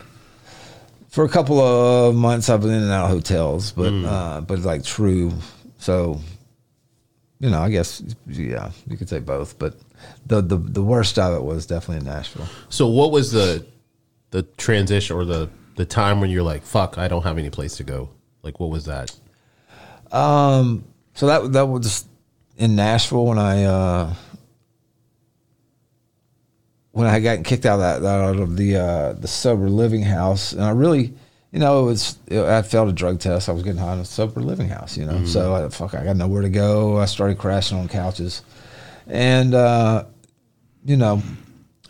for 1.08 1.22
a 1.24 1.28
couple 1.28 1.60
of 1.60 2.16
months, 2.16 2.48
I've 2.48 2.62
been 2.62 2.70
in 2.72 2.82
and 2.82 2.90
out 2.90 3.04
of 3.04 3.10
hotels, 3.12 3.70
but 3.70 3.92
uh, 3.92 4.40
but 4.40 4.58
like 4.58 4.82
true. 4.82 5.34
So, 5.76 6.18
you 7.38 7.48
know, 7.48 7.60
I 7.60 7.70
guess 7.70 8.02
yeah, 8.26 8.72
you 8.88 8.96
could 8.96 9.08
say 9.08 9.20
both. 9.20 9.56
But 9.56 9.76
the 10.26 10.40
the 10.40 10.56
the 10.56 10.82
worst 10.82 11.16
of 11.16 11.32
it 11.32 11.44
was 11.44 11.64
definitely 11.64 11.98
in 11.98 12.12
Nashville. 12.12 12.48
so, 12.70 12.88
what 12.88 13.12
was 13.12 13.30
the 13.30 13.64
the 14.32 14.42
transition 14.42 15.14
or 15.14 15.24
the 15.24 15.48
the 15.76 15.84
time 15.84 16.20
when 16.20 16.30
you're 16.30 16.42
like, 16.42 16.64
"Fuck, 16.64 16.98
I 16.98 17.06
don't 17.06 17.22
have 17.22 17.38
any 17.38 17.50
place 17.50 17.76
to 17.76 17.84
go"? 17.84 18.08
Like, 18.42 18.58
what 18.58 18.70
was 18.70 18.86
that? 18.86 19.14
So 20.12 21.26
that 21.26 21.52
that 21.52 21.66
was 21.66 22.04
in 22.56 22.76
Nashville 22.76 23.26
when 23.26 23.38
I 23.38 23.64
uh, 23.64 24.14
when 26.92 27.06
I 27.06 27.20
got 27.20 27.44
kicked 27.44 27.66
out 27.66 27.80
of 27.80 28.02
that 28.02 28.08
out 28.08 28.36
of 28.36 28.56
the 28.56 28.76
uh, 28.76 29.12
the 29.14 29.28
sober 29.28 29.68
living 29.68 30.02
house, 30.02 30.52
and 30.52 30.62
I 30.62 30.70
really, 30.70 31.14
you 31.52 31.58
know, 31.58 31.82
it 31.82 31.84
was 31.84 32.18
I 32.30 32.62
failed 32.62 32.88
a 32.88 32.92
drug 32.92 33.20
test. 33.20 33.48
I 33.48 33.52
was 33.52 33.62
getting 33.62 33.80
high 33.80 33.94
in 33.94 34.00
a 34.00 34.04
sober 34.04 34.40
living 34.40 34.68
house, 34.68 34.96
you 34.96 35.04
know. 35.04 35.24
So 35.24 35.54
I, 35.54 35.68
fuck, 35.68 35.94
I 35.94 36.04
got 36.04 36.16
nowhere 36.16 36.42
to 36.42 36.50
go. 36.50 36.98
I 36.98 37.06
started 37.06 37.38
crashing 37.38 37.78
on 37.78 37.88
couches, 37.88 38.42
and 39.06 39.54
uh, 39.54 40.04
you 40.84 40.96
know, 40.96 41.22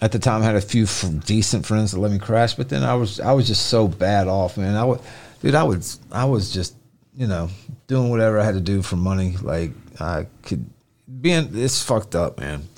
at 0.01 0.13
the 0.13 0.19
time 0.19 0.43
I 0.43 0.47
had 0.47 0.57
a 0.57 0.61
few 0.61 0.85
f- 0.85 1.07
decent 1.25 1.67
friends 1.67 1.93
that 1.93 2.01
let 2.01 2.13
me 2.13 2.19
crash, 2.19 2.55
but 2.55 2.69
then 2.69 2.83
I 2.83 2.95
was 2.95 3.21
I 3.21 3.33
was 3.33 3.47
just 3.47 3.67
so 3.67 3.89
bad 3.89 4.29
off, 4.29 4.57
man. 4.57 4.75
I 4.77 4.85
would, 4.85 5.01
dude, 5.43 5.55
I 5.55 5.65
was 5.65 6.01
I 6.13 6.25
was 6.25 6.53
just 6.53 6.75
you 7.19 7.27
know 7.27 7.51
doing 7.89 8.11
whatever 8.11 8.39
I 8.39 8.45
had 8.45 8.55
to 8.55 8.61
do 8.61 8.81
for 8.81 8.97
money. 8.97 9.37
Like 9.43 9.73
I 10.01 10.27
could 10.43 10.65
being 11.21 11.51
it's 11.53 11.83
fucked 11.83 12.15
up, 12.15 12.39
man. 12.39 12.69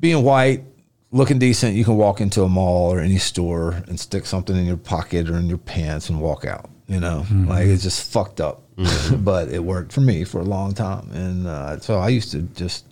Being 0.00 0.24
white, 0.24 0.64
looking 1.12 1.38
decent, 1.38 1.76
you 1.76 1.84
can 1.84 1.96
walk 1.96 2.20
into 2.20 2.42
a 2.42 2.48
mall 2.48 2.92
or 2.92 3.00
any 3.00 3.18
store 3.18 3.82
and 3.86 4.00
stick 4.00 4.26
something 4.26 4.56
in 4.56 4.64
your 4.64 4.78
pocket 4.78 5.28
or 5.28 5.36
in 5.36 5.46
your 5.46 5.58
pants 5.58 6.08
and 6.08 6.20
walk 6.20 6.44
out. 6.44 6.70
You 6.86 7.00
know, 7.00 7.24
like 7.46 7.66
it's 7.66 7.82
just 7.82 8.10
fucked 8.10 8.40
up. 8.40 8.62
but 9.18 9.48
it 9.50 9.62
worked 9.62 9.92
for 9.92 10.00
me 10.00 10.24
for 10.24 10.40
a 10.40 10.44
long 10.44 10.74
time, 10.74 11.08
and 11.12 11.46
uh, 11.46 11.78
so 11.78 11.98
I 11.98 12.08
used 12.08 12.32
to 12.32 12.42
just. 12.42 12.86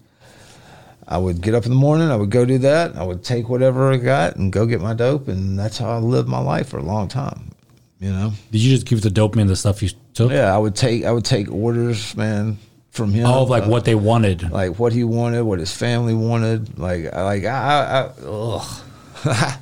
I 1.09 1.19
would 1.19 1.41
get 1.43 1.55
up 1.55 1.65
in 1.65 1.71
the 1.71 1.77
morning. 1.77 2.09
I 2.09 2.17
would 2.17 2.31
go 2.31 2.45
do 2.45 2.59
that. 2.59 2.95
I 2.95 3.03
would 3.03 3.25
take 3.25 3.49
whatever 3.49 3.93
I 3.93 3.97
got 3.97 4.37
and 4.37 4.53
go 4.53 4.65
get 4.65 4.81
my 4.81 4.95
dope, 4.95 5.27
and 5.27 5.59
that's 5.59 5.77
how 5.77 5.91
I 5.91 5.99
lived 5.99 6.29
my 6.29 6.39
life 6.39 6.69
for 6.69 6.79
a 6.79 6.83
long 6.83 7.09
time. 7.09 7.51
You 7.99 8.13
know. 8.13 8.33
Did 8.53 8.63
you 8.63 8.73
just 8.73 8.87
give 8.87 9.03
the 9.03 9.11
dope 9.11 9.35
man 9.35 9.49
the 9.49 9.57
stuff 9.57 9.83
you 9.83 9.91
took? 10.15 10.31
Yeah, 10.31 10.55
I 10.55 10.59
would 10.59 10.75
take 10.75 11.05
I 11.05 11.13
would 11.13 11.25
take 11.25 11.51
orders, 11.51 12.17
man, 12.17 12.59
from 12.91 13.13
him. 13.13 13.27
All 13.27 13.45
of 13.45 13.51
like 13.51 13.65
uh, 13.65 13.69
what 13.69 13.85
they 13.85 13.95
wanted. 13.95 14.51
like 14.51 14.79
what 14.79 14.93
he 14.93 15.05
wanted, 15.05 15.43
what 15.43 15.59
his 15.59 15.75
family 15.75 16.15
wanted. 16.15 16.79
Like 16.79 17.13
I 17.13 17.23
like 17.23 17.45
I, 17.45 18.11
I, 18.21 18.27
ugh. 18.27 18.83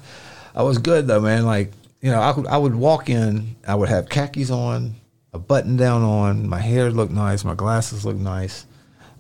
I 0.55 0.63
was 0.63 0.79
good 0.79 1.07
though, 1.07 1.21
man. 1.21 1.45
Like 1.45 1.73
you 2.01 2.11
know, 2.11 2.21
I 2.21 2.33
would 2.33 2.47
I 2.47 2.57
would 2.57 2.75
walk 2.75 3.09
in, 3.11 3.57
I 3.67 3.75
would 3.75 3.89
have 3.89 4.09
khakis 4.09 4.51
on, 4.51 4.97
a 5.33 5.39
button 5.39 5.77
down 5.77 6.03
on, 6.03 6.49
my 6.49 6.59
hair 6.59 6.91
looked 6.91 7.13
nice, 7.13 7.45
my 7.45 7.55
glasses 7.55 8.05
looked 8.05 8.21
nice. 8.21 8.67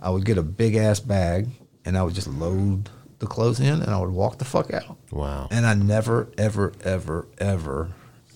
I 0.00 0.10
would 0.10 0.24
get 0.24 0.38
a 0.38 0.42
big 0.42 0.76
ass 0.76 0.98
bag 0.98 1.48
and 1.84 1.96
I 1.96 2.02
would 2.02 2.14
just 2.14 2.28
load 2.28 2.88
the 3.18 3.26
clothes 3.26 3.60
in 3.60 3.82
and 3.82 3.90
I 3.90 3.98
would 4.00 4.10
walk 4.10 4.38
the 4.38 4.44
fuck 4.44 4.72
out. 4.72 4.96
Wow. 5.10 5.48
And 5.50 5.66
I 5.66 5.74
never, 5.74 6.28
ever, 6.38 6.72
ever, 6.82 7.28
ever, 7.38 7.90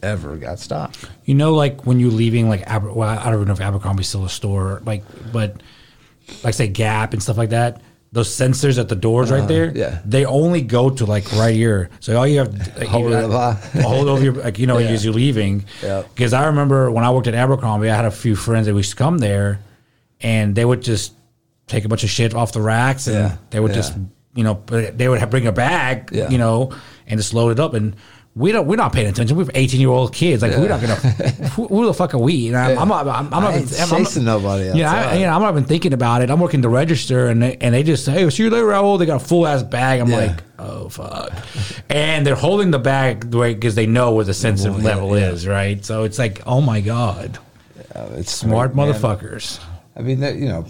ever 0.04 0.36
got 0.36 0.58
stopped. 0.58 1.04
You 1.24 1.34
know, 1.34 1.54
like 1.54 1.84
when 1.86 1.98
you're 2.00 2.10
leaving, 2.10 2.48
like 2.48 2.68
Aber- 2.70 2.92
well, 2.92 3.08
I 3.08 3.24
don't 3.24 3.34
even 3.34 3.46
know 3.48 3.54
if 3.54 3.60
Abercrombie's 3.60 4.08
still 4.08 4.24
a 4.24 4.28
store, 4.28 4.82
like, 4.84 5.02
but 5.32 5.62
like 6.42 6.54
say 6.54 6.68
Gap 6.68 7.12
and 7.12 7.22
stuff 7.22 7.36
like 7.36 7.50
that. 7.50 7.80
Those 8.12 8.28
sensors 8.28 8.78
at 8.78 8.88
the 8.88 8.94
doors 8.94 9.32
right 9.32 9.38
uh-huh, 9.38 9.48
there, 9.48 9.72
yeah. 9.76 10.00
they 10.04 10.24
only 10.24 10.62
go 10.62 10.88
to 10.88 11.04
like 11.04 11.32
right 11.32 11.54
here. 11.54 11.90
So 11.98 12.16
all 12.16 12.24
you 12.26 12.38
have 12.38 12.52
to 12.52 12.78
like, 12.78 12.88
Hold 12.88 13.10
you 13.10 13.16
it 13.18 13.28
got- 13.28 13.56
up. 13.56 13.58
hold 13.82 14.06
over 14.06 14.22
your 14.22 14.34
like 14.34 14.58
you 14.60 14.68
know 14.68 14.78
Yeah. 14.84 14.90
as 14.90 15.04
you're 15.04 15.12
leaving. 15.14 15.64
Yeah. 15.82 16.02
Because 16.14 16.32
I 16.32 16.46
remember 16.46 16.92
when 16.92 17.02
I 17.04 17.10
worked 17.10 17.26
at 17.26 17.34
Abercrombie, 17.34 17.90
I 17.90 17.96
had 17.96 18.04
a 18.04 18.12
few 18.12 18.36
friends 18.36 18.66
that 18.66 18.72
we 18.74 18.78
used 18.80 18.90
to 18.90 18.96
come 18.96 19.18
there, 19.18 19.58
and 20.20 20.54
they 20.54 20.64
would 20.64 20.80
just 20.82 21.12
take 21.66 21.84
a 21.84 21.88
bunch 21.88 22.04
of 22.04 22.10
shit 22.10 22.34
off 22.34 22.52
the 22.52 22.60
racks, 22.62 23.08
and 23.08 23.16
Yeah. 23.16 23.36
they 23.50 23.58
would 23.58 23.72
just 23.74 23.94
you 24.36 24.44
know 24.44 24.62
they 24.66 25.08
would 25.08 25.18
have, 25.18 25.30
bring 25.30 25.46
a 25.48 25.52
bag, 25.52 26.10
you 26.12 26.38
know, 26.38 26.72
and 27.08 27.18
just 27.18 27.34
load 27.34 27.50
it 27.50 27.58
up 27.60 27.74
and. 27.74 27.96
We 28.36 28.50
don't. 28.50 28.66
We're 28.66 28.74
not 28.74 28.92
paying 28.92 29.06
attention. 29.06 29.36
We're 29.36 29.46
eighteen 29.54 29.80
year 29.80 29.90
old 29.90 30.12
kids. 30.12 30.42
Like 30.42 30.52
we're 30.56 30.68
not 30.68 30.80
gonna. 30.80 30.94
who, 31.50 31.68
who 31.68 31.86
the 31.86 31.94
fuck 31.94 32.14
are 32.14 32.18
we? 32.18 32.48
And 32.48 32.56
I'm, 32.56 32.78
I'm 32.80 32.88
not. 32.88 33.06
I'm, 33.06 33.32
I'm 33.32 33.42
not 33.44 33.54
even- 33.54 33.68
I'm 33.80 33.88
chasing 34.04 34.24
nobody 34.24 34.76
Yeah, 34.76 34.90
I, 34.92 34.98
outside. 34.98 35.14
you 35.20 35.26
know, 35.26 35.32
I'm 35.34 35.42
not 35.42 35.50
even 35.52 35.64
thinking 35.64 35.92
about 35.92 36.20
it. 36.22 36.30
I'm 36.30 36.40
working 36.40 36.60
the 36.60 36.68
register, 36.68 37.28
and 37.28 37.40
they, 37.40 37.56
and 37.60 37.72
they 37.72 37.84
just 37.84 38.04
say, 38.04 38.10
"Hey, 38.10 38.28
see 38.30 38.42
you 38.42 38.50
later, 38.50 38.66
Raul." 38.66 38.98
They 38.98 39.06
got 39.06 39.22
a 39.22 39.24
full 39.24 39.46
ass 39.46 39.62
bag. 39.62 40.00
I'm 40.00 40.08
Yeah. 40.10 40.16
like, 40.16 40.42
"Oh 40.58 40.88
fuck!" 40.88 41.30
and 41.88 42.26
they're 42.26 42.34
holding 42.34 42.72
the 42.72 42.78
bag 42.80 43.30
the 43.30 43.38
way 43.38 43.54
because 43.54 43.76
they 43.76 43.86
know 43.86 44.12
where 44.14 44.24
the 44.24 44.34
sensitive 44.34 44.82
level 44.82 45.16
yeah. 45.16 45.30
is, 45.30 45.46
right? 45.46 45.84
So 45.84 46.02
it's 46.02 46.18
like, 46.18 46.42
oh 46.44 46.60
my 46.60 46.80
god, 46.80 47.38
it's 48.14 48.32
smart 48.32 48.74
man. 48.74 48.92
motherfuckers. 48.92 49.60
I 49.96 50.02
mean, 50.02 50.18
that, 50.20 50.34
you 50.34 50.48
know, 50.48 50.66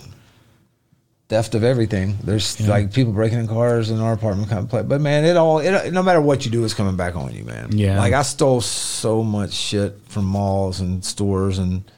theft 1.28 1.54
of 1.54 1.64
everything. 1.64 2.16
There's 2.22 2.60
like 2.66 2.92
people 2.92 3.12
breaking 3.12 3.38
in 3.38 3.48
cars 3.48 3.90
in 3.90 4.00
our 4.00 4.12
apartment 4.12 4.48
kind 4.50 4.62
of 4.62 4.68
play. 4.68 4.82
But 4.82 5.00
man, 5.00 5.24
it 5.24 5.36
all, 5.36 5.58
it, 5.58 5.92
no 5.92 6.02
matter 6.02 6.20
what 6.20 6.44
you 6.44 6.50
do, 6.50 6.64
it's 6.64 6.74
coming 6.74 6.96
back 6.96 7.16
on 7.16 7.34
you, 7.34 7.44
man. 7.44 7.76
Yeah. 7.76 7.98
Like 7.98 8.12
I 8.12 8.22
stole 8.22 8.60
so 8.60 9.22
much 9.22 9.52
shit 9.52 9.98
from 10.06 10.24
malls 10.24 10.80
and 10.80 11.04
stores 11.04 11.58
and 11.58 11.90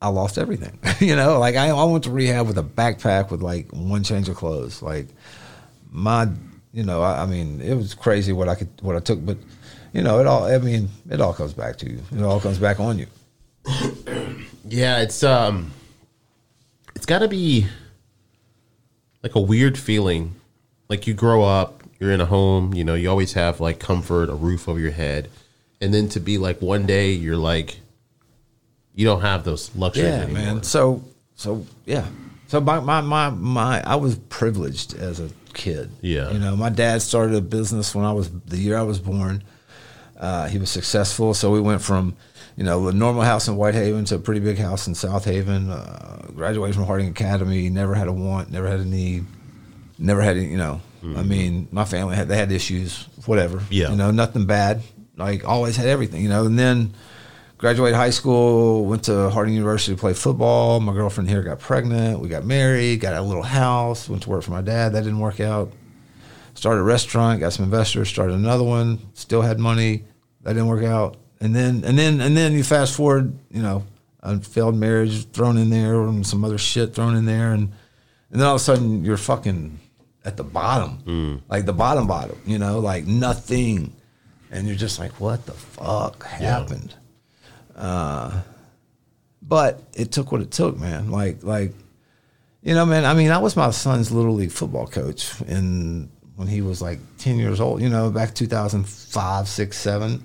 I 0.00 0.08
lost 0.08 0.36
everything. 0.36 0.78
you 0.98 1.14
know, 1.14 1.38
like 1.38 1.54
I, 1.54 1.68
I 1.68 1.84
went 1.84 2.04
to 2.04 2.10
rehab 2.10 2.48
with 2.48 2.58
a 2.58 2.64
backpack 2.64 3.30
with 3.30 3.40
like 3.40 3.70
one 3.70 4.02
change 4.02 4.28
of 4.28 4.36
clothes. 4.36 4.82
Like 4.82 5.06
my, 5.90 6.28
you 6.72 6.82
know, 6.82 7.02
I, 7.02 7.22
I 7.22 7.26
mean, 7.26 7.60
it 7.60 7.74
was 7.74 7.94
crazy 7.94 8.32
what 8.32 8.48
I 8.48 8.56
could, 8.56 8.68
what 8.80 8.96
I 8.96 9.00
took, 9.00 9.24
but 9.24 9.38
you 9.92 10.02
know, 10.02 10.18
it 10.18 10.26
all, 10.26 10.44
I 10.44 10.58
mean, 10.58 10.88
it 11.08 11.20
all 11.20 11.34
comes 11.34 11.52
back 11.52 11.76
to 11.78 11.90
you. 11.90 12.00
It 12.16 12.22
all 12.22 12.40
comes 12.40 12.58
back 12.58 12.80
on 12.80 12.98
you. 12.98 13.06
Yeah, 14.64 15.02
it's 15.02 15.24
um, 15.24 15.72
it's 16.94 17.04
got 17.04 17.18
to 17.18 17.28
be 17.28 17.66
like 19.22 19.34
a 19.34 19.40
weird 19.40 19.78
feeling. 19.78 20.34
Like 20.88 21.06
you 21.06 21.14
grow 21.14 21.42
up, 21.42 21.82
you're 21.98 22.12
in 22.12 22.20
a 22.20 22.26
home, 22.26 22.74
you 22.74 22.84
know, 22.84 22.94
you 22.94 23.08
always 23.08 23.32
have 23.34 23.60
like 23.60 23.78
comfort, 23.78 24.28
a 24.28 24.34
roof 24.34 24.68
over 24.68 24.78
your 24.78 24.90
head, 24.90 25.30
and 25.80 25.94
then 25.94 26.08
to 26.10 26.20
be 26.20 26.38
like 26.38 26.60
one 26.60 26.84
day 26.84 27.12
you're 27.12 27.36
like, 27.36 27.78
you 28.94 29.06
don't 29.06 29.22
have 29.22 29.44
those 29.44 29.74
luxuries 29.74 30.08
yeah, 30.08 30.22
anymore. 30.22 30.42
man. 30.42 30.62
So, 30.62 31.02
so 31.34 31.64
yeah. 31.86 32.06
So 32.48 32.60
my, 32.60 32.80
my 32.80 33.00
my 33.00 33.30
my 33.30 33.82
I 33.82 33.96
was 33.96 34.16
privileged 34.16 34.94
as 34.94 35.20
a 35.20 35.30
kid. 35.54 35.90
Yeah. 36.02 36.30
You 36.30 36.38
know, 36.38 36.56
my 36.56 36.68
dad 36.68 37.00
started 37.00 37.34
a 37.34 37.40
business 37.40 37.94
when 37.94 38.04
I 38.04 38.12
was 38.12 38.30
the 38.30 38.58
year 38.58 38.76
I 38.76 38.82
was 38.82 38.98
born. 38.98 39.42
Uh, 40.18 40.48
he 40.48 40.58
was 40.58 40.70
successful, 40.70 41.34
so 41.34 41.50
we 41.50 41.60
went 41.60 41.82
from 41.82 42.14
you 42.56 42.64
know 42.64 42.88
a 42.88 42.92
normal 42.92 43.22
house 43.22 43.48
in 43.48 43.56
Whitehaven 43.56 44.04
to 44.06 44.16
a 44.16 44.18
pretty 44.18 44.40
big 44.40 44.58
house 44.58 44.86
in 44.86 44.94
Southaven. 44.94 45.70
Uh, 45.70 46.32
graduated 46.32 46.74
from 46.74 46.84
Harding 46.84 47.08
Academy. 47.08 47.68
Never 47.70 47.94
had 47.94 48.08
a 48.08 48.12
want. 48.12 48.50
Never 48.50 48.68
had 48.68 48.80
a 48.80 48.84
need. 48.84 49.26
Never 49.98 50.20
had 50.22 50.36
any, 50.36 50.46
you 50.46 50.56
know. 50.56 50.80
I 51.04 51.22
mean, 51.24 51.66
my 51.72 51.84
family 51.84 52.14
had 52.14 52.28
they 52.28 52.36
had 52.36 52.52
issues, 52.52 53.08
whatever. 53.26 53.60
Yeah. 53.70 53.90
You 53.90 53.96
know, 53.96 54.12
nothing 54.12 54.46
bad. 54.46 54.82
Like 55.16 55.44
always 55.44 55.76
had 55.76 55.86
everything. 55.86 56.22
You 56.22 56.28
know, 56.28 56.46
and 56.46 56.56
then 56.56 56.94
graduated 57.58 57.96
high 57.96 58.10
school, 58.10 58.84
went 58.84 59.04
to 59.04 59.30
Harding 59.30 59.54
University 59.54 59.94
to 59.94 60.00
play 60.00 60.14
football. 60.14 60.80
My 60.80 60.92
girlfriend 60.92 61.28
here 61.28 61.42
got 61.42 61.58
pregnant. 61.58 62.20
We 62.20 62.28
got 62.28 62.44
married, 62.44 63.00
got 63.00 63.14
a 63.14 63.22
little 63.22 63.42
house, 63.42 64.08
went 64.08 64.22
to 64.24 64.30
work 64.30 64.42
for 64.42 64.52
my 64.52 64.62
dad. 64.62 64.92
That 64.92 65.02
didn't 65.02 65.20
work 65.20 65.40
out. 65.40 65.72
Started 66.54 66.80
a 66.80 66.84
restaurant, 66.84 67.40
got 67.40 67.52
some 67.52 67.64
investors, 67.64 68.08
started 68.08 68.34
another 68.34 68.64
one, 68.64 68.98
still 69.14 69.42
had 69.42 69.58
money. 69.58 70.04
That 70.42 70.52
didn't 70.52 70.68
work 70.68 70.84
out. 70.84 71.16
And 71.42 71.56
then 71.56 71.82
and 71.84 71.98
then 71.98 72.20
and 72.20 72.36
then 72.36 72.52
you 72.52 72.62
fast 72.62 72.94
forward, 72.94 73.36
you 73.50 73.60
know, 73.60 73.84
a 74.20 74.38
failed 74.38 74.76
marriage 74.76 75.26
thrown 75.30 75.58
in 75.58 75.70
there 75.70 76.00
and 76.02 76.24
some 76.24 76.44
other 76.44 76.56
shit 76.56 76.94
thrown 76.94 77.16
in 77.16 77.24
there 77.24 77.52
and 77.52 77.72
and 78.30 78.40
then 78.40 78.46
all 78.46 78.54
of 78.54 78.60
a 78.60 78.64
sudden 78.64 79.04
you're 79.04 79.16
fucking 79.16 79.80
at 80.24 80.36
the 80.36 80.44
bottom. 80.44 80.98
Mm. 81.04 81.40
Like 81.48 81.66
the 81.66 81.72
bottom 81.72 82.06
bottom, 82.06 82.40
you 82.46 82.58
know, 82.58 82.78
like 82.78 83.06
nothing. 83.06 83.92
And 84.52 84.68
you're 84.68 84.76
just 84.76 85.00
like, 85.00 85.18
what 85.18 85.44
the 85.44 85.52
fuck 85.52 86.24
happened? 86.24 86.94
Uh, 87.74 88.42
but 89.42 89.82
it 89.94 90.12
took 90.12 90.30
what 90.30 90.42
it 90.42 90.52
took, 90.52 90.78
man. 90.78 91.10
Like, 91.10 91.42
like, 91.42 91.72
you 92.62 92.74
know, 92.74 92.86
man. 92.86 93.04
I 93.04 93.14
mean, 93.14 93.32
I 93.32 93.38
was 93.38 93.56
my 93.56 93.70
son's 93.70 94.12
little 94.12 94.34
league 94.34 94.52
football 94.52 94.86
coach 94.86 95.40
in 95.42 96.08
when 96.36 96.46
he 96.46 96.60
was 96.60 96.80
like 96.80 97.00
ten 97.18 97.36
years 97.38 97.60
old. 97.60 97.82
You 97.82 97.88
know, 97.88 98.10
back 98.10 98.34
2005, 98.34 99.48
six, 99.48 99.76
seven. 99.76 100.22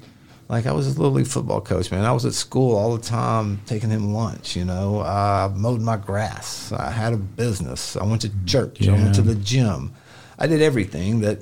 Like 0.49 0.65
I 0.65 0.71
was 0.71 0.85
his 0.85 0.97
little 0.97 1.13
league 1.13 1.27
football 1.27 1.59
coach, 1.59 1.91
man. 1.91 2.05
I 2.05 2.13
was 2.13 2.25
at 2.25 2.33
school 2.33 2.75
all 2.75 2.95
the 2.95 3.03
time, 3.03 3.59
taking 3.65 3.89
him 3.89 4.13
lunch. 4.13 4.55
You 4.55 4.63
know, 4.63 5.01
I 5.01 5.51
mowed 5.53 5.81
my 5.81 5.97
grass. 5.97 6.71
I 6.71 6.89
had 6.89 7.13
a 7.13 7.17
business. 7.17 7.97
I 7.97 8.05
went 8.05 8.21
to 8.21 8.31
church. 8.45 8.87
I 8.87 8.93
went 8.93 9.15
to 9.15 9.21
the 9.21 9.35
gym. 9.35 9.93
I 10.39 10.47
did 10.47 10.61
everything 10.61 11.19
that 11.21 11.39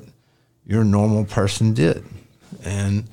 your 0.65 0.83
normal 0.83 1.25
person 1.25 1.73
did, 1.73 2.03
and 2.63 3.07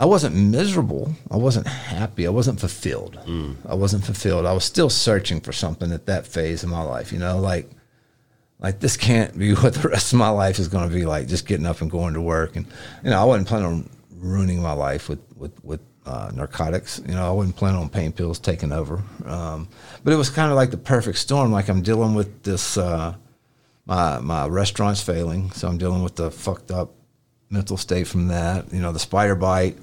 I 0.00 0.06
wasn't 0.06 0.34
miserable. 0.34 1.14
I 1.30 1.36
wasn't 1.36 1.68
happy. 1.68 2.26
I 2.26 2.30
wasn't 2.30 2.58
fulfilled. 2.58 3.18
Mm. 3.24 3.56
I 3.68 3.74
wasn't 3.74 4.04
fulfilled. 4.04 4.46
I 4.46 4.52
was 4.52 4.64
still 4.64 4.90
searching 4.90 5.40
for 5.40 5.52
something 5.52 5.92
at 5.92 6.06
that 6.06 6.26
phase 6.26 6.64
of 6.64 6.70
my 6.70 6.82
life. 6.82 7.12
You 7.12 7.20
know, 7.20 7.38
like 7.38 7.70
like 8.58 8.80
this 8.80 8.96
can't 8.96 9.38
be 9.38 9.54
what 9.54 9.74
the 9.74 9.88
rest 9.88 10.12
of 10.12 10.18
my 10.18 10.30
life 10.30 10.58
is 10.58 10.66
going 10.66 10.88
to 10.88 10.94
be 10.94 11.06
like. 11.06 11.28
Just 11.28 11.46
getting 11.46 11.66
up 11.66 11.80
and 11.80 11.90
going 11.90 12.14
to 12.14 12.20
work, 12.20 12.56
and 12.56 12.66
you 13.04 13.10
know, 13.10 13.20
I 13.20 13.24
wasn't 13.24 13.46
planning 13.46 13.66
on 13.68 13.90
ruining 14.18 14.62
my 14.62 14.72
life 14.72 15.08
with 15.08 15.20
with 15.36 15.64
with 15.64 15.80
uh, 16.06 16.30
narcotics. 16.34 17.00
You 17.06 17.14
know, 17.14 17.26
I 17.26 17.30
wasn't 17.30 17.56
planning 17.56 17.80
on 17.80 17.88
pain 17.88 18.12
pills 18.12 18.38
taking 18.38 18.72
over. 18.72 19.02
Um, 19.24 19.68
but 20.04 20.12
it 20.12 20.16
was 20.16 20.30
kind 20.30 20.50
of 20.50 20.56
like 20.56 20.70
the 20.70 20.76
perfect 20.76 21.18
storm. 21.18 21.52
Like 21.52 21.68
I'm 21.68 21.82
dealing 21.82 22.14
with 22.14 22.42
this. 22.42 22.76
Uh, 22.76 23.14
my 23.86 24.18
my 24.18 24.46
restaurant's 24.46 25.02
failing, 25.02 25.50
so 25.52 25.68
I'm 25.68 25.78
dealing 25.78 26.02
with 26.02 26.16
the 26.16 26.30
fucked 26.30 26.70
up 26.70 26.92
mental 27.50 27.76
state 27.76 28.06
from 28.06 28.28
that. 28.28 28.72
You 28.72 28.80
know, 28.80 28.92
the 28.92 28.98
spider 28.98 29.34
bite, 29.34 29.76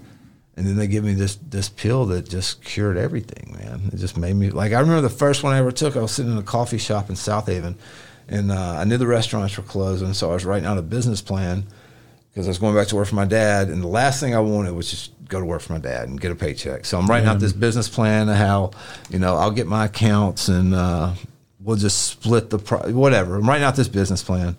and 0.58 0.68
then 0.68 0.76
they 0.76 0.88
give 0.88 1.04
me 1.04 1.14
this 1.14 1.36
this 1.36 1.70
pill 1.70 2.06
that 2.08 2.30
just 2.30 2.64
cured 2.64 2.98
everything, 2.98 3.56
man. 3.58 3.90
It 3.94 3.98
just 3.98 4.18
made 4.18 4.36
me 4.36 4.50
like 4.50 4.74
I 4.74 4.80
remember 4.80 5.02
the 5.02 5.10
first 5.10 5.44
one 5.44 5.54
I 5.54 5.60
ever 5.60 5.72
took. 5.72 5.96
I 5.96 6.02
was 6.02 6.12
sitting 6.12 6.32
in 6.32 6.38
a 6.38 6.44
coffee 6.44 6.78
shop 6.78 7.10
in 7.10 7.16
Southaven, 7.16 7.76
and 8.28 8.52
uh, 8.52 8.76
I 8.78 8.84
knew 8.84 8.98
the 8.98 9.08
restaurants 9.08 9.58
were 9.58 9.64
closing, 9.64 10.14
so 10.14 10.32
I 10.32 10.34
was 10.34 10.46
writing 10.46 10.68
out 10.68 10.78
a 10.78 10.82
business 10.84 11.22
plan 11.22 11.66
because 12.34 12.48
I 12.48 12.50
was 12.50 12.58
going 12.58 12.74
back 12.76 12.88
to 12.88 12.96
work 12.96 13.08
for 13.08 13.16
my 13.16 13.26
dad, 13.26 13.70
and 13.70 13.82
the 13.82 13.88
last 13.88 14.20
thing 14.20 14.34
I 14.34 14.40
wanted 14.40 14.74
was 14.74 14.90
just 14.90 15.12
go 15.30 15.40
to 15.40 15.46
work 15.46 15.62
for 15.62 15.74
my 15.74 15.80
dad 15.80 16.10
and 16.10 16.20
get 16.20 16.32
a 16.32 16.36
paycheck. 16.36 16.86
So 16.86 16.98
I'm 16.98 17.06
writing 17.08 17.28
out 17.28 17.40
this 17.40 17.54
business 17.54 17.88
plan 17.88 18.28
of 18.28 18.36
how, 18.36 18.72
you 19.10 19.20
know, 19.20 19.36
I'll 19.36 19.52
get 19.52 19.68
my 19.68 19.86
accounts 19.86 20.48
and 20.48 20.74
uh, 20.74 21.14
we'll 21.60 21.78
just 21.78 22.08
split 22.08 22.50
the 22.50 22.60
pro- 22.60 22.92
whatever. 22.92 23.36
I'm 23.36 23.48
writing 23.48 23.64
out 23.64 23.76
this 23.76 23.88
business 23.88 24.24
plan, 24.24 24.58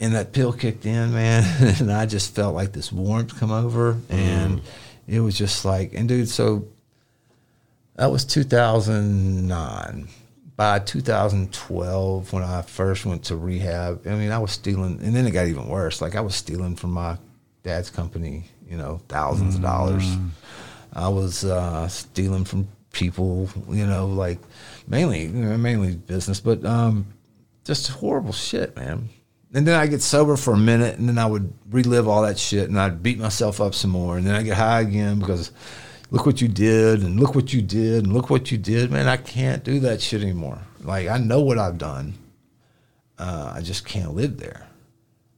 and 0.00 0.14
that 0.14 0.32
pill 0.32 0.52
kicked 0.52 0.86
in, 0.86 1.12
man, 1.12 1.44
and 1.80 1.92
I 1.92 2.06
just 2.06 2.34
felt 2.34 2.54
like 2.54 2.72
this 2.72 2.90
warmth 2.90 3.38
come 3.38 3.50
over, 3.50 3.98
and 4.08 4.62
it 5.06 5.20
was 5.20 5.36
just 5.36 5.64
like, 5.64 5.92
and 5.94 6.08
dude, 6.08 6.28
so 6.30 6.66
that 7.96 8.06
was 8.06 8.24
2009. 8.24 10.08
By 10.56 10.78
2012, 10.78 12.32
when 12.32 12.42
I 12.42 12.62
first 12.62 13.04
went 13.04 13.24
to 13.24 13.36
rehab, 13.36 14.06
I 14.06 14.14
mean, 14.14 14.30
I 14.30 14.38
was 14.38 14.52
stealing, 14.52 14.98
and 15.02 15.14
then 15.14 15.26
it 15.26 15.32
got 15.32 15.46
even 15.48 15.68
worse. 15.68 16.00
Like 16.00 16.14
I 16.14 16.20
was 16.22 16.34
stealing 16.34 16.76
from 16.76 16.92
my 16.92 17.18
dad's 17.62 17.90
company, 17.90 18.44
you 18.66 18.78
know, 18.78 19.00
thousands 19.08 19.56
of 19.56 19.62
dollars. 19.62 20.04
I 20.94 21.08
was 21.08 21.44
uh, 21.44 21.88
stealing 21.88 22.44
from 22.44 22.68
people, 22.92 23.50
you 23.68 23.86
know, 23.86 24.06
like 24.06 24.38
mainly, 24.88 25.24
you 25.24 25.28
know, 25.44 25.58
mainly 25.58 25.96
business, 25.96 26.40
but 26.40 26.64
um, 26.64 27.06
just 27.64 27.90
horrible 27.90 28.32
shit, 28.32 28.74
man. 28.76 29.10
And 29.52 29.66
then 29.66 29.78
I 29.78 29.86
get 29.86 30.00
sober 30.00 30.36
for 30.36 30.54
a 30.54 30.58
minute, 30.58 30.98
and 30.98 31.06
then 31.08 31.18
I 31.18 31.26
would 31.26 31.52
relive 31.70 32.08
all 32.08 32.22
that 32.22 32.38
shit, 32.38 32.68
and 32.68 32.80
I'd 32.80 33.02
beat 33.02 33.18
myself 33.18 33.60
up 33.60 33.74
some 33.74 33.90
more, 33.90 34.16
and 34.16 34.26
then 34.26 34.34
I 34.34 34.42
get 34.42 34.56
high 34.56 34.80
again 34.80 35.18
because 35.18 35.52
look 36.10 36.26
what 36.26 36.40
you 36.40 36.48
did, 36.48 37.02
and 37.02 37.18
look 37.20 37.34
what 37.34 37.52
you 37.52 37.62
did, 37.62 38.04
and 38.04 38.12
look 38.12 38.30
what 38.30 38.50
you 38.52 38.58
did, 38.58 38.90
man. 38.90 39.08
I 39.08 39.16
can't 39.16 39.64
do 39.64 39.80
that 39.80 40.00
shit 40.00 40.22
anymore. 40.22 40.58
Like 40.82 41.08
I 41.08 41.18
know 41.18 41.40
what 41.40 41.58
I've 41.58 41.78
done, 41.78 42.14
uh, 43.18 43.52
I 43.54 43.60
just 43.60 43.84
can't 43.84 44.14
live 44.14 44.38
there. 44.38 44.66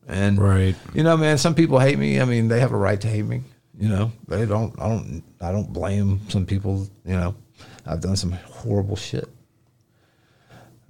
And 0.07 0.39
Right. 0.41 0.75
you 0.95 1.03
know, 1.03 1.17
man, 1.17 1.37
some 1.39 1.55
people 1.55 1.79
hate 1.79 1.99
me. 1.99 2.21
I 2.21 2.25
mean, 2.25 2.49
they 2.49 2.61
have 2.61 2.73
a 2.73 2.77
right 2.77 3.01
to 3.01 3.09
hate 3.09 3.25
me. 3.27 3.43
You 3.79 3.89
know, 3.89 4.13
they 4.27 4.45
don't. 4.47 4.75
I 4.81 4.89
don't. 4.89 5.23
I 5.41 5.53
don't 5.53 5.73
blame 5.73 6.21
some 6.29 6.45
people. 6.47 6.89
You 7.05 7.15
know, 7.17 7.35
I've 7.87 8.01
done 8.01 8.17
some 8.17 8.33
horrible 8.33 8.97
shit, 8.97 9.29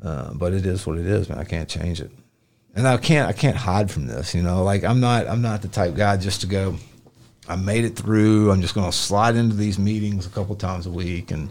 uh, 0.03 0.33
but 0.35 0.53
it 0.55 0.65
is 0.65 0.87
what 0.87 0.99
it 0.99 1.07
is, 1.07 1.29
man. 1.29 1.39
I 1.39 1.45
can't 1.45 1.69
change 1.69 2.01
it, 2.01 2.11
and 2.75 2.87
I 2.89 2.97
can't. 2.97 3.29
I 3.29 3.33
can't 3.33 3.57
hide 3.57 3.91
from 3.91 4.07
this. 4.07 4.35
You 4.35 4.43
know, 4.43 4.63
like 4.63 4.85
I'm 4.85 5.01
not. 5.01 5.27
I'm 5.27 5.43
not 5.43 5.63
the 5.63 5.69
type 5.69 5.95
guy 5.97 6.17
just 6.17 6.41
to 6.43 6.47
go. 6.47 6.77
I 7.49 7.57
made 7.57 7.85
it 7.85 7.97
through. 7.97 8.53
I'm 8.53 8.61
just 8.61 8.75
going 8.75 8.91
to 8.91 8.97
slide 8.97 9.35
into 9.35 9.57
these 9.57 9.79
meetings 9.79 10.27
a 10.27 10.31
couple 10.31 10.55
times 10.55 10.87
a 10.87 10.91
week 10.91 11.31
and 11.31 11.49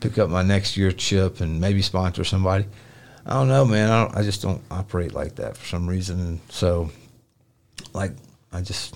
pick 0.00 0.18
up 0.18 0.28
my 0.28 0.42
next 0.42 0.76
year 0.76 0.92
chip 0.92 1.40
and 1.40 1.60
maybe 1.60 1.80
sponsor 1.80 2.24
somebody. 2.24 2.66
I 3.26 3.32
don't 3.32 3.48
know, 3.48 3.64
man. 3.64 3.90
I, 3.90 4.04
don't, 4.04 4.16
I 4.18 4.22
just 4.22 4.42
don't 4.42 4.62
operate 4.70 5.14
like 5.14 5.36
that 5.36 5.56
for 5.56 5.66
some 5.66 5.88
reason. 5.88 6.20
And 6.20 6.40
so, 6.50 6.90
like, 7.94 8.12
I 8.52 8.60
just 8.60 8.94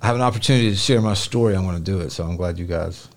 I 0.00 0.06
have 0.06 0.16
an 0.16 0.22
opportunity 0.22 0.70
to 0.70 0.76
share 0.76 1.00
my 1.00 1.14
story. 1.14 1.56
I'm 1.56 1.64
going 1.64 1.76
to 1.76 1.82
do 1.82 2.00
it. 2.00 2.10
So 2.10 2.24
I'm 2.24 2.36
glad 2.36 2.58
you 2.58 2.66
guys. 2.66 3.08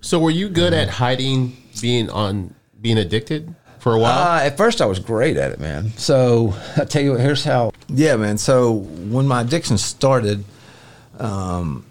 So 0.00 0.18
were 0.18 0.30
you 0.30 0.48
good 0.48 0.72
at 0.72 0.88
hiding 0.88 1.56
being 1.80 2.10
on 2.10 2.54
being 2.80 2.98
addicted 2.98 3.54
for 3.78 3.94
a 3.94 3.98
while? 3.98 4.38
Uh, 4.38 4.42
at 4.42 4.56
first, 4.56 4.80
I 4.80 4.86
was 4.86 4.98
great 4.98 5.36
at 5.36 5.52
it, 5.52 5.60
man. 5.60 5.90
So 5.96 6.54
I 6.76 6.84
tell 6.84 7.02
you 7.02 7.12
what. 7.12 7.20
Here's 7.20 7.44
how. 7.44 7.72
Yeah, 7.88 8.16
man. 8.16 8.38
So 8.38 8.72
when 8.72 9.28
my 9.28 9.42
addiction 9.42 9.78
started, 9.78 10.44
um, 11.20 11.84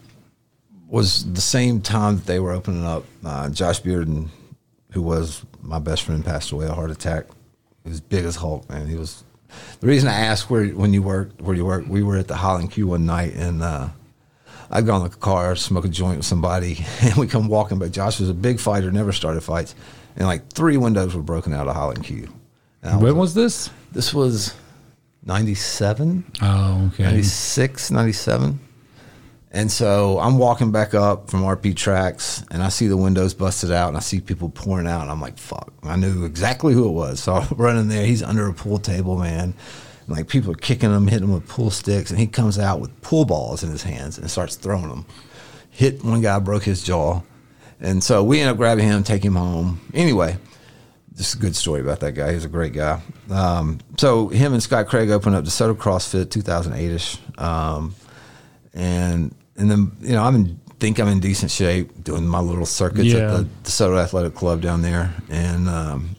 was 0.88 1.32
the 1.34 1.42
same 1.42 1.82
time 1.82 2.18
that 2.18 2.26
they 2.26 2.40
were 2.40 2.52
opening 2.52 2.86
up. 2.86 3.04
Uh, 3.24 3.50
Josh 3.50 3.82
Bearden, 3.82 4.30
who 4.92 5.02
was 5.02 5.44
my 5.62 5.80
best 5.80 6.04
friend, 6.04 6.24
passed 6.24 6.52
away 6.52 6.68
a 6.68 6.74
heart 6.74 6.92
attack. 6.92 7.26
He 7.84 7.90
was 7.90 8.02
big 8.02 8.26
as 8.26 8.36
Hulk, 8.38 8.70
man. 8.70 8.88
He 8.88 8.96
was. 8.96 9.24
The 9.80 9.88
reason 9.88 10.10
I 10.10 10.20
asked 10.20 10.50
where 10.50 10.66
when 10.68 10.94
you 10.94 11.02
worked, 11.02 11.42
where 11.42 11.56
you 11.56 11.66
worked, 11.66 11.88
we 11.88 12.04
were 12.04 12.18
at 12.18 12.28
the 12.28 12.36
Holland 12.36 12.72
Q 12.72 12.88
one 12.88 13.06
night, 13.06 13.34
and 13.36 13.62
uh, 13.64 13.90
I'd 14.70 14.86
gone 14.86 15.04
to 15.04 15.10
the 15.10 15.16
car, 15.18 15.56
smoke 15.56 15.86
a 15.86 15.88
joint 15.88 16.18
with 16.18 16.26
somebody, 16.26 16.84
and 17.02 17.16
we 17.16 17.28
come 17.28 17.48
walking. 17.48 17.80
But 17.80 17.92
Josh 17.92 18.20
was 18.20 18.30
a 18.30 18.34
big 18.34 18.60
fighter, 18.60 18.92
never 18.92 19.12
started 19.14 19.42
fights, 19.42 19.76
and 20.18 20.28
like 20.28 20.50
three 20.52 20.78
windows 20.78 21.16
were 21.16 21.22
broken 21.22 21.54
out 21.54 21.68
of 21.68 21.76
Holland 21.76 22.04
Q. 22.04 22.28
I 22.84 22.98
When 22.98 23.18
was 23.18 23.34
this? 23.34 23.70
this 23.92 24.14
was 24.14 24.54
97 25.24 26.24
Oh, 26.42 26.90
okay. 26.94 27.04
96 27.04 27.92
97 27.92 28.60
and 29.56 29.72
so 29.72 30.20
i'm 30.20 30.38
walking 30.38 30.72
back 30.72 30.94
up 30.94 31.30
from 31.30 31.42
rp 31.42 31.76
tracks 31.76 32.44
and 32.52 32.62
i 32.62 32.70
see 32.70 32.88
the 32.88 32.98
windows 32.98 33.34
busted 33.34 33.72
out 33.72 33.88
and 33.88 33.98
i 33.98 34.00
see 34.02 34.20
people 34.20 34.50
pouring 34.50 34.86
out 34.86 35.02
and 35.02 35.10
i'm 35.10 35.22
like 35.22 35.38
fuck. 35.38 35.74
I 35.84 35.96
knew 35.96 36.26
exactly 36.26 36.74
who 36.74 36.88
it 36.88 36.92
was. 36.92 37.20
So 37.22 37.34
i 37.36 37.48
run 37.56 37.78
in 37.78 37.88
there. 37.88 38.06
He's 38.06 38.24
under 38.24 38.48
a 38.48 38.54
pool 38.54 38.80
table 38.80 39.18
man. 39.18 39.54
And 40.08 40.16
like 40.16 40.28
people 40.28 40.52
are 40.52 40.56
kicking 40.56 40.92
him 40.92 41.08
hitting 41.08 41.28
him 41.28 41.34
with 41.34 41.48
pool 41.48 41.72
sticks 41.72 42.12
and 42.12 42.20
he 42.20 42.28
comes 42.28 42.60
out 42.60 42.80
with 42.80 43.02
pool 43.02 43.26
balls 43.26 43.64
in 43.64 43.72
his 43.72 43.84
hands 43.84 44.18
and 44.18 44.30
starts 44.30 44.56
throwing 44.56 44.90
them 44.90 45.06
hit 45.72 46.04
one 46.04 46.22
guy 46.22 46.40
broke 46.40 46.64
his 46.64 46.84
jaw. 46.84 47.22
And 47.82 48.04
so 48.04 48.24
we 48.24 48.40
end 48.40 48.50
up 48.50 48.58
grabbing 48.58 48.86
him 48.86 49.04
take 49.04 49.24
him 49.24 49.36
home. 49.36 49.82
Anyway 49.94 50.38
just 51.16 51.36
a 51.36 51.38
good 51.38 51.56
story 51.56 51.80
about 51.80 52.02
that 52.02 52.12
guy. 52.12 52.34
He's 52.34 52.44
a 52.44 52.50
great 52.50 52.74
guy. 52.74 53.02
Um, 53.30 53.80
so 53.98 54.28
him 54.28 54.52
and 54.52 54.62
Scott 54.62 54.88
Craig 54.88 55.10
opened 55.10 55.36
up 55.36 55.46
the 55.46 55.50
DeSoto 55.50 55.74
CrossFit 55.74 56.26
2008ish, 56.26 57.42
um, 57.42 57.96
and 58.74 59.34
and 59.58 59.70
then 59.70 59.92
you 60.02 60.14
know 60.14 60.24
I'm 60.24 60.36
in, 60.36 60.60
think 60.80 61.00
I'm 61.00 61.08
in 61.08 61.20
decent 61.20 61.52
shape 61.52 62.04
doing 62.04 62.28
my 62.28 62.40
little 62.40 62.66
circuits 62.66 63.06
Yeah. 63.06 63.34
at 63.34 63.38
the 63.38 63.44
DeSoto 63.64 64.02
Athletic 64.02 64.36
Club 64.36 64.62
down 64.62 64.82
there, 64.82 65.14
and 65.30 65.70
um, 65.70 66.16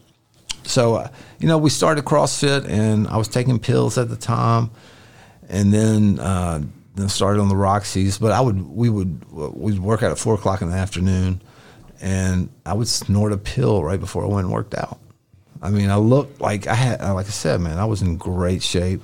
so 0.65 0.97
uh, 0.97 1.09
you 1.39 1.49
know 1.49 1.59
we 1.59 1.71
started 1.71 2.05
CrossFit, 2.05 2.69
and 2.69 3.07
I 3.09 3.17
was 3.17 3.29
taking 3.29 3.59
pills 3.59 3.99
at 3.99 4.09
the 4.09 4.17
time, 4.17 4.71
and 5.49 5.73
then. 5.73 6.19
Uh, 6.19 6.63
then 6.95 7.11
started 7.11 7.41
on 7.43 7.51
the 7.51 7.57
Roxy's, 7.57 8.17
but 8.17 8.33
I 8.33 8.41
would 8.41 8.59
we 8.75 8.89
would 8.89 9.31
we'd 9.31 9.79
work 9.79 10.03
out 10.03 10.13
at 10.13 10.19
four 10.19 10.33
o'clock 10.33 10.63
in 10.63 10.71
the 10.71 10.77
afternoon, 10.79 11.43
and 12.01 12.49
I 12.65 12.73
would 12.73 12.89
snort 12.89 13.33
a 13.33 13.37
pill 13.37 13.85
right 13.85 14.01
before 14.01 14.25
I 14.25 14.29
went 14.29 14.47
and 14.47 14.51
worked 14.55 14.75
out. 14.75 14.99
I 15.61 15.69
mean, 15.69 15.91
I 15.91 15.97
looked 15.97 16.41
like 16.41 16.67
I 16.67 16.73
had, 16.75 17.03
like 17.03 17.27
I 17.27 17.29
said, 17.29 17.61
man, 17.61 17.77
I 17.77 17.85
was 17.85 18.01
in 18.01 18.17
great 18.17 18.63
shape. 18.63 19.03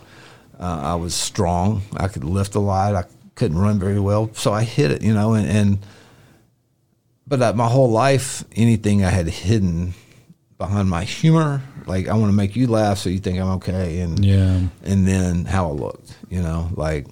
Uh, 0.59 0.81
I 0.83 0.95
was 0.95 1.15
strong. 1.15 1.83
I 1.99 2.09
could 2.09 2.25
lift 2.25 2.55
a 2.55 2.61
lot. 2.61 2.95
I 2.95 3.05
couldn't 3.35 3.59
run 3.59 3.79
very 3.79 3.99
well, 4.01 4.31
so 4.35 4.53
I 4.53 4.63
hit 4.65 4.91
it, 4.91 5.03
you 5.03 5.15
know. 5.15 5.35
And, 5.35 5.47
and 5.49 5.79
but 7.27 7.57
my 7.57 7.69
whole 7.69 7.91
life, 7.91 8.45
anything 8.57 9.05
I 9.05 9.11
had 9.11 9.27
hidden 9.27 9.95
behind 10.59 10.89
my 10.91 11.05
humor, 11.05 11.63
like 11.87 12.09
I 12.09 12.15
want 12.15 12.31
to 12.31 12.37
make 12.37 12.55
you 12.57 12.67
laugh, 12.67 12.99
so 12.99 13.09
you 13.11 13.19
think 13.19 13.39
I'm 13.39 13.49
okay, 13.57 14.01
and 14.01 14.25
Yeah. 14.25 14.61
and 14.85 15.07
then 15.07 15.45
how 15.45 15.69
I 15.69 15.73
looked, 15.73 16.17
you 16.29 16.43
know, 16.43 16.71
like 16.75 17.07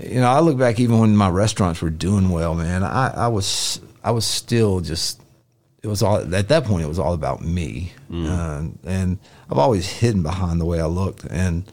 you 0.00 0.20
know, 0.20 0.28
I 0.30 0.40
look 0.40 0.56
back 0.56 0.80
even 0.80 0.98
when 0.98 1.14
my 1.16 1.28
restaurants 1.28 1.82
were 1.82 1.90
doing 1.90 2.30
well, 2.30 2.54
man. 2.54 2.82
I, 2.82 3.08
I 3.08 3.28
was 3.28 3.80
I 4.02 4.10
was 4.12 4.24
still 4.24 4.80
just 4.80 5.20
it 5.82 5.88
was 5.88 6.02
all 6.02 6.16
at 6.34 6.48
that 6.48 6.64
point 6.64 6.82
it 6.84 6.88
was 6.88 6.98
all 6.98 7.12
about 7.12 7.42
me, 7.44 7.92
uh, 8.10 8.62
and 8.84 9.18
I've 9.50 9.58
always 9.58 9.86
hidden 9.86 10.22
behind 10.22 10.60
the 10.60 10.64
way 10.64 10.80
I 10.80 10.86
looked, 10.86 11.24
and 11.24 11.64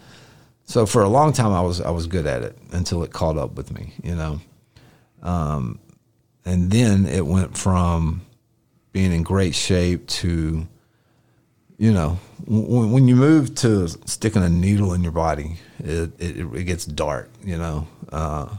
so 0.69 0.85
for 0.85 1.01
a 1.01 1.09
long 1.09 1.33
time 1.33 1.51
I 1.51 1.61
was 1.61 1.81
I 1.81 1.89
was 1.89 2.05
good 2.05 2.27
at 2.27 2.43
it 2.43 2.55
until 2.71 3.03
it 3.03 3.11
caught 3.11 3.37
up 3.37 3.55
with 3.55 3.73
me, 3.73 3.93
you 4.03 4.15
know, 4.15 4.39
um, 5.23 5.79
and 6.45 6.69
then 6.69 7.07
it 7.07 7.25
went 7.25 7.57
from 7.57 8.21
being 8.91 9.11
in 9.11 9.23
great 9.23 9.55
shape 9.55 10.05
to 10.07 10.67
you 11.79 11.93
know, 11.93 12.19
when, 12.45 12.91
when 12.91 13.07
you 13.07 13.15
move 13.15 13.55
to 13.55 13.87
sticking 14.05 14.43
a 14.43 14.49
needle 14.49 14.93
in 14.93 15.01
your 15.01 15.13
body, 15.13 15.57
it, 15.79 16.11
it, 16.19 16.45
it 16.53 16.65
gets 16.65 16.85
dark, 16.85 17.31
you 17.41 17.57
know. 17.57 17.87
Uh, 18.11 18.49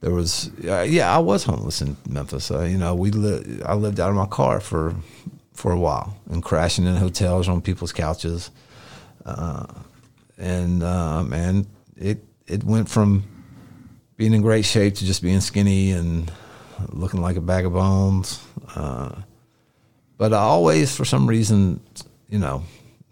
there 0.00 0.12
was, 0.12 0.48
uh, 0.64 0.82
yeah, 0.82 1.14
I 1.14 1.18
was 1.18 1.42
homeless 1.44 1.82
in 1.82 1.96
Memphis. 2.08 2.50
Uh, 2.50 2.62
you 2.62 2.78
know, 2.78 2.94
we 2.94 3.10
li- 3.10 3.60
I 3.66 3.74
lived 3.74 4.00
out 4.00 4.10
of 4.10 4.16
my 4.16 4.26
car 4.26 4.60
for 4.60 4.94
for 5.52 5.72
a 5.72 5.78
while 5.78 6.16
and 6.30 6.42
crashing 6.42 6.86
in 6.86 6.96
hotels 6.96 7.48
on 7.48 7.60
people's 7.60 7.92
couches. 7.92 8.50
Uh, 9.26 9.66
and 10.40 10.82
uh, 10.82 11.22
man, 11.22 11.66
it 11.96 12.24
it 12.48 12.64
went 12.64 12.88
from 12.88 13.22
being 14.16 14.32
in 14.34 14.42
great 14.42 14.64
shape 14.64 14.94
to 14.96 15.04
just 15.04 15.22
being 15.22 15.40
skinny 15.40 15.92
and 15.92 16.30
looking 16.88 17.20
like 17.20 17.36
a 17.36 17.40
bag 17.40 17.64
of 17.66 17.72
bones. 17.74 18.42
Uh, 18.74 19.12
but 20.18 20.32
I 20.34 20.38
always, 20.38 20.94
for 20.94 21.04
some 21.04 21.26
reason, 21.28 21.80
you 22.28 22.38
know, 22.38 22.64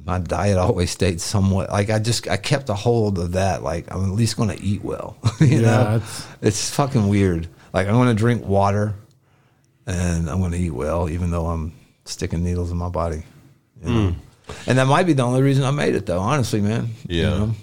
my 0.04 0.18
diet 0.18 0.58
always 0.58 0.90
stayed 0.90 1.20
somewhat 1.20 1.70
like 1.70 1.88
I 1.90 1.98
just 1.98 2.28
I 2.28 2.36
kept 2.36 2.68
a 2.68 2.74
hold 2.74 3.18
of 3.18 3.32
that. 3.32 3.62
Like 3.62 3.92
I'm 3.94 4.04
at 4.04 4.10
least 4.10 4.36
going 4.36 4.50
to 4.50 4.60
eat 4.62 4.82
well. 4.82 5.16
you 5.40 5.46
Yeah, 5.46 5.60
know, 5.60 5.96
it's- 5.96 6.26
it's 6.42 6.70
fucking 6.70 7.08
weird. 7.08 7.46
Like 7.72 7.86
I'm 7.86 7.94
going 7.94 8.08
to 8.08 8.14
drink 8.14 8.44
water, 8.46 8.94
and 9.86 10.28
I'm 10.30 10.40
going 10.40 10.52
to 10.52 10.58
eat 10.58 10.70
well, 10.70 11.08
even 11.08 11.30
though 11.30 11.46
I'm 11.46 11.72
sticking 12.04 12.42
needles 12.42 12.70
in 12.70 12.76
my 12.78 12.88
body. 12.88 13.22
you 13.82 13.88
know? 13.92 14.14
And 14.66 14.78
that 14.78 14.86
might 14.86 15.04
be 15.06 15.12
the 15.12 15.22
only 15.22 15.42
reason 15.42 15.64
I 15.64 15.70
made 15.70 15.94
it, 15.94 16.06
though. 16.06 16.20
Honestly, 16.20 16.60
man. 16.60 16.88
You 17.08 17.20
Yeah. 17.22 17.28
know? 17.30 17.54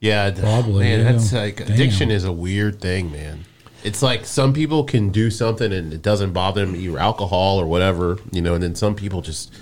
Yeah, 0.00 0.30
Probably, 0.30 0.84
Man, 0.84 1.00
yeah. 1.00 1.12
that's 1.12 1.32
like 1.32 1.56
Damn. 1.56 1.72
addiction 1.72 2.10
is 2.10 2.24
a 2.24 2.32
weird 2.32 2.80
thing, 2.80 3.10
man. 3.10 3.44
It's 3.82 4.02
like 4.02 4.26
some 4.26 4.52
people 4.52 4.84
can 4.84 5.10
do 5.10 5.30
something 5.30 5.72
and 5.72 5.92
it 5.92 6.02
doesn't 6.02 6.32
bother 6.32 6.64
them, 6.66 6.76
either 6.76 6.98
alcohol 6.98 7.58
or 7.58 7.66
whatever, 7.66 8.18
you 8.30 8.42
know, 8.42 8.54
and 8.54 8.62
then 8.62 8.74
some 8.74 8.94
people 8.94 9.22
just 9.22 9.52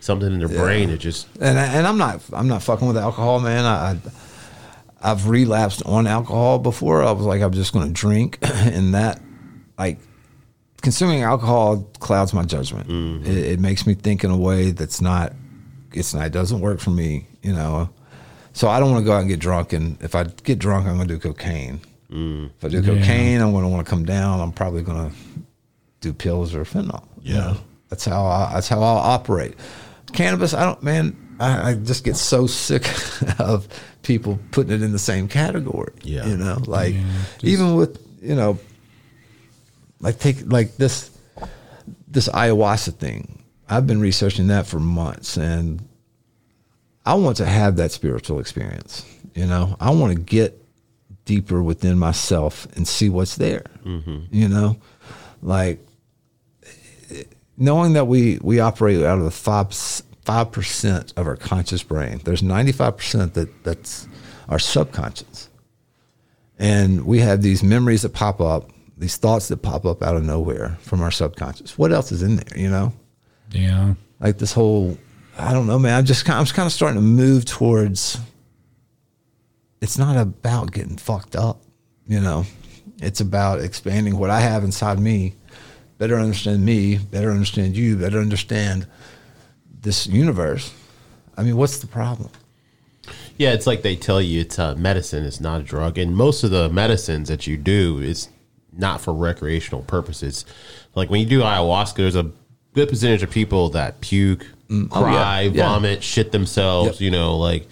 something 0.00 0.32
in 0.32 0.38
their 0.40 0.48
brain 0.48 0.90
it 0.90 0.98
just 0.98 1.26
and 1.40 1.58
I- 1.58 1.66
and 1.66 1.86
I'm 1.86 1.96
not 1.98 2.20
I'm 2.32 2.48
not 2.48 2.62
fucking 2.62 2.86
with 2.88 2.96
alcohol, 2.96 3.40
man. 3.40 3.64
I, 3.64 3.90
I 3.92 3.98
I've 5.10 5.28
relapsed 5.28 5.82
on 5.84 6.06
alcohol 6.06 6.58
before. 6.58 7.02
I 7.02 7.10
was 7.12 7.26
like 7.26 7.40
I'm 7.42 7.52
just 7.52 7.72
going 7.72 7.86
to 7.86 7.92
drink, 7.92 8.38
and 8.42 8.94
that 8.94 9.20
like 9.78 9.98
consuming 10.82 11.22
alcohol 11.22 11.82
clouds 12.00 12.32
my 12.34 12.44
judgment. 12.44 12.88
Mm-hmm. 12.88 13.26
It, 13.26 13.36
it 13.38 13.60
makes 13.60 13.86
me 13.86 13.94
think 13.94 14.24
in 14.24 14.30
a 14.30 14.36
way 14.36 14.70
that's 14.72 15.00
not 15.00 15.32
it's 15.92 16.12
not 16.14 16.26
it 16.26 16.32
doesn't 16.32 16.60
work 16.60 16.80
for 16.80 16.90
me, 16.90 17.26
you 17.42 17.52
know. 17.52 17.88
So 18.52 18.68
I 18.68 18.78
don't 18.80 18.90
want 18.90 19.02
to 19.02 19.06
go 19.06 19.12
out 19.14 19.20
and 19.20 19.28
get 19.28 19.40
drunk, 19.40 19.72
and 19.72 20.00
if 20.02 20.14
I 20.14 20.24
get 20.24 20.58
drunk, 20.58 20.86
I'm 20.86 20.96
going 20.96 21.08
to 21.08 21.14
do 21.14 21.20
cocaine. 21.20 21.80
Mm. 22.10 22.50
If 22.58 22.64
I 22.64 22.68
do 22.68 22.82
cocaine, 22.82 23.40
I'm 23.40 23.52
going 23.52 23.64
to 23.64 23.68
want 23.70 23.86
to 23.86 23.88
come 23.90 24.04
down. 24.04 24.40
I'm 24.40 24.52
probably 24.52 24.82
going 24.82 25.08
to 25.10 25.16
do 26.02 26.12
pills 26.12 26.54
or 26.54 26.64
fentanyl. 26.64 27.04
you 27.22 27.34
Yeah. 27.34 27.40
know? 27.40 27.56
that's 27.88 28.04
how 28.04 28.26
I, 28.26 28.52
that's 28.54 28.68
how 28.68 28.78
I'll 28.82 28.98
operate. 28.98 29.54
Cannabis, 30.12 30.52
I 30.52 30.64
don't, 30.66 30.82
man. 30.82 31.16
I, 31.40 31.70
I 31.70 31.74
just 31.74 32.04
get 32.04 32.16
so 32.16 32.46
sick 32.46 32.86
of 33.38 33.66
people 34.02 34.38
putting 34.50 34.72
it 34.72 34.82
in 34.82 34.92
the 34.92 34.98
same 34.98 35.28
category. 35.28 35.92
Yeah. 36.02 36.26
you 36.26 36.36
know, 36.36 36.58
like 36.66 36.94
even 37.42 37.74
with 37.76 37.98
you 38.20 38.34
know, 38.34 38.58
like 40.02 40.18
take 40.18 40.52
like 40.52 40.76
this 40.76 41.10
this 42.08 42.28
ayahuasca 42.28 42.96
thing. 42.96 43.42
I've 43.68 43.86
been 43.86 44.00
researching 44.00 44.48
that 44.48 44.66
for 44.66 44.78
months, 44.78 45.38
and 45.38 45.88
I 47.06 47.14
want 47.14 47.38
to 47.38 47.46
have 47.46 47.76
that 47.76 47.90
spiritual 47.90 48.38
experience. 48.38 49.06
You 49.34 49.46
know, 49.46 49.76
I 49.80 49.90
want 49.90 50.14
to 50.14 50.20
get 50.20 50.62
deeper 51.24 51.62
within 51.62 51.98
myself 51.98 52.66
and 52.76 52.86
see 52.86 53.08
what's 53.08 53.36
there. 53.36 53.64
Mm-hmm. 53.84 54.24
You 54.30 54.48
know, 54.48 54.76
like 55.40 55.80
knowing 57.56 57.94
that 57.94 58.06
we 58.06 58.38
we 58.42 58.60
operate 58.60 59.02
out 59.02 59.18
of 59.18 59.24
the 59.24 59.30
five 59.30 59.72
five 60.24 60.52
percent 60.52 61.12
of 61.16 61.26
our 61.26 61.36
conscious 61.36 61.82
brain. 61.82 62.20
There's 62.24 62.42
ninety 62.42 62.72
five 62.72 62.96
percent 62.96 63.34
that 63.34 63.64
that's 63.64 64.06
our 64.48 64.58
subconscious, 64.58 65.48
and 66.58 67.06
we 67.06 67.20
have 67.20 67.42
these 67.42 67.62
memories 67.62 68.02
that 68.02 68.12
pop 68.12 68.40
up, 68.40 68.70
these 69.02 69.16
thoughts 69.16 69.48
that 69.48 69.58
pop 69.58 69.84
up 69.84 70.00
out 70.02 70.14
of 70.16 70.24
nowhere 70.24 70.78
from 70.80 71.02
our 71.02 71.10
subconscious. 71.10 71.76
What 71.76 71.92
else 71.92 72.12
is 72.12 72.22
in 72.22 72.36
there? 72.36 72.56
You 72.58 72.70
know, 72.70 72.92
Yeah. 73.50 73.94
like 74.20 74.38
this 74.38 74.52
whole. 74.52 74.96
I 75.36 75.52
don't 75.52 75.66
know, 75.66 75.78
man. 75.78 75.98
I'm 75.98 76.04
just 76.04 76.24
kind. 76.24 76.38
I'm 76.38 76.44
just 76.44 76.54
kind 76.54 76.66
of 76.66 76.72
starting 76.72 76.96
to 76.98 77.02
move 77.02 77.44
towards. 77.44 78.18
It's 79.80 79.98
not 79.98 80.16
about 80.16 80.72
getting 80.72 80.96
fucked 80.96 81.34
up, 81.34 81.60
you 82.06 82.20
know. 82.20 82.46
It's 83.00 83.20
about 83.20 83.60
expanding 83.60 84.16
what 84.16 84.30
I 84.30 84.40
have 84.40 84.62
inside 84.62 85.00
me, 85.00 85.34
better 85.98 86.16
understand 86.16 86.64
me, 86.64 86.98
better 86.98 87.32
understand 87.32 87.76
you, 87.76 87.96
better 87.96 88.20
understand 88.20 88.86
this 89.80 90.06
universe. 90.06 90.72
I 91.36 91.42
mean, 91.42 91.56
what's 91.56 91.78
the 91.78 91.88
problem? 91.88 92.30
Yeah, 93.36 93.52
it's 93.54 93.66
like 93.66 93.82
they 93.82 93.96
tell 93.96 94.20
you 94.22 94.42
it's 94.42 94.60
uh, 94.60 94.76
medicine, 94.76 95.24
it's 95.24 95.40
not 95.40 95.60
a 95.62 95.64
drug, 95.64 95.98
and 95.98 96.14
most 96.14 96.44
of 96.44 96.52
the 96.52 96.68
medicines 96.68 97.28
that 97.28 97.48
you 97.48 97.56
do 97.56 97.98
is 97.98 98.28
not 98.76 99.00
for 99.00 99.12
recreational 99.12 99.82
purposes. 99.82 100.44
Like 100.94 101.10
when 101.10 101.20
you 101.20 101.26
do 101.26 101.40
ayahuasca, 101.40 101.96
there's 101.96 102.16
a 102.16 102.30
good 102.74 102.88
percentage 102.88 103.22
of 103.22 103.30
people 103.30 103.70
that 103.70 104.00
puke, 104.00 104.46
Oh, 104.70 104.74
yeah, 104.74 104.86
cry, 104.88 105.40
yeah. 105.42 105.68
vomit, 105.68 106.02
shit 106.02 106.32
themselves. 106.32 106.92
Yep. 106.92 107.00
You 107.00 107.10
know, 107.10 107.36
like 107.36 107.68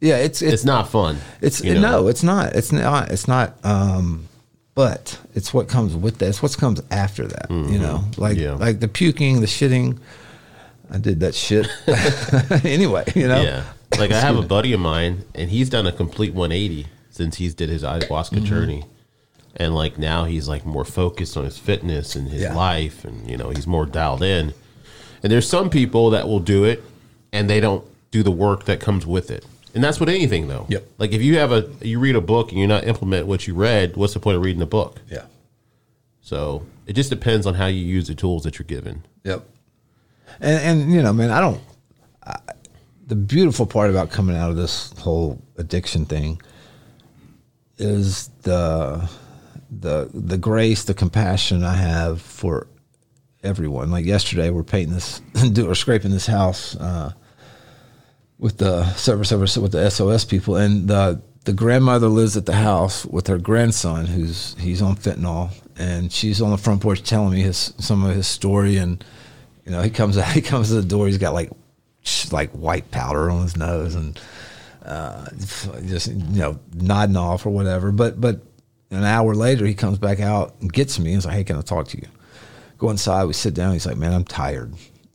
Yeah, 0.00 0.16
it's 0.16 0.40
it's, 0.42 0.54
it's 0.54 0.64
not 0.64 0.88
fun. 0.88 1.18
It's 1.42 1.62
no, 1.62 2.08
it's 2.08 2.22
not. 2.22 2.56
It's 2.56 2.72
not. 2.72 3.10
It's 3.10 3.28
not. 3.28 3.54
Um, 3.64 4.28
but 4.74 5.20
it's 5.34 5.52
what 5.52 5.68
comes 5.68 5.94
with 5.94 6.16
that. 6.18 6.28
It's 6.30 6.42
what 6.42 6.56
comes 6.56 6.80
after 6.90 7.26
that. 7.26 7.50
You 7.50 7.78
know, 7.78 8.04
like 8.16 8.38
Mm-hmm. 8.38 8.42
Yeah. 8.42 8.66
like 8.66 8.80
the 8.80 8.88
puking, 8.88 9.40
the 9.40 9.46
shitting. 9.46 9.98
I 10.90 10.98
did 10.98 11.20
that 11.20 11.34
shit 11.34 11.68
anyway. 12.64 13.04
You 13.14 13.28
know. 13.28 13.42
Yeah. 13.42 13.64
Like 13.98 14.10
I 14.10 14.20
have 14.20 14.38
a 14.38 14.42
buddy 14.42 14.72
of 14.72 14.80
mine, 14.80 15.24
and 15.34 15.50
he's 15.50 15.68
done 15.68 15.86
a 15.86 15.92
complete 15.92 16.32
180 16.32 16.86
since 17.10 17.36
he's 17.36 17.54
did 17.54 17.68
his 17.68 17.82
ayahuasca 17.82 18.30
Mm-hmm. 18.36 18.44
journey, 18.46 18.84
and 19.56 19.74
like 19.74 19.98
now 19.98 20.24
he's 20.24 20.48
like 20.48 20.64
more 20.64 20.84
focused 20.84 21.36
on 21.36 21.44
his 21.44 21.58
fitness 21.58 22.16
and 22.16 22.28
his 22.28 22.42
Yeah. 22.42 22.54
life, 22.54 23.04
and 23.04 23.28
you 23.28 23.36
know 23.36 23.50
he's 23.50 23.66
more 23.66 23.86
dialed 23.86 24.22
in. 24.22 24.54
And 25.22 25.30
there's 25.30 25.48
some 25.48 25.70
people 25.70 26.10
that 26.10 26.26
will 26.26 26.40
do 26.40 26.64
it, 26.64 26.82
and 27.32 27.48
they 27.48 27.60
don't 27.60 27.84
do 28.10 28.22
the 28.22 28.30
work 28.30 28.64
that 28.64 28.80
comes 28.80 29.06
with 29.06 29.30
it, 29.30 29.44
and 29.74 29.82
that's 29.84 30.00
with 30.00 30.08
anything 30.08 30.48
though. 30.48 30.66
Yep. 30.68 30.86
Like 30.98 31.12
if 31.12 31.22
you 31.22 31.38
have 31.38 31.52
a 31.52 31.68
you 31.80 31.98
read 31.98 32.16
a 32.16 32.20
book 32.20 32.50
and 32.50 32.58
you're 32.58 32.68
not 32.68 32.84
implement 32.84 33.26
what 33.26 33.46
you 33.46 33.54
read, 33.54 33.96
what's 33.96 34.14
the 34.14 34.20
point 34.20 34.36
of 34.36 34.42
reading 34.42 34.60
the 34.60 34.66
book? 34.66 35.00
Yeah. 35.10 35.24
So 36.20 36.64
it 36.86 36.94
just 36.94 37.10
depends 37.10 37.46
on 37.46 37.54
how 37.54 37.66
you 37.66 37.84
use 37.84 38.08
the 38.08 38.14
tools 38.14 38.42
that 38.44 38.58
you're 38.58 38.66
given. 38.66 39.04
Yep. 39.24 39.44
And 40.40 40.80
and 40.82 40.92
you 40.92 41.02
know, 41.02 41.12
man, 41.12 41.30
I 41.30 41.40
don't. 41.40 41.60
I, 42.24 42.38
the 43.06 43.16
beautiful 43.16 43.66
part 43.66 43.90
about 43.90 44.10
coming 44.10 44.36
out 44.36 44.50
of 44.50 44.56
this 44.56 44.92
whole 44.98 45.40
addiction 45.58 46.06
thing 46.06 46.40
is 47.78 48.28
the 48.42 49.08
the 49.80 50.10
the 50.12 50.38
grace, 50.38 50.84
the 50.84 50.94
compassion 50.94 51.64
I 51.64 51.74
have 51.74 52.20
for 52.20 52.66
everyone. 53.42 53.90
Like 53.90 54.04
yesterday, 54.04 54.50
we're 54.50 54.62
painting 54.62 54.94
this, 54.94 55.20
do 55.52 55.68
or 55.68 55.74
scraping 55.74 56.10
this 56.10 56.26
house 56.26 56.76
uh, 56.76 57.12
with 58.38 58.58
the 58.58 58.92
service 58.94 59.32
over 59.32 59.60
with 59.60 59.72
the 59.72 59.90
SOS 59.90 60.24
people, 60.24 60.56
and 60.56 60.88
the 60.88 61.22
the 61.44 61.52
grandmother 61.52 62.08
lives 62.08 62.36
at 62.36 62.46
the 62.46 62.54
house 62.54 63.04
with 63.06 63.26
her 63.26 63.38
grandson, 63.38 64.06
who's 64.06 64.54
he's 64.58 64.82
on 64.82 64.96
fentanyl, 64.96 65.50
and 65.76 66.12
she's 66.12 66.40
on 66.40 66.50
the 66.50 66.58
front 66.58 66.82
porch 66.82 67.02
telling 67.02 67.32
me 67.32 67.40
his 67.40 67.72
some 67.78 68.04
of 68.04 68.14
his 68.14 68.26
story, 68.26 68.76
and 68.76 69.04
you 69.64 69.72
know 69.72 69.82
he 69.82 69.90
comes 69.90 70.18
out, 70.18 70.32
he 70.32 70.42
comes 70.42 70.68
to 70.68 70.74
the 70.74 70.82
door, 70.82 71.06
he's 71.06 71.18
got 71.18 71.34
like 71.34 71.50
like 72.30 72.50
white 72.52 72.90
powder 72.90 73.30
on 73.30 73.42
his 73.42 73.56
nose, 73.56 73.94
and 73.94 74.20
uh, 74.84 75.26
just 75.86 76.08
you 76.08 76.40
know 76.40 76.58
nodding 76.74 77.16
off 77.16 77.46
or 77.46 77.50
whatever, 77.50 77.90
but 77.90 78.20
but. 78.20 78.40
An 78.92 79.04
hour 79.04 79.34
later, 79.34 79.64
he 79.66 79.74
comes 79.74 79.98
back 79.98 80.20
out 80.20 80.54
and 80.60 80.72
gets 80.72 80.98
me. 80.98 81.12
He's 81.14 81.24
like, 81.24 81.34
"Hey, 81.34 81.44
can 81.44 81.56
I 81.56 81.62
talk 81.62 81.88
to 81.88 81.98
you?" 81.98 82.06
go 82.78 82.90
inside. 82.90 83.24
We 83.24 83.32
sit 83.32 83.54
down. 83.54 83.72
He's 83.72 83.86
like, 83.86 83.96
"Man, 83.96 84.12
I'm 84.12 84.24
tired." 84.24 84.74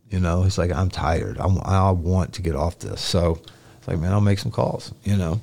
You 0.09 0.19
know, 0.19 0.43
he's 0.43 0.57
like, 0.57 0.71
"I'm 0.71 0.89
tired. 0.89 1.37
I'm, 1.37 1.59
I 1.63 1.91
want 1.91 2.33
to 2.33 2.41
get 2.41 2.55
off 2.55 2.79
this." 2.79 3.01
So 3.01 3.39
it's 3.77 3.87
like, 3.87 3.99
"Man, 3.99 4.11
I'll 4.11 4.21
make 4.21 4.39
some 4.39 4.51
calls." 4.51 4.93
You 5.03 5.17
know, 5.17 5.41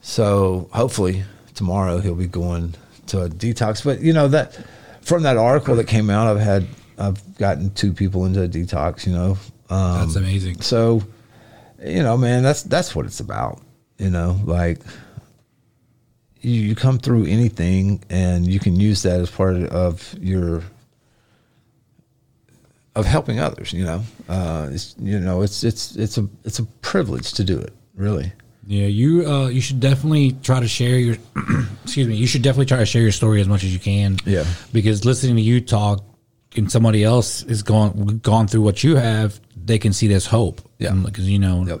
so 0.00 0.68
hopefully 0.72 1.24
tomorrow 1.54 1.98
he'll 1.98 2.14
be 2.14 2.26
going 2.26 2.74
to 3.08 3.22
a 3.22 3.28
detox. 3.28 3.84
But 3.84 4.00
you 4.00 4.12
know 4.12 4.28
that 4.28 4.58
from 5.00 5.22
that 5.22 5.36
article 5.36 5.76
that 5.76 5.88
came 5.88 6.10
out, 6.10 6.28
I've 6.28 6.42
had 6.42 6.66
I've 6.98 7.36
gotten 7.38 7.70
two 7.70 7.92
people 7.92 8.26
into 8.26 8.42
a 8.42 8.48
detox. 8.48 9.06
You 9.06 9.12
know, 9.14 9.38
um, 9.70 10.00
That's 10.00 10.16
amazing. 10.16 10.60
so 10.60 11.02
you 11.82 12.02
know, 12.02 12.16
man, 12.16 12.42
that's 12.42 12.62
that's 12.62 12.94
what 12.94 13.06
it's 13.06 13.20
about. 13.20 13.60
You 13.98 14.10
know, 14.10 14.38
like 14.44 14.80
you, 16.46 16.60
you 16.68 16.74
come 16.74 16.98
through 16.98 17.26
anything 17.26 18.02
and 18.08 18.46
you 18.46 18.60
can 18.60 18.78
use 18.78 19.02
that 19.02 19.20
as 19.20 19.30
part 19.30 19.56
of 19.56 20.14
your 20.20 20.62
of 22.94 23.04
helping 23.04 23.38
others, 23.40 23.72
you 23.72 23.84
know. 23.84 24.02
Uh 24.28 24.68
it's 24.72 24.94
you 24.98 25.18
know, 25.20 25.42
it's 25.42 25.64
it's 25.64 25.96
it's 25.96 26.18
a 26.18 26.26
it's 26.44 26.58
a 26.58 26.64
privilege 26.82 27.32
to 27.34 27.44
do 27.44 27.58
it, 27.58 27.72
really. 27.94 28.32
Yeah, 28.68 28.86
you 28.86 29.26
uh, 29.30 29.46
you 29.48 29.60
should 29.60 29.78
definitely 29.80 30.32
try 30.42 30.58
to 30.60 30.66
share 30.68 30.98
your 30.98 31.16
excuse 31.84 32.08
me. 32.08 32.16
You 32.16 32.26
should 32.26 32.42
definitely 32.42 32.66
try 32.66 32.78
to 32.78 32.86
share 32.86 33.02
your 33.02 33.12
story 33.12 33.40
as 33.40 33.48
much 33.48 33.62
as 33.64 33.72
you 33.72 33.78
can. 33.78 34.16
Yeah. 34.24 34.44
because 34.72 35.04
listening 35.04 35.36
to 35.36 35.42
you 35.42 35.60
talk 35.60 36.02
and 36.56 36.70
somebody 36.72 37.04
else 37.04 37.42
is 37.44 37.62
gone 37.62 38.18
gone 38.22 38.46
through 38.48 38.62
what 38.62 38.82
you 38.82 38.96
have, 38.96 39.38
they 39.56 39.78
can 39.78 39.92
see 39.92 40.06
this 40.08 40.26
hope. 40.26 40.60
Yeah. 40.78 40.92
because 40.94 41.28
you 41.28 41.38
know, 41.38 41.64
Yep. 41.66 41.80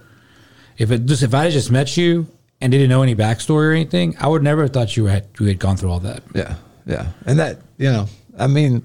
if 0.78 0.90
it 0.90 1.06
just 1.06 1.22
if 1.22 1.34
I 1.34 1.50
just 1.50 1.70
met 1.70 1.96
you 1.96 2.26
and 2.60 2.72
didn't 2.72 2.88
know 2.88 3.02
any 3.02 3.14
backstory 3.14 3.68
or 3.68 3.72
anything, 3.72 4.16
I 4.18 4.28
would 4.28 4.42
never 4.42 4.62
have 4.62 4.72
thought 4.72 4.96
you 4.96 5.06
had 5.06 5.26
you 5.38 5.46
had 5.46 5.58
gone 5.58 5.76
through 5.76 5.90
all 5.90 6.00
that. 6.00 6.22
Yeah. 6.34 6.56
Yeah. 6.86 7.08
And 7.26 7.38
that, 7.38 7.58
you 7.78 7.90
know, 7.90 8.06
I 8.38 8.46
mean, 8.46 8.84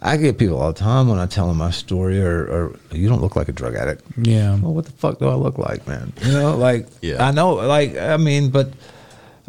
I 0.00 0.16
get 0.16 0.38
people 0.38 0.60
all 0.60 0.72
the 0.72 0.78
time 0.78 1.08
when 1.08 1.18
I 1.18 1.26
tell 1.26 1.48
them 1.48 1.56
my 1.56 1.70
story 1.70 2.20
or, 2.22 2.44
or 2.44 2.78
you 2.92 3.08
don't 3.08 3.20
look 3.20 3.36
like 3.36 3.48
a 3.48 3.52
drug 3.52 3.74
addict. 3.74 4.02
Yeah, 4.18 4.50
well, 4.56 4.74
what 4.74 4.84
the 4.84 4.92
fuck 4.92 5.18
do 5.18 5.28
I 5.28 5.34
look 5.34 5.58
like, 5.58 5.86
man? 5.88 6.12
You 6.22 6.32
know, 6.32 6.56
like, 6.56 6.86
Yeah. 7.00 7.26
I 7.26 7.30
know, 7.32 7.54
like, 7.54 7.96
I 7.96 8.16
mean, 8.18 8.50
but 8.50 8.68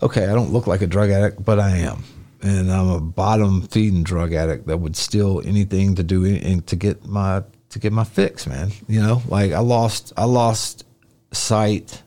okay, 0.01 0.23
I 0.25 0.33
don't 0.33 0.51
look 0.51 0.65
like 0.65 0.81
a 0.81 0.87
drug 0.87 1.09
addict, 1.09 1.43
but 1.43 1.59
I 1.59 1.77
am. 1.77 2.03
And 2.41 2.71
I'm 2.71 2.89
a 2.89 2.99
bottom 3.01 3.63
feeding 3.63 4.03
drug 4.03 4.33
addict 4.33 4.67
that 4.67 4.77
would 4.77 4.95
steal 4.95 5.41
anything 5.45 5.95
to 5.95 6.03
do 6.03 6.25
anything 6.25 6.61
to 6.63 6.75
get 6.75 7.05
my, 7.05 7.43
to 7.69 7.79
get 7.79 7.91
my 7.91 8.03
fix, 8.03 8.47
man. 8.47 8.71
You 8.87 9.01
know, 9.01 9.21
like 9.27 9.51
I 9.51 9.59
lost, 9.59 10.13
I 10.15 10.23
lost 10.25 10.85
sight 11.31 12.01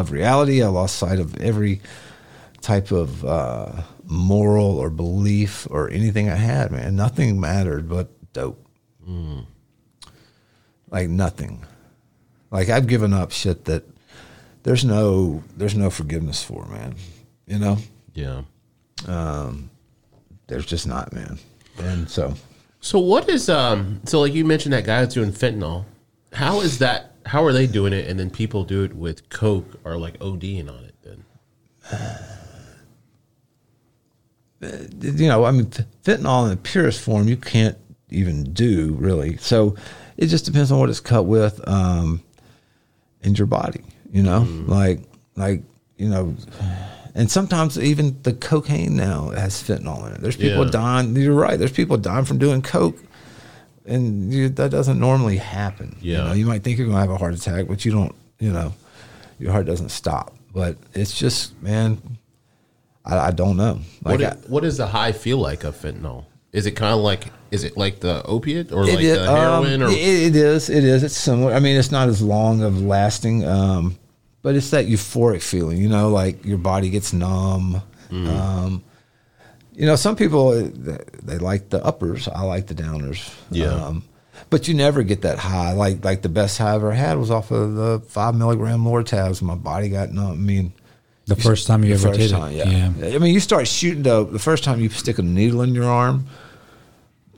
of 0.00 0.10
reality. 0.12 0.62
I 0.62 0.68
lost 0.68 0.96
sight 0.96 1.18
of 1.18 1.36
every 1.40 1.80
type 2.60 2.90
of, 2.92 3.24
uh, 3.24 3.82
moral 4.06 4.78
or 4.78 4.90
belief 4.90 5.66
or 5.70 5.88
anything 5.90 6.28
I 6.28 6.34
had, 6.36 6.70
man. 6.70 6.94
Nothing 6.94 7.40
mattered 7.40 7.88
but 7.88 8.08
dope. 8.34 8.60
Like 10.90 11.08
nothing. 11.08 11.64
Like 12.50 12.68
I've 12.68 12.86
given 12.86 13.12
up 13.12 13.32
shit 13.32 13.64
that 13.64 13.84
there's 14.62 14.84
no 14.84 15.42
there's 15.56 15.74
no 15.74 15.90
forgiveness 15.90 16.42
for, 16.42 16.66
man. 16.66 16.94
You 17.46 17.58
know, 17.58 17.78
Yeah. 18.14 18.42
there's 20.46 20.66
just 20.66 20.86
not, 20.86 21.12
man. 21.12 21.38
And 21.78 22.08
so 22.08 22.34
So 22.80 22.98
what 22.98 23.28
is 23.28 23.48
um? 23.48 24.00
So 24.04 24.20
like 24.20 24.34
you 24.34 24.44
mentioned 24.44 24.72
that 24.74 24.84
guy 24.84 25.00
that's 25.00 25.14
doing 25.14 25.32
fentanyl. 25.32 25.84
How 26.32 26.60
is 26.60 26.78
that? 26.78 27.13
How 27.26 27.44
are 27.44 27.52
they 27.52 27.66
doing 27.66 27.92
it? 27.92 28.08
And 28.08 28.18
then 28.20 28.30
people 28.30 28.64
do 28.64 28.82
it 28.84 28.94
with 28.94 29.28
coke 29.30 29.80
or 29.84 29.96
like 29.96 30.18
ODing 30.18 30.68
on 30.68 30.84
it. 30.84 30.94
Then 34.60 35.18
you 35.18 35.28
know, 35.28 35.44
I 35.44 35.50
mean, 35.50 35.66
fentanyl 36.04 36.44
in 36.44 36.50
the 36.50 36.56
purest 36.56 37.00
form 37.00 37.28
you 37.28 37.36
can't 37.36 37.76
even 38.10 38.52
do 38.52 38.96
really. 38.98 39.36
So 39.38 39.76
it 40.16 40.26
just 40.26 40.44
depends 40.44 40.70
on 40.72 40.78
what 40.78 40.88
it's 40.88 41.00
cut 41.00 41.24
with, 41.26 41.66
um, 41.68 42.22
in 43.22 43.34
your 43.34 43.46
body. 43.46 43.82
You 44.12 44.22
know, 44.22 44.46
like 44.66 45.00
like 45.36 45.62
you 45.96 46.08
know, 46.08 46.36
and 47.14 47.30
sometimes 47.30 47.78
even 47.78 48.20
the 48.22 48.32
cocaine 48.32 48.96
now 48.96 49.30
has 49.30 49.60
fentanyl 49.62 50.06
in 50.08 50.14
it. 50.14 50.20
There's 50.20 50.36
people 50.36 50.64
Yeah. 50.64 50.70
dying. 50.70 51.16
You're 51.16 51.34
right. 51.34 51.58
There's 51.58 51.72
people 51.72 51.96
dying 51.96 52.24
from 52.24 52.38
doing 52.38 52.62
coke, 52.62 52.96
and 53.86 54.32
you, 54.32 54.48
that 54.50 54.70
doesn't 54.70 54.98
normally 54.98 55.36
happen. 55.36 55.96
You, 56.00 56.12
Yeah. 56.12 56.24
know, 56.24 56.32
you 56.32 56.46
might 56.46 56.62
think 56.62 56.78
you're 56.78 56.86
gonna 56.86 57.00
have 57.00 57.10
a 57.10 57.16
heart 57.16 57.34
attack, 57.34 57.66
but 57.68 57.84
you 57.84 57.92
don't. 57.92 58.14
You 58.40 58.52
know, 58.52 58.74
your 59.38 59.52
heart 59.52 59.66
doesn't 59.66 59.90
stop. 59.90 60.34
But 60.52 60.76
it's 60.94 61.16
just, 61.18 61.60
man, 61.62 62.00
I, 63.04 63.18
I 63.18 63.30
don't 63.30 63.56
know. 63.56 63.80
Like 64.04 64.20
what, 64.20 64.22
I- 64.22 64.30
i- 64.30 64.36
what 64.48 64.62
does 64.62 64.76
the 64.76 64.86
high 64.86 65.12
feel 65.12 65.38
like 65.38 65.64
of 65.64 65.76
fentanyl? 65.80 66.24
Is 66.52 66.66
it 66.66 66.72
kind 66.72 66.94
of 66.94 67.00
like? 67.00 67.26
Is 67.50 67.64
it 67.64 67.76
like 67.76 68.00
the 68.00 68.22
opiate 68.24 68.72
or 68.72 68.84
like 68.86 69.00
is- 69.00 69.18
the 69.18 69.26
heroin? 69.26 69.82
um, 69.82 69.88
or 69.88 69.92
it, 69.92 69.98
it 69.98 70.36
is. 70.36 70.70
It 70.70 70.84
is. 70.84 71.02
It's 71.02 71.16
similar. 71.16 71.52
I 71.52 71.60
mean, 71.60 71.76
it's 71.76 71.90
not 71.90 72.08
as 72.08 72.22
long 72.22 72.62
of 72.62 72.80
lasting, 72.80 73.44
um, 73.46 73.96
but 74.42 74.54
it's 74.54 74.70
that 74.70 74.86
euphoric 74.86 75.42
feeling. 75.42 75.78
You 75.78 75.88
know, 75.88 76.10
like 76.10 76.44
your 76.44 76.58
body 76.58 76.90
gets 76.90 77.12
numb. 77.12 77.82
Mm. 78.10 78.28
Um, 78.28 78.84
you 79.74 79.86
know, 79.86 79.96
some 79.96 80.16
people 80.16 80.48
uh, 80.48 80.98
they 81.22 81.38
like 81.38 81.68
the 81.70 81.84
uppers. 81.84 82.28
I 82.28 82.42
like 82.42 82.66
the 82.66 82.74
downers. 82.74 83.34
Yeah. 83.50 83.66
Um, 83.74 84.04
but 84.50 84.68
you 84.68 84.74
never 84.74 85.02
get 85.02 85.22
that 85.22 85.38
high. 85.38 85.72
Like 85.72 86.04
like 86.04 86.22
the 86.22 86.28
best 86.28 86.58
high 86.58 86.72
I 86.72 86.74
ever 86.76 86.92
had 86.92 87.18
was 87.18 87.30
off 87.30 87.50
of 87.50 87.74
the 87.74 88.00
five 88.08 88.34
milligram 88.34 88.84
Lortabs. 88.84 89.42
My 89.42 89.54
body 89.54 89.88
got 89.88 90.10
numb. 90.12 90.32
I 90.32 90.34
mean, 90.34 90.72
The 91.26 91.36
first 91.36 91.66
time 91.66 91.82
you 91.84 91.96
The 91.96 92.08
ever 92.08 92.16
did 92.16 92.32
it. 92.32 92.52
yeah. 92.52 93.14
I 93.16 93.18
mean, 93.18 93.32
you 93.34 93.40
start 93.40 93.66
shooting 93.68 94.02
the 94.02 94.24
the 94.24 94.38
first 94.38 94.64
time 94.64 94.80
you 94.80 94.88
stick 94.90 95.18
a 95.18 95.22
needle 95.22 95.62
in 95.62 95.74
your 95.74 95.84
arm. 95.88 96.26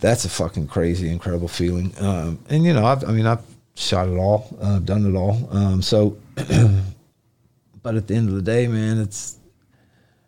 That's 0.00 0.24
a 0.26 0.28
fucking 0.28 0.66
crazy, 0.66 1.08
incredible 1.08 1.48
feeling. 1.48 1.94
Um, 1.98 2.38
and 2.50 2.64
you 2.64 2.74
know, 2.74 2.84
I've, 2.84 3.02
I 3.04 3.12
mean, 3.12 3.24
I've 3.26 3.42
shot 3.76 4.08
it 4.08 4.16
all, 4.18 4.54
uh, 4.60 4.78
done 4.80 5.06
it 5.06 5.16
all. 5.16 5.48
Um, 5.50 5.80
so, 5.80 6.18
but 7.82 7.94
at 7.96 8.06
the 8.06 8.14
end 8.14 8.28
of 8.28 8.34
the 8.34 8.42
day, 8.42 8.66
man, 8.68 8.98
it's 8.98 9.36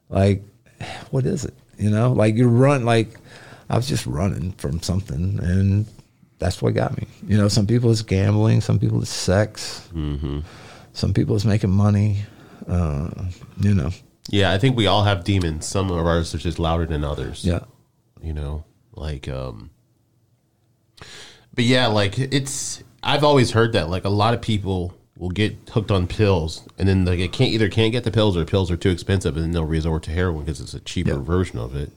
like, 0.09 0.43
what 1.11 1.27
is 1.27 1.45
it? 1.45 1.55
You 1.79 1.91
know, 1.91 2.13
like 2.13 2.35
you 2.35 2.49
run, 2.49 2.85
like 2.85 3.19
I 3.71 3.77
was 3.77 3.87
just 3.89 4.07
running 4.07 4.53
from 4.53 4.83
something, 4.83 5.39
and 5.43 5.87
that's 6.39 6.61
what 6.61 6.75
got 6.75 6.97
me. 6.97 7.07
You 7.27 7.37
know, 7.39 7.49
some 7.49 7.67
people 7.67 7.91
it's 7.91 8.03
gambling, 8.03 8.61
some 8.61 8.79
people 8.79 9.01
it's 9.03 9.11
sex, 9.11 9.89
some 10.93 11.15
people 11.15 11.37
it's 11.37 11.45
making 11.45 11.71
money. 11.71 12.25
Uh, 12.67 13.09
you 13.61 13.75
know, 13.75 13.91
Yeah, 14.29 14.53
I 14.53 14.59
think 14.59 14.77
we 14.77 14.87
all 14.87 15.05
have 15.05 15.25
demons. 15.25 15.67
Some 15.67 15.91
of 15.91 16.05
ours 16.07 16.35
are 16.35 16.39
just 16.39 16.59
louder 16.59 16.85
than 16.87 17.05
others. 17.05 17.45
yeah. 17.45 17.61
you 18.21 18.33
know 18.33 18.65
like 18.95 19.29
um 19.29 19.71
but 21.55 21.63
yeah 21.63 21.87
like 21.87 22.19
it's 22.19 22.83
i've 23.05 23.23
always 23.23 23.53
heard 23.53 23.75
that 23.75 23.89
like 23.89 24.05
a 24.05 24.09
lot 24.09 24.35
of 24.35 24.41
people 24.43 24.93
will 25.19 25.31
get 25.31 25.57
hooked 25.73 25.90
on 25.90 26.07
pills 26.07 26.62
and 26.78 26.89
then 26.89 27.05
like 27.05 27.19
they 27.19 27.28
can't 27.28 27.51
either 27.51 27.69
can't 27.69 27.93
get 27.93 28.05
the 28.05 28.11
pills 28.11 28.36
or 28.36 28.45
pills 28.45 28.70
are 28.70 28.77
too 28.77 28.90
expensive 28.90 29.36
and 29.36 29.45
then 29.45 29.51
they'll 29.53 29.65
resort 29.65 30.03
to 30.05 30.11
heroin 30.12 30.45
because 30.45 30.61
it's 30.61 30.74
a 30.74 30.81
cheaper 30.81 31.11
Yeah. 31.15 31.19
version 31.23 31.59
of 31.59 31.74
it 31.74 31.90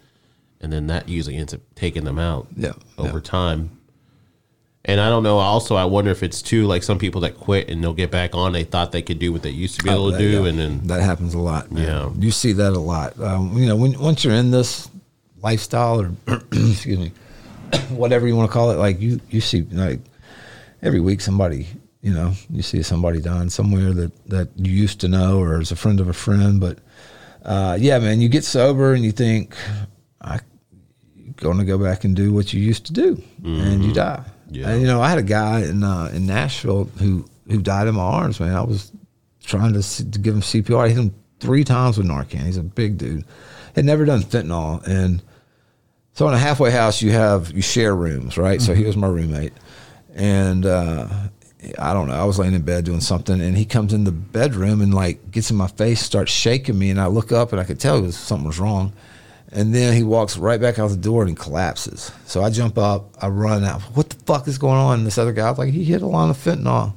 and 0.60 0.74
then 0.74 0.88
that 0.88 1.08
usually 1.08 1.38
ends 1.38 1.54
up 1.54 1.62
taking 1.76 2.04
them 2.04 2.18
out 2.20 2.48
Yeah, 2.58 2.74
over 2.98 3.18
yeah. 3.20 3.24
time 3.24 3.78
and 4.86 5.00
i 5.00 5.10
don't 5.10 5.22
know 5.22 5.38
also 5.38 5.76
i 5.76 5.86
wonder 5.86 6.10
if 6.10 6.24
it's 6.24 6.42
too 6.42 6.66
like 6.66 6.82
some 6.82 6.98
people 6.98 7.22
that 7.22 7.38
quit 7.38 7.70
and 7.70 7.84
they'll 7.84 7.94
get 7.94 8.10
back 8.10 8.34
on 8.34 8.54
they 8.54 8.64
thought 8.64 8.92
they 8.92 9.04
could 9.04 9.20
do 9.20 9.32
what 9.32 9.44
they 9.44 9.52
used 9.52 9.78
to 9.78 9.84
be 9.84 9.92
able 9.92 10.10
to 10.10 10.16
Oh, 10.16 10.20
do 10.20 10.46
and 10.46 10.58
then 10.58 10.88
that 10.88 11.02
happens 11.02 11.36
a 11.36 11.40
lot. 11.40 11.72
Man. 11.72 11.84
Yeah. 11.86 12.10
you 12.18 12.32
see 12.32 12.54
that 12.54 12.74
a 12.74 12.80
lot. 12.80 13.20
Um, 13.22 13.56
you 13.58 13.68
know, 13.68 13.76
when 13.76 14.00
once 14.00 14.24
you're 14.26 14.34
in 14.34 14.50
this 14.50 14.90
lifestyle 15.44 16.02
or 16.02 16.12
excuse 16.52 16.98
me, 16.98 17.12
whatever 17.90 18.28
you 18.28 18.36
want 18.36 18.50
to 18.50 18.54
call 18.54 18.72
it, 18.72 18.78
like 18.78 19.00
you 19.00 19.20
you 19.30 19.42
see 19.42 19.62
like 19.72 20.00
every 20.82 21.00
week 21.00 21.22
somebody 21.22 21.68
you 22.02 22.14
know 22.14 22.34
you 22.50 22.62
see 22.62 22.82
somebody 22.82 23.22
dying 23.22 23.50
somewhere 23.50 23.94
that 23.94 24.26
that 24.28 24.50
you 24.56 24.72
used 24.72 25.00
to 25.02 25.08
know 25.08 25.40
or 25.40 25.62
is 25.62 25.72
a 25.72 25.76
friend 25.76 26.00
of 26.00 26.08
a 26.08 26.14
friend, 26.14 26.60
but 26.60 26.80
uh, 27.44 27.78
yeah, 27.80 27.98
man, 28.00 28.22
you 28.22 28.30
get 28.30 28.44
sober 28.44 28.94
and 28.94 29.04
you 29.04 29.12
think 29.12 29.56
I 30.22 30.40
going 31.38 31.58
to 31.58 31.66
go 31.66 31.78
back 31.78 32.04
and 32.04 32.16
do 32.16 32.34
what 32.34 32.54
you 32.54 32.62
used 32.62 32.86
to 32.86 32.94
do, 32.94 33.22
and 33.44 33.84
you 33.84 33.94
die. 33.94 34.24
Yeah. 34.50 34.70
And, 34.70 34.82
you 34.82 34.88
know, 34.88 35.02
I 35.02 35.10
had 35.10 35.18
a 35.18 35.24
guy 35.24 35.62
in 35.62 35.84
uh, 35.84 36.12
in 36.14 36.26
Nashville 36.26 36.86
who 37.00 37.26
who 37.50 37.62
died 37.62 37.88
in 37.88 37.96
my 37.96 38.04
arms. 38.04 38.40
Man, 38.40 38.56
I 38.56 38.62
was 38.62 38.92
trying 39.44 39.74
to, 39.74 40.12
to 40.12 40.20
give 40.20 40.36
him 40.36 40.42
CPR. 40.42 40.86
I 40.86 40.90
hit 40.90 40.98
him 40.98 41.16
three 41.40 41.64
times 41.64 41.98
with 41.98 42.08
Narcan. 42.08 42.46
He's 42.46 42.58
a 42.58 42.64
big 42.64 42.98
dude. 42.98 43.26
Had 43.76 43.86
never 43.86 44.06
done 44.06 44.22
fentanyl, 44.22 44.86
and 44.86 45.24
so 46.14 46.28
in 46.28 46.34
a 46.34 46.38
halfway 46.38 46.72
house, 46.72 47.02
you 47.02 47.12
have 47.12 47.52
you 47.52 47.62
share 47.62 47.96
rooms, 47.96 48.38
right? 48.38 48.62
So 48.62 48.74
he 48.74 48.84
was 48.84 48.98
my 48.98 49.08
roommate, 49.08 49.54
and 50.14 50.66
uh, 50.66 51.08
I 51.78 51.94
don't 51.94 52.08
know. 52.08 52.16
I 52.16 52.24
was 52.24 52.40
laying 52.40 52.54
in 52.54 52.64
bed 52.64 52.86
doing 52.86 53.02
something, 53.02 53.40
and 53.40 53.56
he 53.56 53.66
comes 53.66 53.94
in 53.94 54.04
the 54.04 54.12
bedroom 54.12 54.82
and 54.82 54.94
like 54.94 55.32
gets 55.32 55.52
in 55.52 55.58
my 55.58 55.68
face, 55.68 56.02
starts 56.02 56.32
shaking 56.32 56.78
me, 56.78 56.90
and 56.90 57.00
I 57.00 57.08
look 57.08 57.32
up 57.32 57.52
and 57.52 57.62
I 57.62 57.64
could 57.64 57.80
tell 57.80 58.02
was 58.02 58.18
something 58.18 58.48
was 58.48 58.60
wrong. 58.60 58.94
And 59.54 59.76
then 59.76 59.94
he 59.94 60.04
walks 60.04 60.38
right 60.38 60.62
back 60.62 60.80
out 60.80 60.90
the 60.90 60.96
door 60.96 61.24
and 61.24 61.38
collapses. 61.38 62.12
So 62.26 62.42
I 62.42 62.50
jump 62.50 62.78
up, 62.78 63.14
I 63.22 63.28
run 63.28 63.66
out. 63.66 63.82
What 63.82 64.10
the 64.10 64.16
fuck 64.24 64.48
is 64.48 64.58
going 64.58 64.78
on? 64.78 65.00
And 65.00 65.06
this 65.06 65.18
other 65.18 65.34
guy 65.34 65.50
like, 65.50 65.74
he 65.74 65.84
hit 65.84 66.02
a 66.02 66.08
line 66.08 66.30
of 66.30 66.38
fentanyl. 66.38 66.94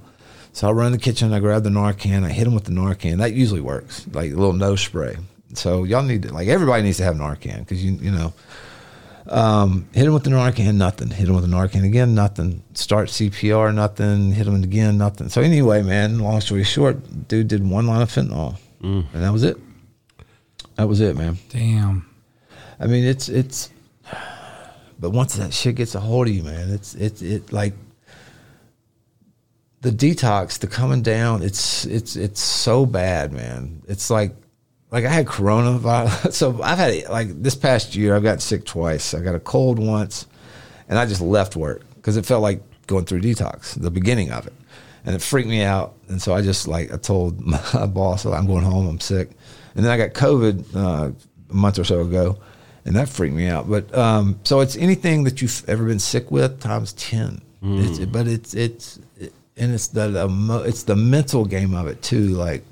So 0.53 0.69
I 0.69 0.71
run 0.73 0.87
in 0.87 0.93
the 0.93 0.99
kitchen, 0.99 1.33
I 1.33 1.41
grab 1.41 1.65
the 1.65 1.71
Narcan, 1.71 2.23
I 2.25 2.31
hit 2.31 2.47
him 2.47 2.55
with 2.55 2.65
the 2.65 2.71
Narcan. 2.71 3.19
That 3.19 3.33
usually 3.33 3.61
works, 3.61 4.07
like 4.13 4.31
a 4.31 4.37
little 4.37 4.53
nose 4.53 4.81
spray. 4.81 5.17
So 5.55 5.83
y'all 5.83 6.05
need 6.05 6.23
to, 6.23 6.33
like, 6.33 6.47
everybody 6.47 6.85
needs 6.85 6.99
to 6.99 7.05
have 7.05 7.17
Narcan 7.17 7.59
because 7.59 7.85
you, 7.85 7.93
you 7.95 8.13
know, 8.13 8.33
um, 9.29 9.89
hit 9.93 10.07
him 10.07 10.13
with 10.13 10.25
the 10.25 10.31
Narcan, 10.31 10.75
nothing. 10.77 11.09
Hit 11.09 11.29
him 11.29 11.35
with 11.35 11.49
the 11.49 11.57
Narcan 11.57 11.85
again, 11.85 12.15
nothing. 12.15 12.63
Start 12.75 13.09
CPR, 13.09 13.75
nothing. 13.75 14.33
Hit 14.33 14.47
him 14.47 14.63
again, 14.63 14.99
nothing. 14.99 15.29
So 15.29 15.41
anyway, 15.41 15.83
man, 15.83 16.19
long 16.19 16.41
story 16.41 16.65
short, 16.65 17.29
dude 17.29 17.49
did 17.49 17.67
one 17.69 17.87
line 17.87 18.03
of 18.03 18.11
fentanyl, 18.11 18.59
and 19.13 19.23
that 19.23 19.33
was 19.33 19.43
it. 19.43 19.57
That 20.77 20.89
was 20.89 21.01
it, 21.01 21.17
man. 21.17 21.39
Damn. 21.49 22.09
I 22.79 22.87
mean, 22.87 23.05
it's 23.05 23.29
it's. 23.29 23.71
But 24.99 25.11
once 25.11 25.35
that 25.35 25.53
shit 25.53 25.75
gets 25.75 25.95
a 25.95 26.01
hold 26.01 26.29
of 26.29 26.35
you, 26.35 26.43
man, 26.43 26.71
it's 26.71 26.95
it's 26.95 27.21
it 27.21 27.53
like 27.53 27.75
the 29.81 29.91
detox, 29.91 30.59
the 30.59 30.67
coming 30.67 31.03
down. 31.03 31.43
It's 31.43 31.85
it's 31.85 32.17
it's 32.17 32.41
so 32.41 32.87
bad, 32.87 33.33
man. 33.33 33.83
It's 33.89 34.11
like 34.11 34.35
like 34.95 35.05
I 35.05 35.09
had 35.09 35.27
coronavirus. 35.27 36.33
So 36.41 36.63
I've 36.63 36.79
had 36.79 36.95
it 36.95 37.11
like 37.11 37.43
this 37.43 37.57
past 37.57 37.97
year. 37.97 38.15
I've 38.15 38.23
got 38.23 38.41
sick 38.41 38.65
twice. 38.65 39.13
I 39.13 39.21
got 39.21 39.35
a 39.35 39.41
cold 39.41 39.79
once, 39.81 40.27
and 40.89 40.99
I 40.99 41.05
just 41.05 41.21
left 41.21 41.57
work 41.57 41.83
because 41.97 42.17
it 42.17 42.25
felt 42.25 42.43
like 42.43 42.63
going 42.87 43.05
through 43.05 43.23
detox. 43.23 43.75
The 43.81 43.91
beginning 43.91 44.31
of 44.31 44.47
it, 44.47 44.53
and 45.05 45.17
it 45.17 45.21
freaked 45.21 45.49
me 45.49 45.63
out. 45.63 45.95
And 46.09 46.23
so 46.23 46.33
I 46.33 46.43
just 46.43 46.69
like 46.69 46.93
I 46.93 46.97
told 46.97 47.41
my 47.75 47.87
boss, 47.87 48.25
I'm 48.25 48.47
going 48.47 48.65
home. 48.65 48.87
I'm 48.87 49.01
sick. 49.01 49.31
And 49.75 49.85
then 49.85 49.91
I 49.91 49.97
got 49.97 50.15
COVID 50.15 50.77
uh, 50.77 51.11
a 51.51 51.55
month 51.55 51.81
or 51.81 51.85
so 51.85 52.01
ago, 52.03 52.39
and 52.85 52.95
that 52.95 53.09
freaked 53.09 53.35
me 53.35 53.49
out. 53.49 53.69
But 53.69 53.93
um, 53.99 54.39
so 54.45 54.61
it's 54.61 54.77
anything 54.77 55.25
that 55.25 55.43
you've 55.43 55.69
ever 55.69 55.85
been 55.85 55.99
sick 55.99 56.31
with 56.31 56.61
times 56.61 56.93
ten. 56.93 57.43
It's, 57.67 57.99
but 57.99 58.29
it's 58.29 58.55
it's 58.55 59.01
and 59.57 59.73
it's 59.75 59.89
the, 59.89 60.09
the 60.09 60.29
mo- 60.29 60.63
it's 60.63 60.85
the 60.85 60.95
mental 60.97 61.45
game 61.47 61.75
of 61.75 61.89
it 61.89 62.01
too. 62.03 62.29
Like 62.29 62.63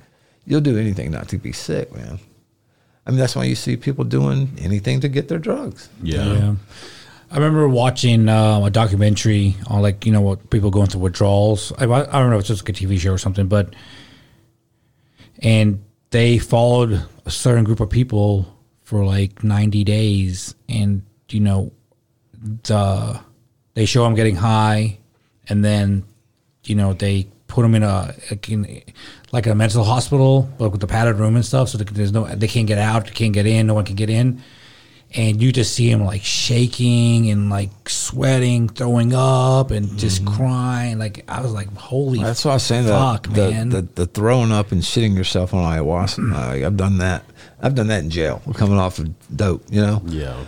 you'll 0.47 0.60
do 0.60 0.78
anything 0.78 1.10
not 1.10 1.28
to 1.28 1.39
be 1.39 1.52
sick, 1.52 1.94
man. 1.94 2.19
I 3.06 3.10
mean 3.10 3.19
that's 3.19 3.35
why 3.35 3.44
you 3.44 3.55
see 3.55 3.77
people 3.77 4.05
doing 4.05 4.51
anything 4.60 5.01
to 5.01 5.09
get 5.09 5.28
their 5.28 5.39
drugs. 5.39 5.89
Yeah. 6.02 6.55
I 7.32 7.36
remember 7.36 7.66
watching 7.66 8.28
uh, 8.28 8.60
a 8.62 8.70
documentary 8.70 9.56
on 9.66 9.81
like 9.81 10.05
you 10.05 10.12
know 10.12 10.20
what 10.20 10.51
people 10.51 10.70
going 10.70 10.89
through 10.89 11.01
withdrawals. 11.01 11.73
I, 11.78 11.85
I 11.85 12.19
don't 12.20 12.28
know 12.28 12.36
if 12.36 12.40
it's 12.40 12.48
just 12.48 12.69
like 12.69 12.69
a 12.69 12.73
TV 12.78 12.98
show 12.98 13.12
or 13.12 13.19
something, 13.19 13.48
but 13.48 13.74
and 15.39 15.82
they 16.10 16.36
followed 16.36 17.02
a 17.24 17.31
certain 17.31 17.64
group 17.64 17.81
of 17.81 17.89
people 17.89 18.55
for 18.82 19.02
like 19.05 19.43
ninety 19.43 19.82
days, 19.82 20.55
and 20.69 21.02
you 21.31 21.40
know 21.40 21.73
the 22.64 23.19
they 23.73 23.86
show 23.86 24.05
them 24.05 24.14
getting 24.14 24.36
high, 24.36 24.98
and 25.48 25.64
then 25.64 26.05
you 26.64 26.74
know 26.74 26.93
they 26.93 27.28
put 27.52 27.62
them 27.62 27.74
in 27.74 27.82
a 27.82 28.14
like, 28.30 28.48
in, 28.48 28.82
like 29.30 29.46
a 29.46 29.54
mental 29.54 29.84
hospital, 29.84 30.48
but 30.58 30.70
with 30.70 30.80
the 30.80 30.86
padded 30.86 31.16
room 31.16 31.36
and 31.36 31.44
stuff. 31.44 31.68
So 31.68 31.78
there's 31.78 32.12
no 32.12 32.26
they 32.26 32.48
can't 32.48 32.66
get 32.66 32.78
out, 32.78 33.06
they 33.06 33.12
can't 33.12 33.32
get 33.32 33.46
in, 33.46 33.66
no 33.66 33.74
one 33.74 33.84
can 33.84 33.96
get 33.96 34.10
in 34.10 34.42
and 35.14 35.42
you 35.42 35.52
just 35.52 35.74
see 35.74 35.90
him 35.90 36.04
like 36.04 36.22
shaking 36.22 37.30
and 37.30 37.50
like 37.50 37.70
sweating, 37.86 38.68
throwing 38.68 39.12
up, 39.14 39.70
and 39.70 39.98
just 39.98 40.24
crying. 40.24 40.98
Like 40.98 41.24
I 41.28 41.42
was 41.42 41.52
like, 41.52 41.70
"Holy!" 41.76 42.18
That's 42.18 42.46
what 42.46 42.52
I 42.52 42.54
was 42.54 42.62
saying 42.62 42.86
fuck, 42.86 43.28
the, 43.28 43.50
man. 43.50 43.68
the 43.68 43.82
the 43.82 44.06
throwing 44.06 44.52
up 44.52 44.72
and 44.72 44.80
shitting 44.80 45.14
yourself 45.14 45.52
on 45.52 45.64
ayahuasca. 45.64 46.32
uh, 46.32 46.66
I've 46.66 46.78
done 46.78 46.96
that. 46.98 47.24
I've 47.60 47.74
done 47.74 47.88
that 47.88 48.02
in 48.02 48.08
jail, 48.08 48.40
coming 48.54 48.78
off 48.78 48.98
of 48.98 49.36
dope. 49.36 49.64
You 49.70 49.82
know, 49.82 50.02
yeah 50.06 50.44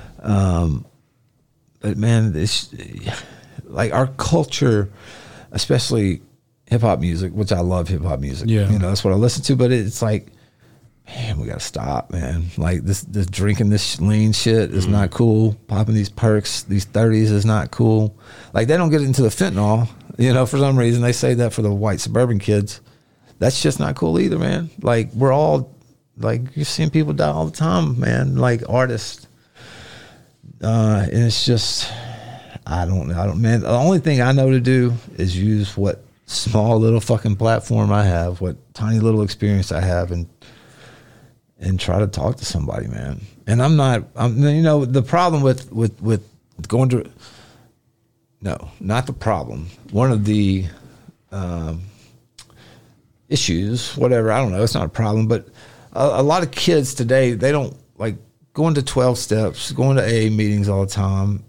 but 1.85 1.99
man, 1.99 2.33
this 2.33 2.75
like 3.65 3.93
our 3.93 4.07
culture, 4.07 4.91
especially 5.53 6.23
hip 6.75 6.83
hop 6.83 7.01
music, 7.01 7.33
which 7.33 7.53
I 7.53 7.61
love 7.61 7.89
hip 7.89 8.03
hop 8.03 8.21
music. 8.21 8.49
Yeah. 8.49 8.71
you 8.71 8.79
know 8.79 8.89
that's 8.89 9.05
what 9.05 9.13
I 9.13 9.17
listen 9.17 9.43
to. 9.45 9.57
But 9.57 9.73
it's 9.73 10.03
like, 10.03 10.27
man, 11.07 11.39
we 11.39 11.47
gotta 11.47 11.61
stop, 11.61 12.11
man. 12.11 12.47
Like 12.57 12.83
this, 12.83 13.03
this 13.03 13.27
drinking 13.27 13.71
this 13.71 14.01
lean 14.01 14.33
shit 14.33 14.73
is 14.73 14.87
not 14.87 15.11
cool. 15.11 15.55
Popping 15.69 15.95
these 15.95 16.11
perks, 16.11 16.63
these 16.63 16.85
thirties 16.85 17.31
is 17.31 17.45
not 17.45 17.71
cool. 17.71 18.17
Like 18.53 18.69
they 18.69 18.77
don't 18.77 18.91
get 18.91 19.03
into 19.03 19.23
the 19.23 19.29
fentanyl. 19.29 19.89
You 20.19 20.33
know, 20.33 20.47
for 20.47 20.59
some 20.59 20.79
reason 20.79 21.03
they 21.03 21.13
say 21.13 21.35
that 21.35 21.53
for 21.53 21.63
the 21.63 21.73
white 21.73 22.01
suburban 22.01 22.39
kids. 22.39 22.81
That's 23.41 23.61
just 23.61 23.81
not 23.81 23.97
cool 23.97 24.21
either, 24.21 24.39
man. 24.39 24.71
Like 24.81 25.13
we're 25.13 25.33
all 25.33 25.75
like 26.17 26.43
you're 26.55 26.65
seeing 26.65 26.91
people 26.91 27.13
die 27.13 27.29
all 27.29 27.47
the 27.47 27.57
time, 27.57 27.99
man. 27.99 28.37
Like 28.37 28.63
artists 28.69 29.27
uh, 30.63 31.07
and 31.11 31.25
it's 31.25 31.45
just 31.45 31.93
I 32.67 32.87
don't 32.87 33.09
know, 33.09 33.21
I 33.21 33.27
don't 33.27 33.41
man. 33.41 33.61
The 33.61 33.71
only 33.71 33.99
thing 33.99 34.21
I 34.21 34.33
know 34.33 34.51
to 34.51 34.61
do 34.61 34.95
is 35.17 35.37
use 35.37 35.77
what 35.77 36.03
small 36.35 36.79
little 36.79 37.01
fucking 37.01 37.37
platform 37.37 37.93
I 37.93 38.05
have, 38.05 38.41
what 38.41 38.57
tiny 38.75 39.01
little 39.01 39.23
experience 39.23 39.73
I 39.73 39.81
have, 39.81 40.11
and 40.11 40.29
and 41.59 41.79
try 41.81 41.99
to 41.99 42.07
talk 42.07 42.37
to 42.37 42.45
somebody, 42.45 42.89
man. 42.89 43.21
And 43.47 43.63
I'm 43.63 43.77
not. 43.77 44.05
I'm 44.17 44.39
you 44.39 44.63
know 44.63 44.85
the 44.85 45.03
problem 45.03 45.43
with 45.43 45.73
with 45.73 46.01
with 46.01 46.29
going 46.69 46.89
to 46.91 47.11
no, 48.45 48.71
not 48.79 49.07
the 49.07 49.15
problem. 49.15 49.69
One 49.91 50.13
of 50.13 50.27
the 50.27 50.67
um, 51.33 51.81
issues, 53.31 53.97
whatever. 53.97 54.31
I 54.31 54.39
don't 54.39 54.53
know. 54.53 54.63
It's 54.63 54.75
not 54.75 54.85
a 54.85 54.91
problem, 54.91 55.27
but 55.27 55.49
a, 55.95 56.21
a 56.21 56.23
lot 56.23 56.43
of 56.43 56.51
kids 56.51 56.93
today 56.93 57.33
they 57.33 57.51
don't 57.51 57.75
like 57.97 58.17
going 58.53 58.75
to 58.75 58.83
twelve 58.83 59.17
steps, 59.17 59.73
going 59.73 59.97
to 59.97 60.03
AA 60.03 60.31
meetings 60.31 60.69
all 60.69 60.85
the 60.85 60.93
time. 60.93 61.43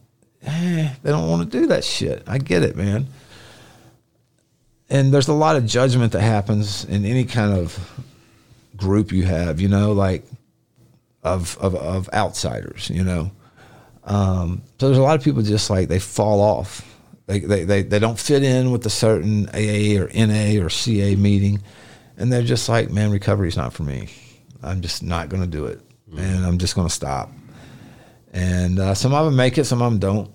Eh, 0.43 0.93
they 1.03 1.11
don't 1.11 1.29
want 1.29 1.51
to 1.51 1.59
do 1.59 1.67
that 1.67 1.83
shit. 1.83 2.23
I 2.27 2.37
get 2.37 2.63
it, 2.63 2.77
man. 2.77 3.07
And 4.89 5.13
there's 5.13 5.27
a 5.27 5.33
lot 5.33 5.55
of 5.55 5.65
judgment 5.65 6.11
that 6.11 6.21
happens 6.21 6.85
in 6.85 7.05
any 7.05 7.25
kind 7.25 7.57
of 7.57 8.01
group 8.75 9.11
you 9.11 9.23
have, 9.23 9.59
you 9.59 9.67
know, 9.67 9.93
like 9.93 10.23
of 11.23 11.57
of, 11.57 11.75
of 11.75 12.09
outsiders, 12.13 12.89
you 12.89 13.03
know. 13.03 13.31
Um, 14.03 14.61
so 14.79 14.87
there's 14.87 14.99
a 14.99 15.03
lot 15.03 15.17
of 15.17 15.23
people 15.23 15.41
just 15.41 15.69
like 15.69 15.87
they 15.87 15.99
fall 15.99 16.41
off. 16.41 16.85
They, 17.27 17.39
they, 17.39 17.63
they, 17.63 17.81
they 17.81 17.97
don't 17.97 18.19
fit 18.19 18.43
in 18.43 18.69
with 18.69 18.85
a 18.85 18.89
certain 18.89 19.49
AA 19.49 19.99
or 19.99 20.09
NA 20.13 20.63
or 20.63 20.69
CA 20.69 21.15
meeting. 21.15 21.61
And 22.17 22.31
they're 22.31 22.43
just 22.43 22.69
like, 22.69 22.91
man, 22.91 23.09
recovery's 23.09 23.57
not 23.57 23.73
for 23.73 23.81
me. 23.83 24.09
I'm 24.61 24.81
just 24.81 25.01
not 25.01 25.29
going 25.29 25.41
to 25.41 25.49
do 25.49 25.65
it. 25.65 25.81
And 26.15 26.45
I'm 26.45 26.59
just 26.59 26.75
going 26.75 26.87
to 26.87 26.93
stop. 26.93 27.31
And 28.31 28.79
uh, 28.79 28.93
some 28.93 29.13
of 29.13 29.25
them 29.25 29.35
make 29.35 29.57
it, 29.57 29.65
some 29.65 29.81
of 29.81 29.91
them 29.91 29.99
don't, 29.99 30.31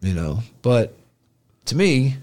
you 0.00 0.12
know. 0.12 0.40
But 0.60 0.94
to 1.66 1.76
me, 1.76 2.16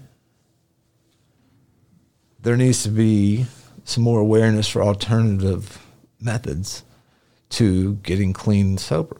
there 2.42 2.56
needs 2.56 2.82
to 2.84 2.88
be 2.88 3.46
some 3.84 4.02
more 4.02 4.20
awareness 4.20 4.68
for 4.68 4.82
alternative 4.82 5.84
methods 6.20 6.82
to 7.50 7.94
getting 7.96 8.32
clean 8.32 8.66
and 8.66 8.80
sober. 8.80 9.16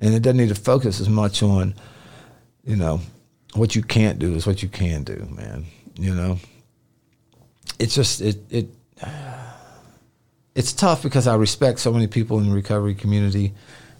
And 0.00 0.14
it 0.14 0.22
doesn't 0.22 0.36
need 0.36 0.50
to 0.50 0.54
focus 0.54 1.00
as 1.00 1.08
much 1.08 1.42
on, 1.42 1.74
you 2.64 2.76
know, 2.76 3.00
what 3.54 3.74
you 3.74 3.82
can't 3.82 4.18
do 4.18 4.34
is 4.34 4.46
what 4.46 4.62
you 4.62 4.68
can 4.68 5.02
do, 5.02 5.26
man. 5.30 5.64
You 5.94 6.14
know, 6.14 6.38
it's 7.78 7.94
just 7.94 8.20
it 8.20 8.38
it 8.50 8.68
it's 10.54 10.72
tough 10.72 11.02
because 11.02 11.26
I 11.26 11.34
respect 11.34 11.80
so 11.80 11.92
many 11.92 12.06
people 12.06 12.38
in 12.38 12.48
the 12.48 12.54
recovery 12.54 12.94
community, 12.94 13.54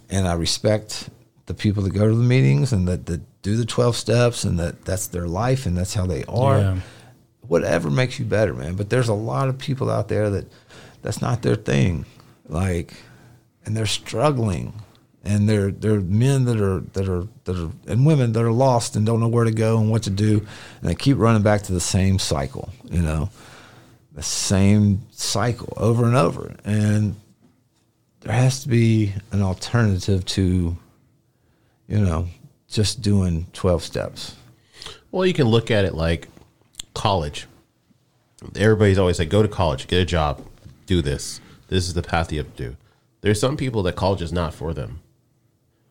and 0.09 0.28
I 0.28 0.35
respect 0.35 1.09
the 1.47 1.55
people 1.55 1.82
that 1.85 1.94
go 1.94 2.06
to 2.09 2.14
the 2.14 2.22
meetings 2.22 2.72
and 2.72 2.86
that, 2.86 3.06
that 3.06 3.20
do 3.43 3.56
the 3.56 3.64
twelve 3.64 3.97
steps 3.97 4.44
and 4.44 4.59
that 4.59 4.85
that's 4.85 5.09
their 5.09 5.26
life 5.26 5.66
and 5.66 5.76
that's 5.76 5.94
how 5.94 6.06
they 6.06 6.24
are. 6.24 6.59
Yeah. 6.59 6.80
Whatever 7.49 7.91
makes 7.91 8.19
you 8.19 8.25
better, 8.25 8.55
man. 8.55 8.77
But 8.77 8.91
there's 8.91 9.09
a 9.09 9.15
lot 9.15 9.49
of 9.49 9.59
people 9.59 9.91
out 9.91 10.09
there 10.09 10.31
that 10.31 10.47
that's 11.03 11.20
not 11.20 11.43
their 11.43 11.57
thing, 11.57 12.05
like, 12.49 12.95
and 13.65 13.77
they're 13.77 13.87
struggling 13.87 14.73
and 15.25 15.49
they're 15.49 15.70
they're 15.70 16.01
men 16.01 16.45
that 16.47 16.61
are 16.61 16.81
that 16.95 17.09
are 17.09 17.27
that 17.45 17.57
are 17.57 17.70
and 17.87 18.07
women 18.07 18.33
that 18.33 18.43
are 18.43 18.53
lost 18.53 18.97
and 18.97 19.05
don't 19.05 19.20
know 19.20 19.29
where 19.29 19.45
to 19.45 19.51
go 19.51 19.79
and 19.79 19.91
what 19.91 20.03
to 20.05 20.11
do, 20.11 20.39
and 20.81 20.89
they 20.89 20.95
keep 20.95 21.19
running 21.19 21.43
back 21.43 21.62
to 21.62 21.73
the 21.73 21.81
same 21.81 22.19
cycle, 22.19 22.70
you 22.85 23.03
know, 23.03 23.29
the 24.12 24.23
same 24.23 25.03
cycle 25.11 25.73
over 25.77 26.07
and 26.07 26.16
over. 26.16 26.55
And 26.65 27.16
there 28.20 28.33
has 28.33 28.62
to 28.62 28.69
be 28.69 29.12
an 29.31 29.43
alternative 29.43 30.25
to, 30.27 30.77
you 31.87 31.99
know, 31.99 32.29
just 32.69 33.03
doing 33.03 33.47
twelve 33.53 33.83
steps. 33.83 34.35
Well, 35.11 35.27
you 35.27 35.35
can 35.35 35.47
look 35.47 35.70
at 35.70 35.85
it 35.85 35.95
like 35.95 36.29
college. 36.99 37.47
Everybody's 38.55 38.99
always 38.99 39.19
like, 39.19 39.31
go 39.31 39.43
to 39.43 39.49
college, 39.49 39.87
get 39.87 40.03
a 40.03 40.05
job, 40.05 40.45
do 40.87 41.01
this. 41.01 41.41
This 41.69 41.87
is 41.87 41.95
the 41.95 42.03
path 42.03 42.31
you 42.33 42.39
have 42.39 42.55
to 42.57 42.70
do. 42.70 42.77
There's 43.20 43.41
some 43.41 43.57
people 43.57 43.83
that 43.85 43.97
college 43.97 44.20
is 44.20 44.33
not 44.33 44.53
for 44.53 44.75
them. 44.75 45.01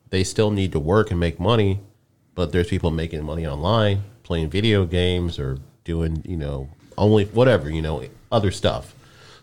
They 0.10 0.24
still 0.24 0.52
need 0.52 0.72
to 0.74 0.80
work 0.80 1.10
and 1.12 1.20
make 1.20 1.40
money, 1.40 1.80
but 2.36 2.52
there's 2.52 2.68
people 2.68 2.92
making 2.92 3.24
money 3.24 3.46
online, 3.46 4.04
playing 4.24 4.50
video 4.50 4.86
games 4.86 5.40
or 5.40 5.60
doing, 5.84 6.24
you 6.26 6.38
know, 6.38 6.70
only 6.98 7.26
whatever, 7.26 7.70
you 7.70 7.82
know, 7.82 8.04
other 8.32 8.52
stuff. 8.52 8.94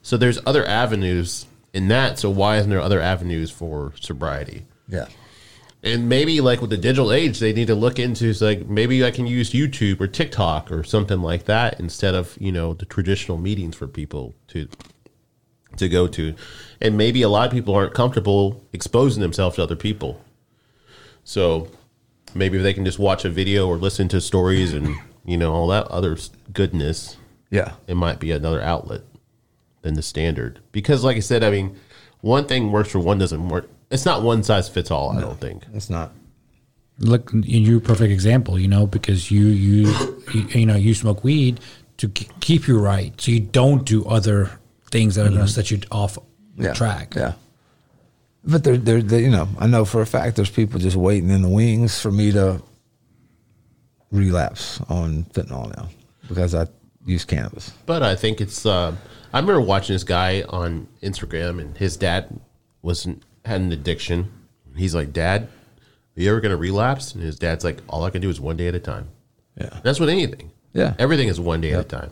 So 0.03 0.17
there's 0.17 0.39
other 0.47 0.67
avenues 0.67 1.47
in 1.73 1.89
that. 1.89 2.19
So 2.19 2.31
why 2.31 2.59
isn't 2.59 2.71
there 2.71 2.81
other 2.81 3.01
avenues 3.01 3.51
for 3.51 3.93
sobriety? 4.01 4.65
Yeah. 4.89 5.07
And 5.85 6.09
maybe 6.09 6.41
like 6.41 6.63
with 6.63 6.71
the 6.71 6.79
digital 6.79 7.13
age, 7.13 7.39
they 7.41 7.53
need 7.53 7.67
to 7.67 7.75
look 7.75 7.99
into 7.99 8.33
like 8.41 8.67
maybe 8.67 9.05
I 9.05 9.11
can 9.11 9.27
use 9.27 9.51
YouTube 9.53 10.01
or 10.01 10.07
TikTok 10.09 10.73
or 10.73 10.83
something 10.83 11.21
like 11.21 11.45
that 11.45 11.79
instead 11.79 12.15
of 12.15 12.37
you 12.41 12.51
know 12.51 12.73
the 12.73 12.87
traditional 12.87 13.37
meetings 13.37 13.77
for 13.77 13.87
people 13.87 14.35
to 14.49 14.67
to 15.77 15.89
go 15.89 16.07
to, 16.09 16.35
and 16.81 16.97
maybe 16.97 17.21
a 17.21 17.29
lot 17.29 17.47
of 17.47 17.53
people 17.53 17.75
aren't 17.75 17.93
comfortable 17.95 18.65
exposing 18.73 19.21
themselves 19.21 19.57
to 19.57 19.63
other 19.63 19.77
people. 19.77 20.21
So 21.23 21.69
maybe 22.35 22.57
if 22.57 22.63
they 22.63 22.73
can 22.75 22.85
just 22.85 22.99
watch 22.99 23.25
a 23.25 23.31
video 23.31 23.69
or 23.69 23.77
listen 23.77 24.09
to 24.09 24.21
stories 24.21 24.73
and 24.73 24.97
you 25.25 25.37
know 25.37 25.53
all 25.53 25.67
that 25.69 25.87
other 25.89 26.17
goodness, 26.53 27.17
Yeah. 27.51 27.73
it 27.87 27.97
might 27.97 28.21
be 28.21 28.31
another 28.31 28.63
outlet 28.63 29.03
than 29.83 29.95
the 29.95 30.03
standard. 30.03 30.61
Because 30.73 31.05
like 31.05 31.17
I 31.19 31.21
said, 31.21 31.45
I 31.45 31.51
mean, 31.51 31.77
one 32.23 32.47
thing 32.47 32.73
works 32.73 32.91
for 32.91 33.01
one 33.01 33.19
doesn't 33.19 33.49
work. 33.51 33.69
It's 33.95 34.05
not 34.05 34.23
one 34.23 34.43
size 34.43 34.69
fits 34.69 34.91
all. 34.91 35.17
I 35.17 35.21
don't 35.21 35.41
think. 35.41 35.65
It's 35.73 35.89
not. 35.89 36.13
look 36.99 37.31
you're 37.33 37.79
a 37.79 37.81
perfect 37.81 38.13
example 38.13 38.59
you 38.59 38.69
know 38.69 38.87
because 38.87 39.31
you 39.31 39.47
you 39.47 40.15
you, 40.33 40.43
you 40.61 40.67
know 40.67 40.77
you 40.77 40.95
smoke 40.95 41.25
weed 41.25 41.59
to 41.97 42.09
k- 42.09 42.29
keep 42.39 42.69
you 42.69 42.79
right 42.79 43.21
so 43.21 43.33
you 43.33 43.41
don't 43.41 43.85
do 43.85 44.05
other 44.05 44.49
things 44.93 45.17
that 45.17 45.27
are 45.27 45.31
going 45.31 45.41
to 45.41 45.49
set 45.49 45.73
you 45.73 45.81
off 45.91 46.19
yeah. 46.57 46.73
track 46.73 47.15
Yeah. 47.17 47.33
But 48.47 48.63
there, 48.63 48.77
there, 48.77 49.01
there, 49.01 49.21
you 49.21 49.31
know, 49.31 49.49
I 49.59 49.67
know 49.67 49.85
for 49.85 50.03
a 50.03 50.07
fact 50.07 50.37
there's 50.37 50.51
people 50.51 50.79
just 50.79 50.97
waiting 50.97 51.31
in 51.31 51.43
the 51.43 51.49
wings 51.49 52.01
for 52.01 52.11
me 52.11 52.31
to 52.33 52.63
relapse 54.11 54.81
on 54.89 55.25
fentanyl 55.33 55.75
now 55.77 55.89
because 56.29 56.55
I 56.55 56.67
use 57.07 57.25
cannabis. 57.25 57.73
But 57.87 58.03
I 58.03 58.15
think 58.15 58.41
it's. 58.41 58.67
Uh, 58.67 58.95
I 59.33 59.41
remember 59.41 59.63
watching 59.63 59.95
this 59.95 60.05
guy 60.05 60.43
on 60.43 60.87
Instagram, 61.03 61.61
and 61.61 61.77
his 61.77 61.97
dad 61.97 62.39
was 62.83 63.09
had 63.45 63.61
an 63.61 63.73
addiction. 63.73 64.31
He's 64.77 64.95
like, 64.95 65.13
"Dad, 65.13 65.49
are 66.17 66.21
you 66.21 66.31
ever 66.31 66.41
going 66.41 66.51
to 66.51 66.57
relapse?" 66.57 67.15
And 67.15 67.23
his 67.23 67.39
dad's 67.39 67.65
like, 67.65 67.79
"All 67.89 68.05
I 68.05 68.11
can 68.11 68.21
do 68.21 68.31
is 68.31 68.41
one 68.41 68.57
day 68.57 68.69
at 68.69 68.75
a 68.75 68.81
time." 68.81 69.09
Yeah. 69.61 69.81
That's 69.83 70.01
with 70.01 70.09
anything. 70.09 70.51
Yeah. 70.73 70.95
everything 70.99 71.29
is 71.29 71.39
one 71.39 71.61
day 71.61 71.73
at 71.73 71.81
a 71.81 71.85
time. 71.85 72.11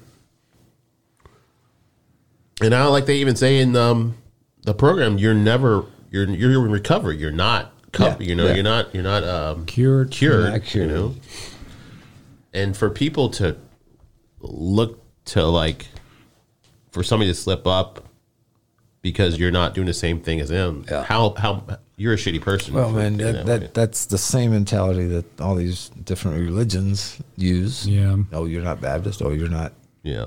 And 2.61 2.75
I 2.75 2.86
like 2.86 3.07
they 3.07 3.17
even 3.17 3.35
say 3.35 3.59
in 3.59 3.75
um, 3.75 4.17
the 4.62 4.75
program, 4.75 5.19
you're 5.19 5.35
never 5.35 5.85
you're 6.11 6.28
you're 6.28 6.65
in 6.65 6.70
recovery. 6.70 7.17
You're 7.17 7.33
not 7.33 7.73
cup. 7.93 8.20
Yeah, 8.20 8.28
You 8.28 8.35
know, 8.36 8.47
yeah. 8.47 8.55
you're 8.55 8.62
not 8.62 8.94
you're 8.94 9.02
not 9.02 9.25
um, 9.25 9.67
cured 9.67 10.11
cured. 10.12 10.62
Cured. 10.65 10.91
You 10.91 10.97
know, 10.97 11.15
and 12.52 12.77
for 12.77 12.89
people 12.91 13.31
to 13.31 13.57
look 14.41 15.01
to 15.27 15.44
like 15.44 15.89
for 16.93 17.02
somebody 17.02 17.31
to 17.31 17.35
slip 17.35 17.67
up 17.67 18.07
because 19.02 19.39
you're 19.39 19.50
not 19.50 19.74
doing 19.74 19.86
the 19.86 19.92
same 19.92 20.20
thing 20.20 20.40
as 20.40 20.48
them. 20.48 20.84
Yeah. 20.90 21.02
How 21.02 21.34
how 21.36 21.64
you're 21.97 22.14
a 22.14 22.16
shitty 22.16 22.40
person. 22.40 22.74
Well, 22.74 22.90
man, 22.90 23.16
doing 23.16 23.34
that, 23.34 23.47
that 23.47 23.74
that's 23.74 24.06
the 24.06 24.18
same 24.18 24.52
mentality 24.52 25.06
that 25.08 25.40
all 25.40 25.56
these 25.56 25.89
different 26.05 26.39
religions 26.39 27.18
use. 27.36 27.86
Yeah. 27.86 28.16
Oh, 28.32 28.47
you're 28.47 28.62
not 28.62 28.81
Baptist. 28.81 29.20
Oh, 29.20 29.31
you're 29.31 29.48
not. 29.48 29.72
yeah. 30.02 30.26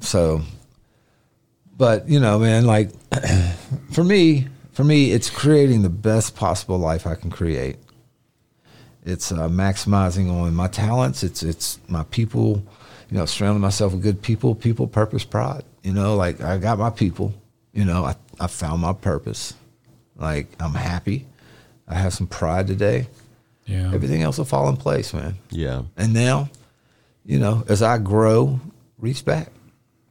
So, 0.00 0.42
but 1.76 2.08
you 2.08 2.20
know, 2.20 2.38
man, 2.38 2.66
like 2.66 2.90
for 3.92 4.04
me, 4.04 4.48
for 4.72 4.84
me, 4.84 5.12
it's 5.12 5.28
creating 5.30 5.82
the 5.82 5.88
best 5.90 6.34
possible 6.34 6.78
life 6.78 7.06
I 7.06 7.14
can 7.14 7.30
create. 7.30 7.76
It's 9.04 9.32
uh, 9.32 9.48
maximizing 9.48 10.30
on 10.30 10.54
my 10.54 10.68
talents. 10.68 11.22
It's 11.22 11.42
it's 11.42 11.78
my 11.88 12.04
people. 12.04 12.62
You 13.10 13.16
know, 13.16 13.24
surrounding 13.24 13.62
myself 13.62 13.94
with 13.94 14.02
good 14.02 14.20
people, 14.20 14.54
people, 14.54 14.86
purpose, 14.86 15.24
pride. 15.24 15.64
You 15.88 15.94
know, 15.94 16.16
like 16.16 16.42
I 16.42 16.58
got 16.58 16.78
my 16.78 16.90
people. 16.90 17.32
You 17.72 17.86
know, 17.86 18.04
I 18.04 18.14
I 18.38 18.46
found 18.46 18.82
my 18.82 18.92
purpose. 18.92 19.54
Like 20.16 20.48
I'm 20.60 20.74
happy. 20.74 21.24
I 21.88 21.94
have 21.94 22.12
some 22.12 22.26
pride 22.26 22.66
today. 22.66 23.06
yeah 23.64 23.90
Everything 23.94 24.20
else 24.20 24.36
will 24.36 24.44
fall 24.44 24.68
in 24.68 24.76
place, 24.76 25.14
man. 25.14 25.36
Yeah. 25.48 25.84
And 25.96 26.12
now, 26.12 26.50
you 27.24 27.38
know, 27.38 27.64
as 27.68 27.80
I 27.82 27.96
grow, 27.96 28.60
reach 28.98 29.24
back. 29.24 29.48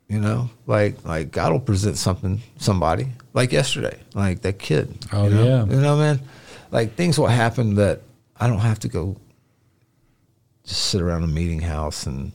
You 0.10 0.20
know, 0.20 0.50
like 0.66 1.06
like 1.06 1.30
God 1.30 1.52
will 1.52 1.60
present 1.60 1.98
something 1.98 2.42
somebody 2.58 3.10
like 3.36 3.52
yesterday, 3.52 4.00
like 4.16 4.42
that 4.42 4.58
kid. 4.58 4.98
Oh, 5.14 5.26
you 5.26 5.30
know? 5.30 5.46
yeah. 5.46 5.66
you 5.66 5.80
know, 5.80 5.96
man. 5.96 6.20
Like 6.72 6.96
things 6.96 7.20
will 7.20 7.28
happen 7.28 7.76
that 7.76 8.02
I 8.36 8.48
don't 8.48 8.66
have 8.66 8.80
to 8.80 8.88
go 8.88 9.16
just 10.66 10.82
sit 10.88 11.04
around 11.04 11.24
a 11.24 11.28
meeting 11.28 11.62
house 11.62 12.08
and 12.08 12.32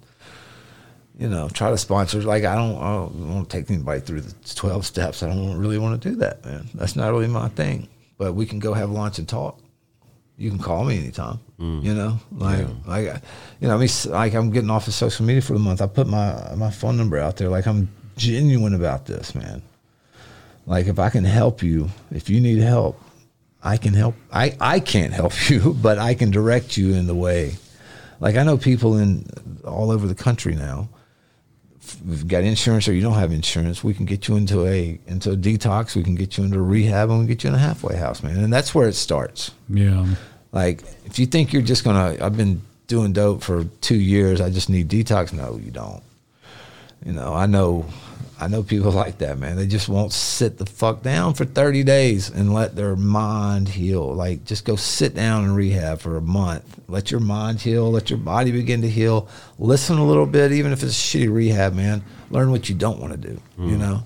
you 1.23 1.29
know 1.29 1.49
try 1.49 1.71
to 1.71 1.79
sponsor. 1.79 2.21
Like 2.23 2.45
I 2.45 2.55
don't, 2.55 2.77
I 2.77 2.97
don't 2.97 3.35
want 3.35 3.51
to 3.51 3.57
take 3.57 3.71
anybody 3.71 4.01
through 4.01 4.23
the 4.23 4.55
twelve 4.55 4.85
steps. 4.85 5.23
I 5.23 5.29
don't 5.29 5.57
really 5.57 5.79
want 5.79 6.01
to 6.01 6.11
do 6.11 6.17
that, 6.17 6.45
man. 6.45 6.69
That's 6.75 6.97
not 6.97 7.11
really 7.11 7.29
my 7.29 7.49
thing. 7.49 7.89
But 8.19 8.35
we 8.35 8.47
can 8.47 8.59
go 8.59 8.73
have 8.75 8.91
lunch 8.91 9.19
and 9.19 9.29
talk 9.29 9.59
you 10.43 10.51
can 10.51 10.59
call 10.59 10.85
me 10.85 10.99
anytime. 10.99 11.39
Mm. 11.61 11.85
You 11.85 11.95
know, 11.95 12.19
like 12.33 12.67
like 12.87 13.05
you 13.61 13.69
know, 13.69 13.77
I 13.77 13.79
mean, 13.79 13.89
like 14.07 14.35
I'm 14.35 14.51
getting 14.51 14.71
off 14.71 14.89
of 14.89 14.95
social 14.95 15.25
media 15.25 15.41
for 15.41 15.53
the 15.53 15.59
month. 15.59 15.81
I 15.81 15.87
put 15.87 16.07
my 16.07 16.55
my 16.57 16.71
phone 16.71 16.97
number 16.97 17.19
out 17.19 17.37
there. 17.37 17.49
Like 17.49 17.67
I'm 17.67 17.89
genuine 18.17 18.75
about 18.75 19.07
this, 19.07 19.35
man. 19.35 19.63
Like 20.67 20.87
if 20.87 20.99
I 20.99 21.11
can 21.11 21.25
help 21.25 21.63
you, 21.63 21.91
if 22.11 22.29
you 22.29 22.41
need 22.41 22.59
help, 22.59 23.01
I 23.63 23.77
can 23.77 23.95
help. 23.95 24.15
I 24.33 24.57
I 24.61 24.81
can't 24.81 25.13
help 25.13 25.33
you, 25.51 25.75
but 25.81 25.99
I 25.99 26.15
can 26.15 26.31
direct 26.31 26.77
you 26.77 26.95
in 26.95 27.07
the 27.07 27.15
way. 27.15 27.55
Like 28.19 28.37
I 28.37 28.43
know 28.43 28.57
people 28.57 28.99
in 28.99 29.27
all 29.65 29.91
over 29.91 30.07
the 30.07 30.15
country 30.15 30.55
now. 30.55 30.89
You've 32.07 32.29
got 32.29 32.45
insurance 32.45 32.87
or 32.89 32.93
you 32.93 33.03
don't 33.03 33.15
have 33.15 33.33
insurance, 33.33 33.83
we 33.83 33.93
can 33.93 34.07
get 34.07 34.29
you 34.29 34.37
into 34.37 34.67
a 34.67 34.99
into 35.07 35.33
a 35.33 35.37
detox. 35.37 35.97
We 35.97 36.03
can 36.03 36.15
get 36.15 36.39
you 36.39 36.45
into 36.45 36.61
rehab, 36.61 37.11
and 37.11 37.21
we 37.21 37.27
get 37.27 37.43
you 37.43 37.49
in 37.49 37.55
a 37.55 37.59
halfway 37.59 37.97
house, 37.97 38.23
man. 38.23 38.39
And 38.39 38.53
that's 38.53 38.75
where 38.75 38.89
it 38.89 38.95
starts. 38.95 39.51
yeah 39.69 40.07
Like, 40.53 40.85
if 41.05 41.19
you 41.19 41.27
think 41.27 41.53
you're 41.53 41.63
just 41.63 41.83
gonna, 41.83 42.17
I've 42.21 42.37
been 42.37 42.63
doing 42.87 43.13
dope 43.13 43.43
for 43.43 43.65
two 43.81 43.97
years. 43.97 44.41
I 44.41 44.51
just 44.51 44.69
need 44.69 44.89
detox. 44.89 45.33
No, 45.33 45.57
you 45.57 45.71
don't. 45.71 46.03
You 47.05 47.13
know, 47.13 47.35
I 47.35 47.47
know, 47.47 47.87
I 48.43 48.49
know 48.49 48.63
people 48.63 48.91
like 49.05 49.19
that, 49.19 49.39
man. 49.39 49.57
They 49.57 49.67
just 49.67 49.89
won't 49.89 50.13
sit 50.13 50.59
the 50.59 50.67
fuck 50.67 51.03
down 51.03 51.35
for 51.35 51.45
30 51.45 51.85
days 51.85 52.29
and 52.29 52.53
let 52.53 52.75
their 52.75 52.97
mind 52.97 53.69
heal. 53.69 54.13
Like, 54.13 54.45
just 54.45 54.65
go 54.65 54.77
sit 54.77 55.15
down 55.15 55.45
and 55.45 55.57
rehab 55.57 56.01
for 56.01 56.17
a 56.17 56.21
month. 56.21 56.81
Let 56.89 57.11
your 57.11 57.21
mind 57.21 57.61
heal. 57.61 57.91
Let 57.91 58.11
your 58.11 58.19
body 58.19 58.51
begin 58.51 58.83
to 58.83 58.89
heal. 58.89 59.29
Listen 59.59 59.99
a 59.99 60.05
little 60.05 60.27
bit, 60.27 60.53
even 60.53 60.73
if 60.73 60.83
it's 60.83 60.95
shitty 60.95 61.33
rehab, 61.33 61.75
man. 61.75 62.03
Learn 62.31 62.51
what 62.51 62.69
you 62.69 62.75
don't 62.75 62.99
want 62.99 63.13
to 63.13 63.19
do. 63.19 63.41
You 63.59 63.75
hmm. 63.75 63.81
know, 63.81 64.03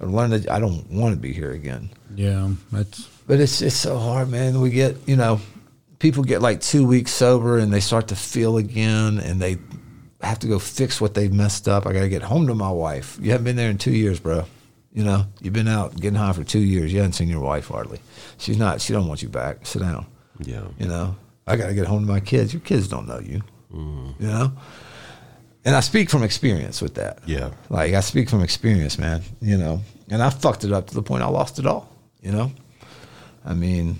or 0.00 0.08
learn 0.08 0.30
that 0.30 0.50
I 0.50 0.58
don't 0.58 0.90
want 0.90 1.14
to 1.14 1.20
be 1.20 1.32
here 1.32 1.52
again. 1.52 1.90
Yeah, 2.14 2.50
that's 2.72 3.08
But 3.26 3.40
it's 3.40 3.60
it's 3.60 3.76
so 3.76 3.98
hard, 3.98 4.30
man. 4.30 4.60
We 4.60 4.70
get 4.70 4.96
you 5.06 5.16
know, 5.16 5.40
people 5.98 6.22
get 6.22 6.40
like 6.42 6.60
two 6.60 6.86
weeks 6.86 7.12
sober 7.12 7.58
and 7.58 7.72
they 7.72 7.80
start 7.80 8.08
to 8.08 8.16
feel 8.16 8.56
again, 8.56 9.18
and 9.18 9.40
they 9.40 9.58
have 10.26 10.38
to 10.40 10.46
go 10.46 10.58
fix 10.58 11.00
what 11.00 11.14
they've 11.14 11.32
messed 11.32 11.68
up. 11.68 11.86
I 11.86 11.92
got 11.92 12.00
to 12.00 12.08
get 12.08 12.22
home 12.22 12.46
to 12.46 12.54
my 12.54 12.70
wife. 12.70 13.18
You 13.20 13.30
haven't 13.32 13.44
been 13.44 13.56
there 13.56 13.70
in 13.70 13.78
two 13.78 13.92
years, 13.92 14.20
bro. 14.20 14.44
You 14.92 15.04
know, 15.04 15.26
you've 15.40 15.52
been 15.52 15.68
out 15.68 15.94
getting 15.96 16.18
high 16.18 16.32
for 16.32 16.44
two 16.44 16.60
years. 16.60 16.92
You 16.92 17.00
haven't 17.00 17.12
seen 17.12 17.28
your 17.28 17.40
wife 17.40 17.68
hardly. 17.68 18.00
She's 18.38 18.56
not. 18.56 18.80
She 18.80 18.92
don't 18.92 19.08
want 19.08 19.22
you 19.22 19.28
back. 19.28 19.66
Sit 19.66 19.82
down. 19.82 20.06
Yeah. 20.40 20.64
You 20.78 20.88
know, 20.88 21.16
I 21.46 21.56
got 21.56 21.68
to 21.68 21.74
get 21.74 21.86
home 21.86 22.06
to 22.06 22.12
my 22.12 22.20
kids. 22.20 22.52
Your 22.52 22.60
kids 22.60 22.88
don't 22.88 23.06
know 23.06 23.20
you. 23.20 23.42
Mm. 23.72 24.18
You 24.18 24.26
know, 24.26 24.52
and 25.64 25.74
I 25.74 25.80
speak 25.80 26.08
from 26.08 26.22
experience 26.22 26.80
with 26.80 26.94
that. 26.94 27.18
Yeah. 27.26 27.50
Like 27.68 27.92
I 27.92 28.00
speak 28.00 28.30
from 28.30 28.42
experience, 28.42 28.98
man. 28.98 29.22
You 29.40 29.58
know, 29.58 29.82
and 30.08 30.22
I 30.22 30.30
fucked 30.30 30.64
it 30.64 30.72
up 30.72 30.86
to 30.88 30.94
the 30.94 31.02
point 31.02 31.22
I 31.22 31.26
lost 31.26 31.58
it 31.58 31.66
all. 31.66 31.90
You 32.22 32.32
know, 32.32 32.52
I 33.44 33.54
mean, 33.54 33.98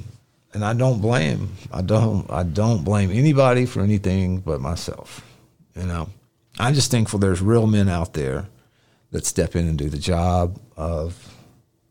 and 0.55 0.65
I 0.65 0.73
don't 0.73 1.01
blame. 1.01 1.53
I 1.73 1.83
don't. 1.83 2.31
I 2.31 2.43
don't 2.43 2.85
blame 2.85 3.11
anybody 3.11 3.67
for 3.67 3.83
anything 3.83 4.41
but 4.41 4.61
myself. 4.61 5.23
You 5.75 5.83
know, 5.83 6.09
I'm 6.59 6.75
just 6.75 6.91
thankful 6.91 7.19
there's 7.19 7.43
real 7.43 7.67
men 7.67 7.89
out 7.89 8.15
there 8.15 8.47
that 9.11 9.27
step 9.27 9.57
in 9.57 9.69
and 9.69 9.79
do 9.79 9.89
the 9.89 9.99
job 9.99 10.59
of 10.77 11.35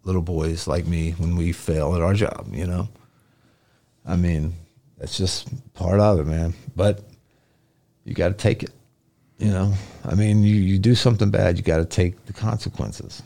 little 0.04 0.22
boys 0.22 0.68
like 0.68 0.86
me 0.86 1.12
when 1.12 1.36
we 1.36 1.52
fail 1.52 1.96
at 1.96 2.02
our 2.02 2.14
job. 2.14 2.50
You 2.52 2.68
know, 2.68 2.90
I 4.06 4.16
mean, 4.16 4.54
that's 4.98 5.18
just 5.18 5.50
part 5.74 6.00
of 6.00 6.20
it, 6.20 6.26
man. 6.26 6.54
But 6.76 7.02
you 8.04 8.14
got 8.14 8.30
to 8.30 8.34
take 8.34 8.64
it. 8.64 8.72
You 9.38 9.52
know, 9.52 9.74
I 10.06 10.16
mean, 10.16 10.44
you, 10.44 10.56
you 10.56 10.80
do 10.80 10.96
something 10.96 11.30
bad, 11.30 11.58
you 11.58 11.64
got 11.64 11.78
to 11.78 11.86
take 11.86 12.26
the 12.26 12.32
consequences, 12.32 13.22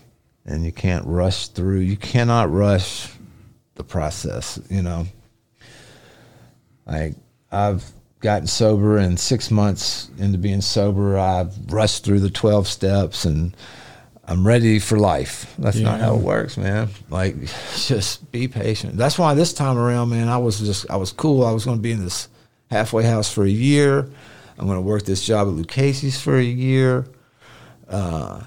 and 0.46 0.66
you 0.66 0.72
can't 0.72 1.06
rush 1.06 1.50
through. 1.50 1.82
You 1.82 1.98
cannot 1.98 2.52
rush 2.52 3.12
the 3.76 3.84
process. 3.84 4.60
You 4.70 4.82
know, 4.82 5.06
like 6.88 7.14
I've 7.52 7.86
gotten 8.20 8.48
sober, 8.48 8.98
and 8.98 9.20
six 9.20 9.50
months 9.50 10.10
into 10.18 10.38
being 10.38 10.62
sober, 10.62 11.18
I've 11.18 11.54
rushed 11.72 12.04
through 12.04 12.20
the 12.20 12.30
twelve 12.30 12.68
steps, 12.68 13.26
and 13.26 13.56
I'm 14.26 14.46
ready 14.46 14.80
for 14.80 14.98
life. 14.98 15.54
That's 15.58 15.80
not 15.80 16.00
how 16.00 16.16
it 16.16 16.22
works, 16.22 16.58
man. 16.58 16.90
Like, 17.10 17.36
just 17.76 18.32
be 18.32 18.48
patient. 18.48 18.98
That's 18.98 19.18
why 19.18 19.34
this 19.34 19.54
time 19.54 19.78
around, 19.78 20.10
man, 20.10 20.28
I 20.28 20.38
was 20.38 20.60
just 20.60 20.90
I 20.90 20.98
was 20.98 21.12
cool. 21.12 21.46
I 21.46 21.52
was 21.52 21.66
going 21.66 21.78
to 21.78 21.84
be 21.84 21.92
in 21.92 22.04
this 22.04 22.30
halfway 22.70 23.04
house 23.04 23.32
for 23.32 23.44
a 23.44 23.50
year. 23.50 24.10
I'm 24.58 24.66
going 24.66 24.78
to 24.78 24.82
work 24.82 25.04
this 25.04 25.26
job 25.26 25.48
at 25.48 25.54
Lucchesi's 25.54 26.20
for 26.20 26.38
a 26.38 26.44
year, 26.44 27.06
uh, 27.88 28.44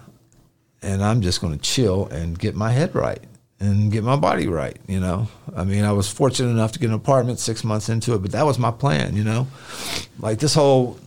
and 0.83 1.03
I'm 1.03 1.23
just 1.23 1.41
going 1.41 1.55
to 1.55 1.61
chill 1.61 2.07
and 2.09 2.39
get 2.39 2.55
my 2.55 2.71
head 2.71 2.95
right 2.95 3.23
and 3.63 3.93
get 3.93 4.03
my 4.03 4.17
body 4.17 4.49
right. 4.49 4.77
You 4.89 4.99
know, 4.99 5.29
I 5.55 5.65
mean, 5.65 5.85
I 5.85 5.93
was 5.93 6.11
fortunate 6.11 6.51
enough 6.51 6.73
to 6.73 6.79
get 6.81 6.89
an 6.89 6.95
apartment 6.95 7.39
six 7.39 7.63
months 7.63 7.89
into 7.89 8.15
it, 8.15 8.19
but 8.19 8.33
that 8.33 8.45
was 8.45 8.59
my 8.59 8.73
plan. 8.73 9.17
You 9.17 9.25
know, 9.25 9.47
like 10.19 10.41
this 10.41 10.55
whole 10.55 10.99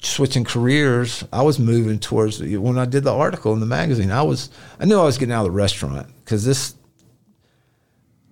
switching 0.00 0.44
careers, 0.44 1.24
I 1.32 1.42
was 1.42 1.58
moving 1.58 1.98
towards 1.98 2.40
when 2.40 2.78
I 2.78 2.84
did 2.84 3.02
the 3.02 3.12
article 3.12 3.52
in 3.54 3.60
the 3.60 3.66
magazine. 3.66 4.12
I 4.12 4.22
was 4.22 4.50
I 4.78 4.84
knew 4.84 4.98
I 4.98 5.04
was 5.04 5.18
getting 5.18 5.32
out 5.32 5.46
of 5.46 5.52
the 5.52 5.58
restaurant 5.58 6.06
because 6.24 6.44
this 6.44 6.76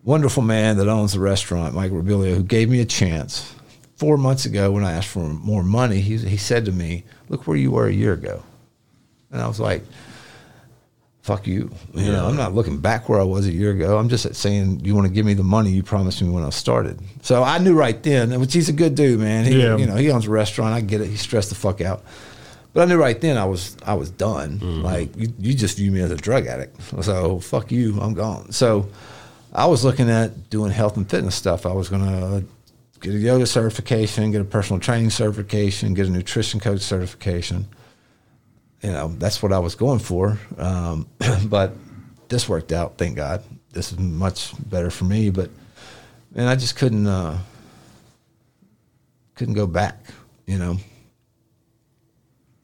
wonderful 0.05 0.43
man 0.43 0.77
that 0.77 0.89
owns 0.89 1.13
the 1.13 1.21
restaurant, 1.21 1.75
Mike 1.75 1.91
Robilio, 1.91 2.37
who 2.37 2.45
gave 2.45 2.71
me 2.71 2.81
a 2.81 2.85
chance 2.85 3.55
four 3.97 4.17
months 4.17 4.47
ago 4.47 4.71
when 4.71 4.85
I 4.85 4.93
asked 4.93 5.09
for 5.09 5.29
more 5.29 5.65
money. 5.65 6.01
He 6.01 6.17
he 6.17 6.37
said 6.37 6.65
to 6.67 6.73
me, 6.73 7.05
"Look 7.29 7.49
where 7.49 7.57
you 7.57 7.73
were 7.73 7.89
a 7.89 7.93
year 7.93 8.13
ago," 8.13 8.45
and 9.33 9.43
I 9.43 9.49
was 9.49 9.59
like. 9.59 9.83
Fuck 11.23 11.47
you. 11.47 11.71
You 11.95 12.11
know, 12.11 12.27
I'm 12.27 12.37
not 12.37 12.53
looking 12.53 12.79
back 12.79 13.09
where 13.09 13.21
I 13.21 13.23
was 13.25 13.47
a 13.47 13.53
year 13.53 13.71
ago. 13.71 13.97
I'm 13.97 14.09
just 14.09 14.35
saying, 14.35 14.81
you 14.85 14.95
want 14.97 15.07
to 15.07 15.13
give 15.13 15.25
me 15.25 15.35
the 15.35 15.45
money 15.45 15.71
you 15.71 15.85
promised 15.85 16.21
me 16.21 16.29
when 16.29 16.43
I 16.43 16.51
started. 16.51 16.99
So 17.23 17.45
I 17.45 17.59
knew 17.59 17.75
right 17.75 18.03
then, 18.03 18.39
which 18.41 18.53
he's 18.53 18.69
a 18.69 18.73
good 18.73 18.97
dude, 18.97 19.21
man. 19.21 19.45
He, 19.45 19.63
Yeah. 19.63 19.77
You 19.77 19.87
know, 19.87 19.95
he 19.95 20.11
owns 20.11 20.27
a 20.27 20.31
restaurant. 20.31 20.75
I 20.75 20.81
get 20.81 21.01
it. 21.01 21.07
He 21.07 21.17
stressed 21.17 21.51
the 21.51 21.55
fuck 21.55 21.81
out. 21.81 22.03
But 22.75 22.83
I 22.83 22.85
knew 22.87 22.99
right 22.99 23.21
then 23.21 23.37
I 23.39 23.45
was 23.45 23.77
I 23.85 23.95
was 23.95 24.11
done. 24.11 24.59
Mm-hmm. 24.59 24.83
Like 24.83 25.17
you, 25.17 25.33
you 25.39 25.55
just 25.55 25.77
view 25.77 25.93
me 25.93 26.01
as 26.01 26.11
a 26.11 26.17
drug 26.17 26.47
addict. 26.47 26.81
So 27.03 27.39
fuck 27.39 27.71
you, 27.71 28.01
I'm 28.01 28.15
gone. 28.15 28.51
So 28.51 28.89
I 29.53 29.67
was 29.67 29.85
looking 29.85 30.11
at 30.11 30.51
doing 30.51 30.73
health 30.73 30.97
and 30.97 31.09
fitness 31.09 31.35
stuff. 31.35 31.67
I 31.67 31.73
was 31.73 31.89
gonna 31.89 32.43
get 33.01 33.15
a 33.15 33.19
yoga 33.19 33.47
certification, 33.47 34.31
get 34.33 34.41
a 34.41 34.45
personal 34.45 34.81
training 34.81 35.11
certification, 35.11 35.93
get 35.95 36.07
a 36.07 36.11
nutrition 36.11 36.59
coach 36.61 36.81
certification. 36.81 37.67
You 38.83 38.91
know, 38.91 39.09
that's 39.19 39.43
what 39.43 39.53
I 39.53 39.61
was 39.61 39.75
going 39.77 40.01
for. 40.01 40.39
Um, 40.59 41.09
but 41.47 41.75
this 42.29 42.49
worked 42.49 42.73
out, 42.73 42.99
thank 42.99 43.17
God. 43.17 43.45
This 43.73 43.93
is 43.93 43.99
much 43.99 44.53
better 44.69 44.91
for 44.91 45.05
me. 45.05 45.31
But 45.31 45.51
and 46.35 46.49
I 46.49 46.57
just 46.57 46.77
couldn't 46.77 47.07
uh, 47.07 47.39
couldn't 49.35 49.55
go 49.55 49.67
back. 49.67 50.05
You 50.47 50.59
know, 50.59 50.77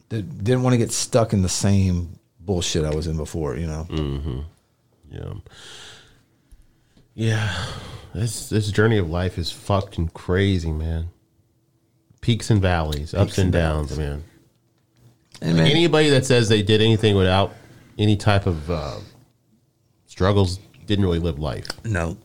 Did, 0.09 0.43
didn't 0.43 0.63
want 0.63 0.73
to 0.73 0.77
get 0.77 0.91
stuck 0.91 1.31
in 1.33 1.41
the 1.41 1.49
same 1.49 2.19
bullshit 2.39 2.83
I 2.83 2.93
was 2.93 3.07
in 3.07 3.15
before. 3.15 3.55
You 3.55 3.67
know. 3.67 3.87
Yeah. 5.09 5.33
Yeah. 7.15 7.65
This 8.13 8.49
this 8.49 8.71
journey 8.71 8.97
of 8.97 9.09
life 9.09 9.37
is 9.37 9.51
fucking 9.51 10.09
crazy, 10.09 10.71
man. 10.71 11.09
Peaks 12.21 12.49
and 12.49 12.61
valleys, 12.61 13.13
ups 13.13 13.37
and, 13.37 13.45
and 13.45 13.53
downs, 13.53 13.97
man. 13.97 14.23
And 15.41 15.57
man, 15.57 15.67
Anybody 15.67 16.09
that 16.09 16.25
says 16.25 16.49
they 16.49 16.61
did 16.61 16.81
anything 16.81 17.15
without 17.15 17.53
any 17.97 18.15
type 18.17 18.45
of 18.45 18.69
uh, 18.69 18.97
struggles 20.05 20.59
didn't 20.85 21.05
really 21.05 21.19
live 21.19 21.39
life. 21.39 21.67
No, 21.85 22.17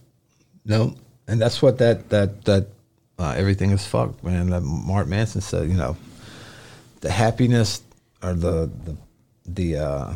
no, 0.64 0.96
and 1.28 1.40
that's 1.40 1.62
what 1.62 1.78
that 1.78 2.08
that 2.10 2.44
that 2.44 2.68
uh, 3.18 3.34
everything 3.36 3.70
is 3.70 3.86
fucked, 3.86 4.24
man. 4.24 4.50
That 4.50 4.62
Mark 4.62 5.06
Manson 5.06 5.40
said, 5.40 5.68
you 5.68 5.76
know, 5.76 5.96
the 7.00 7.10
happiness 7.10 7.82
or 8.22 8.34
the 8.34 8.70
the 8.84 8.96
the 9.46 9.76
uh, 9.76 10.12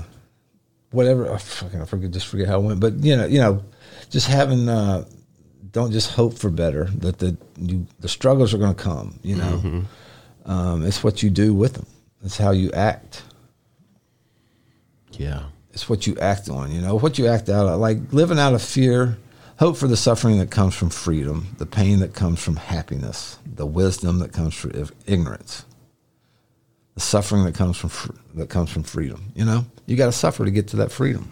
whatever. 0.91 1.33
I 1.33 1.39
fucking 1.39 1.83
I 1.83 1.85
forget, 1.85 2.11
just 2.11 2.27
forget 2.27 2.49
how 2.49 2.61
it 2.61 2.63
went, 2.65 2.81
but 2.81 2.95
you 2.95 3.17
know, 3.17 3.27
you 3.27 3.39
know, 3.39 3.63
just 4.11 4.27
having. 4.27 4.69
Uh, 4.69 5.05
don't 5.71 5.93
just 5.93 6.11
hope 6.13 6.33
for 6.39 6.49
better. 6.51 6.85
That 6.85 7.19
the 7.19 7.37
you, 7.59 7.87
the 8.01 8.09
struggles 8.09 8.55
are 8.55 8.59
going 8.59 8.75
to 8.75 8.83
come. 8.83 9.21
You 9.23 9.37
know, 9.37 9.85
um, 10.47 10.85
it's 10.87 11.05
what 11.05 11.23
you 11.23 11.29
do 11.31 11.53
with 11.53 11.75
them. 11.75 11.87
It's 12.25 12.39
how 12.39 12.51
you 12.51 12.71
act. 12.73 13.23
Yeah. 15.13 15.45
It's 15.73 15.89
what 15.89 16.07
you 16.07 16.17
act 16.19 16.49
on, 16.49 16.73
you 16.73 16.81
know, 16.81 16.97
what 16.97 17.19
you 17.19 17.27
act 17.29 17.49
out 17.49 17.67
of, 17.67 17.79
like 17.79 17.99
living 18.13 18.39
out 18.39 18.55
of 18.55 18.63
fear, 18.63 19.17
hope 19.59 19.77
for 19.77 19.87
the 19.87 19.97
suffering 19.97 20.39
that 20.39 20.51
comes 20.51 20.75
from 20.75 20.91
freedom, 20.91 21.55
the 21.59 21.67
pain 21.67 22.01
that 22.01 22.15
comes 22.15 22.43
from 22.43 22.57
happiness, 22.57 23.39
the 23.47 23.67
wisdom 23.67 24.19
that 24.21 24.33
comes 24.33 24.55
from 24.55 24.73
ignorance, 25.07 25.65
the 26.95 27.01
suffering 27.01 27.45
that 27.45 27.55
comes 27.55 27.77
from 27.77 27.91
fr- 27.91 28.13
that 28.35 28.49
comes 28.49 28.71
from 28.71 28.83
freedom. 28.83 29.33
You 29.35 29.45
know, 29.45 29.65
you 29.87 29.97
got 29.97 30.07
to 30.07 30.13
suffer 30.13 30.45
to 30.45 30.51
get 30.51 30.69
to 30.69 30.77
that 30.77 30.91
freedom, 30.91 31.31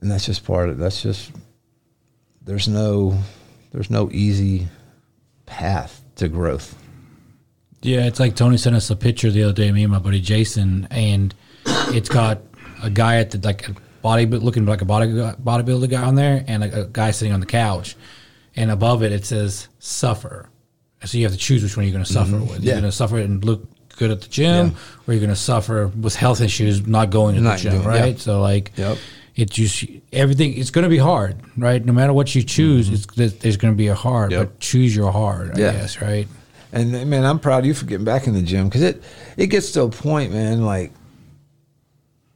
and 0.00 0.10
that's 0.10 0.24
just 0.24 0.44
part 0.44 0.70
of. 0.70 0.78
That's 0.78 1.02
just 1.02 1.30
there's 2.42 2.68
no 2.68 3.18
there's 3.72 3.90
no 3.90 4.08
easy 4.12 4.68
path 5.44 6.02
to 6.16 6.28
growth. 6.28 6.79
Yeah, 7.82 8.06
it's 8.06 8.20
like 8.20 8.36
Tony 8.36 8.58
sent 8.58 8.76
us 8.76 8.90
a 8.90 8.96
picture 8.96 9.30
the 9.30 9.42
other 9.44 9.52
day, 9.54 9.70
me 9.72 9.82
and 9.84 9.92
my 9.92 9.98
buddy 9.98 10.20
Jason, 10.20 10.86
and 10.90 11.34
it's 11.88 12.08
got 12.10 12.42
a 12.82 12.90
guy 12.90 13.16
at 13.16 13.30
the 13.30 13.38
like 13.38 13.68
a 13.68 13.74
body 14.02 14.26
looking 14.26 14.66
like 14.66 14.82
a 14.82 14.84
body 14.84 15.06
bodybuilder 15.08 15.88
guy 15.90 16.02
on 16.02 16.14
there, 16.14 16.44
and 16.46 16.62
a, 16.64 16.82
a 16.82 16.84
guy 16.86 17.10
sitting 17.10 17.32
on 17.32 17.40
the 17.40 17.46
couch, 17.46 17.96
and 18.56 18.70
above 18.70 19.02
it 19.02 19.12
it 19.12 19.24
says 19.24 19.68
"suffer." 19.78 20.48
So 21.04 21.16
you 21.16 21.24
have 21.24 21.32
to 21.32 21.38
choose 21.38 21.62
which 21.62 21.74
one 21.76 21.86
you're 21.86 21.94
going 21.94 22.04
to 22.04 22.12
suffer 22.12 22.36
with. 22.38 22.60
Yeah. 22.60 22.72
You're 22.74 22.80
going 22.82 22.90
to 22.90 22.96
suffer 22.96 23.16
and 23.18 23.42
look 23.42 23.66
good 23.96 24.10
at 24.10 24.20
the 24.20 24.28
gym, 24.28 24.66
Yeah. 24.66 24.72
or 25.06 25.14
you're 25.14 25.20
going 25.20 25.30
to 25.30 25.36
suffer 25.36 25.86
with 25.88 26.14
health 26.14 26.42
issues, 26.42 26.86
not 26.86 27.08
going 27.08 27.36
to 27.36 27.40
Not 27.40 27.56
the 27.56 27.62
gym, 27.62 27.72
doing- 27.76 27.86
right? 27.86 28.12
yeah. 28.12 28.18
So 28.18 28.42
like, 28.42 28.72
Yep. 28.76 28.98
it 29.34 29.48
just 29.50 29.84
everything. 30.12 30.58
It's 30.58 30.68
going 30.70 30.82
to 30.82 30.90
be 30.90 30.98
hard, 30.98 31.36
right? 31.56 31.82
No 31.82 31.94
matter 31.94 32.12
what 32.12 32.34
you 32.34 32.42
choose, 32.42 32.90
it's 32.90 33.06
there's 33.38 33.56
going 33.56 33.72
to 33.72 33.76
be 33.78 33.86
a 33.88 33.94
hard, 33.94 34.32
Mm-hmm. 34.32 34.40
Yep. 34.42 34.48
but 34.50 34.60
choose 34.60 34.94
your 34.94 35.10
hard, 35.10 35.52
I 35.56 35.58
Yeah. 35.58 35.72
guess, 35.72 36.02
right? 36.02 36.28
And 36.72 36.92
man, 37.10 37.24
I'm 37.24 37.38
proud 37.40 37.60
of 37.60 37.66
you 37.66 37.74
for 37.74 37.84
getting 37.86 38.04
back 38.04 38.26
in 38.26 38.34
the 38.34 38.42
gym 38.42 38.68
because 38.68 38.82
it 38.82 39.02
it 39.36 39.48
gets 39.48 39.72
to 39.72 39.82
a 39.82 39.88
point, 39.88 40.32
man. 40.32 40.62
Like 40.64 40.92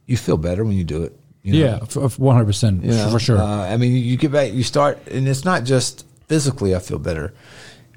you 0.05 0.17
feel 0.17 0.37
better 0.37 0.63
when 0.63 0.75
you 0.77 0.83
do 0.83 1.03
it. 1.03 1.17
You 1.43 1.53
know? 1.53 1.59
Yeah, 1.99 2.07
one 2.17 2.35
hundred 2.35 2.47
percent 2.47 2.83
for 3.11 3.19
sure. 3.19 3.37
Uh, 3.37 3.45
I 3.71 3.77
mean, 3.77 3.91
you- 3.91 3.99
you 3.99 4.17
get 4.17 4.31
back, 4.31 4.51
you 4.53 4.63
start, 4.63 4.99
and 5.07 5.27
it's 5.27 5.45
not 5.45 5.63
just 5.63 6.05
physically. 6.27 6.75
I 6.75 6.79
feel 6.79 6.97
better. 6.99 7.33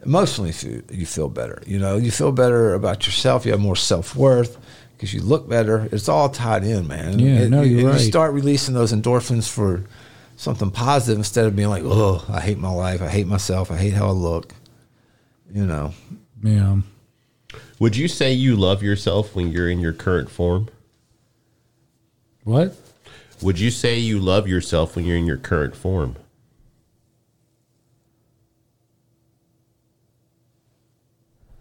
Emotionally, 0.05 0.53
you 0.63 0.83
you 0.91 1.07
feel 1.07 1.29
better. 1.29 1.63
You 1.67 1.79
know, 1.79 1.97
you 1.97 2.11
feel 2.11 2.31
better 2.31 2.75
about 2.75 3.07
yourself. 3.07 3.45
You 3.47 3.53
have 3.53 3.61
more 3.61 3.77
self 3.77 4.15
worth. 4.15 4.57
because 4.97 5.15
you 5.15 5.23
look 5.23 5.49
better. 5.49 5.89
It's 5.93 6.09
all 6.09 6.29
tied 6.29 6.65
in, 6.65 6.89
man. 6.89 7.21
Yeah, 7.21 7.43
It- 7.43 7.51
no, 7.51 7.63
you, 7.63 7.71
you're 7.77 7.81
you 7.83 7.89
right. 7.91 8.01
start 8.01 8.33
releasing 8.35 8.75
those 8.75 8.93
endorphins 8.93 9.49
for 9.49 9.85
something 10.37 10.73
positive 10.73 11.17
instead 11.19 11.47
of 11.47 11.55
being 11.55 11.69
like, 11.69 11.85
oh, 11.87 12.25
I 12.29 12.41
hate 12.41 12.59
my 12.59 12.71
life. 12.73 13.01
I 13.01 13.09
hate 13.09 13.29
myself. 13.29 13.71
I 13.71 13.77
hate 13.77 13.93
how 13.93 14.09
I 14.09 14.11
look. 14.11 14.53
You 15.55 15.65
know, 15.67 15.95
Yeah. 16.43 16.79
Would 17.79 17.97
you 17.97 18.09
say 18.09 18.33
you 18.33 18.57
love 18.57 18.83
yourself 18.83 19.35
when 19.35 19.51
you're 19.51 19.71
in 19.71 19.81
your 19.81 19.93
current 19.93 20.31
form? 20.31 20.69
What? 22.45 22.75
Would 23.43 23.59
you 23.59 23.71
say 23.71 23.99
you 23.99 24.19
love 24.19 24.49
yourself 24.49 24.97
when 24.97 25.05
you're 25.05 25.17
in 25.17 25.27
your 25.27 25.37
current 25.37 25.77
form? 25.77 26.17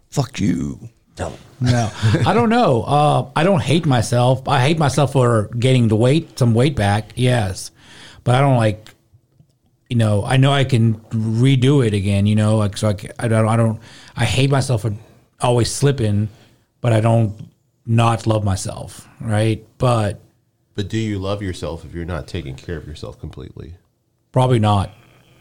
fuck 0.09 0.39
you. 0.39 0.89
Tell 1.15 1.31
'em. 1.31 1.37
No, 1.59 1.91
I 2.25 2.33
don't 2.33 2.49
know. 2.49 2.83
Uh, 2.83 3.29
I 3.35 3.43
don't 3.43 3.61
hate 3.61 3.85
myself. 3.85 4.47
I 4.47 4.61
hate 4.61 4.77
myself 4.77 5.13
for 5.13 5.49
getting 5.59 5.87
the 5.87 5.95
weight, 5.95 6.37
some 6.37 6.53
weight 6.53 6.75
back. 6.75 7.11
Yes, 7.15 7.71
but 8.23 8.35
I 8.35 8.41
don't 8.41 8.57
like. 8.57 8.93
You 9.89 9.95
know, 9.95 10.23
I 10.25 10.37
know 10.37 10.51
I 10.51 10.63
can 10.65 10.95
redo 11.11 11.85
it 11.85 11.93
again. 11.93 12.25
You 12.25 12.35
know, 12.35 12.57
like 12.57 12.77
so. 12.77 12.89
I, 12.89 12.95
I 13.19 13.27
don't. 13.27 13.47
I 13.47 13.55
don't. 13.55 13.79
I 14.17 14.25
hate 14.25 14.49
myself 14.49 14.81
for 14.81 14.93
always 15.39 15.71
slipping, 15.71 16.29
but 16.81 16.91
I 16.91 16.99
don't 16.99 17.49
not 17.85 18.25
love 18.27 18.43
myself. 18.43 19.07
Right, 19.21 19.65
but 19.77 20.19
But 20.73 20.89
do 20.89 20.97
you 20.97 21.19
love 21.19 21.41
yourself 21.41 21.85
if 21.85 21.93
you're 21.93 22.05
not 22.05 22.27
taking 22.27 22.55
care 22.55 22.77
of 22.77 22.87
yourself 22.87 23.19
completely? 23.19 23.75
Probably 24.31 24.59
not, 24.59 24.91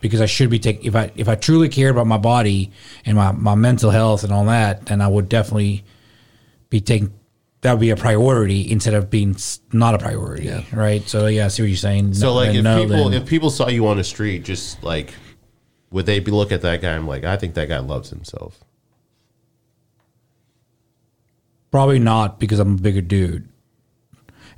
because 0.01 0.21
I 0.21 0.27
should 0.27 0.51
be 0.51 0.59
taking. 0.59 0.85
If 0.85 0.95
I 0.95 1.11
if 1.17 1.29
I 1.29 1.35
truly 1.35 1.69
cared 1.69 1.91
about 1.93 2.07
my 2.07 2.19
body 2.19 2.71
and 3.05 3.17
my, 3.17 3.33
my 3.33 3.55
mental 3.55 3.91
health 3.91 4.25
and 4.25 4.33
all 4.33 4.45
that, 4.45 4.87
then 4.87 5.01
I 5.01 5.09
would 5.09 5.29
definitely 5.29 5.85
be 6.71 6.81
taking. 6.81 7.13
That 7.63 7.73
would 7.73 7.81
be 7.81 7.91
a 7.91 7.97
priority 7.97 8.71
instead 8.71 8.95
of 8.95 9.11
being 9.11 9.35
not 9.73 9.95
a 9.95 9.99
priority, 9.99 10.53
right? 10.73 11.07
So 11.09 11.27
yeah, 11.27 11.47
I 11.47 11.49
see 11.49 11.63
what 11.63 11.69
you're 11.69 11.77
saying. 11.77 12.15
So 12.15 12.27
No- 12.27 12.35
like 12.35 12.55
if 12.55 12.63
no, 12.63 12.81
people 12.83 13.09
then- 13.09 13.23
if 13.23 13.27
people 13.29 13.51
saw 13.51 13.69
you 13.69 13.87
on 13.89 13.97
the 13.97 14.05
street, 14.05 14.45
just 14.45 14.83
like 14.85 15.15
would 15.91 16.07
they 16.07 16.21
be 16.21 16.31
look 16.31 16.53
at 16.53 16.63
that 16.63 16.83
guy 16.83 16.95
I'm 16.95 17.07
like, 17.07 17.25
I 17.25 17.37
think 17.37 17.55
that 17.55 17.69
guy 17.69 17.79
loves 17.79 18.11
himself. 18.11 18.63
Probably 21.71 21.99
not 21.99 22.39
because 22.41 22.59
I'm 22.59 22.75
a 22.75 22.79
bigger 22.81 23.01
dude. 23.01 23.49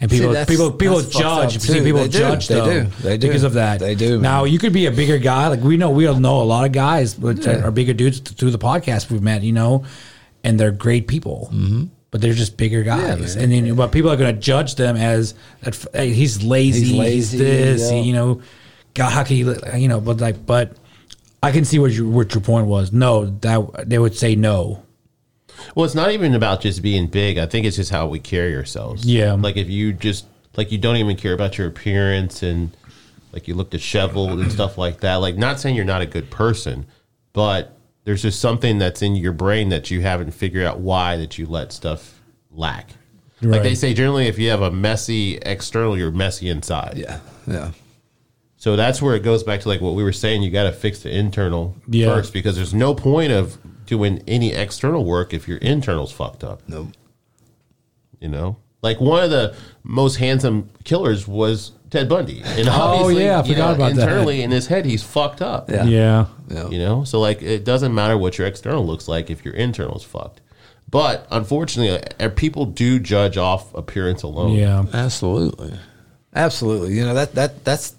And 0.01 0.09
people, 0.11 0.29
that's- 0.31 0.49
people, 0.49 0.71
people 0.71 0.97
that's 0.99 1.13
fucked 1.13 1.25
up, 1.25 1.51
judge. 1.51 1.61
See, 1.61 1.75
too. 1.75 1.83
people 1.85 2.03
They 2.03 2.09
do. 2.09 2.19
judge 2.19 2.47
They 2.49 2.55
though, 2.55 2.85
do. 2.85 2.89
They 3.03 3.19
do. 3.19 3.27
because 3.27 3.43
of 3.43 3.55
that. 3.55 3.81
They 3.81 3.97
do, 3.97 4.21
Now 4.21 4.45
you 4.45 4.59
could 4.61 4.73
be 4.73 4.87
a 4.87 4.93
bigger 4.93 5.19
guy. 5.19 5.49
Like 5.49 5.61
we 5.61 5.77
know, 5.77 5.91
we 5.91 6.07
all 6.07 6.21
know 6.21 6.41
a 6.41 6.45
lot 6.45 6.65
of 6.65 6.71
guys 6.73 7.19
which 7.19 7.47
are- 7.49 7.65
are 7.65 7.71
bigger 7.73 7.95
dudes 7.95 8.21
th- 8.21 8.39
through 8.39 8.53
the 8.53 8.59
podcast 8.61 9.11
we've 9.11 9.23
met. 9.23 9.43
You 9.43 9.53
know, 9.53 9.85
and 10.45 10.59
they're 10.59 10.71
great 10.71 11.09
people. 11.09 11.49
Mm-hmm. 11.53 11.85
But 12.11 12.21
they're 12.23 12.33
just 12.33 12.57
bigger 12.57 12.83
guys, 12.85 13.37
and 13.37 13.53
then 13.53 13.75
but 13.75 13.93
people 13.93 14.11
are 14.11 14.17
going 14.17 14.35
to 14.35 14.41
judge 14.41 14.77
them 14.77 14.97
as 14.97 15.35
that. 15.61 15.75
f- 15.75 15.89
hey, 15.93 16.11
He's 16.15 16.43
lazy. 16.43 16.81
He's, 16.85 16.89
He's 16.91 16.99
lazy, 16.99 17.39
this. 17.39 17.91
yeah. 17.93 18.01
You 18.01 18.13
know, 18.15 18.41
God, 18.95 19.11
how 19.13 19.25
can 19.25 19.37
you? 19.37 19.51
li- 19.53 19.81
You 19.81 19.89
know, 19.89 20.01
but 20.01 20.19
like, 20.19 20.47
but 20.47 20.73
I 21.43 21.53
can 21.53 21.67
see 21.67 21.79
what 21.79 21.91
your 21.91 22.09
what 22.09 22.33
your 22.35 22.41
point 22.41 22.67
was. 22.67 22.93
No, 22.95 23.27
that 23.27 23.91
they 23.91 23.99
would 23.99 24.17
say 24.17 24.37
no. 24.37 24.85
Well, 25.75 25.85
it's 25.85 25.95
not 25.95 26.11
even 26.13 26.35
about 26.35 26.61
just 26.61 26.83
being 26.83 27.07
big. 27.07 27.39
I 27.39 27.47
think 27.47 27.67
it's 27.67 27.77
just 27.77 27.91
how 27.91 28.07
we 28.07 28.19
carry 28.19 28.55
ourselves. 28.57 29.05
Yeah. 29.05 29.33
Like 29.33 29.57
if 29.57 29.69
you 29.69 29.93
just 29.93 30.27
like 30.57 30.73
you 30.73 30.79
don't 30.79 30.97
even 30.97 31.17
care 31.17 31.33
about 31.35 31.59
your 31.59 31.67
appearance 31.69 32.43
and 32.43 32.77
like 33.33 33.47
you 33.47 33.55
look 33.55 33.71
disheveled 33.71 34.41
and 34.41 34.51
stuff 34.51 34.79
like 34.79 35.01
that. 35.01 35.17
Like 35.17 35.37
not 35.37 35.61
saying 35.61 35.77
you're 35.77 35.85
not 35.85 36.01
a 36.03 36.07
good 36.07 36.31
person, 36.31 36.87
but 37.33 37.77
there's 38.05 38.23
just 38.23 38.41
something 38.41 38.79
that's 38.79 39.03
in 39.03 39.17
your 39.17 39.33
brain 39.33 39.69
that 39.69 39.91
you 39.91 40.01
haven't 40.01 40.31
figured 40.33 40.65
out 40.67 40.81
why 40.81 41.17
that 41.19 41.39
you 41.39 41.47
let 41.47 41.73
stuff 41.73 42.21
lack. 42.51 42.91
Like 43.41 43.63
they 43.63 43.77
say 43.77 43.95
generally 43.95 44.27
if 44.27 44.37
you 44.39 44.51
have 44.51 44.63
a 44.63 44.71
messy 44.71 45.37
external, 45.37 45.97
you're 45.97 46.11
messy 46.11 46.49
inside. 46.49 46.95
Yeah, 46.97 47.21
yeah. 47.47 47.71
So 48.57 48.75
that's 48.75 49.01
where 49.01 49.15
it 49.15 49.21
goes 49.23 49.45
back 49.45 49.61
to 49.61 49.69
like 49.69 49.81
what 49.81 49.95
we 49.95 50.03
were 50.03 50.13
saying. 50.13 50.43
You 50.43 50.51
got 50.51 50.65
to 50.65 50.73
fix 50.73 51.01
the 51.01 51.11
internal 51.17 51.77
Yeah. 51.87 52.07
first 52.07 52.33
because 52.33 52.57
there's 52.57 52.75
no 52.75 52.95
point 52.97 53.31
of 53.31 53.57
doing 53.89 54.23
any 54.29 54.53
external 54.53 55.05
work 55.05 55.35
if 55.35 55.49
your 55.49 55.59
internal's 55.59 56.13
fucked 56.13 56.45
up. 56.45 56.63
Nope. 56.69 56.89
You 58.21 58.29
know, 58.29 58.57
like 58.83 59.01
one 59.01 59.25
of 59.25 59.31
the 59.31 59.57
most 59.83 60.17
handsome 60.17 60.71
killers 60.85 61.27
was 61.27 61.73
Ted 61.91 62.09
Bundy, 62.09 62.43
and 62.45 62.69
obviously, 62.69 63.25
Oh, 63.25 63.27
yeah, 63.27 63.41
I 63.41 63.45
you 63.45 63.55
forgot 63.55 63.69
know, 63.71 63.75
about 63.87 63.95
that. 63.97 64.03
internally 64.03 64.43
in 64.43 64.51
his 64.51 64.67
head, 64.67 64.85
he's 64.85 65.03
fucked 65.03 65.41
up. 65.43 65.71
Yeah. 65.71 65.85
Yeah. 65.85 66.27
Yeah. 66.49 66.69
You 66.69 66.79
know, 66.79 67.05
so 67.05 67.19
like 67.21 67.43
it 67.43 67.65
doesn't 67.65 67.95
matter 67.95 68.17
what 68.19 68.37
your 68.39 68.47
external 68.47 68.87
looks 68.87 69.09
like 69.09 69.31
if 69.31 69.45
your 69.45 69.55
internal's 69.55 70.05
fucked. 70.05 70.41
But 70.91 71.27
unfortunately, 71.31 72.03
uh, 72.19 72.29
people 72.31 72.65
do 72.67 72.99
judge 72.99 73.37
off 73.37 73.73
appearance 73.75 74.23
alone. 74.23 74.53
Yeah. 74.53 74.85
Absolutely, 74.93 75.73
absolutely. 76.35 76.95
You 76.95 77.05
know 77.05 77.15
that 77.15 77.35
that 77.37 77.65
that's 77.65 77.95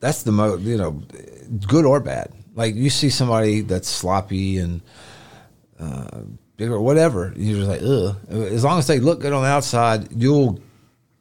that's 0.00 0.22
the 0.22 0.32
most 0.32 0.62
You 0.62 0.76
know, 0.76 1.02
good 1.66 1.84
or 1.84 2.00
bad. 2.00 2.32
Like 2.58 2.74
you 2.74 2.90
see 2.90 3.08
somebody 3.08 3.60
that's 3.60 3.88
sloppy 3.88 4.58
and 4.58 4.82
uh, 5.78 6.22
big 6.56 6.70
or 6.70 6.80
whatever, 6.80 7.32
you're 7.36 7.58
just 7.64 7.68
like, 7.68 7.82
ugh. 7.82 8.16
As 8.52 8.64
long 8.64 8.78
as 8.80 8.86
they 8.88 8.98
look 8.98 9.20
good 9.20 9.32
on 9.32 9.42
the 9.42 9.48
outside, 9.48 10.08
you'll 10.12 10.58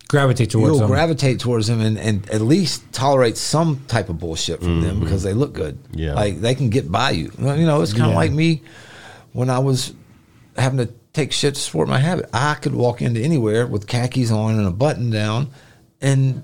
Gravitate 0.09 0.49
towards 0.49 0.71
you'll 0.71 0.79
them. 0.79 0.87
gravitate 0.89 1.39
towards 1.39 1.67
them 1.67 1.81
and, 1.81 1.99
and 1.99 2.27
at 2.29 2.39
least 2.41 2.81
tolerate 2.93 3.35
some 3.37 3.83
type 3.87 4.07
of 4.09 4.17
bullshit 4.17 4.61
from 4.61 4.81
them 4.81 4.99
because 5.01 5.21
they 5.21 5.33
look 5.33 5.51
good. 5.53 5.77
Yeah. 5.91 6.13
Like 6.13 6.39
they 6.39 6.55
can 6.55 6.69
get 6.69 6.89
by 6.91 7.11
you. 7.11 7.29
You 7.37 7.65
know, 7.65 7.81
it's 7.81 7.91
kind 7.91 8.05
of 8.05 8.11
Yeah. 8.11 8.15
like 8.15 8.31
me 8.31 8.63
when 9.33 9.49
I 9.49 9.59
was 9.59 9.93
having 10.55 10.77
to 10.79 10.91
take 11.13 11.33
shit 11.33 11.55
to 11.55 11.59
support 11.61 11.87
my 11.89 11.99
habit. 11.99 12.29
I 12.33 12.53
could 12.55 12.73
walk 12.73 13.01
into 13.01 13.19
anywhere 13.21 13.67
with 13.67 13.85
khakis 13.85 14.31
on 14.31 14.57
and 14.57 14.65
a 14.65 14.71
button 14.71 15.09
down 15.11 15.49
and 16.01 16.41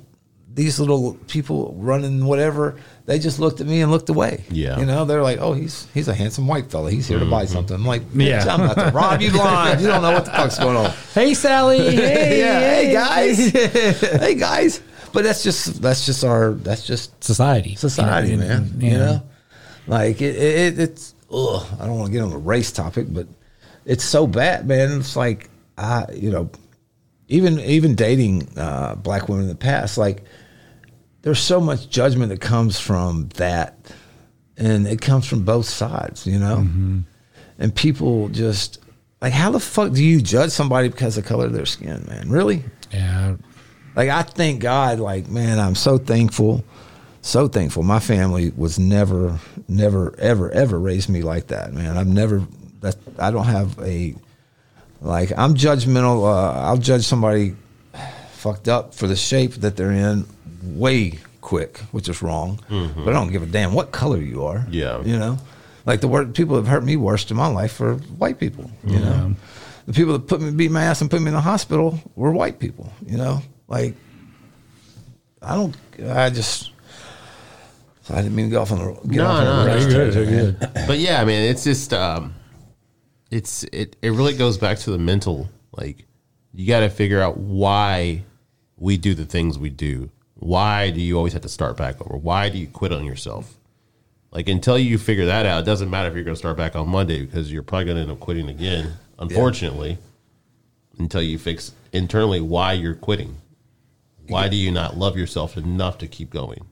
these 0.54 0.80
little 0.80 1.16
people 1.28 1.74
running 1.80 2.26
whatever, 2.26 2.76
they 3.06 3.18
just 3.20 3.40
looked 3.40 3.60
at 3.60 3.66
me 3.68 3.82
and 3.82 3.92
looked 3.92 4.10
away. 4.10 4.44
Yeah. 4.52 4.80
You 4.80 4.86
know, 4.86 5.04
they're 5.04 5.24
like, 5.24 5.40
oh, 5.40 5.54
he's 5.54 5.88
he's 5.94 6.08
a 6.08 6.14
handsome 6.14 6.48
white 6.48 6.70
fella. 6.70 6.92
He's 6.92 7.08
here 7.08 7.20
to 7.20 7.26
buy 7.26 7.46
something. 7.46 7.76
I'm 7.76 7.86
like, 7.86 8.04
Yeah. 8.14 8.46
yeah. 8.46 8.54
I'm 8.54 8.62
about 8.62 8.86
to 8.86 8.92
rob 8.96 9.22
you 9.22 9.32
blind. 9.40 9.82
You 9.82 9.88
don't 9.88 10.02
know 10.04 10.12
what 10.12 10.26
the 10.26 10.32
fuck's 10.32 10.60
going 10.60 10.78
on 10.78 10.92
Hey, 11.14 11.34
Sally. 11.34 11.80
Hey, 11.96 12.40
yeah, 12.40 12.60
hey 12.60 12.94
guys, 12.94 13.50
hey 14.22 14.36
guys. 14.36 14.82
But 15.12 15.24
that's 15.24 15.44
just 15.44 15.82
that's 15.82 16.06
just 16.06 16.24
our 16.24 16.54
that's 16.54 16.86
just 16.86 17.24
Society. 17.24 17.76
society, 17.76 18.30
You 18.32 18.38
know, 18.38 18.48
man. 18.48 18.58
and- 18.62 18.84
You 18.84 18.98
know, 18.98 19.24
like 19.88 20.22
it, 20.22 20.36
it 20.36 20.80
it's. 20.80 21.14
Ugh, 21.32 21.66
I 21.80 21.88
don't 21.88 21.98
want 21.98 22.08
to 22.12 22.14
get 22.14 22.22
on 22.24 22.30
the 22.30 22.38
race 22.38 22.72
topic, 22.72 23.08
but 23.10 23.26
it's 23.86 24.04
so 24.04 24.28
bad, 24.28 24.68
man. 24.68 25.00
It's 25.00 25.16
like 25.16 25.50
I, 25.80 26.06
you 26.14 26.30
know, 26.32 26.50
even 27.28 27.60
even 27.60 27.96
dating 27.96 28.48
uh, 28.58 28.94
black 28.96 29.28
women 29.30 29.44
in 29.46 29.50
the 29.50 29.56
past, 29.56 29.98
like 29.98 30.24
there's 31.24 31.40
so 31.40 31.60
much 31.60 31.90
judgment 31.90 32.30
that 32.30 32.42
comes 32.42 32.80
from 32.80 33.30
that, 33.36 33.78
and 34.58 34.86
it 34.86 35.02
comes 35.02 35.26
from 35.26 35.44
both 35.44 35.66
sides, 35.66 36.28
you 36.28 36.38
know. 36.38 36.68
And 37.60 37.76
people 37.76 38.30
just 38.30 38.80
like, 39.22 39.34
how 39.34 39.52
the 39.52 39.60
fuck 39.60 39.94
do 39.94 40.04
you 40.04 40.22
judge 40.22 40.52
somebody 40.52 40.90
because 40.90 41.18
of 41.18 41.24
the 41.24 41.30
color 41.30 41.46
of 41.46 41.54
their 41.54 41.66
skin, 41.66 42.06
man? 42.08 42.30
Really? 42.30 42.64
Yeah. 42.92 43.38
Like 43.96 44.10
I 44.10 44.24
thank 44.24 44.62
God, 44.62 45.00
like 45.00 45.30
man, 45.30 45.60
I'm 45.60 45.76
so 45.76 45.98
thankful, 45.98 46.64
so 47.22 47.48
thankful. 47.48 47.84
My 47.84 48.00
family 48.00 48.52
was 48.58 48.78
never, 48.78 49.40
never, 49.68 50.14
ever, 50.20 50.52
ever 50.52 50.80
raised 50.80 51.10
me 51.10 51.22
like 51.22 51.48
that, 51.48 51.74
man. 51.74 51.98
I've 51.98 52.08
never 52.08 52.46
that 52.82 52.98
I 53.18 53.32
don't 53.32 53.46
have 53.46 53.80
a 53.80 54.14
like 55.00 55.32
I'm 55.38 55.54
judgmental. 55.54 56.26
Uh, 56.26 56.60
I'll 56.60 56.78
judge 56.78 57.04
somebody 57.04 57.56
fucked 58.34 58.68
up 58.68 58.94
for 58.94 59.08
the 59.08 59.16
shape 59.16 59.54
that 59.54 59.78
they're 59.78 59.92
in 59.92 60.26
way 60.64 61.20
quick, 61.42 61.78
which 61.92 62.08
is 62.10 62.22
wrong. 62.22 62.60
But 62.70 63.10
I 63.10 63.14
don't 63.14 63.32
give 63.32 63.44
a 63.44 63.46
damn 63.48 63.74
what 63.74 63.92
color 63.92 64.18
you 64.20 64.46
are. 64.46 64.66
Yeah. 64.70 65.02
you 65.04 65.18
know, 65.18 65.38
like 65.86 66.02
the 66.02 66.08
word 66.08 66.34
people 66.34 66.56
have 66.56 66.68
hurt 66.68 66.84
me 66.84 66.96
worst 66.96 67.30
in 67.32 67.38
my 67.38 67.48
life 67.48 67.80
are 67.82 67.96
white 67.96 68.40
people. 68.40 68.72
You 68.86 69.00
know, 69.00 69.36
the 69.86 69.94
people 69.94 70.14
that 70.14 70.28
put 70.28 70.42
me 70.42 70.52
beat 70.52 70.72
my 70.72 70.84
ass 70.84 71.02
and 71.02 71.12
put 71.12 71.22
me 71.22 71.28
in 71.28 71.34
the 71.34 71.42
hospital 71.42 72.00
were 72.16 72.32
white 72.32 72.60
people. 72.60 72.92
You 73.06 73.18
know, 73.18 73.42
like 73.68 73.96
I 75.42 75.56
don't. 75.56 75.76
I 76.10 76.30
just. 76.30 76.72
I 78.10 78.18
didn't 78.22 78.36
mean 78.36 78.48
to 78.48 78.52
go 78.52 78.62
off 78.62 78.72
on 78.74 78.80
the 78.80 78.94
get 79.08 79.18
No, 79.18 79.26
off 79.28 79.38
on 79.40 79.46
no, 79.46 79.62
a 79.62 79.66
no, 79.66 79.78
you're 79.78 79.90
tangent, 80.12 80.30
You're 80.30 80.52
good. 80.52 80.70
but 80.88 81.00
yeah, 81.00 81.22
I 81.22 81.26
mean, 81.26 81.42
it's 81.50 81.64
just 81.64 81.94
um, 81.94 82.34
it's 83.32 83.64
it 83.72 83.96
it 84.02 84.12
really 84.12 84.36
goes 84.36 84.58
back 84.58 84.78
to 84.80 84.92
the 84.92 84.98
mental. 84.98 85.50
Like, 85.72 86.06
you 86.54 86.68
got 86.68 86.82
to 86.82 86.90
figure 86.90 87.22
out 87.22 87.38
why 87.38 88.24
we 88.78 88.98
do 88.98 89.14
the 89.14 89.26
things 89.26 89.58
we 89.58 89.70
do. 89.70 90.10
Why 90.44 90.90
do 90.90 91.00
you 91.00 91.16
always 91.16 91.32
have 91.34 91.44
to 91.44 91.50
start 91.50 91.78
back 91.78 92.02
over? 92.02 92.18
Why 92.18 92.50
do 92.50 92.58
you 92.58 92.68
quit 92.68 92.92
on 92.92 93.06
yourself? 93.06 93.58
Like 94.32 94.50
until 94.50 94.78
you 94.78 94.98
figure 94.98 95.26
that 95.28 95.46
out, 95.46 95.62
it 95.62 95.66
doesn't 95.66 95.90
matter 95.90 96.10
if 96.10 96.16
you're 96.16 96.26
going 96.26 96.36
to 96.36 96.40
start 96.40 96.58
back 96.58 96.76
on 96.76 96.90
Monday 96.90 97.26
because 97.26 97.50
you're 97.50 97.64
probably 97.64 97.86
going 97.86 97.96
to 97.96 98.02
end 98.02 98.12
up 98.12 98.20
quitting 98.20 98.50
again. 98.50 98.94
Unfortunately, 99.20 100.00
until 101.00 101.22
you 101.22 101.38
fix 101.38 101.72
internally 101.94 102.42
why 102.42 102.74
you're 102.74 102.94
quitting. 102.96 103.38
Why 104.28 104.50
do 104.50 104.58
you 104.58 104.70
not 104.72 104.98
love 104.98 105.18
yourself 105.18 105.56
enough 105.56 105.98
to 106.00 106.08
keep 106.08 106.30
going? 106.30 106.66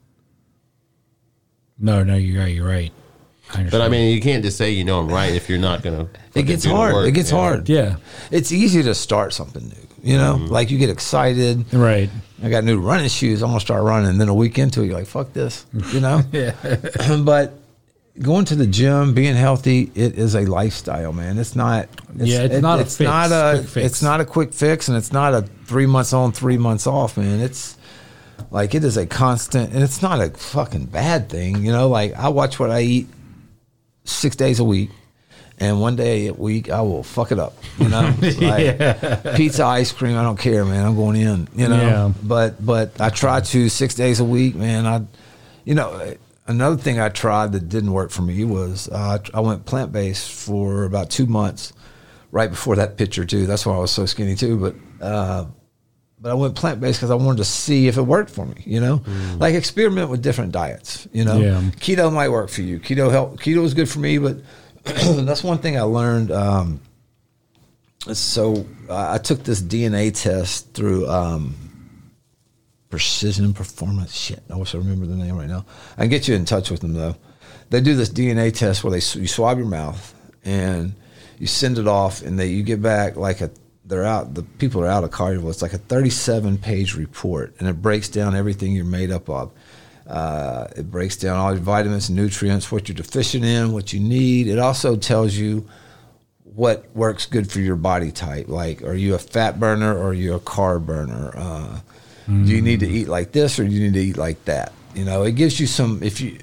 No, 1.78 2.02
no, 2.02 2.14
you're 2.16 2.42
right. 2.42 2.54
You're 2.54 2.68
right. 2.68 2.92
But 3.70 3.80
I 3.80 3.88
mean, 3.88 4.14
you 4.14 4.20
can't 4.20 4.42
just 4.44 4.56
say 4.58 4.70
you 4.70 4.84
know 4.84 5.00
I'm 5.00 5.08
right 5.08 5.32
if 5.34 5.48
you're 5.48 5.58
not 5.58 5.82
gonna. 5.82 6.08
It 6.34 6.44
gets 6.44 6.64
hard. 6.64 6.94
work. 6.94 7.08
It 7.08 7.12
gets 7.12 7.30
Yeah. 7.30 7.36
hard. 7.38 7.68
Yeah. 7.68 7.96
It's 8.30 8.52
easy 8.52 8.82
to 8.82 8.94
start 8.94 9.32
something 9.34 9.66
new. 9.66 9.88
You 10.02 10.16
know, 10.18 10.34
Mm-hmm. 10.34 10.46
like 10.52 10.70
you 10.70 10.78
get 10.78 10.90
excited. 10.90 11.72
Right. 11.72 12.10
I 12.42 12.48
got 12.50 12.64
new 12.64 12.80
running 12.80 13.08
shoes. 13.08 13.42
I'm 13.42 13.50
gonna 13.50 13.60
start 13.60 13.84
running. 13.84 14.08
And 14.10 14.20
then 14.20 14.28
a 14.28 14.34
week 14.34 14.58
into 14.58 14.82
it, 14.82 14.86
you're 14.86 14.96
like, 14.96 15.06
"Fuck 15.06 15.32
this," 15.32 15.64
you 15.92 16.00
know. 16.00 16.22
yeah. 16.32 16.54
but 17.24 17.54
going 18.20 18.44
to 18.46 18.56
the 18.56 18.66
gym, 18.66 19.14
being 19.14 19.36
healthy, 19.36 19.90
it 19.94 20.18
is 20.18 20.34
a 20.34 20.40
lifestyle, 20.40 21.12
man. 21.12 21.38
It's 21.38 21.54
not. 21.54 21.88
It's, 22.18 22.28
Yeah, 22.28 22.42
it's 22.42 22.60
not 22.60 22.80
a 22.80 22.84
fix, 22.84 22.98
not 23.00 23.30
a. 23.30 23.62
fix. 23.62 23.86
It's 23.86 24.02
not 24.02 24.20
a 24.20 24.24
quick 24.24 24.52
fix, 24.52 24.88
and 24.88 24.96
it's 24.96 25.12
not 25.12 25.34
a 25.34 25.42
three 25.66 25.86
months 25.86 26.12
on, 26.12 26.32
three 26.32 26.58
months 26.58 26.86
off, 26.88 27.16
man. 27.16 27.38
It's 27.40 27.76
like 28.50 28.74
it 28.74 28.82
is 28.82 28.96
a 28.96 29.06
constant, 29.06 29.72
and 29.72 29.84
it's 29.84 30.02
not 30.02 30.20
a 30.20 30.30
fucking 30.30 30.86
bad 30.86 31.28
thing, 31.28 31.64
you 31.64 31.70
know. 31.70 31.88
Like 31.88 32.14
I 32.14 32.28
watch 32.28 32.58
what 32.58 32.70
I 32.72 32.80
eat 32.80 33.06
six 34.04 34.34
days 34.34 34.58
a 34.58 34.64
week. 34.64 34.90
And 35.62 35.80
one 35.80 35.94
day 35.94 36.26
a 36.26 36.32
week, 36.34 36.70
I 36.70 36.80
will 36.80 37.04
fuck 37.04 37.30
it 37.30 37.38
up. 37.38 37.54
You 37.78 37.88
know, 37.88 38.12
like 38.40 39.36
pizza, 39.36 39.64
ice 39.64 39.92
cream. 39.92 40.16
I 40.16 40.22
don't 40.24 40.38
care, 40.38 40.64
man. 40.64 40.84
I'm 40.84 40.96
going 40.96 41.14
in. 41.16 41.46
You 41.54 41.68
know, 41.68 41.76
Yeah. 41.80 42.12
but 42.22 42.64
but 42.64 43.00
I 43.00 43.10
try 43.10 43.40
to 43.40 43.68
six 43.68 43.94
days 43.94 44.18
a 44.18 44.24
week, 44.24 44.56
man. 44.56 44.86
I, 44.86 45.02
you 45.64 45.74
know, 45.76 46.14
another 46.48 46.76
thing 46.76 46.98
I 46.98 47.10
tried 47.10 47.52
that 47.52 47.68
didn't 47.68 47.92
work 47.92 48.10
for 48.10 48.22
me 48.22 48.44
was 48.44 48.88
uh, 48.88 49.18
I 49.32 49.38
went 49.40 49.64
plant 49.64 49.92
based 49.92 50.32
for 50.32 50.84
about 50.84 51.10
two 51.10 51.26
months, 51.26 51.72
right 52.32 52.50
before 52.50 52.74
that 52.76 52.96
picture 52.96 53.24
too. 53.24 53.46
That's 53.46 53.64
why 53.64 53.74
I 53.74 53.78
was 53.78 53.92
so 53.92 54.04
skinny 54.04 54.34
too. 54.34 54.58
But 54.58 54.74
uh, 55.06 55.44
but 56.20 56.30
I 56.32 56.34
went 56.34 56.56
plant 56.56 56.80
based 56.80 56.98
because 56.98 57.12
I 57.12 57.14
wanted 57.14 57.38
to 57.38 57.44
see 57.44 57.86
if 57.86 57.96
it 57.98 58.02
worked 58.02 58.30
for 58.30 58.46
me. 58.46 58.62
You 58.66 58.80
know, 58.80 59.02
like 59.38 59.54
experiment 59.54 60.10
with 60.10 60.22
different 60.22 60.50
diets. 60.50 61.06
You 61.12 61.24
know, 61.24 61.38
Yeah. 61.38 61.60
keto 61.78 62.12
might 62.12 62.30
work 62.30 62.50
for 62.50 62.62
you. 62.62 62.80
Keto 62.80 63.12
help. 63.12 63.38
Keto 63.40 63.62
is 63.64 63.74
good 63.74 63.88
for 63.88 64.00
me, 64.00 64.18
but 64.18 64.38
that's 64.84 65.44
one 65.44 65.58
thing 65.58 65.78
I 65.78 65.82
learned. 65.82 66.30
Um, 66.30 66.80
so 68.12 68.66
I 68.90 69.18
took 69.18 69.44
this 69.44 69.62
DNA 69.62 70.12
test 70.20 70.74
through 70.74 71.08
um, 71.08 71.54
Precision 72.90 73.54
Performance. 73.54 74.14
Shit, 74.14 74.42
I 74.50 74.56
wish 74.56 74.74
I 74.74 74.78
remember 74.78 75.06
the 75.06 75.14
name 75.14 75.36
right 75.36 75.48
now. 75.48 75.64
I 75.96 76.02
can 76.02 76.10
get 76.10 76.26
you 76.26 76.34
in 76.34 76.44
touch 76.44 76.70
with 76.70 76.80
them 76.80 76.94
though. 76.94 77.16
They 77.70 77.80
do 77.80 77.94
this 77.94 78.10
DNA 78.10 78.52
test 78.52 78.82
where 78.82 78.90
they 78.90 79.20
you 79.20 79.26
swab 79.26 79.56
your 79.56 79.66
mouth 79.66 80.14
and 80.44 80.94
you 81.38 81.46
send 81.46 81.78
it 81.78 81.88
off, 81.88 82.22
and 82.22 82.38
they 82.38 82.48
you 82.48 82.62
get 82.62 82.82
back 82.82 83.16
like 83.16 83.40
a 83.40 83.50
they're 83.84 84.04
out. 84.04 84.34
The 84.34 84.42
people 84.42 84.82
are 84.82 84.86
out 84.86 85.04
of 85.04 85.10
cardio. 85.10 85.48
It's 85.50 85.62
like 85.62 85.72
a 85.72 85.78
37 85.78 86.58
page 86.58 86.94
report, 86.94 87.54
and 87.58 87.68
it 87.68 87.82
breaks 87.82 88.08
down 88.08 88.34
everything 88.34 88.72
you're 88.72 88.84
made 88.84 89.10
up 89.10 89.28
of. 89.28 89.52
Uh, 90.12 90.68
it 90.76 90.90
breaks 90.90 91.16
down 91.16 91.38
all 91.38 91.52
your 91.52 91.62
vitamins 91.62 92.10
and 92.10 92.16
nutrients, 92.18 92.70
what 92.70 92.86
you're 92.86 92.94
deficient 92.94 93.44
in, 93.44 93.72
what 93.72 93.92
you 93.94 94.00
need. 94.00 94.46
It 94.46 94.58
also 94.58 94.94
tells 94.94 95.34
you 95.34 95.66
what 96.44 96.84
works 96.94 97.24
good 97.24 97.50
for 97.50 97.60
your 97.60 97.76
body 97.76 98.12
type. 98.12 98.46
Like, 98.48 98.82
are 98.82 98.92
you 98.94 99.14
a 99.14 99.18
fat 99.18 99.58
burner 99.58 99.96
or 99.96 100.08
are 100.08 100.12
you 100.12 100.34
a 100.34 100.40
carb 100.40 100.84
burner? 100.84 101.32
Uh, 101.34 101.80
Do 102.26 102.32
you 102.54 102.60
need 102.60 102.80
to 102.80 102.88
eat 102.88 103.08
like 103.08 103.32
this 103.32 103.58
or 103.58 103.64
do 103.64 103.70
you 103.70 103.80
need 103.80 103.94
to 103.94 104.00
eat 104.00 104.16
like 104.18 104.44
that? 104.44 104.72
You 104.94 105.04
know, 105.06 105.22
it 105.22 105.32
gives 105.32 105.58
you 105.58 105.66
some. 105.66 106.02
If 106.02 106.20
you, 106.20 106.38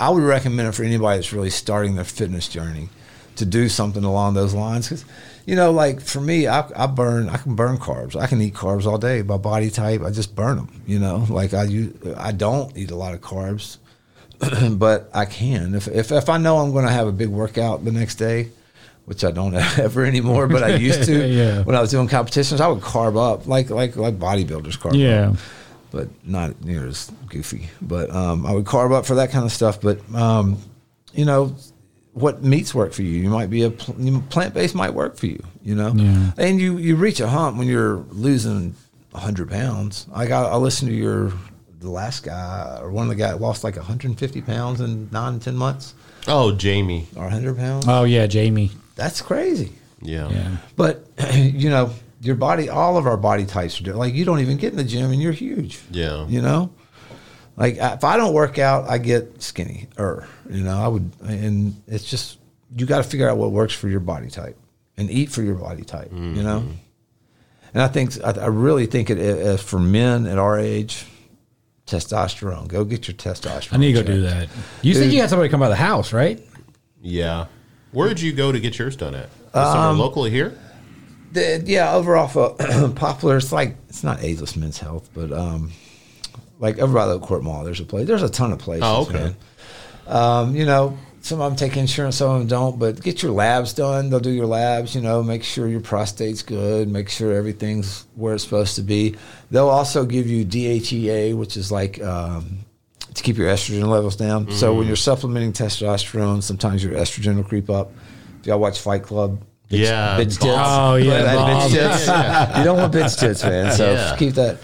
I 0.00 0.08
would 0.08 0.22
recommend 0.22 0.68
it 0.68 0.72
for 0.72 0.82
anybody 0.82 1.18
that's 1.18 1.32
really 1.34 1.50
starting 1.50 1.94
their 1.96 2.04
fitness 2.04 2.48
journey 2.48 2.88
to 3.36 3.44
do 3.44 3.68
something 3.68 4.02
along 4.02 4.32
those 4.34 4.54
lines. 4.54 4.88
Because, 4.88 5.04
you 5.50 5.56
know, 5.56 5.72
like 5.72 6.00
for 6.00 6.20
me, 6.20 6.46
I, 6.46 6.64
I 6.76 6.86
burn. 6.86 7.28
I 7.28 7.36
can 7.36 7.56
burn 7.56 7.76
carbs. 7.78 8.14
I 8.14 8.26
can 8.28 8.40
eat 8.40 8.54
carbs 8.54 8.86
all 8.86 8.98
day. 8.98 9.22
My 9.22 9.36
body 9.36 9.70
type, 9.70 10.02
I 10.02 10.10
just 10.10 10.36
burn 10.36 10.56
them. 10.56 10.82
You 10.86 11.00
know, 11.00 11.26
like 11.28 11.54
I 11.54 11.64
use, 11.64 11.92
I 12.16 12.30
don't 12.30 12.76
eat 12.76 12.90
a 12.92 12.96
lot 12.96 13.14
of 13.14 13.20
carbs 13.20 13.78
but 14.78 15.10
I 15.12 15.26
can 15.26 15.74
if, 15.74 15.86
if 15.88 16.12
if 16.12 16.28
I 16.28 16.38
know 16.38 16.58
I'm 16.58 16.72
going 16.72 16.86
to 16.86 16.92
have 16.92 17.06
a 17.06 17.12
big 17.12 17.28
workout 17.28 17.84
the 17.84 17.92
next 17.92 18.14
day, 18.14 18.50
which 19.04 19.24
I 19.24 19.30
don't 19.30 19.54
ever 19.78 20.04
anymore, 20.04 20.46
but 20.46 20.62
I 20.62 20.76
used 20.76 21.04
to. 21.04 21.20
Yeah. 21.30 21.62
When 21.62 21.76
I 21.76 21.80
was 21.80 21.90
doing 21.90 22.08
competitions, 22.08 22.60
I 22.60 22.68
would 22.68 22.80
carb 22.80 23.16
up 23.18 23.46
like 23.46 23.70
like 23.70 23.96
like 23.96 24.18
bodybuilders 24.18 24.78
carb. 24.78 24.94
Yeah. 24.94 25.30
Up, 25.30 25.36
but 25.90 26.08
not 26.24 26.64
near 26.64 26.86
as 26.86 27.10
goofy. 27.28 27.68
But 27.82 28.10
um, 28.10 28.46
I 28.46 28.52
would 28.52 28.64
carb 28.64 28.92
up 28.92 29.04
for 29.04 29.16
that 29.16 29.30
kind 29.30 29.44
of 29.44 29.52
stuff. 29.52 29.80
But 29.80 29.98
um, 30.14 30.58
you 31.12 31.24
know. 31.24 31.54
What 32.12 32.42
meats 32.42 32.74
work 32.74 32.92
for 32.92 33.02
you? 33.02 33.20
You 33.22 33.30
might 33.30 33.50
be 33.50 33.62
a 33.62 33.70
plant 33.70 34.52
based 34.54 34.74
might 34.74 34.94
work 34.94 35.16
for 35.16 35.26
you, 35.26 35.42
you 35.62 35.74
know, 35.76 35.92
Yeah. 35.94 36.32
and 36.38 36.60
you 36.60 36.76
you 36.78 36.96
reach 36.96 37.20
a 37.20 37.28
hump 37.28 37.56
when 37.56 37.68
you're 37.68 38.04
losing 38.10 38.74
hundred 39.14 39.48
pounds. 39.50 40.06
I 40.12 40.26
got 40.26 40.52
I 40.52 40.56
listened 40.56 40.90
to 40.90 40.96
your 40.96 41.32
the 41.80 41.90
last 41.90 42.24
guy 42.24 42.78
or 42.82 42.90
one 42.90 43.04
of 43.04 43.08
the 43.10 43.14
guys 43.14 43.40
lost 43.40 43.64
like 43.64 43.76
150 43.76 44.40
pounds 44.42 44.80
in 44.80 45.08
nine 45.12 45.38
ten 45.40 45.56
months 45.56 45.94
Oh, 46.28 46.52
Jamie. 46.52 47.06
or 47.16 47.22
100 47.22 47.56
pounds. 47.56 47.86
Oh 47.88 48.04
yeah, 48.04 48.26
Jamie. 48.26 48.70
That's 48.96 49.22
crazy. 49.22 49.72
Yeah. 50.02 50.28
Yeah. 50.30 50.56
But 50.76 51.06
you 51.34 51.70
know, 51.70 51.92
your 52.20 52.34
body, 52.34 52.68
all 52.68 52.96
of 52.98 53.06
our 53.06 53.16
body 53.16 53.46
types 53.46 53.80
are 53.80 53.84
different. 53.84 54.00
Like 54.00 54.14
you 54.14 54.24
don't 54.24 54.40
even 54.40 54.56
get 54.58 54.72
in 54.72 54.76
the 54.76 54.84
gym 54.84 55.10
and 55.12 55.22
you're 55.22 55.32
huge. 55.32 55.78
Yeah. 55.90 56.26
You 56.26 56.42
know, 56.42 56.70
like 57.60 57.76
if 57.76 58.04
I 58.04 58.16
don't 58.16 58.32
work 58.32 58.58
out, 58.58 58.88
I 58.88 58.96
get 58.96 59.42
skinny. 59.42 59.88
Or 59.98 60.26
you 60.48 60.64
know, 60.64 60.76
I 60.76 60.88
would, 60.88 61.12
and 61.22 61.80
it's 61.86 62.08
just 62.08 62.38
you 62.74 62.86
got 62.86 62.96
to 62.96 63.04
figure 63.04 63.28
out 63.28 63.36
what 63.36 63.52
works 63.52 63.74
for 63.74 63.86
your 63.86 64.00
body 64.00 64.30
type 64.30 64.56
and 64.96 65.10
eat 65.10 65.30
for 65.30 65.42
your 65.42 65.56
body 65.56 65.84
type. 65.84 66.10
You 66.10 66.42
know. 66.42 66.64
And 67.74 67.82
I 67.82 67.88
think 67.88 68.14
I, 68.24 68.30
I 68.30 68.46
really 68.46 68.86
think 68.86 69.10
it 69.10 69.18
as 69.18 69.62
for 69.62 69.78
men 69.78 70.26
at 70.26 70.38
our 70.38 70.58
age, 70.58 71.04
testosterone. 71.86 72.66
Go 72.66 72.82
get 72.82 73.06
your 73.06 73.14
testosterone. 73.16 73.74
I 73.74 73.76
need 73.76 73.88
to 73.88 73.92
go 73.92 74.00
checked. 74.00 74.08
do 74.08 74.22
that. 74.22 74.48
You 74.80 74.94
said 74.94 75.12
you 75.12 75.20
had 75.20 75.28
somebody 75.28 75.50
come 75.50 75.60
by 75.60 75.68
the 75.68 75.76
house, 75.76 76.14
right? 76.14 76.42
Yeah. 77.02 77.46
Where 77.92 78.08
did 78.08 78.22
you 78.22 78.32
go 78.32 78.52
to 78.52 78.58
get 78.58 78.78
yours 78.78 78.96
done 78.96 79.14
at? 79.14 79.28
Um, 79.52 79.64
somewhere 79.72 79.92
locally 79.92 80.30
here? 80.30 80.56
The, 81.32 81.62
yeah, 81.64 81.94
over 81.94 82.16
off 82.16 82.36
of 82.36 82.94
Poplar, 82.96 83.36
it's 83.36 83.52
like 83.52 83.76
it's 83.88 84.02
not 84.02 84.22
Ageless 84.22 84.56
Men's 84.56 84.78
Health, 84.78 85.10
but 85.12 85.30
um, 85.30 85.72
like 86.60 86.78
over 86.78 86.94
by 86.94 87.06
the 87.06 87.18
Court 87.18 87.42
Mall, 87.42 87.64
there's 87.64 87.80
a 87.80 87.84
place. 87.84 88.06
There's 88.06 88.22
a 88.22 88.28
ton 88.28 88.52
of 88.52 88.58
places. 88.60 88.84
Oh, 88.84 89.02
okay. 89.02 89.12
man. 89.14 89.36
Um, 90.06 90.54
you 90.56 90.64
know, 90.66 90.96
some 91.22 91.40
of 91.40 91.50
them 91.50 91.56
take 91.56 91.76
insurance, 91.76 92.16
some 92.16 92.30
of 92.30 92.38
them 92.40 92.48
don't. 92.48 92.78
But 92.78 93.02
get 93.02 93.22
your 93.22 93.32
labs 93.32 93.72
done. 93.74 94.10
They'll 94.10 94.20
do 94.20 94.30
your 94.30 94.46
labs. 94.46 94.94
You 94.94 95.00
know, 95.00 95.22
make 95.22 95.42
sure 95.42 95.68
your 95.68 95.80
prostate's 95.80 96.42
good. 96.42 96.88
Make 96.88 97.08
sure 97.08 97.32
everything's 97.34 98.04
where 98.14 98.34
it's 98.34 98.44
supposed 98.44 98.76
to 98.76 98.82
be. 98.82 99.16
They'll 99.50 99.68
also 99.68 100.04
give 100.04 100.26
you 100.28 100.44
DHEA, 100.44 101.36
which 101.36 101.56
is 101.56 101.70
like 101.72 102.02
um, 102.02 102.60
to 103.14 103.22
keep 103.22 103.36
your 103.36 103.48
estrogen 103.48 103.86
levels 103.88 104.16
down. 104.16 104.50
So 104.52 104.72
Mm. 104.74 104.78
when 104.78 104.86
you're 104.86 104.96
supplementing 104.96 105.52
testosterone, 105.52 106.42
sometimes 106.42 106.82
your 106.82 106.94
estrogen 106.94 107.36
will 107.36 107.44
creep 107.44 107.68
up. 107.70 107.92
If 108.40 108.46
y'all 108.46 108.58
watch 108.58 108.80
Fight 108.80 109.02
Club, 109.02 109.40
bitch- 109.68 109.80
Yeah, 109.80 110.16
bitch 110.18 110.38
tits. 110.40 110.46
Oh, 110.46 110.94
yeah, 110.96 111.22
Right, 111.24 111.34
Bob. 111.36 111.70
bitch 111.70 111.72
tits. 111.72 112.58
You 112.58 112.64
don't 112.64 112.78
want 112.78 112.92
bitch 112.94 113.18
tits, 113.20 113.42
man. 113.44 113.72
So 113.76 113.92
Yeah. 113.92 114.16
keep 114.16 114.34
that. 114.34 114.56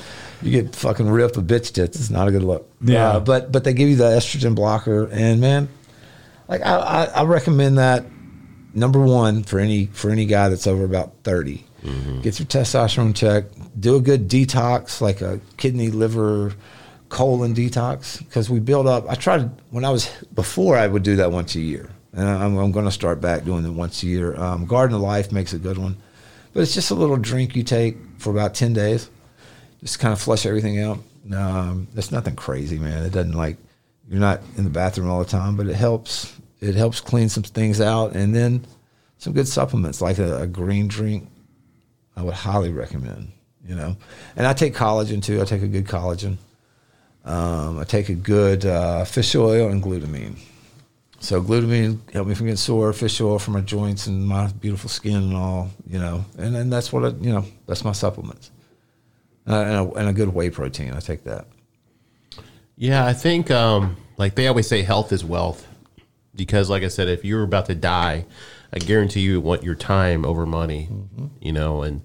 You 0.47 0.63
get 0.63 0.75
fucking 0.75 1.09
ripped 1.09 1.37
with 1.37 1.49
bitch 1.49 1.73
tits. 1.73 1.99
It's 1.99 2.11
not 2.11 2.29
a 2.29 2.31
good 2.31 2.45
look. 2.45 2.71
Yeah. 2.81 3.09
Uh, 3.09 3.21
but 3.21 3.53
but 3.53 3.65
they 3.65 3.75
give 3.75 3.89
you 3.89 3.97
the 3.97 4.05
estrogen 4.05 4.55
blocker, 4.55 5.09
and 5.11 5.41
man, 5.41 5.69
like 6.49 6.63
I, 6.63 6.77
I, 6.77 7.05
I 7.05 7.25
recommend 7.25 7.79
that 7.79 8.05
number 8.75 9.01
one 9.01 9.43
for 9.43 9.59
any 9.59 9.87
for 9.87 10.11
any 10.11 10.27
guy 10.27 10.49
that's 10.49 10.67
over 10.67 10.85
about 10.85 11.13
30 11.25 11.67
Get 12.23 12.39
your 12.39 12.47
testosterone 12.47 13.15
check. 13.15 13.45
Do 13.79 13.97
a 13.97 14.01
good 14.01 14.29
detox, 14.29 15.01
like 15.01 15.21
a 15.21 15.41
kidney, 15.57 15.91
liver, 15.91 16.55
colon 17.09 17.55
detox, 17.55 18.19
because 18.19 18.51
we 18.51 18.59
build 18.59 18.87
up. 18.87 19.09
I 19.09 19.15
tried 19.15 19.51
when 19.71 19.85
I 19.85 19.91
was 19.91 20.11
before. 20.35 20.77
I 20.77 20.87
would 20.87 21.05
do 21.05 21.17
that 21.17 21.31
once 21.31 21.55
a 21.55 21.61
year, 21.61 21.91
and 22.13 22.29
I'm, 22.29 22.57
I'm 22.57 22.73
going 22.73 22.87
to 22.87 22.91
start 22.91 23.21
back 23.21 23.45
doing 23.45 23.65
it 23.65 23.71
once 23.71 24.03
a 24.03 24.07
year. 24.07 24.35
Um, 24.37 24.67
Garden 24.67 24.97
of 24.97 25.03
Life 25.03 25.31
makes 25.31 25.53
a 25.53 25.59
good 25.59 25.79
one, 25.79 25.97
but 26.53 26.61
it's 26.61 26.75
just 26.75 26.91
a 26.91 26.95
little 26.95 27.17
drink 27.17 27.55
you 27.55 27.63
take 27.63 27.97
for 28.19 28.31
about 28.31 28.55
ten 28.55 28.73
days, 28.73 29.09
just 29.81 29.99
kind 29.99 30.13
of 30.13 30.21
flush 30.21 30.47
everything 30.47 30.81
out. 30.81 30.99
Um, 31.35 31.89
it's 31.97 32.13
nothing 32.13 32.37
crazy, 32.37 32.79
man. 32.79 33.05
It 33.05 33.13
doesn't 33.13 33.33
like 33.33 33.57
you're 34.09 34.21
not 34.21 34.41
in 34.57 34.65
the 34.65 34.71
bathroom 34.71 35.11
all 35.11 35.19
the 35.19 35.25
time, 35.31 35.57
but 35.57 35.67
it 35.67 35.75
helps. 35.75 36.33
It 36.61 36.75
helps 36.75 37.01
clean 37.01 37.29
some 37.29 37.43
things 37.43 37.81
out, 37.81 38.15
and 38.15 38.35
then 38.35 38.67
some 39.19 39.33
good 39.33 39.49
supplements 39.49 40.01
like 40.01 40.19
a, 40.19 40.43
a 40.43 40.47
green 40.47 40.89
drink. 40.89 41.29
I 42.17 42.23
would 42.23 42.35
highly 42.35 42.71
recommend. 42.71 43.33
You 43.67 43.75
know, 43.75 43.97
and 44.37 44.47
I 44.47 44.53
take 44.53 44.75
collagen 44.75 45.23
too. 45.23 45.41
I 45.41 45.45
take 45.45 45.63
a 45.63 45.69
good 45.69 45.87
collagen. 45.87 46.37
Um, 47.25 47.81
I 47.81 47.85
take 47.85 48.09
a 48.09 48.15
good 48.15 48.65
uh, 48.65 49.05
fish 49.05 49.35
oil 49.35 49.69
and 49.69 49.83
glutamine. 49.83 50.39
So 51.19 51.43
glutamine 51.43 51.99
help 52.13 52.29
me 52.29 52.35
from 52.35 52.47
getting 52.47 52.57
sore. 52.57 52.93
Fish 52.93 53.21
oil 53.21 53.41
for 53.41 53.51
my 53.51 53.63
joints 53.63 54.07
and 54.07 54.25
my 54.25 54.47
beautiful 54.53 54.89
skin 54.89 55.17
and 55.17 55.35
all. 55.35 55.71
You 55.89 55.99
know, 55.99 56.25
and 56.39 56.55
then 56.55 56.71
that's 56.71 56.93
what 56.93 57.05
I, 57.05 57.09
you 57.09 57.33
know. 57.33 57.45
That's 57.67 57.85
my 57.85 57.93
supplements. 57.93 58.53
Uh, 59.49 59.55
and, 59.55 59.75
a, 59.75 59.93
and 59.95 60.09
a 60.09 60.13
good 60.13 60.35
whey 60.35 60.51
protein. 60.51 60.93
I 60.93 61.01
take 61.01 61.25
that. 61.25 61.47
Yeah, 62.77 63.07
I 63.07 63.13
think 63.13 63.51
um, 63.51 63.97
like 64.17 64.35
they 64.35 64.49
always 64.49 64.67
say, 64.67 64.83
health 64.83 65.13
is 65.13 65.25
wealth. 65.25 65.67
Because, 66.35 66.69
like 66.69 66.83
I 66.83 66.89
said, 66.89 67.09
if 67.09 67.25
you're 67.25 67.43
about 67.43 67.67
to 67.67 67.75
die, 67.75 68.27
I 68.73 68.79
guarantee 68.79 69.21
you 69.21 69.41
want 69.41 69.63
your 69.63 69.75
time 69.75 70.27
over 70.27 70.45
money. 70.45 70.89
You 71.41 71.53
know, 71.53 71.83
and 71.83 72.03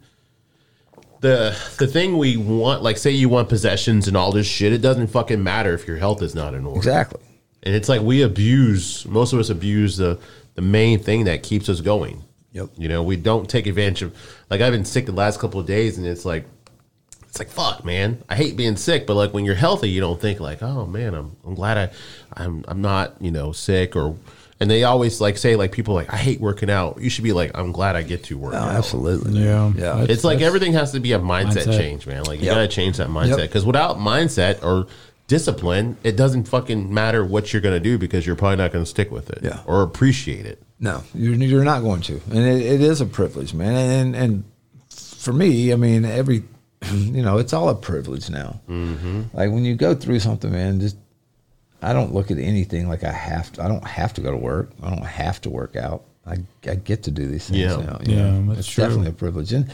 the 1.20 1.58
the 1.78 1.88
thing 1.88 2.18
we 2.18 2.38
want, 2.38 2.82
like, 2.82 2.98
say 2.98 3.12
you 3.12 3.28
want 3.28 3.50
possessions 3.50 4.08
and 4.08 4.16
all 4.16 4.32
this 4.32 4.48
shit, 4.48 4.72
it 4.72 4.82
doesn't 4.82 5.08
fucking 5.08 5.44
matter 5.44 5.74
if 5.74 5.86
your 5.86 5.98
health 5.98 6.22
is 6.22 6.34
not 6.34 6.54
in 6.54 6.66
order. 6.66 6.78
Exactly. 6.78 7.22
And 7.64 7.76
it's 7.76 7.90
like 7.90 8.02
we 8.02 8.22
abuse 8.22 9.06
most 9.06 9.34
of 9.34 9.40
us 9.40 9.50
abuse 9.50 9.98
the 9.98 10.20
the 10.56 10.62
main 10.62 11.00
thing 11.00 11.26
that 11.26 11.44
keeps 11.44 11.70
us 11.70 11.82
going. 11.82 12.24
Yep. 12.54 12.70
You 12.78 12.90
know, 12.90 13.04
we 13.04 13.16
don't 13.16 13.50
take 13.50 13.68
advantage 13.68 14.02
of 14.02 14.16
like 14.50 14.62
I've 14.62 14.74
been 14.74 14.86
sick 14.86 15.06
the 15.06 15.12
last 15.12 15.40
couple 15.40 15.60
of 15.60 15.68
days 15.68 15.98
and 15.98 16.08
it's 16.08 16.26
like 16.26 16.46
it's 17.32 17.40
like 17.40 17.48
fuck, 17.50 17.86
man. 17.86 18.22
I 18.30 18.36
hate 18.36 18.58
being 18.58 18.76
sick, 18.76 19.08
but 19.08 19.16
like 19.16 19.34
when 19.34 19.46
you're 19.46 19.56
healthy, 19.56 19.90
you 19.90 20.02
don't 20.02 20.20
think 20.20 20.40
like, 20.42 20.62
oh 20.62 20.86
man, 20.86 21.14
I'm 21.16 21.36
I'm 21.46 21.56
glad 21.56 21.78
I 21.78 21.90
I'm 22.42 22.66
I'm 22.68 22.82
not, 22.82 23.16
you 23.22 23.32
know, 23.32 23.54
sick 23.54 23.96
or 23.96 24.18
and 24.60 24.70
they 24.70 24.84
always 24.84 25.22
like 25.22 25.38
say 25.38 25.56
like 25.56 25.72
people 25.72 25.94
like 25.96 26.12
I 26.14 26.18
hate 26.18 26.42
working 26.42 26.70
out. 26.70 27.00
You 27.02 27.10
should 27.10 27.24
be 27.24 27.32
like 27.32 27.52
I'm 27.56 27.72
glad 27.72 27.96
I 27.96 28.02
get 28.04 28.26
to 28.26 28.38
work 28.38 28.52
No, 28.52 28.60
out. 28.60 28.76
absolutely. 28.76 29.40
Yeah. 29.40 29.68
Yeah. 29.70 29.82
That's- 29.94 30.10
It's 30.10 30.24
like 30.26 30.42
everything 30.42 30.74
has 30.74 30.92
to 30.92 31.00
be 31.00 31.14
a 31.14 31.20
mindset, 31.20 31.66
Mindset. 31.68 31.78
change, 31.78 32.06
man. 32.06 32.24
Like 32.26 32.42
you 32.42 32.48
Yep. 32.48 32.56
gotta 32.56 32.68
change 32.68 32.98
that 32.98 33.08
mindset 33.08 33.30
Yep. 33.30 33.40
because 33.40 33.66
without 33.66 33.98
mindset 33.98 34.62
or 34.62 34.88
discipline, 35.28 35.96
it 36.04 36.18
doesn't 36.18 36.50
fucking 36.50 36.94
matter 36.94 37.24
what 37.26 37.54
you're 37.54 37.62
gonna 37.62 37.80
do 37.80 37.98
because 37.98 38.28
you're 38.28 38.36
probably 38.36 38.58
not 38.58 38.74
gonna 38.74 38.86
stick 38.86 39.10
with 39.10 39.30
it 39.30 39.40
Yeah. 39.42 39.60
or 39.66 39.84
appreciate 39.84 40.46
it. 40.46 40.62
No, 40.82 41.02
you're, 41.16 41.34
you're 41.36 41.64
not 41.64 41.82
going 41.82 42.02
to, 42.02 42.20
and 42.30 42.40
it, 42.40 42.62
it 42.62 42.82
is 42.82 43.00
a 43.02 43.06
privilege, 43.06 43.54
man. 43.54 43.74
And 44.14 44.16
and 44.16 44.44
for 44.90 45.32
me, 45.32 45.72
I 45.72 45.76
mean, 45.76 46.04
every 46.06 46.44
you 46.94 47.22
know, 47.24 47.38
it's 47.38 47.54
all 47.54 47.70
a 47.70 47.76
privilege 47.76 48.30
now. 48.30 48.60
Mm-hmm. 48.70 49.24
Like 49.34 49.52
when 49.52 49.64
you 49.66 49.76
go 49.76 49.94
through 49.96 50.20
something, 50.20 50.52
man, 50.52 50.80
just 50.80 50.98
I 51.82 51.94
don't 51.94 52.14
look 52.14 52.32
at 52.32 52.38
anything 52.38 52.88
like 52.88 53.04
I 53.04 53.12
have 53.12 53.52
to. 53.54 53.64
I 53.64 53.68
don't 53.68 53.86
have 53.86 54.14
to 54.14 54.22
go 54.22 54.32
to 54.32 54.38
work. 54.38 54.72
I 54.84 54.90
don't 54.90 55.06
have 55.06 55.42
to 55.42 55.50
work 55.50 55.76
out. 55.76 56.04
I, 56.26 56.38
I 56.68 56.76
get 56.76 57.04
to 57.04 57.12
do 57.12 57.26
these 57.28 57.48
things 57.48 57.60
Yeah. 57.60 57.78
now. 57.78 58.00
you 58.06 58.16
Yeah, 58.16 58.32
know? 58.40 58.48
that's 58.50 58.60
it's 58.60 58.70
true. 58.70 58.84
definitely 58.84 59.10
a 59.10 59.14
privilege. 59.14 59.54
And 59.54 59.72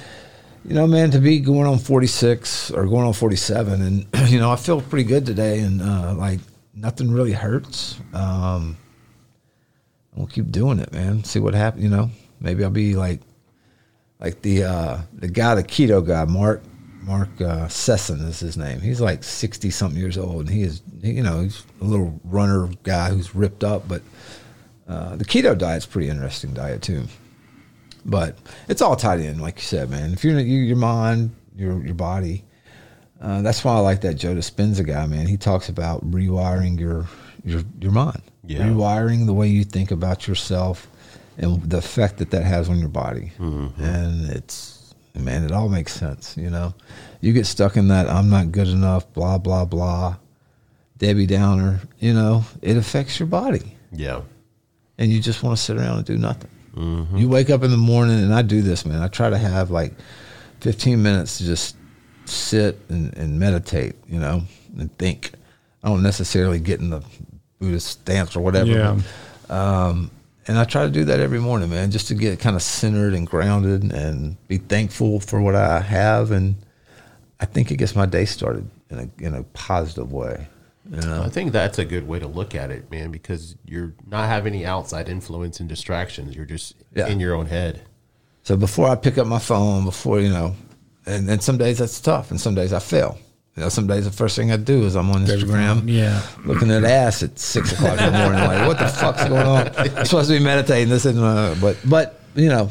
you 0.66 0.74
know, 0.74 0.88
man, 0.88 1.11
to 1.11 1.19
be 1.19 1.40
going 1.40 1.66
on 1.68 1.77
46 1.77 2.72
or 2.72 2.86
going 2.88 3.06
on 3.06 3.14
47, 3.14 3.82
and 3.82 4.06
you 4.32 4.40
know, 4.40 4.52
I 4.52 4.56
feel 4.56 4.82
pretty 4.82 5.03
good 5.08 5.26
today, 5.26 5.60
and 5.60 5.82
uh, 5.82 6.14
like 6.16 6.40
nothing 6.74 7.11
really 7.11 7.32
hurts. 7.34 7.98
Um, 8.14 8.77
we'll 10.16 10.27
keep 10.27 10.52
doing 10.52 10.80
it, 10.80 10.92
man. 10.94 11.24
See 11.24 11.40
what 11.40 11.53
happens. 11.53 11.84
You 11.84 11.90
know, 11.90 12.10
maybe 12.40 12.64
I'll 12.64 12.69
be 12.69 12.95
like, 12.95 13.22
like 14.19 14.42
the 14.42 14.64
uh, 14.64 14.98
the 15.14 15.27
guy, 15.27 15.56
the 15.56 15.64
keto 15.64 16.06
guy, 16.06 16.26
Mark 16.26 16.64
Mark 17.08 17.30
uh, 17.42 17.68
Sisson 17.69 18.19
is 18.27 18.40
his 18.40 18.58
name. 18.58 18.82
He's 18.82 19.00
like 19.00 19.24
sixty 19.24 19.69
something 19.69 20.00
years 20.00 20.18
old, 20.18 20.42
and 20.42 20.50
he 20.50 20.64
is, 20.64 20.82
he, 21.02 21.14
you 21.14 21.24
know, 21.24 21.42
he's 21.42 21.64
a 21.82 21.86
little 21.86 22.19
runner 22.26 22.69
guy 22.84 23.10
who's 23.10 23.34
ripped 23.34 23.64
up. 23.64 23.88
But 23.88 24.02
uh, 24.88 25.16
the 25.16 25.24
keto 25.26 25.58
diet's 25.58 25.86
pretty 25.86 26.10
interesting 26.10 26.53
diet 26.53 26.82
too. 26.82 27.06
But 28.06 28.38
it's 28.69 28.82
all 28.82 28.95
tied 28.95 29.19
in, 29.22 29.40
like 29.40 29.56
you 29.56 29.61
said, 29.64 29.90
man. 29.90 30.11
If 30.14 30.24
you're 30.24 30.38
you, 30.40 30.60
your 30.60 30.77
mind, 30.77 31.34
your 31.56 31.82
your 31.84 31.95
body. 31.95 32.44
Uh, 33.19 33.42
that's 33.42 33.64
why 33.64 33.74
I 33.74 33.80
like 33.80 34.02
that 34.02 34.14
Joe 34.14 34.36
Dispenza 34.36 34.86
guy, 34.86 35.08
man. 35.08 35.26
He 35.26 35.38
talks 35.38 35.69
about 35.69 36.10
rewiring 36.11 36.80
your 36.80 37.08
your 37.44 37.64
your 37.82 37.92
mind, 37.92 38.22
Yeah. 38.45 38.60
rewiring 38.68 39.26
the 39.26 39.34
way 39.34 39.48
you 39.48 39.64
think 39.64 39.90
about 39.92 40.27
yourself, 40.27 40.88
and 41.38 41.64
the 41.64 41.77
effect 41.77 42.18
that 42.18 42.30
that 42.32 42.44
has 42.44 42.69
on 42.69 42.77
your 42.80 42.90
body. 42.90 43.32
And 43.40 44.30
it's 44.30 44.76
man, 45.18 45.44
it 45.44 45.52
all 45.52 45.70
makes 45.70 45.94
sense. 45.94 46.36
You 46.38 46.50
know, 46.50 46.74
you 47.22 47.34
get 47.34 47.46
stuck 47.46 47.78
in 47.78 47.88
that 47.90 48.08
I'm 48.10 48.30
not 48.30 48.52
good 48.52 48.68
enough, 48.68 49.12
blah 49.14 49.38
blah 49.38 49.66
blah, 49.66 50.16
Debbie 50.98 51.26
Downer. 51.28 51.82
You 52.00 52.14
know, 52.14 52.44
it 52.62 52.78
affects 52.78 53.20
your 53.20 53.28
body 53.28 53.76
Yeah. 53.92 54.22
and 54.98 55.12
you 55.12 55.20
just 55.22 55.44
want 55.44 55.58
to 55.58 55.64
sit 55.64 55.78
around 55.78 55.98
and 55.98 56.06
do 56.06 56.18
nothing. 56.18 56.50
You 57.16 57.28
wake 57.28 57.50
up 57.50 57.64
in 57.64 57.72
the 57.72 57.78
morning, 57.78 58.22
and 58.24 58.32
I 58.32 58.44
do 58.44 58.62
this, 58.62 58.86
man. 58.86 59.02
I 59.02 59.08
try 59.08 59.32
to 59.32 59.38
have 59.38 59.72
like 59.72 59.94
15 60.60 61.02
minutes 61.02 61.40
to 61.40 61.44
just 61.46 61.76
sit 62.26 62.80
and, 62.90 63.12
and 63.18 63.40
meditate, 63.40 63.96
you 64.08 64.20
know, 64.20 64.44
and 64.78 64.96
think. 65.00 65.32
I 65.84 65.88
don't 65.90 66.04
necessarily 66.04 66.60
get 66.60 66.80
in 66.80 66.92
the 66.92 67.02
Buddhist 67.60 67.88
stance 67.88 68.36
or 68.36 68.42
whatever. 68.42 68.70
Yeah. 68.70 69.00
but, 69.48 69.56
um, 69.56 70.12
and 70.48 70.58
I 70.58 70.64
try 70.64 70.85
to 70.85 70.92
do 70.92 71.06
that 71.06 71.19
every 71.19 71.40
morning, 71.40 71.69
man, 71.69 71.92
just 71.92 72.08
to 72.08 72.16
get 72.16 72.40
kind 72.40 72.56
of 72.56 72.61
centered 72.61 73.14
and 73.14 73.27
grounded 73.27 73.84
and 73.92 74.38
be 74.48 74.58
thankful 74.58 75.19
for 75.19 75.42
what 75.42 75.56
I 75.56 75.80
have. 75.82 76.32
And 76.32 76.56
I 77.40 77.45
think 77.45 77.72
it 77.72 77.77
gets 77.77 77.95
my 77.95 78.06
day 78.06 78.26
started 78.26 78.69
in 78.90 79.00
a 79.00 79.24
in 79.24 79.34
a 79.34 79.43
positive 79.43 80.11
way. 80.11 80.48
You 80.90 81.01
know? 81.01 81.24
I 81.24 81.30
think 81.30 81.51
that's 81.51 81.80
a 81.80 81.85
good 81.85 82.08
way 82.08 82.19
to 82.19 82.27
look 82.27 82.56
at 82.56 82.72
it, 82.72 82.90
man, 82.90 83.11
because 83.11 83.56
you're 83.66 83.93
not 84.08 84.27
having 84.30 84.53
any 84.53 84.66
outside 84.66 85.09
influence 85.09 85.59
and 85.59 85.67
distractions. 85.67 86.35
You're 86.35 86.45
just 86.45 86.76
Yeah. 86.95 87.08
in 87.08 87.19
your 87.19 87.35
own 87.35 87.48
head. 87.48 87.82
So 88.43 88.56
before 88.56 88.88
I 88.88 88.95
pick 88.95 89.17
up 89.17 89.27
my 89.27 89.40
phone, 89.40 89.84
before 89.84 90.22
you 90.22 90.30
know, 90.30 90.56
and, 91.06 91.30
and 91.30 91.43
some 91.43 91.58
days 91.58 91.80
that's 91.80 92.00
tough, 92.00 92.32
and 92.32 92.40
some 92.40 92.56
days 92.56 92.72
I 92.72 92.80
fail. 92.80 93.17
Know, 93.58 93.69
some 93.69 93.88
days 93.88 94.06
the 94.06 94.11
first 94.11 94.36
thing 94.36 94.52
I 94.52 94.58
do 94.58 94.84
is 94.86 94.95
I'm 94.95 95.10
on 95.10 95.26
Instagram, 95.26 95.84
Yeah. 95.88 96.22
looking 96.45 96.69
at 96.69 96.84
ass 96.84 97.24
at 97.24 97.40
six 97.40 97.72
o'clock 97.72 98.00
in 98.00 98.11
the 98.14 98.19
morning, 98.19 98.40
like 98.40 98.68
what 98.68 98.77
the 98.77 98.88
fuck's 98.88 99.26
going 99.26 99.48
on? 99.48 99.69
I'm 99.77 100.06
supposed 100.06 100.30
to 100.30 100.38
be 100.38 100.44
meditating. 100.44 100.90
This 100.90 101.06
and 101.06 101.18
uh, 101.19 101.56
but 101.60 101.77
but 101.84 102.22
you 102.36 102.50
know, 102.50 102.69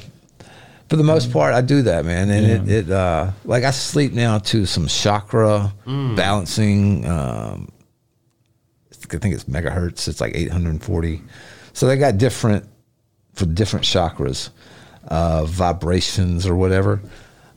for 0.88 0.94
the 0.94 1.02
most 1.02 1.32
part, 1.32 1.54
I 1.54 1.60
do 1.60 1.82
that, 1.82 2.04
man, 2.04 2.30
and 2.30 2.46
it 2.68 2.68
it 2.86 2.90
uh, 2.90 3.32
like 3.44 3.64
I 3.64 3.72
sleep 3.72 4.12
now 4.12 4.38
to 4.38 4.64
some 4.64 4.86
chakra 4.86 5.72
balancing. 5.84 7.04
Um, 7.04 7.72
I 8.92 9.18
think 9.18 9.34
it's 9.34 9.44
megahertz. 9.44 10.08
It's 10.08 10.20
like 10.20 10.34
840. 10.36 11.22
So 11.72 11.86
they 11.86 11.96
got 11.96 12.18
different 12.18 12.64
for 13.34 13.46
different 13.46 13.84
chakras, 13.84 14.50
uh, 15.08 15.44
vibrations 15.44 16.46
or 16.46 16.56
whatever. 16.56 17.00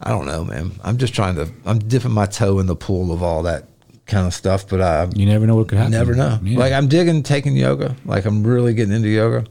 I 0.02 0.10
don't 0.12 0.26
know, 0.26 0.44
man. 0.46 0.72
I'm 0.84 0.98
just 0.98 1.14
trying 1.14 1.36
to. 1.36 1.50
I'm 1.66 1.80
dipping 1.80 2.12
my 2.12 2.26
toe 2.26 2.60
in 2.60 2.66
the 2.68 2.76
pool 2.76 3.12
of 3.12 3.22
all 3.22 3.44
that 3.44 3.66
kind 4.06 4.26
of 4.26 4.34
stuff, 4.34 4.68
but 4.68 4.82
I 4.82 5.08
You 5.16 5.26
never 5.26 5.46
know 5.46 5.56
what 5.56 5.68
could 5.68 5.78
happen. 5.78 5.92
never 5.92 6.16
know. 6.16 6.40
Yeah. 6.42 6.58
Like 6.58 6.74
I'm 6.74 6.88
digging 6.88 7.22
taking 7.24 7.56
yoga. 7.56 7.96
Like 8.06 8.26
I'm 8.26 8.44
really 8.46 8.74
getting 8.74 8.94
into 8.96 9.10
yoga. 9.10 9.46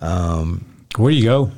Where 0.00 1.10
do 1.10 1.16
you 1.16 1.24
go? 1.24 1.50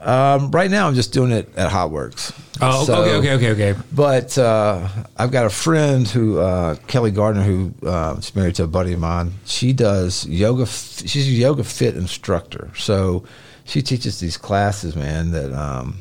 Um, 0.00 0.50
right 0.50 0.70
now, 0.70 0.88
I'm 0.88 0.94
just 0.94 1.12
doing 1.12 1.30
it 1.30 1.48
at 1.56 1.70
HOTWORX. 1.70 2.32
Oh, 2.62 2.84
So- 2.84 3.02
okay, 3.02 3.16
okay, 3.34 3.50
okay, 3.50 3.70
okay. 3.72 3.80
But 3.92 4.38
uh, 4.38 4.88
I've 5.16 5.30
got 5.30 5.44
a 5.44 5.50
friend 5.50 6.08
who 6.08 6.38
uh, 6.38 6.76
Kelly 6.86 7.10
Gardner, 7.10 7.42
who 7.42 7.74
uh, 7.86 8.16
is 8.18 8.34
married 8.34 8.54
to 8.56 8.64
a 8.64 8.66
buddy 8.66 8.94
of 8.94 9.00
mine. 9.00 9.32
She 9.44 9.72
does 9.72 10.26
yoga. 10.26 10.62
f- 10.62 11.02
She's 11.06 11.26
a 11.28 11.30
yoga 11.30 11.64
fit 11.64 11.96
instructor, 11.96 12.70
so 12.76 13.24
she 13.64 13.82
teaches 13.82 14.20
these 14.20 14.36
classes, 14.38 14.96
man, 14.96 15.32
that 15.32 15.52
um, 15.52 16.00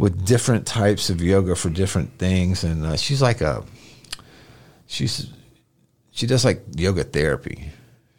with 0.00 0.24
different 0.24 0.66
types 0.66 1.10
of 1.10 1.20
yoga 1.20 1.54
for 1.54 1.68
different 1.68 2.18
things, 2.18 2.64
and 2.64 2.86
uh, 2.86 2.96
she's 2.96 3.20
like 3.20 3.42
a 3.42 3.62
she's 4.86 5.30
she 6.10 6.26
does 6.26 6.42
like 6.42 6.62
yoga 6.74 7.04
therapy. 7.04 7.70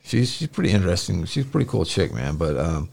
She's 0.04 0.32
she's 0.32 0.48
pretty 0.48 0.70
interesting. 0.70 1.26
She's 1.26 1.44
a 1.44 1.50
pretty 1.50 1.68
cool 1.68 1.84
chick, 1.84 2.14
man. 2.14 2.38
But 2.38 2.56
um, 2.56 2.90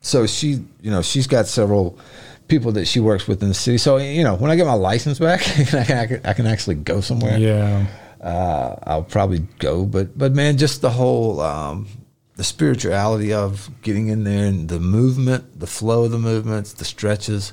so 0.00 0.28
she, 0.28 0.64
you 0.80 0.92
know, 0.92 1.02
she's 1.02 1.26
got 1.26 1.48
several 1.48 1.98
people 2.46 2.70
that 2.72 2.86
she 2.86 3.00
works 3.00 3.26
with 3.26 3.42
in 3.42 3.48
the 3.48 3.54
city. 3.54 3.78
So 3.78 3.96
you 3.96 4.22
know, 4.22 4.36
when 4.36 4.52
I 4.52 4.54
get 4.54 4.66
my 4.66 4.74
license 4.74 5.18
back, 5.18 5.40
I 5.58 5.64
can, 5.64 5.98
I 5.98 6.06
can, 6.06 6.20
I 6.26 6.32
can 6.34 6.46
actually 6.46 6.76
go 6.76 7.00
somewhere. 7.00 7.36
Yeah. 7.36 7.86
Uh, 8.20 8.76
I'll 8.84 9.02
probably 9.02 9.40
go. 9.58 9.86
But 9.86 10.16
but 10.16 10.34
man, 10.34 10.56
just 10.56 10.82
the 10.82 10.90
whole 10.90 11.40
um, 11.40 11.88
the 12.36 12.44
spirituality 12.44 13.32
of 13.32 13.70
getting 13.82 14.08
in 14.08 14.24
there 14.24 14.46
and 14.46 14.68
the 14.68 14.80
movement, 14.80 15.60
the 15.60 15.66
flow 15.66 16.04
of 16.04 16.10
the 16.10 16.18
movements, 16.18 16.72
the 16.72 16.84
stretches, 16.84 17.52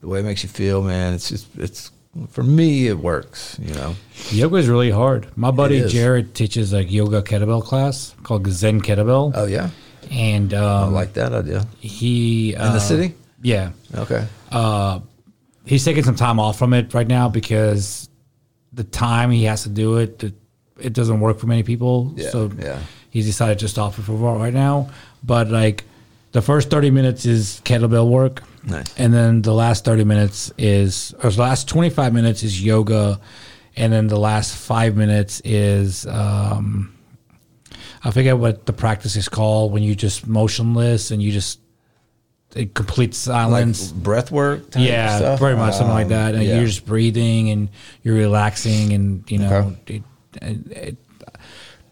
the 0.00 0.08
way 0.08 0.20
it 0.20 0.24
makes 0.24 0.42
you 0.42 0.48
feel, 0.48 0.82
man. 0.82 1.14
It's 1.14 1.28
just 1.28 1.46
it's 1.56 1.90
for 2.30 2.42
me, 2.42 2.88
it 2.88 2.98
works. 2.98 3.58
You 3.62 3.74
know. 3.74 3.94
Yoga 4.30 4.56
is 4.56 4.68
really 4.68 4.90
hard. 4.90 5.28
My 5.36 5.50
buddy. 5.50 5.86
Jared 5.88 6.34
teaches 6.34 6.72
like 6.72 6.90
yoga 6.90 7.22
kettlebell 7.22 7.62
class 7.62 8.14
called 8.22 8.46
Zen 8.48 8.80
Kettlebell. 8.80 9.32
Oh 9.34 9.46
yeah, 9.46 9.70
and 10.10 10.52
I 10.54 10.82
um, 10.84 10.92
like 10.92 11.12
that 11.14 11.32
idea. 11.32 11.66
he 11.78 12.56
uh, 12.56 12.68
In 12.68 12.72
the 12.72 12.80
city? 12.80 13.14
Yeah. 13.42 13.70
Okay. 13.94 14.26
Uh, 14.50 15.00
he's 15.64 15.84
taking 15.84 16.02
some 16.02 16.16
time 16.16 16.40
off 16.40 16.58
from 16.58 16.74
it 16.74 16.92
right 16.92 17.06
now 17.06 17.28
because 17.28 18.08
the 18.72 18.84
time 18.84 19.30
he 19.30 19.44
has 19.44 19.62
to 19.62 19.68
do 19.68 19.96
it, 19.96 20.22
it, 20.22 20.34
it 20.78 20.92
doesn't 20.92 21.20
work 21.20 21.38
for 21.38 21.46
many 21.46 21.62
people. 21.62 22.12
Yeah, 22.16 22.30
so 22.30 22.50
yeah. 22.58 22.80
He's 23.10 23.26
decided 23.26 23.58
to 23.60 23.68
stop 23.68 23.98
it 23.98 24.02
for 24.02 24.12
right 24.38 24.54
now. 24.54 24.88
But 25.22 25.48
like 25.50 25.84
the 26.32 26.42
first 26.42 26.70
thirty 26.70 26.90
minutes 26.90 27.26
is 27.26 27.60
kettlebell 27.64 28.08
work, 28.08 28.42
Nice. 28.64 28.94
and 28.98 29.12
then 29.12 29.42
the 29.42 29.52
last 29.54 29.84
thirty 29.84 30.04
minutes 30.04 30.52
is 30.58 31.14
or 31.22 31.30
the 31.30 31.40
last 31.40 31.68
twenty 31.68 31.90
five 31.90 32.12
minutes 32.14 32.42
is 32.42 32.62
yoga, 32.64 33.20
and 33.76 33.92
then 33.92 34.06
the 34.08 34.18
last 34.18 34.56
five 34.56 34.96
minutes 34.96 35.40
is. 35.44 36.06
Um, 36.06 36.94
I 38.02 38.10
forget 38.12 38.38
what 38.38 38.64
the 38.64 38.72
practice 38.72 39.14
is 39.14 39.28
called 39.28 39.72
when 39.72 39.82
you 39.82 39.94
just 39.94 40.26
motionless 40.26 41.10
and 41.10 41.22
you 41.22 41.30
just 41.32 41.60
in 42.56 42.70
complete 42.70 43.10
Like 43.10 43.14
silence 43.14 43.92
breath 43.92 44.30
work. 44.32 44.62
yeah, 44.74 45.18
stuff? 45.18 45.38
pretty 45.38 45.58
much 45.58 45.74
something 45.74 45.92
like 45.92 46.04
Um, 46.06 46.10
that. 46.12 46.34
And 46.34 46.42
yeah. 46.44 46.56
you're 46.56 46.66
just 46.66 46.86
breathing 46.86 47.50
and 47.50 47.68
you're 48.02 48.14
relaxing, 48.14 48.94
and 48.94 49.30
you 49.30 49.38
know, 49.38 49.74
Okay. 49.84 49.96
it, 49.96 50.02
it, 50.42 50.72
it, 50.72 50.96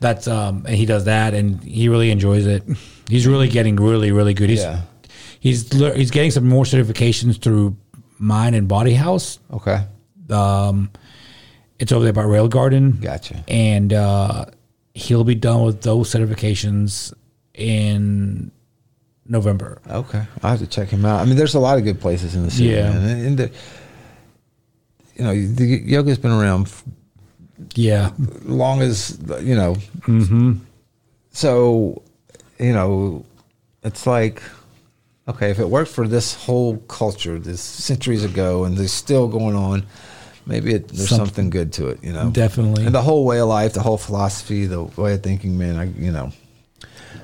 that's 0.01 0.29
um, 0.29 0.65
and 0.67 0.77
he 0.77 0.87
does 0.87 1.05
that, 1.05 1.35
and 1.35 1.63
he 1.63 1.89
really 1.89 2.11
enjoys 2.11 2.47
it. 2.47 2.63
He's 3.09 3.27
really 3.27 3.49
getting 3.49 3.77
really, 3.77 4.13
really 4.13 4.35
good. 4.35 4.51
He's 4.51 4.63
Yeah. 4.63 4.83
he's 5.41 5.71
he's 5.95 6.11
getting 6.11 6.31
some 6.31 6.49
more 6.49 6.65
certifications 6.65 7.41
through 7.41 7.77
Mind 8.19 8.55
and 8.55 8.69
Body 8.69 8.95
House. 8.95 9.39
Okay. 9.53 9.85
Um, 10.31 10.91
it's 11.79 11.93
over 11.93 12.05
there 12.05 12.13
by 12.13 12.23
Railgarten. 12.25 13.01
Gotcha. 13.01 13.45
And 13.49 13.93
uh, 13.93 14.47
he'll 14.95 15.25
be 15.25 15.35
done 15.35 15.63
with 15.63 15.83
those 15.83 16.11
certifications 16.13 17.13
in 17.55 18.51
November. 19.27 19.81
Okay, 19.89 20.23
I 20.43 20.51
have 20.51 20.59
to 20.61 20.67
check 20.67 20.89
him 20.89 21.05
out. 21.05 21.21
I 21.21 21.25
mean, 21.25 21.37
there's 21.37 21.55
a 21.55 21.61
lot 21.61 21.79
of 21.79 21.85
good 21.85 22.01
places 22.01 22.35
in 22.35 22.43
the 22.45 22.51
city. 22.51 22.71
Yeah. 22.71 22.93
man. 22.93 23.27
and, 23.27 23.39
the, 23.39 23.51
you 25.17 25.25
know, 25.25 25.35
the 25.35 25.65
yoga's 25.65 26.19
been 26.19 26.31
around 26.31 26.73
Yeah, 27.75 28.11
long 28.45 28.83
as 28.83 29.19
you 29.43 29.55
know. 29.57 29.75
Mm-hmm. 30.07 30.55
So, 31.33 32.03
you 32.59 32.73
know, 32.73 33.25
it's 33.83 34.07
like, 34.07 34.43
okay, 35.29 35.51
if 35.51 35.59
it 35.59 35.69
worked 35.69 35.91
for 35.91 36.07
this 36.09 36.35
whole 36.35 36.79
culture, 36.89 37.39
this 37.39 37.61
centuries 37.61 38.25
ago, 38.25 38.65
and 38.65 38.79
it's 38.79 38.93
still 38.93 39.29
going 39.29 39.55
on, 39.57 39.85
maybe 40.47 40.75
it, 40.75 40.89
there's 40.89 41.09
Some- 41.09 41.19
something 41.19 41.51
good 41.51 41.73
to 41.75 41.89
it. 41.89 42.03
You 42.03 42.13
know, 42.13 42.31
definitely. 42.31 42.87
and 42.87 42.95
the 42.95 43.03
whole 43.03 43.25
way 43.25 43.41
of 43.41 43.49
life, 43.49 43.75
the 43.75 43.83
whole 43.83 43.99
philosophy, 43.99 44.67
the 44.67 44.83
way 44.85 45.15
of 45.15 45.23
thinking, 45.23 45.59
man. 45.59 45.77
I, 45.77 45.85
you 45.85 46.11
know, 46.13 46.33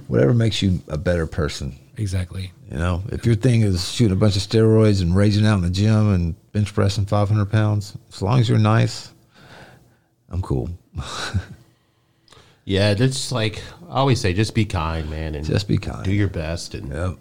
whatever 0.08 0.34
makes 0.34 0.62
you 0.62 0.80
a 0.88 0.98
better 0.98 1.26
person. 1.26 1.76
exactly. 1.96 2.52
You 2.70 2.78
know, 2.78 3.02
if 3.12 3.24
your 3.24 3.36
thing 3.36 3.60
is 3.60 3.88
shooting 3.92 4.16
a 4.16 4.18
bunch 4.18 4.34
of 4.36 4.42
steroids 4.42 5.00
and 5.00 5.14
raging 5.14 5.46
out 5.46 5.56
in 5.56 5.62
the 5.62 5.70
gym 5.70 6.12
and 6.12 6.34
bench 6.52 6.74
pressing 6.74 7.06
500 7.06 7.46
pounds, 7.46 7.96
as 8.12 8.20
long 8.22 8.40
as 8.40 8.48
you're 8.48 8.58
nice, 8.58 9.12
I'm 10.34 10.42
cool. 10.42 10.68
Yeah, 12.64 12.94
just 12.94 13.30
like 13.30 13.62
I 13.88 13.96
always 13.96 14.20
say, 14.20 14.32
just 14.32 14.54
be 14.54 14.64
kind, 14.64 15.08
man, 15.10 15.34
and 15.34 15.44
Just 15.44 15.68
be 15.68 15.76
kind. 15.78 16.02
do 16.04 16.12
your 16.12 16.28
best. 16.28 16.74
And 16.74 16.88
Yep. 16.92 17.16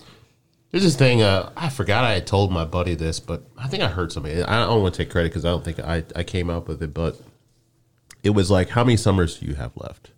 there's 0.72 0.84
this 0.84 0.96
thing. 0.96 1.22
Uh, 1.22 1.52
I 1.58 1.70
forgot 1.70 2.06
I 2.06 2.14
had 2.14 2.26
told 2.26 2.52
my 2.52 2.64
buddy 2.66 2.96
this, 2.96 3.20
but 3.20 3.44
I 3.58 3.68
think 3.68 3.84
I 3.84 3.88
heard 3.90 4.12
somebody. 4.12 4.42
I 4.42 4.66
don't 4.66 4.82
want 4.82 4.96
to 4.96 5.04
take 5.04 5.12
credit 5.12 5.30
because 5.30 5.44
I 5.46 5.50
don't 5.50 5.64
think 5.66 5.80
I 5.80 6.04
I 6.16 6.24
came 6.24 6.50
up 6.50 6.68
with 6.68 6.82
it, 6.82 6.94
but 6.94 7.22
it 8.24 8.30
was 8.32 8.50
like, 8.50 8.70
how 8.70 8.84
many 8.86 8.96
summers 8.98 9.38
do 9.40 9.46
you 9.46 9.56
have 9.56 9.74
left? 9.76 10.12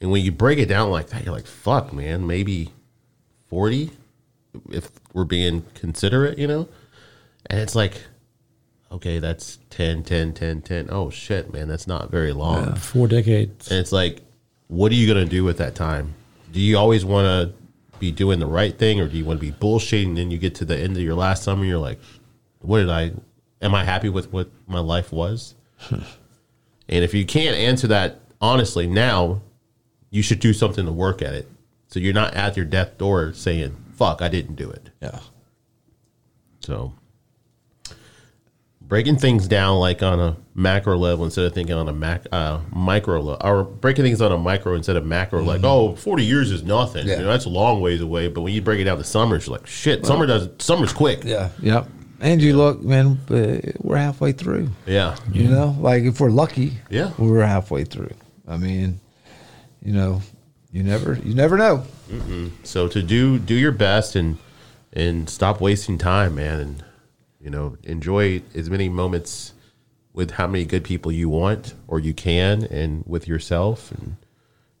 And 0.00 0.10
when 0.10 0.24
you 0.24 0.32
break 0.32 0.58
it 0.58 0.66
down 0.70 0.90
like 0.90 1.08
that, 1.10 1.24
you're 1.24 1.34
like, 1.34 1.46
fuck, 1.46 1.92
man, 1.92 2.26
maybe 2.26 2.72
forty, 3.48 3.90
if 4.70 4.90
we're 5.12 5.24
being 5.24 5.64
considerate, 5.74 6.38
you 6.38 6.46
know. 6.48 6.66
And 7.46 7.60
it's 7.60 7.74
like, 7.74 8.00
okay, 8.94 9.18
that's 9.18 9.58
10, 9.70 10.04
10, 10.04 10.32
10, 10.34 10.62
10. 10.62 10.88
Oh 10.90 11.10
shit, 11.10 11.52
man, 11.52 11.68
that's 11.68 11.86
not 11.86 12.10
very 12.10 12.32
long. 12.32 12.74
Four 12.76 13.08
decades. 13.08 13.70
And 13.70 13.80
it's 13.80 13.92
like, 13.92 14.22
what 14.68 14.92
are 14.92 14.94
you 14.94 15.12
going 15.12 15.24
to 15.24 15.30
do 15.30 15.44
with 15.44 15.58
that 15.58 15.74
time? 15.74 16.14
Do 16.52 16.60
you 16.60 16.78
always 16.78 17.04
want 17.04 17.26
to 17.26 17.54
be 17.98 18.12
doing 18.12 18.38
the 18.38 18.46
right 18.46 18.76
thing 18.78 19.00
or 19.00 19.08
do 19.08 19.16
you 19.16 19.24
want 19.24 19.40
to 19.40 19.46
be 19.46 19.52
bullshitting? 19.52 20.08
And 20.08 20.16
then 20.16 20.30
you 20.30 20.38
get 20.38 20.54
to 20.56 20.64
the 20.64 20.76
end 20.76 20.96
of 20.96 21.02
your 21.02 21.14
last 21.14 21.42
summer, 21.42 21.64
you're 21.64 21.78
like, 21.78 21.98
what 22.60 22.78
did 22.78 22.90
I, 22.90 23.12
am 23.60 23.74
I 23.74 23.84
happy 23.84 24.08
with 24.08 24.32
what 24.32 24.48
my 24.66 24.80
life 24.80 25.12
was? 25.12 25.54
and 25.90 26.04
if 26.88 27.12
you 27.12 27.26
can't 27.26 27.56
answer 27.56 27.88
that 27.88 28.20
honestly 28.40 28.86
now, 28.86 29.42
you 30.10 30.22
should 30.22 30.38
do 30.38 30.52
something 30.52 30.86
to 30.86 30.92
work 30.92 31.20
at 31.20 31.34
it. 31.34 31.48
So 31.88 31.98
you're 31.98 32.14
not 32.14 32.34
at 32.34 32.56
your 32.56 32.64
death 32.64 32.96
door 32.96 33.32
saying, 33.32 33.76
fuck, 33.94 34.22
I 34.22 34.28
didn't 34.28 34.54
do 34.54 34.70
it. 34.70 34.90
Yeah. 35.02 35.18
So 36.60 36.94
breaking 38.94 39.16
things 39.16 39.48
down 39.48 39.76
like 39.80 40.04
on 40.04 40.20
a 40.20 40.36
macro 40.54 40.96
level 40.96 41.24
instead 41.24 41.44
of 41.44 41.52
thinking 41.52 41.74
on 41.74 41.88
a 41.88 41.92
mac 41.92 42.24
uh, 42.30 42.60
micro 42.70 43.20
level, 43.20 43.44
or 43.44 43.64
breaking 43.64 44.04
things 44.04 44.22
on 44.22 44.30
a 44.30 44.38
micro 44.38 44.74
instead 44.74 44.94
of 44.94 45.04
macro. 45.04 45.42
Like, 45.42 45.64
oh, 45.64 45.96
40 45.96 46.24
years 46.24 46.52
is 46.52 46.62
nothing. 46.62 47.04
Yeah. 47.08 47.16
You 47.16 47.22
know, 47.22 47.26
that's 47.32 47.44
a 47.44 47.48
long 47.48 47.80
ways 47.80 48.00
away. 48.00 48.28
But 48.28 48.42
when 48.42 48.52
you 48.54 48.62
break 48.62 48.78
it 48.78 48.84
down 48.84 48.98
to 48.98 49.02
summers, 49.02 49.48
you're 49.48 49.56
like, 49.56 49.66
shit, 49.66 50.06
summer 50.06 50.26
does 50.26 50.48
summer's 50.60 50.92
quick. 50.92 51.24
Yeah. 51.24 51.48
Yep. 51.60 51.88
And 52.20 52.40
you 52.40 52.56
look, 52.56 52.82
man, 52.82 53.18
uh, 53.28 53.72
we're 53.80 53.96
halfway 53.96 54.30
through. 54.30 54.70
Yeah. 54.86 55.16
You 55.32 55.48
know, 55.48 55.74
like 55.80 56.04
if 56.04 56.20
we're 56.20 56.30
lucky, 56.30 56.74
Yeah. 56.88 57.10
we're 57.18 57.44
halfway 57.44 57.82
through. 57.82 58.14
I 58.46 58.58
mean, 58.58 59.00
you 59.82 59.92
know, 59.92 60.22
you 60.70 60.84
never, 60.84 61.14
you 61.24 61.34
never 61.34 61.58
know. 61.58 61.82
So 62.62 62.86
to 62.86 63.02
do 63.02 63.40
do 63.40 63.56
your 63.56 63.72
best 63.72 64.14
and 64.14 64.38
and 64.92 65.28
stop 65.28 65.60
wasting 65.60 65.98
time, 65.98 66.36
man, 66.36 66.60
and 66.60 66.84
you 67.44 67.50
know 67.50 67.76
enjoy 67.84 68.42
as 68.54 68.68
many 68.70 68.88
moments 68.88 69.52
with 70.12 70.32
how 70.32 70.46
many 70.46 70.64
good 70.64 70.82
people 70.84 71.12
you 71.12 71.28
want 71.28 71.74
or 71.86 72.00
you 72.00 72.14
can, 72.14 72.64
and 72.64 73.04
with 73.06 73.28
yourself, 73.28 73.92
and 73.92 74.16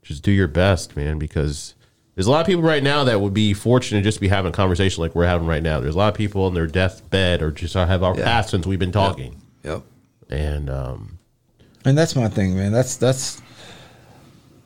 just 0.02 0.22
do 0.24 0.32
your 0.32 0.48
best, 0.48 0.96
man, 0.96 1.18
because. 1.18 1.74
There's 2.16 2.28
a 2.28 2.30
lot 2.30 2.42
of 2.42 2.46
people 2.46 2.62
right 2.62 2.80
now 2.84 3.02
that 3.02 3.20
would 3.20 3.34
be 3.34 3.54
fortunate 3.54 3.98
to 4.02 4.04
just 4.04 4.20
be 4.20 4.28
having 4.28 4.50
a 4.50 4.54
conversation 4.54 5.02
like 5.02 5.16
we're 5.16 5.26
having 5.26 5.48
right 5.48 5.64
now. 5.64 5.80
There's 5.80 5.96
a 5.96 5.98
lot 5.98 6.10
of 6.12 6.14
people 6.16 6.44
on 6.44 6.54
their 6.54 6.68
deathbed 6.68 7.42
or 7.42 7.50
just 7.50 7.74
have 7.74 8.04
our 8.04 8.16
Yeah. 8.16 8.22
past 8.22 8.50
since 8.50 8.68
we've 8.68 8.78
been 8.78 8.92
talking. 8.92 9.34
Yep. 9.64 9.82
And 10.30 10.70
um, 10.70 11.18
And 11.84 11.98
that's 11.98 12.14
my 12.14 12.28
thing, 12.28 12.54
man. 12.54 12.70
That's 12.70 12.94
that's 12.98 13.42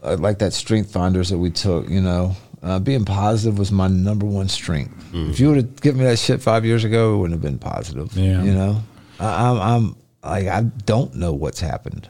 uh, 0.03 0.19
like 0.21 0.41
that 0.41 0.53
strength 0.53 0.93
finders 0.93 1.31
that 1.31 1.39
we 1.39 1.49
took. 1.49 1.89
You 1.89 2.03
know, 2.03 2.37
uh, 2.63 2.79
being 2.79 3.05
positive 3.05 3.59
was 3.59 3.71
my 3.71 3.89
number 3.89 4.27
one 4.27 4.49
strength. 4.49 4.95
If 5.13 5.41
you 5.41 5.49
would 5.49 5.57
have 5.57 5.81
given 5.81 6.01
me 6.01 6.07
that 6.07 6.19
shit 6.19 6.43
five 6.43 6.65
years 6.65 6.85
ago, 6.85 7.15
it 7.15 7.19
wouldn't 7.19 7.43
have 7.43 7.43
been 7.43 7.59
positive. 7.59 8.15
Yeah. 8.17 8.43
You 8.43 8.53
know, 8.53 8.83
I, 9.21 9.49
I'm 9.49 9.61
I'm 9.61 9.97
like 10.23 10.47
I 10.49 10.63
don't 10.63 11.15
know 11.15 11.33
what's 11.33 11.61
happened. 11.61 12.09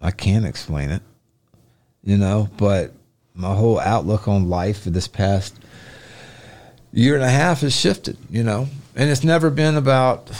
I 0.00 0.10
can't 0.10 0.44
explain 0.44 0.90
it. 0.90 1.02
You 2.02 2.16
know, 2.16 2.48
but 2.56 2.92
my 3.34 3.54
whole 3.54 3.80
outlook 3.80 4.28
on 4.28 4.48
life 4.48 4.82
for 4.82 4.90
this 4.90 5.08
past 5.08 5.58
year 6.92 7.14
and 7.14 7.24
a 7.24 7.28
half 7.30 7.60
has 7.60 7.74
shifted. 7.74 8.16
You 8.28 8.42
know, 8.42 8.68
and 8.94 9.10
it's 9.10 9.24
never 9.24 9.50
been 9.50 9.76
about 9.76 10.30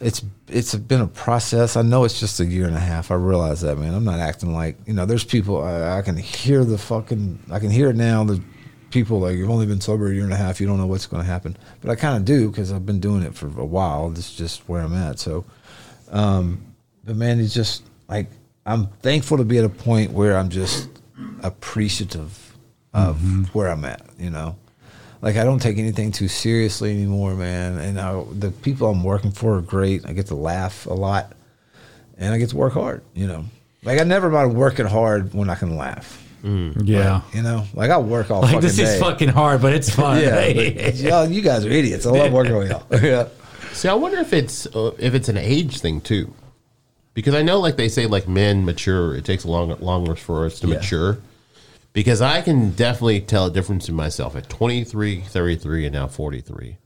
it's 0.00 0.22
it's 0.48 0.74
been 0.74 1.00
a 1.00 1.06
process. 1.06 1.76
I 1.76 1.82
know 1.82 2.04
it's 2.04 2.20
just 2.20 2.40
a 2.40 2.44
year 2.44 2.66
and 2.66 2.76
a 2.76 2.80
half. 2.80 3.10
I 3.10 3.14
realize 3.14 3.62
that, 3.62 3.78
man. 3.78 3.94
I'm 3.94 4.04
not 4.04 4.18
acting 4.20 4.52
like 4.52 4.76
you 4.86 4.92
know. 4.94 5.06
There's 5.06 5.24
people 5.24 5.62
I, 5.62 5.98
I 5.98 6.02
can 6.02 6.16
hear 6.16 6.64
the 6.64 6.78
fucking. 6.78 7.38
I 7.50 7.58
can 7.58 7.70
hear 7.70 7.90
it 7.90 7.96
now. 7.96 8.24
The 8.24 8.42
people 8.94 9.18
like 9.18 9.36
you've 9.36 9.50
only 9.50 9.66
been 9.66 9.80
sober 9.80 10.06
a 10.06 10.14
year 10.14 10.22
and 10.22 10.32
a 10.32 10.36
half. 10.36 10.60
You 10.60 10.68
don't 10.68 10.78
know 10.78 10.86
what's 10.86 11.06
going 11.06 11.20
to 11.20 11.26
happen, 11.26 11.56
but 11.82 11.90
I 11.90 11.96
kind 11.96 12.16
of 12.16 12.24
do 12.24 12.48
because 12.48 12.72
I've 12.72 12.86
been 12.86 13.00
doing 13.00 13.24
it 13.24 13.34
for 13.34 13.46
a 13.46 13.64
while. 13.64 14.08
This 14.08 14.30
is 14.30 14.36
just 14.36 14.68
where 14.68 14.80
I'm 14.82 14.94
at. 14.94 15.18
So, 15.18 15.44
um, 16.10 16.62
but 17.04 17.16
man, 17.16 17.40
it's 17.40 17.52
just 17.52 17.82
like 18.08 18.28
I'm 18.64 18.86
thankful 19.02 19.36
to 19.38 19.44
be 19.44 19.58
at 19.58 19.64
a 19.64 19.68
point 19.68 20.12
where 20.12 20.36
I'm 20.36 20.48
just 20.48 20.88
appreciative 21.42 22.56
of 22.94 23.52
where 23.52 23.66
I'm 23.66 23.84
at. 23.84 24.00
You 24.16 24.30
know, 24.30 24.56
like 25.20 25.36
I 25.36 25.42
don't 25.42 25.60
take 25.60 25.76
anything 25.76 26.12
too 26.12 26.28
seriously 26.28 26.92
anymore, 26.92 27.34
man. 27.34 27.78
And 27.78 28.00
I, 28.00 28.22
the 28.30 28.52
people 28.52 28.88
I'm 28.88 29.02
working 29.02 29.32
for 29.32 29.56
are 29.56 29.60
great. 29.60 30.06
I 30.06 30.12
get 30.12 30.26
to 30.28 30.36
laugh 30.36 30.86
a 30.86 30.94
lot, 30.94 31.32
and 32.16 32.32
I 32.32 32.38
get 32.38 32.50
to 32.50 32.56
work 32.56 32.74
hard. 32.74 33.02
You 33.12 33.26
know, 33.26 33.44
like 33.82 34.00
I 34.00 34.04
never 34.04 34.30
mind 34.30 34.54
working 34.54 34.86
hard 34.86 35.34
when 35.34 35.50
I 35.50 35.56
can 35.56 35.76
laugh. 35.76 36.23
Yeah. 36.44 37.22
You 37.32 37.42
know, 37.42 37.64
like 37.74 37.90
I 37.90 37.98
work 37.98 38.30
all 38.30 38.42
Like 38.42 38.50
fucking 38.52 38.60
this 38.60 38.76
day. 38.76 38.82
is 38.84 39.00
fucking 39.00 39.30
hard, 39.30 39.62
but 39.62 39.72
it's 39.74 39.88
fun. 39.88 40.20
yeah, 40.20 40.52
but 40.84 40.94
y'all, 40.96 41.26
you 41.30 41.40
guys 41.40 41.64
are 41.64 41.70
idiots. 41.70 42.04
I 42.06 42.10
love 42.10 42.32
working 42.32 42.56
with 42.56 42.70
y'all. 42.70 42.84
yeah. 43.02 43.28
See, 43.72 43.88
I 43.88 43.94
wonder 43.94 44.18
if 44.18 44.32
it's 44.32 44.66
uh, 44.66 44.92
if 44.98 45.14
it's 45.14 45.28
an 45.28 45.36
age 45.38 45.80
thing 45.80 46.00
too, 46.00 46.32
because 47.14 47.34
I 47.34 47.42
know, 47.42 47.58
like 47.60 47.76
they 47.76 47.88
say, 47.88 48.06
like 48.06 48.28
men 48.28 48.64
mature. 48.64 49.16
It 49.16 49.24
takes 49.24 49.44
a 49.44 49.48
long 49.50 49.70
longer 49.80 50.14
for 50.14 50.44
us 50.46 50.60
to 50.60 50.66
Yeah. 50.68 50.74
mature. 50.76 51.18
Because 51.94 52.20
I 52.20 52.40
can 52.42 52.70
definitely 52.72 53.20
tell 53.20 53.46
a 53.46 53.50
difference 53.52 53.88
in 53.88 53.94
myself 53.94 54.34
at 54.34 54.48
23, 54.48 55.20
33, 55.20 55.86
and 55.86 55.94
now 55.94 56.08
43. 56.08 56.76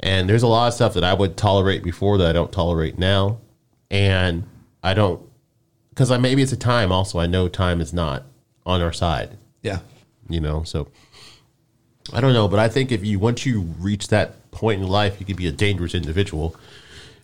And 0.00 0.28
there's 0.28 0.42
a 0.42 0.46
lot 0.46 0.68
of 0.68 0.74
stuff 0.74 0.92
that 0.92 1.02
I 1.04 1.14
would 1.14 1.38
tolerate 1.38 1.82
before 1.82 2.18
that 2.18 2.28
I 2.28 2.32
don't 2.34 2.52
tolerate 2.52 2.98
now, 2.98 3.38
and 3.90 4.44
I 4.82 4.92
don't 4.94 5.22
because 5.88 6.10
I 6.10 6.18
maybe 6.18 6.42
it's 6.42 6.52
a 6.52 6.56
time. 6.56 6.92
Also, 6.92 7.18
I 7.18 7.26
know 7.26 7.48
time 7.48 7.80
is 7.80 7.92
not 7.94 8.24
on 8.66 8.80
our 8.82 8.92
side 8.92 9.36
Yeah. 9.62 9.80
you 10.28 10.40
know 10.40 10.62
so 10.64 10.88
i 12.12 12.20
don't 12.20 12.32
know 12.32 12.48
but 12.48 12.58
i 12.58 12.68
think 12.68 12.92
if 12.92 13.04
you 13.04 13.18
once 13.18 13.44
you 13.46 13.60
reach 13.78 14.08
that 14.08 14.50
point 14.50 14.80
in 14.82 14.88
life 14.88 15.18
you 15.20 15.26
could 15.26 15.36
be 15.36 15.46
a 15.46 15.52
dangerous 15.52 15.94
individual 15.94 16.54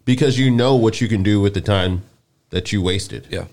because 0.04 0.38
you 0.38 0.50
know 0.50 0.76
what 0.76 1.00
you 1.00 1.08
can 1.08 1.22
do 1.22 1.40
with 1.40 1.54
the 1.54 1.60
time 1.60 2.02
that 2.50 2.72
you 2.72 2.80
wasted 2.82 3.26
Yeah. 3.30 3.46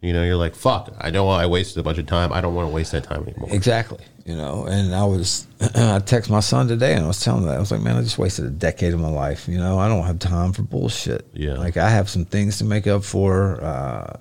you 0.00 0.12
know 0.12 0.24
you're 0.24 0.36
like 0.36 0.54
fuck 0.54 0.92
i 1.00 1.10
know 1.10 1.28
i 1.28 1.46
wasted 1.46 1.78
a 1.78 1.82
bunch 1.82 1.98
of 1.98 2.06
time 2.06 2.32
i 2.32 2.40
don't 2.40 2.54
want 2.54 2.68
to 2.68 2.74
waste 2.74 2.92
that 2.92 3.04
time 3.04 3.22
anymore 3.28 3.48
Exactly. 3.52 4.04
You 4.26 4.36
know, 4.36 4.66
and 4.66 4.94
I 4.94 5.02
was, 5.04 5.48
I 5.74 5.98
text 5.98 6.30
my 6.30 6.38
son 6.40 6.68
today 6.68 6.94
and 6.94 7.04
I 7.04 7.08
was 7.08 7.18
telling 7.20 7.42
him 7.42 7.48
that. 7.48 7.56
I 7.56 7.58
was 7.58 7.72
like, 7.72 7.80
man, 7.80 7.96
I 7.96 8.02
just 8.02 8.16
wasted 8.18 8.44
a 8.44 8.50
decade 8.50 8.94
of 8.94 9.00
my 9.00 9.08
life. 9.08 9.48
You 9.48 9.58
know, 9.58 9.78
I 9.78 9.88
don't 9.88 10.04
have 10.04 10.20
time 10.20 10.52
for 10.52 10.62
bullshit. 10.62 11.26
Yeah. 11.32 11.54
Like, 11.54 11.76
I 11.78 11.88
have 11.88 12.08
some 12.08 12.26
things 12.26 12.58
to 12.58 12.64
make 12.64 12.86
up 12.86 13.02
for, 13.02 13.60
uh, 13.64 14.18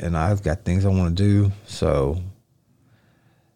and 0.00 0.16
I've 0.16 0.42
got 0.42 0.64
things 0.64 0.84
I 0.84 0.88
want 0.88 1.16
to 1.16 1.22
do. 1.22 1.52
So, 1.66 2.18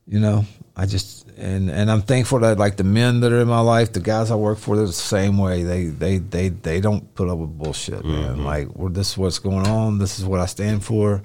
you 0.06 0.20
know, 0.20 0.44
I 0.76 0.86
just, 0.86 1.26
and, 1.36 1.70
and 1.70 1.90
I'm 1.90 2.02
thankful 2.02 2.38
that, 2.40 2.58
like, 2.58 2.76
the 2.76 2.84
men 2.84 3.20
that 3.20 3.32
are 3.32 3.40
in 3.40 3.48
my 3.48 3.60
life, 3.60 3.92
the 3.92 4.00
guys 4.00 4.30
I 4.30 4.34
work 4.36 4.58
for, 4.58 4.76
they're 4.76 4.86
the 4.86 4.92
same 4.92 5.38
way. 5.38 5.62
They, 5.62 5.86
they, 5.86 6.18
they, 6.18 6.48
they 6.50 6.80
don't 6.80 7.14
put 7.14 7.28
up 7.28 7.38
with 7.38 7.56
bullshit, 7.56 8.04
man. 8.04 8.34
Mm-hmm. 8.36 8.44
Like, 8.44 8.68
well, 8.74 8.90
this 8.90 9.12
is 9.12 9.18
what's 9.18 9.38
going 9.38 9.66
on. 9.66 9.98
This 9.98 10.18
is 10.18 10.24
what 10.24 10.40
I 10.40 10.46
stand 10.46 10.84
for. 10.84 11.22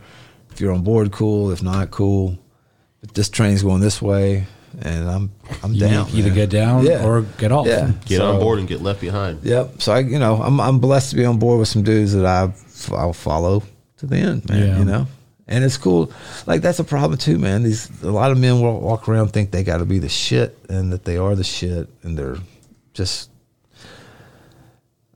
If 0.52 0.60
you're 0.62 0.72
on 0.74 0.84
board, 0.84 1.12
cool. 1.12 1.52
If 1.52 1.62
not, 1.62 1.92
cool. 1.92 2.38
But 3.02 3.14
this 3.14 3.30
train's 3.30 3.62
going 3.64 3.82
this 3.82 4.02
way, 4.02 4.46
and 4.82 5.10
I'm 5.10 5.32
I'm 5.64 5.74
You 5.74 5.80
down. 5.82 6.08
either 6.12 6.28
man. 6.30 6.36
get 6.36 6.50
down 6.50 6.86
Yeah. 6.86 7.06
or 7.06 7.22
get 7.38 7.52
off. 7.52 7.66
Yeah. 7.68 7.92
get 8.06 8.18
So- 8.18 8.34
on 8.34 8.40
board 8.40 8.60
and 8.60 8.68
get 8.68 8.82
left 8.82 9.02
behind 9.02 9.44
Yep. 9.44 9.82
So 9.82 9.92
I, 9.94 10.00
you 10.00 10.20
know, 10.20 10.42
I'm 10.42 10.60
I'm 10.62 10.80
blessed 10.80 11.10
to 11.12 11.16
be 11.16 11.26
on 11.26 11.40
board 11.40 11.60
with 11.60 11.68
some 11.68 11.82
dudes 11.84 12.14
that 12.14 12.26
I 12.26 12.54
I'll 12.96 13.14
follow 13.14 13.64
to 13.98 14.06
the 14.06 14.18
end, 14.18 14.48
man. 14.50 14.68
Yeah. 14.68 14.78
You 14.80 14.86
know, 14.86 15.08
And 15.52 15.66
it's 15.66 15.78
cool. 15.78 16.12
Like 16.48 16.62
that's 16.62 16.80
a 16.80 16.84
problem 16.84 17.18
too, 17.20 17.38
man. 17.38 17.64
These 17.64 18.02
a 18.04 18.10
lot 18.10 18.32
of 18.32 18.40
men 18.40 18.62
walk, 18.62 18.82
walk 18.82 19.10
around 19.10 19.34
think 19.34 19.52
they 19.52 19.64
got 19.64 19.78
to 19.78 19.86
be 19.86 20.00
the 20.00 20.10
shit 20.10 20.58
and 20.70 20.94
that 20.94 21.04
they 21.04 21.18
are 21.18 21.36
the 21.36 21.44
shit 21.44 21.90
and 22.04 22.18
they're 22.18 22.38
just. 22.94 23.30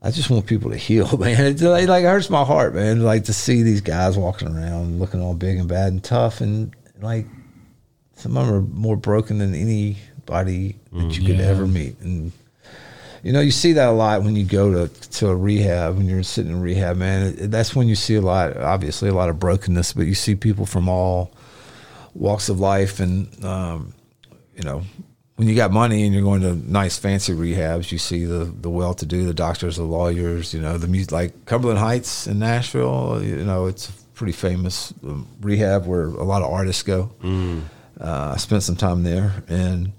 I 0.02 0.10
just 0.10 0.30
want 0.30 0.46
people 0.46 0.70
to 0.70 0.76
heal, 0.76 1.16
man. 1.18 1.46
It's 1.46 1.62
like, 1.62 1.88
like 1.88 2.04
it 2.04 2.08
hurts 2.08 2.28
my 2.28 2.44
heart, 2.44 2.74
man. 2.74 3.02
Like 3.02 3.24
to 3.24 3.32
see 3.32 3.62
these 3.62 3.80
guys 3.80 4.16
walking 4.16 4.48
around 4.48 5.00
looking 5.00 5.22
all 5.22 5.34
big 5.34 5.58
and 5.58 5.68
bad 5.68 5.90
and 5.90 6.04
tough, 6.04 6.42
and 6.42 6.76
like 7.00 7.26
some 8.14 8.36
of 8.36 8.46
them 8.46 8.54
are 8.54 8.60
more 8.60 8.96
broken 8.96 9.38
than 9.38 9.54
anybody 9.54 10.76
that 10.92 11.16
you 11.16 11.26
could 11.26 11.36
mm-hmm. 11.36 11.40
Yeah. 11.40 11.46
ever 11.46 11.66
meet. 11.66 11.98
And 12.00 12.30
you 13.26 13.32
know, 13.32 13.40
you 13.40 13.50
see 13.50 13.72
that 13.72 13.88
a 13.88 13.92
lot 13.92 14.22
when 14.22 14.36
you 14.36 14.44
go 14.44 14.86
to 14.86 15.10
to 15.10 15.26
a 15.26 15.34
rehab 15.34 15.96
when 15.96 16.06
you're 16.06 16.22
sitting 16.22 16.52
in 16.52 16.60
rehab, 16.60 16.96
man. 16.96 17.50
That's 17.50 17.74
when 17.74 17.88
you 17.88 17.96
see 17.96 18.14
a 18.14 18.20
lot, 18.20 18.56
obviously, 18.56 19.08
a 19.08 19.14
lot 19.14 19.30
of 19.30 19.40
brokenness. 19.40 19.94
But 19.94 20.06
you 20.06 20.14
see 20.14 20.36
people 20.36 20.64
from 20.64 20.88
all 20.88 21.32
walks 22.14 22.48
of 22.48 22.60
life, 22.60 23.00
and 23.00 23.44
um, 23.44 23.94
you 24.54 24.62
know, 24.62 24.82
when 25.34 25.48
you 25.48 25.56
got 25.56 25.72
money 25.72 26.04
and 26.04 26.14
you're 26.14 26.22
going 26.22 26.42
to 26.42 26.54
nice 26.70 26.98
fancy 26.98 27.32
rehabs, 27.32 27.90
you 27.90 27.98
see 27.98 28.24
the 28.24 28.44
the 28.44 28.70
well-to-do, 28.70 29.24
the 29.24 29.34
doctors, 29.34 29.74
the 29.74 29.82
lawyers. 29.82 30.54
You 30.54 30.60
know, 30.60 30.78
the 30.78 30.86
music 30.86 31.10
like 31.10 31.46
Cumberland 31.46 31.80
Heights 31.80 32.28
in 32.28 32.38
Nashville. 32.38 33.20
You 33.24 33.44
know, 33.44 33.66
it's 33.66 33.88
a 33.88 33.92
pretty 34.14 34.34
famous 34.34 34.94
um, 35.02 35.26
rehab 35.40 35.84
where 35.84 36.04
a 36.04 36.22
lot 36.22 36.42
of 36.42 36.52
artists 36.52 36.84
go. 36.84 37.10
Uh, 38.00 38.34
I 38.34 38.36
spent 38.36 38.62
some 38.62 38.76
time 38.76 39.02
there, 39.02 39.42
and 39.48 39.90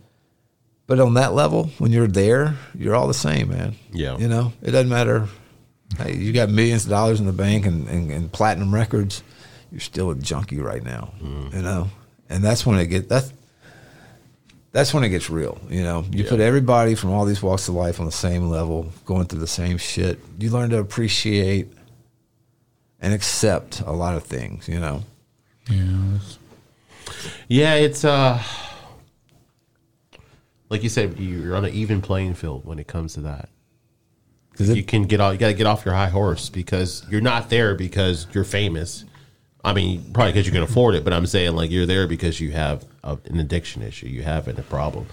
but 0.87 0.99
on 0.99 1.13
that 1.15 1.33
level, 1.33 1.65
when 1.77 1.91
you're 1.91 2.07
there, 2.07 2.55
you're 2.73 2.95
all 2.95 3.07
the 3.07 3.13
same, 3.13 3.49
man. 3.49 3.75
Yeah. 3.91 4.17
you 4.17 4.27
know, 4.27 4.53
it 4.61 4.71
doesn't 4.71 4.89
matter. 4.89 5.27
Hey, 5.97 6.15
you 6.15 6.33
got 6.33 6.49
millions 6.49 6.83
of 6.85 6.89
dollars 6.89 7.19
in 7.19 7.25
the 7.27 7.31
bank 7.33 7.65
and, 7.65 7.87
and, 7.87 8.11
and 8.11 8.31
platinum 8.31 8.73
records. 8.73 9.23
You're 9.71 9.79
still 9.81 10.11
a 10.11 10.15
junkie 10.15 10.59
right 10.59 10.83
now, 10.83 11.13
you 11.21 11.61
know, 11.61 11.89
and 12.29 12.43
that's 12.43 12.65
when 12.65 12.79
it 12.79 12.87
get 12.87 13.07
that's 13.09 13.31
that's 14.71 14.93
when 14.93 15.03
it 15.03 15.09
gets 15.09 15.29
real. 15.29 15.57
You 15.69 15.83
know, 15.83 16.05
you 16.11 16.23
Yeah. 16.23 16.29
put 16.29 16.39
everybody 16.39 16.93
from 16.95 17.11
all 17.11 17.25
these 17.25 17.41
walks 17.41 17.67
of 17.67 17.75
life 17.75 17.99
on 17.99 18.05
the 18.05 18.11
same 18.11 18.47
level, 18.49 18.91
going 19.05 19.25
through 19.27 19.39
the 19.39 19.47
same 19.47 19.77
shit. 19.77 20.19
You 20.39 20.51
learn 20.51 20.69
to 20.69 20.77
appreciate 20.79 21.71
and 23.01 23.13
accept 23.13 23.81
a 23.81 23.91
lot 23.91 24.15
of 24.15 24.23
things. 24.23 24.67
You 24.67 24.79
know, 24.79 25.03
Yeah. 25.69 26.15
it's- 26.15 26.37
Yeah, 27.47 27.73
it's 27.75 28.03
uh 28.05 28.41
like 30.69 30.83
you 30.83 30.89
said, 30.89 31.19
you're 31.19 31.55
on 31.55 31.65
an 31.65 31.73
even 31.73 32.01
playing 32.01 32.33
field 32.33 32.65
when 32.65 32.79
it 32.79 32.87
comes 32.87 33.13
to 33.15 33.21
that. 33.21 33.49
because 34.51 34.75
you 34.75 34.83
can 34.83 35.03
get 35.03 35.19
off. 35.21 35.33
You 35.33 35.39
got 35.39 35.47
to 35.47 35.53
get 35.53 35.67
off 35.67 35.85
your 35.85 35.93
high 35.93 36.09
horse 36.09 36.49
because 36.49 37.05
you're 37.09 37.21
not 37.21 37.49
there 37.49 37.75
because 37.75 38.27
you're 38.33 38.43
famous. 38.43 39.05
I 39.63 39.73
mean, 39.73 40.11
probably 40.13 40.31
because 40.33 40.45
you 40.45 40.51
can 40.53 40.63
afford 40.63 40.95
it, 40.95 41.03
but 41.03 41.13
I'm 41.13 41.25
saying 41.25 41.55
like 41.55 41.71
you're 41.71 41.85
there 41.85 42.07
because 42.07 42.39
you 42.39 42.51
have 42.51 42.85
a, 43.03 43.17
an 43.25 43.39
addiction 43.39 43.81
issue, 43.81 44.07
you 44.07 44.23
have 44.23 44.47
a 44.47 44.53
problem, 44.63 45.07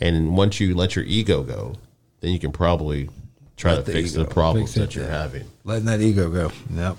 and 0.00 0.36
once 0.36 0.60
you 0.60 0.74
let 0.74 0.96
your 0.96 1.04
ego 1.04 1.42
go, 1.42 1.74
then 2.20 2.32
you 2.32 2.38
can 2.38 2.52
probably 2.52 3.10
try 3.56 3.72
Let 3.74 3.84
to 3.84 3.92
the 3.92 3.92
fix 3.92 4.12
ego- 4.14 4.24
the 4.24 4.30
problems 4.30 4.72
fix 4.74 4.86
that 4.86 4.94
you're 4.94 5.08
having. 5.08 5.44
letting 5.64 5.84
that 5.86 6.00
ego 6.00 6.30
go. 6.30 6.52
Yep. 6.72 6.96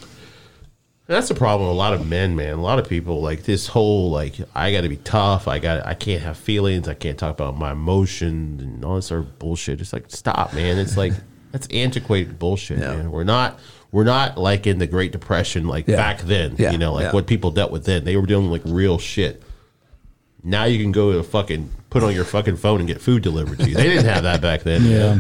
That's 1.10 1.28
the 1.28 1.34
problem 1.34 1.68
with 1.68 1.76
a 1.76 1.78
lot 1.78 1.94
of 1.94 2.08
men, 2.08 2.36
man. 2.36 2.54
A 2.54 2.62
lot 2.62 2.78
of 2.78 2.88
people 2.88 3.20
like 3.20 3.42
this 3.42 3.66
whole 3.66 4.12
like 4.12 4.36
I 4.54 4.72
got 4.72 4.82
to 4.82 4.90
be 4.90 4.98
tough. 4.98 5.48
I 5.48 5.58
got 5.58 5.84
I 5.84 5.96
can't 5.96 6.22
have 6.22 6.38
feelings. 6.38 6.88
I 6.88 6.94
can't 6.94 7.18
talk 7.18 7.32
about 7.32 7.58
my 7.58 7.72
emotions 7.72 8.62
and 8.62 8.86
all 8.86 8.96
this 8.98 9.08
sort 9.08 9.22
of 9.22 9.40
bullshit. 9.40 9.82
It's 9.82 9.92
like 9.92 10.06
stop, 10.10 10.54
man. 10.54 10.78
It's 10.78 10.98
like 10.98 11.14
that's 11.52 11.66
antiquated 11.72 12.38
bullshit, 12.38 12.78
Yeah. 12.78 12.96
man. 12.96 13.12
We're 13.12 13.24
not 13.24 13.60
we're 13.92 14.04
not 14.04 14.38
like 14.38 14.68
in 14.68 14.78
the 14.78 14.86
Great 14.86 15.12
Depression 15.12 15.68
like 15.68 15.88
Yeah. 15.88 15.96
back 15.96 16.22
then. 16.22 16.56
Yeah, 16.60 16.74
You 16.74 16.78
know, 16.78 16.94
like 16.94 17.12
what 17.12 17.26
people 17.26 17.50
dealt 17.50 17.72
with 17.72 17.86
then. 17.86 18.04
They 18.06 18.16
were 18.16 18.28
dealing 18.28 18.52
with 18.52 18.64
like 18.64 18.72
real 18.72 19.00
shit. 19.00 19.42
Now 20.44 20.66
you 20.66 20.78
can 20.80 20.92
go 20.92 21.12
to 21.14 21.24
fucking 21.24 21.72
put 21.90 22.04
on 22.04 22.14
your 22.14 22.24
fucking 22.24 22.58
phone 22.58 22.82
and 22.82 22.88
get 22.88 23.02
food 23.02 23.24
delivered 23.24 23.58
to 23.58 23.68
you. 23.68 23.74
They 23.76 23.84
didn't 23.90 24.06
have 24.06 24.22
that 24.24 24.42
back 24.42 24.62
then. 24.62 24.84
Yeah. 24.86 25.20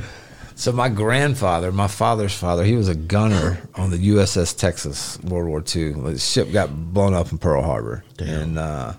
So 0.59 0.73
my 0.73 0.89
grandfather, 0.89 1.71
my 1.71 1.87
father's 1.87 2.33
father, 2.33 2.65
he 2.65 2.75
was 2.75 2.89
a 2.89 2.93
gunner 2.93 3.61
on 3.75 3.91
the 3.91 4.09
USS 4.09 4.57
Texas, 4.57 5.17
World 5.23 5.47
War 5.47 5.63
II. 5.65 5.93
The 5.93 6.19
ship 6.19 6.51
got 6.51 6.93
blown 6.93 7.13
up 7.13 7.31
in 7.31 7.37
Pearl 7.37 7.63
Harbor, 7.63 8.03
and 8.19 8.59
uh, 8.59 8.91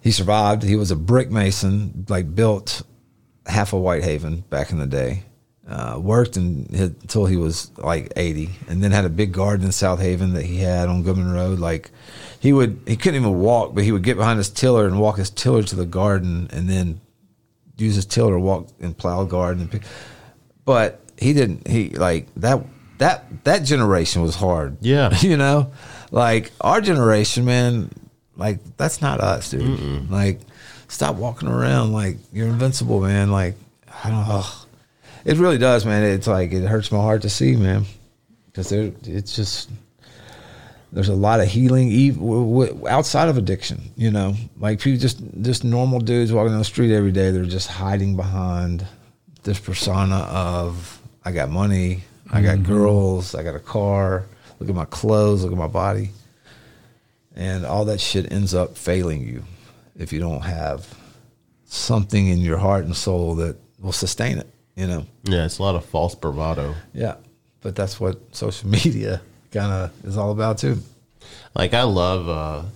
he 0.00 0.12
survived. 0.12 0.62
He 0.62 0.76
was 0.76 0.92
a 0.92 0.96
brick 0.96 1.28
mason, 1.28 2.06
like 2.08 2.32
built 2.36 2.82
half 3.46 3.72
of 3.72 3.80
Whitehaven 3.80 4.42
back 4.42 4.70
in 4.70 4.78
the 4.78 4.86
day. 4.86 5.24
Uh, 5.68 5.98
worked 6.00 6.36
hit, 6.36 7.02
until 7.02 7.26
he 7.26 7.36
was 7.36 7.76
like 7.78 8.12
80 8.14 8.50
and 8.68 8.80
then 8.80 8.92
had 8.92 9.04
a 9.04 9.08
big 9.08 9.32
garden 9.32 9.66
in 9.66 9.72
Southaven 9.72 10.34
that 10.34 10.44
he 10.44 10.58
had 10.58 10.88
on 10.88 11.02
Goodman 11.02 11.32
Road. 11.32 11.58
Like 11.58 11.90
he 12.38 12.52
would, 12.52 12.78
he 12.86 12.96
couldn't 12.96 13.20
even 13.20 13.40
walk, 13.40 13.74
but 13.74 13.82
he 13.82 13.90
would 13.90 14.04
get 14.04 14.16
behind 14.16 14.38
his 14.38 14.50
tiller 14.50 14.86
and 14.86 15.00
walk 15.00 15.16
his 15.16 15.30
tiller 15.30 15.64
to 15.64 15.74
the 15.74 15.84
garden 15.84 16.46
and 16.52 16.70
then 16.70 17.00
use 17.76 17.96
his 17.96 18.06
tiller 18.06 18.34
to 18.34 18.38
walk 18.38 18.68
and 18.78 18.96
plow 18.96 19.24
the 19.24 19.30
garden 19.30 19.62
and 19.62 19.72
pick 19.72 19.82
but 20.66 21.00
he 21.18 21.32
didn't 21.32 21.66
he 21.66 21.88
like 21.90 22.26
that 22.36 22.62
that 22.98 23.44
that 23.44 23.60
generation 23.64 24.20
was 24.20 24.34
hard. 24.34 24.76
Yeah. 24.82 25.16
you 25.20 25.38
know? 25.38 25.72
Like 26.10 26.52
our 26.60 26.82
generation 26.82 27.46
man 27.46 27.90
like 28.36 28.58
that's 28.76 29.00
not 29.00 29.20
us 29.20 29.50
dude. 29.50 30.10
Like 30.10 30.40
stop 30.88 31.16
walking 31.16 31.48
around 31.48 31.92
like 31.94 32.18
you're 32.32 32.48
invincible 32.48 33.00
man. 33.00 33.30
Like 33.30 33.54
i 34.04 34.10
don't 34.10 34.28
know 34.28 34.44
it 35.24 35.38
really 35.38 35.58
does 35.58 35.86
man. 35.86 36.04
It's 36.04 36.26
like 36.26 36.52
it 36.52 36.66
hurts 36.66 36.92
my 36.92 36.98
heart 36.98 37.22
to 37.22 37.30
see 37.30 37.56
man. 37.56 37.86
Because 38.46 38.68
there 38.68 38.92
it's 39.04 39.34
just 39.34 39.70
there's 40.92 41.08
a 41.08 41.14
lot 41.14 41.40
of 41.40 41.48
healing 41.48 41.90
ev- 41.92 42.14
w- 42.16 42.66
w- 42.66 42.88
outside 42.88 43.28
of 43.28 43.36
addiction 43.36 43.80
you 43.96 44.10
know? 44.10 44.34
Like 44.58 44.80
people 44.80 45.00
just 45.00 45.20
just 45.42 45.64
normal 45.64 46.00
dudes 46.00 46.32
walking 46.32 46.50
down 46.50 46.58
the 46.58 46.64
street 46.64 46.94
every 46.94 47.12
day 47.12 47.30
they're 47.30 47.44
just 47.44 47.68
hiding 47.68 48.16
behind 48.16 48.86
this 49.46 49.60
persona 49.60 50.16
of 50.16 51.00
i 51.24 51.30
got 51.30 51.48
money 51.48 52.02
i 52.32 52.42
got 52.42 52.62
girls 52.64 53.34
i 53.36 53.42
got 53.44 53.54
a 53.54 53.60
car 53.60 54.26
look 54.58 54.68
at 54.68 54.74
my 54.74 54.84
clothes 54.86 55.42
look 55.42 55.52
at 55.52 55.58
my 55.58 55.66
body. 55.68 56.10
And 57.38 57.66
all 57.66 57.84
that 57.84 58.00
shit 58.00 58.32
ends 58.32 58.54
up 58.54 58.78
failing 58.78 59.22
you 59.22 59.44
if 59.94 60.10
you 60.10 60.18
don't 60.20 60.40
have 60.40 60.86
something 61.66 62.28
in 62.28 62.38
your 62.38 62.56
heart 62.56 62.86
and 62.86 62.96
soul 62.96 63.34
that 63.36 63.56
will 63.78 63.92
sustain 63.92 64.38
it 64.38 64.48
you 64.74 64.86
know? 64.86 65.06
Yeah, 65.24 65.44
it's 65.44 65.58
a 65.58 65.62
lot 65.62 65.74
of 65.74 65.84
false 65.84 66.14
bravado. 66.14 66.74
yeah 66.92 67.16
but 67.60 67.76
that's 67.76 68.00
what 68.00 68.34
social 68.34 68.68
media 68.78 69.20
kind 69.52 69.70
of 69.70 70.06
is 70.06 70.16
all 70.16 70.32
about 70.32 70.58
too. 70.58 70.78
Like 71.54 71.72
I 71.72 71.82
love, 71.82 72.28
uh 72.28 72.68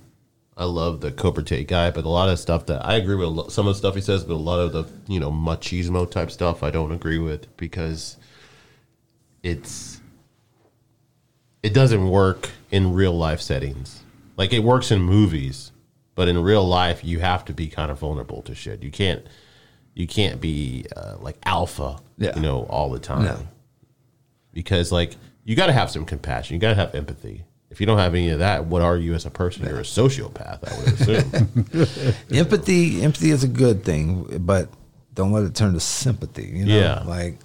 I 0.57 0.65
love 0.65 1.01
the 1.01 1.11
Cobra 1.11 1.43
Tate 1.43 1.69
guy, 1.69 1.91
but 1.91 2.05
a 2.05 2.09
lot 2.09 2.29
of 2.29 2.39
stuff 2.39 2.67
that 2.67 2.85
I 2.85 2.95
agree 2.97 3.15
with 3.17 3.51
some 3.51 3.67
of 3.67 3.75
the 3.75 3.79
stuff 3.79 3.95
he 3.95 4.01
says, 4.01 4.25
but 4.25 4.35
a 4.35 4.37
lot 4.37 4.59
of 4.61 4.73
the 4.73 4.85
you 5.13 5.19
know 5.21 5.31
machismo 5.31 6.11
type 6.11 6.31
stuff 6.31 6.63
I 6.63 6.71
don't 6.71 6.93
agree 6.93 7.19
with 7.19 7.57
because 7.57 8.17
it's 9.43 10.01
it 11.63 11.75
doesn't 11.75 12.09
work 12.09 12.51
in 12.71 12.93
real 12.95 13.13
life 13.17 13.41
settings. 13.41 14.03
Like 14.37 14.53
it 14.53 14.61
works 14.61 14.91
in 14.91 15.01
movies, 15.03 15.73
but 16.15 16.29
in 16.29 16.43
real 16.43 16.67
life 16.67 17.05
you 17.05 17.21
have 17.21 17.45
to 17.47 17.53
be 17.53 17.69
kind 17.69 17.91
of 17.91 17.99
vulnerable 17.99 18.43
to 18.43 18.55
shit. 18.55 18.83
You 18.83 18.91
can't 18.91 19.25
you 19.95 20.07
can't 20.07 20.41
be 20.41 20.87
uh, 20.97 21.17
like 21.21 21.37
alpha, 21.45 21.99
Yeah. 22.19 22.35
you 22.37 22.43
know, 22.43 22.63
all 22.65 22.91
the 22.91 22.99
time 22.99 23.25
No. 23.25 23.47
because 24.53 24.93
like 24.93 25.17
you 25.45 25.57
got 25.57 25.67
to 25.67 25.73
have 25.73 25.91
some 25.91 26.05
compassion. 26.05 26.55
You 26.55 26.61
got 26.61 26.71
to 26.71 26.75
have 26.75 26.95
empathy. 26.95 27.45
If 27.71 27.81
you 27.81 27.87
don't 27.87 27.99
have 27.99 28.15
any 28.15 28.31
of 28.31 28.41
that, 28.41 28.65
what 28.67 28.83
are 28.83 28.97
you 28.97 29.15
as 29.15 29.27
a 29.27 29.31
person? 29.31 29.65
You're 29.65 29.79
a 29.79 29.83
sociopath, 29.83 30.59
I 30.69 30.79
would 30.79 31.01
assume. 31.01 32.15
empathy 32.37 33.03
empathy 33.03 33.31
is 33.31 33.45
a 33.45 33.49
good 33.49 33.85
thing 33.85 34.27
but 34.45 34.69
don't 35.15 35.33
let 35.33 35.45
it 35.45 35.55
turn 35.55 35.73
to 35.75 35.81
sympathy 35.81 36.45
you 36.47 36.65
know 36.67 36.79
Yeah. 36.79 37.03
like 37.07 37.39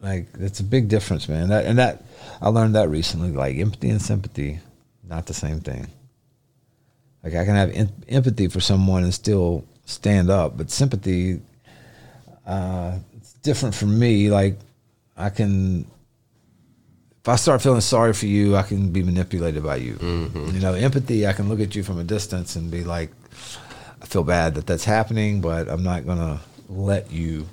like 0.00 0.26
it's 0.40 0.60
a 0.60 0.64
big 0.64 0.88
difference 0.88 1.28
man 1.28 1.48
that 1.48 1.64
and 1.66 1.78
that 1.78 2.04
i 2.40 2.48
learned 2.48 2.74
that 2.74 2.88
recently 2.90 3.30
like 3.30 3.56
empathy 3.56 3.90
and 3.90 4.00
sympathy 4.02 4.60
not 5.04 5.26
the 5.26 5.34
same 5.34 5.60
thing 5.60 5.86
like 7.24 7.34
i 7.34 7.44
can 7.44 7.54
have 7.54 7.70
em- 7.70 7.92
empathy 8.08 8.48
for 8.48 8.60
someone 8.60 9.02
and 9.04 9.14
still 9.14 9.64
stand 9.84 10.30
up 10.30 10.56
but 10.56 10.70
sympathy 10.70 11.40
uh 12.46 12.98
it's 13.16 13.32
different 13.34 13.74
for 13.74 13.86
me 13.86 14.30
like 14.30 14.58
i 15.16 15.30
can 15.30 15.86
if 17.26 17.30
I 17.30 17.34
start 17.34 17.60
feeling 17.60 17.80
sorry 17.80 18.12
for 18.12 18.26
you, 18.26 18.54
I 18.54 18.62
can 18.62 18.90
be 18.92 19.02
manipulated 19.02 19.64
by 19.64 19.76
you. 19.76 19.98
You 20.54 20.60
know, 20.60 20.74
empathy, 20.74 21.26
I 21.26 21.32
can 21.32 21.48
look 21.48 21.58
at 21.58 21.74
you 21.74 21.82
from 21.82 21.98
a 21.98 22.04
distance 22.04 22.54
and 22.54 22.70
be 22.70 22.84
like, 22.84 23.10
I 24.00 24.06
feel 24.06 24.22
bad 24.22 24.54
that 24.54 24.68
that's 24.68 24.84
happening, 24.84 25.40
but 25.40 25.68
I'm 25.68 25.82
not 25.82 26.06
going 26.06 26.18
to 26.18 26.38
let 26.68 27.10
you. 27.10 27.48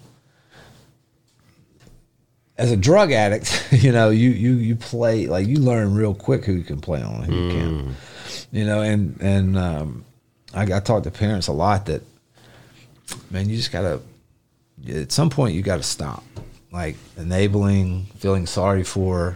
As 2.56 2.72
a 2.72 2.77
drug 2.77 3.11
addict, 3.11 3.68
you 3.72 3.92
know, 3.92 4.11
you, 4.11 4.30
you, 4.30 4.53
you 4.58 4.76
play, 4.76 5.26
like, 5.26 5.48
you 5.48 5.58
learn 5.58 5.95
real 5.95 6.14
quick 6.14 6.45
who 6.45 6.53
you 6.53 6.64
can 6.64 6.80
play 6.80 7.02
on 7.02 7.24
and 7.24 7.34
who 7.34 7.42
you 7.42 7.52
can't. 7.52 7.95
You 8.52 8.66
know, 8.66 8.82
and, 8.82 9.19
and, 9.22 9.58
um, 9.58 10.06
I, 10.53 10.72
I 10.72 10.80
talk 10.82 11.02
to 11.02 11.10
parents 11.10 11.48
a 11.48 11.52
lot 11.52 11.88
that, 11.88 12.03
man, 13.32 13.50
you 13.50 13.58
just 13.58 13.72
got 13.72 13.82
to, 13.82 15.02
at 15.02 15.11
some 15.11 15.32
point, 15.32 15.56
you 15.56 15.64
got 15.64 15.77
to 15.77 15.84
stop. 15.84 16.24
Like, 16.72 16.95
enabling, 17.18 18.06
feeling 18.18 18.45
sorry 18.45 18.84
for, 18.84 19.35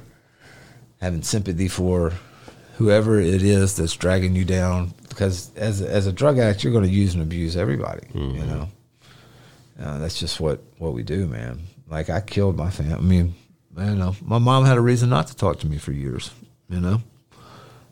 having 1.01 1.21
sympathy 1.21 1.67
for 1.67 2.13
whoever 2.77 3.19
it 3.19 3.41
is 3.41 3.75
that's 3.75 3.95
dragging 3.95 4.35
you 4.35 4.45
down 4.45 4.93
because 5.09 5.51
as 5.55 5.81
as 5.81 6.05
a 6.05 6.13
drug 6.13 6.37
addict, 6.37 6.63
you're 6.63 6.73
going 6.73 6.85
to 6.85 6.89
use 6.89 7.13
and 7.13 7.23
abuse 7.23 7.57
everybody. 7.57 8.07
You 8.13 8.45
know, 8.45 8.69
uh, 9.81 9.97
that's 9.97 10.19
just 10.19 10.39
what 10.39 10.61
what 10.77 10.93
we 10.93 11.03
do, 11.03 11.27
man. 11.27 11.61
Like 11.87 12.09
I 12.09 12.21
killed 12.21 12.55
my 12.55 12.69
family. 12.69 12.93
I 12.93 12.99
mean, 12.99 13.35
I 13.75 13.93
know 13.93 14.15
my 14.21 14.37
mom 14.37 14.65
had 14.65 14.77
a 14.77 14.81
reason 14.81 15.09
not 15.09 15.27
to 15.27 15.35
talk 15.35 15.59
to 15.59 15.67
me 15.67 15.77
for 15.77 15.91
years. 15.91 16.31
You 16.69 16.79
know, 16.79 17.01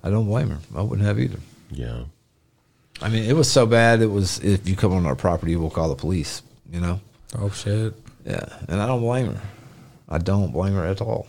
I 0.03 0.09
don't 0.09 0.25
blame 0.27 0.49
her. 0.49 0.59
I 0.75 0.81
wouldn't 0.81 1.07
have 1.07 1.19
either. 1.19 1.39
Yeah. 1.71 2.03
I 3.01 3.09
mean, 3.09 3.23
it 3.23 3.33
was 3.33 3.51
so 3.51 3.65
bad. 3.65 4.01
It 4.01 4.07
was 4.07 4.39
if 4.39 4.69
you 4.69 4.75
come 4.75 4.93
on 4.93 5.05
our 5.05 5.15
property, 5.15 5.55
we'll 5.55 5.69
call 5.69 5.89
the 5.89 5.95
police. 5.95 6.43
You 6.71 6.79
know. 6.79 7.01
Oh 7.37 7.49
shit. 7.49 7.93
Yeah, 8.25 8.45
and 8.67 8.81
I 8.81 8.87
don't 8.87 9.01
blame 9.01 9.33
her. 9.33 9.41
I 10.09 10.17
don't 10.19 10.51
blame 10.51 10.73
her 10.73 10.85
at 10.85 11.01
all. 11.01 11.27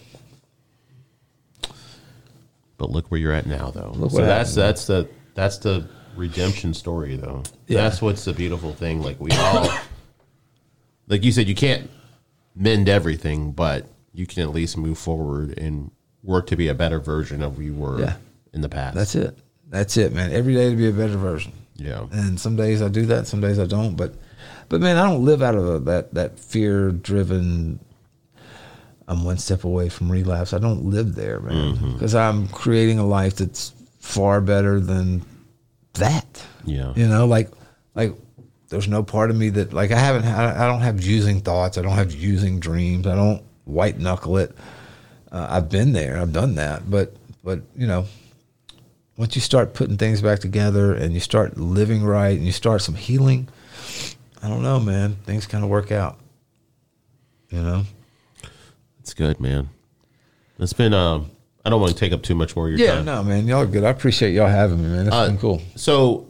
But 2.79 2.91
look 2.91 3.11
where 3.11 3.19
you're 3.21 3.33
at 3.33 3.47
now, 3.47 3.71
though. 3.71 3.93
Look 3.95 4.11
so 4.11 4.25
that's 4.25 4.55
that's 4.55 4.87
the 4.87 5.09
that's 5.35 5.59
the 5.59 5.89
redemption 6.17 6.75
story, 6.75 7.17
though. 7.17 7.43
Yeah. 7.67 7.83
That's 7.83 8.01
what's 8.03 8.25
the 8.25 8.33
beautiful 8.33 8.73
thing. 8.73 9.03
Like 9.03 9.19
we 9.21 9.31
all, 9.33 9.69
like 11.09 11.25
you 11.25 11.33
said, 11.33 11.49
you 11.49 11.55
can't 11.55 11.91
mend 12.55 12.89
everything, 12.89 13.53
but 13.53 13.87
you 14.13 14.27
can 14.27 14.43
at 14.43 14.51
least 14.51 14.77
move 14.77 14.99
forward 14.99 15.59
and 15.59 15.91
work 16.23 16.47
to 16.49 16.57
be 16.57 16.69
a 16.69 16.75
better 16.75 16.99
version 17.01 17.43
of 17.43 17.57
who 17.57 17.63
you 17.63 17.75
were 17.75 18.01
Yeah. 18.01 18.17
in 18.53 18.61
the 18.63 18.69
past. 18.69 18.95
That's 18.97 19.15
it. 19.15 19.39
That's 19.69 19.97
it, 19.97 20.13
man. 20.13 20.33
Every 20.33 20.55
day 20.55 20.71
to 20.71 20.77
be 20.77 20.89
a 20.89 20.93
better 20.93 21.17
version. 21.19 21.53
Yeah. 21.77 22.07
And 22.11 22.41
some 22.41 22.57
days 22.57 22.81
I 22.83 22.89
do 22.89 23.05
that, 23.07 23.27
some 23.27 23.41
days 23.41 23.59
I 23.59 23.67
don't. 23.67 23.95
But, 23.97 24.15
but 24.69 24.81
man, 24.81 24.97
I 24.97 25.05
don't 25.09 25.25
live 25.25 25.43
out 25.43 25.55
of 25.55 25.69
a, 25.69 25.79
that 25.81 26.15
that 26.15 26.39
fear 26.39 26.91
driven. 26.91 27.79
I'm 29.09 29.25
one 29.25 29.39
step 29.39 29.65
away 29.65 29.89
from 29.89 30.11
relapse. 30.11 30.53
I 30.53 30.59
don't 30.59 30.87
live 30.87 31.15
there, 31.15 31.41
man, 31.41 31.93
because 31.93 32.15
I'm 32.15 32.49
creating 32.49 32.99
a 32.99 33.07
life 33.07 33.37
that's 33.37 33.73
far 34.01 34.41
better 34.41 34.81
than 34.81 35.25
that. 35.95 36.45
Yeah. 36.65 36.93
You 36.97 37.07
know, 37.09 37.27
like 37.27 37.51
like 37.95 38.15
there's 38.69 38.89
no 38.89 39.03
part 39.03 39.31
of 39.31 39.37
me 39.37 39.51
that 39.51 39.73
like 39.73 39.93
I 39.93 39.99
haven't 39.99 40.25
I 40.25 40.65
I 40.65 40.67
don't 40.67 40.81
have 40.81 41.03
using 41.03 41.41
thoughts. 41.41 41.79
I 41.79 41.83
don't 41.83 41.93
have 41.93 42.13
using 42.13 42.59
dreams. 42.59 43.07
I 43.07 43.15
don't 43.15 43.43
white 43.65 43.99
knuckle 43.99 44.39
it. 44.39 44.57
Uh, 45.31 45.47
I've 45.51 45.69
been 45.69 45.93
there. 45.93 46.19
I've 46.19 46.33
done 46.33 46.57
that. 46.57 46.91
But 46.91 47.15
but 47.45 47.61
you 47.77 47.87
know, 47.87 48.07
once 49.17 49.37
you 49.37 49.41
start 49.41 49.75
putting 49.75 49.97
things 49.97 50.21
back 50.21 50.41
together 50.41 50.95
and 50.95 51.15
you 51.15 51.21
start 51.21 51.57
living 51.57 52.05
right 52.05 52.37
and 52.37 52.45
you 52.45 52.53
start 52.53 52.83
some 52.83 52.97
healing, 52.97 53.49
I 54.43 54.49
don't 54.49 54.63
know, 54.63 54.81
man. 54.81 55.17
Things 55.25 55.47
kind 55.47 55.63
of 55.63 55.71
work 55.71 55.93
out. 55.93 56.19
You 57.51 57.63
know. 57.63 57.85
It's 59.07 59.15
good, 59.15 59.39
man. 59.39 59.69
It's 60.59 60.73
been. 60.73 60.93
Um, 60.93 61.31
I 61.65 61.71
don't 61.71 61.81
want 61.81 61.93
to 61.93 61.97
take 61.99 62.13
up 62.13 62.25
too 62.25 62.35
much 62.35 62.57
more 62.57 62.67
of 62.67 62.73
your 62.77 62.79
time. 62.79 62.87
Yeah, 62.87 62.95
time. 62.97 63.05
no, 63.05 63.23
man. 63.23 63.47
Y'all 63.47 63.63
are 63.63 63.67
good. 63.67 63.85
I 63.85 63.91
appreciate 63.91 64.33
y'all 64.33 64.49
having 64.49 64.83
me, 64.83 64.89
man. 64.89 65.05
That's 65.05 65.15
Uh, 65.15 65.27
been 65.29 65.39
cool. 65.39 65.63
So, 65.77 66.27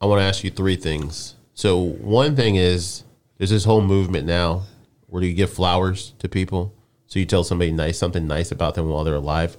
I 0.00 0.06
want 0.06 0.20
to 0.20 0.24
ask 0.24 0.44
you 0.44 0.50
three 0.50 0.76
things. 0.76 1.34
So, 1.54 1.80
one 1.80 2.36
thing 2.36 2.54
is 2.54 3.02
there's 3.38 3.50
this 3.50 3.64
whole 3.64 3.80
movement 3.80 4.24
now 4.24 4.62
where 5.08 5.24
you 5.24 5.34
give 5.34 5.52
flowers 5.52 6.12
to 6.20 6.28
people. 6.28 6.72
So 7.08 7.18
you 7.18 7.26
tell 7.26 7.42
somebody 7.42 7.72
nice 7.72 7.98
something 7.98 8.24
nice 8.28 8.52
about 8.52 8.76
them 8.76 8.88
while 8.88 9.02
they're 9.02 9.16
alive. 9.16 9.56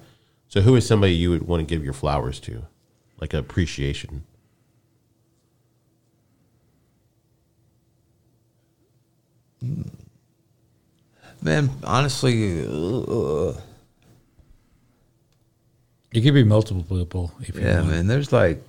So, 0.48 0.62
who 0.62 0.78
is 0.78 0.88
somebody 0.88 1.12
you 1.16 1.32
would 1.32 1.46
want 1.46 1.60
to 1.60 1.66
give 1.66 1.84
your 1.84 1.92
flowers 1.92 2.40
to, 2.42 2.64
like 3.20 3.34
appreciation? 3.34 4.24
Man, 11.44 11.70
honestly, 11.84 12.62
uh, 12.66 13.54
You 16.14 16.22
could 16.22 16.34
be 16.34 16.44
multiple 16.44 16.84
people 16.84 17.34
if 17.42 17.56
you 17.56 17.62
Yeah, 17.62 17.80
want. 17.80 17.90
man. 17.92 18.08
There's 18.08 18.32
like, 18.32 18.64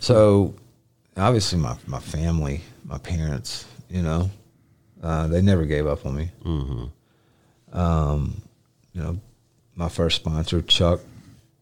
so 0.00 0.54
obviously 1.16 1.58
my 1.58 1.76
my 1.86 1.98
family, 2.00 2.60
my 2.84 2.98
parents, 2.98 3.64
you 3.90 4.02
know, 4.02 4.30
uh, 5.02 5.26
they 5.26 5.42
never 5.42 5.64
gave 5.64 5.86
up 5.86 6.06
on 6.06 6.16
me. 6.16 6.30
Mm-hmm. 6.44 7.78
Um, 7.78 8.40
you 8.92 9.02
know, 9.02 9.18
my 9.74 9.88
first 9.88 10.16
sponsor, 10.16 10.62
Chuck, 10.62 11.00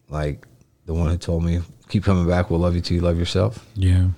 like 0.09 0.45
the 0.85 0.93
one 0.93 1.09
who 1.09 1.17
told 1.17 1.43
me, 1.43 1.61
"Keep 1.89 2.03
coming 2.03 2.27
back. 2.27 2.49
We'll 2.51 2.59
love 2.59 2.75
you 2.75 2.81
till 2.81 2.95
you 2.95 3.01
love 3.01 3.17
yourself." 3.17 3.65
Yeah. 3.75 4.09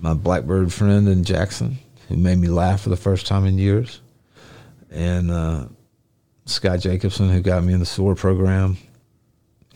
My 0.00 0.14
Blackbird 0.14 0.72
friend 0.72 1.06
in 1.08 1.22
Jackson, 1.22 1.78
who 2.08 2.16
made 2.16 2.38
me 2.38 2.48
laugh 2.48 2.80
for 2.82 2.88
the 2.90 2.96
first 2.96 3.26
time 3.26 3.46
in 3.46 3.56
years, 3.58 4.00
and 4.94 5.30
uh, 5.30 5.66
Scott 6.46 6.80
Jacobson, 6.80 7.28
who 7.28 7.40
got 7.40 7.64
me 7.64 7.72
in 7.72 7.80
the 7.80 7.86
SOAR 7.86 8.14
program, 8.14 8.78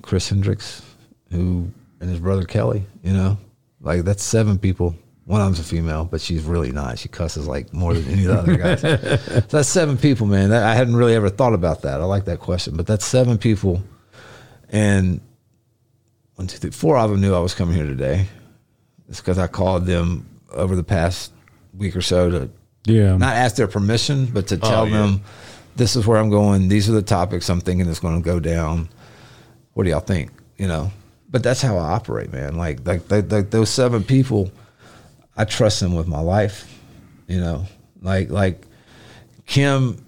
Chris 0.01 0.29
Hendricks, 0.29 0.83
who 1.31 1.71
and 2.01 2.09
his 2.09 2.21
brother 2.21 2.45
Kelly. 2.45 2.85
You 3.03 3.13
know, 3.13 3.39
like 3.81 4.05
that's 4.05 4.23
seven 4.23 4.59
people. 4.59 4.95
One 5.25 5.43
of 5.43 5.47
them's 5.47 5.61
a 5.61 5.65
female, 5.65 6.07
but 6.07 6.23
she's 6.23 6.45
really 6.45 6.73
nice. 6.73 7.01
She 7.01 7.09
cusses 7.09 7.47
like 7.47 7.75
more 7.75 7.93
than 7.93 8.11
any 8.11 8.25
of 8.25 8.29
the 8.29 8.39
other 8.39 8.57
guys. 8.57 8.81
so 8.81 9.41
that's 9.49 9.69
seven 9.69 9.99
people, 9.99 10.27
man. 10.27 10.51
That, 10.51 10.63
I 10.63 10.75
hadn't 10.75 10.97
really 10.97 11.15
ever 11.15 11.29
thought 11.29 11.53
about 11.53 11.83
that. 11.83 12.01
I 12.01 12.05
like 12.05 12.25
that 12.27 12.39
question, 12.39 12.77
but 12.77 12.87
that's 12.87 13.05
seven 13.05 13.37
people, 13.37 13.83
and 14.71 15.21
one, 16.37 16.47
two, 16.47 16.59
three, 16.59 16.71
four 16.71 16.97
of 16.97 17.11
them 17.11 17.21
knew 17.21 17.35
I 17.35 17.41
was 17.41 17.55
coming 17.55 17.75
here 17.75 17.85
today. 17.85 18.27
It's 19.09 19.21
because 19.21 19.39
I 19.39 19.49
called 19.49 19.85
them 19.85 20.27
over 20.53 20.77
the 20.77 20.85
past 20.85 21.33
week 21.75 21.97
or 21.97 22.03
so 22.03 22.31
to 22.31 22.51
Yeah. 22.85 23.17
not 23.17 23.35
ask 23.37 23.57
their 23.57 23.69
permission, 23.69 24.27
but 24.27 24.47
to 24.49 24.57
tell 24.57 24.89
yeah. 24.89 24.99
them 24.99 25.23
this 25.77 25.95
is 25.97 26.07
where 26.07 26.19
I'm 26.19 26.31
going. 26.31 26.69
These 26.69 26.89
are 26.89 26.93
the 26.93 27.03
topics 27.03 27.49
I'm 27.51 27.61
thinking 27.61 27.87
is 27.87 28.01
going 28.01 28.21
to 28.21 28.25
go 28.25 28.41
down. 28.41 28.89
What 29.75 29.85
do 29.85 29.91
y'all 29.91 30.01
think? 30.01 30.31
You 30.57 30.67
know, 30.69 30.91
but 31.31 31.43
that's 31.43 31.63
how 31.63 31.77
I 31.77 31.93
operate, 31.93 32.33
man. 32.33 32.57
Like, 32.57 32.87
like, 32.87 33.11
like, 33.11 33.31
like 33.31 33.51
those 33.51 33.69
seven 33.71 34.03
people, 34.03 34.51
I 35.37 35.45
trust 35.45 35.81
them 35.81 35.95
with 35.95 36.09
my 36.09 36.21
life. 36.21 36.81
You 37.29 37.41
know, 37.41 37.67
like, 38.01 38.31
like 38.31 38.63
Kim. 39.47 40.05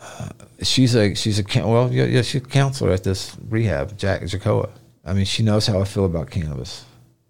uh, 0.00 0.28
She's 0.62 0.94
a 0.94 1.14
she's 1.14 1.38
a 1.40 1.44
well 1.66 1.92
yeah, 1.92 2.04
yeah 2.04 2.22
she's 2.22 2.40
a 2.40 2.46
counselor 2.46 2.92
at 2.92 3.04
this 3.04 3.36
rehab 3.50 3.98
Jack 3.98 4.22
Jacoa. 4.22 4.70
I 5.04 5.12
mean 5.12 5.26
she 5.26 5.42
knows 5.42 5.66
how 5.66 5.78
I 5.80 5.84
feel 5.84 6.06
about 6.06 6.30
cannabis, 6.30 6.86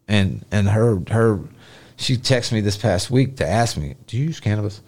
and 0.07 0.45
and 0.53 0.69
her 0.69 1.01
her 1.11 1.41
she 1.97 2.17
texted 2.17 2.53
me 2.53 2.61
this 2.61 2.77
past 2.77 3.11
week 3.11 3.37
to 3.37 3.47
ask 3.47 3.77
me 3.77 3.95
do 4.07 4.17
you 4.17 4.25
use 4.25 4.41
cannabis 4.41 4.81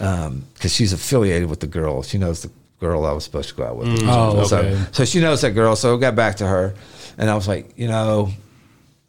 um, 0.00 0.44
because 0.54 0.72
she's 0.72 0.92
affiliated 0.92 1.48
with 1.48 1.60
the 1.60 1.66
girl. 1.66 2.02
She 2.02 2.18
knows 2.18 2.42
the 2.42 2.50
girl 2.80 3.04
I 3.04 3.12
was 3.12 3.24
supposed 3.24 3.48
to 3.50 3.54
go 3.54 3.64
out 3.64 3.76
with. 3.76 3.88
Oh, 4.04 4.44
so, 4.44 4.58
okay. 4.58 4.84
so 4.92 5.04
she 5.04 5.20
knows 5.20 5.42
that 5.42 5.52
girl. 5.52 5.76
So 5.76 5.96
I 5.96 6.00
got 6.00 6.14
back 6.14 6.36
to 6.36 6.46
her, 6.46 6.74
and 7.16 7.28
I 7.28 7.34
was 7.34 7.48
like, 7.48 7.72
you 7.76 7.88
know, 7.88 8.30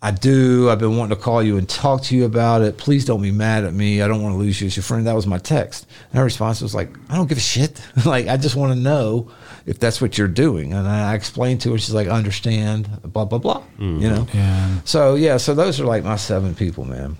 I 0.01 0.11
do. 0.11 0.69
I've 0.69 0.79
been 0.79 0.97
wanting 0.97 1.15
to 1.15 1.21
call 1.21 1.43
you 1.43 1.57
and 1.57 1.67
talk 1.67 2.03
to 2.03 2.15
you 2.15 2.25
about 2.25 2.61
it. 2.61 2.77
Please 2.77 3.05
don't 3.05 3.21
be 3.21 3.31
mad 3.31 3.65
at 3.65 3.73
me. 3.73 4.01
I 4.01 4.07
don't 4.07 4.23
want 4.23 4.33
to 4.33 4.39
lose 4.39 4.59
you 4.61 4.67
as 4.67 4.75
your 4.75 4.83
friend. 4.83 5.05
That 5.05 5.15
was 5.15 5.27
my 5.27 5.37
text. 5.37 5.87
And 6.11 6.19
her 6.19 6.23
response 6.23 6.61
was 6.61 6.73
like, 6.73 6.89
I 7.09 7.15
don't 7.15 7.27
give 7.27 7.37
a 7.37 7.41
shit. 7.41 7.81
like, 8.05 8.27
I 8.27 8.37
just 8.37 8.55
want 8.55 8.73
to 8.73 8.79
know 8.79 9.31
if 9.69 9.77
that's 9.79 10.01
what 10.01 10.17
you're 10.17 10.27
doing. 10.27 10.73
And 10.73 10.87
I 10.87 11.13
explained 11.13 11.61
to 11.61 11.71
her. 11.71 11.77
She's 11.77 11.93
like, 11.93 12.07
understand. 12.07 12.89
Blah 13.03 13.25
blah 13.25 13.37
blah. 13.37 13.63
You 13.77 13.85
know. 14.09 14.23
Mm-hmm. 14.23 14.37
Yeah. 14.37 14.79
So 14.83 15.15
yeah. 15.15 15.37
So 15.37 15.53
those 15.53 15.79
are 15.79 15.85
like 15.85 16.03
my 16.03 16.15
seven 16.15 16.55
people, 16.55 16.85
man. 16.85 17.17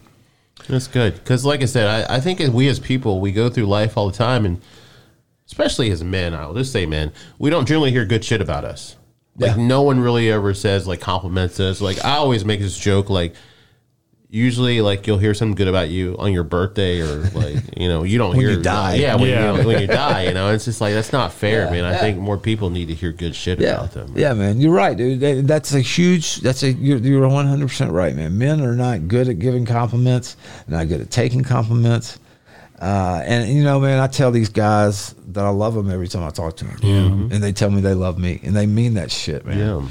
That's 0.68 0.88
good 0.88 1.14
because, 1.14 1.46
like 1.46 1.62
I 1.62 1.66
said, 1.66 1.88
I, 2.10 2.16
I 2.18 2.20
think 2.20 2.42
as 2.42 2.50
we 2.50 2.68
as 2.68 2.80
people 2.80 3.22
we 3.22 3.32
go 3.32 3.50
through 3.50 3.66
life 3.66 3.98
all 3.98 4.10
the 4.10 4.18
time, 4.18 4.46
and 4.46 4.62
especially 5.46 5.90
as 5.92 6.04
men, 6.04 6.34
I'll 6.34 6.54
just 6.54 6.72
say 6.72 6.86
men, 6.86 7.12
we 7.38 7.50
don't 7.50 7.68
generally 7.68 7.92
hear 7.92 8.06
good 8.06 8.26
shit 8.26 8.42
about 8.42 8.66
us. 8.66 8.96
Like 9.38 9.56
Yeah. 9.56 9.66
no 9.68 9.82
one 9.84 10.00
really 10.00 10.32
ever 10.32 10.54
says 10.54 10.88
like 10.88 11.00
compliments 11.02 11.60
us. 11.60 11.82
Like 11.82 12.04
I 12.04 12.16
always 12.18 12.44
make 12.44 12.60
this 12.60 12.78
joke 12.78 13.10
like. 13.10 13.34
Usually, 14.32 14.80
like 14.82 15.08
you'll 15.08 15.18
hear 15.18 15.34
something 15.34 15.56
good 15.56 15.68
about 15.68 15.90
you 15.90 16.16
on 16.20 16.32
your 16.32 16.44
birthday, 16.44 17.02
or 17.02 17.16
like 17.34 17.58
you 17.76 17.88
know, 17.90 18.04
you 18.04 18.20
don't 18.20 18.30
When 18.32 18.40
hear 18.42 18.52
you 18.52 18.62
die. 18.62 18.96
Yeah, 18.96 19.16
when, 19.16 19.28
Yeah. 19.28 19.58
You, 19.58 19.66
when 19.68 19.82
you 19.82 19.88
die, 19.88 20.26
you 20.26 20.34
know, 20.36 20.52
it's 20.54 20.66
just 20.66 20.82
like 20.82 20.94
that's 20.94 21.12
not 21.12 21.34
fair, 21.34 21.66
Yeah, 21.66 21.72
man. 21.72 21.84
I 21.86 21.92
yeah. 21.94 21.98
think 22.00 22.20
more 22.20 22.38
people 22.38 22.70
need 22.70 22.90
to 22.90 22.94
hear 22.94 23.12
good 23.12 23.36
shit 23.36 23.60
Yeah, 23.60 23.76
about 23.76 23.94
them. 23.94 24.14
yeah, 24.16 24.34
man. 24.34 24.62
You're 24.62 24.74
right, 24.74 24.96
dude. 24.96 25.48
That's 25.48 25.74
a 25.74 25.80
huge. 25.82 26.42
That's 26.42 26.62
a 26.62 26.72
you're 26.72 27.00
you're 27.00 27.28
100 27.28 27.68
percent 27.68 27.92
right, 27.92 28.16
man. 28.16 28.38
Men 28.38 28.62
are 28.62 28.76
not 28.76 29.08
good 29.08 29.30
at 29.30 29.40
giving 29.40 29.66
compliments, 29.66 30.38
not 30.68 30.88
good 30.90 31.02
at 31.02 31.10
taking 31.10 31.44
compliments. 31.44 32.20
Uh, 32.80 33.22
and 33.26 33.50
you 33.52 33.64
know, 33.64 33.80
man, 33.80 34.00
I 34.00 34.06
tell 34.06 34.30
these 34.30 34.50
guys 34.50 35.14
that 35.30 35.44
I 35.44 35.50
love 35.50 35.74
them 35.74 35.90
every 35.90 36.08
time 36.08 36.24
I 36.24 36.30
talk 36.30 36.56
to 36.58 36.66
them. 36.66 36.78
Yeah. 36.84 37.36
And 37.36 37.44
they 37.44 37.52
tell 37.52 37.72
me 37.72 37.82
they 37.82 37.96
love 37.96 38.20
me, 38.20 38.40
and 38.44 38.56
they 38.56 38.68
mean 38.68 38.94
that 38.94 39.10
shit, 39.12 39.44
man. 39.44 39.58
Yeah. 39.58 39.90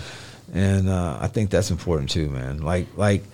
And 0.55 0.89
uh, 0.89 1.19
I 1.21 1.27
think 1.27 1.51
that's 1.51 1.71
important 1.73 2.09
too, 2.09 2.31
man. 2.31 2.63
Like, 2.63 2.87
like 2.97 3.25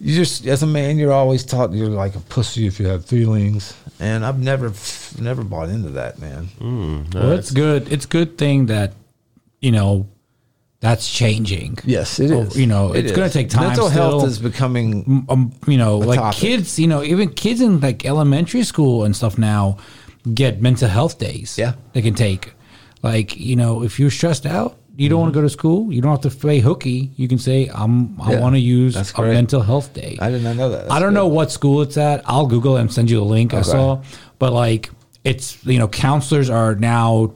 you 0.00 0.14
just 0.14 0.46
as 0.46 0.62
a 0.62 0.66
man, 0.66 0.98
you're 0.98 1.12
always 1.12 1.44
taught 1.44 1.72
you're 1.72 1.88
like 1.88 2.14
a 2.16 2.20
pussy 2.20 2.66
if 2.66 2.80
you 2.80 2.86
have 2.86 3.04
feelings, 3.04 3.74
and 3.98 4.24
I've 4.24 4.38
never, 4.40 4.72
never 5.20 5.44
bought 5.44 5.68
into 5.68 5.90
that, 5.90 6.18
man. 6.18 6.48
Mm, 6.58 7.14
no, 7.14 7.20
Well, 7.20 7.32
it's 7.32 7.50
good. 7.50 7.92
It's 7.92 8.06
good 8.06 8.38
thing 8.38 8.66
that 8.66 8.94
you 9.60 9.70
know 9.72 10.06
that's 10.80 11.10
changing. 11.12 11.78
Yes, 11.84 12.18
it 12.18 12.30
Oh, 12.30 12.48
you 12.54 12.66
know, 12.66 12.94
It 12.94 13.04
it's 13.04 13.12
gonna 13.12 13.28
take 13.28 13.50
time 13.50 13.68
Mental 13.68 13.90
health 13.90 14.24
is 14.26 14.38
becoming 14.38 15.26
Um, 15.28 15.52
you 15.66 15.76
know, 15.76 15.98
like 15.98 16.18
topic. 16.18 16.40
kids. 16.40 16.78
You 16.78 16.86
know, 16.86 17.02
even 17.02 17.28
kids 17.28 17.60
in 17.60 17.80
like 17.80 18.06
elementary 18.06 18.62
school 18.62 19.04
and 19.04 19.14
stuff 19.14 19.36
now 19.36 19.76
get 20.32 20.62
mental 20.62 20.88
health 20.88 21.18
days. 21.18 21.56
Yeah. 21.58 21.74
they 21.92 22.00
can 22.00 22.14
take. 22.14 22.54
Like 23.02 23.36
you 23.36 23.56
know, 23.56 23.82
if 23.82 24.00
you're 24.00 24.10
stressed 24.10 24.46
out, 24.46 24.78
you 25.00 25.08
don't 25.08 25.20
want 25.20 25.32
to 25.32 25.38
mm-hmm. 25.38 25.46
go 25.46 25.48
to 25.48 25.50
school, 25.50 25.90
you 25.90 26.02
don't 26.02 26.10
have 26.10 26.30
to 26.30 26.38
play 26.38 26.60
hooky. 26.60 27.10
You 27.16 27.26
can 27.26 27.38
say, 27.38 27.70
"I'm 27.72 28.20
I 28.20 28.32
Yeah, 28.32 28.40
want 28.40 28.54
to 28.54 28.60
use 28.60 28.94
a 29.14 29.22
mental 29.22 29.62
health 29.62 29.94
day." 29.94 30.18
I 30.20 30.28
did 30.28 30.42
not 30.42 30.56
know 30.56 30.68
that. 30.68 30.92
I 30.92 30.98
don't 31.00 31.14
know 31.14 31.26
what 31.26 31.50
school 31.50 31.80
it's 31.80 31.96
at. 31.96 32.22
I'll 32.26 32.46
Google 32.46 32.76
it 32.76 32.82
and 32.82 32.92
send 32.92 33.10
you 33.10 33.16
the 33.16 33.24
link 33.24 33.54
I 33.54 33.62
saw. 33.62 34.02
But 34.38 34.52
like, 34.52 34.90
it's 35.24 35.64
you 35.64 35.78
know, 35.78 35.88
counselors 35.88 36.50
are 36.50 36.74
now 36.74 37.32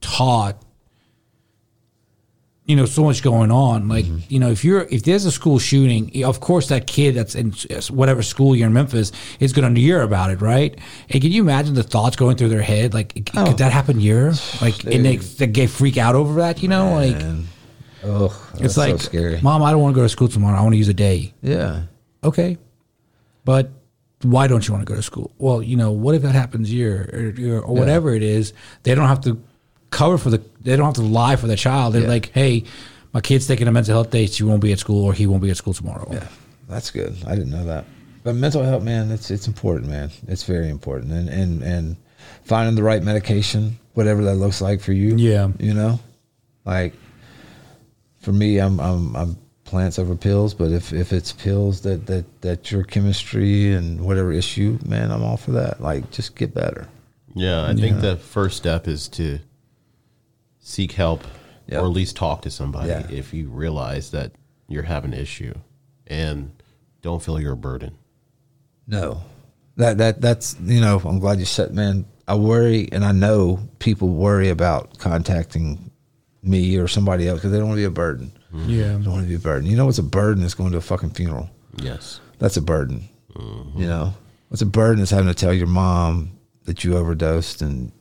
taught. 0.00 0.62
You 2.70 2.76
know, 2.76 2.86
so 2.86 3.02
much 3.02 3.20
going 3.22 3.50
on. 3.50 3.88
Like, 3.88 4.04
Mm-hmm. 4.04 4.18
you 4.28 4.38
know, 4.38 4.50
if 4.50 4.64
you're 4.64 4.82
if 4.90 5.02
there's 5.02 5.24
a 5.24 5.32
school 5.32 5.58
shooting, 5.58 6.24
of 6.24 6.38
course 6.38 6.68
that 6.68 6.86
kid 6.86 7.16
that's 7.16 7.34
in 7.34 7.52
whatever 7.90 8.22
school 8.22 8.54
you're 8.54 8.68
in 8.68 8.72
Memphis 8.72 9.10
is 9.40 9.52
going 9.52 9.74
to 9.74 9.80
hear 9.80 10.02
about 10.02 10.30
it, 10.30 10.40
right? 10.40 10.78
And 11.10 11.20
can 11.20 11.32
you 11.32 11.42
imagine 11.42 11.74
the 11.74 11.82
thoughts 11.82 12.14
going 12.14 12.36
through 12.36 12.50
their 12.50 12.62
head? 12.62 12.94
Like, 12.94 13.30
Oh. 13.34 13.46
could 13.46 13.58
that 13.58 13.72
happen 13.72 13.98
here? 13.98 14.34
Like, 14.60 14.84
and 14.84 15.04
they, 15.04 15.16
they 15.16 15.48
get 15.48 15.68
freak 15.68 15.96
out 15.98 16.14
over 16.14 16.34
that. 16.42 16.62
You 16.62 16.68
know, 16.68 16.94
like 16.94 17.16
oh, 18.04 18.50
it's 18.60 18.76
like, 18.76 18.92
so 18.92 18.96
scary. 18.98 19.40
Mom, 19.42 19.62
I 19.64 19.72
don't 19.72 19.80
want 19.82 19.94
to 19.94 20.00
go 20.00 20.04
to 20.04 20.08
school 20.08 20.28
tomorrow. 20.28 20.56
I 20.56 20.62
want 20.62 20.74
to 20.74 20.78
use 20.78 20.88
a 20.88 20.94
day. 20.94 21.34
Yeah. 21.42 21.82
Okay, 22.22 22.56
but 23.44 23.70
why 24.22 24.46
don't 24.46 24.66
you 24.68 24.74
want 24.74 24.86
to 24.86 24.92
go 24.92 24.94
to 24.96 25.02
school? 25.02 25.32
Well, 25.38 25.60
you 25.62 25.76
know, 25.76 25.90
what 25.90 26.14
if 26.14 26.22
that 26.22 26.34
happens 26.36 26.68
here 26.68 27.10
or, 27.12 27.52
or, 27.52 27.60
or 27.62 27.74
whatever 27.74 28.14
it 28.14 28.22
is? 28.22 28.52
They 28.84 28.94
don't 28.94 29.08
have 29.08 29.22
to 29.22 29.42
cover 29.90 30.18
for 30.18 30.30
the. 30.30 30.42
They 30.62 30.76
don't 30.76 30.86
have 30.86 30.94
to 30.94 31.02
lie 31.02 31.36
for 31.36 31.46
the 31.46 31.56
child. 31.56 31.94
They're 31.94 32.02
Yeah. 32.02 32.08
like, 32.08 32.30
hey, 32.32 32.64
my 33.12 33.20
kid's 33.20 33.46
taking 33.46 33.68
a 33.68 33.72
mental 33.72 33.94
health 33.94 34.10
day. 34.10 34.26
She 34.26 34.44
won't 34.44 34.62
be 34.62 34.72
at 34.72 34.78
school, 34.78 35.04
or 35.04 35.12
he 35.12 35.26
won't 35.26 35.42
be 35.42 35.50
at 35.50 35.56
school 35.56 35.74
tomorrow. 35.74 36.08
Yeah, 36.12 36.26
that's 36.68 36.90
good. 36.90 37.16
I 37.26 37.34
didn't 37.34 37.50
know 37.50 37.64
that. 37.66 37.84
But 38.22 38.34
mental 38.34 38.62
health, 38.62 38.82
man, 38.82 39.10
it's 39.10 39.30
it's 39.30 39.46
important, 39.46 39.90
man. 39.90 40.10
It's 40.28 40.44
very 40.44 40.68
important, 40.68 41.12
and 41.12 41.28
and 41.28 41.62
and 41.62 41.96
finding 42.44 42.74
the 42.76 42.82
right 42.82 43.02
medication, 43.02 43.78
whatever 43.94 44.22
that 44.24 44.34
looks 44.36 44.60
like 44.60 44.80
for 44.80 44.92
you. 44.92 45.16
Yeah. 45.16 45.48
you 45.58 45.72
know, 45.74 45.98
like 46.64 46.92
for 48.20 48.32
me, 48.32 48.58
I'm 48.58 48.78
I'm 48.80 49.16
I'm 49.16 49.36
plants 49.64 49.98
over 49.98 50.14
pills. 50.16 50.52
But 50.52 50.70
if 50.70 50.92
if 50.92 51.12
it's 51.12 51.32
pills 51.32 51.80
that 51.82 52.06
that 52.06 52.24
that 52.42 52.70
your 52.70 52.84
chemistry 52.84 53.72
and 53.72 54.00
whatever 54.02 54.32
issue, 54.32 54.78
man, 54.84 55.10
I'm 55.10 55.22
all 55.22 55.36
for 55.38 55.52
that. 55.52 55.80
Like, 55.80 56.10
just 56.10 56.36
get 56.36 56.54
better. 56.54 56.86
Yeah, 57.34 57.66
I 57.66 57.74
think 57.74 58.00
the 58.00 58.16
first 58.16 58.56
step 58.56 58.86
is 58.88 59.08
to 59.10 59.38
seek 60.70 60.92
help 60.92 61.24
Yep. 61.66 61.82
or 61.82 61.86
at 61.86 61.92
least 61.92 62.16
talk 62.16 62.42
to 62.42 62.50
somebody 62.50 62.88
Yeah. 62.88 63.06
if 63.10 63.32
you 63.32 63.48
realize 63.48 64.10
that 64.10 64.32
you're 64.68 64.82
having 64.82 65.12
an 65.12 65.20
issue 65.20 65.54
and 66.06 66.50
don't 67.02 67.22
feel 67.22 67.40
you're 67.40 67.52
a 67.52 67.56
burden. 67.56 67.92
No, 68.86 69.22
that 69.76 69.98
that 69.98 70.20
that's 70.20 70.56
you 70.64 70.80
know 70.80 71.00
I'm 71.04 71.18
glad 71.20 71.38
you 71.38 71.44
said, 71.44 71.72
man. 71.74 72.06
I 72.26 72.34
worry, 72.34 72.88
and 72.92 73.04
I 73.04 73.12
know 73.12 73.58
people 73.80 74.08
worry 74.08 74.48
about 74.50 74.98
contacting 74.98 75.90
me 76.42 76.76
or 76.76 76.86
somebody 76.88 77.26
else 77.28 77.38
because 77.40 77.50
they 77.52 77.58
don't 77.58 77.68
want 77.68 77.78
to 77.78 77.82
be 77.82 77.84
a 77.86 77.90
burden. 77.90 78.32
Mm-hmm. 78.52 78.70
yeah. 78.70 78.96
They 78.96 79.02
don't 79.04 79.12
want 79.12 79.22
to 79.24 79.28
be 79.28 79.34
a 79.34 79.38
burden. 79.38 79.68
You 79.68 79.76
know 79.76 79.86
what's 79.86 79.98
a 79.98 80.02
burden? 80.02 80.42
Is 80.44 80.54
going 80.54 80.72
to 80.72 80.78
a 80.78 80.80
fucking 80.80 81.10
funeral. 81.10 81.50
Yes. 81.76 82.20
That's 82.38 82.56
a 82.56 82.62
burden. 82.62 83.08
Mm-hmm. 83.34 83.80
You 83.80 83.86
know 83.86 84.14
what's 84.48 84.62
a 84.62 84.66
burden 84.66 85.02
is 85.02 85.10
having 85.10 85.26
to 85.28 85.34
tell 85.34 85.52
your 85.52 85.66
mom 85.66 86.32
that 86.64 86.82
you 86.84 86.96
overdosed 86.96 87.62
and 87.62 87.92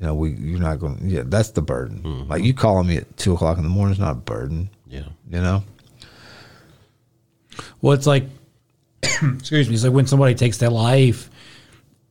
you 0.00 0.06
know 0.06 0.14
we 0.14 0.30
you're 0.30 0.60
not 0.60 0.78
going. 0.78 0.98
Yeah, 1.02 1.22
that's 1.24 1.50
the 1.50 1.62
burden. 1.62 2.00
Mm-hmm. 2.02 2.30
Like 2.30 2.44
you 2.44 2.54
calling 2.54 2.86
me 2.86 2.98
at 2.98 3.16
two 3.16 3.34
o'clock 3.34 3.56
in 3.56 3.64
the 3.64 3.68
morning 3.68 3.92
is 3.92 3.98
not 3.98 4.12
a 4.12 4.14
burden. 4.20 4.70
Yeah. 4.86 5.08
You 5.28 5.40
know. 5.40 5.64
Well, 7.82 7.94
it's 7.94 8.06
like, 8.06 8.24
excuse 9.02 9.68
me, 9.68 9.74
it's 9.74 9.84
like 9.84 9.92
when 9.92 10.06
somebody 10.06 10.34
takes 10.34 10.58
their 10.58 10.70
life, 10.70 11.30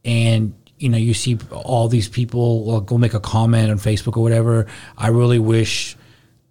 and 0.03 0.53
you 0.77 0.90
know 0.90 0.98
you 0.98 1.14
see 1.14 1.38
all 1.51 1.88
these 1.88 2.09
people 2.09 2.66
will 2.66 2.82
go 2.82 2.98
make 2.98 3.14
a 3.14 3.19
comment 3.22 3.72
on 3.72 3.77
Facebook 3.77 4.17
or 4.17 4.24
whatever. 4.24 4.67
I 4.98 5.07
really 5.07 5.40
wish 5.40 5.95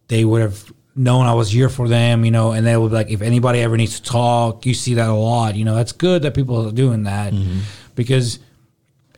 they 0.08 0.24
would 0.24 0.40
have 0.40 0.72
known 0.94 1.26
I 1.26 1.34
was 1.34 1.50
here 1.50 1.68
for 1.68 1.86
them, 1.86 2.24
you 2.24 2.30
know, 2.30 2.52
and 2.52 2.66
they 2.66 2.74
would 2.74 2.88
be 2.88 2.94
like, 2.94 3.10
if 3.10 3.20
anybody 3.20 3.60
ever 3.60 3.76
needs 3.76 4.00
to 4.00 4.10
talk, 4.10 4.64
you 4.64 4.72
see 4.72 4.94
that 4.94 5.10
a 5.10 5.14
lot, 5.14 5.54
you 5.54 5.66
know. 5.66 5.74
That's 5.74 5.92
good 5.92 6.22
that 6.22 6.32
people 6.32 6.66
are 6.66 6.72
doing 6.72 7.02
that 7.02 7.34
mm-hmm. 7.34 7.60
because 7.94 8.38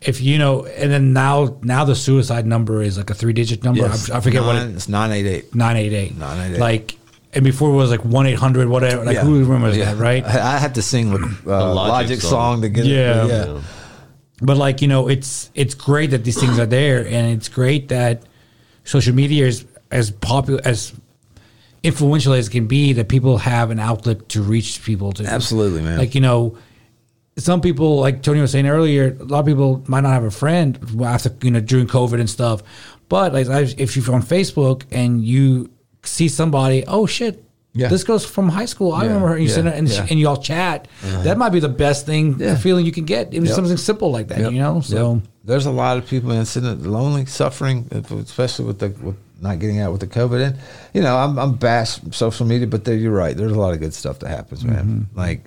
if 0.01 0.21
you 0.21 0.37
know, 0.37 0.65
and 0.65 0.91
then 0.91 1.13
now 1.13 1.57
now 1.61 1.83
the 1.85 1.95
suicide 1.95 2.45
number 2.45 2.81
is 2.81 2.97
like 2.97 3.09
a 3.09 3.13
three 3.13 3.33
digit 3.33 3.63
number. 3.63 3.85
I, 3.85 3.93
I 4.13 4.19
forget 4.21 4.43
what 4.43 4.55
it 4.55 4.69
it's 4.75 4.87
nine 4.89 5.11
eight 5.11 5.25
eight. 5.25 5.55
nine 5.55 5.75
eight 5.77 5.93
eight 5.93 6.15
988. 6.17 6.59
like. 6.59 6.95
And 7.31 7.43
before 7.43 7.69
it 7.69 7.75
was 7.75 7.91
like 7.91 8.03
one 8.03 8.25
eight 8.25 8.39
hundred 8.39 8.67
whatever. 8.69 9.05
Like 9.05 9.17
who 9.17 9.39
remembers 9.43 9.77
Yeah. 9.77 9.93
that, 9.93 9.97
right? 10.01 10.25
I, 10.25 10.55
I 10.55 10.57
had 10.57 10.73
to 10.75 10.81
sing 10.81 11.11
with 11.11 11.21
uh, 11.45 11.73
Logic 11.75 11.91
Logic, 11.91 12.21
song. 12.21 12.31
song. 12.55 12.61
to 12.63 12.69
get 12.69 12.85
Yeah. 12.87 13.23
it. 13.23 13.27
Yeah. 13.27 13.45
Yeah. 13.53 13.61
but 14.41 14.57
like 14.57 14.81
you 14.81 14.87
know 14.87 15.07
it's 15.07 15.51
it's 15.53 15.75
great 15.75 16.09
that 16.09 16.23
these 16.23 16.39
things 16.39 16.57
are 16.57 16.65
there 16.65 17.05
and 17.05 17.31
it's 17.37 17.47
great 17.47 17.89
that 17.89 18.23
social 18.83 19.13
media 19.13 19.45
is 19.45 19.63
as 19.91 20.09
popular 20.09 20.59
as 20.65 20.91
influential 21.83 22.33
as 22.33 22.47
it 22.47 22.51
can 22.51 22.65
be 22.67 22.93
that 22.93 23.07
people 23.09 23.37
have 23.37 23.69
an 23.69 23.79
outlet 23.79 24.27
to 24.29 24.41
reach 24.41 24.83
people 24.83 25.11
to 25.13 25.23
Absolutely, 25.23 25.81
man. 25.81 25.97
like 25.99 26.15
you 26.15 26.21
know 26.21 26.57
some 27.39 27.61
people 27.61 27.99
like 27.99 28.21
tony 28.21 28.39
was 28.41 28.51
saying 28.51 28.67
earlier 28.67 29.17
a 29.19 29.23
lot 29.23 29.39
of 29.39 29.45
people 29.45 29.83
might 29.87 30.01
not 30.01 30.13
have 30.13 30.23
a 30.23 30.31
friend 30.31 30.77
after 31.03 31.31
you 31.41 31.51
know 31.51 31.59
during 31.59 31.87
covid 31.87 32.19
and 32.19 32.29
stuff 32.29 32.61
but 33.07 33.33
like 33.33 33.47
if 33.79 33.95
you're 33.95 34.13
on 34.13 34.21
facebook 34.21 34.83
and 34.91 35.23
you 35.23 35.69
see 36.03 36.27
somebody 36.27 36.83
oh 36.87 37.05
shit 37.05 37.43
Yeah. 37.73 37.87
this 37.87 38.03
goes 38.03 38.25
from 38.25 38.49
high 38.49 38.65
school. 38.73 38.91
I 38.93 39.01
Yeah, 39.03 39.07
remember 39.09 39.27
her. 39.29 39.35
And 39.35 39.43
you 39.43 39.49
yeah, 39.49 39.55
send 39.55 39.67
her, 39.69 39.73
and, 39.79 39.87
yeah. 39.87 40.07
and 40.09 40.19
y'all 40.19 40.41
chat. 40.41 40.87
That 41.23 41.37
might 41.37 41.53
be 41.53 41.61
the 41.61 41.69
best 41.85 42.05
thing, 42.09 42.25
Yeah. 42.39 42.57
feeling 42.57 42.83
you 42.83 42.91
can 42.91 43.05
get. 43.05 43.23
It 43.31 43.39
was 43.39 43.49
Yep. 43.49 43.55
something 43.55 43.77
simple 43.77 44.09
like 44.11 44.27
that, 44.29 44.39
Yep. 44.41 44.51
you 44.53 44.59
know. 44.59 44.81
So 44.81 44.97
Yep. 45.13 45.21
there's 45.45 45.67
a 45.67 45.71
lot 45.83 45.97
of 45.99 46.03
people 46.09 46.29
man 46.33 46.45
sitting 46.45 46.83
lonely, 46.83 47.25
suffering, 47.27 47.85
especially 48.25 48.65
with 48.65 48.79
the 48.79 48.89
with 49.05 49.15
not 49.41 49.59
getting 49.61 49.79
out 49.79 49.91
with 49.93 50.01
the 50.01 50.07
COVID. 50.07 50.39
And 50.47 50.55
you 50.95 51.01
know, 51.05 51.15
I'm 51.15 51.37
I'm 51.37 51.53
bash 51.53 51.99
social 52.11 52.45
media, 52.51 52.67
but 52.67 52.83
there 52.85 52.95
you're 52.97 53.13
right. 53.25 53.37
There's 53.37 53.53
a 53.59 53.59
lot 53.65 53.73
of 53.75 53.79
good 53.79 53.93
stuff 53.93 54.17
that 54.19 54.29
happens, 54.29 54.65
man. 54.65 54.85
Mm-hmm. 54.85 55.19
Like, 55.19 55.41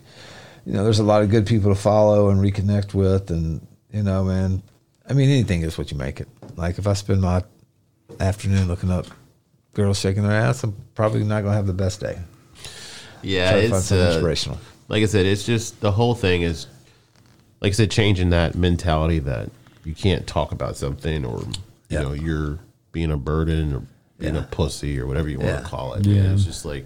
you 0.67 0.73
know, 0.73 0.85
there's 0.85 0.99
a 0.99 1.05
lot 1.05 1.23
of 1.23 1.31
good 1.31 1.47
people 1.47 1.75
to 1.75 1.81
follow 1.81 2.29
and 2.31 2.41
reconnect 2.41 2.95
with, 2.95 3.31
and 3.31 3.67
you 3.93 4.03
know, 4.03 4.25
man. 4.25 4.63
I 5.09 5.15
mean, 5.15 5.29
anything 5.31 5.63
is 5.63 5.77
what 5.77 5.91
you 5.91 5.99
make 5.99 6.21
it. 6.21 6.29
Like 6.57 6.79
if 6.79 6.87
I 6.87 6.93
spend 6.93 7.21
my 7.21 7.43
afternoon 8.21 8.69
looking 8.69 8.91
up 8.91 9.07
girls 9.75 9.99
shaking 9.99 10.23
their 10.23 10.33
ass, 10.33 10.63
I'm 10.63 10.75
probably 10.95 11.25
not 11.25 11.43
gonna 11.43 11.57
have 11.57 11.67
the 11.67 11.73
best 11.73 12.01
day. 12.01 12.19
Yeah, 13.23 13.51
Try 13.51 13.61
to 13.63 13.69
find 13.69 13.79
it's 13.79 13.87
something 13.87 14.07
uh, 14.07 14.11
inspirational. 14.13 14.59
like 14.89 15.03
I 15.03 15.07
said, 15.07 15.27
it's 15.27 15.45
just 15.45 15.81
the 15.81 15.93
whole 15.93 16.15
thing 16.15 16.43
is, 16.43 16.67
like 17.61 17.71
I 17.71 17.73
said, 17.73 17.91
changing 17.91 18.31
that 18.31 18.55
mentality 18.55 19.19
that 19.21 19.51
you 19.85 19.95
can't 19.95 20.27
talk 20.27 20.53
about 20.53 20.77
something 20.77 21.25
or 21.25 21.41
you 21.41 21.53
Yeah. 21.89 22.03
know 22.03 22.13
you're 22.13 22.59
being 22.93 23.11
a 23.11 23.17
burden 23.17 23.75
or 23.75 23.83
being 24.19 24.37
a 24.37 24.43
pussy 24.43 24.99
or 25.01 25.07
whatever 25.07 25.29
you 25.29 25.39
want 25.39 25.51
Yeah. 25.51 25.61
to 25.61 25.65
call 25.67 25.95
it. 25.95 26.07
Yeah. 26.07 26.33
it's 26.33 26.45
just 26.45 26.65
like 26.65 26.85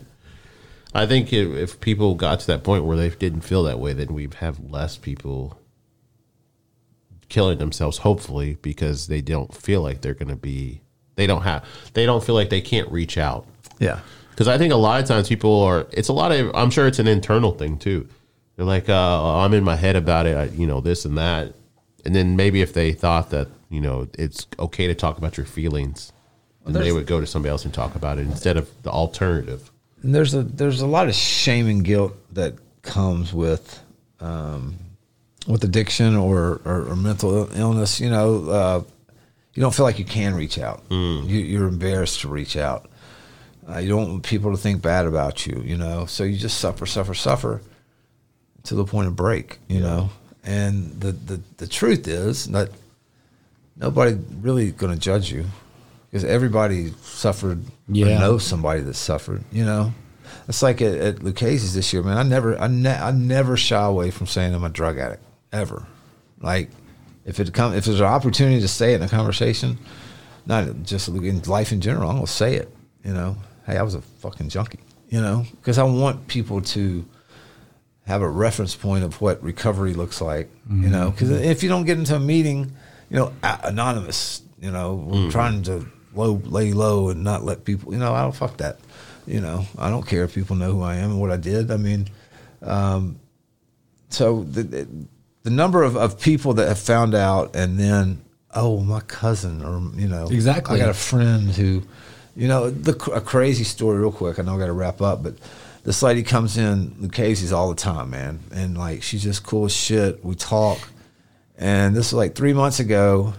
I 0.96 1.06
think 1.06 1.32
if, 1.32 1.48
if 1.54 1.80
people 1.80 2.14
got 2.14 2.40
to 2.40 2.46
that 2.48 2.64
point 2.64 2.84
where 2.84 2.96
they 2.96 3.10
didn't 3.10 3.42
feel 3.42 3.62
that 3.64 3.78
way, 3.78 3.92
then 3.92 4.14
we'd 4.14 4.34
have 4.34 4.58
less 4.60 4.96
people 4.96 5.58
killing 7.28 7.58
themselves. 7.58 7.98
Hopefully, 7.98 8.56
because 8.62 9.06
they 9.06 9.20
don't 9.20 9.54
feel 9.54 9.82
like 9.82 10.00
they're 10.00 10.14
going 10.14 10.28
to 10.28 10.36
be. 10.36 10.82
They 11.16 11.26
don't 11.26 11.42
have. 11.42 11.64
They 11.94 12.06
don't 12.06 12.22
feel 12.22 12.34
like 12.34 12.50
they 12.50 12.60
can't 12.60 12.90
reach 12.90 13.18
out. 13.18 13.46
Yeah. 13.78 14.00
Because 14.30 14.48
I 14.48 14.58
think 14.58 14.72
a 14.72 14.76
lot 14.76 15.00
of 15.00 15.06
times 15.06 15.28
people 15.28 15.62
are. 15.62 15.86
It's 15.92 16.08
a 16.08 16.12
lot 16.12 16.32
of. 16.32 16.54
I'm 16.54 16.70
sure 16.70 16.86
it's 16.86 16.98
an 16.98 17.08
internal 17.08 17.52
thing 17.52 17.78
too. 17.78 18.08
They're 18.56 18.66
like, 18.66 18.88
uh, 18.88 19.38
I'm 19.38 19.54
in 19.54 19.64
my 19.64 19.76
head 19.76 19.96
about 19.96 20.26
it. 20.26 20.36
I, 20.36 20.44
you 20.44 20.66
know, 20.66 20.80
this 20.80 21.04
and 21.04 21.16
that. 21.18 21.54
And 22.04 22.14
then 22.14 22.36
maybe 22.36 22.62
if 22.62 22.72
they 22.72 22.92
thought 22.92 23.30
that 23.30 23.48
you 23.70 23.80
know 23.80 24.08
it's 24.18 24.46
okay 24.58 24.86
to 24.86 24.94
talk 24.94 25.18
about 25.18 25.36
your 25.36 25.46
feelings, 25.46 26.12
then 26.64 26.82
they 26.82 26.92
would 26.92 27.06
go 27.06 27.20
to 27.20 27.26
somebody 27.26 27.50
else 27.50 27.64
and 27.64 27.72
talk 27.74 27.94
about 27.94 28.18
it 28.18 28.22
instead 28.22 28.56
of 28.56 28.70
the 28.82 28.90
alternative. 28.90 29.70
And 30.06 30.14
there's 30.14 30.34
a 30.34 30.44
there's 30.44 30.82
a 30.82 30.86
lot 30.86 31.08
of 31.08 31.16
shame 31.16 31.66
and 31.66 31.84
guilt 31.84 32.14
that 32.34 32.54
comes 32.82 33.34
with 33.34 33.82
um, 34.20 34.76
with 35.48 35.64
addiction 35.64 36.14
or, 36.14 36.60
or, 36.64 36.90
or 36.90 36.94
mental 36.94 37.50
illness. 37.52 37.98
You 37.98 38.10
know, 38.10 38.48
uh, 38.48 38.82
you 39.54 39.60
don't 39.60 39.74
feel 39.74 39.84
like 39.84 39.98
you 39.98 40.04
can 40.04 40.36
reach 40.36 40.60
out. 40.60 40.84
You, 41.28 41.38
you're 41.40 41.66
embarrassed 41.66 42.20
to 42.20 42.28
reach 42.28 42.56
out. 42.56 42.88
Uh, 43.68 43.78
you 43.78 43.88
don't 43.88 44.08
want 44.08 44.22
people 44.22 44.52
to 44.52 44.56
think 44.56 44.80
bad 44.80 45.06
about 45.06 45.44
you. 45.44 45.60
You 45.64 45.76
know, 45.76 46.06
so 46.06 46.22
you 46.22 46.36
just 46.36 46.58
suffer, 46.58 46.86
suffer, 46.86 47.12
suffer 47.12 47.60
to 48.62 48.76
the 48.76 48.84
point 48.84 49.08
of 49.08 49.16
break. 49.16 49.58
You 49.66 49.80
know, 49.80 50.10
and 50.44 51.00
the 51.00 51.10
the 51.10 51.40
the 51.56 51.66
truth 51.66 52.06
is 52.06 52.46
that 52.52 52.70
nobody 53.76 54.16
really 54.40 54.70
going 54.70 54.92
to 54.94 55.00
judge 55.00 55.32
you 55.32 55.46
because 56.16 56.30
everybody 56.30 56.94
suffered 57.02 57.62
Yeah. 57.88 58.06
or 58.06 58.20
knows 58.20 58.42
somebody 58.42 58.80
that 58.80 58.94
suffered. 58.94 59.44
You 59.52 59.66
know, 59.66 59.92
it's 60.48 60.62
like 60.62 60.80
at, 60.80 60.94
at 60.94 61.16
Lucchesi's 61.16 61.74
this 61.74 61.92
year, 61.92 62.02
man. 62.02 62.16
I 62.16 62.22
never, 62.22 62.58
I, 62.58 62.68
ne- 62.68 62.98
I 62.98 63.10
never 63.10 63.54
shy 63.58 63.84
away 63.84 64.10
from 64.10 64.26
saying 64.26 64.54
I'm 64.54 64.64
a 64.64 64.70
drug 64.70 64.98
addict 64.98 65.22
ever. 65.52 65.86
Like 66.40 66.70
if 67.26 67.38
it 67.38 67.52
come, 67.52 67.74
if 67.74 67.84
there's 67.84 68.00
an 68.00 68.06
opportunity 68.06 68.62
to 68.62 68.68
say 68.68 68.94
it 68.94 68.96
in 68.96 69.02
a 69.02 69.10
conversation, 69.10 69.76
not 70.46 70.84
just 70.84 71.08
in 71.08 71.42
life 71.42 71.70
in 71.70 71.82
general, 71.82 72.08
I'm 72.08 72.16
gonna 72.16 72.28
say 72.28 72.54
it. 72.54 72.74
You 73.04 73.12
know, 73.12 73.36
hey, 73.66 73.76
I 73.76 73.82
was 73.82 73.94
a 73.94 74.00
fucking 74.00 74.48
junkie. 74.48 74.80
You 75.10 75.20
know, 75.20 75.44
because 75.50 75.76
I 75.76 75.82
want 75.82 76.28
people 76.28 76.62
to 76.62 77.04
have 78.06 78.22
a 78.22 78.28
reference 78.28 78.74
point 78.74 79.04
of 79.04 79.20
what 79.20 79.42
recovery 79.42 79.92
looks 79.92 80.22
like. 80.22 80.48
You 80.70 80.76
mm-hmm. 80.76 80.92
know, 80.92 81.10
because 81.10 81.30
if 81.30 81.62
you 81.62 81.68
don't 81.68 81.84
get 81.84 81.98
into 81.98 82.16
a 82.16 82.20
meeting, 82.20 82.72
you 83.10 83.16
know, 83.16 83.34
a- 83.42 83.60
anonymous, 83.64 84.42
you 84.60 84.70
know, 84.70 84.94
we're 84.94 85.28
mm. 85.28 85.30
trying 85.30 85.62
to 85.64 85.86
low, 86.16 86.40
lay 86.44 86.72
low, 86.72 87.10
and 87.10 87.22
not 87.22 87.44
let 87.44 87.64
people. 87.64 87.92
You 87.92 87.98
know, 87.98 88.14
I 88.14 88.22
don't 88.22 88.34
fuck 88.34 88.56
that. 88.58 88.78
You 89.26 89.40
know, 89.40 89.66
I 89.78 89.90
don't 89.90 90.06
care 90.06 90.24
if 90.24 90.34
people 90.34 90.56
know 90.56 90.72
who 90.72 90.82
I 90.82 90.96
am 90.96 91.10
and 91.10 91.20
what 91.20 91.32
I 91.32 91.36
did. 91.36 91.70
I 91.70 91.76
mean, 91.76 92.08
um, 92.62 93.18
so 94.08 94.44
the, 94.44 94.86
the 95.42 95.50
number 95.50 95.82
of, 95.82 95.96
of 95.96 96.20
people 96.20 96.54
that 96.54 96.68
have 96.68 96.78
found 96.78 97.14
out 97.14 97.54
and 97.54 97.78
then 97.78 98.20
oh 98.54 98.80
my 98.80 99.00
cousin 99.00 99.62
or 99.62 99.80
you 99.98 100.08
know 100.08 100.26
Exactly. 100.26 100.76
I 100.76 100.84
got 100.84 100.90
a 100.90 100.94
friend 100.94 101.50
who 101.50 101.82
you 102.34 102.48
know 102.48 102.70
the 102.70 102.92
a 103.12 103.20
crazy 103.20 103.64
story 103.64 103.98
real 103.98 104.10
quick 104.10 104.38
I 104.38 104.42
know 104.42 104.56
I 104.56 104.58
got 104.58 104.66
to 104.66 104.72
wrap 104.72 105.00
up 105.00 105.22
but 105.22 105.34
this 105.84 106.02
lady 106.02 106.22
comes 106.22 106.56
in 106.56 106.90
Lucchesi's 107.00 107.52
all 107.52 107.68
the 107.68 107.76
time 107.76 108.10
man 108.10 108.40
and 108.52 108.76
like 108.76 109.02
she's 109.02 109.22
just 109.22 109.44
cool 109.44 109.66
as 109.66 109.72
shit 109.72 110.24
we 110.24 110.34
talk 110.34 110.78
and 111.58 111.94
this 111.94 112.06
was 112.12 112.14
like 112.14 112.34
three 112.34 112.52
months 112.52 112.80
ago 112.80 113.34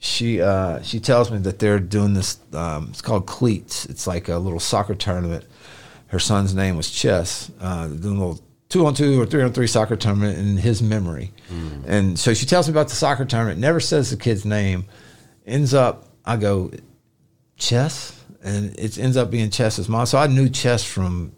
she 0.00 0.40
uh, 0.42 0.82
she 0.82 0.98
tells 0.98 1.30
me 1.30 1.38
that 1.38 1.60
they're 1.60 1.78
doing 1.78 2.14
this 2.14 2.40
um, 2.52 2.88
it's 2.90 3.02
called 3.02 3.26
cleats 3.26 3.86
it's 3.86 4.06
like 4.08 4.28
a 4.28 4.38
little 4.38 4.58
soccer 4.58 4.94
tournament 4.96 5.44
her 6.10 6.18
son's 6.18 6.54
name 6.54 6.76
was 6.76 6.90
Chess. 6.90 7.50
Uh, 7.60 7.86
doing 7.86 8.16
a 8.16 8.26
little 8.26 8.40
two 8.68 8.84
on 8.84 8.94
two 8.94 9.20
or 9.20 9.26
three 9.26 9.42
on 9.42 9.52
three 9.52 9.68
soccer 9.68 9.94
tournament 9.94 10.38
in 10.38 10.56
his 10.56 10.82
memory. 10.82 11.32
And 11.86 12.18
so 12.18 12.34
she 12.34 12.46
tells 12.46 12.68
me 12.68 12.72
about 12.72 12.88
the 12.88 12.96
soccer 12.96 13.24
tournament, 13.24 13.60
never 13.60 13.78
says 13.80 14.10
the 14.10 14.16
kid's 14.16 14.44
name. 14.44 14.86
Ends 15.46 15.72
up, 15.72 16.08
I 16.24 16.36
go, 16.36 16.72
Chess? 17.56 18.24
And 18.42 18.76
it 18.78 18.98
ends 18.98 19.16
up 19.16 19.30
being 19.30 19.50
Chess's 19.50 19.88
mom. 19.88 20.06
So 20.06 20.18
I 20.18 20.26
knew 20.26 20.48
Chess 20.48 20.82
from 20.84 21.32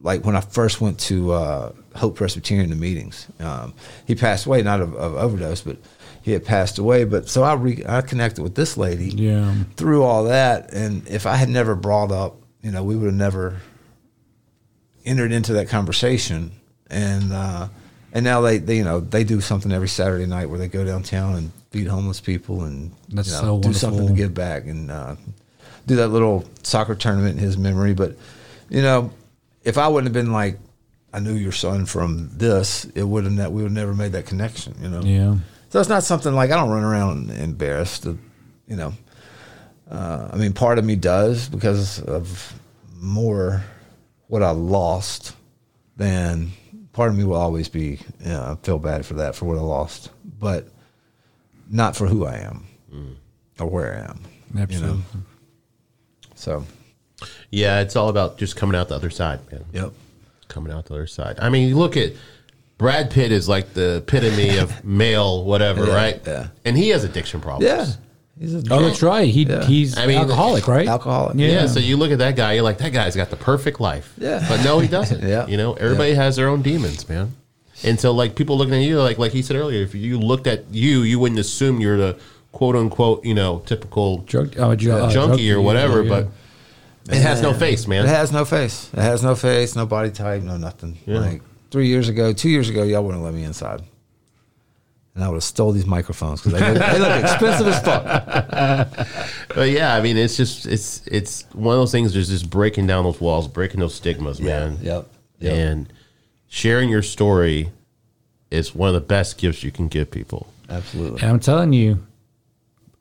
like 0.00 0.24
when 0.26 0.36
I 0.36 0.42
first 0.42 0.82
went 0.82 1.00
to 1.00 1.32
uh, 1.32 1.72
Hope 1.94 2.16
Presbyterian 2.16 2.68
to 2.70 2.76
meetings. 2.76 3.26
Um, 3.40 3.72
he 4.06 4.14
passed 4.14 4.44
away, 4.44 4.62
not 4.62 4.82
of, 4.82 4.94
of 4.94 5.14
overdose, 5.14 5.62
but 5.62 5.78
he 6.24 6.32
had 6.32 6.42
passed 6.42 6.78
away. 6.78 7.04
But 7.04 7.28
so 7.28 7.42
I, 7.42 7.52
re- 7.52 7.84
I 7.86 8.00
connected 8.00 8.42
with 8.42 8.54
this 8.54 8.78
lady 8.78 9.10
Yeah. 9.10 9.54
through 9.76 10.04
all 10.04 10.24
that. 10.24 10.72
And 10.72 11.06
if 11.06 11.26
I 11.26 11.36
had 11.36 11.50
never 11.50 11.74
brought 11.74 12.10
up, 12.10 12.36
you 12.62 12.70
know, 12.70 12.82
we 12.82 12.96
would 12.96 13.04
have 13.04 13.14
never 13.14 13.60
entered 15.04 15.32
into 15.32 15.52
that 15.52 15.68
conversation. 15.68 16.52
And 16.88 17.30
uh, 17.30 17.68
and 18.14 18.24
now 18.24 18.40
they, 18.40 18.56
they, 18.56 18.78
you 18.78 18.84
know, 18.84 19.00
they 19.00 19.22
do 19.22 19.42
something 19.42 19.70
every 19.70 19.88
Saturday 19.88 20.24
night 20.24 20.48
where 20.48 20.58
they 20.58 20.68
go 20.68 20.82
downtown 20.82 21.34
and 21.36 21.52
feed 21.70 21.88
homeless 21.88 22.20
people 22.20 22.62
and 22.64 22.90
That's 23.10 23.28
you 23.28 23.34
know, 23.42 23.60
so 23.60 23.68
do 23.68 23.74
something 23.74 24.06
to 24.06 24.12
give 24.14 24.32
back 24.32 24.64
and 24.64 24.90
uh, 24.90 25.16
do 25.86 25.96
that 25.96 26.08
little 26.08 26.44
soccer 26.62 26.94
tournament 26.94 27.36
in 27.38 27.44
his 27.44 27.58
memory. 27.58 27.92
But 27.92 28.16
you 28.70 28.80
know, 28.80 29.12
if 29.62 29.76
I 29.76 29.88
wouldn't 29.88 30.06
have 30.06 30.24
been 30.24 30.32
like, 30.32 30.58
I 31.12 31.20
knew 31.20 31.34
your 31.34 31.52
son 31.52 31.84
from 31.84 32.30
this, 32.32 32.86
it 32.94 33.02
would 33.02 33.24
have 33.24 33.32
ne- 33.34 33.48
we 33.48 33.56
would 33.62 33.64
have 33.64 33.72
never 33.72 33.94
made 33.94 34.12
that 34.12 34.24
connection. 34.24 34.74
You 34.80 34.88
know. 34.88 35.02
Yeah. 35.02 35.36
So 35.74 35.80
it's 35.80 35.88
not 35.88 36.04
something 36.04 36.32
like 36.32 36.52
I 36.52 36.54
don't 36.54 36.70
run 36.70 36.84
around 36.84 37.32
embarrassed. 37.32 38.04
You 38.04 38.76
know, 38.76 38.92
uh, 39.90 40.28
I 40.32 40.36
mean, 40.36 40.52
part 40.52 40.78
of 40.78 40.84
me 40.84 40.94
does 40.94 41.48
because 41.48 42.00
of 42.00 42.54
more 43.00 43.64
what 44.28 44.44
I 44.44 44.50
lost 44.50 45.34
than 45.96 46.52
part 46.92 47.10
of 47.10 47.18
me 47.18 47.24
will 47.24 47.34
always 47.34 47.68
be. 47.68 47.98
You 48.20 48.28
know, 48.28 48.56
I 48.56 48.64
feel 48.64 48.78
bad 48.78 49.04
for 49.04 49.14
that 49.14 49.34
for 49.34 49.46
what 49.46 49.58
I 49.58 49.62
lost, 49.62 50.10
but 50.38 50.68
not 51.68 51.96
for 51.96 52.06
who 52.06 52.24
I 52.24 52.36
am 52.36 53.18
or 53.58 53.66
where 53.66 53.96
I 53.96 54.10
am. 54.10 54.20
Absolutely. 54.56 54.90
You 54.90 54.94
know. 54.94 55.02
So. 56.36 56.64
Yeah, 57.50 57.80
it's 57.80 57.96
all 57.96 58.10
about 58.10 58.38
just 58.38 58.54
coming 58.54 58.76
out 58.76 58.90
the 58.90 58.94
other 58.94 59.10
side, 59.10 59.40
man. 59.50 59.64
Yep. 59.72 59.92
Coming 60.46 60.72
out 60.72 60.86
the 60.86 60.94
other 60.94 61.08
side. 61.08 61.40
I 61.40 61.48
mean, 61.48 61.68
you 61.68 61.76
look 61.76 61.96
at 61.96 62.12
Brad 62.78 63.10
Pitt 63.10 63.30
is 63.32 63.48
like 63.48 63.72
the 63.74 63.96
epitome 63.98 64.58
of 64.58 64.84
male 64.84 65.44
whatever, 65.44 65.86
Yeah, 65.86 65.94
right? 65.94 66.20
yeah. 66.26 66.48
And 66.64 66.76
he 66.76 66.88
has 66.90 67.04
addiction 67.04 67.40
problems. 67.40 67.64
Yeah. 67.64 67.86
He's 68.38 68.54
a 68.54 68.62
Oh, 68.70 68.82
that's 68.82 69.00
right. 69.02 69.28
He 69.28 69.44
Yeah. 69.44 69.64
he's 69.64 69.96
I 69.96 70.06
mean, 70.06 70.18
alcoholic, 70.18 70.66
right? 70.66 70.88
Alcoholic. 70.88 71.36
Yeah. 71.38 71.48
Yeah. 71.48 71.66
So 71.66 71.78
you 71.78 71.96
look 71.96 72.10
at 72.10 72.18
that 72.18 72.34
guy, 72.34 72.54
you're 72.54 72.64
like, 72.64 72.78
that 72.78 72.92
guy's 72.92 73.14
got 73.14 73.30
the 73.30 73.36
perfect 73.36 73.80
life. 73.80 74.12
Yeah. 74.18 74.44
But 74.48 74.64
no, 74.64 74.80
he 74.80 74.88
doesn't. 74.88 75.22
Yeah. 75.28 75.46
You 75.46 75.56
know, 75.56 75.74
everybody 75.74 76.14
has 76.14 76.34
their 76.36 76.48
own 76.48 76.62
demons, 76.62 77.08
man. 77.08 77.34
And 77.84 77.98
so, 78.00 78.12
like, 78.12 78.34
people 78.34 78.56
looking 78.58 78.74
at 78.74 78.82
you, 78.82 79.00
like, 79.00 79.18
like 79.18 79.32
he 79.32 79.42
said 79.42 79.56
earlier, 79.56 79.82
if 79.82 79.94
you 79.94 80.18
looked 80.18 80.46
at 80.46 80.64
you, 80.72 81.02
you 81.02 81.18
wouldn't 81.18 81.38
assume 81.40 81.80
you're 81.80 81.96
the 81.96 82.18
quote 82.52 82.74
unquote, 82.76 83.24
you 83.24 83.34
know, 83.34 83.60
typical 83.66 84.18
Drug, 84.18 84.54
oh, 84.58 84.74
ju- 84.74 84.92
uh, 84.92 85.10
junkie 85.10 85.50
or 85.50 85.54
drug- 85.54 85.64
whatever, 85.64 86.02
yeah, 86.02 86.08
but 86.08 86.28
it 87.14 87.20
has 87.20 87.42
no 87.42 87.52
face, 87.52 87.86
man. 87.86 88.04
It 88.04 88.08
has 88.08 88.32
no 88.32 88.44
face. 88.44 88.90
It 88.94 89.00
has 89.00 89.22
no 89.22 89.34
face, 89.34 89.76
no 89.76 89.86
body 89.86 90.10
type, 90.10 90.42
no 90.42 90.56
nothing. 90.56 90.98
Yeah. 91.04 91.18
Like 91.18 91.42
three 91.74 91.88
years 91.88 92.08
ago, 92.08 92.32
two 92.32 92.48
years 92.48 92.68
ago, 92.70 92.84
y'all 92.84 93.02
wouldn't 93.04 93.24
let 93.24 93.34
me 93.34 93.42
inside. 93.42 93.82
And 95.16 95.24
I 95.24 95.28
would 95.28 95.34
have 95.34 95.42
stole 95.42 95.72
these 95.72 95.86
microphones 95.86 96.40
because 96.40 96.52
they, 96.60 96.72
look- 96.72 96.92
they 96.92 96.98
look 97.00 97.20
expensive 97.24 97.66
as 97.66 97.80
fuck. 97.82 99.08
But 99.54 99.70
yeah, 99.70 99.94
I 99.96 100.00
mean, 100.00 100.16
it's 100.16 100.36
just 100.36 100.66
it's 100.66 101.04
it's 101.06 101.44
one 101.52 101.74
of 101.74 101.80
those 101.80 101.90
things. 101.92 102.12
There's 102.14 102.28
just 102.28 102.48
breaking 102.50 102.86
down 102.86 103.02
those 103.04 103.20
walls, 103.20 103.46
breaking 103.48 103.80
those 103.80 103.94
stigmas, 103.94 104.40
man. 104.40 104.78
Yep. 104.82 105.08
Yep. 105.40 105.52
And 105.52 105.92
sharing 106.48 106.88
your 106.90 107.02
story 107.02 107.70
is 108.52 108.72
one 108.74 108.88
of 108.88 108.94
the 108.94 109.00
best 109.00 109.38
gifts 109.38 109.62
you 109.64 109.70
can 109.72 109.88
give 109.88 110.10
people. 110.12 110.46
Absolutely. 110.70 111.22
And 111.22 111.30
I'm 111.30 111.40
telling 111.40 111.72
you, 111.72 112.04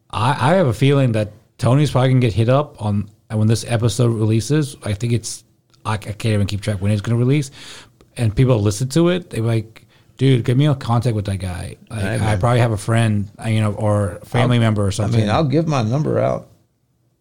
I, 0.09 0.31
I 0.51 0.53
have 0.55 0.67
a 0.67 0.73
feeling 0.73 1.11
that 1.13 1.31
Tony's 1.59 1.91
probably 1.91 2.09
gonna 2.09 2.19
get 2.21 2.33
hit 2.33 2.49
up 2.49 2.79
on 2.83 3.09
when 3.31 3.47
this 3.47 3.65
episode 3.67 4.07
releases. 4.11 4.75
I 4.83 4.93
think 4.93 5.13
it's 5.13 5.43
I, 5.85 5.93
I 5.93 5.97
can't 5.97 6.25
even 6.33 6.45
keep 6.47 6.61
track 6.61 6.79
when 6.81 6.91
it's 6.91 7.01
gonna 7.01 7.17
release, 7.17 7.49
and 8.17 8.35
people 8.35 8.59
listen 8.61 8.89
to 8.89 9.09
it. 9.09 9.29
They're 9.31 9.41
like, 9.41 9.85
"Dude, 10.17 10.43
give 10.45 10.57
me 10.57 10.67
a 10.67 10.75
contact 10.75 11.15
with 11.15 11.25
that 11.25 11.37
guy." 11.37 11.77
Like, 11.89 12.01
Hey, 12.01 12.19
I 12.19 12.35
probably 12.37 12.59
have 12.59 12.71
a 12.71 12.77
friend, 12.77 13.29
uh, 13.43 13.47
you 13.49 13.61
know, 13.61 13.73
or 13.73 14.17
a 14.21 14.25
family 14.25 14.59
member 14.59 14.85
or 14.85 14.91
something. 14.91 15.19
I 15.21 15.23
mean, 15.23 15.29
I'll 15.29 15.43
give 15.43 15.67
my 15.67 15.83
number 15.83 16.19
out. 16.19 16.47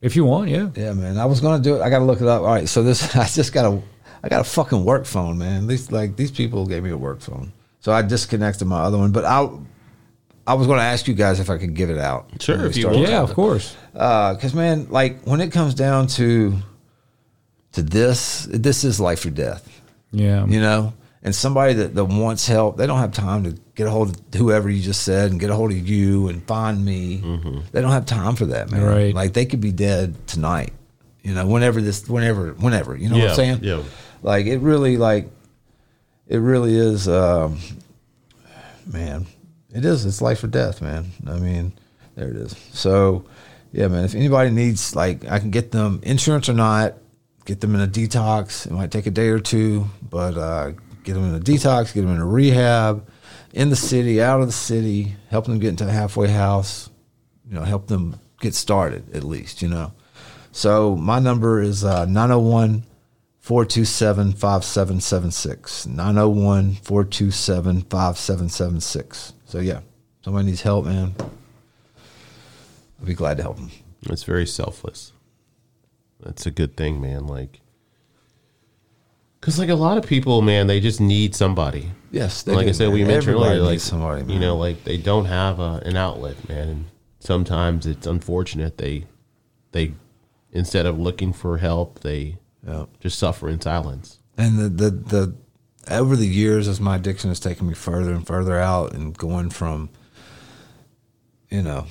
if 0.00 0.16
you 0.16 0.24
want, 0.24 0.50
yeah. 0.50 0.68
Yeah, 0.74 0.92
man. 0.94 1.16
I 1.18 1.26
was 1.26 1.40
gonna 1.40 1.62
do 1.62 1.76
it. 1.76 1.80
I 1.82 1.88
got 1.90 2.00
to 2.00 2.04
look 2.04 2.20
it 2.20 2.26
up. 2.26 2.40
All 2.42 2.48
right. 2.48 2.68
So 2.68 2.82
this, 2.82 3.14
I 3.16 3.26
just 3.26 3.52
got 3.52 3.64
a, 3.72 3.80
I 4.24 4.28
got 4.28 4.40
a 4.40 4.44
fucking 4.44 4.84
work 4.84 5.04
phone, 5.06 5.38
man. 5.38 5.66
These 5.66 5.92
like 5.92 6.16
these 6.16 6.30
people 6.30 6.66
gave 6.66 6.82
me 6.82 6.90
a 6.90 6.96
work 6.96 7.20
phone, 7.20 7.52
so 7.80 7.92
I 7.92 8.02
disconnected 8.02 8.66
my 8.68 8.80
other 8.80 8.98
one. 8.98 9.12
But 9.12 9.24
I, 9.24 9.48
I 10.46 10.54
was 10.54 10.66
gonna 10.66 10.82
ask 10.82 11.06
you 11.06 11.14
guys 11.14 11.38
if 11.40 11.48
I 11.50 11.56
could 11.58 11.74
give 11.74 11.88
it 11.90 11.98
out. 11.98 12.26
Sure, 12.40 12.66
if 12.66 12.76
you 12.76 12.86
want. 12.88 12.98
Yeah, 12.98 13.22
of 13.22 13.32
course. 13.34 13.76
because 13.92 14.54
man, 14.54 14.88
like 14.90 15.22
when 15.22 15.40
it 15.40 15.52
comes 15.52 15.74
down 15.74 16.08
to 16.18 16.54
to 17.72 17.82
this, 17.82 18.46
this 18.50 18.84
is 18.84 19.00
life 19.00 19.24
or 19.24 19.30
death, 19.30 19.80
Yeah. 20.12 20.46
you 20.46 20.60
know. 20.60 20.94
And 21.24 21.32
somebody 21.32 21.74
that, 21.74 21.94
that 21.94 22.04
wants 22.06 22.48
help, 22.48 22.76
they 22.76 22.86
don't 22.86 22.98
have 22.98 23.12
time 23.12 23.44
to 23.44 23.52
get 23.76 23.86
a 23.86 23.90
hold 23.90 24.10
of 24.16 24.34
whoever 24.34 24.68
you 24.68 24.82
just 24.82 25.02
said 25.02 25.30
and 25.30 25.38
get 25.38 25.50
a 25.50 25.54
hold 25.54 25.70
of 25.70 25.88
you 25.88 26.26
and 26.28 26.44
find 26.48 26.84
me. 26.84 27.18
They 27.70 27.80
don't 27.80 27.92
have 27.92 28.06
time 28.06 28.34
for 28.34 28.46
that, 28.46 28.72
man. 28.72 28.82
Right. 28.82 29.14
Like 29.14 29.32
they 29.32 29.46
could 29.46 29.60
be 29.60 29.70
dead 29.70 30.26
tonight, 30.26 30.72
you 31.22 31.32
know. 31.32 31.46
Whenever 31.46 31.80
this, 31.80 32.08
whenever, 32.08 32.54
whenever, 32.54 32.96
you 32.96 33.08
know 33.08 33.18
what 33.18 33.30
I'm 33.30 33.36
saying? 33.36 33.58
yeah. 33.62 33.82
Like 34.22 34.46
it 34.46 34.58
really, 34.58 34.96
like 34.96 35.28
it 36.26 36.38
really 36.38 36.74
is. 36.76 37.06
Um, 37.08 37.58
man, 38.86 39.26
it 39.72 39.84
is. 39.84 40.04
It's 40.04 40.20
life 40.20 40.42
or 40.42 40.48
death, 40.48 40.82
man. 40.82 41.12
I 41.26 41.38
mean, 41.38 41.72
there 42.14 42.28
it 42.28 42.36
is. 42.36 42.56
So, 42.72 43.24
yeah, 43.72 43.88
man. 43.88 44.04
If 44.04 44.14
anybody 44.14 44.50
needs, 44.50 44.94
like, 44.96 45.24
I 45.30 45.38
can 45.38 45.50
get 45.50 45.70
them 45.72 46.00
insurance 46.02 46.48
or 46.48 46.54
not, 46.54 46.94
get 47.44 47.60
them 47.60 47.74
in 47.74 47.80
a 47.80 47.86
detox. 47.86 48.66
It 48.66 48.72
might 48.72 48.90
take 48.90 49.06
a 49.06 49.10
day 49.10 49.28
or 49.28 49.38
two, 49.40 49.86
but 50.08 50.36
uh, 50.36 50.72
get 51.04 51.14
them 51.14 51.28
in 51.28 51.34
a 51.34 51.40
detox, 51.40 51.92
get 51.92 52.02
them 52.02 52.14
in 52.14 52.20
a 52.20 52.26
rehab, 52.26 53.06
in 53.52 53.70
the 53.70 53.76
city, 53.76 54.22
out 54.22 54.40
of 54.40 54.46
the 54.46 54.52
city, 54.52 55.16
help 55.28 55.46
them 55.46 55.58
get 55.58 55.68
into 55.68 55.86
a 55.86 55.92
halfway 55.92 56.28
house. 56.28 56.90
You 57.48 57.54
know, 57.54 57.62
help 57.64 57.86
them 57.88 58.18
get 58.40 58.54
started 58.54 59.14
at 59.14 59.24
least. 59.24 59.62
You 59.62 59.68
know. 59.68 59.92
So 60.52 60.96
my 60.96 61.18
number 61.18 61.60
is 61.60 61.84
uh, 61.84 62.04
901 62.06 62.84
427 63.40 64.32
5776. 64.32 65.86
901 65.86 66.74
427 66.74 67.82
5776. 67.82 69.32
So, 69.46 69.58
yeah, 69.58 69.80
somebody 70.22 70.46
needs 70.46 70.62
help, 70.62 70.86
man. 70.86 71.14
I'd 73.00 73.06
be 73.06 73.14
glad 73.14 73.38
to 73.38 73.42
help 73.42 73.56
them. 73.56 73.70
It's 74.02 74.22
very 74.22 74.46
selfless. 74.46 75.11
That's 76.22 76.46
a 76.46 76.50
good 76.50 76.76
thing, 76.76 77.00
man. 77.00 77.26
Like, 77.26 77.60
because 79.40 79.58
like 79.58 79.68
a 79.70 79.74
lot 79.74 79.98
of 79.98 80.06
people, 80.06 80.40
man, 80.42 80.66
they 80.68 80.80
just 80.80 81.00
need 81.00 81.34
somebody. 81.34 81.90
Yes, 82.10 82.42
they 82.42 82.54
like 82.54 82.64
I 82.64 82.68
do, 82.68 82.74
said, 82.74 82.92
we 82.92 83.04
mentioned 83.04 83.34
Everybody 83.36 83.58
earlier, 83.58 83.62
like 83.70 83.80
somebody, 83.80 84.32
you 84.32 84.38
know, 84.38 84.56
like 84.56 84.84
they 84.84 84.96
don't 84.98 85.24
have 85.24 85.58
a, 85.58 85.82
an 85.84 85.96
outlet, 85.96 86.48
man. 86.48 86.68
And 86.68 86.84
sometimes 87.18 87.86
it's 87.86 88.06
unfortunate 88.06 88.78
they 88.78 89.06
they 89.72 89.94
instead 90.52 90.86
of 90.86 90.98
looking 90.98 91.32
for 91.32 91.58
help, 91.58 92.00
they 92.00 92.36
Yeah. 92.66 92.84
just 93.00 93.18
suffer 93.18 93.48
in 93.48 93.60
silence. 93.60 94.18
And 94.36 94.58
the, 94.58 94.68
the, 94.68 94.90
the, 94.90 95.34
over 95.90 96.14
the 96.14 96.26
years, 96.26 96.68
as 96.68 96.80
my 96.80 96.96
addiction 96.96 97.30
has 97.30 97.40
taken 97.40 97.66
me 97.66 97.74
further 97.74 98.12
and 98.12 98.26
further 98.26 98.58
out 98.58 98.92
and 98.94 99.16
going 99.16 99.50
from, 99.50 99.88
you 101.50 101.62
know, 101.62 101.86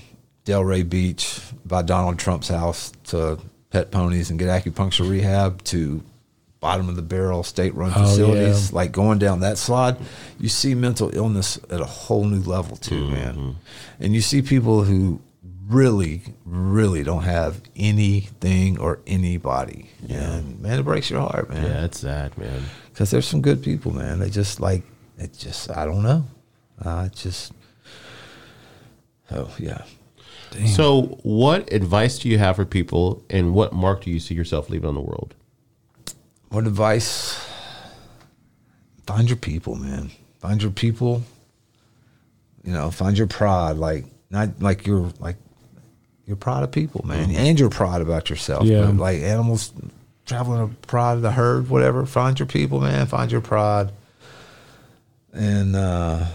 Delray 0.45 0.87
Beach 0.87 1.39
by 1.65 1.81
Donald 1.81 2.17
Trump's 2.19 2.47
house 2.49 2.91
to 3.05 3.39
pet 3.71 3.89
ponies 3.91 4.29
and 4.29 4.37
get 4.37 4.49
acupuncture 4.49 5.09
rehab 5.09 5.63
to 5.63 6.03
bottom 6.59 6.87
of 6.87 6.95
the 6.95 7.01
barrel 7.01 7.43
state 7.43 7.73
run 7.73 7.91
Oh, 7.95 8.05
facilities, 8.05 8.69
yeah. 8.69 8.75
like 8.75 8.91
going 8.91 9.17
down 9.17 9.39
that 9.39 9.57
slide, 9.57 9.97
you 10.39 10.47
see 10.47 10.75
mental 10.75 11.09
illness 11.15 11.59
at 11.69 11.81
a 11.81 11.85
whole 11.85 12.23
new 12.25 12.41
level 12.41 12.77
too, 12.77 13.03
mm-hmm. 13.03 13.13
man. 13.13 13.55
And 13.99 14.13
you 14.13 14.21
see 14.21 14.41
people 14.43 14.83
who 14.83 15.21
really, 15.67 16.21
really 16.45 17.03
don't 17.03 17.23
have 17.23 17.61
anything 17.75 18.77
or 18.77 18.99
anybody. 19.07 19.89
And 20.07 20.59
man, 20.61 20.79
it 20.79 20.83
breaks 20.83 21.09
your 21.09 21.21
heart, 21.21 21.49
man. 21.49 21.63
Yeah, 21.63 21.85
it's 21.85 21.99
sad, 21.99 22.37
man. 22.37 22.63
Because 22.89 23.09
there's 23.09 23.27
some 23.27 23.41
good 23.41 23.63
people, 23.63 23.93
man. 23.93 24.19
They 24.19 24.29
just 24.29 24.59
like 24.59 24.83
it. 25.17 25.33
Just 25.37 25.71
I 25.71 25.85
don't 25.85 26.03
know. 26.03 26.25
I 26.83 27.07
just. 27.07 27.53
Oh 29.31 29.49
yeah. 29.57 29.83
So, 30.67 31.19
what 31.23 31.71
advice 31.71 32.19
do 32.19 32.29
you 32.29 32.37
have 32.37 32.57
for 32.57 32.65
people, 32.65 33.23
and 33.29 33.53
what 33.53 33.73
mark 33.73 34.03
do 34.03 34.11
you 34.11 34.19
see 34.19 34.35
yourself 34.35 34.69
leaving 34.69 34.89
on 34.89 34.95
the 34.95 35.01
world? 35.01 35.33
What 36.49 36.67
advice? 36.67 37.39
Find 39.05 39.29
your 39.29 39.37
people, 39.37 39.75
man. 39.75 40.11
Find 40.39 40.61
your 40.61 40.71
people. 40.71 41.23
You 42.63 42.73
know, 42.73 42.91
find 42.91 43.17
your 43.17 43.27
pride. 43.27 43.77
Like 43.77 44.05
not 44.29 44.61
like 44.61 44.85
you're 44.85 45.11
like 45.19 45.37
you're 46.25 46.35
proud 46.35 46.63
of 46.63 46.71
people, 46.71 47.05
man, 47.05 47.31
and 47.31 47.59
you're 47.59 47.69
proud 47.69 48.01
about 48.01 48.29
yourself. 48.29 48.65
Yeah. 48.65 48.89
Like 48.89 49.19
animals 49.19 49.73
traveling 50.25 50.61
a 50.61 50.67
pride 50.87 51.13
of 51.13 51.21
the 51.21 51.31
herd, 51.31 51.69
whatever. 51.69 52.05
Find 52.05 52.37
your 52.37 52.45
people, 52.45 52.79
man. 52.79 53.05
Find 53.07 53.31
your 53.31 53.41
pride. 53.41 53.91
And 55.33 55.75
uh, 55.75 56.25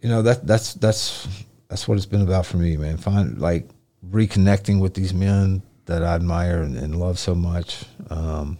you 0.00 0.08
know 0.08 0.22
that 0.22 0.46
that's 0.46 0.74
that's 0.74 1.26
that's 1.74 1.88
what 1.88 1.96
it's 1.96 2.06
been 2.06 2.22
about 2.22 2.46
for 2.46 2.56
me, 2.56 2.76
man. 2.76 2.96
Find 2.98 3.36
like 3.40 3.68
reconnecting 4.08 4.80
with 4.80 4.94
these 4.94 5.12
men 5.12 5.60
that 5.86 6.04
I 6.04 6.14
admire 6.14 6.62
and, 6.62 6.76
and 6.76 7.00
love 7.00 7.18
so 7.18 7.34
much. 7.34 7.84
Um, 8.10 8.58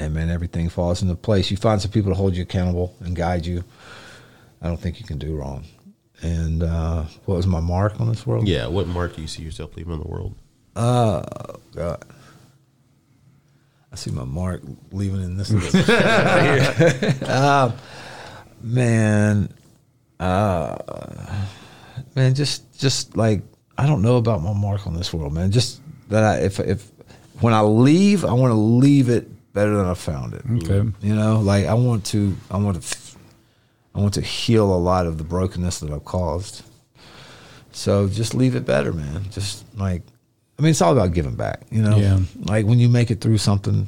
and 0.00 0.12
man, 0.12 0.30
everything 0.30 0.68
falls 0.68 1.00
into 1.00 1.14
place. 1.14 1.48
You 1.48 1.56
find 1.56 1.80
some 1.80 1.92
people 1.92 2.10
to 2.10 2.16
hold 2.16 2.34
you 2.34 2.42
accountable 2.42 2.92
and 2.98 3.14
guide 3.14 3.46
you. 3.46 3.62
I 4.60 4.66
don't 4.66 4.80
think 4.80 4.98
you 4.98 5.06
can 5.06 5.18
do 5.18 5.36
wrong. 5.36 5.64
And 6.22 6.64
uh, 6.64 7.04
what 7.26 7.36
was 7.36 7.46
my 7.46 7.60
mark 7.60 8.00
on 8.00 8.08
this 8.08 8.26
world? 8.26 8.48
Yeah, 8.48 8.66
what 8.66 8.88
mark 8.88 9.14
do 9.14 9.22
you 9.22 9.28
see 9.28 9.44
yourself 9.44 9.76
leaving 9.76 9.92
on 9.92 10.00
the 10.00 10.08
world? 10.08 10.34
Oh 10.74 11.22
God. 11.72 12.04
I 13.92 13.94
see 13.94 14.10
my 14.10 14.24
mark 14.24 14.62
leaving 14.90 15.22
in 15.22 15.36
this 15.36 15.52
little 15.52 15.70
shit 15.70 15.88
right 15.88 16.74
here. 16.74 17.30
um, 17.30 17.74
man, 18.60 19.54
uh, 20.20 20.76
man, 22.14 22.34
just 22.34 22.78
just 22.78 23.16
like 23.16 23.42
I 23.76 23.86
don't 23.86 24.02
know 24.02 24.16
about 24.16 24.42
my 24.42 24.52
mark 24.52 24.86
on 24.86 24.94
this 24.94 25.12
world, 25.12 25.32
man. 25.32 25.50
Just 25.50 25.80
that 26.08 26.24
I, 26.24 26.36
if 26.40 26.58
if 26.60 26.90
when 27.40 27.54
I 27.54 27.60
leave, 27.60 28.24
I 28.24 28.32
want 28.32 28.50
to 28.50 28.56
leave 28.58 29.08
it 29.08 29.28
better 29.52 29.76
than 29.76 29.86
I 29.86 29.94
found 29.94 30.34
it. 30.34 30.42
Okay. 30.64 30.88
You 31.00 31.14
know, 31.14 31.40
like 31.40 31.66
I 31.66 31.74
want 31.74 32.04
to, 32.06 32.36
I 32.50 32.56
want 32.58 32.82
to, 32.82 32.96
I 33.94 34.00
want 34.00 34.14
to 34.14 34.20
heal 34.20 34.72
a 34.74 34.76
lot 34.76 35.06
of 35.06 35.18
the 35.18 35.24
brokenness 35.24 35.80
that 35.80 35.90
I've 35.90 36.04
caused. 36.04 36.62
So 37.72 38.08
just 38.08 38.34
leave 38.34 38.56
it 38.56 38.64
better, 38.66 38.92
man. 38.92 39.24
Just 39.30 39.64
like, 39.76 40.02
I 40.58 40.62
mean, 40.62 40.70
it's 40.70 40.82
all 40.82 40.92
about 40.92 41.12
giving 41.14 41.36
back. 41.36 41.62
You 41.70 41.82
know, 41.82 41.96
Yeah. 41.96 42.18
like 42.44 42.66
when 42.66 42.78
you 42.80 42.88
make 42.88 43.10
it 43.12 43.20
through 43.20 43.38
something, 43.38 43.86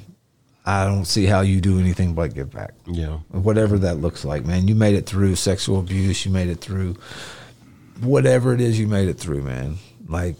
I 0.70 0.84
don't 0.84 1.04
see 1.04 1.26
how 1.26 1.40
you 1.40 1.60
do 1.60 1.80
anything 1.80 2.14
but 2.14 2.32
give 2.32 2.52
back. 2.52 2.74
Yeah. 2.86 3.18
Whatever 3.30 3.78
that 3.78 3.96
looks 3.96 4.24
like, 4.24 4.44
man. 4.44 4.68
You 4.68 4.76
made 4.76 4.94
it 4.94 5.04
through 5.04 5.34
sexual 5.34 5.80
abuse. 5.80 6.24
You 6.24 6.30
made 6.30 6.48
it 6.48 6.60
through 6.60 6.96
whatever 8.00 8.54
it 8.54 8.60
is. 8.60 8.78
You 8.78 8.86
made 8.86 9.08
it 9.08 9.18
through, 9.18 9.42
man. 9.42 9.78
Like 10.06 10.36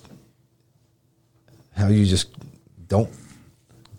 how 1.76 1.89
you 1.89 2.07
just 2.07 2.28
don't 2.86 3.10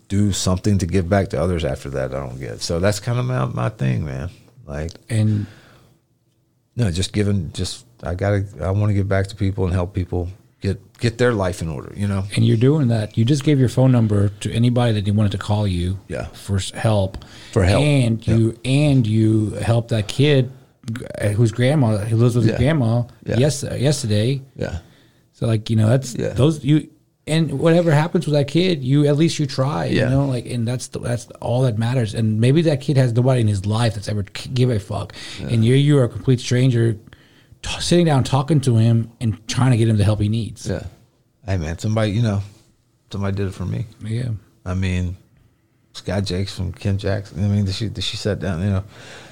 do 0.08 0.32
something 0.32 0.78
to 0.78 0.86
give 0.86 1.08
back 1.08 1.28
to 1.28 1.40
others 1.40 1.64
after 1.66 1.90
that. 1.90 2.14
I 2.14 2.20
don't 2.20 2.40
get. 2.40 2.62
So 2.62 2.80
that's 2.80 2.98
kind 2.98 3.18
of 3.18 3.26
my 3.26 3.44
my 3.44 3.68
thing, 3.68 4.04
man. 4.06 4.30
Like 4.64 4.92
And 5.10 5.46
no, 6.76 6.90
just 6.90 7.12
giving. 7.12 7.52
Just 7.52 7.84
I 8.02 8.14
gotta. 8.14 8.46
I 8.60 8.70
want 8.70 8.88
to 8.88 8.94
give 8.94 9.08
back 9.08 9.26
to 9.28 9.36
people 9.36 9.64
and 9.66 9.74
help 9.74 9.92
people 9.92 10.28
get 10.62 10.78
get 10.98 11.18
their 11.18 11.32
life 11.34 11.60
in 11.60 11.68
order. 11.68 11.92
You 11.94 12.06
know. 12.08 12.24
and 12.34 12.46
you're 12.46 12.56
doing 12.56 12.88
that. 12.88 13.18
You 13.18 13.24
just 13.26 13.44
gave 13.44 13.58
your 13.60 13.68
phone 13.68 13.92
number 13.92 14.30
to 14.40 14.50
anybody 14.50 14.98
that 14.98 15.12
wanted 15.14 15.32
to 15.32 15.38
call 15.38 15.66
you. 15.66 15.98
Yeah. 16.08 16.26
For 16.28 16.58
help. 16.74 17.24
For 17.52 17.62
help. 17.64 17.82
And 17.82 18.26
you 18.26 18.56
and 18.64 19.06
you 19.06 19.50
helped 19.50 19.90
that 19.90 20.08
kid 20.08 20.50
uh, 21.20 21.28
whose 21.28 21.52
grandma 21.52 21.98
who 21.98 22.16
lives 22.16 22.34
with 22.36 22.46
Yeah. 22.46 22.52
his 22.52 22.58
grandma. 22.60 23.02
Yeah. 23.26 23.36
Yes. 23.38 23.62
Yesterday. 23.62 24.40
Yeah. 24.56 24.78
So 25.34 25.46
like 25.46 25.68
you 25.68 25.76
know 25.76 25.88
that's 25.88 26.14
Yeah. 26.14 26.28
those 26.30 26.64
you 26.64 26.88
and 27.26 27.60
whatever 27.60 27.92
happens 27.92 28.26
with 28.26 28.34
that 28.34 28.48
kid, 28.48 28.82
you 28.82 29.06
at 29.06 29.16
least 29.16 29.38
you 29.38 29.46
try. 29.46 29.84
Yeah. 29.86 30.04
You 30.04 30.10
know, 30.10 30.24
like 30.26 30.46
and 30.46 30.66
that's 30.66 30.88
the, 30.88 30.98
that's 30.98 31.26
all 31.40 31.62
that 31.62 31.78
matters. 31.78 32.14
And 32.14 32.40
maybe 32.40 32.62
that 32.62 32.80
kid 32.80 32.96
has 32.96 33.12
nobody 33.12 33.40
in 33.40 33.46
his 33.48 33.64
life 33.64 33.94
that's 33.94 34.08
ever 34.08 34.24
give 34.54 34.70
a 34.70 34.78
fuck, 34.80 35.12
and 35.40 35.64
you 35.64 35.74
you 35.74 35.98
are 35.98 36.04
a 36.04 36.08
complete 36.08 36.40
stranger, 36.40 36.96
t- 37.62 37.80
sitting 37.80 38.06
down 38.06 38.24
talking 38.24 38.60
to 38.62 38.76
him 38.76 39.10
and 39.20 39.46
trying 39.48 39.70
to 39.70 39.76
get 39.76 39.88
him 39.88 39.96
the 39.96 40.04
help 40.04 40.20
he 40.20 40.28
needs. 40.28 40.66
Yeah. 40.68 40.84
Hey 41.46 41.56
man, 41.56 41.78
somebody 41.78 42.12
you 42.12 42.22
know, 42.22 42.40
somebody 43.10 43.36
did 43.36 43.48
it 43.48 43.54
for 43.54 43.64
me. 43.64 43.86
Yeah. 44.04 44.30
I 44.64 44.74
mean, 44.74 45.16
Scott 45.92 46.24
Jakes 46.24 46.56
from 46.56 46.72
Kim 46.72 46.98
Jackson. 46.98 47.44
I 47.44 47.48
mean, 47.48 47.66
she 47.66 47.90
she 48.00 48.16
sat 48.16 48.40
down. 48.40 48.60
You 48.60 48.70
know, 48.70 48.84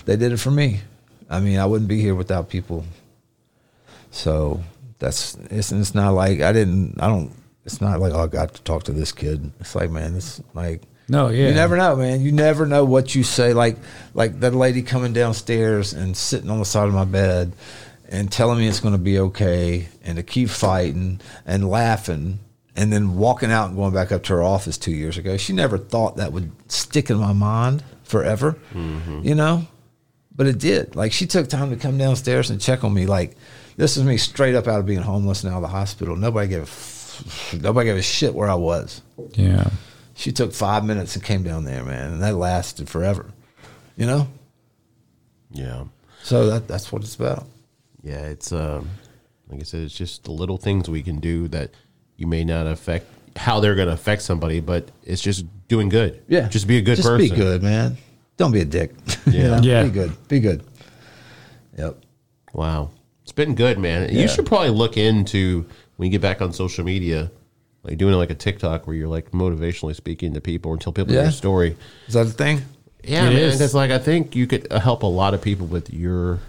they 0.05 0.17
did 0.17 0.33
it 0.33 0.39
for 0.39 0.51
me. 0.51 0.81
I 1.29 1.41
mean, 1.41 1.59
I 1.59 1.67
wouldn't 1.67 1.89
be 1.89 2.01
here 2.01 2.15
without 2.15 2.49
people. 2.49 2.85
So 4.11 4.61
that's 4.99 5.37
it's 5.51 5.73
it's 5.73 5.95
not 5.95 6.11
like 6.11 6.41
I 6.41 6.53
didn't. 6.53 7.01
I 7.01 7.09
don't. 7.09 7.33
It's 7.65 7.81
not 7.81 8.01
like 8.01 8.13
oh, 8.13 8.25
I 8.25 8.27
got 8.27 8.55
to 8.55 8.63
talk 8.63 8.85
to 8.85 8.93
this 8.93 9.13
kid. 9.13 9.51
It's 9.61 9.75
like 9.75 9.91
man, 9.91 10.17
it's 10.17 10.43
like 10.55 10.83
No, 11.09 11.29
yeah. 11.29 11.49
you 11.49 11.55
never 11.55 11.77
know, 11.77 11.95
man. 11.95 12.21
You 12.21 12.33
never 12.33 12.67
know 12.67 12.85
what 12.85 13.15
you 13.15 13.23
say. 13.23 13.53
Like 13.53 13.77
like 14.15 14.41
that 14.41 14.55
lady 14.55 14.83
coming 14.83 15.13
downstairs 15.13 15.93
and 15.93 16.17
sitting 16.17 16.51
on 16.51 16.59
the 16.59 16.65
side 16.65 16.89
of 16.89 16.95
my 16.95 17.05
bed 17.05 17.53
and 18.11 18.31
telling 18.31 18.59
me 18.59 18.67
it's 18.67 18.81
going 18.81 18.93
to 18.95 18.99
be 18.99 19.19
okay 19.19 19.89
and 20.03 20.17
to 20.17 20.23
keep 20.23 20.49
fighting 20.51 21.21
and 21.47 21.69
laughing 21.69 22.41
and 22.77 22.93
then 22.93 23.17
walking 23.17 23.51
out 23.53 23.69
and 23.69 23.77
going 23.77 23.95
back 23.95 24.11
up 24.13 24.25
to 24.25 24.33
her 24.35 24.43
office 24.43 24.77
two 24.77 24.93
years 24.93 25.17
ago. 25.17 25.37
She 25.37 25.53
never 25.53 25.79
thought 25.79 26.17
that 26.17 26.33
would 26.33 26.51
stick 26.71 27.09
in 27.11 27.19
my 27.19 27.33
mind 27.33 27.83
forever, 28.05 28.57
mm-hmm. 28.73 29.21
you 29.23 29.35
know. 29.35 29.67
But 30.35 30.47
it 30.47 30.59
did. 30.59 30.97
Like 30.97 31.13
she 31.13 31.27
took 31.27 31.49
time 31.49 31.71
to 31.71 31.77
come 31.77 31.99
downstairs 31.99 32.51
and 32.51 32.61
check 32.61 32.83
on 32.83 32.93
me. 32.93 33.07
Like 33.07 33.37
this 33.77 33.97
is 33.97 34.05
me 34.05 34.17
straight 34.17 34.55
up 34.55 34.67
out 34.67 34.81
of 34.81 34.87
being 34.87 35.03
homeless 35.03 35.45
and 35.45 35.53
out 35.53 35.57
of 35.59 35.63
the 35.63 35.69
hospital. 35.69 36.17
Nobody 36.17 36.49
gave 36.49 36.61
a 36.61 36.63
f- 36.63 37.55
nobody 37.61 37.91
gave 37.91 37.99
a 37.99 38.03
shit 38.03 38.35
where 38.35 38.49
I 38.49 38.55
was. 38.55 39.03
Yeah. 39.35 39.69
She 40.15 40.33
took 40.33 40.53
five 40.53 40.85
minutes 40.85 41.15
and 41.15 41.25
came 41.25 41.43
down 41.43 41.65
there, 41.65 41.85
man, 41.85 42.13
and 42.15 42.23
that 42.23 42.35
lasted 42.35 42.89
forever. 42.89 43.27
You 43.97 44.07
know, 44.07 44.29
Yeah. 45.51 45.85
so 46.23 46.47
that 46.51 46.69
that's 46.69 46.91
what 46.91 47.03
it's 47.03 47.15
about. 47.17 47.47
Yeah, 48.03 48.21
it's 48.27 48.53
um, 48.53 48.89
like 49.49 49.61
I 49.61 49.65
said, 49.65 49.83
it's 49.83 49.95
just 49.97 50.25
the 50.25 50.31
little 50.33 50.57
things 50.57 50.89
we 50.89 51.03
can 51.03 51.21
do 51.21 51.49
that 51.49 51.71
you 52.17 52.27
may 52.27 52.45
not 52.45 52.67
affect 52.67 53.07
how 53.37 53.61
they're 53.61 53.75
going 53.75 53.89
to 53.89 53.95
affect 53.95 54.23
somebody, 54.23 54.61
but 54.61 54.91
it's 55.05 55.23
just 55.23 55.45
doing 55.69 55.89
good. 55.89 56.23
Yeah, 56.29 56.49
just 56.49 56.67
be 56.67 56.79
a 56.79 56.83
good 56.83 56.97
Just 56.97 57.09
person. 57.09 57.29
be 57.29 57.35
good, 57.35 57.63
man. 57.63 57.97
Don't 58.37 58.53
be 58.53 58.61
a 58.61 58.65
dick. 58.65 58.93
You 59.27 59.33
Yeah. 59.41 59.49
know? 59.57 59.61
Yeah. 59.63 59.83
Be 59.85 59.91
good. 59.91 60.29
Be 60.29 60.41
good. 60.41 60.63
Yep. 61.79 61.97
Wow, 62.53 62.91
it's 63.23 63.33
been 63.33 63.55
good, 63.55 63.79
man. 63.79 64.13
Yeah. 64.13 64.23
You 64.23 64.29
should 64.29 64.47
probably 64.47 64.71
look 64.71 64.97
into 64.97 65.67
when 65.97 66.07
you 66.07 66.11
get 66.13 66.21
back 66.23 66.43
on 66.43 66.53
social 66.53 66.85
media, 66.85 67.31
like 67.85 67.97
doing 67.99 68.15
like 68.15 68.31
a 68.31 68.35
TikTok 68.35 68.87
where 68.87 68.97
you're 68.97 69.09
like 69.09 69.31
motivationally 69.31 69.95
speaking 69.95 70.35
to 70.35 70.41
people 70.41 70.73
and 70.73 70.81
tell 70.81 70.93
people 70.93 71.15
Yeah. 71.15 71.23
your 71.25 71.33
story. 71.33 71.77
Is 72.09 72.15
that 72.15 72.27
a 72.27 72.31
thing? 72.31 72.63
Yeah, 73.05 73.27
It 73.29 73.35
man. 73.35 73.37
is. 73.43 73.55
Because 73.59 73.75
like 73.75 73.91
I 73.93 73.99
think 73.99 74.35
you 74.35 74.47
could 74.47 74.67
uh, 74.73 74.81
help 74.81 75.03
a 75.05 75.07
lot 75.07 75.33
of 75.35 75.41
people 75.43 75.67
with 75.67 75.93
your 75.93 76.41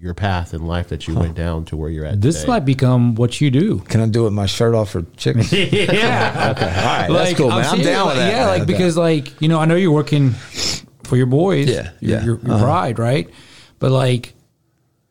your 0.00 0.14
path 0.14 0.54
in 0.54 0.66
life 0.66 0.88
that 0.88 1.06
you 1.06 1.14
went 1.14 1.34
down 1.34 1.64
to 1.66 1.76
where 1.76 1.90
you're 1.90 2.06
at. 2.06 2.20
This 2.20 2.36
today. 2.40 2.48
might 2.52 2.64
become 2.64 3.14
what 3.16 3.40
you 3.40 3.50
do. 3.50 3.80
Can 3.80 4.00
I 4.00 4.06
do 4.06 4.22
it 4.22 4.24
with 4.24 4.32
my 4.32 4.46
shirt 4.46 4.74
off 4.74 4.90
for 4.90 5.02
chicks? 5.16 5.52
yeah. 5.52 6.54
okay. 6.56 6.66
All 6.66 6.84
right. 6.84 7.08
that's 7.10 7.34
cool, 7.34 7.48
man. 7.50 7.58
I'm 7.58 7.64
serious, 7.64 7.86
down 7.86 8.06
with 8.08 8.16
that. 8.16 8.32
Yeah, 8.32 8.46
like 8.46 8.66
because 8.66 8.96
like 8.96 9.40
you 9.42 9.48
know, 9.48 9.58
I 9.60 9.66
know 9.66 9.74
you're 9.76 9.92
working 9.92 10.30
for 11.04 11.16
your 11.16 11.26
boys. 11.26 11.68
Yeah, 11.68 11.90
your, 12.00 12.18
yeah. 12.18 12.24
Your, 12.24 12.40
your 12.40 12.54
Uh-huh. 12.54 12.64
pride, 12.64 12.98
right? 12.98 13.28
But 13.78 13.90
like, 13.90 14.32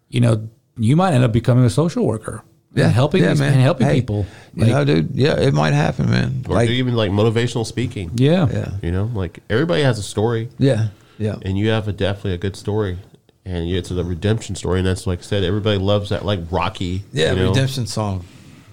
you 0.10 0.22
know, 0.22 0.50
you 0.78 0.96
might 0.96 1.14
end 1.14 1.24
up 1.24 1.32
becoming 1.34 1.66
a 1.66 1.70
social 1.70 2.06
worker. 2.06 2.44
and 2.76 2.92
helping 2.92 3.22
these, 3.24 3.42
and 3.42 3.56
helping 3.56 3.88
Hey, 3.88 3.96
people. 3.96 4.26
You 4.56 4.66
know, 4.68 4.86
dude. 4.86 5.12
Yeah, 5.16 5.40
it 5.40 5.54
might 5.54 5.74
happen, 5.74 6.10
man. 6.10 6.46
or 6.48 6.56
Like, 6.56 6.68
do 6.68 6.74
even 6.74 6.96
like 6.96 7.12
motivational 7.12 7.66
speaking. 7.66 8.12
yeah. 8.16 8.48
yeah, 8.52 8.72
You 8.82 8.92
know, 8.92 9.10
like 9.14 9.40
everybody 9.50 9.82
has 9.84 10.00
a 10.00 10.04
story, 10.04 10.50
yeah, 10.58 10.90
yeah. 11.18 11.36
and 11.44 11.58
you 11.58 11.70
have 11.70 11.88
a 11.88 11.94
definitely 11.94 12.34
a 12.34 12.38
good 12.38 12.56
story, 12.56 12.98
and 13.50 13.70
it's 13.70 13.90
a 13.92 14.04
redemption 14.04 14.56
story, 14.56 14.80
and 14.80 14.88
that's 14.88 15.08
like 15.08 15.20
I 15.20 15.22
said, 15.24 15.44
everybody 15.44 15.78
loves 15.80 16.10
that, 16.10 16.24
like 16.26 16.40
Rocky. 16.52 17.04
Yeah, 17.12 17.32
you 17.32 17.38
know? 17.38 17.50
redemption 17.50 17.88
song. 17.88 18.24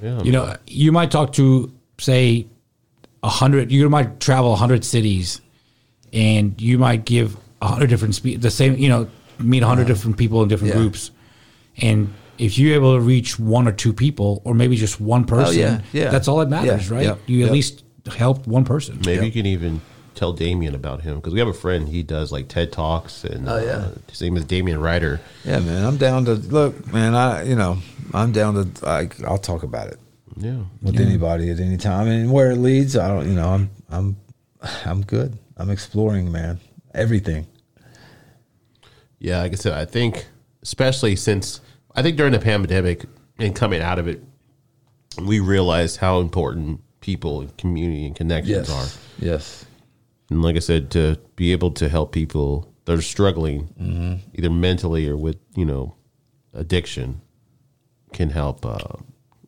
Yeah, 0.02 0.22
You 0.22 0.32
know, 0.32 0.54
you 0.66 0.92
might 0.92 1.10
talk 1.10 1.32
to 1.34 1.72
say 1.98 2.46
a 3.22 3.28
hundred. 3.28 3.72
You 3.72 3.88
might 3.88 4.20
travel 4.20 4.52
a 4.52 4.56
hundred 4.56 4.84
cities, 4.84 5.40
and 6.12 6.60
you 6.60 6.78
might 6.78 7.04
give 7.06 7.36
a 7.62 7.68
hundred 7.68 7.88
different 7.88 8.14
spe- 8.14 8.38
the 8.38 8.50
same. 8.50 8.76
You 8.76 8.88
know, 8.90 9.08
meet 9.38 9.62
a 9.62 9.66
hundred 9.66 9.86
different 9.86 10.16
people 10.18 10.42
in 10.42 10.48
different 10.48 10.74
Yeah. 10.74 10.80
groups, 10.80 11.10
and 11.78 12.12
if 12.38 12.58
you're 12.58 12.74
able 12.74 12.94
to 12.94 13.00
reach 13.00 13.38
one 13.38 13.66
or 13.66 13.72
two 13.72 13.94
people, 13.94 14.42
or 14.44 14.52
maybe 14.54 14.76
just 14.76 15.00
one 15.00 15.24
person, 15.24 15.56
Oh, 15.56 15.58
yeah, 15.58 15.80
yeah. 15.94 16.10
that's 16.10 16.28
all 16.28 16.36
that 16.38 16.50
matters, 16.50 16.90
Yeah, 16.90 16.94
right? 16.94 17.18
You 17.26 17.46
at 17.46 17.52
least 17.52 17.82
help 18.14 18.46
one 18.46 18.64
person. 18.66 19.00
maybe 19.06 19.24
you 19.24 19.32
can 19.32 19.46
even 19.46 19.80
tell 20.16 20.32
Damien 20.32 20.74
about 20.74 21.02
him 21.02 21.16
because 21.16 21.32
we 21.32 21.38
have 21.38 21.48
a 21.48 21.52
friend. 21.52 21.88
He 21.88 22.02
does 22.02 22.32
like 22.32 22.48
TED 22.48 22.72
talks, 22.72 23.22
and 23.24 23.48
Oh, 23.48 23.58
yeah. 23.58 23.70
uh, 23.76 23.90
his 24.10 24.20
name 24.20 24.36
is 24.36 24.44
Damien 24.44 24.80
Ryder. 24.80 25.20
Yeah, 25.44 25.60
man. 25.60 25.84
I'm 25.84 25.96
down 25.96 26.24
to 26.24 26.34
look, 26.34 26.92
man. 26.92 27.14
I, 27.14 27.42
you 27.44 27.54
know, 27.54 27.78
I'm 28.12 28.32
down 28.32 28.54
to 28.54 28.84
like 28.84 29.22
I'll 29.22 29.38
talk 29.38 29.62
about 29.62 29.88
it 29.88 29.98
Yeah. 30.36 30.62
with 30.82 30.98
anybody 30.98 31.50
at 31.50 31.60
any 31.60 31.76
time, 31.76 32.08
and 32.08 32.32
where 32.32 32.50
it 32.50 32.56
leads, 32.56 32.96
I 32.96 33.08
don't. 33.08 33.28
You 33.28 33.34
know, 33.34 33.48
I'm 33.48 33.70
I'm 33.90 34.16
I'm 34.84 35.02
good. 35.02 35.38
I'm 35.56 35.70
exploring, 35.70 36.32
man. 36.32 36.58
Everything. 36.94 37.46
Yeah, 39.18 39.40
like 39.42 39.52
I 39.52 39.56
said, 39.56 39.72
I 39.74 39.84
think 39.84 40.26
especially 40.62 41.14
since 41.16 41.60
I 41.94 42.02
think 42.02 42.16
during 42.16 42.32
the 42.32 42.38
pandemic 42.38 43.04
and 43.38 43.54
coming 43.54 43.82
out 43.82 43.98
of 43.98 44.08
it, 44.08 44.22
we 45.22 45.40
realized 45.40 45.98
how 45.98 46.20
important 46.20 46.80
people 47.00 47.40
and 47.42 47.56
community 47.58 48.06
and 48.06 48.16
connections 48.16 48.70
are. 48.70 48.86
Yes. 49.18 49.65
And 50.30 50.42
like 50.42 50.56
I 50.56 50.60
said, 50.60 50.90
to 50.92 51.18
be 51.36 51.52
able 51.52 51.70
to 51.72 51.88
help 51.88 52.12
people 52.12 52.72
that 52.84 52.98
are 52.98 53.02
struggling, 53.02 54.22
either 54.34 54.50
mentally 54.50 55.08
or 55.08 55.16
with 55.16 55.36
you 55.54 55.64
know 55.64 55.94
addiction, 56.52 57.20
can 58.12 58.30
help. 58.30 58.64
Uh, 58.66 58.78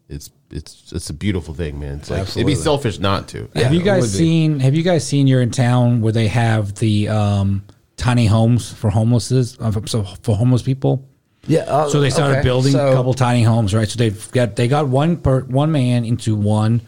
it's 0.08 0.30
it's 0.50 0.92
it's 0.92 1.10
a 1.10 1.14
beautiful 1.14 1.54
thing, 1.54 1.78
man. 1.80 1.98
It's 1.98 2.10
like 2.10 2.22
it'd 2.28 2.46
be 2.46 2.54
selfish 2.54 2.98
not 2.98 3.28
to. 3.28 3.48
Yeah, 3.54 3.64
have 3.64 3.74
you 3.74 3.82
guys 3.82 4.02
would 4.02 4.12
be. 4.12 4.18
seen? 4.18 4.60
Have 4.60 4.74
you 4.74 4.82
guys 4.82 5.06
seen? 5.06 5.26
You're 5.26 5.42
in 5.42 5.50
town 5.50 6.00
where 6.00 6.12
they 6.12 6.28
have 6.28 6.74
the 6.76 7.08
um, 7.08 7.64
tiny 7.96 8.26
homes 8.26 8.72
for 8.72 8.90
homelesses, 8.90 9.58
uh, 9.60 9.72
so 9.86 10.04
for 10.22 10.36
homeless 10.36 10.62
people. 10.62 11.04
Yeah. 11.46 11.60
uh, 11.60 11.88
So 11.88 12.00
they 12.00 12.10
started 12.10 12.38
okay, 12.38 12.42
building 12.42 12.72
so- 12.72 12.90
a 12.90 12.94
couple 12.94 13.14
tiny 13.14 13.42
homes, 13.42 13.74
right? 13.74 13.88
So 13.88 13.96
they've 13.98 14.30
got 14.32 14.56
they 14.56 14.68
got 14.68 14.88
one 14.88 15.16
per 15.16 15.40
one 15.42 15.72
man 15.72 16.04
into 16.04 16.34
one, 16.36 16.80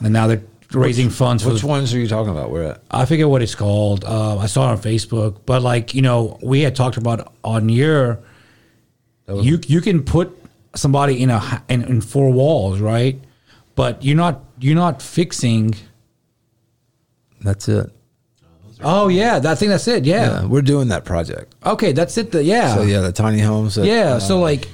and 0.00 0.12
now 0.12 0.26
they're 0.28 0.42
raising 0.72 1.10
funds 1.10 1.42
for. 1.42 1.50
Which 1.52 1.62
the- 1.62 1.66
ones 1.66 1.94
are 1.94 1.98
you 1.98 2.08
talking 2.08 2.32
about? 2.32 2.50
Where 2.50 2.64
at? 2.64 2.82
I 2.90 3.04
forget 3.04 3.28
what 3.28 3.42
it's 3.42 3.54
called. 3.54 4.04
Uh, 4.04 4.38
I 4.38 4.46
saw 4.46 4.68
it 4.68 4.72
on 4.72 4.78
Facebook, 4.78 5.40
but 5.46 5.62
like 5.62 5.94
you 5.94 6.02
know, 6.02 6.38
we 6.42 6.60
had 6.62 6.74
talked 6.74 6.96
about 6.96 7.32
on 7.42 7.68
your. 7.68 8.20
You 9.28 9.58
you 9.66 9.80
can 9.80 10.02
put 10.02 10.36
somebody 10.74 11.22
in 11.22 11.30
a 11.30 11.62
in, 11.68 11.82
in 11.84 12.00
four 12.00 12.30
walls, 12.32 12.80
right? 12.80 13.18
But 13.74 14.04
you're 14.04 14.16
not 14.16 14.44
you're 14.60 14.74
not 14.76 15.00
fixing. 15.02 15.74
That's 17.40 17.68
it. 17.68 17.90
Oh 18.82 19.08
yeah, 19.08 19.40
I 19.44 19.54
think 19.54 19.70
that's 19.70 19.88
it. 19.88 20.04
Yeah. 20.04 20.40
Yeah, 20.42 20.46
we're 20.46 20.62
doing 20.62 20.88
that 20.88 21.04
project. 21.04 21.54
Okay, 21.64 21.92
that's 21.92 22.18
it. 22.18 22.32
The, 22.32 22.42
yeah. 22.44 22.74
So 22.74 22.82
yeah, 22.82 23.00
the 23.00 23.12
tiny 23.12 23.38
homes. 23.40 23.76
that- 23.76 23.86
yeah. 23.86 24.14
uh, 24.14 24.20
so 24.20 24.40
like, 24.40 24.68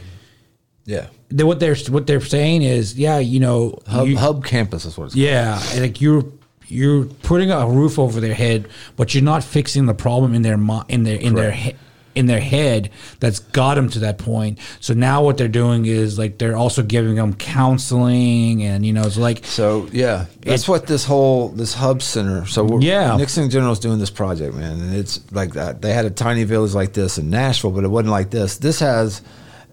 yeah, 0.84 1.06
they, 1.30 1.44
what 1.44 1.60
they're 1.60 1.76
what 1.88 2.06
they're 2.06 2.20
saying 2.20 2.62
is, 2.62 2.98
yeah, 2.98 3.18
you 3.18 3.40
know, 3.40 3.78
hub, 3.86 4.06
you- 4.08 4.18
hub 4.18 4.44
campus 4.44 4.84
is 4.84 4.96
what 4.98 5.06
it's 5.06 5.16
Yeah, 5.16 5.62
and, 5.72 5.82
like 5.82 6.00
you're 6.00 6.24
you're 6.66 7.04
putting 7.22 7.50
a 7.50 7.66
roof 7.68 7.98
over 7.98 8.20
their 8.20 8.34
head, 8.34 8.68
but 8.96 9.14
you're 9.14 9.24
not 9.24 9.42
fixing 9.44 9.86
the 9.86 9.94
problem 9.94 10.34
in 10.34 10.42
their 10.42 10.54
in 10.88 11.02
their 11.04 11.16
in 11.16 11.34
their 11.34 11.50
he- 11.52 11.74
in 12.16 12.26
their 12.26 12.40
head 12.40 12.90
that's 13.20 13.38
got 13.38 13.76
them 13.76 13.88
to 13.88 14.00
that 14.00 14.18
point. 14.18 14.58
So 14.80 14.94
now 14.94 15.22
what 15.22 15.36
they're 15.38 15.46
doing 15.48 15.86
is 15.86 16.18
like 16.18 16.38
they're 16.38 16.56
also 16.56 16.82
giving 16.82 17.14
them 17.14 17.34
counseling, 17.34 18.62
and 18.62 18.84
you 18.84 18.92
know 18.92 19.02
it's 19.02 19.16
like 19.16 19.44
So 19.44 19.88
yeah, 19.92 20.26
that's 20.42 20.68
what 20.68 20.86
this 20.86 21.04
whole 21.04 21.48
this 21.50 21.74
hub 21.74 22.02
center. 22.02 22.46
So 22.46 22.64
we're, 22.64 22.80
Yeah. 22.80 23.16
Nixon 23.16 23.48
General 23.50 23.72
is 23.72 23.78
doing 23.78 23.98
this 23.98 24.10
project, 24.10 24.54
man, 24.54 24.80
and 24.80 24.94
it's 24.94 25.20
like 25.32 25.52
that. 25.54 25.82
They 25.82 25.92
had 25.92 26.04
a 26.04 26.10
tiny 26.10 26.44
village 26.44 26.74
like 26.74 26.92
this 26.92 27.18
in 27.18 27.30
Nashville, 27.30 27.70
but 27.70 27.84
it 27.84 27.88
wasn't 27.88 28.10
like 28.10 28.30
this. 28.30 28.58
This 28.58 28.80
has 28.80 29.22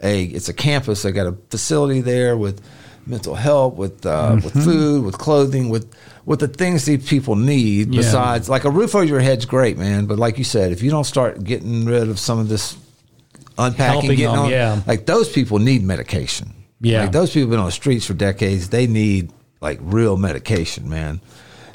a 0.03 0.23
it's 0.23 0.49
a 0.49 0.53
campus. 0.53 1.01
They 1.03 1.11
got 1.11 1.27
a 1.27 1.33
facility 1.49 2.01
there 2.01 2.37
with 2.37 2.61
mental 3.05 3.35
help, 3.35 3.75
with 3.75 4.05
uh, 4.05 4.31
Mm-hmm. 4.35 4.43
with 4.45 4.63
food, 4.63 5.05
with 5.05 5.17
clothing, 5.17 5.69
with 5.69 5.93
with 6.25 6.39
the 6.39 6.47
things 6.47 6.85
these 6.85 7.07
people 7.07 7.35
need. 7.35 7.93
Yeah. 7.93 8.01
Besides, 8.01 8.49
like 8.49 8.65
a 8.65 8.69
roof 8.69 8.95
over 8.95 9.03
your 9.05 9.19
head's 9.21 9.45
great, 9.45 9.77
man. 9.77 10.05
But 10.05 10.19
like 10.19 10.37
you 10.37 10.43
said, 10.43 10.71
if 10.71 10.81
you 10.83 10.91
don't 10.91 11.05
start 11.05 11.43
getting 11.43 11.85
rid 11.85 12.09
of 12.09 12.19
some 12.19 12.37
of 12.39 12.49
this 12.49 12.77
unpacking, 13.57 13.91
Helping 14.01 14.09
getting 14.17 14.25
them, 14.35 14.39
on, 14.45 14.49
yeah. 14.51 14.81
like 14.85 15.05
those 15.05 15.29
people 15.31 15.59
need 15.59 15.83
medication. 15.83 16.53
Yeah. 16.79 17.01
like 17.01 17.11
those 17.11 17.29
people 17.29 17.41
have 17.47 17.49
been 17.51 17.59
on 17.59 17.65
the 17.65 17.71
streets 17.71 18.05
for 18.05 18.13
decades. 18.13 18.69
They 18.69 18.85
need 18.87 19.31
like 19.61 19.79
real 19.81 20.15
medication, 20.17 20.87
man. 20.89 21.21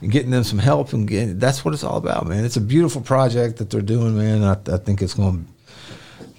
And 0.01 0.10
getting 0.12 0.31
them 0.31 0.44
some 0.44 0.59
help 0.59 0.92
and 0.92 1.09
getting, 1.09 1.39
that's 1.39 1.65
what 1.65 1.75
it's 1.75 1.83
all 1.83 1.97
about, 1.97 2.26
man. 2.26 2.44
It's 2.44 2.57
a 2.57 2.60
beautiful 2.60 3.01
project 3.02 3.57
that 3.59 3.70
they're 3.70 3.81
doing, 3.83 4.17
man. 4.17 4.42
I, 4.44 4.52
I 4.73 4.76
think 4.78 5.01
it's 5.02 5.15
going, 5.15 5.47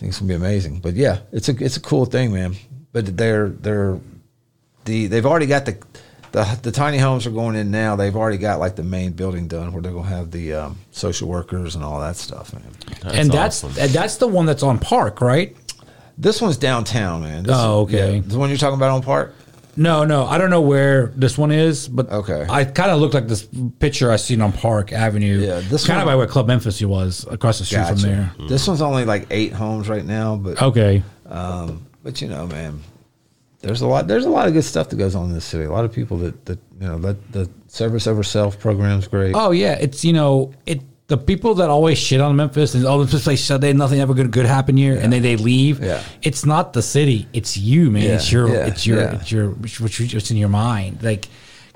think 0.04 0.12
it's 0.12 0.20
going 0.20 0.28
to 0.28 0.34
be 0.34 0.46
amazing. 0.46 0.80
But 0.80 0.96
yeah, 0.96 1.20
it's 1.32 1.48
a 1.50 1.56
it's 1.64 1.78
a 1.78 1.82
cool 1.82 2.06
thing, 2.06 2.34
man. 2.34 2.56
But 2.92 3.18
they're 3.18 3.50
they're 3.50 4.00
the 4.86 5.08
they've 5.08 5.26
already 5.26 5.46
got 5.46 5.66
the 5.66 5.78
the 6.34 6.60
the 6.62 6.72
tiny 6.72 6.98
homes 6.98 7.26
are 7.26 7.32
going 7.32 7.56
in 7.56 7.72
now. 7.72 7.96
They've 7.96 8.16
already 8.16 8.38
got 8.38 8.60
like 8.60 8.76
the 8.76 8.84
main 8.84 9.14
building 9.14 9.48
done 9.48 9.72
where 9.72 9.82
they're 9.82 9.94
going 9.94 10.04
to 10.04 10.10
have 10.10 10.32
the 10.32 10.54
um, 10.54 10.78
social 10.92 11.30
workers 11.30 11.76
and 11.76 11.84
all 11.84 12.02
that 12.02 12.18
stuff, 12.18 12.54
man. 12.54 12.64
and 13.14 13.32
that's 13.32 13.64
awesome. 13.64 13.82
and 13.82 13.92
that's 13.92 14.18
the 14.18 14.28
one 14.28 14.46
that's 14.46 14.64
on 14.64 14.78
Park, 14.78 15.22
right? 15.22 15.56
This 16.18 16.42
one's 16.42 16.58
downtown, 16.58 17.22
man. 17.22 17.44
This 17.44 17.56
Oh, 17.58 17.82
okay. 17.82 18.16
yeah, 18.18 18.22
the 18.24 18.38
one 18.38 18.50
you're 18.50 18.58
talking 18.58 18.78
about 18.78 18.92
on 18.92 19.02
Park. 19.02 19.34
No, 19.76 20.04
no, 20.06 20.26
I 20.26 20.38
don't 20.38 20.50
know 20.50 20.62
where 20.62 21.08
this 21.16 21.38
one 21.38 21.52
is, 21.52 21.88
but 21.88 22.12
Okay. 22.12 22.46
I 22.50 22.64
kind 22.66 22.92
of 22.92 23.00
looked 23.02 23.14
like 23.14 23.28
this 23.28 23.48
picture 23.80 24.12
I 24.12 24.18
seen 24.18 24.42
on 24.42 24.52
Park 24.52 24.92
Avenue. 24.94 25.40
Yeah, 25.40 25.62
this 25.62 25.88
kind 25.88 26.00
of 26.00 26.06
one- 26.06 26.14
by 26.14 26.18
where 26.18 26.28
Club 26.28 26.48
Memphis 26.48 26.82
was 26.82 27.26
across 27.30 27.60
the 27.60 27.66
street 27.66 27.88
from 27.88 27.98
there. 27.98 28.32
This 28.48 28.68
one's 28.68 28.82
only 28.82 29.06
like 29.06 29.28
eight 29.32 29.54
homes 29.54 29.90
right 29.90 30.06
now, 30.06 30.36
but 30.36 30.62
Okay. 30.62 31.02
um, 31.30 31.86
but 32.04 32.22
you 32.22 32.28
know, 32.28 32.46
man, 32.48 32.82
there's 33.62 33.82
a 33.82 33.88
lot. 33.88 34.08
There's 34.08 34.26
a 34.26 34.30
lot 34.30 34.48
of 34.48 34.54
good 34.54 34.64
stuff 34.66 34.90
that 34.90 34.98
goes 34.98 35.16
on 35.16 35.26
in 35.30 35.34
this 35.34 35.46
city. 35.46 35.64
A 35.64 35.72
lot 35.72 35.86
of 35.86 35.92
people 35.94 36.18
that 36.18 36.46
that 36.46 36.60
you 36.80 36.88
know 36.88 37.00
that 37.00 37.32
the 37.32 37.50
service 37.68 38.06
over 38.08 38.22
self 38.22 38.60
program's 38.60 39.08
great. 39.08 39.34
Oh 39.36 39.52
yeah, 39.52 39.74
it's 39.80 40.04
you 40.06 40.14
know 40.14 40.52
it. 40.66 40.82
The 41.14 41.18
people 41.20 41.54
that 41.56 41.70
always 41.70 42.00
shit 42.00 42.20
on 42.22 42.36
Memphis 42.36 42.74
and 42.74 42.86
oh 42.88 43.04
this 43.04 43.24
place 43.24 43.46
shut 43.46 43.62
down, 43.62 43.78
nothing 43.78 44.00
ever 44.00 44.16
good 44.16 44.32
good 44.32 44.48
happen 44.48 44.76
here, 44.76 44.98
and 45.00 45.14
then 45.14 45.22
they 45.22 45.36
leave. 45.36 45.80
Yeah. 45.84 46.02
It's 46.24 46.44
not 46.44 46.74
the 46.74 46.82
city, 46.82 47.28
it's 47.34 47.56
you, 47.56 47.92
man. 47.92 48.02
Yeah, 48.02 48.16
It's 48.16 48.32
your, 48.32 48.48
yeah, 48.50 48.66
it's 48.66 48.88
your, 48.88 49.00
yeah. 49.02 49.16
it's 49.18 49.32
your, 49.32 49.50
what's 49.52 50.32
in 50.32 50.38
your 50.38 50.50
mind. 50.50 51.04
Like 51.04 51.28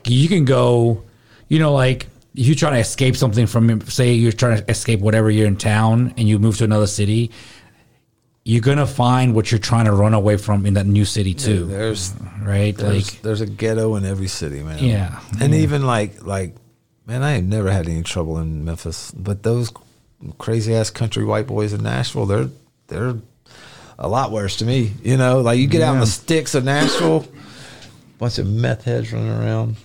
you 0.08 0.28
can 0.28 0.44
go, 0.46 1.04
you 1.50 1.60
know, 1.60 1.72
like 1.72 2.08
if 2.34 2.48
you're 2.48 2.56
trying 2.56 2.74
to 2.74 2.80
escape 2.80 3.16
something 3.16 3.46
from, 3.46 3.80
say 3.82 4.14
you're 4.14 4.32
trying 4.32 4.58
to 4.58 4.72
escape 4.72 5.02
whatever 5.02 5.30
you're 5.30 5.46
in 5.46 5.56
town 5.58 6.16
and 6.18 6.28
you 6.28 6.40
move 6.40 6.58
to 6.58 6.64
another 6.64 6.88
city, 6.88 7.30
you're 8.44 8.62
gonna 8.62 8.88
find 8.88 9.36
what 9.36 9.52
you're 9.52 9.60
trying 9.60 9.86
to 9.86 9.92
run 9.92 10.16
away 10.16 10.38
from 10.38 10.66
in 10.66 10.74
that 10.74 10.88
new 10.88 11.06
city 11.06 11.36
too, 11.36 11.66
There's 11.66 12.12
right? 12.42 12.76
there's 12.76 13.12
like 13.14 13.22
there's 13.22 13.42
a 13.42 13.46
ghetto 13.46 13.94
in 13.98 14.04
every 14.04 14.30
city, 14.30 14.64
man. 14.64 14.84
Yeah. 14.84 15.20
and 15.40 15.54
Yeah. 15.54 15.60
even 15.60 15.86
like 15.86 16.24
like 16.26 16.56
man, 17.08 17.24
I 17.24 17.36
ain't 17.38 17.48
never 17.48 17.72
had 17.72 17.88
any 17.88 18.04
trouble 18.04 18.38
in 18.38 18.64
Memphis, 18.66 19.12
but 19.12 19.42
those 19.44 19.72
crazy 20.38 20.76
ass 20.76 20.90
country 20.90 21.24
white 21.24 21.48
boys 21.48 21.74
in 21.74 21.82
Nashville, 21.84 22.26
they're 22.26 22.50
they're 22.88 23.16
a 23.98 24.08
lot 24.08 24.32
worse 24.32 24.58
to 24.58 24.66
me. 24.66 24.92
You 25.04 25.18
know, 25.18 25.42
like 25.42 25.58
you 25.60 25.68
get 25.68 25.82
out 25.82 25.96
in 25.96 26.00
the 26.02 26.06
sticks 26.08 26.54
of 26.54 26.64
Nashville, 26.64 27.26
bunch 28.20 28.38
of 28.38 28.46
meth 28.48 28.84
heads 28.84 29.12
running 29.14 29.30
around, 29.32 29.78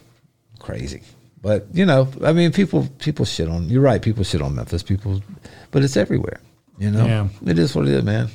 crazy. 0.59 1.02
But 1.41 1.67
you 1.73 1.86
know, 1.86 2.09
I 2.23 2.33
mean, 2.33 2.52
people 2.52 2.89
people 2.99 3.25
shit 3.25 3.49
on. 3.49 3.68
You're 3.68 3.83
right. 3.83 4.02
People 4.02 4.25
shit 4.25 4.42
on 4.42 4.55
Memphis. 4.55 4.83
People, 4.83 5.23
but 5.70 5.83
it's 5.83 5.97
everywhere. 5.97 6.41
You 6.78 6.91
know, 6.91 7.07
Yeah. 7.07 7.28
it 7.47 7.59
is 7.59 7.75
what 7.75 7.86
it 7.86 7.94
is, 7.94 8.02
man. 8.02 8.28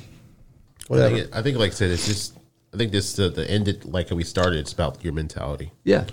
I 0.90 0.94
think, 0.96 1.18
it- 1.18 1.30
I 1.34 1.42
think, 1.42 1.58
like 1.58 1.72
I 1.72 1.74
said, 1.74 1.90
it's 1.90 2.06
just. 2.06 2.34
I 2.72 2.76
think 2.76 2.92
this 2.92 3.18
uh, 3.18 3.28
the 3.30 3.50
end. 3.50 3.66
It, 3.68 3.84
like 3.86 4.10
how 4.10 4.16
we 4.16 4.24
started, 4.24 4.58
it's 4.60 4.72
about 4.74 5.02
your 5.02 5.12
mentality. 5.14 5.70
yeah. 5.84 6.04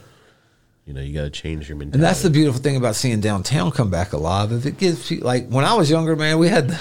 You 0.86 0.94
know, 0.94 1.02
you 1.02 1.14
got 1.14 1.24
to 1.24 1.30
change 1.32 1.68
your 1.68 1.78
mentality. 1.78 1.98
And 1.98 2.04
that's 2.04 2.22
the 2.22 2.30
beautiful 2.30 2.62
thing 2.62 2.76
about 2.76 2.96
seeing 2.96 3.20
downtown 3.20 3.72
come 3.72 3.90
back 3.90 4.14
alive. 4.14 4.52
If 4.52 4.68
it 4.68 4.78
gives 4.78 5.08
people, 5.10 5.26
like 5.26 5.48
when 5.50 5.66
I 5.66 5.74
was 5.74 5.90
younger, 5.90 6.16
man, 6.16 6.38
we 6.38 6.48
had 6.48 6.78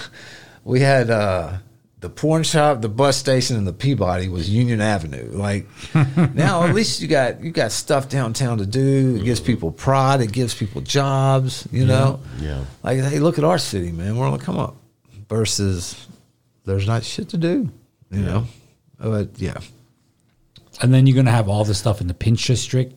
we 0.62 0.81
had 0.81 1.08
uh, 1.08 1.55
the 2.00 2.10
porn 2.10 2.42
shop, 2.42 2.83
the 2.83 2.91
bus 2.91 3.16
station, 3.16 3.57
and 3.57 3.66
the 3.66 3.73
Peabody 3.73 4.28
was 4.28 4.50
Union 4.50 4.83
Avenue. 4.83 5.31
Like 5.33 5.66
now, 6.34 6.65
at 6.65 6.74
least 6.74 7.00
you 7.00 7.08
got 7.08 7.42
you 7.42 7.50
got 7.50 7.73
stuff 7.73 8.10
downtown 8.10 8.58
to 8.58 8.66
do. 8.66 9.16
It 9.16 9.24
gives 9.24 9.41
people 9.41 9.73
pride. 9.73 10.20
It 10.20 10.33
gives 10.33 10.55
people 10.55 10.83
jobs. 10.83 11.66
You 11.73 11.86
know, 11.86 12.20
Yeah. 12.39 12.65
Like 12.83 12.99
hey, 12.99 13.20
look 13.20 13.39
at 13.39 13.44
our 13.44 13.58
city, 13.58 13.91
man. 13.91 14.18
We're 14.18 14.26
on 14.26 14.36
the 14.36 14.44
come 14.44 14.58
up. 14.58 14.76
Versus, 15.31 16.07
there's 16.66 16.86
not 16.86 17.02
shit 17.02 17.31
to 17.31 17.39
do. 17.39 17.70
You 18.10 18.20
know, 18.20 18.47
but 18.99 19.31
yeah, 19.36 19.58
and 20.83 20.92
then 20.92 21.07
you're 21.07 21.16
gonna 21.16 21.31
have 21.31 21.49
all 21.49 21.65
this 21.65 21.78
stuff 21.78 22.02
in 22.02 22.07
the 22.07 22.15
Pinch 22.15 22.47
District. 22.47 22.94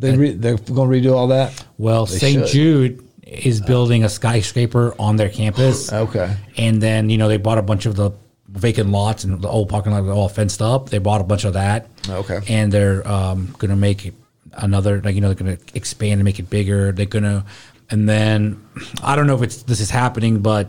They 0.00 0.16
re- 0.16 0.32
they're 0.32 0.56
gonna 0.56 0.90
redo 0.90 1.14
all 1.14 1.28
that. 1.28 1.64
Well, 1.78 2.06
They 2.06 2.18
St. 2.18 2.48
should. 2.48 2.52
Jude 2.52 3.08
is 3.30 3.60
building 3.60 4.02
a 4.02 4.08
skyscraper 4.08 4.94
on 4.98 5.16
their 5.16 5.28
campus. 5.28 5.92
Okay. 6.00 6.34
And 6.56 6.82
then, 6.82 7.10
you 7.10 7.18
know, 7.18 7.28
they 7.28 7.36
bought 7.36 7.58
a 7.58 7.62
bunch 7.62 7.86
of 7.86 7.94
the 7.94 8.10
vacant 8.48 8.90
lots 8.90 9.22
and 9.24 9.40
the 9.40 9.48
old 9.48 9.68
parking 9.68 9.92
lot 9.92 10.04
all 10.08 10.28
fenced 10.28 10.60
up. 10.60 10.90
They 10.90 10.98
bought 10.98 11.20
a 11.20 11.24
bunch 11.24 11.44
of 11.44 11.52
that. 11.52 11.88
Okay. 12.08 12.40
And 12.48 12.72
they're 12.72 13.06
um, 13.06 13.54
going 13.58 13.70
to 13.70 13.76
make 13.76 14.12
another, 14.54 15.00
like, 15.00 15.14
you 15.14 15.20
know, 15.20 15.32
they're 15.32 15.46
going 15.46 15.56
to 15.56 15.62
expand 15.76 16.14
and 16.14 16.24
make 16.24 16.38
it 16.40 16.50
bigger. 16.50 16.90
They're 16.90 17.06
going 17.06 17.22
to, 17.24 17.44
and 17.90 18.08
then 18.08 18.60
I 19.02 19.14
don't 19.14 19.26
know 19.28 19.36
if 19.36 19.42
it's 19.42 19.62
this 19.62 19.80
is 19.80 19.90
happening, 19.90 20.40
but 20.40 20.68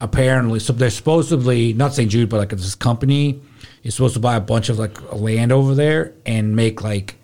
apparently, 0.00 0.60
so 0.60 0.72
they're 0.72 0.90
supposedly, 0.90 1.72
not 1.72 1.94
St. 1.94 2.10
Jude, 2.10 2.28
but 2.28 2.38
like 2.38 2.50
this 2.50 2.74
company 2.76 3.40
is 3.82 3.94
supposed 3.94 4.14
to 4.14 4.20
buy 4.20 4.36
a 4.36 4.40
bunch 4.40 4.68
of 4.68 4.78
like 4.78 5.12
land 5.12 5.50
over 5.50 5.74
there 5.74 6.12
and 6.26 6.54
make 6.54 6.82
like 6.82 7.16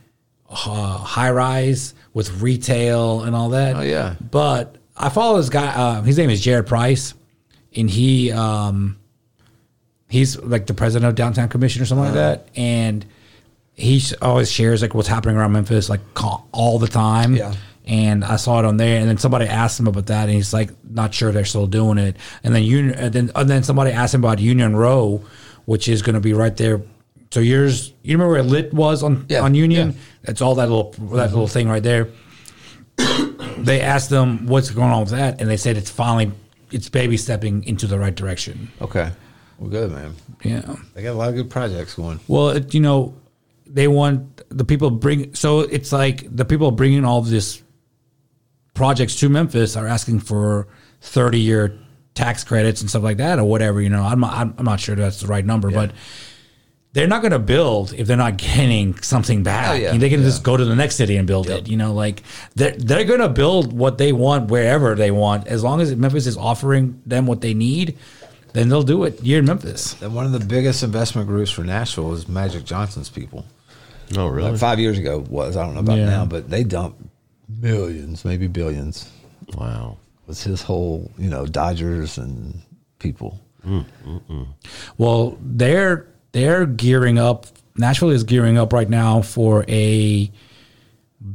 uh, 0.48 0.98
high 0.98 1.30
rise 1.30 1.94
with 2.14 2.40
retail 2.40 3.22
and 3.22 3.34
all 3.36 3.50
that. 3.50 3.76
Oh, 3.76 3.80
yeah. 3.82 4.14
But 4.30 4.76
I 4.96 5.08
follow 5.08 5.38
this 5.38 5.48
guy. 5.50 5.66
Uh, 5.68 6.02
his 6.02 6.16
name 6.18 6.30
is 6.30 6.40
Jared 6.40 6.66
Price, 6.66 7.14
and 7.76 7.88
he 7.90 8.32
um, 8.32 8.98
he's 10.08 10.38
like 10.40 10.66
the 10.66 10.74
president 10.74 11.08
of 11.08 11.14
Downtown 11.14 11.48
Commission 11.48 11.82
or 11.82 11.84
something 11.86 12.06
like 12.06 12.14
Uh-huh. 12.14 12.30
that. 12.36 12.48
And 12.56 13.04
he 13.74 14.02
always 14.22 14.50
shares 14.50 14.82
like 14.82 14.94
what's 14.94 15.08
happening 15.08 15.36
around 15.36 15.52
Memphis 15.52 15.88
like 15.88 16.00
all 16.52 16.78
the 16.78 16.88
time. 16.88 17.36
Yeah. 17.36 17.54
And 17.86 18.22
I 18.22 18.36
saw 18.36 18.58
it 18.58 18.66
on 18.66 18.76
there, 18.76 19.00
and 19.00 19.08
then 19.08 19.16
somebody 19.16 19.46
asked 19.46 19.80
him 19.80 19.86
about 19.86 20.06
that, 20.06 20.24
and 20.24 20.32
he's 20.34 20.52
like, 20.52 20.70
not 20.90 21.14
sure 21.14 21.32
they're 21.32 21.46
still 21.46 21.66
doing 21.66 21.96
it. 21.96 22.16
And 22.44 22.54
then 22.54 22.62
Union, 22.62 22.94
and 22.94 23.12
then 23.14 23.30
and 23.34 23.48
then 23.48 23.62
somebody 23.62 23.92
asked 23.92 24.12
him 24.14 24.22
about 24.22 24.40
Union 24.40 24.76
Row, 24.76 25.22
which 25.64 25.88
is 25.88 26.02
going 26.02 26.12
to 26.14 26.20
be 26.20 26.34
right 26.34 26.54
there. 26.54 26.82
So 27.30 27.40
yours, 27.40 27.94
you 28.02 28.12
remember 28.16 28.32
where 28.34 28.42
Lit 28.42 28.74
was 28.74 29.02
on 29.02 29.24
Yeah, 29.30 29.40
on 29.40 29.54
Union? 29.54 29.90
yeah. 29.92 29.96
That's 30.28 30.42
all 30.42 30.56
that 30.56 30.68
little 30.68 30.90
that 31.16 31.30
little 31.30 31.48
thing 31.48 31.70
right 31.70 31.82
there. 31.82 32.08
they 33.56 33.80
asked 33.80 34.10
them 34.10 34.46
what's 34.46 34.70
going 34.70 34.90
on 34.90 35.00
with 35.00 35.10
that, 35.12 35.40
and 35.40 35.48
they 35.48 35.56
said 35.56 35.78
it's 35.78 35.88
finally 35.88 36.32
it's 36.70 36.90
baby 36.90 37.16
stepping 37.16 37.64
into 37.64 37.86
the 37.86 37.98
right 37.98 38.14
direction. 38.14 38.70
Okay. 38.82 39.10
Well, 39.58 39.70
good, 39.70 39.90
man. 39.90 40.14
Yeah. 40.44 40.76
They 40.92 41.02
got 41.02 41.12
a 41.12 41.14
lot 41.14 41.30
of 41.30 41.34
good 41.34 41.48
projects 41.48 41.94
going. 41.94 42.20
Well, 42.28 42.50
it, 42.50 42.74
you 42.74 42.80
know, 42.80 43.14
they 43.66 43.88
want 43.88 44.42
the 44.50 44.66
people 44.66 44.90
bring. 44.90 45.34
So 45.34 45.60
it's 45.60 45.92
like 45.92 46.26
the 46.30 46.44
people 46.44 46.72
bringing 46.72 47.06
all 47.06 47.20
of 47.20 47.30
this 47.30 47.62
projects 48.74 49.16
to 49.20 49.30
Memphis 49.30 49.76
are 49.76 49.86
asking 49.86 50.20
for 50.20 50.68
thirty 51.00 51.40
year 51.40 51.78
tax 52.12 52.44
credits 52.44 52.82
and 52.82 52.90
stuff 52.90 53.02
like 53.02 53.16
that, 53.16 53.38
or 53.38 53.44
whatever. 53.44 53.80
You 53.80 53.88
know, 53.88 54.02
I'm 54.02 54.22
I'm 54.22 54.54
I'm 54.58 54.64
not 54.66 54.78
sure 54.78 54.94
that's 54.94 55.22
the 55.22 55.26
right 55.26 55.46
number, 55.46 55.70
but 55.70 55.92
they're 56.94 57.06
not 57.06 57.20
going 57.20 57.32
to 57.32 57.38
build 57.38 57.92
if 57.92 58.06
they're 58.06 58.16
not 58.16 58.36
getting 58.38 58.96
something 59.02 59.42
back. 59.42 59.70
Oh, 59.70 59.74
yeah. 59.74 59.96
They 59.96 60.08
can 60.08 60.20
Yeah. 60.20 60.26
just 60.26 60.42
go 60.42 60.56
to 60.56 60.64
the 60.64 60.74
next 60.74 60.96
city 60.96 61.16
and 61.16 61.26
build 61.26 61.48
it. 61.50 61.68
You 61.68 61.76
know, 61.76 61.92
like 61.92 62.22
they're 62.54 62.72
they're 62.72 63.04
going 63.04 63.20
to 63.20 63.28
build 63.28 63.72
what 63.72 63.98
they 63.98 64.12
want 64.12 64.50
wherever 64.50 64.94
they 64.94 65.10
want, 65.10 65.46
as 65.46 65.62
long 65.62 65.80
as 65.80 65.94
Memphis 65.94 66.26
is 66.26 66.36
offering 66.36 67.00
them 67.06 67.26
what 67.26 67.40
they 67.40 67.54
need. 67.54 67.96
Then 68.54 68.70
they'll 68.70 68.82
do 68.82 69.04
it. 69.04 69.20
You're 69.22 69.40
in 69.40 69.44
Memphis. 69.44 70.00
And 70.00 70.14
one 70.14 70.24
of 70.24 70.32
the 70.32 70.40
biggest 70.40 70.82
investment 70.82 71.28
groups 71.28 71.50
for 71.50 71.62
Nashville 71.64 72.14
is 72.14 72.26
Magic 72.28 72.64
Johnson's 72.64 73.10
people. 73.10 73.44
No, 74.14 74.26
really. 74.26 74.50
Like 74.50 74.58
five 74.58 74.80
years 74.80 74.96
ago 74.98 75.18
was 75.28 75.56
I 75.56 75.64
don't 75.66 75.74
know 75.74 75.80
about 75.80 75.98
Yeah. 75.98 76.06
now, 76.06 76.24
but 76.24 76.48
they 76.48 76.64
dumped 76.64 77.02
millions, 77.60 78.24
maybe 78.24 78.46
billions. 78.46 79.10
wow. 79.56 79.96
Was 80.26 80.42
his 80.42 80.62
whole 80.62 81.10
you 81.18 81.28
know 81.30 81.46
Dodgers 81.46 82.18
and 82.18 82.60
people. 82.98 83.38
Mm, 83.66 83.84
mm, 84.06 84.20
mm. 84.30 84.46
Well, 84.98 85.36
they're 85.42 86.06
they're 86.32 86.66
gearing 86.66 87.18
up. 87.18 87.46
Nashville 87.76 88.10
is 88.10 88.24
gearing 88.24 88.58
up 88.58 88.72
right 88.72 88.88
now 88.88 89.22
for 89.22 89.64
a 89.68 90.30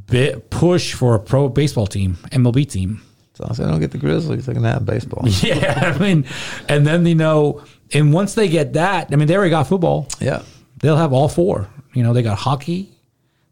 bit 0.07 0.49
push 0.49 0.93
for 0.93 1.15
a 1.15 1.19
pro 1.19 1.49
baseball 1.49 1.87
team, 1.87 2.15
MLB 2.31 2.69
team. 2.69 3.01
So 3.35 3.45
I 3.49 3.53
don't 3.53 3.79
get 3.79 3.91
the 3.91 3.97
Grizzlies. 3.97 4.45
They 4.45 4.53
can 4.53 4.63
have 4.63 4.85
baseball. 4.85 5.27
Yeah, 5.41 5.93
I 5.95 5.97
mean, 5.97 6.25
and 6.69 6.85
then 6.85 7.05
you 7.05 7.15
know, 7.15 7.63
and 7.91 8.13
once 8.13 8.35
they 8.35 8.47
get 8.47 8.73
that, 8.73 9.09
I 9.11 9.15
mean, 9.15 9.27
they 9.27 9.35
already 9.35 9.49
got 9.49 9.67
football. 9.67 10.07
yeah. 10.19 10.43
They'll 10.77 10.97
have 10.97 11.13
all 11.13 11.29
four. 11.29 11.69
You 11.93 12.03
know, 12.03 12.11
they 12.11 12.23
got 12.23 12.37
hockey, 12.37 12.91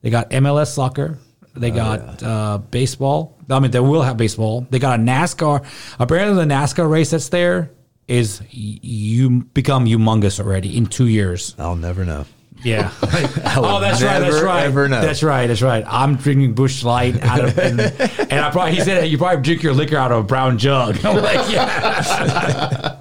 they 0.02 0.10
got 0.10 0.30
MLS 0.32 0.68
soccer, 0.74 1.18
they 1.56 1.72
got 1.72 2.22
uh, 2.22 2.58
baseball. 2.58 3.38
I 3.50 3.60
mean, 3.60 3.72
they 3.72 3.80
will 3.80 4.02
have 4.02 4.18
baseball. 4.18 4.68
They 4.70 4.80
got 4.80 5.00
a 5.00 5.04
NASCAR. 5.04 5.66
Apparently, 6.00 6.36
the 6.36 6.54
NASCAR 6.54 6.90
race 6.90 7.12
that's 7.12 7.30
there 7.30 7.72
is 8.12 8.42
you 8.52 9.46
become 9.54 9.86
humongous 9.86 10.40
already 10.40 10.78
in 10.78 10.86
two 10.86 11.08
years. 11.08 11.56
I'll 11.58 11.78
never 11.78 12.04
know. 12.04 12.26
Yeah. 12.62 12.92
oh, 13.02 13.80
that's 13.80 14.04
right. 14.04 14.20
That's 14.20 14.42
right. 14.42 14.90
That's 14.90 15.24
right. 15.24 15.48
That's 15.48 15.62
right. 15.62 15.84
I'm 15.88 16.18
drinking 16.18 16.54
Busch 16.54 16.84
Light 16.84 17.22
out 17.24 17.44
of, 17.44 17.58
and, 17.58 17.80
and 17.80 18.34
I 18.34 18.52
probably 18.52 18.76
he 18.76 18.82
said 18.82 19.08
you 19.10 19.18
probably 19.18 19.42
drink 19.42 19.64
your 19.64 19.74
liquor 19.74 19.98
out 19.98 20.12
of 20.12 20.20
a 20.20 20.24
brown 20.24 20.58
jug. 20.58 20.98
I'm 21.06 21.24
like, 21.24 21.52
yeah. 21.52 23.00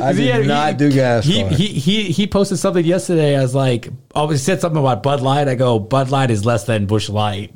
I 0.00 0.12
He 0.12 0.24
did 0.24 0.34
had- 0.34 0.46
not 0.46 0.68
he- 0.72 0.76
do 0.78 0.92
gas. 0.92 1.24
He, 1.24 1.42
he 1.44 1.66
he 1.66 2.02
he 2.12 2.26
posted 2.26 2.58
something 2.58 2.84
yesterday. 2.84 3.36
I 3.36 3.42
was 3.42 3.54
like, 3.54 3.88
oh, 4.14 4.28
he 4.28 4.36
said 4.38 4.60
something 4.60 4.78
about 4.80 5.02
Bud 5.02 5.20
Light. 5.20 5.48
I 5.48 5.54
go, 5.54 5.78
Bud 5.78 6.10
Light 6.10 6.30
is 6.30 6.44
less 6.44 6.64
than 6.64 6.86
Busch 6.86 7.08
Light, 7.08 7.52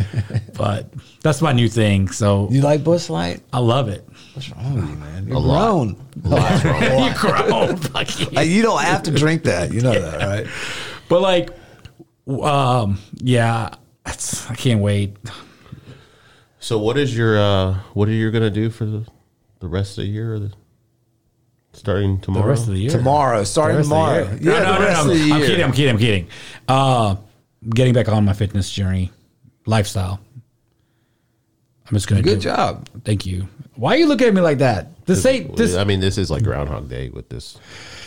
but 0.56 0.92
that's 1.22 1.42
my 1.42 1.52
new 1.52 1.68
thing. 1.68 2.08
So 2.08 2.48
you 2.50 2.60
like 2.60 2.84
Busch 2.84 3.08
Light? 3.10 3.40
I 3.52 3.58
love 3.58 3.88
it. 3.88 4.06
What's 4.34 4.50
wrong 4.50 4.74
with 4.74 4.88
you, 4.88 4.96
man? 4.96 5.28
You're 5.28 5.38
lot. 5.40 5.58
grown. 5.76 5.88
you 6.24 7.14
grown, 7.14 7.76
you. 8.18 8.26
Like, 8.32 8.48
you 8.48 8.62
don't 8.62 8.82
have 8.82 9.02
to 9.04 9.10
drink 9.10 9.44
that. 9.44 9.72
You 9.72 9.80
know 9.80 9.92
that, 9.98 10.20
right? 10.20 10.46
But 11.08 11.20
like, 11.22 11.50
um, 12.28 12.98
yeah, 13.18 13.70
that's, 14.04 14.50
I 14.50 14.54
can't 14.54 14.80
wait. 14.80 15.16
So 16.60 16.78
what 16.78 16.96
is 16.96 17.14
your 17.16 17.38
uh 17.38 17.74
what 17.92 18.08
are 18.08 18.12
you 18.12 18.30
gonna 18.30 18.48
do 18.50 18.70
for 18.70 18.86
the, 18.86 19.06
the 19.60 19.68
rest 19.68 19.98
of 19.98 20.04
the 20.04 20.10
year 20.10 20.38
or 21.74 21.78
the 21.78 21.80
starting 21.80 22.16
The 22.16 22.22
tomorrow? 22.22 22.48
rest 22.48 22.62
of 22.68 22.74
the 22.74 22.78
year. 22.80 22.90
Tomorrow, 22.90 23.44
starting 23.44 23.76
rest 23.78 23.88
the 23.88 23.94
tomorrow. 23.94 24.38
Yeah, 24.40 24.52
no, 24.52 24.58
no, 24.58 24.72
the 24.72 24.78
no, 24.78 24.84
rest 24.84 25.06
no, 25.06 25.12
of 25.12 25.18
the 25.18 25.32
I'm 25.32 25.40
kidding. 25.40 25.64
I'm 25.64 25.72
kidding. 25.72 25.90
I'm 25.94 25.98
kidding. 25.98 26.28
Uh, 26.68 27.16
getting 27.70 27.94
back 27.94 28.08
on 28.08 28.24
my 28.24 28.32
fitness 28.32 28.70
journey, 28.70 29.10
lifestyle. 29.66 30.20
I'm 31.86 31.94
just 31.94 32.08
gonna 32.08 32.22
Good 32.22 32.36
do- 32.40 32.44
job. 32.44 32.88
Thank 33.04 33.26
you. 33.26 33.48
Why 33.76 33.94
are 33.94 33.98
you 33.98 34.06
looking 34.06 34.28
at 34.28 34.34
me 34.34 34.40
like 34.40 34.58
that? 34.58 35.04
This 35.04 35.26
ain't 35.26 35.56
this. 35.56 35.74
I 35.76 35.84
mean, 35.84 36.00
this 36.00 36.16
is 36.16 36.30
like 36.30 36.44
Groundhog 36.44 36.88
Day 36.88 37.10
with 37.10 37.28
this 37.28 37.58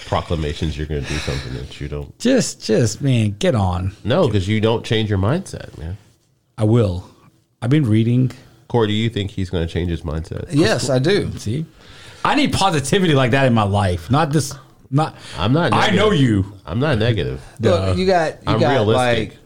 proclamations. 0.05 0.77
You're 0.77 0.87
going 0.87 1.03
to 1.03 1.09
do 1.09 1.17
something 1.17 1.53
that 1.55 1.79
you 1.81 1.87
don't. 1.89 2.17
Just, 2.17 2.63
just 2.63 3.01
man, 3.01 3.35
get 3.37 3.53
on. 3.53 3.91
No, 4.05 4.25
because 4.27 4.47
you 4.47 4.61
don't 4.61 4.85
change 4.85 5.09
your 5.09 5.19
mindset, 5.19 5.77
man. 5.77 5.97
I 6.57 6.63
will. 6.63 7.07
I've 7.61 7.69
been 7.69 7.85
reading. 7.85 8.31
Corey, 8.69 8.87
do 8.87 8.93
you 8.93 9.09
think 9.09 9.31
he's 9.31 9.49
going 9.49 9.67
to 9.67 9.71
change 9.71 9.89
his 9.89 10.01
mindset? 10.03 10.45
Yes, 10.51 10.89
I 10.89 10.99
do. 10.99 11.31
See, 11.37 11.65
I 12.27 12.35
need 12.35 12.51
positivity 12.51 13.13
like 13.13 13.31
that 13.31 13.45
in 13.45 13.53
my 13.53 13.63
life. 13.63 14.11
Not 14.11 14.33
this. 14.33 14.53
Not. 14.91 15.15
I'm 15.37 15.53
not. 15.53 15.71
I 15.71 15.91
know 15.91 16.11
you. 16.11 16.53
I'm 16.65 16.79
not 16.79 16.97
negative. 16.97 17.41
Look, 17.61 17.97
you 17.97 18.05
got 18.05 18.33
you 18.33 18.39
I'm 18.47 18.59
got 18.59 18.71
realistic. 18.73 19.39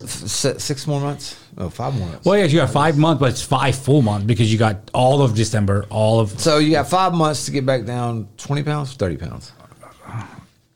like 0.00 0.08
six 0.08 0.86
more 0.86 1.00
months. 1.00 1.38
Oh, 1.58 1.68
five 1.68 1.94
more 1.94 2.08
months. 2.08 2.24
Well, 2.24 2.38
yeah, 2.38 2.44
you 2.44 2.58
got 2.58 2.70
five 2.70 2.96
months, 2.96 3.20
but 3.20 3.30
it's 3.30 3.42
five 3.42 3.76
full 3.76 4.00
months 4.00 4.26
because 4.26 4.50
you 4.50 4.58
got 4.58 4.90
all 4.94 5.20
of 5.20 5.34
December, 5.34 5.84
all 5.90 6.20
of. 6.20 6.40
So 6.40 6.56
you 6.56 6.70
got 6.70 6.88
five 6.88 7.12
months 7.12 7.44
to 7.46 7.50
get 7.50 7.66
back 7.66 7.84
down 7.84 8.28
twenty 8.38 8.62
pounds, 8.62 8.94
thirty 8.94 9.18
pounds. 9.18 9.52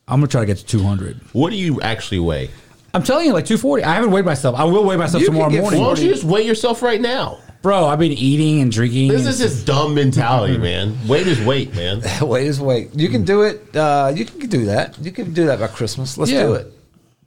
I'm 0.09 0.21
gonna 0.21 0.27
try 0.27 0.41
to 0.41 0.47
get 0.47 0.59
to 0.59 0.67
200. 0.67 1.21
What 1.33 1.51
do 1.51 1.57
you 1.57 1.81
actually 1.81 2.19
weigh? 2.19 2.51
I'm 2.93 3.03
telling 3.03 3.25
you, 3.25 3.33
like 3.33 3.47
240. 3.47 3.85
I 3.85 3.95
haven't 3.95 4.11
weighed 4.11 4.27
myself. 4.27 4.57
I 4.57 4.65
will 4.65 4.85
weigh 4.85 4.97
myself 4.97 5.23
You 5.23 5.29
tomorrow 5.29 5.49
morning, 5.49 5.81
Why 5.81 5.87
don't 5.87 6.01
you 6.03 6.11
just 6.11 6.25
weigh 6.25 6.43
yourself 6.43 6.83
right 6.83 7.01
now? 7.01 7.39
Bro. 7.63 7.87
I've 7.87 7.99
been 7.99 8.13
eating 8.13 8.61
and 8.61 8.71
drinking. 8.71 9.09
This 9.09 9.21
and- 9.23 9.31
is 9.31 9.39
just 9.39 9.67
dumb 9.67 9.95
mentality, 9.95 10.59
man. 10.69 10.97
Weight 11.09 11.27
is 11.27 11.41
weight, 11.41 11.75
man. 11.75 12.03
Wait 12.23 12.47
is 12.47 12.61
wait. 12.61 12.91
You 12.95 13.09
can 13.09 13.25
do 13.25 13.43
it. 13.43 13.75
Uh, 13.75 14.13
you 14.15 14.25
can 14.25 14.49
do 14.49 14.67
that. 14.67 14.99
You 14.99 15.11
can 15.13 15.33
do 15.33 15.47
that 15.47 15.61
by 15.61 15.69
Christmas. 15.69 16.19
Let's 16.19 16.31
Yeah. 16.31 16.43
do 16.45 16.55
it. 16.55 16.73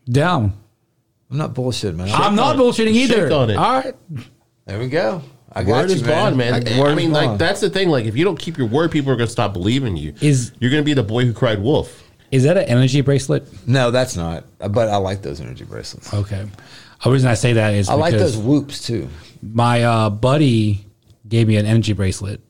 down. 0.09 0.53
I'm 1.31 1.37
not 1.37 1.53
bullshitting, 1.55 1.95
man. 1.95 2.09
I'm 2.11 2.35
not 2.35 2.55
on 2.55 2.59
it. 2.59 2.63
bullshitting 2.63 2.91
either. 2.93 3.13
Shake 3.27 3.31
on 3.31 3.49
it. 3.49 3.55
All 3.55 3.79
right. 3.81 3.95
there 4.65 4.77
we 4.77 4.87
go. 4.87 5.23
I 5.51 5.63
got 5.63 5.71
Word 5.71 5.89
you, 5.89 5.95
is 5.95 6.01
gone, 6.03 6.37
man. 6.37 6.53
I, 6.53 6.75
I, 6.75 6.79
word 6.79 6.91
is 6.91 6.95
mean, 6.97 7.11
gone. 7.13 7.25
like 7.29 7.37
that's 7.39 7.61
the 7.61 7.69
thing. 7.69 7.89
Like, 7.89 8.05
if 8.05 8.15
you 8.15 8.23
don't 8.25 8.37
keep 8.37 8.57
your 8.57 8.67
word, 8.67 8.91
people 8.91 9.11
are 9.11 9.15
going 9.15 9.25
to 9.27 9.31
stop 9.31 9.53
believing 9.53 9.95
you. 9.97 10.13
Is- 10.21 10.51
you're 10.59 10.69
going 10.69 10.83
to 10.83 10.85
be 10.85 10.93
the 10.93 11.01
boy 11.01 11.25
who 11.25 11.33
cried 11.33 11.59
wolf? 11.61 12.03
Is 12.31 12.43
that 12.43 12.57
an 12.57 12.65
energy 12.65 13.01
bracelet? 13.01 13.47
No, 13.67 13.89
that's 13.91 14.15
not. 14.17 14.43
But 14.59 14.89
I 14.89 14.97
like 14.97 15.21
those 15.21 15.39
energy 15.39 15.63
bracelets. 15.63 16.13
Okay. 16.13 16.45
The 17.03 17.09
reason 17.11 17.29
I 17.29 17.35
say 17.35 17.53
that 17.53 17.73
is 17.73 17.87
I 17.89 17.93
like 17.93 18.11
because 18.13 18.35
those 18.35 18.43
whoops 18.43 18.85
too. 18.85 19.07
My 19.53 19.83
uh, 19.83 20.09
buddy 20.09 20.85
gave 21.27 21.47
me 21.47 21.57
an 21.57 21.65
energy 21.65 21.93
bracelet, 21.93 22.41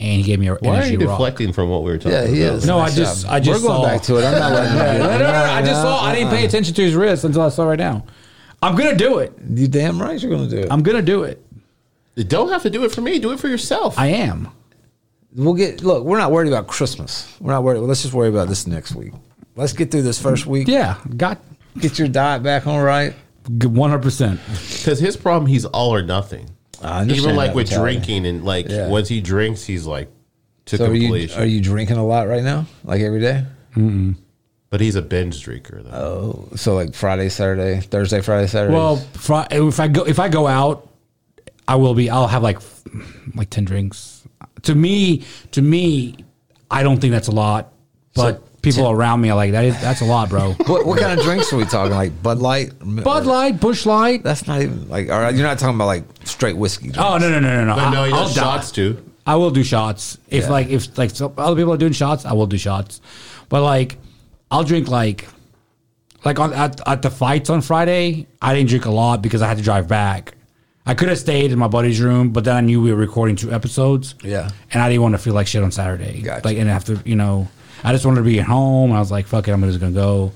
and 0.00 0.16
he 0.16 0.22
gave 0.22 0.38
me 0.38 0.48
an 0.48 0.56
Why 0.60 0.70
are 0.70 0.74
energy 0.82 0.92
you 0.92 0.98
rock. 1.06 1.18
deflecting 1.18 1.52
from 1.52 1.68
what 1.70 1.82
we 1.82 1.90
were 1.92 1.98
talking 1.98 2.12
about? 2.12 2.28
Yeah, 2.30 2.34
he 2.34 2.42
about? 2.44 2.54
is. 2.56 2.66
No, 2.66 2.78
I 2.78 2.82
Nice 2.86 2.96
just- 2.96 3.22
job. 3.24 3.32
I 3.34 3.40
just 3.40 3.62
We're 3.62 3.68
going 3.68 3.80
saw- 3.82 3.86
back 3.88 4.02
to 4.02 4.16
it. 4.16 4.24
I'm 4.24 4.38
not 4.38 4.52
letting 4.52 4.78
No, 4.78 4.92
you. 4.92 4.98
no, 4.98 5.18
no, 5.18 5.18
no, 5.18 5.32
I 5.52 5.62
just 5.62 5.80
saw. 5.82 6.02
I 6.04 6.14
didn't 6.14 6.30
pay 6.30 6.44
attention 6.46 6.74
to 6.74 6.82
his 6.82 6.94
wrist 6.94 7.24
until 7.24 7.42
I 7.42 7.48
saw 7.48 7.64
right 7.68 7.78
now. 7.78 8.04
I'm 8.62 8.74
gonna 8.76 8.96
do 8.96 9.18
it. 9.18 9.32
You 9.48 9.68
damn 9.68 10.00
right 10.02 10.20
you're 10.20 10.30
going 10.30 10.48
to 10.48 10.56
do 10.56 10.62
it. 10.62 10.68
I'm 10.72 10.82
gonna 10.82 11.00
do 11.02 11.22
it. 11.22 11.44
You 12.16 12.24
don't 12.24 12.48
have 12.48 12.62
to 12.62 12.70
do 12.70 12.84
it 12.84 12.90
for 12.90 13.00
me. 13.02 13.20
Do 13.20 13.30
it 13.30 13.38
for 13.38 13.46
yourself. 13.46 13.96
I 13.96 14.08
am. 14.08 14.48
We'll 15.34 15.54
get. 15.54 15.82
Look, 15.84 16.02
we're 16.04 16.18
not 16.18 16.32
worried 16.32 16.48
about 16.48 16.66
Christmas. 16.66 17.32
We're 17.40 17.52
not 17.52 17.62
worried. 17.62 17.78
Let's 17.78 18.02
just 18.02 18.14
worry 18.14 18.28
about 18.28 18.48
this 18.48 18.66
next 18.66 18.96
week. 18.96 19.12
Let's 19.54 19.72
get 19.72 19.92
through 19.92 20.02
this 20.02 20.20
first 20.20 20.46
week. 20.46 20.66
Yeah, 20.66 20.96
got 21.16 21.38
Get 21.78 21.98
your 22.00 22.08
diet 22.08 22.42
back 22.42 22.66
on 22.66 22.82
right. 22.82 23.14
One 23.48 23.90
hundred 23.90 24.02
percent. 24.02 24.40
Because 24.78 24.98
his 24.98 25.16
problem, 25.16 25.46
he's 25.46 25.64
all 25.64 25.94
or 25.94 26.02
nothing. 26.02 26.50
I 26.82 27.04
Even 27.04 27.34
like 27.34 27.50
that 27.50 27.56
with 27.56 27.70
mentality. 27.70 27.94
drinking 27.96 28.26
and 28.26 28.44
like 28.44 28.68
Yeah. 28.68 28.88
once 28.88 29.08
he 29.08 29.20
drinks, 29.20 29.64
he's 29.64 29.84
like 29.86 30.08
to 30.66 30.76
So 30.76 30.86
are 30.86 30.94
you 30.94 31.00
completion. 31.08 31.40
are 31.42 31.46
you 31.46 31.60
drinking 31.60 31.96
a 31.96 32.06
lot 32.06 32.28
right 32.28 32.42
now? 32.44 32.66
Like 32.84 33.00
every 33.00 33.20
day? 33.20 33.44
but 34.70 34.80
he's 34.80 34.96
a 34.96 35.02
binge 35.02 35.42
drinker 35.42 35.82
though. 35.82 35.90
Oh, 36.52 36.56
so 36.56 36.74
like 36.74 36.94
Friday, 36.94 37.28
Saturday, 37.30 37.80
Thursday, 37.80 38.20
Friday, 38.20 38.46
Saturday. 38.46 38.74
Well, 38.74 38.96
fri- 38.96 39.46
if 39.50 39.80
I 39.80 39.88
go 39.88 40.04
if 40.04 40.18
I 40.18 40.28
go 40.28 40.46
out, 40.46 40.88
I 41.66 41.76
will 41.76 41.94
be. 41.94 42.10
I'll 42.10 42.26
have 42.28 42.42
like 42.42 42.58
like 43.34 43.50
ten 43.50 43.64
drinks. 43.64 44.22
To 44.62 44.74
me, 44.74 45.24
to 45.52 45.62
me, 45.62 46.16
I 46.70 46.82
don't 46.82 47.00
think 47.00 47.12
that's 47.12 47.28
a 47.28 47.32
lot, 47.32 47.72
but 48.14 48.36
So, 48.36 48.42
people 48.76 48.90
around 48.90 49.20
me 49.20 49.30
are 49.30 49.36
like 49.36 49.52
that. 49.52 49.64
Is, 49.64 49.80
that's 49.80 50.00
a 50.00 50.04
lot, 50.04 50.28
bro. 50.28 50.52
what 50.66 50.86
what 50.86 50.98
kind 51.00 51.18
of 51.18 51.24
drinks 51.24 51.52
are 51.52 51.56
we 51.56 51.64
talking? 51.64 51.94
Like 51.94 52.22
Bud 52.22 52.38
Light, 52.38 52.72
Bud 52.80 53.26
Light, 53.26 53.60
Busch 53.60 53.86
Light. 53.86 54.22
That's 54.22 54.46
not 54.46 54.60
even 54.62 54.88
like. 54.88 55.10
All 55.10 55.20
right, 55.20 55.34
you're 55.34 55.46
not 55.46 55.58
talking 55.58 55.76
about 55.76 55.86
like 55.86 56.04
straight 56.24 56.56
whiskey. 56.56 56.90
Drinks. 56.90 56.98
Oh 57.00 57.18
no 57.18 57.28
no 57.30 57.40
no 57.40 57.64
no 57.64 57.64
no! 57.64 57.74
but 57.76 57.90
no, 57.90 58.04
he 58.04 58.12
I, 58.12 58.16
will 58.16 58.24
does 58.24 58.34
shots 58.34 58.70
too. 58.72 59.04
I 59.26 59.36
will 59.36 59.50
do 59.50 59.62
shots 59.62 60.18
if 60.28 60.44
Yeah. 60.44 60.50
like 60.50 60.68
if 60.68 60.96
like 60.96 61.10
so 61.10 61.32
other 61.36 61.56
people 61.56 61.72
are 61.72 61.78
doing 61.78 61.92
shots. 61.92 62.24
I 62.24 62.32
will 62.32 62.46
do 62.46 62.56
shots, 62.58 63.00
but 63.48 63.62
like 63.62 63.98
I'll 64.50 64.64
drink 64.64 64.88
like 64.88 65.28
like 66.24 66.38
on 66.38 66.52
at, 66.52 66.80
at 66.88 67.02
the 67.02 67.10
fights 67.10 67.50
on 67.50 67.60
Friday, 67.60 68.26
I 68.40 68.54
didn't 68.54 68.70
drink 68.70 68.86
a 68.86 68.90
lot 68.90 69.22
because 69.22 69.42
I 69.42 69.48
had 69.48 69.58
to 69.58 69.62
drive 69.62 69.86
back. 69.88 70.34
I 70.86 70.94
could 70.94 71.10
have 71.10 71.18
stayed 71.18 71.52
in 71.52 71.58
my 71.58 71.68
buddy's 71.68 72.00
room, 72.00 72.30
but 72.30 72.44
then 72.44 72.56
I 72.56 72.60
knew 72.62 72.80
we 72.80 72.90
were 72.90 72.98
recording 72.98 73.36
two 73.36 73.52
episodes. 73.52 74.14
Yeah. 74.24 74.48
and 74.72 74.82
I 74.82 74.88
didn't 74.88 75.02
want 75.02 75.14
to 75.14 75.18
feel 75.18 75.34
like 75.34 75.46
shit 75.46 75.62
on 75.62 75.70
Saturday. 75.70 76.22
Gotcha. 76.22 76.46
Like, 76.46 76.56
and 76.56 76.70
after 76.70 76.98
you 77.04 77.14
know, 77.14 77.46
I 77.84 77.92
just 77.92 78.04
wanted 78.04 78.18
to 78.20 78.24
be 78.24 78.40
at 78.40 78.46
home. 78.46 78.92
I 78.92 78.98
was 78.98 79.10
like, 79.10 79.26
fuck 79.26 79.48
it, 79.48 79.52
I'm 79.52 79.62
just 79.62 79.80
gonna 79.80 79.92
go. 79.92 80.32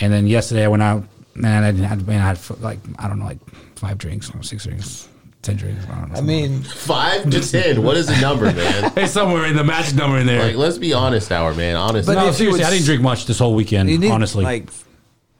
And 0.00 0.12
then 0.12 0.26
yesterday 0.26 0.64
I 0.64 0.68
went 0.68 0.82
out, 0.82 1.04
man. 1.34 1.64
I 1.64 1.70
didn't 1.72 1.86
have, 1.86 2.06
man, 2.06 2.20
I 2.20 2.26
had 2.34 2.60
like 2.60 2.78
I 2.98 3.08
don't 3.08 3.18
know, 3.18 3.24
like 3.24 3.38
five 3.76 3.98
drinks, 3.98 4.30
or 4.34 4.42
six 4.42 4.64
drinks, 4.64 5.08
ten 5.42 5.56
drinks. 5.56 5.84
I 5.88 5.94
don't 6.00 6.12
know. 6.12 6.18
I 6.18 6.20
mean, 6.20 6.62
Five 6.62 7.28
to 7.30 7.40
ten. 7.40 7.82
What 7.82 7.96
is 7.96 8.06
the 8.06 8.20
number, 8.20 8.44
man? 8.46 8.90
Hey, 8.94 9.06
somewhere 9.06 9.46
in 9.46 9.56
the 9.56 9.64
magic 9.64 9.96
number 9.96 10.18
in 10.18 10.26
there. 10.26 10.42
Like, 10.46 10.56
let's 10.56 10.78
be 10.78 10.92
honest, 10.92 11.28
Howard, 11.30 11.56
man. 11.56 11.76
Honestly, 11.76 12.14
But 12.14 12.20
no, 12.24 12.32
seriously, 12.32 12.60
would 12.60 12.66
I 12.66 12.70
didn't 12.70 12.86
drink 12.86 13.02
much 13.02 13.26
this 13.26 13.38
whole 13.38 13.54
weekend. 13.54 13.88
need 13.88 14.10
honestly, 14.10 14.44
like, 14.44 14.68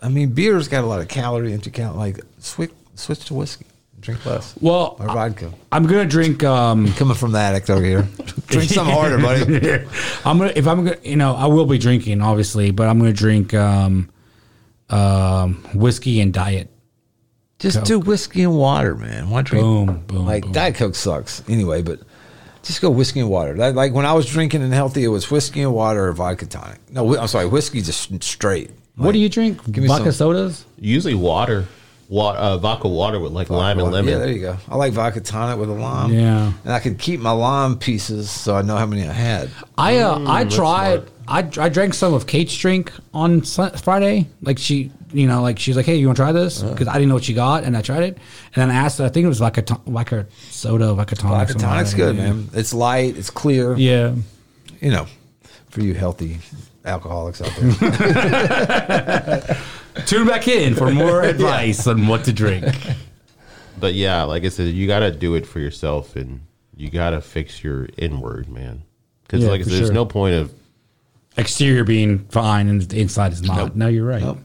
I 0.03 0.09
mean, 0.09 0.31
beer's 0.31 0.69
got 0.69 0.83
a 0.85 0.87
lot 0.87 1.01
of 1.01 1.09
calorie, 1.09 1.53
empty 1.53 1.71
cal. 1.71 1.95
Like, 1.95 2.21
switch 2.39 2.71
switch 2.97 3.25
to 3.27 3.35
whiskey, 3.35 3.67
drink 4.09 4.25
less. 4.27 4.55
well, 4.61 4.97
or 4.99 5.07
vodka. 5.07 5.53
I'm 5.71 5.87
gonna 5.87 6.07
drink. 6.07 6.43
um 6.45 6.93
Coming 6.95 7.15
from 7.17 7.33
the 7.33 7.39
addict 7.39 7.69
over 7.71 7.85
here, 7.85 8.03
drink 8.47 8.71
something 8.71 8.95
harder, 8.95 9.19
buddy. 9.19 9.85
I'm 10.25 10.39
gonna 10.39 10.53
if 10.57 10.67
I'm 10.67 10.85
gonna 10.85 10.97
you 11.03 11.17
know 11.17 11.35
I 11.35 11.47
will 11.47 11.67
be 11.67 11.79
drinking 11.79 12.23
obviously, 12.23 12.71
but 12.71 12.89
I'm 12.89 12.99
gonna 12.99 13.13
drink 13.13 13.53
um 13.55 14.09
um 14.91 15.55
whiskey 15.75 16.21
and 16.21 16.33
diet. 16.33 16.71
Just 17.59 17.83
do 17.85 17.99
whiskey 17.99 18.43
and 18.45 18.57
water, 18.57 18.95
man. 18.95 19.31
Why 19.31 19.43
drink? 19.43 19.65
Boom, 19.65 20.05
boom, 20.07 20.27
Like 20.27 20.45
boom. 20.45 20.53
Diet 20.53 20.77
Coke 20.77 20.95
sucks 20.95 21.43
anyway, 21.49 21.83
but 21.83 21.99
just 22.63 22.81
go 22.81 22.89
whiskey 22.89 23.19
and 23.21 23.29
water. 23.29 23.57
Like, 23.57 23.75
like 23.75 23.93
when 23.93 24.07
I 24.07 24.13
was 24.13 24.27
drinking 24.27 24.63
and 24.63 24.73
healthy, 24.73 25.03
it 25.03 25.09
was 25.09 25.29
whiskey 25.31 25.63
and 25.63 25.75
water 25.75 26.07
or 26.09 26.13
vodka 26.13 26.47
tonic. 26.47 26.79
No, 26.93 27.17
I'm 27.19 27.27
sorry, 27.27 27.47
whiskey 27.47 27.83
just 27.83 28.23
straight. 28.23 28.71
what 28.95 29.11
do 29.13 29.19
you 29.19 29.29
drink? 29.29 29.61
give 29.73 29.83
me 29.83 29.89
Vodka 29.89 30.13
some- 30.13 30.35
sodas. 30.35 30.65
usually 30.79 31.15
water, 31.17 31.67
wa- 32.09 32.35
uh, 32.37 32.57
vodka 32.59 32.89
water 32.89 33.19
with 33.21 33.33
like 33.33 33.51
lime 33.51 33.79
and 33.79 33.91
lemon. 33.93 34.13
Yeah, 34.13 34.19
there 34.19 34.31
you 34.33 34.41
go. 34.41 34.57
I 34.69 34.77
like 34.77 34.93
vodka 34.93 35.21
tonic 35.21 35.59
with 35.59 35.69
a 35.71 35.73
lime. 35.75 36.13
Yeah. 36.13 36.53
and 36.65 36.73
I 36.73 36.79
could 36.81 36.99
keep 36.99 37.21
my 37.21 37.31
lime 37.33 37.77
pieces 37.79 38.31
so 38.31 38.55
I 38.57 38.63
know 38.63 38.77
how 38.77 38.87
many 38.87 39.07
I 39.07 39.13
had. 39.13 39.51
I 39.77 39.99
uh, 39.99 40.25
I 40.27 40.45
tried. 40.45 41.05
I, 41.31 41.41
I 41.59 41.69
drank 41.69 41.93
some 41.93 42.15
of 42.15 42.27
Kate's 42.27 42.57
drink 42.57 42.91
on 43.13 43.43
Friday. 43.43 44.27
Like 44.41 44.59
she, 44.59 44.91
you 45.13 45.27
know, 45.27 45.43
like 45.43 45.59
she's 45.59 45.77
like, 45.77 45.85
"Hey, 45.85 45.97
you 45.97 46.07
want 46.07 46.17
to 46.17 46.23
try 46.23 46.33
this?" 46.33 46.63
Uh-huh. 46.63 46.73
Because 46.73 46.89
I 46.89 46.95
didn't 46.95 47.09
know 47.09 47.15
what 47.17 47.25
she 47.25 47.35
got, 47.35 47.65
and 47.65 47.77
I 47.77 47.83
tried 47.83 48.03
it. 48.05 48.17
And 48.55 48.63
then 48.63 48.71
I 48.71 48.75
asked 48.77 48.97
her. 48.99 49.05
I 49.05 49.11
think 49.11 49.25
it 49.27 49.29
was 49.29 49.41
like 49.41 49.59
a 49.59 49.65
like 49.87 50.13
a 50.13 50.27
soda, 50.51 50.91
like 50.93 51.13
a 51.13 51.17
tonic. 51.17 51.37
Vodka 51.49 51.53
something 51.53 51.69
tonic's 51.69 51.93
good, 51.95 52.17
Yeah. 52.17 52.33
man. 52.33 52.49
It's 52.55 52.73
light. 52.73 53.19
It's 53.19 53.29
clear. 53.29 53.77
Yeah. 53.77 54.15
You 54.81 54.91
know, 54.91 55.07
for 55.69 55.83
you 55.83 55.93
healthy 55.93 56.39
alcoholics 56.87 57.43
out 57.43 57.53
there. 57.61 57.71
Tune 60.07 60.27
back 60.27 60.49
in 60.49 60.75
for 60.75 60.91
more 60.91 61.23
advice 61.35 61.87
on 61.87 62.07
what 62.07 62.25
to 62.25 62.33
drink. 62.33 62.65
But 63.81 63.95
yeah, 63.95 64.25
like 64.25 64.43
I 64.45 64.49
said, 64.49 64.75
you 64.75 64.89
got 64.89 64.99
to 65.01 65.13
do 65.13 65.37
it 65.37 65.47
for 65.47 65.61
yourself, 65.61 66.17
and 66.17 66.41
you 66.77 66.91
got 66.91 67.11
to 67.11 67.21
fix 67.21 67.63
your 67.63 67.89
inward, 67.97 68.49
man. 68.49 68.83
Because 69.23 69.45
Yeah, 69.45 69.51
like 69.51 69.61
I 69.61 69.63
for 69.63 69.71
said, 69.71 69.79
there's 69.79 69.87
sure. 69.89 69.95
no 69.95 70.05
point 70.05 70.35
of 70.35 70.53
Exterior 71.37 71.85
being 71.85 72.19
fine 72.31 72.67
and 72.67 72.83
the 72.83 73.01
inside 73.01 73.33
is 73.33 73.41
not. 73.43 73.77
No, 73.77 73.87
you're 73.87 74.05
right. 74.05 74.21
Nope. 74.21 74.39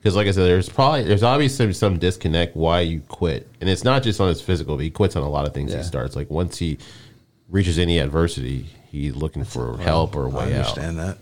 because 0.00 0.16
like 0.16 0.26
I 0.26 0.32
said, 0.32 0.42
there's 0.46 0.68
probably 0.68 1.04
there's 1.04 1.22
obviously 1.22 1.72
some 1.72 2.00
disconnect 2.00 2.56
why 2.56 2.80
you 2.80 3.00
quit, 3.02 3.48
and 3.60 3.70
it's 3.70 3.84
not 3.84 4.02
just 4.02 4.20
on 4.20 4.26
his 4.26 4.42
physical, 4.42 4.74
but 4.74 4.82
he 4.82 4.90
quits 4.90 5.14
on 5.14 5.22
a 5.22 5.28
lot 5.30 5.46
of 5.46 5.54
things. 5.54 5.70
Yeah. 5.70 5.76
He 5.78 5.82
starts 5.84 6.16
like 6.16 6.28
once 6.28 6.58
he 6.58 6.78
reaches 7.48 7.78
any 7.78 8.00
adversity, 8.00 8.66
he's 8.90 9.14
looking 9.14 9.44
for 9.44 9.78
help 9.78 10.16
or 10.16 10.26
a 10.26 10.30
I 10.30 10.34
way 10.34 10.42
out. 10.54 10.58
understand 10.66 10.98
that. 10.98 11.18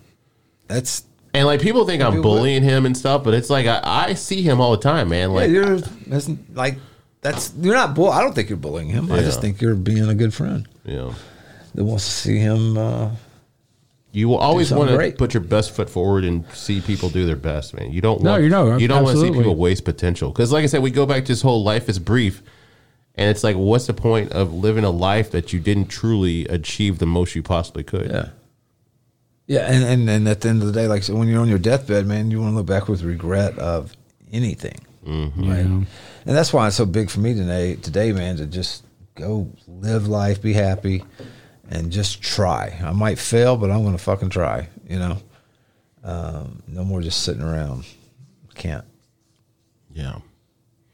That's 0.69 1.05
And 1.33 1.47
like 1.47 1.61
people 1.61 1.87
think 1.87 2.03
I'm 2.03 2.15
People 2.15 2.35
bullying 2.35 2.63
him 2.63 2.87
and 2.87 2.97
stuff, 2.97 3.23
but 3.23 3.35
it's 3.35 3.51
like 3.51 3.67
I, 3.67 3.81
I 3.85 4.15
see 4.15 4.43
him 4.43 4.61
all 4.61 4.73
the 4.73 4.83
time, 4.83 5.11
man. 5.11 5.31
yeah. 5.31 5.37
Like 5.37 5.51
You're 5.51 5.79
that's 5.79 6.29
like 6.55 6.79
that's 7.21 7.53
you're 7.59 7.75
not 7.75 7.95
bull. 7.95 8.11
I 8.11 8.21
don't 8.23 8.35
think 8.35 8.49
you're 8.49 8.59
bullying 8.59 8.89
him. 8.89 9.13
I 9.13 9.21
just 9.21 9.41
think 9.41 9.61
you're 9.61 9.75
being 9.77 10.09
a 10.09 10.15
good 10.15 10.35
friend 10.35 10.69
know, 10.85 11.15
that 11.75 11.85
wants 11.85 12.05
to 12.05 12.11
see 12.11 12.39
him. 12.39 12.77
Uh, 12.77 13.11
you 14.13 14.29
will 14.29 14.39
always 14.39 14.73
want 14.73 14.91
to 14.91 15.13
put 15.13 15.35
your 15.35 15.43
best 15.43 15.71
foot 15.71 15.89
forward 15.89 16.25
and 16.25 16.45
see 16.53 16.81
people 16.81 17.11
do 17.11 17.27
their 17.27 17.37
best, 17.37 17.75
man. 17.75 17.93
You 17.93 18.01
don't 18.01 18.23
No, 18.23 18.33
want 18.33 18.43
you 18.43 18.49
know, 18.49 18.77
you 18.77 18.89
don't 18.89 19.05
want 19.05 19.17
to 19.17 19.23
see 19.23 19.31
people 19.31 19.55
waste 19.55 19.85
potential 19.85 20.31
because, 20.31 20.51
like 20.51 20.65
I 20.65 20.67
said, 20.67 20.83
we 20.83 20.91
go 20.91 21.07
back 21.07 21.25
to 21.27 21.33
this 21.33 21.43
whole 21.43 21.63
life 21.63 21.89
is 21.89 22.01
brief, 22.01 22.43
and 23.15 23.31
it's 23.31 23.45
like, 23.45 23.55
what's 23.55 23.87
the 23.87 23.95
point 23.95 24.33
of 24.33 24.53
living 24.53 24.83
a 24.83 24.91
life 24.91 25.31
that 25.31 25.53
you 25.53 25.61
didn't 25.61 25.87
truly 25.87 26.45
achieve 26.49 26.99
the 26.99 27.07
most 27.07 27.37
you 27.37 27.43
possibly 27.45 27.85
could? 27.85 28.11
Yeah. 28.11 28.29
Yeah, 29.51 29.67
and, 29.67 29.83
and, 29.83 30.09
and 30.09 30.29
at 30.29 30.43
the 30.43 30.49
end 30.49 30.63
of 30.63 30.69
the 30.69 30.73
day, 30.73 30.87
like 30.87 31.03
so 31.03 31.17
when 31.17 31.27
you're 31.27 31.41
on 31.41 31.49
your 31.49 31.59
deathbed, 31.59 32.07
man, 32.07 32.31
you 32.31 32.41
want 32.41 32.53
to 32.53 32.57
look 32.57 32.67
back 32.67 32.89
with 32.89 33.03
regret 33.03 33.59
of 33.59 33.93
anything, 34.33 34.79
Mm-hmm. 35.05 35.51
right? 35.51 35.59
Yeah. 35.59 35.65
And 35.65 36.37
that's 36.37 36.53
why 36.53 36.69
it's 36.69 36.77
so 36.77 36.87
big 36.87 37.11
for 37.11 37.19
me 37.19 37.35
today, 37.35 37.75
today, 37.75 38.13
man, 38.13 38.37
to 38.37 38.47
just 38.47 38.85
go 39.17 39.49
live 39.67 40.07
life, 40.07 40.41
be 40.41 40.53
happy, 40.53 41.03
and 41.69 41.91
just 41.91 42.23
try. 42.23 42.79
I 42.81 42.93
might 42.93 43.19
fail, 43.19 43.57
but 43.57 43.73
I'm 43.73 43.83
going 43.83 43.97
to 43.97 44.03
fucking 44.03 44.31
try. 44.31 44.69
You 44.89 44.99
know, 45.01 45.17
um, 46.05 46.63
no 46.69 46.85
more 46.85 47.01
just 47.01 47.23
sitting 47.25 47.43
around. 47.43 47.85
Can't. 48.55 48.85
yeah. 49.93 50.19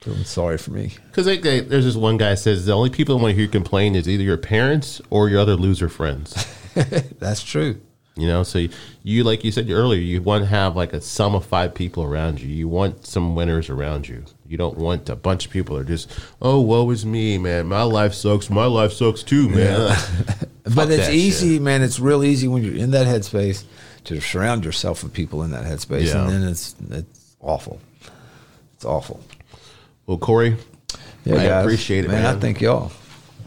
Feeling 0.00 0.24
sorry 0.24 0.56
for 0.56 0.70
me. 0.70 0.92
Because 1.10 1.26
like, 1.26 1.42
they- 1.42 1.60
there's 1.60 1.84
this 1.84 1.96
one 1.96 2.16
guy 2.16 2.36
says 2.36 2.64
the 2.64 2.72
only 2.72 2.88
people 2.90 3.16
that 3.18 3.22
want 3.22 3.32
to 3.32 3.34
hear 3.34 3.44
you 3.44 3.50
complain 3.50 3.94
is 3.96 4.08
either 4.08 4.22
your 4.22 4.36
parents 4.38 5.02
or 5.10 5.28
your 5.28 5.40
other 5.40 5.56
loser 5.56 5.88
friends. 5.90 6.46
That's 7.18 7.42
true. 7.42 7.80
You 8.18 8.26
know, 8.26 8.44
so 8.44 8.66
you 9.02 9.24
like 9.24 9.44
you 9.44 9.52
said 9.52 9.68
earlier, 9.70 10.00
you 10.00 10.22
want 10.22 10.42
to 10.42 10.48
have 10.48 10.74
like 10.74 10.94
a 10.94 11.02
sum 11.02 11.34
of 11.34 11.44
five 11.44 11.74
people 11.74 12.02
around 12.02 12.40
you. 12.40 12.48
You 12.48 12.66
want 12.66 13.06
some 13.06 13.34
winners 13.34 13.68
around 13.68 14.08
you. 14.08 14.24
You 14.48 14.56
don't 14.56 14.78
want 14.78 15.10
a 15.10 15.16
bunch 15.16 15.44
of 15.44 15.52
people 15.52 15.76
that 15.76 15.82
are 15.82 15.84
just, 15.84 16.10
oh, 16.40 16.58
woe 16.60 16.88
is 16.90 17.04
me, 17.04 17.36
man. 17.36 17.66
My 17.66 17.82
life 17.82 18.14
sucks. 18.14 18.48
My 18.48 18.64
life 18.64 18.92
sucks 18.92 19.22
too, 19.22 19.50
man. 19.50 19.94
but 20.74 20.90
it's 20.90 21.10
easy, 21.10 21.54
shit. 21.56 21.62
man. 21.62 21.82
It's 21.82 22.00
real 22.00 22.24
easy 22.24 22.48
when 22.48 22.64
you're 22.64 22.74
in 22.76 22.92
that 22.92 23.06
headspace 23.06 23.64
to 24.04 24.18
surround 24.20 24.64
yourself 24.64 25.02
with 25.02 25.12
people 25.12 25.42
in 25.42 25.50
that 25.50 25.64
headspace, 25.64 26.06
Yeah. 26.06 26.22
and 26.24 26.32
then 26.32 26.48
it's 26.48 26.74
it's 26.90 27.36
awful. 27.40 27.80
It's 28.76 28.84
awful. 28.86 29.20
well, 30.06 30.16
Corey, 30.16 30.56
Yeah, 31.24 31.34
I 31.34 31.46
guys. 31.48 31.64
appreciate 31.66 32.04
it, 32.06 32.08
man. 32.08 32.24
I 32.24 32.38
thank 32.38 32.62
y'all. 32.62 32.92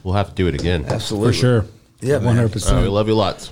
we'll 0.03 0.14
have 0.15 0.30
to 0.30 0.35
do 0.35 0.45
it 0.48 0.53
again. 0.53 0.85
Absolutely, 0.88 1.31
For 1.33 1.38
sure. 1.39 1.65
Yeah, 2.01 2.19
100%. 2.19 2.67
All 2.69 2.75
right, 2.75 2.83
we 2.83 2.88
love 2.89 3.07
you 3.07 3.15
lots. 3.15 3.51